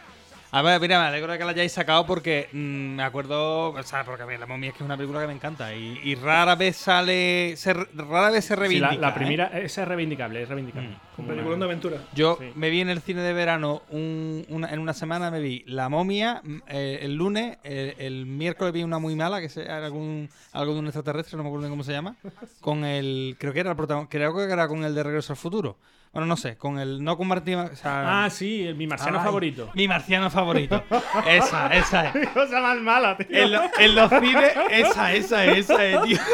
A 0.53 0.63
ver, 0.63 0.81
mira, 0.81 1.01
me 1.01 1.07
alegro 1.09 1.33
de 1.33 1.39
que 1.39 1.45
la 1.45 1.51
hayáis 1.51 1.73
sacado 1.73 2.07
porque 2.07 2.49
mm, 2.53 2.57
me 2.97 3.03
acuerdo, 3.03 3.71
o 3.71 3.83
sea, 3.83 4.05
porque 4.05 4.23
a 4.23 4.27
mí 4.27 4.37
la 4.39 4.47
momia 4.47 4.69
es 4.69 4.75
que 4.75 4.79
es 4.79 4.85
una 4.87 4.97
película 4.97 5.21
que 5.21 5.27
me 5.27 5.33
encanta 5.35 5.75
y, 5.75 5.99
y 6.05 6.15
rara 6.15 6.55
vez 6.55 6.77
sale, 6.77 7.55
se, 7.57 7.75
rara 7.75 8.31
vez 8.31 8.45
se 8.45 8.55
Sí, 8.55 8.61
reivindica. 8.61 8.95
la, 8.95 9.01
la 9.01 9.09
¿eh? 9.09 9.13
primera, 9.15 9.47
esa 9.59 9.83
es 9.83 9.89
reivindicable, 9.89 10.43
es 10.43 10.49
reivindicable. 10.49 10.91
Mm. 10.91 11.21
Un 11.21 11.27
peliculón 11.27 11.59
de 11.59 11.65
aventura. 11.67 11.97
Yo 12.15 12.39
Sí. 12.41 12.53
me 12.55 12.71
vi 12.71 12.81
en 12.81 12.89
el 12.91 13.01
cine 13.01 13.23
de 13.23 13.33
verano 13.33 13.83
un- 13.91 14.47
una- 14.49 14.69
en 14.73 14.79
una 14.79 14.95
semana 14.95 15.31
me 15.31 15.41
vi 15.41 15.65
La 15.67 15.89
momia 15.89 16.41
mm, 16.43 16.57
eh, 16.69 16.99
el 17.03 17.17
lunes, 17.17 17.59
eh, 17.65 17.95
el 17.99 18.25
miércoles 18.27 18.73
vi 18.73 18.83
una 18.83 18.99
muy 18.99 19.17
mala 19.17 19.41
que 19.41 19.51
era 19.61 19.85
algún 19.85 20.29
algo 20.53 20.75
de 20.75 20.79
un 20.81 20.87
extraterrestre, 20.87 21.37
no 21.37 21.43
me 21.43 21.49
acuerdo 21.49 21.67
ni 21.67 21.71
cómo 21.73 21.85
se 21.85 21.93
llama, 21.93 22.15
con 22.61 22.85
el 22.85 23.37
creo 23.39 23.53
que 23.53 23.61
era 23.61 23.71
el 23.71 23.77
protagonista, 23.77 24.11
creo 24.17 24.35
que 24.35 24.45
era 24.45 24.69
con 24.69 24.85
el 24.85 24.95
de 24.95 25.03
Regreso 25.03 25.33
al 25.33 25.37
futuro. 25.39 25.77
Bueno, 26.17 26.29
no 26.29 26.39
sé, 26.39 26.57
con 26.57 26.79
el 26.79 27.05
no 27.05 27.19
con 27.19 27.29
Martín, 27.29 27.57
o 27.57 27.77
sea, 27.77 28.25
Ah, 28.25 28.31
sí, 28.31 28.67
el- 28.67 28.75
mi 28.75 28.87
marciano 28.87 29.19
Ay, 29.19 29.25
favorito. 29.27 29.71
Mi 29.75 29.87
marciano 29.87 30.31
favorito. 30.31 30.83
esa, 31.27 31.69
esa 31.77 32.09
es. 32.09 32.29
Cosa 32.35 32.59
más 32.63 32.79
mala, 32.79 33.19
tío. 33.19 33.27
En, 33.31 33.53
lo- 33.53 33.63
en 33.79 33.95
los 33.95 34.09
cines, 34.09 34.53
esa, 34.71 35.13
esa, 35.13 35.45
esa, 35.45 35.85
es, 35.85 36.03
tío. 36.05 36.19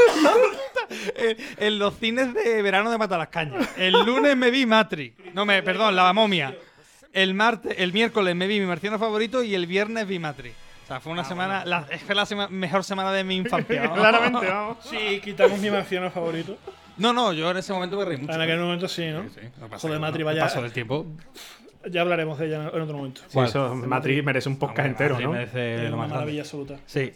En, 1.17 1.37
en 1.57 1.79
los 1.79 1.97
cines 1.99 2.33
de 2.35 2.61
verano 2.63 2.91
de 2.91 2.99
Matalascaña. 2.99 3.57
El 3.77 3.93
lunes 4.05 4.37
me 4.37 4.51
vi 4.51 4.67
Matrix. 4.67 5.17
No, 5.35 5.45
me, 5.47 5.63
perdón, 5.63 5.97
la 5.97 6.13
momia. 6.13 6.55
El 7.13 7.35
martes, 7.35 7.75
el 7.79 7.93
miércoles 7.93 8.35
me 8.37 8.47
vi 8.47 8.61
mi 8.61 8.67
marciano 8.67 8.99
favorito 8.99 9.43
y 9.43 9.55
el 9.55 9.67
viernes 9.67 10.07
vi 10.07 10.19
Matrix. 10.19 10.55
O 10.85 10.87
sea, 10.87 11.01
fue 11.01 11.13
una 11.13 11.25
semana, 11.25 11.65
la, 11.65 11.87
es 11.91 12.03
fue 12.03 12.15
la 12.15 12.25
sema- 12.27 12.49
mejor 12.49 12.85
semana 12.85 13.11
de 13.13 13.25
mi 13.25 13.37
infancia. 13.37 13.85
¿no? 13.89 13.95
Claramente, 13.95 14.47
vamos. 14.47 14.79
Sí, 14.85 15.21
quitamos 15.25 15.59
mi 15.59 15.71
marciano 15.71 16.11
favorito. 16.11 16.57
No, 16.99 17.13
no, 17.13 17.33
yo 17.33 17.51
en 17.51 17.57
ese 17.57 17.73
momento 17.73 17.97
me 17.99 18.05
reí 18.05 18.19
mucho. 18.19 18.33
En 18.33 18.41
aquel 18.41 18.59
momento 18.61 18.89
sí, 18.89 19.07
¿no? 19.11 19.23
Sí, 19.31 19.41
pasa 19.61 19.79
Joder, 19.79 19.79
es 19.79 19.81
que 19.83 19.99
Matri, 19.99 20.19
no- 20.21 20.27
vaya. 20.27 20.43
Paso 20.43 20.63
del 20.63 20.73
tiempo. 20.73 21.07
Ya 21.91 22.03
hablaremos 22.03 22.39
de 22.39 22.47
ella 22.47 22.71
en 22.73 22.81
otro 22.81 22.97
momento. 22.97 23.23
Sí, 23.27 23.39
eso, 23.41 23.75
Matrix 23.75 24.23
merece 24.25 24.49
un 24.49 24.57
podcast 24.59 24.79
Hombre, 24.89 24.91
entero, 25.07 25.21
¿no? 25.21 25.33
merece 25.33 25.85
Es 25.85 25.91
lo 25.91 25.97
una 25.97 26.07
maravilla 26.07 26.43
absoluta. 26.43 26.77
Sí. 26.87 27.13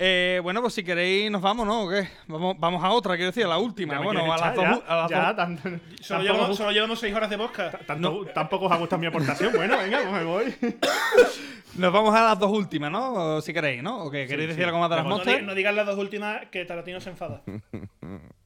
Eh, 0.00 0.38
bueno, 0.44 0.60
pues 0.62 0.74
si 0.74 0.84
queréis 0.84 1.28
nos 1.30 1.42
vamos, 1.42 1.66
¿no? 1.66 1.82
¿O 1.82 1.90
qué? 1.90 2.08
Vamos, 2.28 2.54
vamos 2.58 2.84
a 2.84 2.90
otra, 2.90 3.16
quiero 3.16 3.30
decir, 3.32 3.44
a 3.44 3.48
la 3.48 3.58
última. 3.58 3.94
Ya 3.94 4.00
Bueno, 4.00 4.32
a 4.32 4.38
las 4.38 4.54
dos. 4.54 4.64
ya, 4.64 4.82
a 4.86 4.96
las 4.96 5.10
ya, 5.10 5.34
tan- 5.36 5.80
Solo 6.00 6.22
llevamos, 6.22 6.50
os- 6.50 6.56
solo 6.56 6.70
llevamos 6.70 7.00
seis 7.00 7.12
horas 7.14 7.28
de 7.28 7.36
podcast. 7.36 7.74
tanto- 7.84 8.24
Tampoco 8.32 8.66
os 8.66 8.72
ha 8.72 8.76
gustado 8.76 9.00
mi 9.00 9.08
aportación. 9.08 9.52
Bueno, 9.54 9.76
venga, 9.76 9.98
pues 10.00 10.12
me 10.12 10.24
voy. 10.24 10.54
Nos 11.76 11.92
vamos 11.92 12.14
a 12.14 12.22
las 12.22 12.38
dos 12.38 12.50
últimas, 12.50 12.90
¿no? 12.90 13.12
O 13.12 13.40
si 13.42 13.52
queréis, 13.52 13.82
¿no? 13.82 14.04
¿O 14.04 14.10
qué? 14.10 14.26
¿Queréis 14.26 14.44
Sí, 14.44 14.56
decir 14.56 14.62
sí. 14.64 14.66
algo 14.68 14.78
más 14.80 14.88
de 14.90 14.96
las 14.96 15.04
No, 15.04 15.10
monsters? 15.10 15.42
no 15.44 15.54
digas 15.54 15.74
las 15.74 15.84
dos 15.86 15.98
últimas 15.98 16.46
que 16.46 16.64
Tarantino 16.64 17.00
se 17.00 17.10
enfada. 17.10 17.42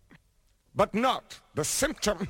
But 0.75 0.95
not 0.95 1.39
the 1.55 1.65
symptom. 1.65 2.29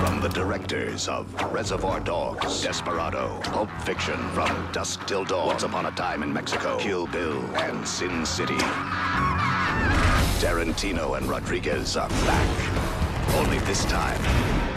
From 0.00 0.20
the 0.20 0.30
directors 0.32 1.08
of 1.08 1.34
Reservoir 1.52 1.98
Dogs, 1.98 2.62
Desperado, 2.62 3.40
Pulp 3.42 3.70
Fiction, 3.80 4.16
From 4.30 4.70
Dusk 4.70 5.04
Till 5.08 5.24
Dawn, 5.24 5.48
Once 5.48 5.64
Upon 5.64 5.86
a 5.86 5.90
Time 5.90 6.22
in 6.22 6.32
Mexico, 6.32 6.78
Kill 6.78 7.08
Bill, 7.08 7.40
and 7.56 7.86
Sin 7.86 8.24
City. 8.24 8.54
Tarantino 10.38 11.18
and 11.18 11.26
Rodriguez 11.26 11.96
are 11.96 12.08
back. 12.08 13.34
Only 13.34 13.58
this 13.60 13.84
time, 13.86 14.20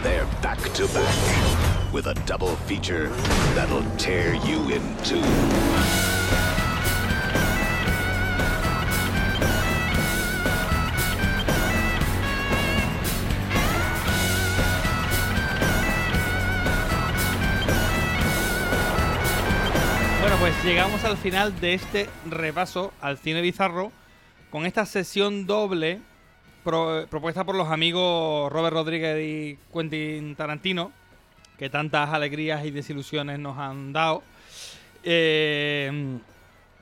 they're 0.02 0.26
back 0.42 0.58
to 0.58 0.88
back 0.88 1.92
with 1.92 2.08
a 2.08 2.14
double 2.26 2.56
feature 2.66 3.08
that'll 3.54 3.88
tear 3.98 4.34
you 4.34 4.68
in 4.70 4.96
two. 5.04 6.17
Llegamos 20.68 21.02
al 21.04 21.16
final 21.16 21.58
de 21.60 21.72
este 21.72 22.10
repaso 22.28 22.92
al 23.00 23.16
cine 23.16 23.40
bizarro 23.40 23.90
con 24.50 24.66
esta 24.66 24.84
sesión 24.84 25.46
doble 25.46 25.98
pro- 26.62 27.06
propuesta 27.08 27.42
por 27.42 27.54
los 27.54 27.68
amigos 27.68 28.52
Robert 28.52 28.74
Rodríguez 28.74 29.18
y 29.18 29.58
Quentin 29.72 30.36
Tarantino, 30.36 30.92
que 31.56 31.70
tantas 31.70 32.10
alegrías 32.10 32.66
y 32.66 32.70
desilusiones 32.70 33.38
nos 33.38 33.56
han 33.56 33.94
dado. 33.94 34.22
Eh, 35.04 36.18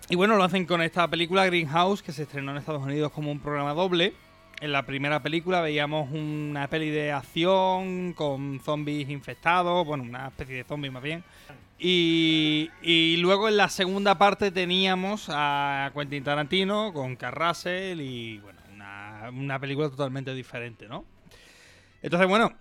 y 0.08 0.16
bueno, 0.16 0.34
lo 0.34 0.42
hacen 0.42 0.66
con 0.66 0.82
esta 0.82 1.06
película 1.06 1.46
Greenhouse, 1.46 2.02
que 2.02 2.10
se 2.10 2.24
estrenó 2.24 2.50
en 2.50 2.56
Estados 2.58 2.82
Unidos 2.82 3.12
como 3.12 3.30
un 3.30 3.38
programa 3.38 3.72
doble. 3.72 4.14
En 4.60 4.72
la 4.72 4.82
primera 4.82 5.22
película 5.22 5.60
veíamos 5.60 6.10
una 6.10 6.66
peli 6.66 6.90
de 6.90 7.12
acción 7.12 8.14
con 8.14 8.58
zombies 8.64 9.08
infectados, 9.10 9.86
bueno, 9.86 10.02
una 10.02 10.26
especie 10.26 10.56
de 10.56 10.64
zombies 10.64 10.92
más 10.92 11.04
bien. 11.04 11.22
Y, 11.78 12.70
y 12.80 13.18
luego 13.18 13.48
en 13.48 13.58
la 13.58 13.68
segunda 13.68 14.16
parte 14.16 14.50
teníamos 14.50 15.26
a 15.28 15.90
Quentin 15.94 16.24
Tarantino 16.24 16.92
con 16.94 17.16
Carl 17.16 17.36
Russell 17.36 18.00
y 18.00 18.38
bueno, 18.38 18.60
una, 18.72 19.30
una 19.30 19.58
película 19.58 19.90
totalmente 19.90 20.32
diferente, 20.32 20.88
¿no? 20.88 21.04
Entonces, 22.00 22.28
bueno, 22.28 22.52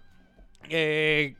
eh, 0.69 1.35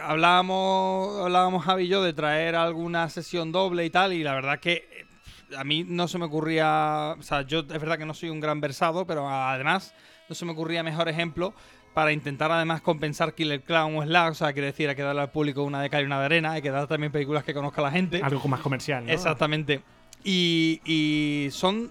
hablábamos, 0.00 1.20
hablábamos 1.20 1.64
Javi 1.64 1.84
y 1.84 1.88
yo 1.88 2.02
de 2.02 2.12
traer 2.12 2.54
alguna 2.54 3.08
sesión 3.08 3.52
doble 3.52 3.84
y 3.84 3.90
tal, 3.90 4.12
y 4.12 4.22
la 4.22 4.34
verdad 4.34 4.60
que 4.60 4.88
eh, 4.90 5.56
a 5.56 5.64
mí 5.64 5.84
no 5.84 6.08
se 6.08 6.18
me 6.18 6.26
ocurría, 6.26 7.16
o 7.18 7.22
sea, 7.22 7.42
yo 7.42 7.60
es 7.60 7.66
verdad 7.66 7.98
que 7.98 8.06
no 8.06 8.14
soy 8.14 8.30
un 8.30 8.40
gran 8.40 8.60
versado, 8.60 9.06
pero 9.06 9.28
además 9.28 9.94
no 10.28 10.34
se 10.34 10.44
me 10.44 10.52
ocurría 10.52 10.82
mejor 10.82 11.08
ejemplo 11.08 11.54
para 11.98 12.12
intentar 12.12 12.52
además 12.52 12.80
compensar 12.80 13.34
Killer 13.34 13.60
Clown 13.60 13.96
o 13.96 14.04
Slack, 14.04 14.30
o 14.30 14.34
sea, 14.34 14.52
quiere 14.52 14.66
decir, 14.66 14.88
hay 14.88 14.94
que 14.94 15.02
darle 15.02 15.20
al 15.20 15.32
público 15.32 15.64
una 15.64 15.82
de 15.82 15.90
cal 15.90 16.04
y 16.04 16.06
una 16.06 16.20
de 16.20 16.26
arena, 16.26 16.52
hay 16.52 16.62
que 16.62 16.70
dar 16.70 16.86
también 16.86 17.10
películas 17.10 17.42
que 17.42 17.52
conozca 17.52 17.82
la 17.82 17.90
gente. 17.90 18.20
Algo 18.22 18.46
más 18.46 18.60
comercial, 18.60 19.04
¿no? 19.04 19.10
Exactamente. 19.10 19.82
Y, 20.22 20.80
y 20.84 21.50
son, 21.50 21.90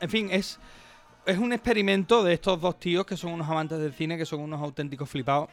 en 0.00 0.08
fin, 0.08 0.28
es, 0.32 0.58
es 1.26 1.36
un 1.36 1.52
experimento 1.52 2.24
de 2.24 2.32
estos 2.32 2.58
dos 2.62 2.80
tíos 2.80 3.04
que 3.04 3.18
son 3.18 3.30
unos 3.30 3.46
amantes 3.46 3.78
del 3.78 3.92
cine, 3.92 4.16
que 4.16 4.24
son 4.24 4.40
unos 4.40 4.58
auténticos 4.62 5.10
flipados, 5.10 5.50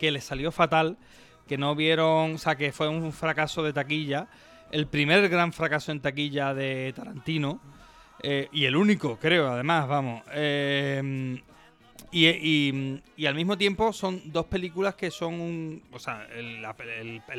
que 0.00 0.10
les 0.10 0.24
salió 0.24 0.50
fatal, 0.50 0.98
que 1.46 1.56
no 1.56 1.76
vieron, 1.76 2.34
o 2.34 2.38
sea, 2.38 2.56
que 2.56 2.72
fue 2.72 2.88
un 2.88 3.12
fracaso 3.12 3.62
de 3.62 3.72
taquilla, 3.72 4.26
el 4.72 4.88
primer 4.88 5.28
gran 5.28 5.52
fracaso 5.52 5.92
en 5.92 6.00
taquilla 6.00 6.52
de 6.52 6.92
Tarantino, 6.96 7.60
eh, 8.24 8.48
y 8.50 8.64
el 8.64 8.74
único, 8.74 9.18
creo, 9.20 9.52
además, 9.52 9.86
vamos. 9.86 10.24
Eh, 10.32 11.40
y, 12.14 12.28
y- 12.28 13.02
y 13.16 13.26
al 13.26 13.34
mismo 13.34 13.58
tiempo 13.58 13.92
son 13.92 14.22
dos 14.32 14.46
películas 14.46 14.94
que 14.94 15.10
son 15.10 15.34
un. 15.40 15.82
O 15.92 15.98
sea, 15.98 16.26
el, 16.32 16.64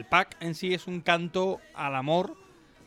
pack 0.09 0.35
en 0.41 0.53
sí 0.53 0.73
es 0.73 0.85
un 0.87 0.99
canto 0.99 1.59
al 1.73 1.95
amor 1.95 2.35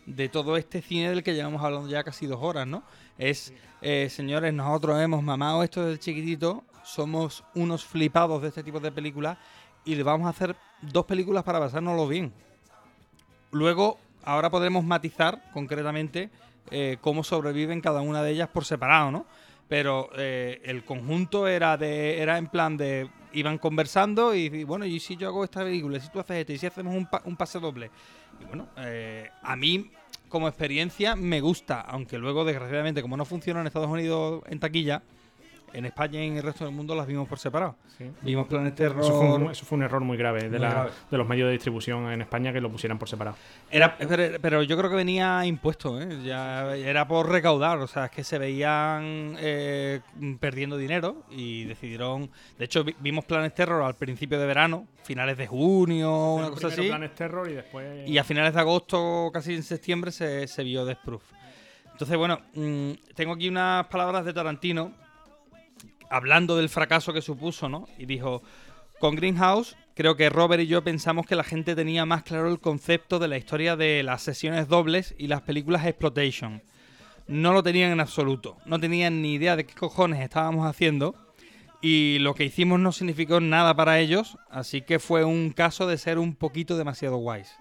de 0.05 0.29
todo 0.29 0.59
este 0.59 0.83
cine 0.83 1.09
del 1.09 1.23
que 1.23 1.35
llevamos 1.35 1.63
hablando 1.65 1.89
ya 1.89 2.05
casi 2.05 2.27
dos 2.27 2.41
horas, 2.43 2.67
¿no? 2.67 2.83
Es, 3.17 3.55
eh, 3.81 4.09
señores, 4.11 4.53
nosotros 4.53 5.01
hemos 5.01 5.23
mamado 5.23 5.63
esto 5.63 5.85
desde 5.87 5.99
chiquitito, 5.99 6.63
somos 6.85 7.43
unos 7.55 7.87
flipados 7.87 8.43
de 8.43 8.49
este 8.49 8.63
tipo 8.63 8.81
de 8.81 8.93
películas 8.93 9.39
y 9.87 9.95
le 9.95 10.03
vamos 10.03 10.27
a 10.27 10.31
hacer 10.31 10.57
dos 10.83 11.07
películas 11.07 11.43
para 11.43 11.59
pasárnoslo 11.59 12.07
bien. 12.07 12.33
Luego, 13.51 13.99
ahora 14.25 14.51
podremos 14.51 14.85
matizar 14.85 15.43
concretamente 15.53 16.29
eh, 16.71 16.99
cómo 17.01 17.25
sobreviven 17.25 17.81
cada 17.81 18.03
una 18.03 18.23
de 18.23 18.33
ellas 18.33 18.49
por 18.51 18.67
separado, 18.67 19.11
¿no? 19.11 19.27
Pero 19.69 20.11
eh, 20.17 20.61
el 20.65 20.85
conjunto 20.85 21.47
era 21.47 21.77
de 21.77 22.21
era 22.21 22.39
en 22.39 22.47
plan 22.47 22.77
de 22.77 23.09
iban 23.33 23.59
conversando 23.59 24.35
y, 24.35 24.65
bueno, 24.65 24.87
y 24.87 24.99
si 25.01 25.17
yo 25.17 25.29
hago 25.29 25.45
esta 25.45 25.63
película, 25.63 26.01
si 26.01 26.11
tú 26.11 26.19
haces 26.21 26.39
esto, 26.39 26.53
y 26.55 26.59
si 26.59 26.67
hacemos 26.67 26.95
un, 26.97 27.07
pa- 27.07 27.23
un 27.27 27.37
pase 27.37 27.59
doble. 27.61 27.91
Y 28.41 28.45
bueno, 28.47 28.69
eh, 28.79 29.29
a 29.43 29.55
mí 29.57 29.91
como 30.31 30.49
experiencia 30.49 31.15
me 31.17 31.41
gusta, 31.43 31.81
aunque 31.83 32.19
luego 32.19 32.45
desgraciadamente 32.45 33.03
como 33.03 33.17
no 33.17 33.25
funciona 33.27 33.61
en 33.61 33.67
Estados 33.67 33.89
Unidos 33.91 34.43
en 34.47 34.59
taquilla, 34.59 35.03
en 35.73 35.85
España 35.85 36.23
y 36.25 36.29
en 36.29 36.37
el 36.37 36.43
resto 36.43 36.65
del 36.65 36.75
mundo 36.75 36.95
las 36.95 37.07
vimos 37.07 37.29
por 37.29 37.39
separado. 37.39 37.77
Sí. 37.97 38.11
Vimos 38.23 38.47
Planet 38.49 38.75
Terror. 38.75 39.01
Eso 39.01 39.17
fue, 39.19 39.27
un, 39.35 39.51
eso 39.51 39.65
fue 39.67 39.77
un 39.79 39.85
error 39.85 40.01
muy 40.03 40.17
grave 40.17 40.43
de, 40.43 40.51
Muy 40.51 40.59
la- 40.61 40.71
grave. 40.71 40.91
de 41.11 41.19
los 41.19 41.29
medios 41.29 41.47
de 41.49 41.53
distribución 41.53 42.11
en 42.11 42.21
España 42.23 42.53
que 42.53 42.61
lo 42.61 42.71
pusieran 42.71 42.99
por 42.99 43.09
separado. 43.09 43.37
Era, 43.71 43.97
pero, 43.99 44.39
pero 44.41 44.63
yo 44.63 44.77
creo 44.79 44.91
que 44.91 44.97
venía 44.97 45.45
impuesto, 45.45 46.01
¿eh? 46.01 46.23
Ya 46.25 46.75
era 46.77 47.07
por 47.09 47.29
recaudar, 47.31 47.79
o 47.79 47.87
sea, 47.87 48.07
es 48.07 48.11
que 48.11 48.25
se 48.25 48.39
veían 48.39 49.37
eh, 49.39 50.01
perdiendo 50.41 50.77
dinero 50.77 51.25
y 51.31 51.65
decidieron. 51.65 52.31
De 52.59 52.65
hecho, 52.65 52.85
vi- 52.85 52.97
vimos 53.01 53.25
Planet 53.25 53.55
Terror 53.55 53.83
al 53.83 53.95
principio 53.95 54.39
de 54.39 54.47
verano, 54.47 54.87
finales 55.05 55.37
de 55.39 55.47
junio, 55.47 56.35
una 56.35 56.51
cosa 56.51 56.69
así. 56.69 56.89
Planet 56.89 57.15
Terror 57.15 57.49
y 57.51 57.55
después... 57.55 58.09
Y 58.09 58.19
a 58.19 58.25
finales 58.25 58.55
de 58.55 58.61
agosto, 58.61 59.31
casi 59.33 59.55
en 59.55 59.63
septiembre, 59.63 60.13
se, 60.13 60.47
se 60.47 60.63
vio 60.65 60.85
Death 60.85 61.01
Proof. 61.05 61.23
Entonces, 61.93 62.17
bueno, 62.17 62.39
mm, 62.55 62.93
tengo 63.17 63.33
aquí 63.35 63.49
unas 63.49 63.87
palabras 63.89 64.25
de 64.25 64.33
Tarantino 64.33 64.93
hablando 66.11 66.57
del 66.57 66.69
fracaso 66.69 67.13
que 67.13 67.23
supuso, 67.23 67.69
¿no? 67.69 67.89
Y 67.99 68.07
dijo, 68.07 68.43
con 68.99 69.15
Greenhouse, 69.15 69.77
creo 69.95 70.17
que 70.17 70.31
Robert 70.31 70.63
y 70.63 70.67
yo 70.67 70.83
pensamos 70.83 71.27
que 71.27 71.37
la 71.37 71.45
gente 71.45 71.75
tenía 71.75 72.05
más 72.05 72.23
claro 72.23 72.49
el 72.49 72.61
concepto 72.61 73.19
de 73.19 73.29
la 73.29 73.39
historia 73.39 73.77
de 73.77 74.03
las 74.03 74.23
sesiones 74.23 74.69
dobles 74.69 75.15
y 75.19 75.27
las 75.27 75.43
películas 75.43 75.87
exploitation. 75.87 76.63
No 77.29 77.53
lo 77.53 77.63
tenían 77.63 77.93
en 77.93 78.01
absoluto. 78.01 78.57
No 78.65 78.81
tenían 78.81 79.21
ni 79.23 79.35
idea 79.35 79.55
de 79.55 79.67
qué 79.67 79.75
cojones 79.75 80.21
estábamos 80.21 80.67
haciendo. 80.67 81.15
Y 81.81 82.19
lo 82.21 82.35
que 82.35 82.45
hicimos 82.45 82.81
no 82.81 82.91
significó 82.91 83.39
nada 83.39 83.77
para 83.77 84.01
ellos. 84.01 84.39
Así 84.51 84.81
que 84.81 84.99
fue 84.99 85.25
un 85.25 85.51
caso 85.51 85.87
de 85.87 85.99
ser 85.99 86.19
un 86.19 86.35
poquito 86.35 86.77
demasiado 86.77 87.17
guays. 87.19 87.55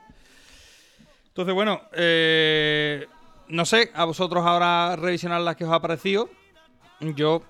Entonces, 1.28 1.54
bueno, 1.54 1.82
eh, 1.94 3.06
no 3.50 3.66
sé, 3.66 3.92
a 3.94 4.06
vosotros 4.06 4.46
ahora 4.46 4.96
revisionar 4.96 5.42
las 5.42 5.56
que 5.56 5.66
os 5.66 5.72
ha 5.72 5.82
parecido. 5.82 6.30
Yo, 7.00 7.44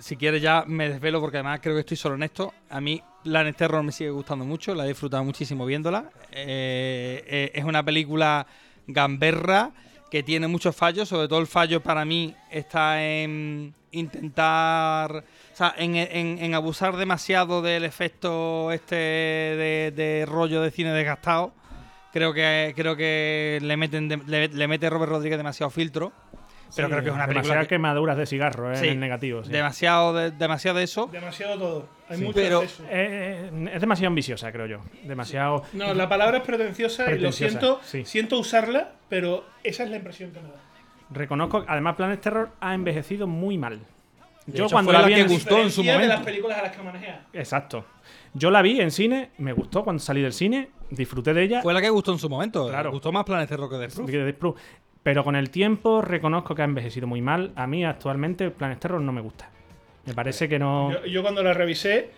si 0.00 0.16
quieres, 0.16 0.42
ya 0.42 0.64
me 0.66 0.88
desvelo 0.88 1.20
porque 1.20 1.38
además 1.38 1.60
creo 1.62 1.74
que 1.74 1.80
estoy 1.80 1.96
solo 1.96 2.14
en 2.14 2.22
esto. 2.22 2.52
A 2.70 2.80
mí, 2.80 3.02
Planet 3.24 3.56
Terror 3.56 3.82
me 3.82 3.92
sigue 3.92 4.10
gustando 4.10 4.44
mucho, 4.44 4.74
la 4.74 4.84
he 4.84 4.88
disfrutado 4.88 5.24
muchísimo 5.24 5.64
viéndola. 5.66 6.10
Eh, 6.32 7.24
eh, 7.26 7.50
es 7.54 7.64
una 7.64 7.82
película 7.82 8.46
gamberra 8.86 9.70
que 10.10 10.22
tiene 10.22 10.48
muchos 10.48 10.74
fallos, 10.74 11.08
sobre 11.08 11.28
todo 11.28 11.38
el 11.40 11.46
fallo 11.46 11.82
para 11.82 12.04
mí 12.04 12.34
está 12.50 13.02
en 13.04 13.74
intentar, 13.92 15.16
o 15.52 15.56
sea, 15.56 15.74
en, 15.76 15.96
en- 15.96 16.38
en 16.38 16.54
abusar 16.54 16.96
demasiado 16.96 17.62
del 17.62 17.84
efecto 17.84 18.70
este 18.72 18.94
de, 18.94 20.24
rollo 20.28 20.62
de 20.62 20.70
cine 20.70 20.92
desgastado. 20.92 21.52
Creo 22.12 22.32
que 22.32 22.72
creo 22.74 22.96
que 22.96 23.58
le 23.60 23.76
meten 23.76 24.08
le, 24.26 24.48
le 24.48 24.68
mete 24.68 24.88
Robert 24.88 25.10
Rodríguez 25.12 25.38
demasiado 25.38 25.70
filtro. 25.70 26.12
Pero 26.76 26.88
Sí, 26.88 26.92
creo 26.92 27.02
que 27.02 27.08
es 27.08 27.14
una 27.14 27.24
película 27.26 27.42
demasiadas 27.42 27.64
que- 27.64 27.68
quemaduras 27.74 28.16
de 28.16 28.26
cigarro, 28.26 28.72
¿eh? 28.72 28.76
Sí, 28.76 28.86
en 28.86 28.92
el 28.92 29.00
negativo. 29.00 29.42
sí. 29.44 29.50
demasiado 29.50 30.12
de, 30.14 30.30
demasiado 30.32 30.78
de 30.78 30.84
eso. 30.84 31.08
Demasiado 31.10 31.58
todo. 31.58 31.88
Hay 32.08 32.18
Sí. 32.18 32.24
mucho 32.24 32.34
Pero 32.34 32.62
exceso. 32.62 32.82
eh, 32.84 33.50
eh, 33.52 33.70
es 33.74 33.80
demasiado 33.80 34.08
ambiciosa, 34.08 34.52
creo 34.52 34.66
yo. 34.66 34.78
Demasiado. 35.04 35.62
No, 35.72 35.94
la 35.94 36.08
palabra 36.08 36.38
es 36.38 36.44
pretenciosa, 36.44 37.10
y 37.12 37.18
lo 37.18 37.32
siento, 37.32 37.80
sí. 37.84 38.04
siento 38.04 38.38
usarla, 38.38 38.92
pero 39.08 39.44
esa 39.64 39.84
es 39.84 39.90
la 39.90 39.96
impresión 39.96 40.30
que 40.32 40.40
me 40.40 40.48
da. 40.48 40.54
Reconozco, 41.10 41.64
además, 41.66 41.96
Planet 41.96 42.20
Terror 42.20 42.50
ha 42.60 42.74
envejecido 42.74 43.26
muy 43.26 43.56
mal. 43.56 43.80
De 44.46 44.54
hecho, 44.64 44.68
fue 44.68 44.82
la 44.92 45.06
que 45.06 45.24
gustó 45.24 45.58
en 45.60 45.70
su 45.70 45.82
Diferencia 45.82 45.92
de 45.92 45.98
las 45.98 46.06
momento. 46.08 46.24
películas 46.24 46.58
a 46.58 46.62
las 46.62 46.76
que 46.76 46.82
manejea. 46.82 47.26
Exacto. 47.34 47.84
Yo 48.34 48.50
la 48.50 48.62
vi 48.62 48.80
en 48.80 48.90
cine, 48.90 49.30
me 49.38 49.52
gustó 49.52 49.84
cuando 49.84 50.00
salí 50.02 50.22
del 50.22 50.32
cine 50.32 50.70
disfruté 50.90 51.34
de 51.34 51.42
ella. 51.42 51.60
Fue 51.62 51.74
la 51.74 51.82
que 51.82 51.90
gustó 51.90 52.12
en 52.12 52.18
su 52.18 52.30
momento. 52.30 52.66
Claro. 52.68 52.90
Gustó 52.90 53.12
más 53.12 53.24
Planet 53.24 53.46
Terror 53.46 53.68
que 53.68 53.76
Death 53.76 54.38
Proof. 54.38 54.58
Pero 55.02 55.24
con 55.24 55.36
el 55.36 55.50
tiempo 55.50 56.02
reconozco 56.02 56.54
que 56.54 56.62
ha 56.62 56.64
envejecido 56.66 57.06
muy 57.06 57.20
mal. 57.22 57.52
A 57.56 57.66
mí 57.66 57.84
actualmente 57.84 58.50
Planet 58.50 58.78
Terror 58.78 59.00
no 59.00 59.12
me 59.12 59.20
gusta. 59.20 59.48
Me 60.06 60.14
parece 60.14 60.48
que 60.48 60.58
no... 60.58 60.90
Yo, 60.92 61.06
yo 61.06 61.22
cuando 61.22 61.42
la 61.42 61.52
revisé, 61.54 62.10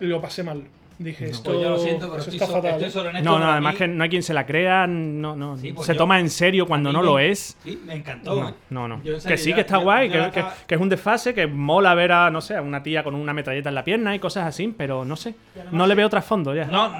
lo 0.00 0.20
pasé 0.20 0.42
mal. 0.42 0.62
Dije, 0.98 1.30
esto, 1.30 1.50
Pues 1.50 1.62
yo 1.62 1.70
lo 1.70 1.78
siento, 1.78 2.06
pero 2.10 2.20
eso 2.20 2.30
estoy 2.30 2.34
está 2.36 2.46
so- 2.46 2.52
fatal. 2.52 2.72
estoy 2.74 2.90
sobre 2.90 3.10
en 3.10 3.16
esto 3.16 3.30
No, 3.30 3.38
no, 3.38 3.50
además 3.50 3.72
mí- 3.74 3.78
que 3.78 3.88
no 3.88 4.04
hay 4.04 4.10
quien 4.10 4.22
se 4.22 4.34
la 4.34 4.46
crea, 4.46 4.86
no, 4.86 5.34
no, 5.34 5.56
Sí, 5.56 5.72
pues 5.72 5.86
se 5.86 5.94
yo- 5.94 5.98
toma 5.98 6.20
en 6.20 6.30
serio 6.30 6.66
cuando 6.66 6.92
no 6.92 7.00
me- 7.00 7.04
lo 7.06 7.18
es. 7.18 7.56
Sí, 7.64 7.80
me 7.84 7.94
encantó. 7.94 8.36
No, 8.36 8.54
no, 8.70 8.88
no. 8.88 9.02
Que 9.02 9.36
sí, 9.36 9.52
que 9.52 9.62
está 9.62 9.78
yo- 9.78 9.82
guay, 9.84 10.10
yo 10.10 10.30
que, 10.30 10.40
que- 10.42 10.46
que 10.68 10.74
es 10.76 10.80
un 10.80 10.88
desfase, 10.88 11.34
que 11.34 11.46
mola 11.48 11.94
ver 11.94 12.12
a, 12.12 12.30
no 12.30 12.40
sé, 12.40 12.56
a 12.56 12.62
una 12.62 12.82
tía 12.84 13.02
con 13.02 13.14
una 13.16 13.32
metralleta 13.32 13.70
en 13.70 13.74
la 13.74 13.82
pierna 13.84 14.14
y 14.14 14.18
cosas 14.20 14.44
así, 14.46 14.72
pero 14.76 15.04
no 15.04 15.16
sé. 15.16 15.34
No 15.72 15.86
le 15.88 15.94
veo 15.96 16.08
trasfondo 16.08 16.54
ya. 16.54 16.66
No, 16.66 16.92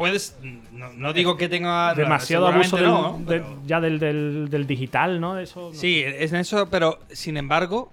puedes. 0.00 0.34
No, 0.72 0.90
no 0.94 1.12
digo 1.12 1.36
que 1.36 1.46
tenga. 1.50 1.94
Demasiado 1.94 2.46
abuso 2.48 2.76
del- 2.76 2.86
no, 2.86 3.20
de- 3.26 3.44
ya 3.66 3.80
del, 3.82 3.98
del- 3.98 4.48
del 4.48 4.66
digital, 4.66 5.20
¿no? 5.20 5.38
Eso, 5.38 5.74
Sí, 5.74 6.00
es 6.02 6.32
en 6.32 6.38
eso, 6.40 6.70
pero 6.70 6.98
sin 7.12 7.36
embargo, 7.36 7.90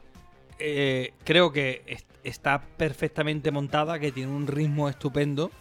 eh, 0.58 1.12
creo 1.26 1.52
que 1.52 1.82
es- 1.86 2.06
está 2.24 2.62
perfectamente 2.62 3.52
montada, 3.52 4.00
que 4.00 4.14
tiene 4.14 4.32
un 4.32 4.48
ritmo 4.48 4.88
estupendo. 4.88 5.52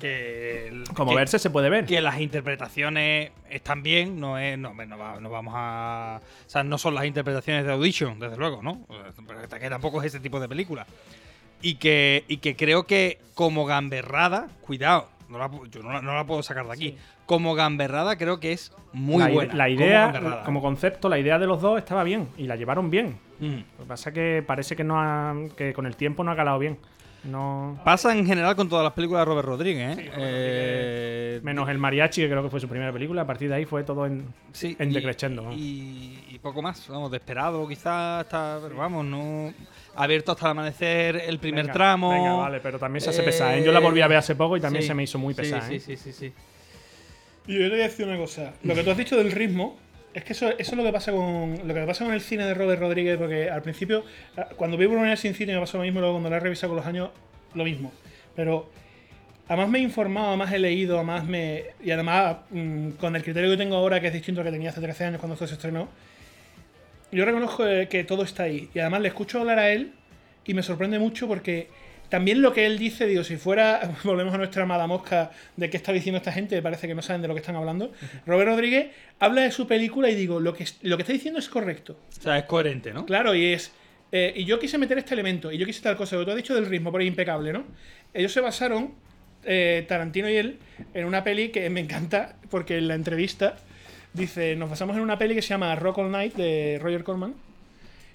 Que, 0.00 0.84
Como 0.94 1.10
que- 1.10 1.16
verse 1.16 1.38
se 1.40 1.50
puede 1.50 1.68
ver. 1.70 1.84
Que 1.86 2.00
las 2.00 2.20
interpretaciones 2.20 3.30
están 3.50 3.82
bien, 3.82 4.20
no 4.20 4.38
es, 4.38 4.56
no, 4.58 4.72
no, 4.74 4.98
va- 4.98 5.18
no 5.20 5.30
vamos 5.30 5.54
a, 5.56 6.20
o 6.46 6.50
sea, 6.50 6.62
no 6.62 6.78
son 6.78 6.94
las 6.94 7.06
interpretaciones 7.06 7.64
de 7.64 7.72
Audition, 7.72 8.18
desde 8.20 8.36
luego, 8.36 8.62
¿no? 8.62 8.86
Pero 9.26 9.48
que 9.48 9.68
tampoco 9.70 10.00
es 10.00 10.06
ese 10.08 10.20
tipo 10.20 10.38
de 10.40 10.48
película. 10.48 10.86
Y 11.60 11.74
que, 11.76 12.24
y 12.28 12.36
que 12.36 12.54
creo 12.54 12.86
que 12.86 13.18
como 13.34 13.66
gamberrada, 13.66 14.48
cuidado, 14.60 15.08
no 15.28 15.38
la 15.38 15.50
yo 15.70 15.82
no 15.82 15.92
la, 15.92 16.00
no 16.02 16.14
la 16.14 16.24
puedo 16.26 16.42
sacar 16.42 16.66
de 16.66 16.72
aquí. 16.72 16.96
Como 17.26 17.54
gamberrada 17.54 18.16
creo 18.16 18.40
que 18.40 18.52
es 18.52 18.72
muy 18.92 19.18
la, 19.22 19.28
buena. 19.28 19.54
La 19.54 19.68
idea, 19.68 20.42
como 20.44 20.60
concepto, 20.62 21.08
la 21.08 21.18
idea 21.18 21.38
de 21.38 21.46
los 21.46 21.60
dos 21.60 21.78
estaba 21.78 22.02
bien 22.04 22.28
y 22.36 22.44
la 22.44 22.56
llevaron 22.56 22.90
bien. 22.90 23.18
Mm. 23.40 23.56
Lo 23.78 23.84
que 23.84 23.88
pasa 23.88 24.10
es 24.10 24.14
que 24.14 24.44
parece 24.46 24.74
que, 24.76 24.84
no 24.84 24.98
ha- 25.00 25.34
que 25.56 25.72
con 25.72 25.86
el 25.86 25.96
tiempo 25.96 26.24
no 26.24 26.30
ha 26.30 26.36
calado 26.36 26.58
bien. 26.58 26.78
No... 27.24 27.78
Pasa 27.84 28.16
en 28.16 28.24
general 28.24 28.54
con 28.54 28.68
todas 28.68 28.84
las 28.84 28.92
películas 28.92 29.22
de 29.22 29.24
Robert 29.26 29.46
Rodríguez, 29.48 29.98
¿eh? 29.98 30.10
Eh, 30.16 31.40
Menos 31.42 31.68
el 31.68 31.76
mariachi, 31.78 32.22
que 32.22 32.28
creo 32.28 32.42
que 32.44 32.48
fue 32.48 32.60
su 32.60 32.68
primera 32.68 32.92
película. 32.92 33.22
A 33.22 33.26
partir 33.26 33.48
de 33.48 33.56
ahí 33.56 33.64
fue 33.64 33.82
todo 33.84 34.06
en, 34.06 34.24
Sí, 34.52 34.76
en 34.78 34.90
y- 34.90 34.94
decreciendo. 34.94 35.42
¿no? 35.42 35.52
y, 35.52 36.24
y 36.30 36.38
poco 36.38 36.62
más, 36.62 36.88
vamos, 36.88 37.10
desesperado 37.10 37.66
quizás, 37.66 38.22
hasta, 38.24 38.60
pero 38.62 38.76
vamos, 38.76 39.04
no 39.04 39.52
abierto 39.98 40.32
hasta 40.32 40.46
el 40.46 40.50
amanecer 40.52 41.16
el 41.16 41.38
primer 41.38 41.64
Venga, 41.64 41.72
tramo. 41.72 42.10
venga, 42.10 42.32
vale, 42.34 42.60
pero 42.60 42.78
también 42.78 43.00
se 43.00 43.10
hace 43.10 43.22
pesada, 43.22 43.56
¿eh? 43.56 43.64
Yo 43.64 43.72
la 43.72 43.80
volví 43.80 44.00
a 44.00 44.08
ver 44.08 44.18
hace 44.18 44.34
poco 44.34 44.56
y 44.56 44.60
también 44.60 44.82
sí, 44.82 44.88
se 44.88 44.94
me 44.94 45.02
hizo 45.02 45.18
muy 45.18 45.34
sí, 45.34 45.40
pesada. 45.42 45.68
Sí, 45.68 45.74
¿eh? 45.74 45.80
sí, 45.80 45.96
sí, 45.96 46.12
sí. 46.12 46.32
Y 47.48 47.54
yo 47.54 47.64
te 47.64 47.70
voy 47.70 47.80
a 47.80 47.84
decir 47.84 48.06
una 48.06 48.16
cosa. 48.16 48.54
Lo 48.62 48.74
que 48.74 48.84
tú 48.84 48.90
has 48.90 48.96
dicho 48.96 49.16
del 49.16 49.32
ritmo, 49.32 49.76
es 50.14 50.24
que 50.24 50.32
eso, 50.32 50.50
eso 50.50 50.70
es 50.72 50.76
lo 50.76 50.84
que 50.84 50.92
pasa 50.92 51.12
con 51.12 51.60
lo 51.66 51.74
que 51.74 51.80
pasa 51.82 52.04
con 52.04 52.14
el 52.14 52.20
cine 52.20 52.44
de 52.44 52.54
Robert 52.54 52.80
Rodríguez, 52.80 53.18
porque 53.18 53.50
al 53.50 53.62
principio, 53.62 54.04
ah, 54.36 54.48
cuando 54.56 54.76
vi 54.76 54.86
Bruno 54.86 55.14
sin 55.16 55.34
cine 55.34 55.54
me 55.54 55.60
pasó 55.60 55.78
lo 55.78 55.84
mismo, 55.84 56.00
luego 56.00 56.14
cuando 56.14 56.30
la 56.30 56.36
he 56.36 56.40
revisado 56.40 56.70
con 56.70 56.76
los 56.76 56.86
años, 56.86 57.10
lo 57.54 57.64
mismo. 57.64 57.92
Pero 58.36 58.70
además 59.48 59.68
me 59.68 59.78
he 59.78 59.82
informado, 59.82 60.28
además 60.28 60.52
he 60.52 60.58
leído, 60.58 60.96
además 60.96 61.24
me. 61.24 61.64
Y 61.82 61.90
además, 61.90 62.36
mm, 62.50 62.90
con 62.90 63.16
el 63.16 63.22
criterio 63.22 63.50
que 63.50 63.56
tengo 63.56 63.76
ahora, 63.76 64.00
que 64.00 64.08
es 64.08 64.12
distinto 64.12 64.40
al 64.40 64.46
que 64.46 64.52
tenía 64.52 64.70
hace 64.70 64.80
13 64.80 65.06
años 65.06 65.20
cuando 65.20 65.34
esto 65.34 65.46
se 65.46 65.54
estrenó, 65.54 65.88
yo 67.12 67.24
reconozco 67.24 67.66
eh, 67.66 67.88
que 67.88 68.04
todo 68.04 68.22
está 68.22 68.44
ahí. 68.44 68.68
Y 68.74 68.78
además 68.80 69.00
le 69.02 69.08
escucho 69.08 69.40
hablar 69.40 69.58
a 69.58 69.70
él 69.70 69.92
y 70.44 70.54
me 70.54 70.62
sorprende 70.62 70.98
mucho 70.98 71.26
porque 71.28 71.68
también 72.08 72.40
lo 72.40 72.54
que 72.54 72.64
él 72.64 72.78
dice, 72.78 73.06
digo, 73.06 73.22
si 73.24 73.36
fuera, 73.36 73.92
volvemos 74.04 74.34
a 74.34 74.38
nuestra 74.38 74.62
amada 74.62 74.86
mosca 74.86 75.30
de 75.56 75.68
qué 75.70 75.76
está 75.76 75.92
diciendo 75.92 76.16
esta 76.18 76.32
gente, 76.32 76.60
parece 76.62 76.86
que 76.88 76.94
no 76.94 77.02
saben 77.02 77.20
de 77.22 77.28
lo 77.28 77.34
que 77.34 77.40
están 77.40 77.56
hablando. 77.56 77.92
Robert 78.26 78.48
Rodríguez 78.50 78.88
habla 79.18 79.42
de 79.42 79.50
su 79.52 79.66
película 79.66 80.08
y 80.10 80.14
digo, 80.14 80.40
lo 80.40 80.54
que, 80.54 80.64
es- 80.64 80.78
lo 80.82 80.96
que 80.96 81.02
está 81.02 81.12
diciendo 81.12 81.38
es 81.38 81.48
correcto. 81.48 81.98
O 82.18 82.20
sea, 82.22 82.38
es 82.38 82.44
coherente, 82.44 82.92
¿no? 82.92 83.04
Claro, 83.04 83.34
y 83.34 83.52
es. 83.52 83.72
eh, 84.12 84.32
y 84.36 84.44
yo 84.46 84.58
quise 84.58 84.78
meter 84.78 84.96
este 84.98 85.12
elemento, 85.14 85.52
y 85.52 85.58
yo 85.58 85.66
quise 85.66 85.82
tal 85.82 85.96
cosa, 85.96 86.16
lo 86.16 86.20
que 86.22 86.24
tú 86.26 86.30
has 86.30 86.36
dicho 86.38 86.54
del 86.54 86.64
ritmo, 86.66 86.90
por 86.90 87.00
ahí 87.02 87.06
impecable, 87.06 87.52
¿no? 87.52 87.64
Ellos 88.14 88.32
se 88.32 88.40
basaron, 88.40 88.94
eh, 89.44 89.84
Tarantino 89.86 90.30
y 90.30 90.36
él, 90.36 90.58
en 90.94 91.04
una 91.04 91.22
peli 91.24 91.50
que 91.50 91.68
me 91.68 91.80
encanta, 91.80 92.36
porque 92.50 92.78
en 92.78 92.88
la 92.88 92.94
entrevista 92.94 93.56
dice: 94.12 94.56
Nos 94.56 94.70
basamos 94.70 94.96
en 94.96 95.02
una 95.02 95.18
peli 95.18 95.34
que 95.34 95.42
se 95.42 95.48
llama 95.48 95.74
Rock 95.76 95.98
All 95.98 96.10
Night 96.10 96.34
de 96.34 96.78
Roger 96.82 97.04
Corman, 97.04 97.34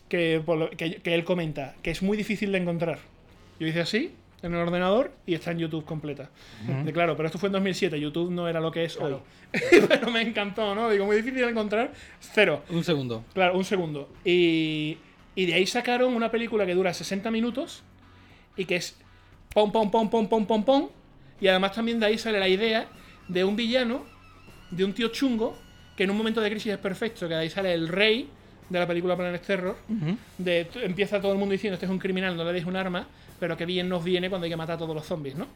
que, 0.09 0.41
por 0.45 0.57
lo- 0.57 0.69
que, 0.71 0.95
que 0.95 1.13
él 1.13 1.23
comenta 1.23 1.75
que 1.81 1.91
es 1.91 2.01
muy 2.01 2.17
difícil 2.17 2.51
de 2.51 2.57
encontrar. 2.59 2.99
Yo 3.59 3.67
hice 3.67 3.81
así, 3.81 4.11
en 4.41 4.53
el 4.53 4.59
ordenador, 4.59 5.11
y 5.25 5.33
está 5.35 5.51
en 5.51 5.59
YouTube 5.59 5.85
completa. 5.85 6.29
Ujú. 6.67 6.85
De, 6.85 6.91
claro, 6.93 7.15
pero 7.15 7.27
esto 7.27 7.37
fue 7.39 7.47
en 7.47 7.53
2007, 7.53 7.99
YouTube 7.99 8.31
no 8.31 8.47
era 8.49 8.59
lo 8.59 8.71
que 8.71 8.83
es 8.85 8.97
hoy. 8.97 9.15
pero 9.87 10.11
me 10.11 10.21
encantó, 10.21 10.75
¿no? 10.75 10.89
Digo, 10.89 11.05
muy 11.05 11.15
difícil 11.17 11.39
de 11.41 11.49
encontrar, 11.49 11.93
cero. 12.19 12.63
Un 12.69 12.83
segundo. 12.83 13.23
Claro, 13.33 13.55
un 13.57 13.63
segundo. 13.63 14.09
Y, 14.25 14.97
y 15.35 15.45
de 15.45 15.53
ahí 15.53 15.65
sacaron 15.67 16.13
una 16.13 16.29
película 16.31 16.65
que 16.65 16.73
dura 16.73 16.93
60 16.93 17.31
minutos 17.31 17.83
y 18.57 18.65
que 18.65 18.75
es 18.75 18.97
pom, 19.53 19.71
pom, 19.71 19.89
pom, 19.89 20.09
pom, 20.09 20.27
pom, 20.27 20.45
pom, 20.45 20.63
pom. 20.65 20.89
Y 21.39 21.47
además 21.47 21.73
también 21.73 21.99
de 21.99 22.07
ahí 22.07 22.17
sale 22.17 22.39
la 22.39 22.47
idea 22.49 22.87
de 23.27 23.43
un 23.43 23.55
villano, 23.55 24.03
de 24.71 24.83
un 24.83 24.93
tío 24.93 25.07
chungo, 25.09 25.57
que 25.95 26.03
en 26.03 26.11
un 26.11 26.17
momento 26.17 26.41
de 26.41 26.49
crisis 26.49 26.73
es 26.73 26.79
perfecto, 26.79 27.27
que 27.27 27.33
de 27.33 27.41
ahí 27.41 27.49
sale 27.49 27.73
el 27.73 27.87
rey 27.87 28.27
de 28.69 28.79
la 28.79 28.87
película 28.87 29.15
Planet 29.15 29.41
Terror. 29.41 29.75
De, 30.37 30.67
empieza 30.81 31.21
todo 31.21 31.31
el 31.31 31.37
mundo 31.37 31.53
diciendo, 31.53 31.75
este 31.75 31.85
es 31.85 31.91
un 31.91 31.99
criminal, 31.99 32.35
no 32.35 32.43
le 32.43 32.53
deis 32.53 32.65
un 32.65 32.75
arma, 32.75 33.07
pero 33.39 33.55
que 33.57 33.65
bien 33.65 33.89
nos 33.89 34.03
viene 34.03 34.29
cuando 34.29 34.45
hay 34.45 34.51
que 34.51 34.57
matar 34.57 34.75
a 34.75 34.79
todos 34.79 34.95
los 34.95 35.05
zombies, 35.05 35.35
¿no? 35.35 35.47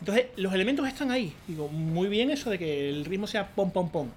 Entonces, 0.00 0.26
los 0.36 0.52
elementos 0.52 0.86
están 0.86 1.10
ahí. 1.10 1.32
Digo, 1.48 1.68
muy 1.68 2.08
bien 2.08 2.30
eso 2.30 2.50
de 2.50 2.58
que 2.58 2.88
el 2.88 3.04
ritmo 3.04 3.26
sea 3.26 3.48
pom, 3.48 3.70
pom, 3.70 3.90
pom. 3.90 4.08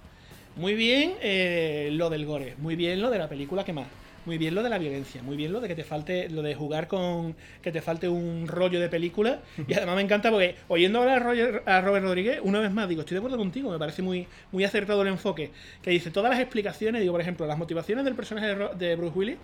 Muy 0.55 0.75
bien 0.75 1.13
eh, 1.21 1.89
lo 1.93 2.09
del 2.09 2.25
gore. 2.25 2.55
Muy 2.57 2.75
bien 2.75 3.01
lo 3.01 3.09
de 3.09 3.17
la 3.17 3.29
película 3.29 3.63
que 3.63 3.73
más. 3.73 3.87
Muy 4.25 4.37
bien 4.37 4.55
lo 4.55 4.63
de 4.63 4.69
la 4.69 4.77
violencia. 4.77 5.21
Muy 5.23 5.37
bien 5.37 5.51
lo 5.51 5.61
de 5.61 5.67
que 5.67 5.75
te 5.75 5.83
falte, 5.83 6.29
lo 6.29 6.41
de 6.41 6.55
jugar 6.55 6.87
con. 6.87 7.35
que 7.61 7.71
te 7.71 7.81
falte 7.81 8.07
un 8.07 8.47
rollo 8.47 8.79
de 8.79 8.89
película. 8.89 9.41
Y 9.67 9.73
además 9.73 9.95
me 9.95 10.01
encanta 10.01 10.29
porque 10.29 10.55
oyendo 10.67 10.99
hablar 10.99 11.61
a, 11.65 11.77
a 11.77 11.81
Robert 11.81 12.05
Rodríguez, 12.05 12.39
una 12.43 12.59
vez 12.59 12.71
más 12.71 12.87
digo, 12.89 13.01
estoy 13.01 13.15
de 13.15 13.19
acuerdo 13.19 13.37
contigo, 13.37 13.71
me 13.71 13.79
parece 13.79 14.01
muy, 14.01 14.27
muy 14.51 14.63
acertado 14.63 15.01
el 15.01 15.07
enfoque. 15.07 15.51
Que 15.81 15.91
dice 15.91 16.11
todas 16.11 16.31
las 16.31 16.39
explicaciones, 16.39 17.01
digo, 17.01 17.13
por 17.13 17.21
ejemplo, 17.21 17.45
las 17.47 17.57
motivaciones 17.57 18.05
del 18.05 18.15
personaje 18.15 18.55
de, 18.55 18.69
de 18.75 18.95
Bruce 18.95 19.17
Willis, 19.17 19.37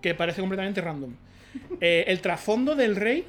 que 0.00 0.14
parece 0.14 0.40
completamente 0.40 0.80
random. 0.80 1.14
Eh, 1.80 2.04
el 2.08 2.20
trasfondo 2.20 2.74
del 2.74 2.96
rey, 2.96 3.24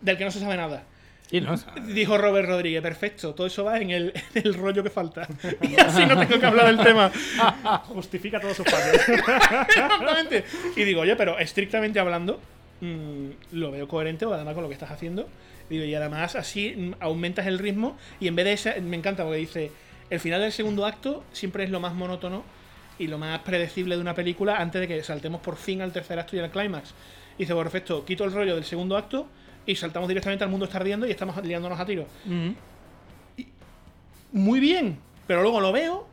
del 0.00 0.16
que 0.16 0.24
no 0.24 0.30
se 0.30 0.40
sabe 0.40 0.56
nada. 0.56 0.84
Sí, 1.30 1.40
¿no? 1.40 1.54
Dijo 1.86 2.18
Robert 2.18 2.48
Rodríguez, 2.48 2.82
perfecto, 2.82 3.34
todo 3.34 3.46
eso 3.46 3.64
va 3.64 3.78
en 3.78 3.90
el, 3.90 4.12
en 4.34 4.46
el 4.46 4.54
rollo 4.54 4.82
que 4.82 4.90
falta. 4.90 5.26
Y 5.62 5.80
así 5.80 6.04
no 6.06 6.18
tengo 6.18 6.38
que 6.38 6.46
hablar 6.46 6.66
del 6.66 6.84
tema. 6.84 7.10
Justifica 7.86 8.40
todos 8.40 8.56
sus 8.56 8.66
fallos. 8.66 9.08
Exactamente. 9.68 10.44
Y 10.76 10.84
digo, 10.84 11.00
oye, 11.00 11.16
pero 11.16 11.38
estrictamente 11.38 11.98
hablando, 11.98 12.40
mm, 12.80 13.28
lo 13.52 13.70
veo 13.70 13.88
coherente, 13.88 14.26
además 14.26 14.54
con 14.54 14.62
lo 14.62 14.68
que 14.68 14.74
estás 14.74 14.90
haciendo. 14.90 15.26
Digo, 15.70 15.84
y 15.84 15.94
además 15.94 16.36
así 16.36 16.74
mm, 16.76 16.92
aumentas 17.00 17.46
el 17.46 17.58
ritmo 17.58 17.96
y 18.20 18.28
en 18.28 18.36
vez 18.36 18.44
de 18.44 18.52
esa, 18.52 18.74
me 18.82 18.96
encanta 18.96 19.24
porque 19.24 19.38
dice, 19.38 19.72
el 20.10 20.20
final 20.20 20.42
del 20.42 20.52
segundo 20.52 20.84
acto 20.84 21.24
siempre 21.32 21.64
es 21.64 21.70
lo 21.70 21.80
más 21.80 21.94
monótono 21.94 22.44
y 22.98 23.06
lo 23.06 23.16
más 23.16 23.40
predecible 23.40 23.96
de 23.96 24.00
una 24.02 24.14
película 24.14 24.58
antes 24.58 24.82
de 24.82 24.88
que 24.88 25.02
saltemos 25.02 25.40
por 25.40 25.56
fin 25.56 25.80
al 25.80 25.92
tercer 25.92 26.18
acto 26.18 26.36
y 26.36 26.40
al 26.40 26.50
clímax. 26.50 26.92
Dice, 27.38 27.54
perfecto, 27.54 28.04
quito 28.04 28.24
el 28.24 28.32
rollo 28.32 28.54
del 28.54 28.64
segundo 28.64 28.96
acto 28.96 29.26
y 29.66 29.76
saltamos 29.76 30.08
directamente 30.08 30.44
al 30.44 30.50
mundo 30.50 30.66
está 30.66 30.78
ardiendo 30.78 31.06
y 31.06 31.10
estamos 31.10 31.42
liándonos 31.44 31.78
a 31.78 31.86
tiro. 31.86 32.06
Muy 34.32 34.60
bien, 34.60 34.98
pero 35.26 35.42
luego 35.42 35.60
lo 35.60 35.72
veo 35.72 36.06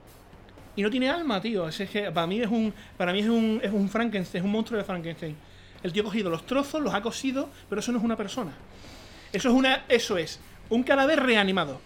y 0.75 0.83
no 0.83 0.89
tiene 0.89 1.09
alma, 1.09 1.41
tío. 1.41 1.67
Es 1.67 1.77
que 1.89 2.11
para 2.11 2.27
mí 2.27 2.39
es 2.39 2.47
un 2.47 2.73
para 2.97 3.13
mí 3.13 3.19
es 3.19 3.27
un 3.27 3.59
es 3.63 3.71
un 3.71 3.89
Frankenstein, 3.89 4.41
es 4.41 4.45
un 4.45 4.51
monstruo 4.51 4.77
de 4.77 4.83
Frankenstein. 4.83 5.35
El 5.83 5.91
tío 5.91 6.03
ha 6.03 6.05
cogido 6.05 6.29
los 6.29 6.45
trozos, 6.45 6.81
los 6.81 6.93
ha 6.93 7.01
cosido, 7.01 7.49
pero 7.69 7.79
eso 7.79 7.91
no 7.91 7.97
es 7.97 8.03
una 8.03 8.15
persona. 8.15 8.53
Eso 9.33 9.49
es 9.49 9.55
una 9.55 9.85
eso 9.89 10.17
es 10.17 10.39
un 10.69 10.83
cadáver 10.83 11.21
reanimado. 11.21 11.81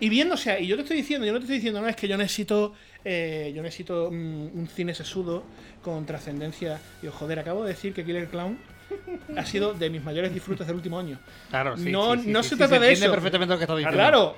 Y 0.00 0.08
viéndose 0.08 0.50
ahí, 0.50 0.66
yo 0.66 0.76
te 0.76 0.82
estoy 0.82 0.96
diciendo, 0.96 1.24
yo 1.24 1.32
no 1.32 1.38
te 1.38 1.44
estoy 1.44 1.56
diciendo, 1.56 1.80
no, 1.80 1.88
es 1.88 1.96
que 1.96 2.08
yo 2.08 2.16
necesito 2.16 2.74
eh, 3.04 3.52
yo 3.54 3.62
necesito 3.62 4.10
mm, 4.10 4.58
un 4.58 4.68
cine 4.68 4.94
sesudo 4.94 5.44
con 5.82 6.04
trascendencia. 6.06 6.80
Digo, 7.00 7.12
joder, 7.14 7.38
acabo 7.38 7.62
de 7.62 7.68
decir 7.68 7.94
que 7.94 8.04
Killer 8.04 8.28
Clown 8.28 8.58
ha 9.36 9.44
sido 9.44 9.74
de 9.74 9.90
mis 9.90 10.02
mayores 10.02 10.32
disfrutes 10.32 10.66
del 10.66 10.76
último 10.76 10.98
año. 10.98 11.18
Claro, 11.50 11.76
sí, 11.76 11.90
no 11.90 12.14
sí, 12.16 12.22
sí, 12.22 12.30
no 12.30 12.42
sí, 12.42 12.48
se 12.50 12.54
sí, 12.54 12.58
trata 12.58 12.74
se 12.76 12.80
de 12.80 12.92
eso. 12.92 13.10
perfectamente 13.10 13.52
lo 13.54 13.58
que 13.58 13.64
estás 13.64 13.76
diciendo. 13.76 13.96
Claro, 13.98 14.36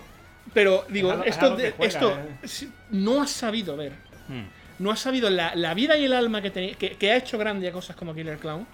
pero 0.55 0.85
digo, 0.89 1.12
Es 1.12 1.20
es 1.20 1.27
esto, 1.27 1.56
que 1.56 1.70
juega, 1.73 1.93
esto 1.93 2.18
eh. 2.64 2.68
no 2.90 3.23
has 3.23 3.31
sabido 3.31 3.77
ver. 3.77 3.93
Hmm. 4.28 4.44
No 4.78 4.90
has 4.90 5.01
sabido 5.01 5.31
la, 5.31 5.55
la 5.55 5.73
vida 5.74 5.97
y 5.97 6.05
el 6.05 6.12
alma 6.12 6.43
que, 6.43 6.51
te- 6.51 6.74
que, 6.74 6.90
que 6.97 7.10
ha 7.12 7.16
hecho 7.16 7.39
grande 7.39 7.68
a 7.68 7.73
cosas 7.73 7.97
como 7.97 8.14
Killer 8.14 8.39
Clown, 8.39 8.66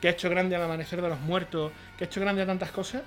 que 0.00 0.08
ha 0.08 0.12
hecho 0.12 0.30
grande 0.30 0.56
al 0.56 0.62
amanecer 0.62 1.02
de 1.02 1.08
los 1.10 1.20
muertos, 1.20 1.70
que 1.98 2.04
ha 2.04 2.06
hecho 2.06 2.20
grande 2.20 2.42
a 2.42 2.46
tantas 2.46 2.70
cosas. 2.70 3.02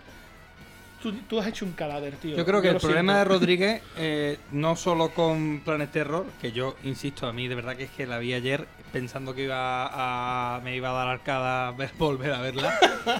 tú, 1.01 1.11
tú 1.27 1.39
has 1.39 1.47
hecho 1.47 1.65
un 1.65 1.71
cadáver, 1.73 2.13
tío. 2.17 2.37
Yo 2.37 2.45
creo 2.45 2.61
que 2.61 2.69
el 2.69 2.77
problema 2.77 3.17
de. 3.19 3.25
Rodríguez, 3.25 3.81
eh, 3.97 4.37
no 4.51 4.75
solo 4.75 5.09
con 5.09 5.61
Planet 5.65 5.91
Terror, 5.91 6.25
que 6.41 6.51
yo 6.51 6.75
insisto, 6.83 7.27
a 7.27 7.33
mí 7.33 7.47
de 7.47 7.55
verdad 7.55 7.75
que 7.75 7.83
es 7.85 7.91
que 7.91 8.05
la 8.05 8.19
vi 8.19 8.33
ayer 8.33 8.67
pensando 8.95 9.35
que 9.35 9.43
iba 9.43 9.89
a, 9.91 10.61
me 10.61 10.73
iba 10.73 10.89
a 10.89 10.93
dar 10.93 11.07
arcada 11.09 11.71
ver, 11.71 11.91
volver 11.99 12.31
a 12.31 12.39
verla. 12.39 12.79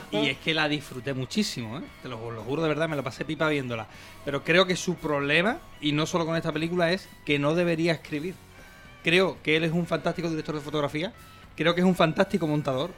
y 0.10 0.30
es 0.30 0.38
que 0.38 0.54
la 0.54 0.70
disfruté 0.70 1.14
muchísimo, 1.14 1.80
¿eh? 1.80 1.82
te 2.02 2.08
lo, 2.08 2.32
lo 2.32 2.44
juro 2.44 2.62
de 2.62 2.70
verdad, 2.70 2.88
me 2.88 2.96
lo 2.96 3.04
pasé 3.04 3.26
pipa 3.26 3.50
viéndola. 3.50 3.86
Pero 4.24 4.42
creo 4.42 4.66
que 4.66 4.78
su 4.78 4.96
problema, 4.96 5.58
y 5.82 5.92
no 5.92 6.06
solo 6.06 6.26
con 6.26 6.38
esta 6.38 6.54
película, 6.54 6.94
es 6.94 7.10
que 7.26 7.40
no 7.40 7.56
debería 7.56 7.92
escribir. 7.92 8.36
Creo 9.04 9.36
que 9.44 9.58
él 9.58 9.66
es 9.66 9.74
un 9.74 9.86
fantástico 9.86 10.30
director 10.30 10.56
de 10.56 10.62
fotografía, 10.62 11.12
creo 11.58 11.76
que 11.76 11.82
es 11.82 11.86
un 11.86 11.96
fantástico 11.96 12.48
montador, 12.48 12.92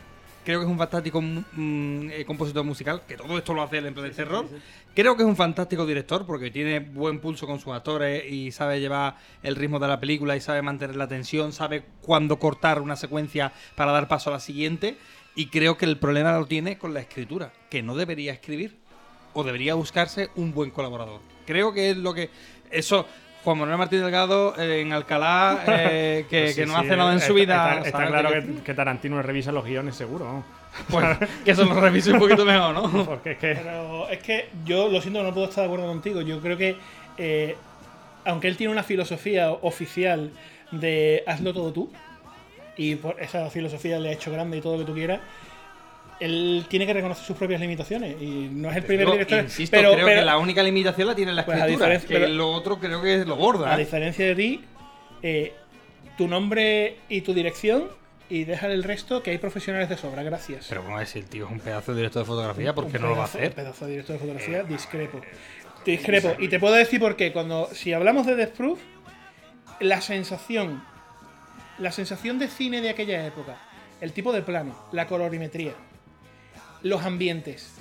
creo 0.48 0.61
que 0.61 0.65
es 0.65 0.72
un 0.72 0.78
fantástico 0.78 1.22
mm, 1.22 2.10
eh, 2.10 2.24
compositor 2.26 2.64
musical, 2.64 3.02
que 3.06 3.18
todo 3.18 3.38
esto 3.38 3.53
lo 3.53 3.64
hace 3.64 3.80
él 3.80 3.88
en 3.88 3.94
Planet 3.94 4.15
Terror. 4.15 4.48
Creo 4.95 5.18
que 5.18 5.24
es 5.24 5.28
un 5.28 5.36
fantástico 5.36 5.86
director 5.86 6.26
porque 6.26 6.52
tiene 6.52 6.80
buen 6.80 7.19
pulso 7.19 7.45
con 7.45 7.60
sus 7.60 7.74
actores 7.74 8.24
y 8.32 8.53
sabe 8.53 8.80
llevar 8.80 9.18
el 9.44 9.57
ritmo 9.57 9.78
de 9.78 9.90
la 9.90 9.99
película 9.99 10.38
y 10.38 10.40
sabe 10.40 10.61
mantener 10.61 10.95
la 10.95 11.10
tensión, 11.10 11.52
sabe 11.52 11.84
cuándo 11.99 12.40
cortar 12.40 12.82
una 12.82 12.95
secuencia 12.95 13.52
para 13.76 13.91
dar 13.91 14.07
paso 14.07 14.30
a 14.30 14.34
la 14.34 14.40
siguiente. 14.40 14.98
Y 15.36 15.48
creo 15.48 15.78
que 15.78 15.84
el 15.84 15.98
problema 15.98 16.32
lo 16.32 16.45
tiene 16.45 16.78
con 16.78 16.94
la 16.94 17.02
escritura, 17.02 17.52
que 17.69 17.84
no 17.84 17.98
debería 17.98 18.32
escribir 18.32 18.78
o 19.34 19.44
debería 19.44 19.74
buscarse 19.74 20.30
un 20.38 20.53
buen 20.53 20.72
colaborador. 20.72 21.19
Creo 21.45 21.74
que 21.74 21.90
es 21.90 21.98
lo 21.98 22.14
que... 22.14 22.30
Eso... 22.72 23.06
Juan 23.48 23.60
Manuel 23.60 23.78
Martín 23.78 24.02
Delgado 24.02 24.56
eh, 24.57 24.82
en 24.82 24.91
Alcalá, 24.91 25.64
eh, 25.68 26.26
que, 26.30 26.41
Pues 26.41 26.56
sí, 26.56 26.60
que 26.61 26.65
no 26.68 26.74
sí, 26.74 26.80
hace 26.86 26.98
nada 26.98 27.11
en 27.11 27.15
está- 27.19 27.28
su 27.28 27.34
vida. 27.34 27.82
Está, 27.82 28.07
claro 28.07 28.30
Que- 28.30 28.41
que, 28.45 28.61
que 28.61 28.74
Tarantino 28.74 29.22
revisa 29.22 29.53
los 29.53 29.64
guiones, 29.64 29.95
seguro. 29.95 30.26
¿no? 30.26 30.44
Pues, 30.90 31.18
que 31.45 31.52
eso 31.52 31.64
lo 31.64 31.80
revise 31.80 32.11
un 32.11 32.19
poquito 32.19 32.44
mejor, 32.44 32.74
¿no? 32.74 33.06
Porque 33.06 33.32
es 33.32 33.38
que. 33.38 33.56
Pero 33.56 34.10
es 34.10 34.18
que 34.19 34.49
yo 34.65 34.90
lo 34.90 34.99
siento, 34.99 35.24
no 35.24 35.34
puedo 35.34 35.48
estar 35.48 35.61
de 35.61 35.68
acuerdo 35.68 35.88
contigo. 35.88 36.19
Yo 36.19 36.41
creo 36.41 36.57
que, 36.57 36.76
eh, 37.18 37.56
aunque 38.26 38.49
él 38.49 38.57
tiene 38.57 38.74
una 38.74 38.84
filosofía 38.84 39.49
oficial 39.52 40.30
de 40.72 41.24
hazlo 41.26 41.53
todo 41.53 41.72
tú, 41.72 41.90
y 42.76 42.95
por 42.95 43.15
esa 43.22 43.49
filosofía 43.49 43.98
le 43.98 44.10
ha 44.10 44.11
hecho 44.11 44.30
grande 44.30 44.57
y 44.57 44.61
todo 44.61 44.74
lo 44.74 44.80
que 44.80 44.86
tú 44.88 44.94
quieras, 44.94 45.22
él 46.19 46.65
tiene 46.69 46.85
que 46.85 46.94
reconocer 46.94 47.26
sus 47.26 47.38
propias 47.38 47.61
limitaciones. 47.61 48.15
Y 48.22 48.49
no 48.52 48.69
es 48.69 48.77
el 48.77 48.84
primer 48.84 49.06
Digo, 49.06 49.14
director. 49.14 49.44
Insisto, 49.44 49.76
pero, 49.77 49.94
creo 49.94 50.06
pero- 50.06 50.19
que 50.22 50.26
la 50.26 50.38
única 50.38 50.64
limitación 50.64 51.07
la 51.07 51.15
tiene 51.15 51.34
la 51.34 51.45
Pues 51.45 51.57
a 51.61 51.65
escritura. 51.68 51.99
que 51.99 52.07
pero- 52.07 52.27
lo 52.27 52.52
otro 52.52 52.80
creo 52.80 53.02
que 53.02 53.26
lo 53.26 53.35
borda. 53.35 53.72
A 53.72 53.76
¿eh? 53.76 53.80
diferencia 53.80 54.26
de 54.26 54.35
ti, 54.35 54.64
eh, 55.22 55.53
tu 56.18 56.27
nombre 56.27 56.98
y 57.10 57.22
tu 57.22 57.34
dirección, 57.34 57.89
y 58.30 58.44
dejar 58.44 58.72
el 58.72 58.84
resto, 58.84 59.23
que 59.23 59.31
hay 59.31 59.38
profesionales 59.38 59.88
de 59.89 59.95
sobra. 59.98 60.22
Gracias. 60.23 60.65
Pero 60.68 60.84
como 60.84 60.99
es 60.99 61.15
el 61.15 61.26
tío 61.26 61.45
es 61.45 61.52
un 61.52 61.60
pedazo 61.61 61.91
de 61.94 61.98
director 61.99 62.23
de 62.23 62.27
fotografía, 62.27 62.73
¿por 62.76 62.88
qué 62.91 62.98
Un 62.98 63.03
no 63.03 63.10
lo 63.10 63.15
va 63.15 63.22
a 63.22 63.26
hacer? 63.26 63.48
un 63.49 63.53
pedazo 63.53 63.85
de 63.85 63.91
director 63.91 64.14
de 64.15 64.19
fotografía, 64.19 64.64
discrepo. 64.64 65.22
Discrepo. 65.85 66.35
Y 66.39 66.49
te 66.49 66.60
puedo 66.60 66.73
decir 66.76 66.99
por 66.99 67.15
qué. 67.15 67.31
Cuando, 67.31 67.69
si 67.72 67.94
hablamos 67.94 68.26
de 68.26 68.35
Death 68.35 68.52
Proof, 68.57 68.80
la 69.80 70.02
sensación, 70.02 70.84
la 71.77 71.91
sensación 71.94 72.39
de 72.39 72.48
cine 72.49 72.81
de 72.81 72.89
aquella 72.89 73.26
época, 73.26 73.56
el 74.02 74.11
tipo 74.11 74.34
de 74.34 74.41
plano, 74.41 74.76
la 74.91 75.07
colorimetría, 75.07 75.73
los 76.83 77.03
ambientes, 77.03 77.73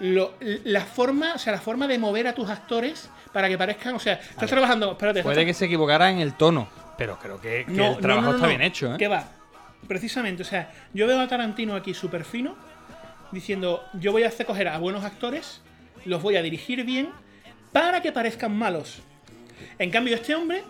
lo- 0.00 0.34
la 0.40 0.82
forma, 0.82 1.34
o 1.34 1.38
sea, 1.38 1.52
la 1.52 1.60
forma 1.60 1.86
de 1.86 1.98
mover 1.98 2.26
a 2.28 2.34
tus 2.34 2.48
actores 2.48 3.08
para 3.32 3.48
que 3.48 3.56
parezcan, 3.56 3.94
o 3.94 3.98
sea, 4.00 4.14
estás 4.14 4.48
trabajando, 4.50 4.92
espérate, 4.92 5.22
Puede 5.22 5.46
que 5.46 5.54
se 5.54 5.66
equivocara 5.66 6.10
en 6.10 6.18
el 6.20 6.34
tono, 6.34 6.68
pero 6.98 7.18
creo 7.18 7.40
que, 7.40 7.64
que 7.66 7.86
el 7.86 7.98
trabajo 7.98 8.34
está 8.34 8.46
bien 8.46 8.62
hecho, 8.62 8.94
¿eh? 8.94 8.96
¿Qué 8.98 9.08
va? 9.08 9.24
Precisamente, 9.88 10.42
o 10.42 10.46
sea, 10.46 10.70
yo 10.94 11.06
veo 11.06 11.20
a 11.20 11.26
Tarantino 11.28 11.74
aquí 11.74 11.94
súper 11.94 12.24
fino, 12.24 12.54
diciendo, 13.32 13.82
yo 13.94 14.12
voy 14.12 14.24
a 14.24 14.28
hacer 14.28 14.46
coger 14.46 14.68
a 14.68 14.78
buenos 14.78 15.04
actores, 15.04 15.60
los 16.04 16.22
voy 16.22 16.36
a 16.36 16.42
dirigir 16.42 16.84
bien, 16.84 17.10
para 17.72 18.02
que 18.02 18.12
parezcan 18.12 18.54
malos. 18.56 19.00
En 19.78 19.90
cambio, 19.90 20.14
este 20.14 20.34
hombre 20.34 20.62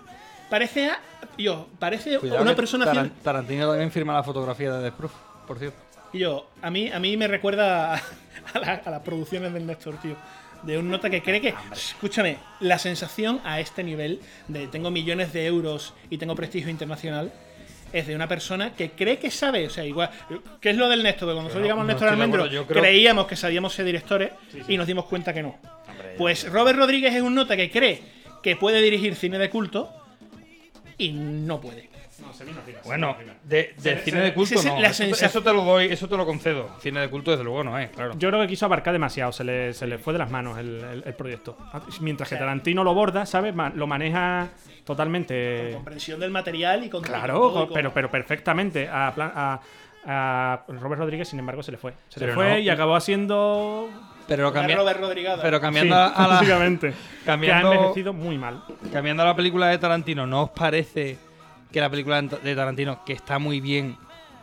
parece 0.49 0.89
a... 0.91 1.01
Yo, 1.37 1.67
parece 1.79 2.19
Cuidado 2.19 2.43
una 2.43 2.53
que 2.53 2.57
persona... 2.57 2.85
Taran- 2.85 3.11
Tarantino 3.23 3.69
también 3.69 3.91
firma 3.91 4.15
la 4.15 4.23
fotografía 4.23 4.73
de 4.75 4.93
Proof, 4.93 5.13
por 5.47 5.59
cierto. 5.59 5.79
Y 6.13 6.19
yo, 6.19 6.49
a 6.61 6.71
mí, 6.71 6.91
a 6.91 6.99
mí 6.99 7.17
me 7.17 7.27
recuerda 7.29 7.95
a, 7.95 8.03
a 8.55 8.59
la- 8.59 8.83
a 8.85 8.91
las 8.91 9.01
producciones 9.03 9.53
del 9.53 9.67
Néstor, 9.67 9.97
tío. 10.01 10.17
De 10.63 10.79
un 10.79 10.89
nota 10.91 11.11
que 11.11 11.23
cree 11.23 11.41
que, 11.41 11.55
escúchame, 11.73 12.37
la 12.61 12.79
sensación 12.79 13.41
a 13.45 13.59
este 13.59 13.83
nivel 13.83 14.21
de 14.47 14.69
tengo 14.69 14.91
millones 14.93 15.33
de 15.33 15.47
euros 15.47 15.93
y 16.09 16.19
tengo 16.19 16.37
prestigio 16.37 16.71
internacional 16.71 17.33
es 17.93 18.07
de 18.07 18.15
una 18.15 18.29
persona 18.29 18.73
que 18.75 18.93
cree 18.93 19.19
que 19.19 19.31
sabe, 19.31 19.67
o 19.67 19.71
sea, 19.71 19.85
igual, 19.85 20.11
¿qué 20.61 20.71
es 20.71 20.77
lo 20.77 20.89
del 20.89 21.03
Néstor? 21.03 21.29
Que 21.29 21.35
cuando 21.35 21.43
nosotros 21.43 21.61
no- 21.61 21.65
llegamos 21.65 21.83
al 21.83 21.87
no 21.89 21.93
Néstor 21.93 22.09
de 22.09 22.13
Almendro 22.13 22.43
creo- 22.67 22.83
creíamos 22.83 23.27
que 23.27 23.37
sabíamos 23.37 23.75
ser 23.75 23.85
directores 23.87 24.31
y 24.69 24.77
nos 24.77 24.87
dimos 24.87 25.07
cuenta 25.07 25.35
que 25.35 25.43
no. 25.43 25.57
Pues 26.17 26.49
Robert 26.51 26.79
Rodríguez 26.79 27.13
es 27.15 27.23
un 27.23 27.35
nota 27.35 27.57
que 27.57 27.71
cree 27.71 28.01
que 28.43 28.55
puede 28.57 28.81
dirigir 28.81 29.15
cine 29.17 29.39
de 29.39 29.51
culto 29.51 29.91
y 30.97 31.11
no 31.13 31.61
puede. 31.61 31.91
Bueno, 32.85 33.17
de, 33.45 33.75
del 33.79 33.99
Se- 33.99 34.05
cine 34.05 34.21
de 34.21 34.35
culto 34.35 34.63
no. 34.63 34.81
la 34.81 34.89
eso, 34.89 35.03
sensación- 35.03 35.31
eso 35.31 35.43
te 35.43 35.53
lo 35.53 35.65
doy, 35.65 35.87
eso 35.87 36.09
te 36.09 36.17
lo 36.17 36.27
concedo. 36.27 36.69
Cine 36.81 37.01
de 37.01 37.09
culto 37.11 37.31
desde 37.31 37.45
luego 37.45 37.63
no 37.65 37.79
es, 37.79 37.91
claro. 37.91 38.15
Yo 38.19 38.29
creo 38.29 38.41
que 38.43 38.49
quiso 38.49 38.67
abarcar 38.67 38.93
demasiado, 38.93 39.33
se 39.33 39.45
le, 39.45 39.73
se 39.75 39.87
le 39.87 39.99
fue 39.99 40.13
de 40.13 40.19
las 40.19 40.31
manos 40.31 40.59
el, 40.59 40.83
el- 40.83 41.03
el 41.07 41.15
proyecto. 41.15 41.57
Mientras 42.01 42.29
que 42.29 42.37
Tarantino 42.37 42.85
lo 42.85 42.95
borda, 42.95 43.27
¿sabes? 43.27 43.55
Ma- 43.55 43.71
Lo 43.75 43.87
maneja 43.87 44.49
totalmente. 44.85 45.71
Comprensión 45.75 46.21
del 46.21 46.31
material 46.31 46.85
y 46.85 46.89
con 46.91 47.03
Claro, 47.03 47.41
con 47.41 47.53
todo 47.53 47.63
y 47.65 47.67
con- 47.69 47.75
pero, 47.75 47.93
pero 47.93 48.11
perfectamente. 48.11 48.89
A, 48.89 49.13
plan- 49.15 49.33
a- 49.35 49.61
a 50.05 50.65
Robert 50.69 51.01
Rodríguez, 51.01 51.29
sin 51.29 51.39
embargo, 51.39 51.63
se 51.63 51.73
le 51.73 51.79
fue. 51.79 51.93
Se 52.09 52.19
le 52.21 52.27
Pero 52.27 52.35
fue 52.35 52.51
no. 52.51 52.59
y 52.59 52.69
acabó 52.69 52.97
haciendo. 52.97 53.89
Pero 54.27 54.49
Una 54.51 54.61
cambia- 54.61 54.77
Robert 54.77 55.01
Rodrigada. 55.01 55.43
Pero 55.43 55.61
cambiando 55.61 55.95
Sí, 55.95 56.13
a 56.17 56.23
la. 56.23 56.29
básicamente. 56.35 56.93
cambiando, 57.25 57.71
Que 57.71 57.75
ha 57.75 57.79
envejecido 57.79 58.13
muy 58.13 58.39
mal. 58.39 58.63
Cambiando 58.93 59.23
a 59.23 59.27
la 59.27 59.37
película 59.37 59.69
de 59.69 59.79
Tarantino, 59.79 60.27
¿no 60.27 60.45
os 60.45 60.51
parece 60.51 61.19
que 61.73 61.81
la 61.81 61.91
película 61.91 62.21
de 62.23 62.55
Tarantino, 62.55 63.05
que 63.05 63.13
está 63.13 63.39
muy 63.39 63.61
bien, 63.61 63.97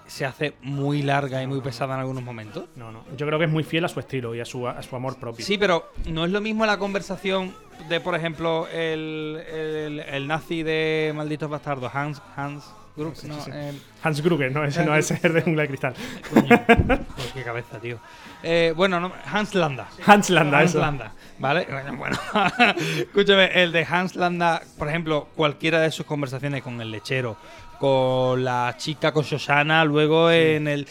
se 0.07 0.25
hace 0.25 0.55
muy 0.61 1.03
larga 1.03 1.41
y 1.41 1.47
muy 1.47 1.61
pesada 1.61 1.93
en 1.93 2.01
algunos 2.01 2.23
momentos? 2.23 2.65
No, 2.75 2.91
no. 2.91 3.03
Yo 3.15 3.25
creo 3.27 3.37
que 3.37 3.45
es 3.45 3.51
muy 3.51 3.63
fiel 3.63 3.85
a 3.85 3.87
su 3.87 3.99
estilo 3.99 4.33
y 4.35 4.39
a 4.39 4.45
su, 4.45 4.67
a 4.67 4.81
su 4.81 4.95
amor 4.95 5.17
propio. 5.17 5.45
Sí, 5.45 5.57
pero 5.57 5.91
no 6.07 6.25
es 6.25 6.31
lo 6.31 6.41
mismo 6.41 6.65
la 6.65 6.77
conversación 6.77 7.53
de, 7.87 7.99
por 8.01 8.15
ejemplo, 8.15 8.67
el, 8.67 9.41
el, 9.51 9.99
el 9.99 10.27
nazi 10.27 10.63
de 10.63 11.13
Malditos 11.15 11.49
Bastardos, 11.49 11.93
Hans, 11.93 12.21
Hans 12.35 12.65
No, 12.97 13.13
el- 13.53 13.81
Hans 14.03 14.21
Gruger, 14.21 14.51
no, 14.51 14.63
ese 14.65 14.85
no 14.85 14.95
es 14.95 15.11
el 15.11 15.33
de 15.33 15.41
Jungla 15.41 15.61
de 15.63 15.67
Cristal. 15.69 15.93
Joder, 16.33 17.01
qué 17.33 17.43
cabeza, 17.43 17.79
tío. 17.79 17.99
Eh, 18.43 18.73
bueno, 18.75 18.99
no, 18.99 19.11
Hans 19.25 19.55
Landa. 19.55 19.87
Hans 20.05 20.29
Landa, 20.29 20.59
Hans 20.59 20.71
eso. 20.71 20.79
Landa, 20.79 21.13
¿vale? 21.39 21.67
Bueno, 21.69 21.95
bueno. 21.97 22.17
escúchame, 22.97 23.45
el 23.61 23.71
de 23.71 23.85
Hans 23.89 24.15
Landa, 24.15 24.61
por 24.77 24.89
ejemplo, 24.89 25.29
cualquiera 25.35 25.79
de 25.79 25.91
sus 25.91 26.05
conversaciones 26.05 26.61
con 26.61 26.79
el 26.81 26.91
lechero, 26.91 27.37
con 27.79 28.43
la 28.43 28.75
chica, 28.77 29.11
con 29.13 29.23
Shoshana, 29.23 29.85
luego 29.85 30.29
en 30.31 30.67
el... 30.67 30.87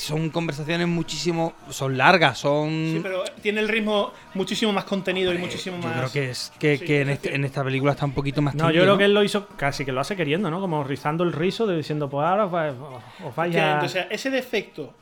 Son 0.00 0.30
conversaciones 0.30 0.88
muchísimo... 0.88 1.52
Son 1.68 1.98
largas, 1.98 2.38
son... 2.38 2.70
Sí, 2.94 3.00
pero 3.02 3.22
tiene 3.42 3.60
el 3.60 3.68
ritmo 3.68 4.12
muchísimo 4.34 4.72
más 4.72 4.84
contenido 4.84 5.32
y 5.34 5.38
muchísimo 5.38 5.76
Yo 5.78 5.88
más. 5.88 5.96
creo 5.98 6.12
que 6.12 6.30
es 6.30 6.52
que, 6.58 6.78
Sí, 6.78 6.84
que 6.86 7.00
en, 7.02 7.10
este- 7.10 7.34
en 7.34 7.44
esta 7.44 7.62
película 7.62 7.92
está 7.92 8.06
un 8.06 8.12
poquito 8.12 8.40
más 8.40 8.54
No, 8.54 8.70
yo 8.70 8.80
creo 8.82 8.96
que 8.96 9.04
él 9.04 9.12
lo 9.12 9.22
hizo 9.22 9.46
casi 9.46 9.84
que 9.84 9.92
lo 9.92 10.00
hace 10.00 10.16
queriendo, 10.16 10.50
¿no? 10.50 10.58
Como 10.60 10.82
rizando 10.84 11.22
el 11.22 11.32
rizo, 11.34 11.66
de 11.66 11.76
diciendo, 11.76 12.08
pues 12.08 12.26
ahora 12.26 12.46
os, 12.46 12.54
va- 12.54 12.70
os 13.26 13.36
vais 13.36 13.54
a. 13.56 13.82
o 13.84 13.88
sea, 13.88 14.08
ese 14.10 14.30
defecto, 14.30 14.94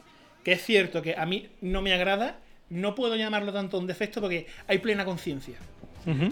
que 0.42 0.52
es 0.52 0.62
cierto 0.64 1.00
que 1.00 1.14
a 1.16 1.24
mí 1.26 1.48
no 1.60 1.80
me 1.80 1.92
agrada, 1.94 2.38
no 2.68 2.94
puedo 2.96 3.14
llamarlo 3.14 3.52
tanto 3.52 3.78
un 3.78 3.86
defecto 3.86 4.20
porque 4.20 4.46
hay 4.66 4.78
plena 4.78 5.04
conciencia. 5.04 5.54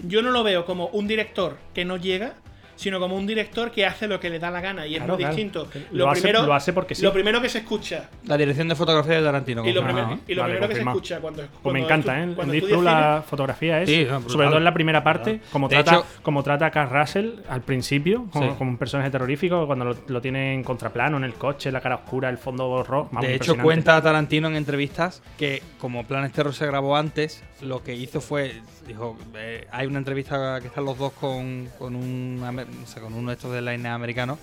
Yo 0.03 0.21
no 0.23 0.31
lo 0.31 0.43
veo 0.43 0.65
como 0.65 0.87
un 0.87 1.07
director 1.07 1.57
que 1.73 1.85
no 1.85 1.97
llega, 1.97 2.33
sino 2.77 2.99
como 3.01 3.15
un 3.17 3.27
director 3.27 3.69
que 3.71 3.85
hace 3.85 4.07
lo 4.07 4.17
que 4.19 4.29
le 4.29 4.39
da 4.39 4.49
la 4.49 4.61
gana 4.61 4.87
y 4.87 4.95
es 4.95 5.01
muy 5.01 5.17
claro. 5.17 5.35
distinto. 5.35 5.67
Lo 5.91 6.09
hace- 6.09 6.31
lo 6.31 6.53
hace 6.53 6.71
porque 6.71 6.95
sí. 6.95 7.01
Lo 7.03 7.11
primero 7.11 7.41
que 7.41 7.49
se 7.49 7.57
escucha 7.57 8.09
La 8.25 8.37
dirección 8.37 8.69
de 8.69 8.75
fotografía 8.75 9.17
de 9.17 9.23
Tarantino. 9.23 9.65
y 9.65 9.73
lo, 9.73 9.81
confirmado, 9.81 10.07
primer- 10.07 10.23
y 10.31 10.33
lo 10.35 10.41
Vale, 10.43 10.53
primero 10.53 10.69
que 10.69 10.75
se 10.75 10.81
escucha 10.87 11.19
cuando, 11.19 11.41
Pues 11.41 11.51
me 11.51 11.59
cuando 11.61 11.79
encanta, 11.85 12.13
estu- 12.13 12.19
¿eh? 12.19 12.23
En 12.23 12.33
cuando 12.35 12.53
Deep 12.53 12.65
Blue 12.65 12.81
la 12.81 13.23
fotografía 13.27 13.81
es, 13.81 13.89
Sí, 13.89 14.07
sobre 14.27 14.47
todo 14.47 14.57
en 14.57 14.63
la 14.63 14.73
primera 14.73 15.03
parte, 15.03 15.41
como 15.51 15.67
De 15.67 15.75
trata, 15.75 15.91
hecho- 15.95 16.05
como 16.21 16.43
trata 16.43 16.67
a 16.67 16.71
Carl 16.71 16.89
Russell 16.89 17.31
al 17.49 17.61
principio, 17.61 18.27
como, 18.31 18.51
Sí. 18.51 18.55
como 18.57 18.71
un 18.71 18.77
personaje 18.77 19.09
terrorífico, 19.09 19.65
cuando 19.65 19.83
lo, 19.85 19.95
lo 20.07 20.21
tiene 20.21 20.53
en 20.53 20.63
contraplano, 20.63 21.17
en 21.17 21.23
el 21.23 21.33
coche, 21.33 21.71
la 21.71 21.81
cara 21.81 21.95
oscura, 21.95 22.29
el 22.29 22.37
fondo 22.37 22.83
rojo. 22.83 23.09
vamos, 23.11 23.27
De 23.27 23.35
hecho, 23.35 23.57
cuenta 23.57 24.01
Tarantino 24.01 24.47
en 24.47 24.55
entrevistas 24.55 25.21
que 25.37 25.61
como 25.79 26.05
Planes 26.05 26.31
Terror 26.31 26.53
se 26.53 26.65
grabó 26.67 26.95
antes, 26.95 27.43
lo 27.61 27.83
que 27.83 27.95
hizo 27.95 28.21
fue, 28.21 28.53
dijo, 28.87 29.17
eh, 29.35 29.67
hay 29.71 29.87
una 29.87 29.99
entrevista 29.99 30.59
que 30.61 30.67
están 30.67 30.85
los 30.85 30.97
dos 30.97 31.13
con, 31.13 31.69
con 31.77 31.95
un 31.95 32.41
o 32.83 32.87
sea, 32.87 33.01
con 33.01 33.13
uno 33.13 33.29
de 33.29 33.35
estos 33.35 33.51
de 33.51 33.61
line 33.61 33.87
americano 33.87 34.37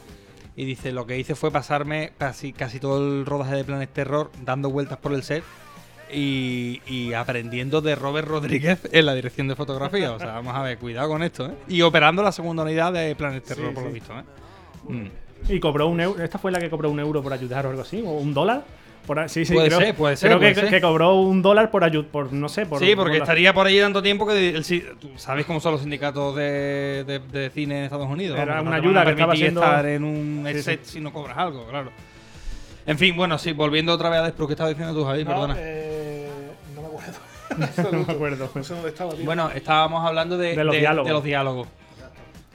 y 0.56 0.64
dice, 0.64 0.92
lo 0.92 1.06
que 1.06 1.18
hice 1.18 1.34
fue 1.34 1.50
pasarme 1.50 2.12
casi, 2.18 2.52
casi 2.52 2.78
todo 2.78 2.98
el 2.98 3.26
rodaje 3.26 3.56
de 3.56 3.64
Planes 3.64 3.88
Terror 3.88 4.30
dando 4.44 4.70
vueltas 4.70 4.98
por 4.98 5.12
el 5.12 5.22
set 5.22 5.42
y, 6.12 6.80
y 6.86 7.12
aprendiendo 7.12 7.80
de 7.80 7.96
Robert 7.96 8.28
Rodríguez 8.28 8.78
en 8.92 9.06
la 9.06 9.14
dirección 9.14 9.48
de 9.48 9.56
fotografía. 9.56 10.12
O 10.12 10.18
sea, 10.18 10.32
vamos 10.34 10.54
a 10.54 10.62
ver, 10.62 10.78
cuidado 10.78 11.08
con 11.08 11.22
esto, 11.22 11.46
¿eh? 11.46 11.54
Y 11.68 11.82
operando 11.82 12.22
la 12.22 12.30
segunda 12.30 12.62
unidad 12.62 12.92
de 12.92 13.16
Planes 13.16 13.42
Terror, 13.42 13.68
Sí, 13.68 13.74
por 13.74 13.84
lo 13.84 13.90
visto, 13.90 14.12
¿eh? 14.12 14.24
Mm. 14.88 15.06
Y 15.48 15.60
cobró 15.60 15.88
un 15.88 16.00
euro. 16.00 16.22
Esta 16.22 16.38
fue 16.38 16.52
la 16.52 16.60
que 16.60 16.70
cobró 16.70 16.90
un 16.90 17.00
euro 17.00 17.22
por 17.22 17.32
ayudar 17.32 17.66
o 17.66 17.70
algo 17.70 17.82
así, 17.82 18.02
o 18.04 18.12
un 18.12 18.32
dólar. 18.32 18.64
Por 19.06 19.18
a- 19.18 19.28
sí, 19.28 19.44
sí, 19.44 19.52
Puede 19.52 19.68
creo, 19.68 19.80
ser, 19.80 19.94
puede 19.94 20.16
ser, 20.16 20.28
creo 20.30 20.38
puede 20.38 20.54
que, 20.54 20.60
ser. 20.62 20.70
que 20.70 20.80
cobró 20.80 21.14
un 21.16 21.42
dólar 21.42 21.70
por 21.70 21.84
ayuda, 21.84 22.06
por 22.10 22.32
no 22.32 22.48
sé, 22.48 22.64
por 22.64 22.78
sí, 22.80 22.94
porque 22.96 23.10
por 23.10 23.18
la- 23.18 23.24
estaría 23.24 23.52
por 23.52 23.66
allí 23.66 23.78
tanto 23.80 24.02
tiempo 24.02 24.26
que 24.26 24.48
el, 24.50 24.64
si- 24.64 24.82
tú 25.00 25.10
sabes 25.16 25.44
cómo 25.44 25.60
son 25.60 25.72
los 25.72 25.82
sindicatos 25.82 26.34
de, 26.36 27.04
de- 27.06 27.18
de 27.18 27.50
cine 27.50 27.78
en 27.80 27.84
Estados 27.84 28.08
Unidos. 28.08 28.38
Era 28.38 28.54
vamos, 28.54 28.68
una 28.68 28.78
no 28.78 28.82
ayuda 28.82 29.04
que 29.04 29.10
estaba 29.10 29.32
haciendo- 29.34 29.62
estar 29.62 29.86
en 29.86 30.04
un 30.04 30.44
Sí, 30.48 30.54
sí. 30.54 30.62
set 30.62 30.84
si 30.84 31.00
no 31.00 31.12
cobras 31.12 31.36
algo, 31.36 31.66
claro. 31.66 31.90
En 32.86 32.98
fin, 32.98 33.14
bueno, 33.16 33.38
sí, 33.38 33.52
volviendo 33.52 33.92
otra 33.92 34.08
vez 34.10 34.20
a 34.20 34.22
Despru, 34.24 34.46
¿qué 34.46 34.52
estabas 34.54 34.74
diciendo 34.74 34.98
tú, 34.98 35.04
Javi? 35.06 35.24
No, 35.24 35.30
Perdona. 35.30 35.54
eh, 35.58 36.28
no 36.74 36.82
me 36.82 36.88
acuerdo. 36.88 37.92
no 37.92 38.06
me 38.06 38.12
acuerdo. 38.12 38.50
No 38.54 38.64
sé 38.64 38.74
dónde 38.74 38.88
estaba, 38.88 39.12
tío. 39.14 39.24
Bueno, 39.24 39.50
estábamos 39.54 40.06
hablando 40.06 40.38
de, 40.38 40.56
De 40.56 40.64
los 40.64 40.74
diálogos. 40.74 41.06
de 41.08 41.12
los 41.12 41.24
diálogos. 41.24 41.68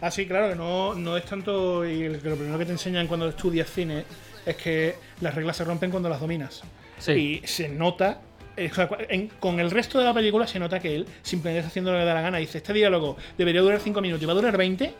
Ah, 0.02 0.10
sí, 0.12 0.26
claro, 0.26 0.50
que 0.50 0.56
no, 0.56 0.94
no 0.96 1.18
es 1.18 1.26
tanto. 1.26 1.86
Y 1.86 2.08
lo 2.10 2.20
primero 2.36 2.58
que 2.58 2.66
te 2.66 2.72
enseñan 2.72 3.06
cuando 3.08 3.28
estudias 3.30 3.70
cine 3.70 4.06
es 4.46 4.56
que 4.56 4.96
las 5.22 5.36
reglas 5.36 5.58
se 5.58 5.64
rompen 5.64 5.92
cuando 5.92 6.10
las 6.10 6.20
dominas. 6.20 6.62
Sí. 6.98 7.42
Y 7.44 7.48
se 7.48 7.70
nota. 7.70 8.22
eh, 8.58 8.70
o 8.72 8.76
sea, 8.76 8.90
en- 9.10 9.28
con 9.40 9.60
el 9.60 9.72
resto 9.72 10.00
de 10.00 10.06
la 10.06 10.14
película 10.14 10.46
se 10.48 10.60
nota 10.60 10.80
que 10.80 10.94
él 10.96 11.06
simplemente 11.22 11.60
está 11.60 11.70
haciendo 11.70 11.92
lo 11.92 11.98
que 11.98 12.02
le 12.02 12.06
da 12.08 12.14
la 12.16 12.22
gana. 12.22 12.38
Dice: 12.40 12.58
Este 12.58 12.74
diálogo 12.74 13.16
debería 13.38 13.62
durar 13.62 13.80
5 13.80 14.02
minutos 14.02 14.22
y 14.24 14.26
va 14.26 14.34
a 14.34 14.36
durar 14.36 14.58
20. 14.58 14.94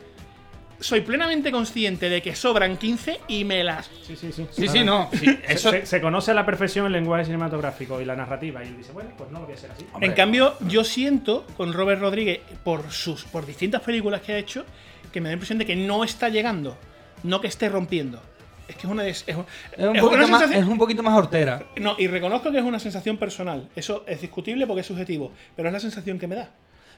Soy 0.82 1.02
plenamente 1.02 1.52
consciente 1.52 2.08
de 2.10 2.22
que 2.22 2.34
sobran 2.36 2.78
15 2.78 3.20
y 3.28 3.44
me 3.44 3.66
las. 3.66 3.88
Sí, 4.08 4.16
sí, 4.16 4.32
sí. 4.32 4.48
Sí, 4.50 4.68
sí, 4.70 4.82
no. 4.86 5.10
sí, 5.12 5.38
eso, 5.46 5.72
se, 5.72 5.86
se 5.86 6.00
conoce 6.00 6.32
a 6.32 6.34
la 6.34 6.46
perfección 6.46 6.86
el 6.86 6.94
lenguaje 6.94 7.26
cinematográfico 7.26 8.00
y 8.00 8.06
la 8.06 8.16
narrativa. 8.16 8.64
Y 8.64 8.68
él 8.68 8.78
dice, 8.78 8.94
bueno, 8.94 9.10
pues 9.18 9.30
no 9.30 9.40
lo 9.40 9.46
voy 9.46 9.56
a 9.56 9.58
hacer 9.58 9.72
así. 9.72 9.86
En 10.00 10.14
cambio, 10.14 10.56
yo 10.62 10.86
siento 10.86 11.46
con 11.58 11.74
Robert 11.74 12.00
Rodríguez, 12.00 12.40
por 12.64 12.90
sus 12.94 13.26
por 13.26 13.46
distintas 13.46 13.82
películas 13.82 14.22
que 14.22 14.32
ha 14.32 14.38
hecho, 14.38 14.64
que 15.12 15.20
me 15.20 15.26
da 15.26 15.32
la 15.32 15.34
impresión 15.34 15.58
de 15.60 15.66
que 15.66 15.76
no 15.76 16.06
está 16.06 16.30
llegando, 16.30 16.78
no 17.24 17.42
que 17.42 17.48
esté 17.48 17.68
rompiendo. 17.68 18.22
Es 18.70 18.76
que 18.76 18.88
es 18.88 18.92
una. 18.92 19.06
es, 19.08 19.26
un- 19.28 19.46
es, 19.78 19.86
un 19.86 19.96
es 19.96 20.02
poquito 20.02 20.08
una 20.24 20.28
más, 20.28 20.40
sensación- 20.42 20.64
es 20.64 20.70
un 20.70 20.78
poquito 20.78 21.04
más 21.04 21.18
hortera. 21.18 21.64
No, 21.78 21.96
y 21.98 22.08
reconozco 22.08 22.52
que 22.52 22.60
es 22.60 22.64
una 22.64 22.80
sensación 22.80 23.18
personal. 23.18 23.68
Eso 23.76 24.04
es 24.08 24.22
discutible 24.22 24.66
porque 24.68 24.82
es 24.82 24.88
subjetivo, 24.88 25.32
pero 25.56 25.70
es 25.70 25.74
la 25.74 25.80
sensación 25.80 26.18
que 26.20 26.28
me 26.28 26.36
da. 26.36 26.52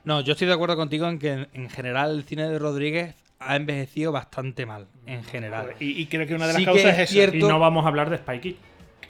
No, 0.04 0.22
yo 0.22 0.34
estoy 0.34 0.48
de 0.48 0.54
acuerdo 0.54 0.76
contigo 0.76 1.08
en 1.08 1.18
que 1.20 1.32
en, 1.32 1.48
en 1.54 1.70
general 1.70 2.12
el 2.18 2.24
cine 2.24 2.48
de 2.50 2.60
Rodríguez 2.60 3.16
ha 3.40 3.56
envejecido 3.56 4.12
bastante 4.12 4.66
mal, 4.66 4.88
en 5.08 5.24
general. 5.24 5.74
Y, 5.80 6.00
y 6.02 6.06
creo 6.08 6.28
que 6.28 6.36
una 6.36 6.46
de 6.48 6.54
las 6.54 6.60
Sí 6.60 6.66
causas 6.66 6.86
es 6.86 6.92
es, 6.94 7.00
esa. 7.04 7.14
cierto- 7.14 7.36
Y 7.38 7.50
no 7.50 7.58
vamos 7.60 7.86
a 7.86 7.88
hablar 7.88 8.10
de 8.10 8.18
Spy 8.18 8.40
Kid. 8.40 8.56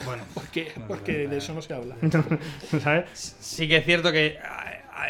Bueno, 0.05 0.23
Porque, 0.33 0.71
porque 0.87 1.27
de 1.27 1.37
eso 1.37 1.53
no 1.53 1.61
se 1.61 1.73
habla. 1.73 1.95
¿Sabes? 2.81 3.05
sí 3.13 3.67
que 3.67 3.77
es 3.77 3.85
cierto 3.85 4.11
que 4.11 4.37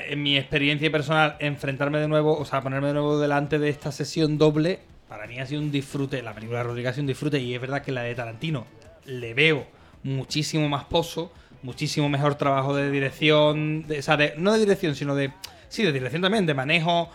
en 0.07 0.23
mi 0.23 0.37
experiencia 0.37 0.89
personal, 0.91 1.35
enfrentarme 1.39 1.99
de 1.99 2.07
nuevo, 2.07 2.37
o 2.37 2.45
sea, 2.45 2.61
ponerme 2.61 2.87
de 2.87 2.93
nuevo 2.93 3.19
delante 3.19 3.59
de 3.59 3.69
esta 3.69 3.91
sesión 3.91 4.37
doble, 4.37 4.79
para 5.11 5.27
mí 5.27 5.37
ha 5.39 5.45
sido 5.45 5.59
un 5.61 5.69
disfrute. 5.73 6.21
La 6.23 6.33
película 6.33 6.59
de 6.59 6.63
Rodríguez 6.63 6.91
ha 6.91 6.93
sido 6.93 7.01
un 7.03 7.07
disfrute 7.07 7.37
y 7.37 7.53
es 7.53 7.59
verdad 7.59 7.81
que 7.81 7.91
la 7.91 8.03
de 8.03 8.15
Tarantino 8.15 8.65
le 9.05 9.33
veo 9.33 9.67
muchísimo 10.03 10.69
más 10.69 10.85
pozo, 10.85 11.33
muchísimo 11.63 12.07
mejor 12.07 12.35
trabajo 12.35 12.73
de 12.73 12.89
dirección, 12.89 13.85
de- 13.87 13.99
o 13.99 14.01
sea, 14.01 14.15
de- 14.15 14.35
no 14.37 14.53
de 14.53 14.59
dirección, 14.59 14.95
sino 14.95 15.13
de, 15.13 15.31
sí, 15.67 15.83
de 15.83 15.91
dirección 15.91 16.21
también, 16.21 16.45
de 16.45 16.53
manejo 16.53 17.09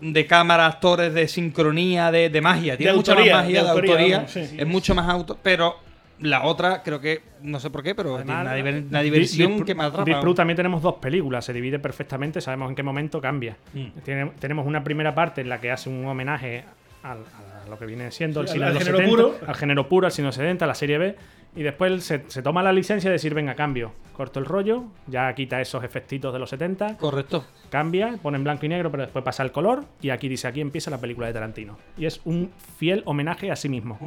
de 0.00 0.26
cámara, 0.26 0.64
actores, 0.66 1.12
de 1.12 1.28
sincronía, 1.28 2.10
de, 2.10 2.30
de 2.30 2.40
magia. 2.40 2.78
Tiene 2.78 2.92
De 2.92 2.96
mucha 2.96 3.12
autoría, 3.12 3.34
más 3.36 3.44
magia, 3.44 3.62
de 3.64 3.68
autoría, 3.68 3.92
autoría. 3.92 4.16
vamos, 4.16 4.30
sí. 4.32 4.40
Es 4.58 4.66
mucho 4.66 4.94
más 4.94 5.08
auto, 5.10 5.38
pero 5.42 5.76
la 6.20 6.44
otra 6.44 6.82
creo 6.82 7.00
que, 7.02 7.20
no 7.42 7.60
sé 7.60 7.68
por 7.68 7.82
qué, 7.82 7.94
pero 7.94 8.16
tiene 8.16 8.32
una, 8.40 8.56
diver- 8.56 8.88
una 8.88 9.02
Di- 9.02 9.10
diversión 9.10 9.62
que 9.62 9.74
me 9.74 9.84
atrapa. 9.84 10.34
También 10.34 10.56
tenemos 10.56 10.80
dos 10.80 10.94
películas, 10.94 11.44
se 11.44 11.52
divide 11.52 11.78
perfectamente, 11.78 12.40
sabemos 12.40 12.70
en 12.70 12.76
qué 12.76 12.82
momento 12.82 13.20
cambia. 13.20 13.58
Mm. 13.74 13.86
Tiene- 14.02 14.32
tenemos 14.40 14.66
una 14.66 14.82
primera 14.82 15.14
parte 15.14 15.42
en 15.42 15.50
la 15.50 15.60
que 15.60 15.70
hace 15.70 15.90
un 15.90 16.06
homenaje 16.06 16.64
al- 17.02 17.24
a 17.64 17.68
lo 17.68 17.78
que 17.78 17.86
viene 17.86 18.10
siendo 18.10 18.40
el 18.40 18.48
cine 18.48 18.64
al- 18.66 18.72
de 18.74 18.80
los 18.80 18.84
género 18.88 18.98
70, 18.98 19.16
puro. 19.38 19.46
al 19.48 19.54
género 19.54 19.88
puro, 19.88 20.06
al 20.06 20.12
cine 20.12 20.24
de 20.24 20.28
los 20.28 20.34
70, 20.36 20.66
la 20.66 20.74
serie 20.74 20.98
B, 20.98 21.16
y 21.54 21.62
después 21.62 22.02
se 22.04 22.42
toma 22.42 22.62
la 22.62 22.72
licencia 22.72 23.10
de 23.10 23.12
decir, 23.12 23.34
venga, 23.34 23.54
cambio, 23.54 23.92
corto 24.14 24.40
el 24.40 24.46
rollo, 24.46 24.84
ya 25.06 25.32
quita 25.34 25.60
esos 25.60 25.84
efectitos 25.84 26.32
de 26.32 26.38
los 26.38 26.48
70, 26.48 26.96
Correcto. 26.96 27.44
cambia, 27.70 28.16
pone 28.22 28.38
en 28.38 28.44
blanco 28.44 28.64
y 28.64 28.70
negro, 28.70 28.90
pero 28.90 29.02
después 29.02 29.22
pasa 29.22 29.42
el 29.42 29.52
color, 29.52 29.84
y 30.00 30.08
aquí 30.10 30.28
dice, 30.28 30.48
aquí 30.48 30.62
empieza 30.62 30.90
la 30.90 30.98
película 30.98 31.26
de 31.26 31.34
Tarantino. 31.34 31.76
Y 31.98 32.06
es 32.06 32.20
un 32.24 32.50
fiel 32.78 33.02
homenaje 33.04 33.50
a 33.50 33.56
sí 33.56 33.68
mismo 33.68 33.98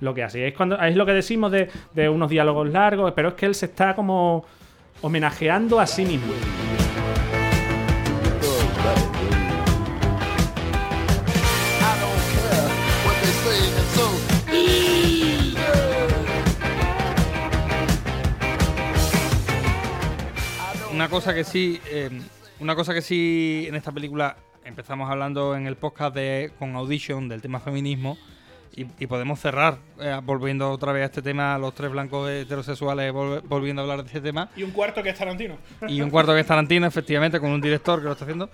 lo 0.00 0.14
que 0.14 0.22
hace. 0.22 0.46
Es, 0.46 0.54
cuando, 0.54 0.80
es 0.80 0.94
lo 0.94 1.04
que 1.04 1.12
decimos 1.12 1.50
de, 1.50 1.68
de 1.92 2.08
unos 2.08 2.30
diálogos 2.30 2.68
largos, 2.70 3.12
pero 3.16 3.30
es 3.30 3.34
que 3.34 3.46
él 3.46 3.54
se 3.56 3.66
está 3.66 3.96
como 3.96 4.44
homenajeando 5.00 5.80
a 5.80 5.86
sí 5.88 6.04
mismo. 6.04 6.32
Una 21.02 21.10
cosa 21.10 21.34
que 21.34 21.42
sí, 21.42 21.80
eh, 21.90 22.10
una 22.60 22.76
cosa 22.76 22.94
que 22.94 23.02
sí 23.02 23.64
en 23.68 23.74
esta 23.74 23.90
película 23.90 24.36
empezamos 24.64 25.10
hablando 25.10 25.56
en 25.56 25.66
el 25.66 25.74
podcast 25.74 26.14
de 26.14 26.52
con 26.60 26.76
Audition 26.76 27.28
del 27.28 27.42
tema 27.42 27.58
feminismo 27.58 28.16
y, 28.76 28.86
y 29.00 29.06
podemos 29.08 29.40
cerrar 29.40 29.78
eh, 30.00 30.20
volviendo 30.22 30.70
otra 30.70 30.92
vez 30.92 31.02
a 31.02 31.06
este 31.06 31.20
tema, 31.20 31.58
los 31.58 31.74
tres 31.74 31.90
blancos 31.90 32.30
heterosexuales 32.30 33.12
volve- 33.12 33.42
volviendo 33.48 33.82
a 33.82 33.84
hablar 33.84 34.02
de 34.02 34.06
este 34.06 34.20
tema 34.20 34.48
Y 34.56 34.62
un 34.62 34.70
cuarto 34.70 35.02
que 35.02 35.08
es 35.10 35.18
Tarantino. 35.18 35.58
y 35.88 36.00
un 36.02 36.08
cuarto 36.08 36.32
que 36.34 36.40
es 36.40 36.46
Tarantino, 36.46 36.86
efectivamente, 36.86 37.40
con 37.40 37.50
un 37.50 37.60
director 37.60 37.98
que 37.98 38.04
lo 38.04 38.12
está 38.12 38.24
haciendo. 38.24 38.48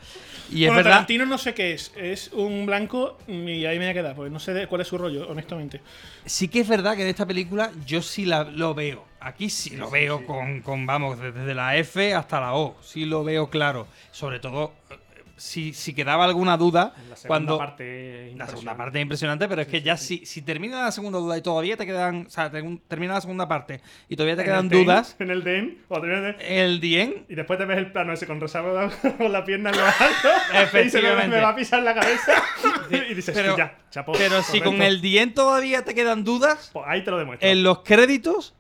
Y 0.50 0.64
es 0.64 0.70
verdad, 0.74 0.92
Tarantino 0.92 1.26
no 1.26 1.36
sé 1.36 1.52
qué 1.52 1.74
es. 1.74 1.92
Es 1.96 2.32
un 2.32 2.64
blanco 2.64 3.18
y 3.28 3.66
ahí 3.66 3.78
me 3.78 3.84
voy 3.84 3.90
a 3.90 3.94
quedar, 3.94 4.16
porque 4.16 4.30
no 4.30 4.40
sé 4.40 4.54
de- 4.54 4.66
cuál 4.68 4.80
es 4.80 4.88
su 4.88 4.96
rollo, 4.96 5.28
honestamente. 5.28 5.82
sí 6.24 6.48
que 6.48 6.60
es 6.60 6.68
verdad 6.68 6.96
que 6.96 7.02
en 7.02 7.08
esta 7.08 7.26
película 7.26 7.70
yo 7.86 8.00
sí 8.00 8.24
la, 8.24 8.44
lo 8.44 8.74
veo. 8.74 9.06
Aquí 9.20 9.50
sí 9.50 9.76
lo 9.76 9.90
veo 9.90 10.24
con, 10.24 10.60
con, 10.62 10.86
vamos, 10.86 11.18
desde 11.18 11.54
la 11.54 11.76
F 11.76 12.14
hasta 12.14 12.40
la 12.40 12.54
O. 12.54 12.76
Sí 12.82 13.04
lo 13.04 13.24
veo 13.24 13.50
claro. 13.50 13.86
Sobre 14.12 14.38
todo, 14.38 14.72
eh, 14.90 14.94
si, 15.36 15.72
si 15.72 15.92
quedaba 15.92 16.24
alguna 16.24 16.56
duda, 16.56 16.94
La 17.10 17.16
cuando... 17.26 17.58
parte 17.58 18.32
La 18.36 18.46
segunda 18.46 18.76
parte 18.76 18.98
es 18.98 19.02
impresionante, 19.02 19.48
pero 19.48 19.62
es 19.62 19.68
que 19.68 19.82
ya 19.82 19.96
si, 19.96 20.24
si 20.24 20.42
termina 20.42 20.82
la 20.82 20.92
segunda 20.92 21.18
duda 21.18 21.36
y 21.36 21.42
todavía 21.42 21.76
te 21.76 21.84
quedan... 21.84 22.26
O 22.26 22.30
sea, 22.30 22.48
te- 22.50 22.62
termina 22.88 23.14
la 23.14 23.20
segunda 23.20 23.48
parte 23.48 23.80
y 24.08 24.14
todavía 24.16 24.36
te 24.36 24.44
quedan 24.44 24.68
DEM, 24.68 24.84
dudas, 24.84 25.16
En 25.18 25.30
el 25.30 25.42
DEM, 25.42 25.78
cuando 25.88 26.06
terminas 26.06 26.38
de- 26.38 26.64
el 26.64 26.80
Dien... 26.80 27.26
y 27.28 27.34
después 27.34 27.58
te 27.58 27.64
ves 27.64 27.78
el 27.78 27.90
plano 27.92 28.12
ese 28.12 28.26
con 28.26 28.40
Rosario 28.40 28.88
con 29.18 29.32
la 29.32 29.44
pierna 29.44 29.70
en 29.70 29.76
lo 29.78 29.84
alto. 29.84 29.96
y 30.04 30.46
se 30.48 30.52
me, 30.54 30.62
Efectivamente. 30.62 31.36
me 31.36 31.42
va 31.42 31.48
a 31.50 31.56
pisar 31.56 31.82
la 31.82 31.94
cabeza. 31.94 32.32
y 33.10 33.14
dices, 33.14 33.34
Pero, 33.34 33.52
"Sí, 33.54 33.58
ya, 33.58 33.78
chapó. 33.90 34.12
pero 34.12 34.42
si 34.42 34.58
con 34.60 34.74
correcto". 34.76 34.84
el 34.86 35.00
Dien 35.00 35.34
todavía 35.34 35.84
te 35.84 35.94
quedan 35.94 36.22
dudas, 36.24 36.70
Pues 36.72 36.84
ahí 36.88 37.02
te 37.04 37.10
lo 37.10 37.18
demuestro. 37.18 37.48
en 37.48 37.62
los 37.64 37.80
créditos 37.80 38.54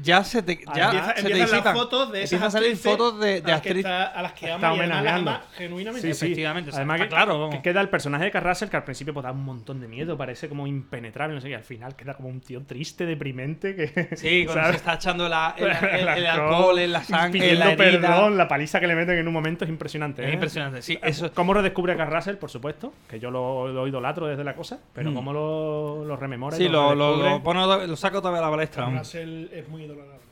ya 0.00 0.24
se 0.24 0.42
te, 0.42 0.58
ya 0.74 0.84
Empieza- 0.86 1.16
se 1.16 1.22
te 1.28 1.38
las 1.62 1.72
fotos 1.74 2.10
de 2.12 2.22
esas 2.22 2.40
a 2.42 2.50
salir 2.50 2.68
actrices 2.70 2.90
fotos 2.92 3.20
de, 3.20 3.40
de 3.42 3.52
a 3.52 3.54
las 3.56 3.60
que 3.60 3.68
actrices. 3.68 3.78
está- 3.90 4.06
a 4.06 4.22
las 4.22 4.32
que 4.32 4.46
Está 4.46 4.68
ama 4.70 4.76
y 4.76 4.80
además 4.90 5.12
ama 5.12 5.42
genuinamente. 5.56 6.08
Sí, 6.08 6.18
sí. 6.18 6.24
Efectivamente, 6.26 6.70
o 6.70 6.72
sea, 6.72 6.80
Además 6.80 7.00
que, 7.02 7.08
claro, 7.08 7.38
vamos. 7.38 7.54
que 7.56 7.62
queda 7.62 7.80
el 7.82 7.88
personaje 7.90 8.24
de 8.24 8.30
Carrasel 8.30 8.70
que 8.70 8.76
al 8.78 8.84
principio 8.84 9.12
pues, 9.12 9.24
da 9.24 9.32
un 9.32 9.44
montón 9.44 9.80
de 9.80 9.88
miedo, 9.88 10.16
parece 10.16 10.48
como 10.48 10.66
impenetrable, 10.66 11.34
no 11.34 11.40
sé, 11.42 11.50
y 11.50 11.54
al 11.54 11.64
final 11.64 11.94
queda 11.94 12.14
como 12.14 12.28
un 12.30 12.40
tío 12.40 12.62
triste, 12.62 13.04
deprimente, 13.04 13.76
que... 13.76 14.16
Sí, 14.16 14.44
cuando 14.46 14.62
¿sabes? 14.62 14.70
se 14.70 14.76
está 14.78 14.94
echando 14.94 15.28
la- 15.28 15.54
el, 15.58 15.64
el- 15.90 16.08
el 16.08 16.18
El 16.18 16.26
alcohol 16.26 16.78
en 16.78 16.92
la 16.92 17.04
sangre, 17.04 17.26
en 17.26 17.32
pidiendo 17.58 17.64
la 17.64 17.72
herida. 17.72 18.08
perdón, 18.08 18.38
la 18.38 18.48
paliza 18.48 18.80
que 18.80 18.86
le 18.86 18.94
meten 18.94 19.18
en 19.18 19.28
un 19.28 19.34
momento 19.34 19.64
es 19.64 19.70
impresionante. 19.70 20.22
Es 20.24 20.30
¿eh? 20.30 20.32
impresionante, 20.32 20.80
sí, 20.82 20.98
eso- 21.02 21.30
¿Cómo 21.34 21.52
redescubre 21.52 21.92
a 21.92 21.96
Carrasel, 21.96 22.38
por 22.38 22.50
supuesto? 22.50 22.94
Que 23.08 23.20
yo 23.20 23.30
lo, 23.30 23.68
lo 23.68 23.86
idolatro 23.86 24.26
desde 24.26 24.42
la 24.44 24.54
cosa, 24.54 24.78
pero 24.94 25.10
Mm. 25.10 25.14
cómo 25.14 25.32
lo, 25.34 26.04
lo 26.06 26.16
rememora. 26.16 26.56
y 26.56 26.60
Sí, 26.60 26.68
lo, 26.68 26.94
lo, 26.94 27.08
redescubre. 27.16 27.30
lo, 27.30 27.42
pone 27.42 27.86
lo 27.88 27.96
saco 27.96 28.18
otra 28.18 28.30
vez 28.30 28.40
a 28.40 28.44
la 28.44 28.50
palestra. 28.50 28.84
aún. 28.84 28.98
Russell 28.98 29.48
es 29.52 29.68
muy 29.68 29.81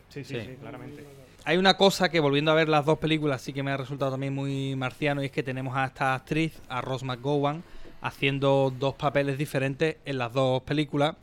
Sí, 0.09 0.25
sí, 0.25 0.35
Sí. 0.35 0.41
sí, 0.41 0.57
claramente. 0.61 1.05
Hay 1.45 1.57
una 1.57 1.77
cosa 1.77 2.11
que 2.11 2.21
volviendo 2.21 2.51
a 2.51 2.55
ver 2.55 2.69
las 2.69 2.85
dos 2.85 2.99
películas 2.99 3.41
sí 3.43 3.53
que 3.53 3.63
me 3.63 3.71
ha 3.71 3.77
resultado 3.77 4.11
también 4.11 4.35
muy 4.35 4.77
marciano 4.77 5.23
y 5.23 5.27
es 5.27 5.33
que 5.33 5.43
tenemos 5.43 5.77
a 5.77 5.87
esta 5.87 6.15
actriz, 6.15 6.61
a 6.69 6.81
Rose 6.81 7.05
McGowan, 7.05 7.63
haciendo 8.03 8.73
dos 8.79 8.95
papeles 8.95 9.39
diferentes 9.39 9.97
en 10.05 10.19
las 10.19 10.33
dos 10.33 10.63
películas. 10.63 11.17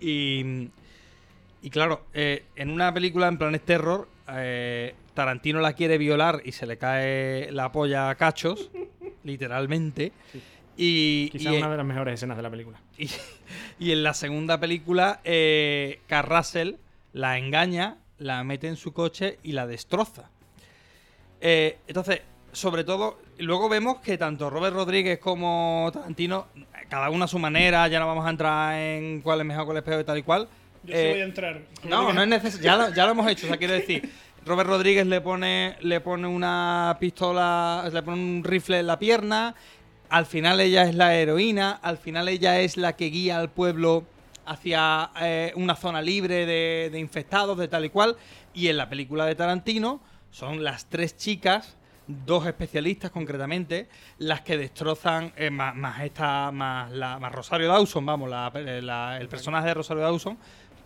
Y, 0.00 0.68
y 1.62 1.70
claro, 1.70 2.04
eh, 2.14 2.44
en 2.56 2.70
una 2.70 2.92
película 2.92 3.28
en 3.28 3.38
Planet 3.38 3.62
Terror, 3.64 4.08
eh, 4.28 4.94
Tarantino 5.14 5.60
la 5.60 5.72
quiere 5.74 5.98
violar 5.98 6.42
y 6.44 6.52
se 6.52 6.66
le 6.66 6.78
cae 6.78 7.50
la 7.52 7.72
polla 7.72 8.10
a 8.10 8.14
cachos, 8.14 8.70
literalmente. 9.24 10.12
Y, 10.76 11.28
Quizá 11.30 11.52
y- 11.52 11.58
una 11.58 11.70
de 11.70 11.76
las 11.76 11.86
mejores 11.86 12.14
escenas 12.14 12.36
de 12.36 12.42
la 12.42 12.50
película. 12.50 12.80
y, 12.98 13.10
y 13.78 13.92
en 13.92 14.02
la 14.02 14.14
segunda 14.14 14.58
película, 14.58 15.20
eh, 15.24 16.00
Carrasel 16.06 16.78
la 17.12 17.38
engaña, 17.38 17.98
la 18.18 18.42
mete 18.44 18.68
en 18.68 18.76
su 18.76 18.92
coche 18.92 19.38
y 19.42 19.52
la 19.52 19.66
destroza. 19.66 20.30
Eh, 21.40 21.78
entonces, 21.86 22.20
sobre 22.52 22.84
todo, 22.84 23.18
luego 23.38 23.68
vemos 23.68 23.98
que 24.00 24.16
tanto 24.18 24.50
Robert 24.50 24.74
Rodríguez 24.74 25.18
como 25.18 25.90
Tarantino, 25.92 26.46
cada 26.88 27.10
uno 27.10 27.24
a 27.24 27.28
su 27.28 27.38
manera, 27.38 27.88
ya 27.88 27.98
no 27.98 28.06
vamos 28.06 28.26
a 28.26 28.30
entrar 28.30 28.74
en 28.78 29.20
cuál 29.22 29.40
es 29.40 29.46
mejor, 29.46 29.64
cuál 29.64 29.78
es 29.78 29.82
peor 29.82 30.00
y 30.00 30.04
tal 30.04 30.18
y 30.18 30.22
cual. 30.22 30.48
Yo 30.84 30.92
sí 30.94 31.00
Eh, 31.00 31.10
voy 31.12 31.20
a 31.20 31.24
entrar. 31.24 31.60
no, 31.84 32.12
no 32.12 32.22
es 32.22 32.28
necesario. 32.28 32.64
Ya, 32.64 32.76
lo- 32.76 32.94
ya 32.94 33.04
lo 33.06 33.12
hemos 33.12 33.28
hecho. 33.30 33.46
O 33.46 33.48
sea, 33.48 33.56
quiero 33.56 33.72
decir, 33.74 34.10
Robert 34.44 34.68
Rodríguez 34.68 35.06
le 35.06 35.20
pone, 35.20 35.76
le 35.80 36.00
pone 36.00 36.26
una 36.26 36.96
pistola, 37.00 37.88
le 37.92 38.02
pone 38.02 38.16
un 38.16 38.42
rifle 38.44 38.80
en 38.80 38.86
la 38.86 38.98
pierna. 38.98 39.54
Al 40.10 40.26
final 40.26 40.60
ella 40.60 40.82
es 40.84 40.94
la 40.94 41.14
heroína. 41.14 41.70
Al 41.82 41.96
final 41.98 42.28
ella 42.28 42.60
es 42.60 42.76
la 42.76 42.94
que 42.94 43.06
guía 43.06 43.38
al 43.38 43.50
pueblo 43.50 44.04
hacia 44.46 45.10
eh, 45.20 45.52
una 45.56 45.74
zona 45.76 46.00
libre 46.02 46.46
de, 46.46 46.88
de 46.90 46.98
infectados, 46.98 47.56
de 47.58 47.68
tal 47.68 47.84
y 47.84 47.90
cual. 47.90 48.16
Y 48.54 48.68
en 48.68 48.76
la 48.76 48.88
película 48.88 49.26
de 49.26 49.34
Tarantino 49.34 50.00
son 50.30 50.62
las 50.64 50.86
tres 50.86 51.16
chicas, 51.16 51.76
dos 52.06 52.46
especialistas 52.46 53.10
concretamente, 53.10 53.88
las 54.18 54.40
que 54.42 54.56
destrozan, 54.56 55.32
eh, 55.36 55.50
más, 55.50 56.00
esta, 56.02 56.50
más, 56.50 56.90
la, 56.90 57.18
más 57.18 57.32
Rosario 57.32 57.68
Dawson, 57.68 58.04
vamos, 58.04 58.28
la- 58.28 58.50
la- 58.82 59.18
el 59.20 59.28
personaje 59.28 59.68
de 59.68 59.74
Rosario 59.74 60.02
Dawson, 60.02 60.36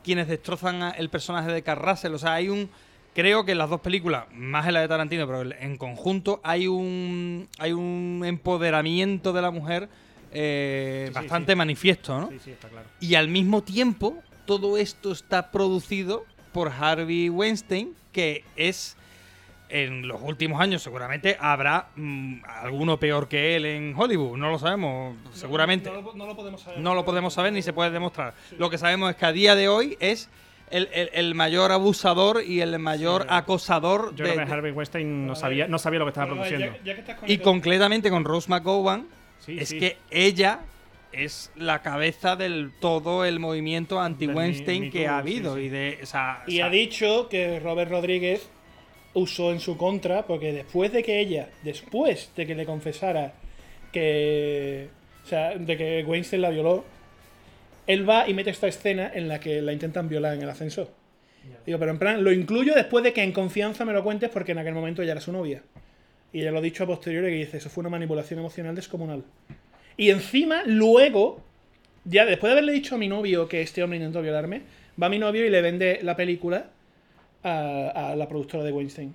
quienes 0.04 0.28
destrozan 0.28 0.94
el 0.98 1.08
personaje 1.08 1.50
de 1.50 1.62
Carl 1.62 1.80
Russell. 1.82 2.14
O 2.14 2.18
sea, 2.18 2.34
hay 2.34 2.48
un. 2.48 2.68
Creo 3.14 3.46
que 3.46 3.52
en 3.52 3.58
las 3.58 3.70
dos 3.70 3.80
películas, 3.80 4.26
más 4.32 4.66
en 4.66 4.74
la 4.74 4.80
de 4.82 4.88
Tarantino, 4.88 5.26
pero 5.26 5.42
en 5.58 5.76
conjunto, 5.78 6.40
hay 6.44 6.66
un. 6.68 7.48
hay 7.58 7.72
un 7.72 8.22
empoderamiento 8.26 9.32
de 9.32 9.42
la 9.42 9.50
mujer 9.50 9.88
eh, 10.32 11.06
Sí, 11.08 11.14
bastante 11.14 11.52
sí. 11.52 11.56
manifiesto, 11.56 12.20
¿no? 12.20 12.28
Sí, 12.30 12.38
sí, 12.44 12.50
está 12.52 12.68
claro. 12.68 12.86
Y 13.00 13.14
al 13.14 13.28
mismo 13.28 13.62
tiempo, 13.62 14.22
todo 14.44 14.76
esto 14.78 15.12
está 15.12 15.50
producido 15.50 16.24
por 16.52 16.70
Harvey 16.70 17.28
Weinstein, 17.28 17.94
que 18.12 18.44
es. 18.56 18.96
En 19.68 20.06
los 20.06 20.22
últimos 20.22 20.60
años 20.60 20.80
seguramente 20.80 21.36
habrá 21.40 21.88
mm, 21.96 22.36
alguno 22.46 22.98
peor 23.00 23.26
que 23.26 23.56
él 23.56 23.64
en 23.66 23.94
Hollywood, 23.96 24.36
no 24.38 24.48
lo 24.48 24.60
sabemos, 24.60 25.16
seguramente. 25.32 25.90
No, 25.90 26.00
lo- 26.02 26.14
no 26.14 26.24
lo 26.26 26.36
podemos 26.36 26.60
saber. 26.62 26.78
No 26.78 26.94
lo 26.94 27.04
podemos 27.04 27.34
saber 27.34 27.52
ni 27.52 27.62
se 27.62 27.72
puede 27.72 27.90
demostrar. 27.90 28.34
Lo 28.58 28.70
que 28.70 28.78
sabemos 28.78 29.10
es 29.10 29.16
que 29.16 29.26
a 29.26 29.32
día 29.32 29.56
de 29.56 29.66
hoy 29.68 29.96
es 29.98 30.28
el, 30.70 30.88
el- 30.92 31.10
el 31.12 31.34
mayor 31.34 31.72
abusador 31.72 32.44
y 32.46 32.60
el 32.60 32.78
mayor 32.78 33.26
acosador 33.28 34.14
Yo 34.14 34.24
de- 34.24 34.34
creo 34.34 34.46
que 34.46 34.52
Harvey 34.52 34.70
Weinstein 34.70 35.26
no 35.26 35.34
sabía, 35.34 35.66
no 35.66 35.80
sabía 35.80 35.98
lo 35.98 36.04
que 36.04 36.10
estaba 36.10 36.28
produciendo. 36.28 36.66
ya- 36.66 36.82
ya 36.84 36.94
que 36.94 37.00
estás 37.00 37.16
con 37.18 37.28
y 37.28 37.38
concretamente 37.38 38.08
con 38.08 38.24
Rose 38.24 38.48
McGowan 38.48 39.06
Sí, 39.46 39.56
es 39.58 39.68
sí. 39.70 39.78
que 39.78 39.96
ella 40.10 40.60
es 41.12 41.50
la 41.56 41.80
cabeza 41.82 42.36
del 42.36 42.72
todo 42.80 43.24
el 43.24 43.38
movimiento 43.40 44.00
anti-Weinstein 44.00 44.90
que 44.90 45.06
ha 45.06 45.18
habido 45.18 45.56
sí. 45.56 45.62
y 45.62 45.68
de 45.70 45.98
o 46.02 46.06
sea, 46.06 46.42
o 46.46 46.50
Y 46.50 46.56
sea, 46.56 46.66
ha 46.66 46.70
dicho 46.70 47.28
que 47.28 47.60
Robert 47.60 47.90
Rodríguez 47.90 48.48
usó 49.14 49.52
en 49.52 49.60
su 49.60 49.76
contra, 49.78 50.26
porque 50.26 50.52
después 50.52 50.92
de 50.92 51.02
que 51.02 51.20
ella, 51.20 51.48
después 51.62 52.30
de 52.36 52.46
que 52.46 52.54
le 52.54 52.66
confesara 52.66 53.32
que. 53.92 54.88
O 55.24 55.28
sea, 55.28 55.56
de 55.56 55.76
que 55.76 56.04
Weinstein 56.06 56.42
la 56.42 56.50
violó, 56.50 56.84
él 57.86 58.08
va 58.08 58.28
y 58.28 58.34
mete 58.34 58.50
esta 58.50 58.68
escena 58.68 59.10
en 59.12 59.28
la 59.28 59.40
que 59.40 59.62
la 59.62 59.72
intentan 59.72 60.08
violar 60.08 60.34
en 60.34 60.42
el 60.42 60.50
ascensor. 60.50 60.90
Digo, 61.64 61.78
pero 61.78 61.90
en 61.92 61.98
plan, 61.98 62.22
lo 62.22 62.32
incluyo 62.32 62.74
después 62.74 63.02
de 63.04 63.12
que 63.12 63.22
en 63.22 63.32
confianza 63.32 63.84
me 63.84 63.92
lo 63.92 64.02
cuentes 64.04 64.30
porque 64.30 64.52
en 64.52 64.58
aquel 64.58 64.74
momento 64.74 65.02
ella 65.02 65.12
era 65.12 65.20
su 65.20 65.32
novia. 65.32 65.62
Y 66.32 66.40
ella 66.40 66.50
lo 66.50 66.58
ha 66.58 66.62
dicho 66.62 66.84
a 66.84 66.86
posteriori 66.86 67.28
que 67.28 67.36
dice, 67.36 67.56
eso 67.58 67.70
fue 67.70 67.82
una 67.82 67.90
manipulación 67.90 68.40
emocional 68.40 68.74
descomunal. 68.74 69.24
Y 69.96 70.10
encima, 70.10 70.62
luego, 70.66 71.40
ya 72.04 72.24
después 72.24 72.50
de 72.50 72.52
haberle 72.52 72.72
dicho 72.72 72.96
a 72.96 72.98
mi 72.98 73.08
novio 73.08 73.48
que 73.48 73.62
este 73.62 73.82
hombre 73.82 73.98
intentó 73.98 74.20
violarme, 74.22 74.62
va 75.00 75.08
mi 75.08 75.18
novio 75.18 75.46
y 75.46 75.50
le 75.50 75.62
vende 75.62 76.00
la 76.02 76.16
película 76.16 76.70
a, 77.42 78.14
la 78.16 78.28
productora 78.28 78.64
de 78.64 78.72
Weinstein. 78.72 79.14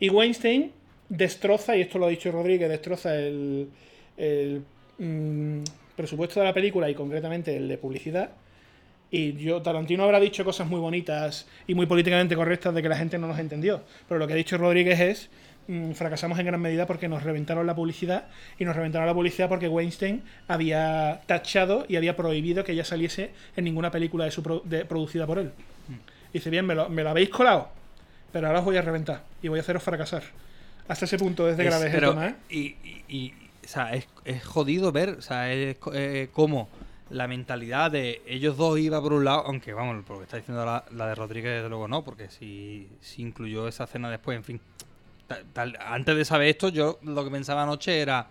Y 0.00 0.10
Weinstein 0.10 0.72
destroza, 1.08 1.76
y 1.76 1.80
esto 1.80 1.98
lo 1.98 2.06
ha 2.06 2.10
dicho 2.10 2.30
Rodríguez, 2.30 2.68
destroza 2.68 3.16
el, 3.16 3.68
mm, 4.98 5.62
presupuesto 5.96 6.40
de 6.40 6.46
la 6.46 6.54
película 6.54 6.88
y 6.88 6.94
concretamente 6.94 7.56
el 7.56 7.66
de 7.66 7.78
publicidad. 7.78 8.30
Y 9.10 9.32
yo, 9.32 9.62
Tarantino 9.62 10.04
habrá 10.04 10.20
dicho 10.20 10.44
cosas 10.44 10.68
muy 10.68 10.80
bonitas 10.80 11.48
y 11.66 11.74
muy 11.74 11.86
políticamente 11.86 12.36
correctas 12.36 12.74
de 12.74 12.82
que 12.82 12.88
la 12.90 12.96
gente 12.96 13.18
no 13.18 13.26
nos 13.26 13.38
entendió. 13.38 13.82
Pero 14.06 14.18
lo 14.18 14.26
que 14.26 14.34
ha 14.34 14.36
dicho 14.36 14.58
Rodríguez 14.58 15.00
es, 15.00 15.30
fracasamos 15.94 16.38
en 16.38 16.46
gran 16.46 16.60
medida 16.60 16.86
porque 16.86 17.08
nos 17.08 17.22
reventaron 17.22 17.66
la 17.66 17.74
publicidad 17.74 18.26
y 18.58 18.64
nos 18.64 18.74
reventaron 18.74 19.06
la 19.06 19.12
publicidad 19.14 19.48
porque 19.48 19.68
Weinstein 19.68 20.22
había 20.48 21.20
tachado 21.26 21.84
y 21.88 21.96
había 21.96 22.16
prohibido 22.16 22.64
que 22.64 22.72
ella 22.72 22.84
saliese 22.84 23.32
en 23.56 23.64
ninguna 23.64 23.90
película 23.90 24.24
de 24.24 24.30
su 24.30 24.42
pro- 24.42 24.62
de- 24.64 24.84
producida 24.84 25.26
por 25.26 25.38
él. 25.38 25.52
Dice, 26.32 26.50
bien, 26.50 26.64
me 26.66 26.74
lo, 26.74 26.88
me 26.88 27.02
lo 27.02 27.10
habéis 27.10 27.28
colado, 27.28 27.68
pero 28.32 28.46
ahora 28.46 28.60
os 28.60 28.64
voy 28.64 28.76
a 28.76 28.82
reventar 28.82 29.24
y 29.42 29.48
voy 29.48 29.58
a 29.58 29.62
haceros 29.62 29.82
fracasar. 29.82 30.22
Hasta 30.88 31.04
ese 31.04 31.18
punto 31.18 31.48
es 31.48 31.56
de 31.58 31.64
Es- 31.64 31.68
grave 31.70 31.86
el 31.86 31.92
pero- 31.92 32.10
tema, 32.10 32.26
¿eh? 32.28 32.34
Y, 32.48 32.58
y- 32.58 33.04
y, 33.08 33.34
o 33.64 33.68
sea, 33.68 33.92
es, 33.94 34.08
es 34.24 34.44
jodido 34.44 34.90
ver, 34.92 35.10
o 35.10 35.22
sea, 35.22 35.52
es 35.52 35.76
eh, 35.92 36.28
como 36.32 36.68
la 37.10 37.26
mentalidad 37.28 37.90
de 37.90 38.22
ellos 38.26 38.56
dos 38.56 38.78
iba 38.78 39.00
por 39.02 39.12
un 39.12 39.24
lado, 39.26 39.42
aunque 39.46 39.72
vamos, 39.74 40.02
por 40.04 40.16
lo 40.16 40.20
que 40.20 40.24
está 40.24 40.36
diciendo 40.38 40.64
la, 40.64 40.84
la 40.92 41.06
de 41.08 41.14
Rodríguez, 41.14 41.52
desde 41.56 41.68
luego 41.68 41.88
no, 41.88 42.04
porque 42.04 42.28
si, 42.30 42.88
si 43.00 43.20
incluyó 43.22 43.68
esa 43.68 43.86
cena 43.86 44.10
después, 44.10 44.36
en 44.36 44.44
fin. 44.44 44.60
Tal- 45.52 45.76
antes 45.84 46.16
de 46.16 46.24
saber 46.24 46.48
esto, 46.48 46.68
yo 46.70 46.98
lo 47.02 47.22
que 47.24 47.30
pensaba 47.30 47.62
anoche 47.62 48.00
era, 48.00 48.28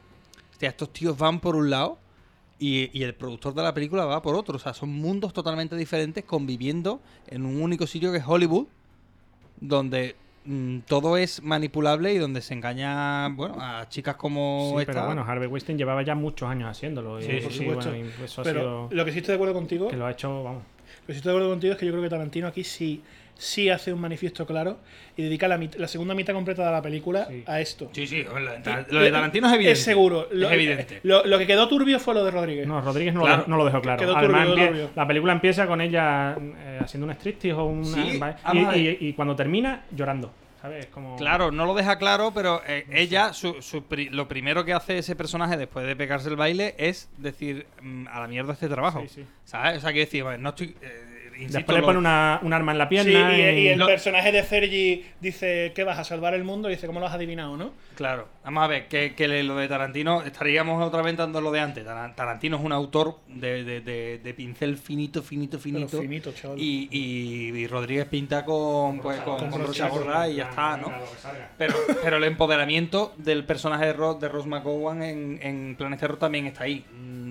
hostia, 0.51 0.69
estos 0.69 0.91
tíos 0.91 1.17
van 1.17 1.39
por 1.39 1.55
un 1.55 1.69
lado 1.69 1.99
y, 2.59 2.89
y 2.97 3.03
el 3.03 3.13
productor 3.13 3.53
de 3.53 3.61
la 3.61 3.73
película 3.73 4.05
va 4.05 4.21
por 4.21 4.33
otro. 4.35 4.55
O 4.55 4.59
sea, 4.59 4.73
son 4.73 4.89
mundos 4.89 5.31
totalmente 5.31 5.75
diferentes 5.75 6.23
conviviendo 6.23 6.99
en 7.27 7.45
un 7.45 7.61
único 7.61 7.85
sitio 7.85 8.11
que 8.11 8.17
es 8.17 8.23
Hollywood, 8.25 8.65
donde 9.59 10.15
mm, 10.45 10.79
todo 10.87 11.17
es 11.17 11.43
manipulable 11.43 12.13
y 12.13 12.17
donde 12.17 12.41
se 12.41 12.53
engaña, 12.55 13.27
bueno, 13.29 13.57
a 13.59 13.87
chicas 13.89 14.15
como 14.15 14.71
Sí, 14.75 14.81
esta. 14.81 14.93
pero 14.93 15.05
bueno, 15.05 15.23
Harvey 15.27 15.47
Weinstein 15.47 15.77
llevaba 15.77 16.01
ya 16.03 16.15
muchos 16.15 16.49
años 16.49 16.69
haciéndolo. 16.69 17.19
y- 17.19 17.23
Sí, 17.23 17.39
por 17.43 17.51
supuesto. 17.53 17.89
bueno, 17.91 18.05
y 18.19 18.23
eso 18.23 18.41
ha 18.41 18.43
Pero 18.43 18.59
sido- 18.59 18.89
lo 18.91 19.05
que 19.05 19.11
sí 19.11 19.17
estoy 19.19 19.33
de 19.33 19.35
acuerdo 19.35 19.53
contigo. 19.53 19.87
Que 19.89 19.97
lo 19.97 20.05
ha 20.07 20.11
hecho, 20.11 20.43
vamos. 20.43 20.63
Lo 21.01 21.07
que 21.07 21.13
sí 21.13 21.17
estoy 21.17 21.31
de 21.31 21.37
acuerdo 21.37 21.49
contigo 21.51 21.73
es 21.73 21.79
que 21.79 21.85
yo 21.85 21.91
creo 21.91 22.03
que 22.03 22.09
Tarantino 22.09 22.47
aquí 22.47 22.63
sí, 22.63 23.03
sí 23.39 23.69
hace 23.69 23.93
un 23.93 23.99
manifiesto 24.01 24.45
claro 24.45 24.79
y 25.15 25.23
dedica 25.23 25.47
la, 25.47 25.57
mit- 25.57 25.75
la 25.77 25.87
segunda 25.87 26.13
mitad 26.13 26.33
completa 26.33 26.65
de 26.65 26.71
la 26.71 26.81
película 26.81 27.27
a 27.45 27.59
esto. 27.61 27.89
Sí, 27.93 28.07
sí, 28.07 28.23
lo 28.23 28.99
de 29.01 29.11
Tarantino 29.11 29.47
es 29.47 29.53
evidente. 29.53 29.71
Es 29.79 29.83
seguro. 29.83 30.27
Es 30.31 30.37
Lo, 30.37 30.49
evidente. 30.51 30.99
Lo, 31.03 31.25
lo 31.25 31.37
que 31.37 31.47
quedó 31.47 31.67
turbio 31.67 31.99
fue 31.99 32.13
lo 32.13 32.23
de 32.23 32.31
Rodríguez. 32.31 32.67
No, 32.67 32.81
Rodríguez 32.81 33.13
no, 33.13 33.21
Claro. 33.21 33.43
lo, 33.43 33.47
no 33.47 33.57
lo 33.57 33.65
dejó 33.65 33.81
claro. 33.81 33.99
Quedó 33.99 34.15
Además, 34.17 34.47
turbio, 34.47 34.63
empie- 34.63 34.67
turbio. 34.69 34.89
la 34.95 35.07
película 35.07 35.33
empieza 35.33 35.67
con 35.67 35.81
ella 35.81 36.35
eh, 36.39 36.79
haciendo 36.81 37.05
un 37.07 37.13
striptease 37.13 37.53
o 37.53 37.65
una. 37.65 37.85
Sí, 37.85 38.19
y, 38.53 38.65
ver. 38.65 38.77
y- 39.01 39.07
y 39.09 39.13
cuando 39.13 39.35
termina, 39.35 39.85
llorando. 39.91 40.31
¿Sabes? 40.61 40.87
Como... 40.87 41.15
Claro, 41.17 41.51
no 41.51 41.67
lo 41.67 41.75
deja 41.75 41.99
claro, 41.99 42.31
pero 42.33 42.61
eh, 42.67 42.85
ella, 42.91 43.31
su, 43.31 43.61
su 43.61 43.83
pri- 43.83 44.09
lo 44.09 44.27
primero 44.27 44.65
que 44.65 44.73
hace 44.73 44.97
ese 44.97 45.15
personaje 45.15 45.55
después 45.55 45.85
de 45.85 45.95
pegarse 45.95 46.29
el 46.29 46.35
baile 46.35 46.73
es 46.79 47.11
decir, 47.17 47.67
mm, 47.83 48.07
a 48.07 48.21
la 48.21 48.27
mierda 48.27 48.53
este 48.53 48.67
trabajo. 48.67 49.01
Sí, 49.01 49.07
sí. 49.21 49.25
¿Sabes? 49.45 49.77
O 49.77 49.81
sea, 49.81 49.93
que 49.93 49.99
decir, 49.99 50.25
no 50.39 50.49
estoy. 50.49 50.75
eh, 50.81 51.03
insisto, 51.37 51.57
Después 51.57 51.77
le 51.77 51.83
pone 51.83 51.97
una, 51.99 52.39
un 52.43 52.53
arma 52.53 52.71
en 52.71 52.77
la 52.77 52.85
Sí, 52.85 52.89
pierna. 52.89 53.37
y, 53.37 53.41
y 53.61 53.67
el 53.69 53.79
Lo- 53.79 53.85
personaje 53.87 54.31
de 54.31 54.43
Sergi 54.43 55.05
dice 55.21 55.71
que 55.75 55.83
vas 55.83 55.97
a 55.99 56.03
salvar 56.03 56.33
el 56.33 56.43
mundo 56.43 56.69
y 56.69 56.75
dice, 56.75 56.87
¿cómo 56.87 56.99
lo 56.99 57.05
has 57.07 57.13
adivinado, 57.13 57.57
no? 57.57 57.71
Claro, 57.95 58.27
vamos 58.43 58.63
a 58.63 58.67
ver, 58.67 58.87
que, 58.87 59.13
lo 59.43 59.55
de 59.57 59.67
Tarantino, 59.67 60.21
estaríamos 60.23 60.83
otra 60.85 61.01
vez 61.01 61.17
dando 61.17 61.41
lo 61.41 61.51
de 61.51 61.59
antes. 61.59 61.85
Taran- 61.85 62.15
Tarantino 62.15 62.57
es 62.57 62.63
un 62.63 62.71
autor 62.71 63.17
de, 63.27 63.63
de- 63.63 63.81
de- 63.81 64.19
de 64.23 64.33
pincel 64.33 64.77
finito, 64.77 65.21
finito, 65.23 65.57
finito. 65.59 65.99
finito, 66.01 66.31
chaval. 66.31 66.59
Y, 66.59 66.87
y- 66.91 67.57
y 67.57 67.67
Rodríguez 67.67 68.05
pinta 68.07 68.43
con, 68.45 68.99
pues, 68.99 69.19
con, 69.21 69.49
Con 69.49 69.63
brocha 69.63 69.87
gorda 69.89 70.27
y 70.29 70.35
ya 70.35 70.49
está, 70.49 70.77
¿no? 70.77 70.91
Pero, 71.57 71.73
pero 72.03 72.17
el 72.17 72.23
empoderamiento 72.25 73.13
del 73.17 73.43
personaje 73.45 73.85
de, 73.87 73.93
Ro- 73.93 74.13
de 74.15 74.27
Rose 74.29 74.47
McGowan 74.47 75.01
en, 75.03 75.39
en 75.41 75.75
Planet 75.77 75.99
Terror 75.99 76.17
también 76.17 76.45
está 76.47 76.63
ahí. 76.65 76.85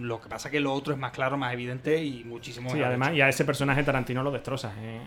Lo 0.06 0.20
que 0.20 0.28
pasa 0.28 0.50
que 0.50 0.60
lo 0.60 0.72
otro 0.72 0.92
es 0.92 0.98
más 0.98 1.10
claro, 1.12 1.36
más 1.36 1.52
evidente 1.52 2.02
y 2.02 2.22
muchísimo 2.24 2.70
Sí, 2.70 2.80
además, 2.82 3.08
hecho. 3.08 3.16
y 3.18 3.20
a 3.22 3.28
ese 3.28 3.44
personaje 3.44 3.82
Tarantino 3.82 4.22
lo 4.22 4.30
destroza. 4.30 4.72
eh, 4.78 5.00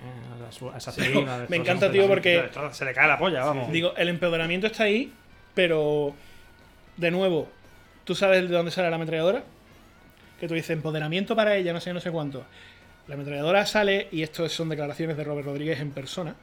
a, 0.47 0.51
su- 0.51 0.69
a 0.69 0.77
esa 0.77 0.91
Sí, 0.91 1.01
actriz 1.01 1.25
la 1.25 1.45
me 1.47 1.57
encanta, 1.57 1.91
tío, 1.91 2.07
porque- 2.07 2.49
Se 2.71 2.85
le 2.85 2.93
cae 2.93 3.07
la 3.07 3.17
polla, 3.17 3.43
vamos. 3.45 3.71
Digo, 3.71 3.93
el 3.95 4.09
empoderamiento 4.09 4.67
está 4.67 4.83
ahí, 4.83 5.13
pero 5.53 6.13
de 6.97 7.11
nuevo, 7.11 7.47
¿tú 8.03 8.13
sabes 8.15 8.41
de 8.49 8.55
dónde 8.55 8.71
sale 8.71 8.89
la 8.89 8.95
ametralladora? 8.97 9.43
Que 10.39 10.47
tú 10.47 10.53
dices 10.53 10.71
empoderamiento 10.71 11.35
para 11.35 11.55
ella, 11.55 11.71
no 11.73 11.79
sé, 11.79 11.93
no 11.93 11.99
sé 11.99 12.11
cuánto. 12.11 12.43
La 13.07 13.15
ametralladora 13.15 13.65
sale, 13.65 14.07
y 14.11 14.21
esto 14.23 14.47
son 14.49 14.69
declaraciones 14.69 15.17
de 15.17 15.23
Robert 15.23 15.45
Rodríguez 15.47 15.79
en 15.79 15.91
persona, 15.91 16.35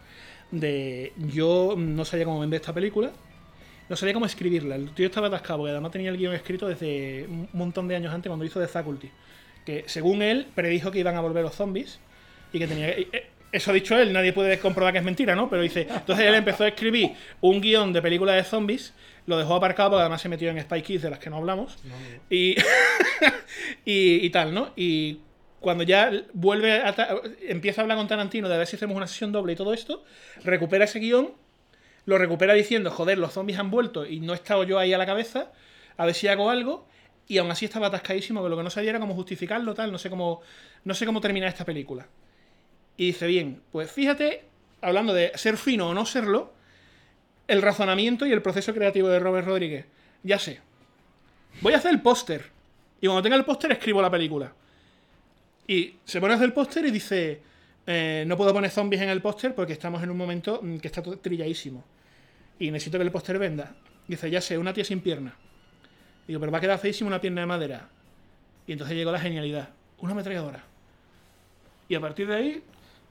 de 0.51 1.13
yo 1.17 1.75
no 1.77 2.05
sabía 2.05 2.25
cómo 2.25 2.41
vender 2.41 2.61
esta 2.61 2.73
película, 2.73 3.11
no 3.89 3.97
sabía 3.97 4.15
cómo 4.15 4.27
escribirla. 4.27 4.77
El 4.77 4.91
tío 4.91 5.07
estaba 5.07 5.29
atascado, 5.29 5.61
porque 5.61 5.73
además 5.73 5.93
tenía 5.93 6.11
el 6.11 6.17
guion 6.17 6.35
escrito 6.35 6.67
desde 6.69 7.27
un 7.29 7.49
montón 7.53 7.87
de 7.89 7.97
años 7.97 8.13
antes 8.13 8.29
cuando 8.29 8.45
hizo 8.45 8.61
The 8.61 8.69
Faculty. 8.69 9.11
Que 9.65 9.85
según 9.87 10.23
él, 10.23 10.47
predijo 10.55 10.91
que 10.91 10.99
iban 11.01 11.17
a 11.17 11.21
volver 11.21 11.43
los 11.43 11.55
zombies 11.55 11.99
y 12.53 12.59
que 12.59 12.67
tenía 12.67 12.95
que- 12.95 13.09
eh, 13.13 13.27
Eso 13.53 13.71
ha 13.71 13.75
dicho 13.75 13.97
él, 13.97 14.13
nadie 14.13 14.33
puede 14.33 14.59
comprobar 14.59 14.93
que 14.93 14.99
es 14.99 15.05
mentira, 15.05 15.35
¿no? 15.35 15.49
Pero 15.49 15.63
dice. 15.63 15.87
Entonces 15.89 16.27
él 16.27 16.35
empezó 16.35 16.65
a 16.65 16.69
escribir 16.69 17.13
un 17.41 17.61
guion 17.61 17.93
de 17.93 18.03
película 18.03 18.33
de 18.35 18.43
zombies, 18.45 18.93
lo 19.27 19.39
dejó 19.39 19.55
aparcado 19.55 19.91
porque 19.91 20.01
además 20.03 20.21
se 20.21 20.29
metió 20.29 20.51
en 20.51 20.61
Spy 20.61 20.83
Kids 20.83 21.03
de 21.03 21.11
las 21.11 21.19
que 21.21 21.31
no 21.31 21.37
hablamos. 21.37 21.79
Y, 22.29 22.57
y, 23.85 24.27
y 24.27 24.31
tal, 24.31 24.53
¿no? 24.53 24.71
Y 24.77 25.21
cuando 25.61 25.85
ya 25.85 26.11
vuelve 26.33 26.73
a 26.81 26.95
empieza 27.49 27.81
a 27.81 27.83
hablar 27.83 27.97
con 27.99 28.09
Tarantino 28.09 28.49
de 28.49 28.55
a 28.55 28.59
ver 28.59 28.67
si 28.67 28.77
hacemos 28.77 28.97
una 28.97 29.07
sesión 29.07 29.33
doble 29.33 29.53
y 29.55 29.57
todo 29.57 29.73
esto, 29.73 30.05
recupera 30.45 30.85
ese 30.85 30.99
guion, 30.99 31.31
lo 32.07 32.19
recupera 32.19 32.55
diciendo, 32.55 32.91
joder, 32.91 33.19
los 33.19 33.33
zombies 33.33 33.59
han 33.59 33.71
vuelto 33.71 34.07
y 34.07 34.21
no 34.21 34.33
he 34.33 34.37
estado 34.37 34.65
yo 34.65 34.79
ahí 34.79 34.93
a 34.93 34.99
la 34.99 35.07
cabeza, 35.07 35.53
a 35.97 36.07
ver 36.07 36.15
si 36.15 36.29
hago 36.29 36.51
algo, 36.51 36.87
y 37.29 37.39
aún 37.39 37.51
así 37.51 37.65
estaba 37.65 37.89
atascadísimo, 37.89 38.43
que 38.43 38.49
lo 38.49 38.57
que 38.57 38.63
no 38.63 38.71
sabía 38.71 38.91
era 38.91 39.01
cómo 39.01 39.15
justificarlo, 39.15 39.75
tal, 39.75 39.91
no 39.91 39.99
sé 39.99 40.09
cómo, 40.09 40.41
no 40.85 40.95
sé 40.95 41.05
cómo 41.05 41.21
terminar 41.21 41.49
esta 41.49 41.65
película. 41.65 42.07
Y 42.97 43.07
dice, 43.07 43.27
bien, 43.27 43.61
pues 43.73 43.91
fíjate, 43.91 44.45
hablando 44.81 45.13
de 45.13 45.33
ser 45.35 45.57
fino 45.57 45.89
o 45.89 45.95
no 45.95 46.07
serlo, 46.07 46.55
el 47.49 47.63
razonamiento 47.63 48.27
y 48.27 48.33
el 48.33 48.43
proceso 48.43 48.73
creativo 48.73 49.09
de 49.09 49.19
Robert 49.19 49.47
Rodríguez. 49.47 49.87
Ya 50.23 50.39
sé. 50.39 50.61
Voy 51.61 51.75
a 51.75 51.79
hacer 51.79 51.93
el 51.93 52.03
póster. 52.03 52.51
Y 53.01 53.07
cuando 53.07 53.23
tenga 53.23 53.37
el 53.37 53.45
póster 53.45 53.73
escribo 53.73 54.01
la 54.01 54.11
película. 54.11 54.53
Y 55.67 55.97
se 56.05 56.21
pone 56.21 56.33
a 56.33 56.37
hacer 56.37 56.47
el 56.47 56.53
póster 56.53 56.87
y 56.87 56.91
dice, 56.91 57.41
eh, 57.87 58.25
no 58.27 58.37
puedo 58.37 58.53
poner 58.53 58.71
zombies 58.71 59.03
en 59.03 59.11
el 59.11 59.21
póster 59.21 59.55
porque 59.55 59.73
estamos 59.73 60.03
en 60.03 60.11
un 60.11 60.17
momento 60.17 60.61
mm, 60.63 60.79
que 60.79 60.89
está 60.89 61.03
trilladísimo. 61.03 61.85
Y 62.59 62.71
necesito 62.71 62.99
que 62.99 63.05
el 63.05 63.11
póster 63.13 63.39
venda. 63.39 63.75
Dice, 64.09 64.31
ya 64.31 64.41
sé, 64.41 64.57
una 64.59 64.73
tía 64.73 64.85
sin 64.85 65.01
pierna. 65.01 65.35
Digo, 66.27 66.41
pero 66.41 66.51
va 66.53 66.59
a 66.59 66.61
quedar 66.61 66.79
feísimo 66.79 67.09
una 67.09 67.21
pierna 67.21 67.41
de 67.43 67.47
madera. 67.47 67.89
Y 68.67 68.73
entonces 68.73 68.97
llegó 68.97 69.13
la 69.13 69.19
genialidad. 69.21 69.69
Una 69.99 70.13
ametralladora. 70.13 70.63
Y 71.89 71.95
a 71.95 72.01
partir 72.01 72.27
de 72.29 72.35
ahí... 72.37 72.63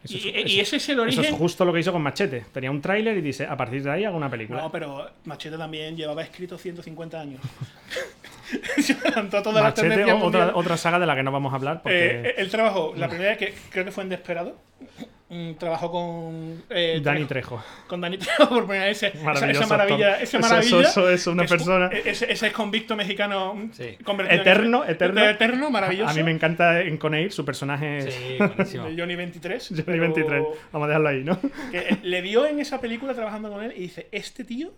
Eso 0.03 0.13
y, 0.17 0.29
es- 0.29 0.51
y 0.51 0.59
eso- 0.59 0.61
ese 0.61 0.75
es 0.77 0.89
el 0.89 0.99
origen... 0.99 1.23
Eso 1.23 1.33
es 1.33 1.39
justo 1.39 1.65
lo 1.65 1.73
que 1.73 1.79
hizo 1.79 1.91
con 1.91 2.01
Machete. 2.01 2.45
Tenía 2.51 2.69
un 2.71 2.81
tráiler 2.81 3.17
y 3.17 3.21
dice, 3.21 3.45
a 3.47 3.55
partir 3.57 3.81
de 3.83 3.89
ahí 3.91 4.03
hago 4.03 4.17
una 4.17 4.29
película. 4.29 4.61
No, 4.61 4.71
pero 4.71 5.09
Machete 5.25 5.57
también 5.57 5.95
llevaba 5.95 6.21
escrito 6.21 6.57
150 6.57 7.19
años. 7.19 7.41
Se 8.79 8.93
toda 8.93 9.51
la 9.53 9.63
Machete, 9.63 9.87
mundial. 9.97 10.19
otra, 10.21 10.51
otra 10.55 10.77
saga 10.77 10.99
de 10.99 11.05
la 11.07 11.15
que 11.15 11.23
no 11.23 11.31
vamos 11.31 11.51
a 11.53 11.55
hablar 11.55 11.81
porque... 11.81 12.21
Eh, 12.29 12.35
él 12.37 12.49
trabajó, 12.49 12.93
la 12.95 13.07
primera 13.09 13.37
que 13.37 13.53
creo 13.71 13.85
que 13.85 13.91
fue 13.91 14.03
en 14.03 14.09
Desperado, 14.09 14.55
trabajó 15.57 15.91
con 15.91 16.63
eh, 16.69 16.99
Dani 17.03 17.25
Trejo. 17.25 17.63
Con 17.87 17.99
Dani 18.01 18.17
Trejo 18.17 18.47
por 18.49 18.65
primera 18.65 18.85
vez. 18.85 19.01
Esa, 19.03 19.23
Maravilloso 19.23 19.63
esa 19.63 19.67
maravilla. 19.77 20.19
Eso- 20.21 20.39
maravilla 20.39 20.79
eso- 20.81 20.81
eso 20.81 21.09
es 21.09 21.27
una 21.27 21.43
que 21.43 21.49
persona- 21.49 21.87
Ese, 21.87 22.31
ese 22.31 22.51
convicto 22.51 22.95
mexicano 22.95 23.55
mm, 23.55 24.03
convertido 24.03 24.35
en- 24.35 24.47
Eterno, 24.47 24.85
eterno. 24.85 25.25
Eterno, 25.29 25.69
maravilloso. 25.71 26.07
A, 26.09 26.11
a 26.11 26.13
mí 26.15 26.23
me 26.23 26.31
encanta 26.31 26.81
en 26.81 26.97
Coneil 26.97 27.31
su 27.31 27.43
personaje. 27.43 28.11
Sí, 28.11 28.37
buenísimo. 28.39 28.85
De 28.85 28.95
Johnny 28.97 29.15
23. 29.15 29.67
Johnny 29.69 29.81
pero 29.83 30.01
23. 30.01 30.43
Vamos 30.71 30.85
a 30.85 30.89
dejarlo 30.89 31.09
ahí, 31.09 31.23
¿no? 31.23 31.39
que 31.71 31.97
le 32.03 32.21
vio 32.21 32.45
en 32.45 32.59
esa 32.59 32.79
película 32.79 33.13
trabajando 33.13 33.49
con 33.51 33.63
él 33.63 33.73
y 33.75 33.81
dice: 33.81 34.07
Este 34.11 34.43
tío 34.43 34.73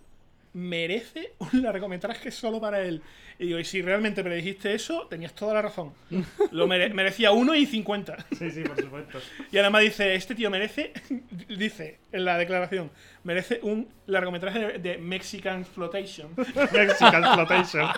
merece 0.54 1.34
un 1.38 1.62
largometraje 1.62 2.30
solo 2.30 2.60
para 2.60 2.80
él. 2.80 3.02
Y 3.40 3.46
digo, 3.46 3.58
y 3.60 3.64
si 3.64 3.82
realmente 3.82 4.24
predijiste 4.24 4.74
eso, 4.74 5.06
tenías 5.08 5.32
toda 5.32 5.54
la 5.54 5.62
razón. 5.62 5.92
Lo 6.50 6.66
mere- 6.66 6.92
merecía 6.92 7.30
uno 7.30 7.54
y 7.54 7.66
50. 7.66 8.16
Sí, 8.36 8.50
sí, 8.50 8.62
por 8.62 8.80
supuesto. 8.80 9.18
Y 9.52 9.58
además 9.58 9.82
dice, 9.82 10.14
este 10.16 10.34
tío 10.34 10.50
merece, 10.50 10.92
dice 11.48 11.98
en 12.10 12.24
la 12.24 12.36
declaración, 12.36 12.90
merece 13.22 13.60
un 13.62 13.88
largometraje 14.06 14.78
de, 14.78 14.98
Mexican 14.98 15.64
Flotation. 15.64 16.30
Mexican 16.72 17.22
Exploitation. 17.24 17.88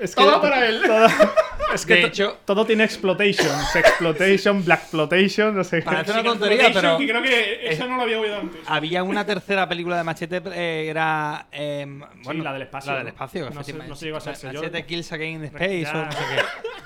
Es 0.00 0.14
que- 0.16 0.22
Todo 0.22 0.40
para 0.40 0.66
él. 0.66 0.80
todo- 0.84 1.06
es 1.74 1.84
que 1.86 1.94
De 1.94 2.04
hecho- 2.06 2.38
todo 2.44 2.64
tiene 2.66 2.82
exploitation. 2.84 3.46
Exploitation, 3.74 4.64
black 4.64 4.80
exploitation, 4.82 5.54
no 5.56 5.62
sé. 5.64 5.82
Parece 5.82 6.12
una 6.12 6.22
tontería, 6.24 6.70
Flotation, 6.70 6.82
pero- 6.82 6.98
que 6.98 7.08
creo 7.08 7.22
que 7.22 7.68
esa 7.70 7.86
no 7.86 7.96
lo 7.96 8.02
había 8.02 8.18
oído 8.18 8.38
antes. 8.40 8.60
Había 8.66 9.02
una 9.04 9.24
tercera 9.26 9.68
película 9.68 9.98
de 9.98 10.04
Machete, 10.04 10.42
eh, 10.54 10.88
era. 10.88 11.46
eh, 11.52 11.86
bueno, 12.24 12.42
la 12.42 12.52
del 12.54 12.62
espacio, 12.62 12.90
La 12.92 12.98
del 12.98 13.04
¿no? 13.06 13.10
espacio, 13.10 13.44
No 13.44 13.50
no 13.50 13.62
sé 13.62 13.72
si 13.96 14.04
llegó 14.06 14.16
a 14.16 14.20
hacerse. 14.50 14.66
Yo- 14.66 14.70
Machete 14.72 14.86
Kills 14.86 15.12
Again 15.12 15.34
in 15.36 15.44
Space 15.44 15.82
Ya. 15.82 15.92
o 15.92 16.04
no 16.06 16.12
sé 16.12 16.18
qué. 16.18 16.36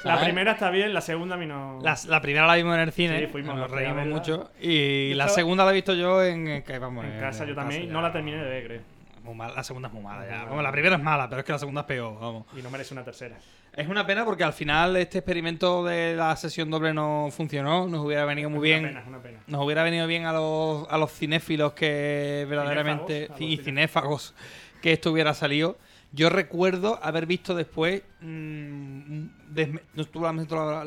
La 0.04 0.14
¿sabes? 0.14 0.24
primera 0.24 0.52
está 0.52 0.70
bien, 0.70 0.92
la 0.92 1.00
segunda 1.00 1.36
a 1.36 1.38
mí 1.38 1.46
no. 1.46 1.78
La, 1.82 1.96
la 2.08 2.20
primera 2.20 2.46
la 2.46 2.56
vimos 2.56 2.74
en 2.74 2.80
el 2.80 2.92
cine, 2.92 3.20
Sí, 3.20 3.26
fuimos 3.28 3.54
nos 3.56 3.70
reímos 3.70 3.96
verla. 3.96 4.14
mucho. 4.14 4.50
Y 4.60 5.10
Yo 5.10 5.16
la 5.16 5.24
estaba- 5.24 5.34
segunda 5.36 5.64
la 5.64 5.70
he 5.70 5.74
visto 5.74 5.94
yo 5.94 6.22
en, 6.24 6.48
en 6.48 6.64
vamos, 6.80 7.04
En 7.04 7.20
casa 7.20 7.44
yo 7.44 7.54
también. 7.54 7.86
ya. 7.86 7.92
No 7.92 8.02
la 8.02 8.10
terminé 8.12 8.38
de 8.38 8.48
ver, 8.50 8.66
creo. 8.66 8.80
Muy 9.22 9.36
mal, 9.36 9.54
la 9.54 9.62
segunda 9.62 9.86
es 9.86 9.94
muy 9.94 10.02
mala 10.02 10.26
ya. 10.28 10.44
Vamos, 10.46 10.64
la 10.64 10.72
primera 10.72 10.96
es 10.96 11.02
mala, 11.02 11.28
pero 11.28 11.40
es 11.40 11.46
que 11.46 11.52
la 11.52 11.58
segunda 11.60 11.82
es 11.82 11.86
peor, 11.86 12.18
vamos. 12.18 12.46
Y 12.58 12.62
no 12.62 12.70
merece 12.70 12.92
una 12.92 13.04
tercera. 13.04 13.36
Es 13.74 13.86
una 13.88 14.04
pena 14.04 14.24
porque 14.24 14.42
al 14.42 14.52
final 14.52 14.96
este 14.96 15.18
experimento 15.18 15.84
de 15.84 16.16
la 16.16 16.34
sesión 16.34 16.68
doble 16.68 16.92
no 16.92 17.28
funcionó. 17.30 17.86
Nos 17.86 18.04
hubiera 18.04 18.24
venido 18.24 18.50
muy 18.50 18.60
bien. 18.60 18.80
una 18.80 18.88
pena, 18.88 19.04
una 19.06 19.18
pena. 19.22 19.38
Nos 19.46 19.64
hubiera 19.64 19.84
venido 19.84 20.08
bien 20.08 20.26
a 20.26 20.32
los, 20.32 20.86
a 20.90 20.98
los 20.98 21.12
cinéfilos 21.12 21.72
que 21.74 22.44
verdaderamente. 22.50 23.28
Cinéfagos, 23.36 23.40
y 23.40 23.56
cinéfagos 23.58 24.34
que 24.82 24.92
esto 24.92 25.12
hubiera 25.12 25.32
salido. 25.34 25.78
Yo 26.12 26.28
recuerdo 26.28 26.98
haber 27.02 27.26
visto 27.26 27.54
después. 27.54 28.02
mm, 28.20 29.24
no, 29.94 30.04
tú 30.04 30.20
la 30.20 30.28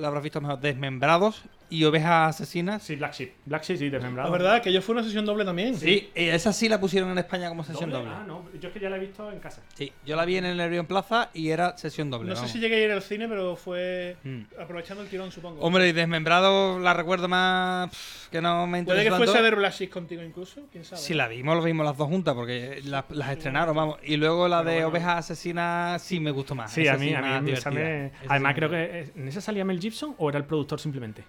habrás 0.08 0.24
visto 0.24 0.42
mejor. 0.42 0.60
Desmembrados 0.60 1.44
y 1.70 1.84
ovejas 1.84 2.36
asesinas. 2.36 2.84
Sí, 2.84 2.96
Black 2.96 3.14
Sheep. 3.14 3.32
Black 3.46 3.64
Sheep, 3.64 3.78
sí, 3.78 3.90
desmembrado. 3.90 4.30
La 4.30 4.38
verdad, 4.38 4.62
que 4.62 4.72
yo 4.72 4.82
fue 4.82 4.94
una 4.94 5.04
sesión 5.04 5.26
doble 5.26 5.46
también. 5.46 5.76
Sí, 5.76 6.10
y 6.16 6.24
esa 6.26 6.54
sí 6.54 6.70
la 6.70 6.80
pusieron 6.80 7.10
en 7.12 7.18
España 7.18 7.50
como 7.50 7.64
sesión 7.64 7.90
doble. 7.90 8.12
Ah, 8.14 8.24
no. 8.26 8.46
Yo 8.60 8.68
es 8.70 8.74
que 8.74 8.80
ya 8.80 8.90
la 8.90 8.98
he 8.98 9.00
visto 9.00 9.32
en 9.32 9.40
casa. 9.40 9.62
Sí, 9.74 9.92
yo 10.06 10.16
la 10.16 10.26
vi 10.26 10.38
en 10.38 10.46
el 10.46 10.58
Nervio 10.58 10.80
en 10.80 10.86
Plaza 10.86 11.30
y 11.34 11.50
era 11.50 11.78
sesión 11.78 12.10
doble. 12.10 12.30
No 12.30 12.36
sé 12.36 12.48
si 12.48 12.60
llegué 12.60 12.76
a 12.76 12.86
ir 12.86 12.92
al 12.92 13.02
cine, 13.02 13.28
pero 13.28 13.56
fue 13.56 14.18
Mm. 14.24 14.42
aprovechando 14.60 15.04
el 15.04 15.10
tirón, 15.10 15.32
supongo. 15.32 15.62
Hombre, 15.62 15.88
y 15.88 15.92
Desmembrado 15.92 16.80
la 16.80 16.94
recuerdo 16.94 17.28
más 17.28 17.90
pff, 17.90 18.30
que 18.30 18.42
no 18.42 18.68
me 18.68 18.84
Puede 18.84 19.00
interesa 19.00 19.04
que 19.04 19.10
tanto. 19.10 19.24
fuese 19.26 19.38
a 19.40 19.42
ver 19.42 19.56
Black 19.56 19.74
Sheep 19.74 19.90
contigo 19.90 20.22
incluso, 20.24 20.62
quién 20.72 20.84
sabe. 20.86 21.02
Si 21.02 21.14
la 21.14 21.28
vimos, 21.28 21.56
lo 21.56 21.64
vimos 21.64 21.86
las 21.86 21.98
dos 21.98 22.08
juntas 22.08 22.34
porque 22.36 22.82
las, 22.86 23.06
las 23.10 23.30
estrenaron, 23.32 23.76
vamos. 23.76 23.98
Y 24.04 24.18
luego 24.18 24.48
la 24.48 24.64
de 24.64 24.86
Ovejas 24.86 25.18
Asesinas 25.20 26.02
sí 26.02 26.20
me 26.20 26.32
gustó 26.32 26.56
más. 26.56 26.72
Sí, 26.72 26.82
Esa 26.84 26.94
a 26.94 26.98
mí, 26.98 27.14
a 27.14 27.42
mí 27.42 27.52
esa 27.52 27.72
me- 27.72 28.12
Además, 28.28 28.52
sí 28.52 28.56
creo 28.56 28.70
me- 28.70 28.88
que. 28.88 29.00
eh, 29.02 29.12
¿En 29.16 29.28
esa 29.28 29.42
salía 29.42 29.66
Mel 29.66 29.80
Gibson 29.80 30.16
o 30.18 30.30
era 30.30 30.38
el 30.38 30.46
productor 30.46 30.80
simplemente? 30.80 31.24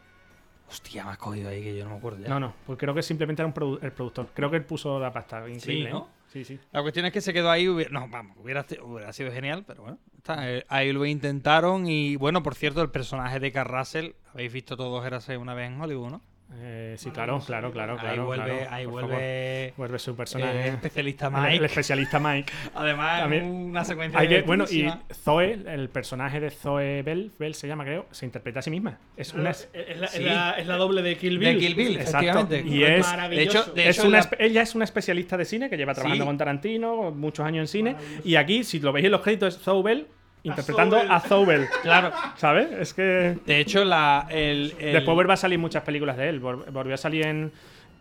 Hostia, 0.69 1.05
me 1.05 1.11
has 1.13 1.19
cogido 1.19 1.49
ahí 1.49 1.63
que 1.63 1.77
yo 1.77 1.85
no 1.85 1.91
me 1.91 1.97
acuerdo 1.97 2.19
ya. 2.23 2.29
No, 2.29 2.41
no, 2.41 2.55
pues 2.67 2.79
creo 2.79 2.93
que 2.95 3.03
simplemente 3.03 3.41
era 3.43 3.47
un 3.47 3.55
produ- 3.55 3.79
el 3.83 3.93
productor. 3.93 4.29
Creo 4.35 4.51
que 4.51 4.57
él 4.57 4.65
puso 4.65 4.99
la 4.99 5.13
pasta. 5.13 5.49
Increíble. 5.49 5.91
¿no? 5.91 5.99
¿eh? 5.99 6.17
Sí, 6.33 6.45
sí. 6.45 6.59
La 6.73 6.83
cuestión 6.83 7.07
es 7.07 7.13
que 7.13 7.21
se 7.21 7.33
quedó 7.33 7.51
ahí. 7.51 7.69
hubiera- 7.69 7.91
no, 7.91 8.09
vamos, 8.09 8.37
hubiera, 8.41 8.67
hubiera 8.83 9.13
sido 9.13 9.31
genial, 9.31 9.65
pero 9.67 9.83
bueno. 9.83 9.99
está, 10.17 10.51
eh, 10.51 10.65
ahí 10.69 10.93
lo 10.93 11.07
intentaron. 11.07 11.87
Y 11.87 12.17
bueno, 12.17 12.43
por 12.43 12.55
cierto, 12.57 12.83
el 12.83 12.91
personaje 12.91 13.39
de 13.41 13.53
Carl 13.53 13.71
Russell, 13.71 14.11
habéis 14.35 14.53
visto 14.53 14.77
todos 14.77 15.07
Érase 15.07 15.37
una 15.37 15.55
vez 15.55 15.69
en 15.71 15.81
Hollywood, 15.81 16.11
¿no? 16.11 16.21
Eh, 16.59 16.95
sí, 16.97 17.11
claro, 17.11 17.41
claro, 17.45 17.73
claro, 17.73 17.95
Ahí 17.95 17.99
claro. 17.99 18.25
vuelve, 18.27 18.45
claro, 18.61 18.67
ahí 18.75 18.87
vuelve. 18.87 19.75
Vuelve 19.77 19.99
su 19.99 20.15
personaje. 20.15 20.59
eh, 20.61 20.69
especialista 20.69 21.27
El- 21.27 21.33
Mike. 21.33 21.57
El, 21.57 21.65
especialista 21.65 22.19
Mike. 22.21 22.53
Además, 22.75 23.21
También 23.21 23.45
una 23.45 23.85
secuencia 23.85 24.21
hay 24.21 24.29
que- 24.29 24.43
Bueno, 24.43 24.65
y. 24.71 24.87
Zoe, 25.13 25.53
el 25.67 25.89
personaje 25.89 26.39
de 26.41 26.51
Zoe 26.51 27.03
Bell, 27.03 27.33
Bell 27.39 27.55
se 27.55 27.67
llama, 27.67 27.85
creo, 27.85 28.07
se 28.13 28.27
interpreta 28.27 28.61
a 28.61 28.63
sí 28.63 28.71
misma. 28.71 28.99
Es 29.17 29.35
una. 29.35 29.51
Es, 29.51 29.69
es 29.73 29.99
la, 29.99 30.07
es 30.07 30.21
la- 30.23 30.51
es 30.53 30.67
la 30.69 30.77
doble 30.77 31.03
de 31.03 31.17
Kill 31.17 31.41
De 31.41 31.51
Bill. 31.51 31.59
Kill 31.59 31.75
Bill, 31.75 31.97
Exacto. 31.99 32.49
Y 32.65 32.85
es, 32.85 33.05
maravilloso. 33.07 33.37
de 33.37 33.43
hecho, 33.61 33.73
de 33.75 33.89
es 33.89 33.99
hecho, 33.99 34.09
una, 34.09 34.19
la- 34.19 34.25
espe- 34.31 34.37
ella 34.39 34.63
es 34.63 34.75
una 34.75 34.85
especialista 34.85 35.37
de 35.37 35.45
cine 35.45 35.69
que 35.69 35.77
lleva 35.77 35.95
trabajando 35.95 36.25
Sí. 36.25 36.27
con 36.29 36.39
Tarantino 36.39 37.11
muchos 37.11 37.45
años 37.45 37.63
en 37.63 37.69
cine. 37.69 37.97
Y 38.25 38.37
aquí, 38.37 38.63
si 38.65 38.79
lo 38.81 38.93
veis 38.93 39.05
en 39.07 39.13
los 39.13 39.21
créditos, 39.21 39.57
es 39.57 39.63
Zoe 39.63 39.83
Bell 39.83 40.07
interpretando 40.49 40.97
a 40.97 41.21
Zoe 41.21 41.45
Bell. 41.47 41.67
Claro. 41.83 42.13
¿Sabes? 42.37 42.69
Es 42.73 42.95
que. 42.95 43.37
De 43.47 43.61
hecho, 43.61 43.85
la, 43.85 44.27
el, 44.31 44.75
el- 44.79 44.93
Después 44.95 45.29
va 45.29 45.35
a 45.35 45.37
salir 45.37 45.59
muchas 45.59 45.83
películas 45.83 46.17
de 46.17 46.29
él. 46.29 46.41
Vol- 46.43 46.71
Volvió 46.71 46.95
a 46.95 46.99
salir 46.99 47.27
en, 47.27 47.53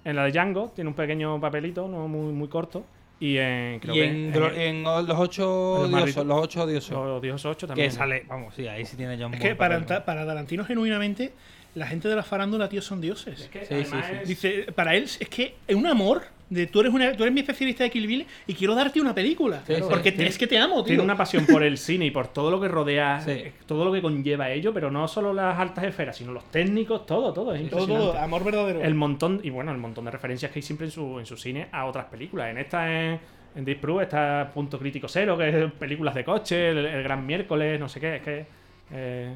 en 0.03 0.15
la 0.15 0.23
de 0.25 0.31
Django, 0.31 0.71
tiene 0.75 0.89
un 0.89 0.95
pequeño 0.95 1.39
papelito, 1.41 1.87
no 1.87 2.07
muy, 2.07 2.33
muy 2.33 2.47
corto. 2.47 2.85
Y 3.19 3.37
en. 3.37 3.79
Creo 3.79 3.95
y 3.95 3.99
que 3.99 4.05
en, 4.05 4.33
Glo- 4.33 4.53
en 4.55 4.83
los 4.83 5.17
ocho 5.19 5.87
Los 5.89 6.01
odiosos, 6.03 6.25
los 6.25 6.37
ocho 6.43 6.63
odiosos. 6.63 6.91
Los 6.91 7.19
Odiosos 7.21 7.45
8 7.55 7.67
también. 7.67 7.89
Que 7.89 7.95
sale, 7.95 8.25
vamos, 8.27 8.53
sí, 8.55 8.67
ahí 8.67 8.85
sí 8.85 8.97
tiene 8.97 9.15
John 9.17 9.33
Es 9.33 9.39
Boy 9.39 9.49
que 9.49 9.55
para, 9.55 9.79
papel. 9.79 10.03
Para 10.03 10.25
Tarantino, 10.25 10.65
genuinamente, 10.65 11.31
la 11.75 11.87
gente 11.87 12.09
de 12.09 12.15
la 12.17 12.23
farándula, 12.23 12.67
tío, 12.67 12.81
son 12.81 12.99
dioses. 12.99 13.47
que 13.51 13.65
Sí, 13.65 13.85
sí, 13.85 13.91
sí. 13.91 13.97
es- 14.21 14.27
Dice, 14.27 14.71
para 14.75 14.95
él 14.95 15.03
es 15.03 15.29
que 15.29 15.55
es 15.65 15.75
un 15.75 15.87
amor 15.87 16.23
de 16.49 16.67
tú 16.67 16.81
eres, 16.81 16.93
una, 16.93 17.11
tú 17.17 17.23
eres 17.23 17.33
mi 17.33 17.39
especialista 17.41 17.83
de 17.83 17.89
Kill 17.89 18.05
Bill 18.05 18.25
y 18.45 18.53
quiero 18.53 18.75
darte 18.75 19.01
una 19.01 19.15
película. 19.15 19.61
Sí, 19.65 19.75
sí. 19.75 19.81
porque 19.89 20.11
Tiene- 20.11 20.29
es 20.29 20.37
que 20.37 20.45
te 20.47 20.57
amo, 20.59 20.75
tío. 20.83 20.89
Tiene 20.89 21.03
una 21.03 21.17
pasión 21.17 21.45
por 21.45 21.63
el 21.63 21.77
cine 21.77 22.05
y 22.05 22.11
por 22.11 22.27
todo 22.27 22.51
lo 22.51 22.61
que 22.61 22.67
rodea, 22.67 23.19
Sí. 23.21 23.31
eh, 23.31 23.53
todo 23.65 23.83
lo 23.85 23.91
que 23.91 24.01
conlleva 24.01 24.49
ello, 24.51 24.73
pero 24.73 24.91
no 24.91 25.07
solo 25.07 25.33
las 25.33 25.57
altas 25.59 25.85
esferas, 25.85 26.15
sino 26.17 26.31
los 26.31 26.49
técnicos, 26.51 27.05
todo, 27.05 27.33
todo. 27.33 27.53
Es 27.55 27.61
todo, 27.69 27.79
impresionante. 27.81 28.11
todo, 28.13 28.19
amor 28.23 28.43
verdadero. 28.43 28.81
El 28.81 28.93
montón, 28.95 29.39
y 29.43 29.49
bueno, 29.49 29.71
el 29.71 29.77
montón 29.79 30.05
de 30.05 30.11
referencias 30.11 30.51
que 30.51 30.59
hay 30.59 30.63
siempre 30.63 30.85
en 30.85 30.91
su, 30.91 31.19
en 31.19 31.25
su 31.25 31.35
cine 31.37 31.67
a 31.71 31.85
otras 31.85 32.05
películas. 32.05 32.49
En 32.51 32.57
esta, 32.59 32.91
en, 32.91 33.19
en 33.55 33.65
Deep 33.65 33.79
Proof, 33.81 34.01
está 34.03 34.51
Punto 34.53 34.77
Crítico 34.77 35.07
Cero, 35.07 35.37
que 35.37 35.49
es 35.49 35.71
películas 35.73 36.13
de 36.13 36.23
coche, 36.23 36.69
el, 36.69 36.85
el 36.85 37.03
Gran 37.03 37.25
Miércoles, 37.25 37.79
no 37.79 37.89
sé 37.89 37.99
qué, 37.99 38.15
es 38.17 38.21
que. 38.21 38.45
eh, 38.91 39.33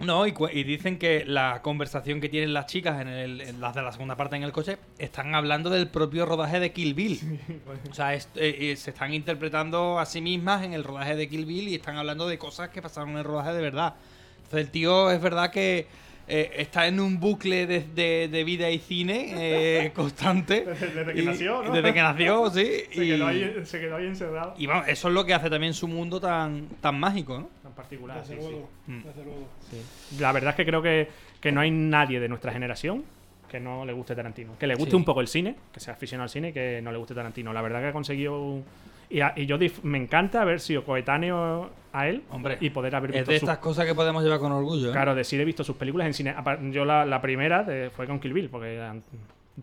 No, 0.00 0.26
y, 0.26 0.34
y 0.52 0.64
dicen 0.64 0.98
que 0.98 1.24
la 1.24 1.62
conversación 1.62 2.20
que 2.20 2.28
tienen 2.28 2.52
las 2.52 2.66
chicas 2.66 3.00
en, 3.00 3.06
el, 3.06 3.40
en 3.40 3.60
las 3.60 3.74
de 3.76 3.82
la 3.82 3.92
segunda 3.92 4.16
parte 4.16 4.34
en 4.34 4.42
el 4.42 4.50
coche 4.50 4.76
están 4.98 5.34
hablando 5.36 5.70
del 5.70 5.86
propio 5.88 6.26
rodaje 6.26 6.58
de 6.58 6.72
Kill 6.72 6.94
Bill. 6.94 7.40
O 7.90 7.94
sea, 7.94 8.12
es- 8.14 8.28
eh, 8.34 8.72
eh, 8.72 8.76
se 8.76 8.90
están 8.90 9.14
interpretando 9.14 10.00
a 10.00 10.04
sí 10.06 10.20
mismas 10.20 10.64
en 10.64 10.72
el 10.72 10.82
rodaje 10.82 11.14
de 11.14 11.28
Kill 11.28 11.46
Bill 11.46 11.68
y 11.68 11.76
están 11.76 11.96
hablando 11.96 12.26
de 12.26 12.38
cosas 12.38 12.70
que 12.70 12.82
pasaron 12.82 13.10
en 13.10 13.18
el 13.18 13.24
rodaje 13.24 13.52
de 13.52 13.62
verdad. 13.62 13.94
Entonces 14.38 14.66
el 14.66 14.70
tío 14.72 15.10
es 15.12 15.20
verdad 15.22 15.50
que 15.50 15.86
eh, 16.26 16.52
está 16.56 16.86
en 16.86 17.00
un 17.00 17.20
bucle 17.20 17.66
de, 17.66 17.80
de- 17.80 18.28
de 18.28 18.44
vida 18.44 18.70
y 18.70 18.78
cine 18.78 19.32
eh, 19.36 19.92
constante. 19.94 20.64
Desde 20.64 21.12
que 21.14 21.22
Y- 21.22 21.24
nació, 21.26 21.62
¿no? 21.62 21.72
Desde 21.72 21.92
que 21.92 22.00
nació, 22.02 22.50
sí. 22.50 22.64
se, 22.92 23.04
y, 23.04 23.08
quedó 23.08 23.26
ahí, 23.26 23.54
se 23.64 23.80
quedó 23.80 23.96
ahí 23.96 24.06
encerrado. 24.06 24.54
y 24.56 24.66
vamos, 24.66 24.88
eso 24.88 25.08
es 25.08 25.14
lo 25.14 25.24
que 25.24 25.34
hace 25.34 25.50
también 25.50 25.74
su 25.74 25.86
mundo 25.88 26.20
tan, 26.20 26.68
tan 26.80 26.98
mágico, 26.98 27.38
¿no? 27.38 27.48
Tan 27.62 27.72
particular, 27.72 28.20
Desde 28.22 28.34
sí, 28.36 28.40
sí. 28.40 28.46
luego, 28.50 28.68
Mm. 28.86 29.02
desde 29.02 29.24
luego. 29.24 29.48
Sí. 29.70 30.20
La 30.20 30.32
verdad 30.32 30.50
es 30.50 30.56
que 30.56 30.64
creo 30.66 30.80
que, 30.82 31.08
que 31.40 31.52
no 31.52 31.60
hay 31.60 31.70
nadie 31.70 32.20
de 32.20 32.28
nuestra 32.28 32.52
generación 32.52 33.04
que 33.50 33.60
no 33.60 33.84
le 33.84 33.92
guste 33.92 34.16
Tarantino. 34.16 34.58
Que 34.58 34.66
le 34.66 34.74
guste 34.74 34.90
Sí. 34.92 34.96
un 34.96 35.04
poco 35.04 35.20
el 35.20 35.28
cine, 35.28 35.54
que 35.72 35.78
sea 35.78 35.94
aficionado 35.94 36.24
al 36.24 36.30
cine, 36.30 36.48
y 36.48 36.52
que 36.52 36.80
no 36.82 36.90
le 36.90 36.98
guste 36.98 37.14
Tarantino. 37.14 37.52
La 37.52 37.62
verdad 37.62 37.80
que 37.80 37.86
ha 37.88 37.92
conseguido... 37.92 38.40
un- 38.42 38.64
Y, 39.10 39.20
a- 39.20 39.32
y 39.36 39.46
yo 39.46 39.58
me 39.82 39.98
encanta 39.98 40.40
haber 40.42 40.58
sido 40.60 40.82
coetáneo 40.82 41.70
a 41.94 42.08
él 42.08 42.22
Hombre, 42.30 42.58
y 42.60 42.70
poder 42.70 42.94
haber 42.96 43.10
Es 43.12 43.16
visto 43.18 43.30
de 43.30 43.38
sus- 43.38 43.48
estas 43.48 43.58
cosas 43.62 43.86
que 43.86 43.94
podemos 43.94 44.22
llevar 44.22 44.40
con 44.40 44.52
orgullo. 44.52 44.88
¿eh? 44.90 44.92
Claro, 44.92 45.14
decir 45.14 45.40
he 45.40 45.44
visto 45.44 45.62
sus 45.64 45.76
películas 45.76 46.06
en 46.08 46.12
cine. 46.14 46.34
Yo 46.72 46.84
la, 46.84 47.06
la 47.06 47.20
primera 47.22 47.62
de- 47.62 47.90
fue 47.90 48.06
con 48.06 48.18
Kill 48.20 48.32
Bill, 48.32 48.48
porque 48.50 48.76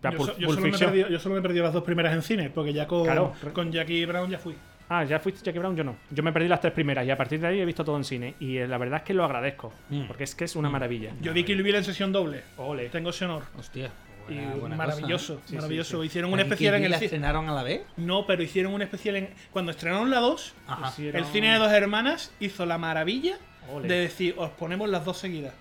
Yo, 0.02 0.10
so- 0.24 0.34
solo 0.34 0.60
me 0.62 0.70
perdido, 0.72 1.08
yo 1.08 1.18
solo 1.18 1.34
me 1.34 1.38
he 1.40 1.42
perdido 1.42 1.64
las 1.64 1.74
dos 1.74 1.84
primeras 1.84 2.14
en 2.14 2.22
cine, 2.22 2.50
porque 2.50 2.72
ya 2.72 2.86
con, 2.86 3.04
Claro. 3.04 3.34
con 3.52 3.70
Jackie 3.70 4.04
Brown 4.06 4.30
ya 4.30 4.38
fui. 4.38 4.54
Ah, 4.88 5.04
ya 5.04 5.18
fuiste 5.20 5.42
Jackie 5.42 5.58
Brown, 5.58 5.74
yo 5.76 5.84
no. 5.84 5.96
Yo 6.10 6.22
me 6.22 6.32
perdí 6.32 6.48
las 6.48 6.60
tres 6.60 6.72
primeras 6.74 7.06
y 7.06 7.10
a 7.10 7.16
partir 7.16 7.40
de 7.40 7.46
ahí 7.46 7.60
he 7.60 7.64
visto 7.64 7.82
todo 7.84 7.96
en 7.96 8.04
cine. 8.04 8.34
Y 8.40 8.58
eh, 8.58 8.66
la 8.68 8.76
verdad 8.78 8.98
es 8.98 9.02
que 9.04 9.14
lo 9.14 9.24
agradezco, 9.24 9.72
Mm. 9.88 10.02
porque 10.06 10.24
es 10.24 10.34
que 10.34 10.44
es 10.44 10.54
una 10.56 10.68
maravilla. 10.68 11.12
Yo 11.22 11.32
vi 11.32 11.44
Kill 11.44 11.62
Bill 11.62 11.76
en 11.76 11.84
sesión 11.84 12.12
doble. 12.12 12.42
Ole. 12.58 12.88
Tengo 12.90 13.10
ese 13.10 13.24
honor. 13.24 13.42
Hostia. 13.58 13.90
Y 14.28 14.34
buena- 14.34 14.54
buena 14.56 14.76
maravilloso, 14.76 15.34
cosa, 15.34 15.44
¿eh? 15.44 15.48
Sí, 15.50 15.54
maravilloso. 15.56 15.96
sí, 15.96 16.02
sí. 16.02 16.06
Hicieron 16.06 16.30
un 16.30 16.36
¿Pero 16.38 16.48
especial 16.48 16.74
en 16.74 16.84
el 16.84 16.90
la 16.90 16.96
cine. 16.98 17.06
estrenaron 17.06 17.48
a 17.48 17.52
la 17.54 17.62
vez? 17.62 17.82
No, 17.96 18.26
pero 18.26 18.42
hicieron 18.42 18.72
un 18.74 18.82
especial 18.82 19.16
en. 19.16 19.30
Cuando 19.50 19.70
estrenaron 19.72 20.10
la 20.10 20.20
2, 20.20 20.54
Ajá. 20.66 20.92
el 20.98 21.24
cine 21.26 21.52
de 21.52 21.58
dos 21.58 21.72
hermanas 21.72 22.32
hizo 22.40 22.66
la 22.66 22.78
maravilla 22.78 23.38
Ole. 23.72 23.88
de 23.88 23.94
decir, 24.00 24.34
os 24.38 24.50
ponemos 24.50 24.88
las 24.88 25.04
dos 25.04 25.16
seguidas. 25.18 25.54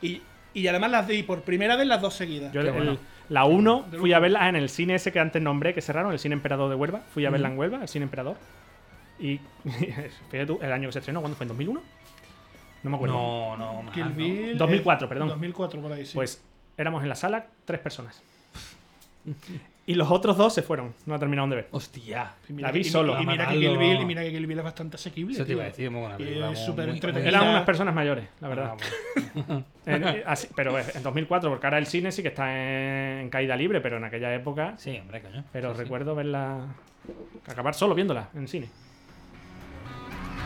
Y, 0.00 0.22
y 0.54 0.66
además 0.68 0.90
las 0.90 1.08
di 1.08 1.22
por 1.22 1.42
primera 1.42 1.76
vez 1.76 1.86
las 1.86 2.00
dos 2.00 2.14
seguidas. 2.14 2.52
Yo 2.52 2.60
el- 2.60 2.70
bueno. 2.72 2.98
la 3.28 3.44
1 3.44 3.86
Del 3.90 4.00
fui 4.00 4.12
a 4.12 4.18
verla 4.18 4.48
en 4.48 4.56
el 4.56 4.68
cine 4.68 4.94
ese 4.96 5.10
que 5.12 5.18
antes 5.20 5.40
nombré, 5.42 5.74
que 5.74 5.80
cerraron, 5.80 6.12
el 6.12 6.18
cine 6.18 6.34
Emperador 6.34 6.68
de 6.68 6.76
Huelva. 6.76 7.00
Fui 7.12 7.24
a 7.26 7.30
verla 7.30 7.48
en 7.48 7.58
Huelva, 7.58 7.82
el 7.82 7.88
cine 7.88 8.04
Emperador. 8.04 8.36
Y 9.18 9.40
fíjate 10.30 10.46
tú, 10.46 10.58
el 10.62 10.72
año 10.72 10.88
que 10.88 10.92
se 10.92 10.98
estrenó, 11.00 11.20
¿cuándo 11.20 11.36
fue? 11.36 11.44
¿En 11.44 11.48
2001? 11.48 11.82
No 12.82 12.90
me 12.90 12.96
acuerdo. 12.96 13.14
No, 13.14 13.56
no, 13.56 13.82
más, 13.84 13.96
¿no? 13.96 14.10
Bill, 14.10 14.58
2004, 14.58 15.06
eh, 15.06 15.08
perdón. 15.08 15.28
2004 15.28 15.80
por 15.80 15.92
ahí, 15.92 16.04
sí. 16.04 16.12
Pues 16.14 16.42
éramos 16.82 17.02
en 17.02 17.08
la 17.08 17.14
sala 17.14 17.46
tres 17.64 17.80
personas. 17.80 18.22
Y 19.86 19.94
los 19.94 20.10
otros 20.10 20.36
dos 20.36 20.54
se 20.54 20.62
fueron, 20.62 20.94
no 21.06 21.14
la 21.14 21.18
terminaron 21.18 21.50
de 21.50 21.56
ver. 21.56 21.68
Hostia. 21.72 22.34
La 22.56 22.70
vi 22.70 22.84
solo. 22.84 23.20
Y, 23.20 23.26
mira 23.26 23.48
que. 23.48 23.58
Kill 23.58 23.78
Bill, 23.78 24.00
y 24.00 24.04
mira 24.04 24.22
que 24.22 24.30
Kill 24.30 24.46
Bill 24.46 24.58
es 24.58 24.64
bastante 24.64 24.94
asequible. 24.96 25.34
Eso 25.34 25.44
te 25.44 25.52
iba 25.52 25.62
a 25.62 25.66
decir, 25.66 25.90
muy 25.90 26.00
buena 26.02 26.14
Y 26.16 26.18
película, 26.18 26.52
es 26.52 26.58
súper 26.64 26.88
entretenida. 26.88 27.28
Eran 27.28 27.48
unas 27.48 27.64
personas 27.64 27.92
mayores, 27.94 28.28
la 28.40 28.48
verdad. 28.48 28.74
Ah, 29.48 29.60
En- 29.86 30.06
eh, 30.06 30.22
así- 30.26 30.48
pero 30.54 30.78
en 30.78 31.02
2004, 31.02 31.50
porque 31.50 31.66
ahora 31.66 31.78
el 31.78 31.86
cine 31.86 32.12
sí 32.12 32.22
que 32.22 32.28
está 32.28 32.52
en, 32.52 33.18
en 33.22 33.30
caída 33.30 33.56
libre, 33.56 33.80
pero 33.80 33.96
en 33.96 34.04
aquella 34.04 34.32
época. 34.34 34.74
Sí, 34.78 34.96
hombre, 35.00 35.20
coño. 35.22 35.44
Pero 35.52 35.70
Sí, 35.70 35.76
sí. 35.78 35.82
recuerdo 35.82 36.14
verla. 36.14 36.66
Acabar 37.48 37.74
solo 37.74 37.94
viéndola 37.96 38.28
en 38.34 38.46
cine. 38.46 38.68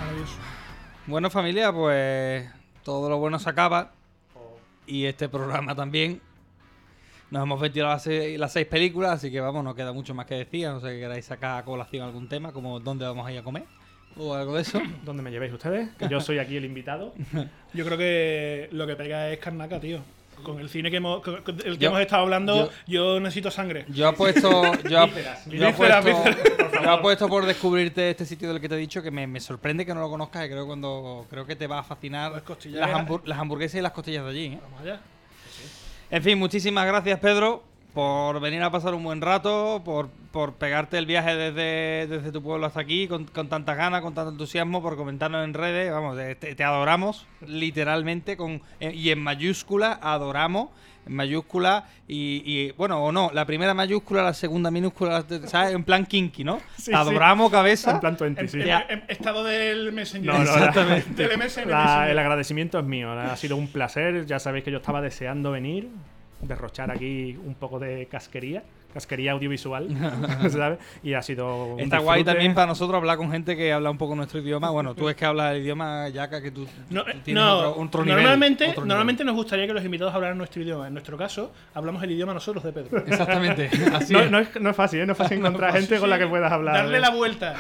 Maravilloso. 0.01 0.39
Bueno, 1.07 1.31
familia, 1.31 1.73
pues 1.73 2.49
todo 2.83 3.09
lo 3.11 3.19
bueno 3.19 3.39
se 3.39 3.51
acaba. 3.51 3.93
Y 4.87 5.05
este 5.05 5.29
programa 5.29 5.75
también. 5.75 6.21
Nos 7.31 7.43
hemos 7.43 7.61
ventilado 7.61 7.93
las 7.93 8.03
seis, 8.05 8.39
las 8.39 8.53
seis 8.53 8.67
películas, 8.67 9.13
así 9.13 9.31
que 9.31 9.41
vamos, 9.41 9.65
no 9.65 9.75
queda 9.75 9.93
mucho 9.93 10.15
más 10.15 10.27
que 10.27 10.37
decir. 10.37 10.67
a 10.67 10.73
No 10.73 10.81
sé 10.81 10.89
que 10.89 11.01
queráis 11.01 11.25
sacar 11.25 11.59
a 11.59 11.65
colación 11.65 12.05
algún 12.07 12.29
tema, 12.29 12.53
como 12.53 12.79
dónde 12.81 13.05
vamos 13.05 13.27
a 13.27 13.33
ir 13.33 13.39
a 13.39 13.43
comer 13.43 13.65
o 14.17 14.33
algo 14.35 14.55
de 14.55 14.63
eso. 14.63 14.81
¿Dónde 15.05 15.23
me 15.23 15.31
llevéis 15.31 15.53
ustedes? 15.53 15.91
Que 15.99 16.09
yo 16.09 16.21
soy 16.21 16.39
aquí 16.39 16.57
el 16.57 16.65
invitado. 16.65 17.13
Yo 17.75 17.85
creo 17.85 17.99
que 17.99 18.69
lo 18.73 18.87
que 18.87 18.97
pega 18.97 19.29
es 19.31 19.39
carnaca, 19.39 19.79
tío. 19.81 19.99
Con 20.43 20.61
el 20.61 20.69
cine 20.69 20.91
que 20.91 20.99
hemos, 20.99 21.23
con- 21.23 21.37
el 21.37 21.43
que 21.43 21.77
Yo- 21.79 21.89
hemos 21.89 22.01
estado 22.01 22.23
hablando, 22.23 22.67
yo- 22.67 22.71
yo, 23.15 23.21
necesito 23.21 23.51
sangre. 23.51 23.87
Yo 23.89 24.07
apuesto, 24.09 24.63
yo, 24.85 24.91
yo 24.91 25.07
vísceras, 25.67 26.05
apuesto, 26.87 27.27
por 27.29 27.47
descubrirte 27.47 28.11
este 28.11 28.25
sitio 28.27 28.49
del 28.53 28.61
que 28.61 28.69
te 28.69 28.75
he 28.75 28.79
dicho 28.79 29.03
que 29.03 29.11
me, 29.11 29.27
me 29.27 29.41
sorprende 29.41 29.85
que 29.87 29.95
no 29.95 30.01
lo 30.01 30.11
conozcas 30.11 30.45
y 30.45 30.49
creo 30.51 30.63
que 30.63 30.67
cuando 30.67 31.27
creo 31.31 31.47
que 31.47 31.57
te 31.57 31.67
va 31.67 31.79
a 31.79 31.83
fascinar 31.83 32.33
Las 32.33 32.43
costillas 32.43 32.81
las, 32.81 33.09
las 33.25 33.39
hamburguesas 33.39 33.79
y 33.79 33.83
las 33.83 33.93
costillas 33.93 34.25
de 34.25 34.31
allí. 34.31 34.45
¿eh? 34.47 34.59
Vamos 34.63 34.81
allá. 34.83 35.01
En 36.09 36.23
fin, 36.23 36.39
muchísimas 36.39 36.87
gracias 36.87 37.19
Pedro 37.19 37.65
por 37.93 38.41
venir 38.41 38.63
a 38.63 38.71
pasar 38.71 38.95
un 38.95 39.03
buen 39.03 39.23
rato, 39.23 39.81
por, 39.83 40.09
por 40.31 40.53
pegarte 40.53 40.99
el 40.99 41.07
viaje 41.07 41.35
desde, 41.35 42.07
desde 42.07 42.31
tu 42.31 42.43
pueblo 42.43 42.67
hasta 42.67 42.79
aquí 42.79 43.09
con, 43.09 43.25
con 43.25 43.49
tantas 43.49 43.77
ganas, 43.77 44.03
con 44.03 44.13
tanto 44.15 44.31
entusiasmo, 44.31 44.83
por 44.83 44.97
comentarnos 44.97 45.43
en 45.43 45.55
redes. 45.55 45.91
Vamos, 45.91 46.15
te, 46.17 46.35
te 46.35 46.63
adoramos 46.63 47.27
literalmente 47.41 48.37
con 48.37 48.61
eh, 48.81 48.93
y 48.93 49.11
en 49.11 49.21
mayúscula 49.21 49.99
adoramos. 50.01 50.69
En 51.07 51.15
mayúscula 51.15 51.85
y, 52.09 52.43
y, 52.45 52.73
bueno, 52.73 53.03
o 53.05 53.13
no, 53.13 53.31
la 53.33 53.45
primera 53.47 53.75
mayúscula, 53.75 54.23
la 54.25 54.35
segunda 54.35 54.71
minúscula, 54.73 55.25
¿sabes? 55.47 55.73
En 55.75 55.85
plan 55.85 56.05
kinky, 56.05 56.43
¿no? 56.43 56.61
Sí, 56.77 56.91
Te 56.91 56.97
adoramos, 56.97 57.51
cabeza. 57.51 57.93
En 57.93 58.01
plan 58.01 58.17
20, 58.19 58.41
En, 58.41 58.49
sí. 58.49 58.59
en- 58.61 59.05
estado 59.09 59.45
del 59.45 59.93
Messenger. 59.93 60.33
No, 60.33 60.39
no, 60.39 60.43
Exactamente. 60.45 61.29
Del 61.29 61.39
MSN. 61.39 61.71
La- 61.71 62.11
el 62.11 62.19
agradecimiento 62.19 62.79
es 62.79 62.85
mío. 62.85 63.13
Ha 63.13 63.37
sido 63.37 63.57
un 63.57 63.69
placer. 63.69 64.27
Ya 64.27 64.39
sabéis 64.41 64.65
que 64.65 64.71
yo 64.73 64.79
estaba 64.79 65.01
deseando 65.01 65.53
venir, 65.53 65.89
derrochar 66.41 66.91
aquí 66.91 67.39
un 67.45 67.55
poco 67.55 67.79
de 67.79 68.07
casquería, 68.07 68.63
casquería 68.97 69.33
audiovisual, 69.33 69.89
¿sabes? 70.51 70.79
Y 71.03 71.13
ha 71.15 71.23
sido 71.23 71.67
un 71.75 71.81
Está 71.81 71.99
guay 71.99 72.25
también 72.25 72.55
para 72.55 72.67
nosotros 72.67 72.97
hablar 72.97 73.19
con 73.19 73.31
gente 73.31 73.57
que 73.57 73.73
habla 73.73 73.91
un 73.91 73.99
poco 73.99 74.15
nuestro 74.17 74.41
idioma. 74.41 74.71
Bueno, 74.71 74.95
tú 74.95 75.09
es 75.09 75.17
que 75.17 75.25
hablas 75.27 75.55
el 75.55 75.63
idioma 75.63 76.09
yaca 76.09 76.41
que 76.43 76.51
tú, 76.51 76.67
No, 76.91 77.05
tú 77.05 77.11
eh, 77.11 77.17
tienes 77.23 77.43
no, 77.43 77.59
otro, 77.59 77.83
otro 77.83 78.05
nivel, 78.05 78.17
normalmente, 78.23 78.65
otro 78.65 78.75
nivel. 78.83 78.89
normalmente 78.89 79.25
nos 79.25 79.35
gustaría 79.35 79.67
que 79.67 79.73
los 79.75 79.85
invitados 79.85 80.15
hablaran 80.15 80.39
nuestro 80.39 80.63
idioma. 80.63 80.87
En 80.89 80.95
nuestro 80.95 81.17
caso, 81.17 81.53
hablamos 81.75 82.03
el 82.03 82.11
idioma 82.13 82.33
nosotros 82.35 82.65
de 82.65 82.73
Pedro. 82.73 82.99
Exactamente. 83.07 83.71
Así 83.95 84.13
No, 84.15 84.21
es. 84.21 84.31
no 84.31 84.39
es, 84.39 84.61
no 84.61 84.71
es 84.71 84.77
fácil, 84.77 85.01
¿eh? 85.01 85.07
no 85.07 85.13
es 85.13 85.19
fácil 85.19 85.39
encontrar 85.39 85.71
fácil. 85.73 85.87
gente 85.89 86.01
con 86.01 86.11
la 86.11 86.19
que 86.19 86.27
puedas 86.27 86.51
hablar. 86.51 86.75
Darle 86.75 86.97
¿eh? 86.97 87.01
la 87.01 87.11
vuelta. 87.11 87.55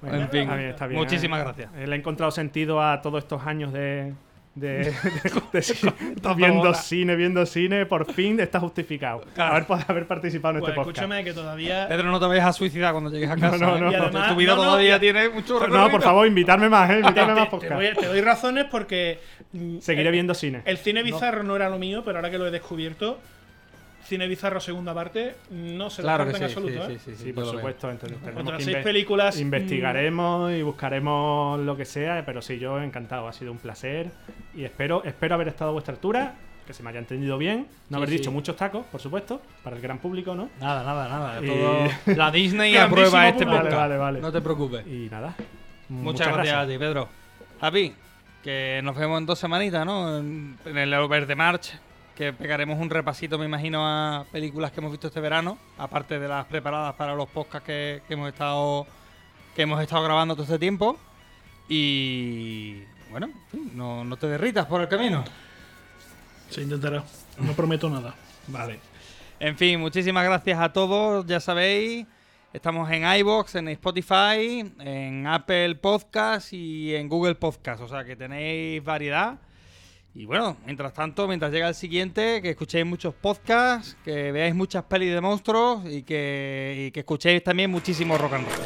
Bueno, 0.00 0.16
En 0.16 0.28
fin, 0.30 0.40
está 0.40 0.56
bien, 0.56 0.70
está 0.70 0.86
bien, 0.86 0.98
muchísimas 0.98 1.40
¿eh? 1.40 1.44
gracias. 1.44 1.72
Le 1.88 1.94
he 1.94 1.98
encontrado 1.98 2.30
sentido 2.32 2.82
a 2.82 3.02
todos 3.02 3.22
estos 3.22 3.46
años 3.46 3.72
de. 3.72 4.14
De, 4.60 4.78
de- 4.78 4.92
de- 5.52 6.34
viendo 6.36 6.74
cine, 6.74 7.16
viendo 7.16 7.44
cine, 7.46 7.86
por 7.86 8.12
fin 8.12 8.38
está 8.40 8.60
justificado. 8.60 9.22
Haber, 9.36 9.66
haber 9.88 10.06
participado 10.06 10.54
en 10.54 10.60
Pues 10.60 10.70
este 10.70 10.76
podcast. 10.76 10.98
escúchame 10.98 11.24
que 11.24 11.32
todavía. 11.32 11.88
Pedro, 11.88 12.10
no 12.10 12.20
te 12.20 12.26
vayas 12.26 12.46
a 12.46 12.52
suicidar 12.52 12.92
cuando 12.92 13.10
llegues 13.10 13.30
a 13.30 13.36
casa. 13.36 13.56
no, 13.58 13.76
¿eh? 13.76 13.80
no. 13.80 13.90
Y 13.90 13.94
además- 13.94 14.28
tu 14.28 14.36
vida 14.36 14.50
no, 14.52 14.56
no, 14.58 14.62
todavía 14.64 15.00
tiene 15.00 15.28
mucho 15.30 15.66
No, 15.66 15.90
por 15.90 16.02
favor, 16.02 16.26
invitarme 16.26 16.68
más, 16.68 16.90
¿eh? 16.90 17.00
Invitarme 17.00 17.34
más 17.34 17.44
te, 17.44 17.44
te 17.44 17.50
podcast. 17.50 17.72
doy, 17.74 17.94
te 17.94 18.06
doy 18.06 18.20
razones 18.20 18.66
porque. 18.70 19.18
Seguiré 19.80 20.08
el- 20.08 20.12
viendo 20.12 20.34
cine. 20.34 20.62
El 20.64 20.78
cine 20.78 21.02
bizarro 21.02 21.42
no. 21.42 21.56
era 21.56 21.68
lo 21.68 21.78
mío, 21.78 22.02
pero 22.04 22.18
ahora 22.18 22.30
que 22.30 22.38
lo 22.38 22.46
he 22.46 22.50
descubierto, 22.50 23.18
cine 24.04 24.26
bizarro 24.26 24.60
segunda 24.60 24.92
parte 24.94 25.36
no 25.50 25.88
se 25.90 26.02
Claro 26.02 26.24
en 26.28 26.34
sí, 26.34 26.44
absoluto. 26.44 26.86
sí, 26.86 26.92
¿eh? 26.94 26.98
sí, 27.04 27.10
sí, 27.12 27.16
Sí, 27.22 27.28
yo 27.28 27.34
por 27.34 27.46
supuesto. 27.46 27.90
entonces 27.90 28.18
Otras 28.36 28.62
seis 28.64 28.76
inve- 28.78 28.82
películas, 28.82 29.36
mm, 29.36 29.40
Investigaremos 29.40 30.52
y 30.52 30.62
buscaremos 30.62 31.60
lo 31.60 31.76
que 31.76 31.84
sea, 31.84 32.24
pero 32.26 32.42
sí, 32.42 32.58
yo 32.58 32.80
encantado. 32.80 33.28
Ha 33.28 33.32
sido 33.32 33.52
un 33.52 33.58
placer 33.58 34.10
y 34.54 34.64
espero, 34.64 35.02
espero 35.04 35.34
haber 35.34 35.48
estado 35.48 35.70
a 35.70 35.72
vuestra 35.74 35.94
altura, 35.94 36.34
que 36.66 36.72
se 36.74 36.82
me 36.82 36.90
haya 36.90 36.98
entendido 37.00 37.36
bien, 37.38 37.66
no 37.88 37.96
Sí, 37.98 38.02
haber 38.02 38.08
sí. 38.10 38.16
dicho 38.18 38.32
muchos 38.32 38.56
tacos, 38.56 38.84
por 38.86 39.00
supuesto, 39.00 39.42
para 39.62 39.76
el 39.76 39.82
gran 39.82 39.98
público, 39.98 40.34
¿no? 40.34 40.48
Nada, 40.60 40.82
nada, 40.84 41.08
nada. 41.08 41.40
Todo- 41.40 41.88
La 42.16 42.30
Disney 42.30 42.76
aprueba 42.76 43.28
este 43.28 43.44
podcast. 43.44 43.64
Vale, 43.64 43.76
vale, 43.76 43.96
vale. 43.96 44.20
No 44.20 44.30
te 44.32 44.40
preocupes. 44.40 44.86
Y 44.86 45.08
nada. 45.10 45.34
Muchas, 45.88 46.28
gracias, 46.32 46.56
a 46.56 46.66
ti, 46.66 46.78
Pedro. 46.78 47.08
Happy, 47.60 47.92
que 48.42 48.80
nos 48.84 48.96
vemos 48.96 49.18
en 49.20 49.26
dos 49.26 49.38
semanitas, 49.38 49.84
¿no? 49.84 50.18
En, 50.18 50.56
en 50.64 50.78
el 50.78 50.94
Over 50.94 51.26
the 51.26 51.34
March, 51.34 51.72
que 52.20 52.34
pegaremos 52.34 52.78
un 52.78 52.90
repasito, 52.90 53.38
me 53.38 53.46
imagino, 53.46 53.80
a 53.82 54.26
películas 54.30 54.72
que 54.72 54.80
hemos 54.80 54.90
visto 54.90 55.06
este 55.06 55.20
verano, 55.20 55.56
aparte 55.78 56.18
de 56.18 56.28
las 56.28 56.44
preparadas 56.44 56.94
para 56.94 57.14
los 57.14 57.26
podcasts 57.30 57.64
que, 57.64 58.02
que 58.06 58.12
hemos 58.12 58.28
estado 58.28 58.86
que 59.56 59.62
hemos 59.62 59.80
estado 59.80 60.02
grabando 60.02 60.34
todo 60.34 60.44
este 60.44 60.58
tiempo. 60.58 60.98
Y 61.66 62.82
bueno, 63.10 63.30
no, 63.72 64.04
no 64.04 64.18
te 64.18 64.26
derritas 64.26 64.66
por 64.66 64.82
el 64.82 64.88
camino. 64.88 65.24
Se 66.50 66.60
intentará. 66.60 67.02
No 67.38 67.54
prometo 67.54 67.88
nada. 67.88 68.14
Vale. 68.48 68.80
En 69.38 69.56
fin, 69.56 69.80
muchísimas 69.80 70.22
gracias 70.22 70.60
a 70.60 70.74
todos. 70.74 71.24
Ya 71.24 71.40
sabéis, 71.40 72.06
estamos 72.52 72.90
en 72.90 73.10
iBox, 73.20 73.54
en 73.54 73.68
Spotify, 73.68 74.70
en 74.78 75.26
Apple 75.26 75.76
Podcast 75.76 76.52
y 76.52 76.94
en 76.94 77.08
Google 77.08 77.36
Podcast. 77.36 77.80
O 77.80 77.88
sea 77.88 78.04
que 78.04 78.14
tenéis 78.14 78.84
variedad. 78.84 79.38
Y 80.14 80.24
bueno, 80.26 80.56
mientras 80.66 80.92
tanto, 80.92 81.28
mientras 81.28 81.52
llega 81.52 81.68
el 81.68 81.74
siguiente, 81.74 82.42
que 82.42 82.50
escuchéis 82.50 82.84
muchos 82.84 83.14
podcasts, 83.14 83.96
que 84.04 84.32
veáis 84.32 84.54
muchas 84.54 84.82
pelis 84.84 85.12
de 85.14 85.20
monstruos 85.20 85.84
y 85.86 86.02
que, 86.02 86.90
que 86.92 87.00
escuchéis 87.00 87.44
también 87.44 87.70
muchísimo 87.70 88.18
rock 88.18 88.32
and 88.34 88.46
roll. 88.46 88.56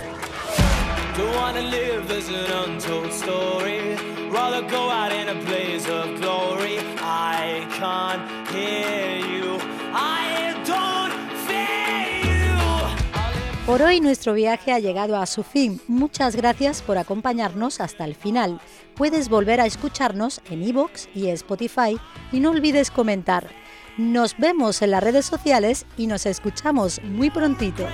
Por 13.67 13.81
hoy 13.81 14.03
nuestro 14.03 14.35
viaje 14.35 14.73
ha 14.73 14.79
llegado 14.79 15.17
a 15.17 15.25
su 15.25 15.43
fin. 15.43 15.81
Muchas 15.89 16.37
gracias 16.37 16.83
por 16.83 16.99
acompañarnos 16.99 17.81
hasta 17.81 18.05
el 18.05 18.15
final. 18.15 18.61
Puedes 18.95 19.31
volver 19.31 19.59
a 19.59 19.65
escucharnos 19.65 20.43
en 20.51 20.63
iVoox 20.63 21.09
y 21.15 21.29
Spotify 21.29 21.99
y 22.31 22.41
no 22.41 22.51
olvides 22.51 22.91
comentar. 22.91 23.49
Nos 23.97 24.37
vemos 24.37 24.83
en 24.83 24.91
las 24.91 25.03
redes 25.03 25.25
sociales 25.25 25.87
y 25.97 26.09
nos 26.09 26.27
escuchamos 26.27 27.03
muy 27.05 27.31
prontito. 27.31 27.87